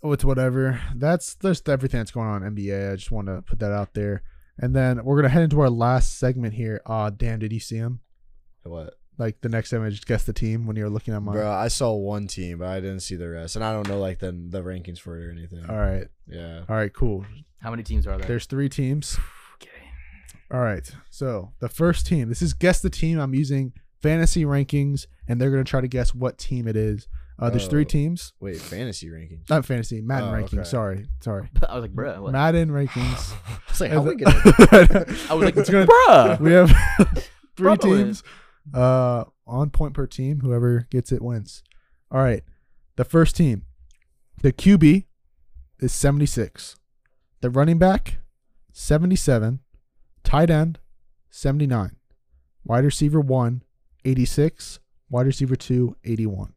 oh, 0.02 0.12
it's 0.12 0.24
whatever. 0.24 0.80
That's 0.94 1.34
just 1.34 1.68
everything 1.68 1.98
that's 1.98 2.12
going 2.12 2.28
on 2.28 2.44
in 2.44 2.54
NBA. 2.54 2.92
I 2.92 2.96
just 2.96 3.10
want 3.10 3.26
to 3.26 3.42
put 3.42 3.58
that 3.58 3.72
out 3.72 3.94
there. 3.94 4.22
And 4.58 4.74
then 4.74 5.04
we're 5.04 5.16
gonna 5.16 5.28
head 5.28 5.42
into 5.42 5.60
our 5.60 5.70
last 5.70 6.18
segment 6.18 6.54
here. 6.54 6.80
Uh 6.86 7.10
damn, 7.10 7.40
did 7.40 7.52
you 7.52 7.60
see 7.60 7.76
him? 7.76 8.00
What? 8.68 8.94
Like 9.18 9.40
the 9.40 9.48
next 9.48 9.72
image, 9.72 9.94
just 9.94 10.06
guess 10.06 10.24
the 10.24 10.32
team 10.34 10.66
when 10.66 10.76
you're 10.76 10.90
looking 10.90 11.14
at 11.14 11.22
mine. 11.22 11.36
Bro, 11.36 11.50
I 11.50 11.68
saw 11.68 11.92
one 11.94 12.26
team, 12.26 12.58
but 12.58 12.68
I 12.68 12.80
didn't 12.80 13.00
see 13.00 13.16
the 13.16 13.28
rest. 13.30 13.56
And 13.56 13.64
I 13.64 13.72
don't 13.72 13.88
know, 13.88 13.98
like, 13.98 14.18
the, 14.18 14.30
the 14.32 14.62
rankings 14.62 14.98
for 14.98 15.18
it 15.18 15.24
or 15.24 15.30
anything. 15.30 15.64
All 15.70 15.76
right, 15.76 16.06
Yeah. 16.28 16.64
all 16.68 16.76
right, 16.76 16.92
cool. 16.92 17.24
How 17.62 17.70
many 17.70 17.82
teams 17.82 18.06
are 18.06 18.18
there? 18.18 18.26
There's 18.28 18.44
three 18.44 18.68
teams. 18.68 19.18
okay. 19.54 19.70
All 20.52 20.60
right. 20.60 20.88
So 21.10 21.52
the 21.60 21.68
first 21.70 22.06
team. 22.06 22.28
This 22.28 22.42
is 22.42 22.52
guess 22.52 22.80
the 22.80 22.90
team. 22.90 23.18
I'm 23.18 23.34
using 23.34 23.72
fantasy 24.02 24.44
rankings, 24.44 25.06
and 25.26 25.40
they're 25.40 25.50
gonna 25.50 25.64
try 25.64 25.80
to 25.80 25.88
guess 25.88 26.14
what 26.14 26.36
team 26.36 26.68
it 26.68 26.76
is. 26.76 27.08
Uh, 27.38 27.48
there's 27.50 27.66
three 27.68 27.82
Oh. 27.82 27.84
teams. 27.84 28.32
Wait, 28.40 28.58
fantasy 28.60 29.08
rankings. 29.08 29.48
Not 29.50 29.64
fantasy. 29.64 30.00
Madden 30.02 30.28
Oh, 30.28 30.32
rankings. 30.32 30.54
okay. 30.58 30.64
Sorry, 30.64 31.06
sorry. 31.20 31.48
I 31.68 31.74
was 31.74 31.82
like, 31.82 31.94
bruh. 31.94 32.20
What? 32.20 32.32
Madden 32.32 32.68
rankings. 32.70 33.32
I 33.48 33.58
was 33.70 33.80
like, 33.80 33.90
And 33.92 34.00
how 34.00 34.06
we 34.08 34.14
gonna 34.14 35.06
I 35.30 35.34
was 35.34 35.44
like, 35.44 35.56
It's 35.56 35.70
gonna- 35.70 35.86
bruh. 35.86 36.40
we 36.40 36.52
have 36.52 36.70
three 37.56 37.64
Probably. 37.66 38.04
teams. 38.04 38.22
Uh, 38.74 39.24
on 39.46 39.70
point 39.70 39.94
per 39.94 40.06
team. 40.06 40.40
Whoever 40.40 40.86
gets 40.90 41.12
it 41.12 41.22
wins. 41.22 41.62
All 42.10 42.20
right. 42.22 42.42
The 42.96 43.04
first 43.04 43.36
team, 43.36 43.64
the 44.42 44.52
QB 44.52 45.04
is 45.80 45.92
76. 45.92 46.76
The 47.42 47.50
running 47.50 47.78
back, 47.78 48.18
77. 48.72 49.60
Tight 50.24 50.50
end, 50.50 50.78
79. 51.30 51.96
Wide 52.64 52.84
receiver 52.84 53.20
1, 53.20 53.62
86. 54.04 54.80
Wide 55.10 55.26
receiver 55.26 55.54
2, 55.56 55.96
81. 56.04 56.54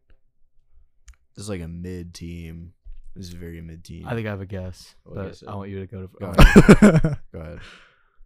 This 1.36 1.44
is 1.44 1.50
like 1.50 1.62
a 1.62 1.68
mid 1.68 2.14
team. 2.14 2.74
This 3.16 3.28
is 3.28 3.34
a 3.34 3.38
very 3.38 3.62
mid 3.62 3.84
team. 3.84 4.06
I 4.08 4.16
think 4.16 4.26
I 4.28 4.30
have 4.32 4.42
a 4.42 4.46
guess, 4.46 4.96
What 5.04 5.16
but 5.16 5.26
is 5.28 5.42
it? 5.44 5.48
I 5.50 5.56
want 5.56 5.70
you 5.70 5.80
to 5.80 5.88
go 5.88 6.02
to. 6.02 6.08
Go 6.20 6.26
I 6.26 6.32
ahead. 6.42 7.02
to- 7.02 7.20
Go 7.34 7.40
ahead. 7.40 7.60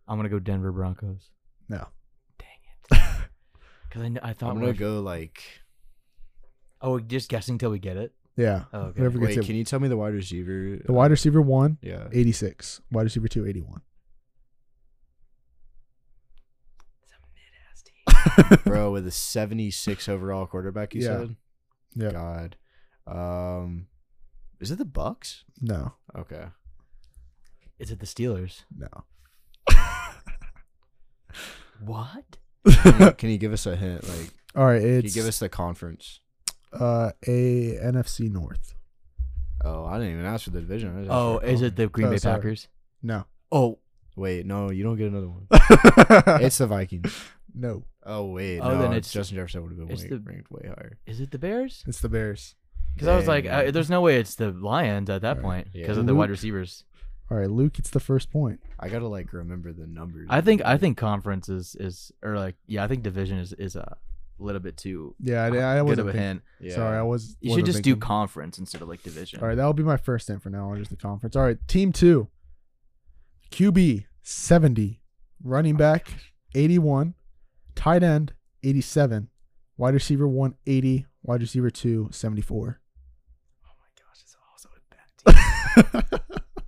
I'm 0.07 0.17
gonna 0.17 0.29
go 0.29 0.39
Denver 0.39 0.71
Broncos. 0.71 1.29
no. 1.69 1.87
Dang 3.93 4.05
it. 4.05 4.13
Because 4.13 4.23
I, 4.23 4.29
I 4.29 4.33
thought. 4.33 4.49
I'm 4.49 4.55
gonna 4.55 4.67
were- 4.67 4.73
go 4.73 5.01
like. 5.01 5.41
Oh, 6.81 6.91
we're 6.93 6.99
just 6.99 7.29
guessing 7.29 7.57
till 7.57 7.69
we 7.71 7.79
get 7.79 7.95
it. 7.97 8.13
Yeah. 8.35 8.63
Oh, 8.73 8.79
okay. 8.87 8.99
Whoever 8.99 9.19
gets 9.19 9.35
Wait, 9.35 9.37
it. 9.43 9.45
can 9.45 9.55
you 9.55 9.63
tell 9.63 9.79
me 9.79 9.87
the 9.87 9.95
wide 9.95 10.13
receiver? 10.13 10.79
the 10.83 10.91
wide 10.91 11.11
receiver 11.11 11.41
1, 11.41 11.77
Yeah. 11.81 12.07
86. 12.11 12.81
Wide 12.91 13.03
receiver 13.03 13.27
2, 13.27 13.45
81. 13.45 13.81
Bro, 18.65 18.91
with 18.91 19.07
a 19.07 19.11
76 19.11 20.09
overall 20.09 20.45
quarterback, 20.45 20.93
you 20.95 21.01
Yeah. 21.03 21.07
said? 21.19 21.35
Yeah. 21.95 22.11
God. 22.11 22.55
Um, 23.07 23.87
is 24.59 24.71
it 24.71 24.77
the 24.77 24.85
Bucs? 24.85 25.43
No. 25.61 25.93
Okay. 26.17 26.45
Is 27.79 27.91
it 27.91 27.99
the 27.99 28.05
Steelers? 28.05 28.63
No. 28.75 28.87
What? 31.85 32.37
Can 32.65 32.99
you, 33.01 33.11
can 33.17 33.29
you 33.29 33.37
give 33.37 33.53
us 33.53 33.65
a 33.65 33.75
hint? 33.75 34.07
Like, 34.07 34.29
All 34.55 34.65
right. 34.65 34.79
can 34.81 34.89
you 34.91 34.97
It's 34.99 35.13
give 35.13 35.25
us 35.27 35.39
the 35.39 35.49
conference? 35.49 36.19
uh, 36.73 37.11
a 37.27 37.77
NFC 37.83 38.31
North. 38.31 38.75
Oh, 39.63 39.85
I 39.85 39.97
didn't 39.99 40.13
even 40.13 40.25
ask 40.25 40.45
for 40.45 40.49
the 40.49 40.59
division. 40.61 40.89
I 40.95 40.99
just 41.01 41.11
asked 41.11 41.15
Oh, 41.17 41.39
for 41.39 41.45
is 41.45 41.61
it 41.61 41.75
the 41.75 41.87
Green 41.87 42.07
Oh, 42.07 42.11
Bay 42.11 42.17
sorry. 42.17 42.37
Packers? 42.37 42.67
No. 43.01 43.25
Oh, 43.51 43.79
Wait, 44.15 44.45
no, 44.45 44.69
you 44.69 44.83
don't 44.83 44.95
get 44.97 45.07
another 45.11 45.27
one. 45.29 45.47
It's 46.43 46.59
the 46.59 46.67
Vikings. 46.67 47.15
no. 47.55 47.83
Oh 48.05 48.25
wait, 48.25 48.59
Oh, 48.59 48.69
no, 48.69 48.77
then 48.81 48.91
it's- 48.91 49.11
Justin 49.11 49.37
Jefferson 49.37 49.61
would 49.63 49.71
have 49.71 49.79
been 49.79 49.89
it's 49.89 50.03
way, 50.03 50.09
the- 50.09 50.19
ranked 50.19 50.51
way 50.51 50.67
higher. 50.67 50.99
is 51.07 51.19
it 51.21 51.31
the 51.31 51.39
Bears? 51.39 51.83
It's 51.87 51.99
the 52.01 52.09
Bears. 52.09 52.53
Because 52.93 53.07
I 53.07 53.15
was 53.15 53.27
like, 53.27 53.45
Dang. 53.45 53.69
uh, 53.69 53.71
there's 53.71 53.89
no 53.89 54.01
way 54.01 54.17
it's 54.17 54.35
the 54.35 54.51
Lions 54.51 55.09
at 55.09 55.21
that 55.23 55.37
Right. 55.37 55.41
point 55.43 55.67
Yeah. 55.73 55.81
because 55.83 55.97
of 55.97 56.05
the 56.05 56.13
wide 56.13 56.25
Luke? 56.29 56.31
receivers. 56.37 56.83
All 57.31 57.37
right, 57.37 57.49
Luke, 57.49 57.79
it's 57.79 57.89
the 57.89 57.99
first 57.99 58.31
point. 58.31 58.59
I 58.79 58.89
gotta 58.89 59.07
like 59.07 59.33
remember 59.33 59.71
the 59.73 59.87
numbers. 59.87 60.27
I 60.29 60.41
think 60.41 60.61
I 60.65 60.77
think 60.77 60.97
conference 60.97 61.49
is 61.49 61.75
is 61.79 62.11
or 62.21 62.37
like 62.37 62.55
yeah 62.67 62.83
I 62.83 62.87
think 62.87 63.01
division 63.03 63.39
is 63.39 63.53
is 63.53 63.75
a 63.75 63.97
little 64.39 64.59
bit 64.59 64.75
too 64.77 65.15
Yeah, 65.19 65.43
I, 65.43 65.47
I 65.47 65.49
good 65.49 65.83
wasn't 65.83 65.99
of 66.01 66.07
a 66.07 66.11
thinking- 66.11 66.21
hint. 66.27 66.41
Yeah. 66.59 66.75
Sorry, 66.75 66.97
I 66.97 67.01
was. 67.01 67.37
You 67.39 67.49
should 67.49 67.61
wasn't 67.61 67.65
just 67.67 67.77
do 67.83 67.91
thinking. 67.91 67.99
conference 68.01 68.57
instead 68.59 68.81
of 68.81 68.87
like 68.89 69.01
division. 69.03 69.39
All 69.41 69.47
right, 69.47 69.55
that'll 69.55 69.73
be 69.73 69.83
my 69.83 69.97
first 69.97 70.27
hint 70.27 70.43
for 70.43 70.49
now 70.49 70.69
on, 70.69 70.77
just 70.77 70.89
the 70.91 70.97
conference. 70.97 71.35
All 71.35 71.43
right, 71.43 71.57
team 71.67 71.91
two. 71.93 72.27
QB 73.51 74.05
seventy, 74.21 75.01
running 75.43 75.75
oh 75.75 75.77
back 75.77 76.07
eighty 76.55 76.77
one, 76.79 77.13
tight 77.75 78.03
end 78.03 78.33
eighty 78.63 78.81
seven, 78.81 79.29
wide 79.77 79.93
receiver 79.93 80.27
one 80.27 80.55
eighty, 80.67 81.05
wide 81.23 81.41
receiver 81.41 81.69
two 81.69 82.09
seventy 82.11 82.41
four. 82.41 82.79
Oh 83.65 83.71
my 83.79 83.87
gosh, 84.03 84.21
it's 84.21 84.35
also 84.51 84.69
a 84.75 85.91
bad 85.93 86.11
team. 86.11 86.19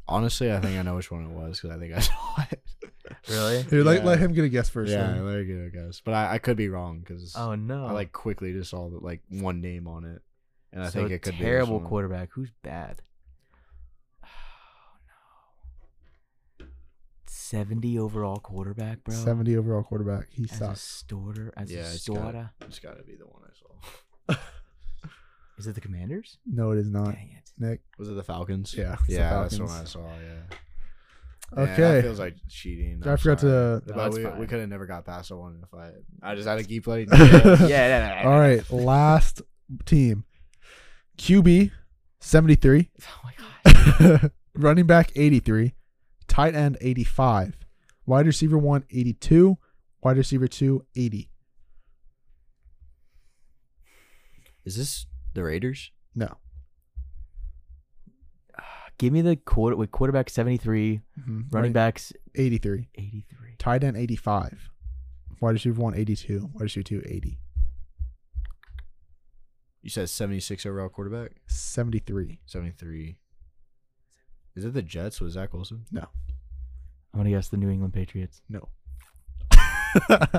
Honestly, 0.07 0.52
I 0.52 0.60
think 0.60 0.77
I 0.77 0.84
know 0.84 0.95
which 0.95 1.10
one 1.11 1.26
it 1.26 1.32
was 1.32 1.60
because 1.60 1.76
I 1.76 1.80
think 1.80 1.94
I 1.95 1.99
saw 1.99 2.44
it. 2.52 2.64
really? 3.30 3.64
Here, 3.64 3.84
let, 3.84 4.06
let 4.06 4.19
him 4.19 4.34
get 4.34 4.45
a 4.45 4.49
guess 4.49 4.69
first. 4.69 4.91
yeah, 4.91 5.07
then. 5.07 5.26
very 5.26 5.45
get 5.45 5.57
a 5.57 5.69
guess. 5.69 6.02
But 6.03 6.14
I, 6.14 6.34
I 6.34 6.38
could 6.38 6.57
be 6.57 6.69
wrong 6.69 6.99
because 6.99 7.36
Oh 7.36 7.56
no! 7.56 7.88
I 7.88 7.91
like 7.91 8.11
quickly 8.11 8.53
just 8.53 8.69
saw 8.69 8.90
the, 8.90 8.99
like 8.99 9.22
one 9.30 9.61
name 9.61 9.88
on 9.88 10.06
it, 10.06 10.22
and 10.72 10.84
I 10.84 10.90
so 10.90 10.99
think 10.99 11.11
it 11.11 11.22
could 11.23 11.36
terrible 11.36 11.73
be 11.73 11.73
this 11.77 11.82
one. 11.84 11.90
quarterback. 11.90 12.30
Who's 12.34 12.52
bad? 12.64 13.02
Oh 14.23 14.27
no! 16.60 16.65
Seventy 17.27 17.98
overall 17.98 18.38
quarterback, 18.38 19.03
bro. 19.03 19.15
seventy 19.15 19.57
overall 19.57 19.84
quarterback. 19.84 20.27
He 20.32 20.44
as 20.45 20.52
a 20.52 20.56
sucks. 20.57 20.82
starter, 20.82 21.53
as 21.57 21.72
Yeah, 21.72 21.80
a 21.80 21.94
it's 21.94 22.07
gotta- 22.07 22.19
starter. 22.19 22.52
It's 22.61 22.80
got 22.80 22.98
to 22.98 23.03
be 23.03 23.15
the 23.15 23.26
one 23.26 23.41
I 23.44 24.34
saw. 24.34 24.40
Is 25.65 25.69
it 25.69 25.73
the 25.73 25.81
Commanders? 25.81 26.37
No, 26.45 26.69
it 26.71 26.77
is 26.77 26.91
not. 26.91 27.15
Dang 27.15 27.31
it! 27.35 27.49
Nick. 27.57 27.81
Was 27.97 28.07
it 28.07 28.13
the 28.13 28.21
Falcons? 28.23 28.71
Yeah, 28.77 28.93
it's 28.93 29.07
the 29.07 29.13
yeah, 29.13 29.41
that's 29.41 29.57
the 29.57 29.63
one 29.63 29.69
Falcons. 29.69 29.95
I 29.95 29.99
saw. 29.99 30.07
Yeah. 30.07 31.63
Okay. 31.63 31.81
Yeah, 31.81 31.91
that 31.93 32.03
feels 32.03 32.19
like 32.19 32.35
cheating. 32.47 33.01
I 33.03 33.11
I'm 33.11 33.17
forgot 33.17 33.39
to- 33.39 33.81
No, 33.87 33.93
But 33.95 34.13
we, 34.13 34.23
fine. 34.23 34.37
we 34.37 34.45
could 34.45 34.59
have 34.59 34.69
never 34.69 34.85
got 34.85 35.05
past 35.05 35.29
the 35.29 35.37
one 35.37 35.63
if 35.63 35.73
I. 35.73 35.89
I 36.21 36.35
just 36.35 36.47
had 36.47 36.59
to 36.59 36.63
keep 36.63 36.83
playing. 36.83 37.07
yeah, 37.13 37.57
yeah, 37.65 37.67
yeah. 37.67 38.21
All 38.25 38.37
right, 38.37 38.69
last 38.71 39.41
team. 39.85 40.25
QB 41.17 41.71
73, 42.19 42.91
Oh 43.01 43.21
my 43.23 43.33
gosh. 44.19 44.31
running 44.55 44.85
back 44.85 45.11
83, 45.15 45.73
tight 46.27 46.53
end 46.53 46.77
85, 46.79 47.57
wide 48.05 48.27
receiver 48.27 48.57
1 48.59 48.83
82, 48.91 49.57
wide 50.03 50.17
receiver 50.17 50.47
2 50.47 50.85
80. 50.95 51.29
Is 54.65 54.77
this 54.77 55.05
The 55.35 55.43
Raiders. 55.43 55.91
No. 56.15 56.37
Give 58.97 59.13
me 59.13 59.21
the 59.21 59.35
quarter 59.35 59.75
with 59.75 59.91
quarterback 59.91 60.29
73, 60.29 61.01
Mhm. 61.19 61.53
running 61.53 61.73
backs 61.73 62.11
83. 62.35 62.89
83. 62.95 63.55
Tight 63.57 63.83
end 63.83 63.97
85. 63.97 64.69
Wide 65.41 65.51
receiver 65.51 65.81
1 65.81 65.93
82. 65.95 66.49
Wide 66.53 66.61
receiver 66.63 66.83
2 66.83 67.01
80. 67.05 67.37
You 69.81 69.89
said 69.89 70.09
76 70.09 70.65
overall 70.65 70.89
quarterback. 70.89 71.33
73. 71.47 72.39
73. 72.45 73.17
Is 74.55 74.65
it 74.65 74.73
the 74.73 74.81
Jets 74.81 75.19
with 75.21 75.33
Zach 75.33 75.53
Wilson? 75.53 75.85
No. 75.91 76.07
I'm 77.13 77.19
gonna 77.19 77.29
guess 77.29 77.49
the 77.49 77.57
New 77.57 77.69
England 77.69 77.93
Patriots. 77.93 78.41
No. 78.49 78.69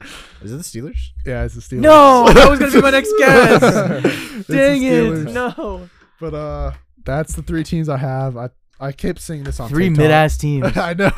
Is 0.42 0.52
it 0.52 0.56
the 0.56 0.62
Steelers? 0.62 0.98
Yeah, 1.26 1.44
it's 1.44 1.54
the 1.54 1.60
Steelers. 1.60 1.80
No, 1.80 2.32
that 2.32 2.48
was 2.50 2.58
gonna 2.58 2.72
be 2.72 2.80
my 2.80 2.90
next 2.90 3.12
guess. 3.18 4.46
Dang 4.46 4.82
it! 4.82 5.32
No. 5.32 5.88
But 6.18 6.34
uh 6.34 6.72
that's 7.04 7.34
the 7.34 7.42
three 7.42 7.64
teams 7.64 7.88
I 7.88 7.96
have. 7.96 8.36
I 8.36 8.50
I 8.78 8.92
kept 8.92 9.20
seeing 9.20 9.44
this 9.44 9.60
on 9.60 9.68
Three 9.68 9.88
TikTok. 9.88 9.98
mid-ass 10.02 10.38
teams. 10.38 10.66
I 10.76 10.94
know. 10.94 11.10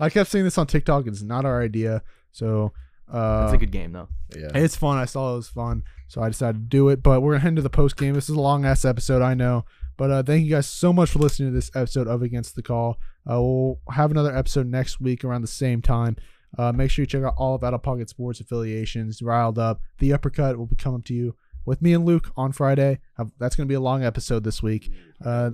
I 0.00 0.08
kept 0.08 0.30
seeing 0.30 0.44
this 0.44 0.56
on 0.58 0.66
TikTok. 0.66 1.06
It's 1.06 1.22
not 1.22 1.44
our 1.44 1.60
idea. 1.62 2.02
So 2.32 2.72
uh 3.12 3.42
That's 3.42 3.54
a 3.54 3.58
good 3.58 3.72
game 3.72 3.92
though. 3.92 4.08
Yeah. 4.34 4.48
It's 4.54 4.76
fun. 4.76 4.96
I 4.98 5.04
saw 5.04 5.34
it 5.34 5.36
was 5.36 5.48
fun, 5.48 5.82
so 6.08 6.22
I 6.22 6.28
decided 6.28 6.58
to 6.58 6.64
do 6.68 6.88
it. 6.88 7.02
But 7.02 7.20
we're 7.20 7.32
gonna 7.32 7.42
head 7.42 7.48
into 7.50 7.62
the 7.62 7.70
post 7.70 7.96
game. 7.96 8.14
This 8.14 8.28
is 8.30 8.36
a 8.36 8.40
long 8.40 8.64
ass 8.64 8.84
episode, 8.84 9.22
I 9.22 9.34
know. 9.34 9.64
But 9.98 10.10
uh, 10.10 10.22
thank 10.22 10.44
you 10.44 10.50
guys 10.50 10.66
so 10.68 10.92
much 10.92 11.10
for 11.10 11.18
listening 11.20 11.50
to 11.50 11.54
this 11.54 11.70
episode 11.74 12.06
of 12.06 12.20
Against 12.22 12.54
the 12.54 12.62
Call. 12.62 12.98
Uh, 13.30 13.40
we'll 13.40 13.78
have 13.90 14.10
another 14.10 14.34
episode 14.36 14.66
next 14.66 15.00
week 15.00 15.24
around 15.24 15.40
the 15.40 15.46
same 15.48 15.80
time. 15.80 16.16
Uh, 16.58 16.72
make 16.72 16.90
sure 16.90 17.02
you 17.02 17.06
check 17.06 17.22
out 17.22 17.34
all 17.36 17.54
of 17.54 17.62
Outta 17.64 17.78
Pocket 17.78 18.08
Sports 18.08 18.40
affiliations. 18.40 19.20
Riled 19.22 19.58
up, 19.58 19.80
the 19.98 20.12
uppercut 20.12 20.56
will 20.58 20.66
be 20.66 20.76
coming 20.76 21.02
to 21.02 21.14
you 21.14 21.36
with 21.64 21.82
me 21.82 21.92
and 21.92 22.04
Luke 22.04 22.30
on 22.36 22.52
Friday. 22.52 23.00
That's 23.38 23.56
gonna 23.56 23.66
be 23.66 23.74
a 23.74 23.80
long 23.80 24.04
episode 24.04 24.44
this 24.44 24.62
week. 24.62 24.90
Uh, 25.24 25.50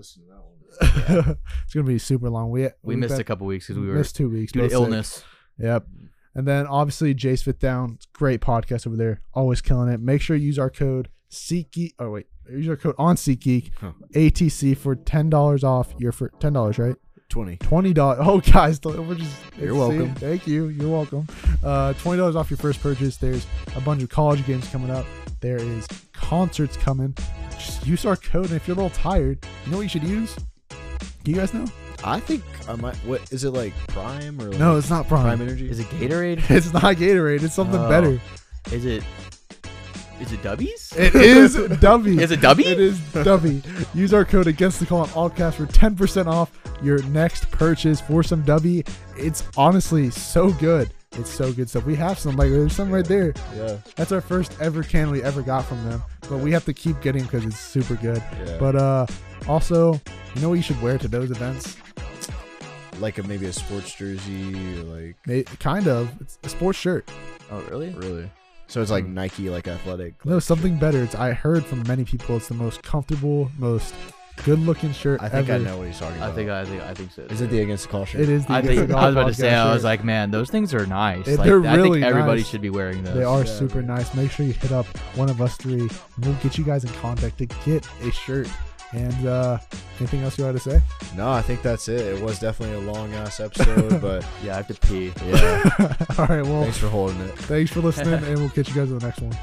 it's 0.80 1.74
gonna 1.74 1.86
be 1.86 1.98
super 1.98 2.30
long. 2.30 2.50
We 2.50 2.62
We 2.62 2.68
we've 2.82 2.98
missed 2.98 3.12
been- 3.14 3.20
a 3.20 3.24
couple 3.24 3.46
weeks 3.46 3.66
because 3.66 3.80
we 3.80 3.88
were 3.88 3.94
missed 3.94 4.16
two 4.16 4.28
weeks 4.28 4.52
due 4.52 4.60
both 4.60 4.70
to 4.70 4.76
sick. 4.76 4.82
illness. 4.82 5.24
Yep. 5.58 5.86
And 6.34 6.48
then 6.48 6.66
obviously 6.66 7.14
Jace 7.14 7.42
Fit 7.42 7.58
Down, 7.60 7.98
great 8.14 8.40
podcast 8.40 8.86
over 8.86 8.96
there, 8.96 9.20
always 9.34 9.60
killing 9.60 9.88
it. 9.92 10.00
Make 10.00 10.22
sure 10.22 10.34
you 10.34 10.46
use 10.46 10.58
our 10.58 10.70
code 10.70 11.08
SeatGeek. 11.30 11.92
Oh 11.98 12.10
wait, 12.10 12.26
use 12.50 12.68
our 12.68 12.76
code 12.76 12.94
on 12.98 13.16
SeatGeek 13.16 13.70
Huh. 13.78 13.92
ATC 14.14 14.76
for 14.76 14.94
ten 14.96 15.28
dollars 15.28 15.62
off 15.62 15.94
your 15.98 16.12
for 16.12 16.30
ten 16.40 16.54
dollars, 16.54 16.78
right? 16.78 16.96
20. 17.32 17.56
Twenty 17.56 17.92
dollars. 17.92 18.18
Oh 18.20 18.40
guys, 18.40 18.78
we're 18.84 19.14
just 19.14 19.34
You're 19.58 19.72
see, 19.72 19.78
welcome. 19.78 20.14
Thank 20.16 20.46
you. 20.46 20.68
You're 20.68 20.90
welcome. 20.90 21.26
Uh, 21.64 21.94
twenty 21.94 22.18
dollars 22.18 22.36
off 22.36 22.50
your 22.50 22.58
first 22.58 22.80
purchase. 22.80 23.16
There's 23.16 23.46
a 23.74 23.80
bunch 23.80 24.02
of 24.02 24.10
college 24.10 24.46
games 24.46 24.68
coming 24.68 24.90
up. 24.90 25.06
There 25.40 25.56
is 25.56 25.86
concerts 26.12 26.76
coming. 26.76 27.16
Just 27.52 27.86
use 27.86 28.04
our 28.04 28.16
code, 28.16 28.46
and 28.46 28.54
if 28.54 28.68
you're 28.68 28.74
a 28.76 28.80
little 28.82 28.90
tired, 28.96 29.38
you 29.64 29.70
know 29.70 29.78
what 29.78 29.82
you 29.84 29.88
should 29.88 30.04
use? 30.04 30.36
Do 31.24 31.30
you 31.30 31.36
guys 31.36 31.54
know? 31.54 31.64
I 32.04 32.20
think 32.20 32.42
I 32.68 32.74
might. 32.76 32.96
What 32.98 33.32
is 33.32 33.44
it 33.44 33.50
like? 33.50 33.72
Prime 33.88 34.40
or 34.40 34.50
like 34.50 34.58
No, 34.58 34.76
it's 34.76 34.90
not 34.90 35.08
Prime. 35.08 35.22
Prime 35.22 35.40
Energy? 35.40 35.70
Is 35.70 35.78
it 35.80 35.86
Gatorade? 35.86 36.42
It's 36.50 36.72
not 36.72 36.82
Gatorade. 36.96 37.42
It's 37.42 37.54
something 37.54 37.80
Oh. 37.80 37.88
better. 37.88 38.20
Is 38.72 38.84
it? 38.84 39.04
Is 40.22 40.32
it 40.32 40.42
Dubbies? 40.42 40.96
It 40.96 41.14
is 41.16 41.56
Dubby. 41.56 42.20
Is 42.20 42.30
it 42.30 42.40
Dubby? 42.40 42.64
It 42.64 42.78
is 42.80 42.98
Dubby. 43.00 43.94
Use 43.94 44.14
our 44.14 44.24
code 44.24 44.46
against 44.46 44.78
the 44.80 44.86
call 44.86 45.00
on 45.02 45.10
all 45.12 45.28
caps 45.28 45.56
for 45.56 45.66
10% 45.66 46.26
off 46.26 46.50
your 46.82 47.02
next 47.04 47.50
purchase 47.50 48.00
for 48.00 48.22
some 48.22 48.42
Dubby. 48.44 48.88
It's 49.16 49.42
honestly 49.56 50.10
so 50.10 50.50
good. 50.52 50.92
It's 51.12 51.28
so 51.30 51.52
good 51.52 51.68
stuff. 51.68 51.84
We 51.84 51.96
have 51.96 52.18
some, 52.18 52.36
like, 52.36 52.50
there's 52.50 52.72
some 52.72 52.90
right 52.90 53.04
there. 53.04 53.34
yeah. 53.56 53.76
That's 53.96 54.12
our 54.12 54.20
first 54.20 54.56
ever 54.60 54.82
can 54.82 55.10
we 55.10 55.22
ever 55.22 55.42
got 55.42 55.64
from 55.64 55.84
them. 55.88 56.02
But 56.28 56.38
we 56.38 56.52
have 56.52 56.64
to 56.66 56.72
keep 56.72 57.00
getting 57.02 57.24
because 57.24 57.44
it's 57.44 57.58
super 57.58 57.96
good. 57.96 58.22
Yeah. 58.46 58.56
But 58.58 58.76
uh 58.76 59.06
also, 59.48 60.00
you 60.34 60.40
know 60.40 60.48
what 60.48 60.54
you 60.54 60.62
should 60.62 60.80
wear 60.80 60.98
to 60.98 61.08
those 61.08 61.30
events? 61.30 61.76
like 63.00 63.18
a 63.18 63.22
maybe 63.24 63.46
a 63.46 63.52
sports 63.52 63.92
jersey 63.94 64.54
or 64.78 64.84
like 64.84 65.16
May- 65.26 65.42
kind 65.42 65.88
of. 65.88 66.08
It's 66.20 66.38
a 66.44 66.48
sports 66.48 66.78
shirt. 66.78 67.10
Oh 67.50 67.60
really? 67.62 67.90
really. 67.94 68.30
So 68.72 68.80
it's 68.80 68.90
like 68.90 69.04
Hmm. 69.04 69.14
Nike, 69.14 69.50
like 69.50 69.68
athletic. 69.68 70.14
No, 70.24 70.34
like- 70.34 70.42
something 70.42 70.76
better. 70.78 71.02
It's 71.02 71.14
I 71.14 71.32
heard 71.32 71.62
from 71.64 71.82
many 71.86 72.04
people 72.04 72.36
it's 72.38 72.48
the 72.48 72.54
most 72.54 72.82
comfortable, 72.82 73.50
most 73.58 73.94
good 74.46 74.58
looking 74.58 74.92
shirt 74.94 75.22
I 75.22 75.28
think 75.28 75.50
ever. 75.50 75.62
I 75.62 75.70
know 75.70 75.76
what 75.76 75.88
he's 75.88 75.98
talking 75.98 76.16
about. 76.16 76.30
I 76.30 76.34
think 76.34 76.48
I 76.50 76.64
think 76.64 76.82
I 76.82 76.94
think 76.94 77.12
so. 77.12 77.22
Is 77.28 77.42
it 77.42 77.50
the 77.50 77.60
against 77.60 77.84
the 77.84 77.90
call 77.90 78.06
shirt? 78.06 78.22
It 78.22 78.30
is 78.30 78.46
the 78.46 78.54
I 78.54 78.62
think 78.62 78.88
the 78.88 78.96
I 78.96 79.06
was 79.08 79.14
about 79.14 79.26
to 79.28 79.34
say 79.34 79.50
podcast 79.50 79.66
I 79.66 79.74
was 79.74 79.84
like, 79.84 80.04
man, 80.04 80.30
those 80.30 80.48
things 80.48 80.72
are 80.72 80.86
nice. 80.86 81.28
It- 81.28 81.38
like, 81.38 81.44
they're 81.46 81.66
I 81.66 81.74
really 81.74 82.00
think 82.00 82.06
everybody 82.06 82.40
nice. 82.40 82.48
should 82.48 82.62
be 82.62 82.70
wearing 82.70 83.04
those. 83.04 83.14
They 83.14 83.24
are 83.24 83.40
Yeah, 83.40 83.44
super 83.44 83.78
man. 83.82 83.88
nice. 83.98 84.14
Make 84.14 84.30
sure 84.30 84.46
you 84.46 84.54
hit 84.54 84.72
up 84.72 84.86
one 85.16 85.28
of 85.28 85.42
us 85.42 85.56
three. 85.58 85.86
We'll 86.20 86.34
get 86.42 86.56
you 86.56 86.64
guys 86.64 86.84
in 86.84 86.90
contact 86.94 87.36
to 87.38 87.46
get 87.46 87.86
a 88.02 88.10
shirt. 88.10 88.48
And 88.92 89.26
uh 89.26 89.58
anything 89.98 90.22
else 90.22 90.36
you 90.36 90.44
want 90.44 90.56
to 90.60 90.62
say? 90.70 90.82
No, 91.16 91.30
I 91.30 91.40
think 91.42 91.62
that's 91.62 91.88
it. 91.88 92.00
It 92.00 92.22
was 92.22 92.38
definitely 92.38 92.76
a 92.86 92.92
long 92.92 93.12
ass 93.14 93.40
episode, 93.40 94.00
but 94.02 94.24
Yeah, 94.44 94.52
I 94.52 94.56
have 94.56 94.66
to 94.68 94.74
pee. 94.74 95.12
yeah. 95.26 95.96
All 96.18 96.26
right. 96.26 96.42
Well, 96.44 96.62
Thanks 96.62 96.78
for 96.78 96.88
holding 96.88 97.20
it. 97.20 97.34
thanks 97.38 97.70
for 97.72 97.80
listening, 97.80 98.12
and 98.24 98.38
we'll 98.38 98.50
catch 98.50 98.68
you 98.68 98.74
guys 98.74 98.90
in 98.90 98.98
the 98.98 99.06
next 99.06 99.20
one. 99.22 99.36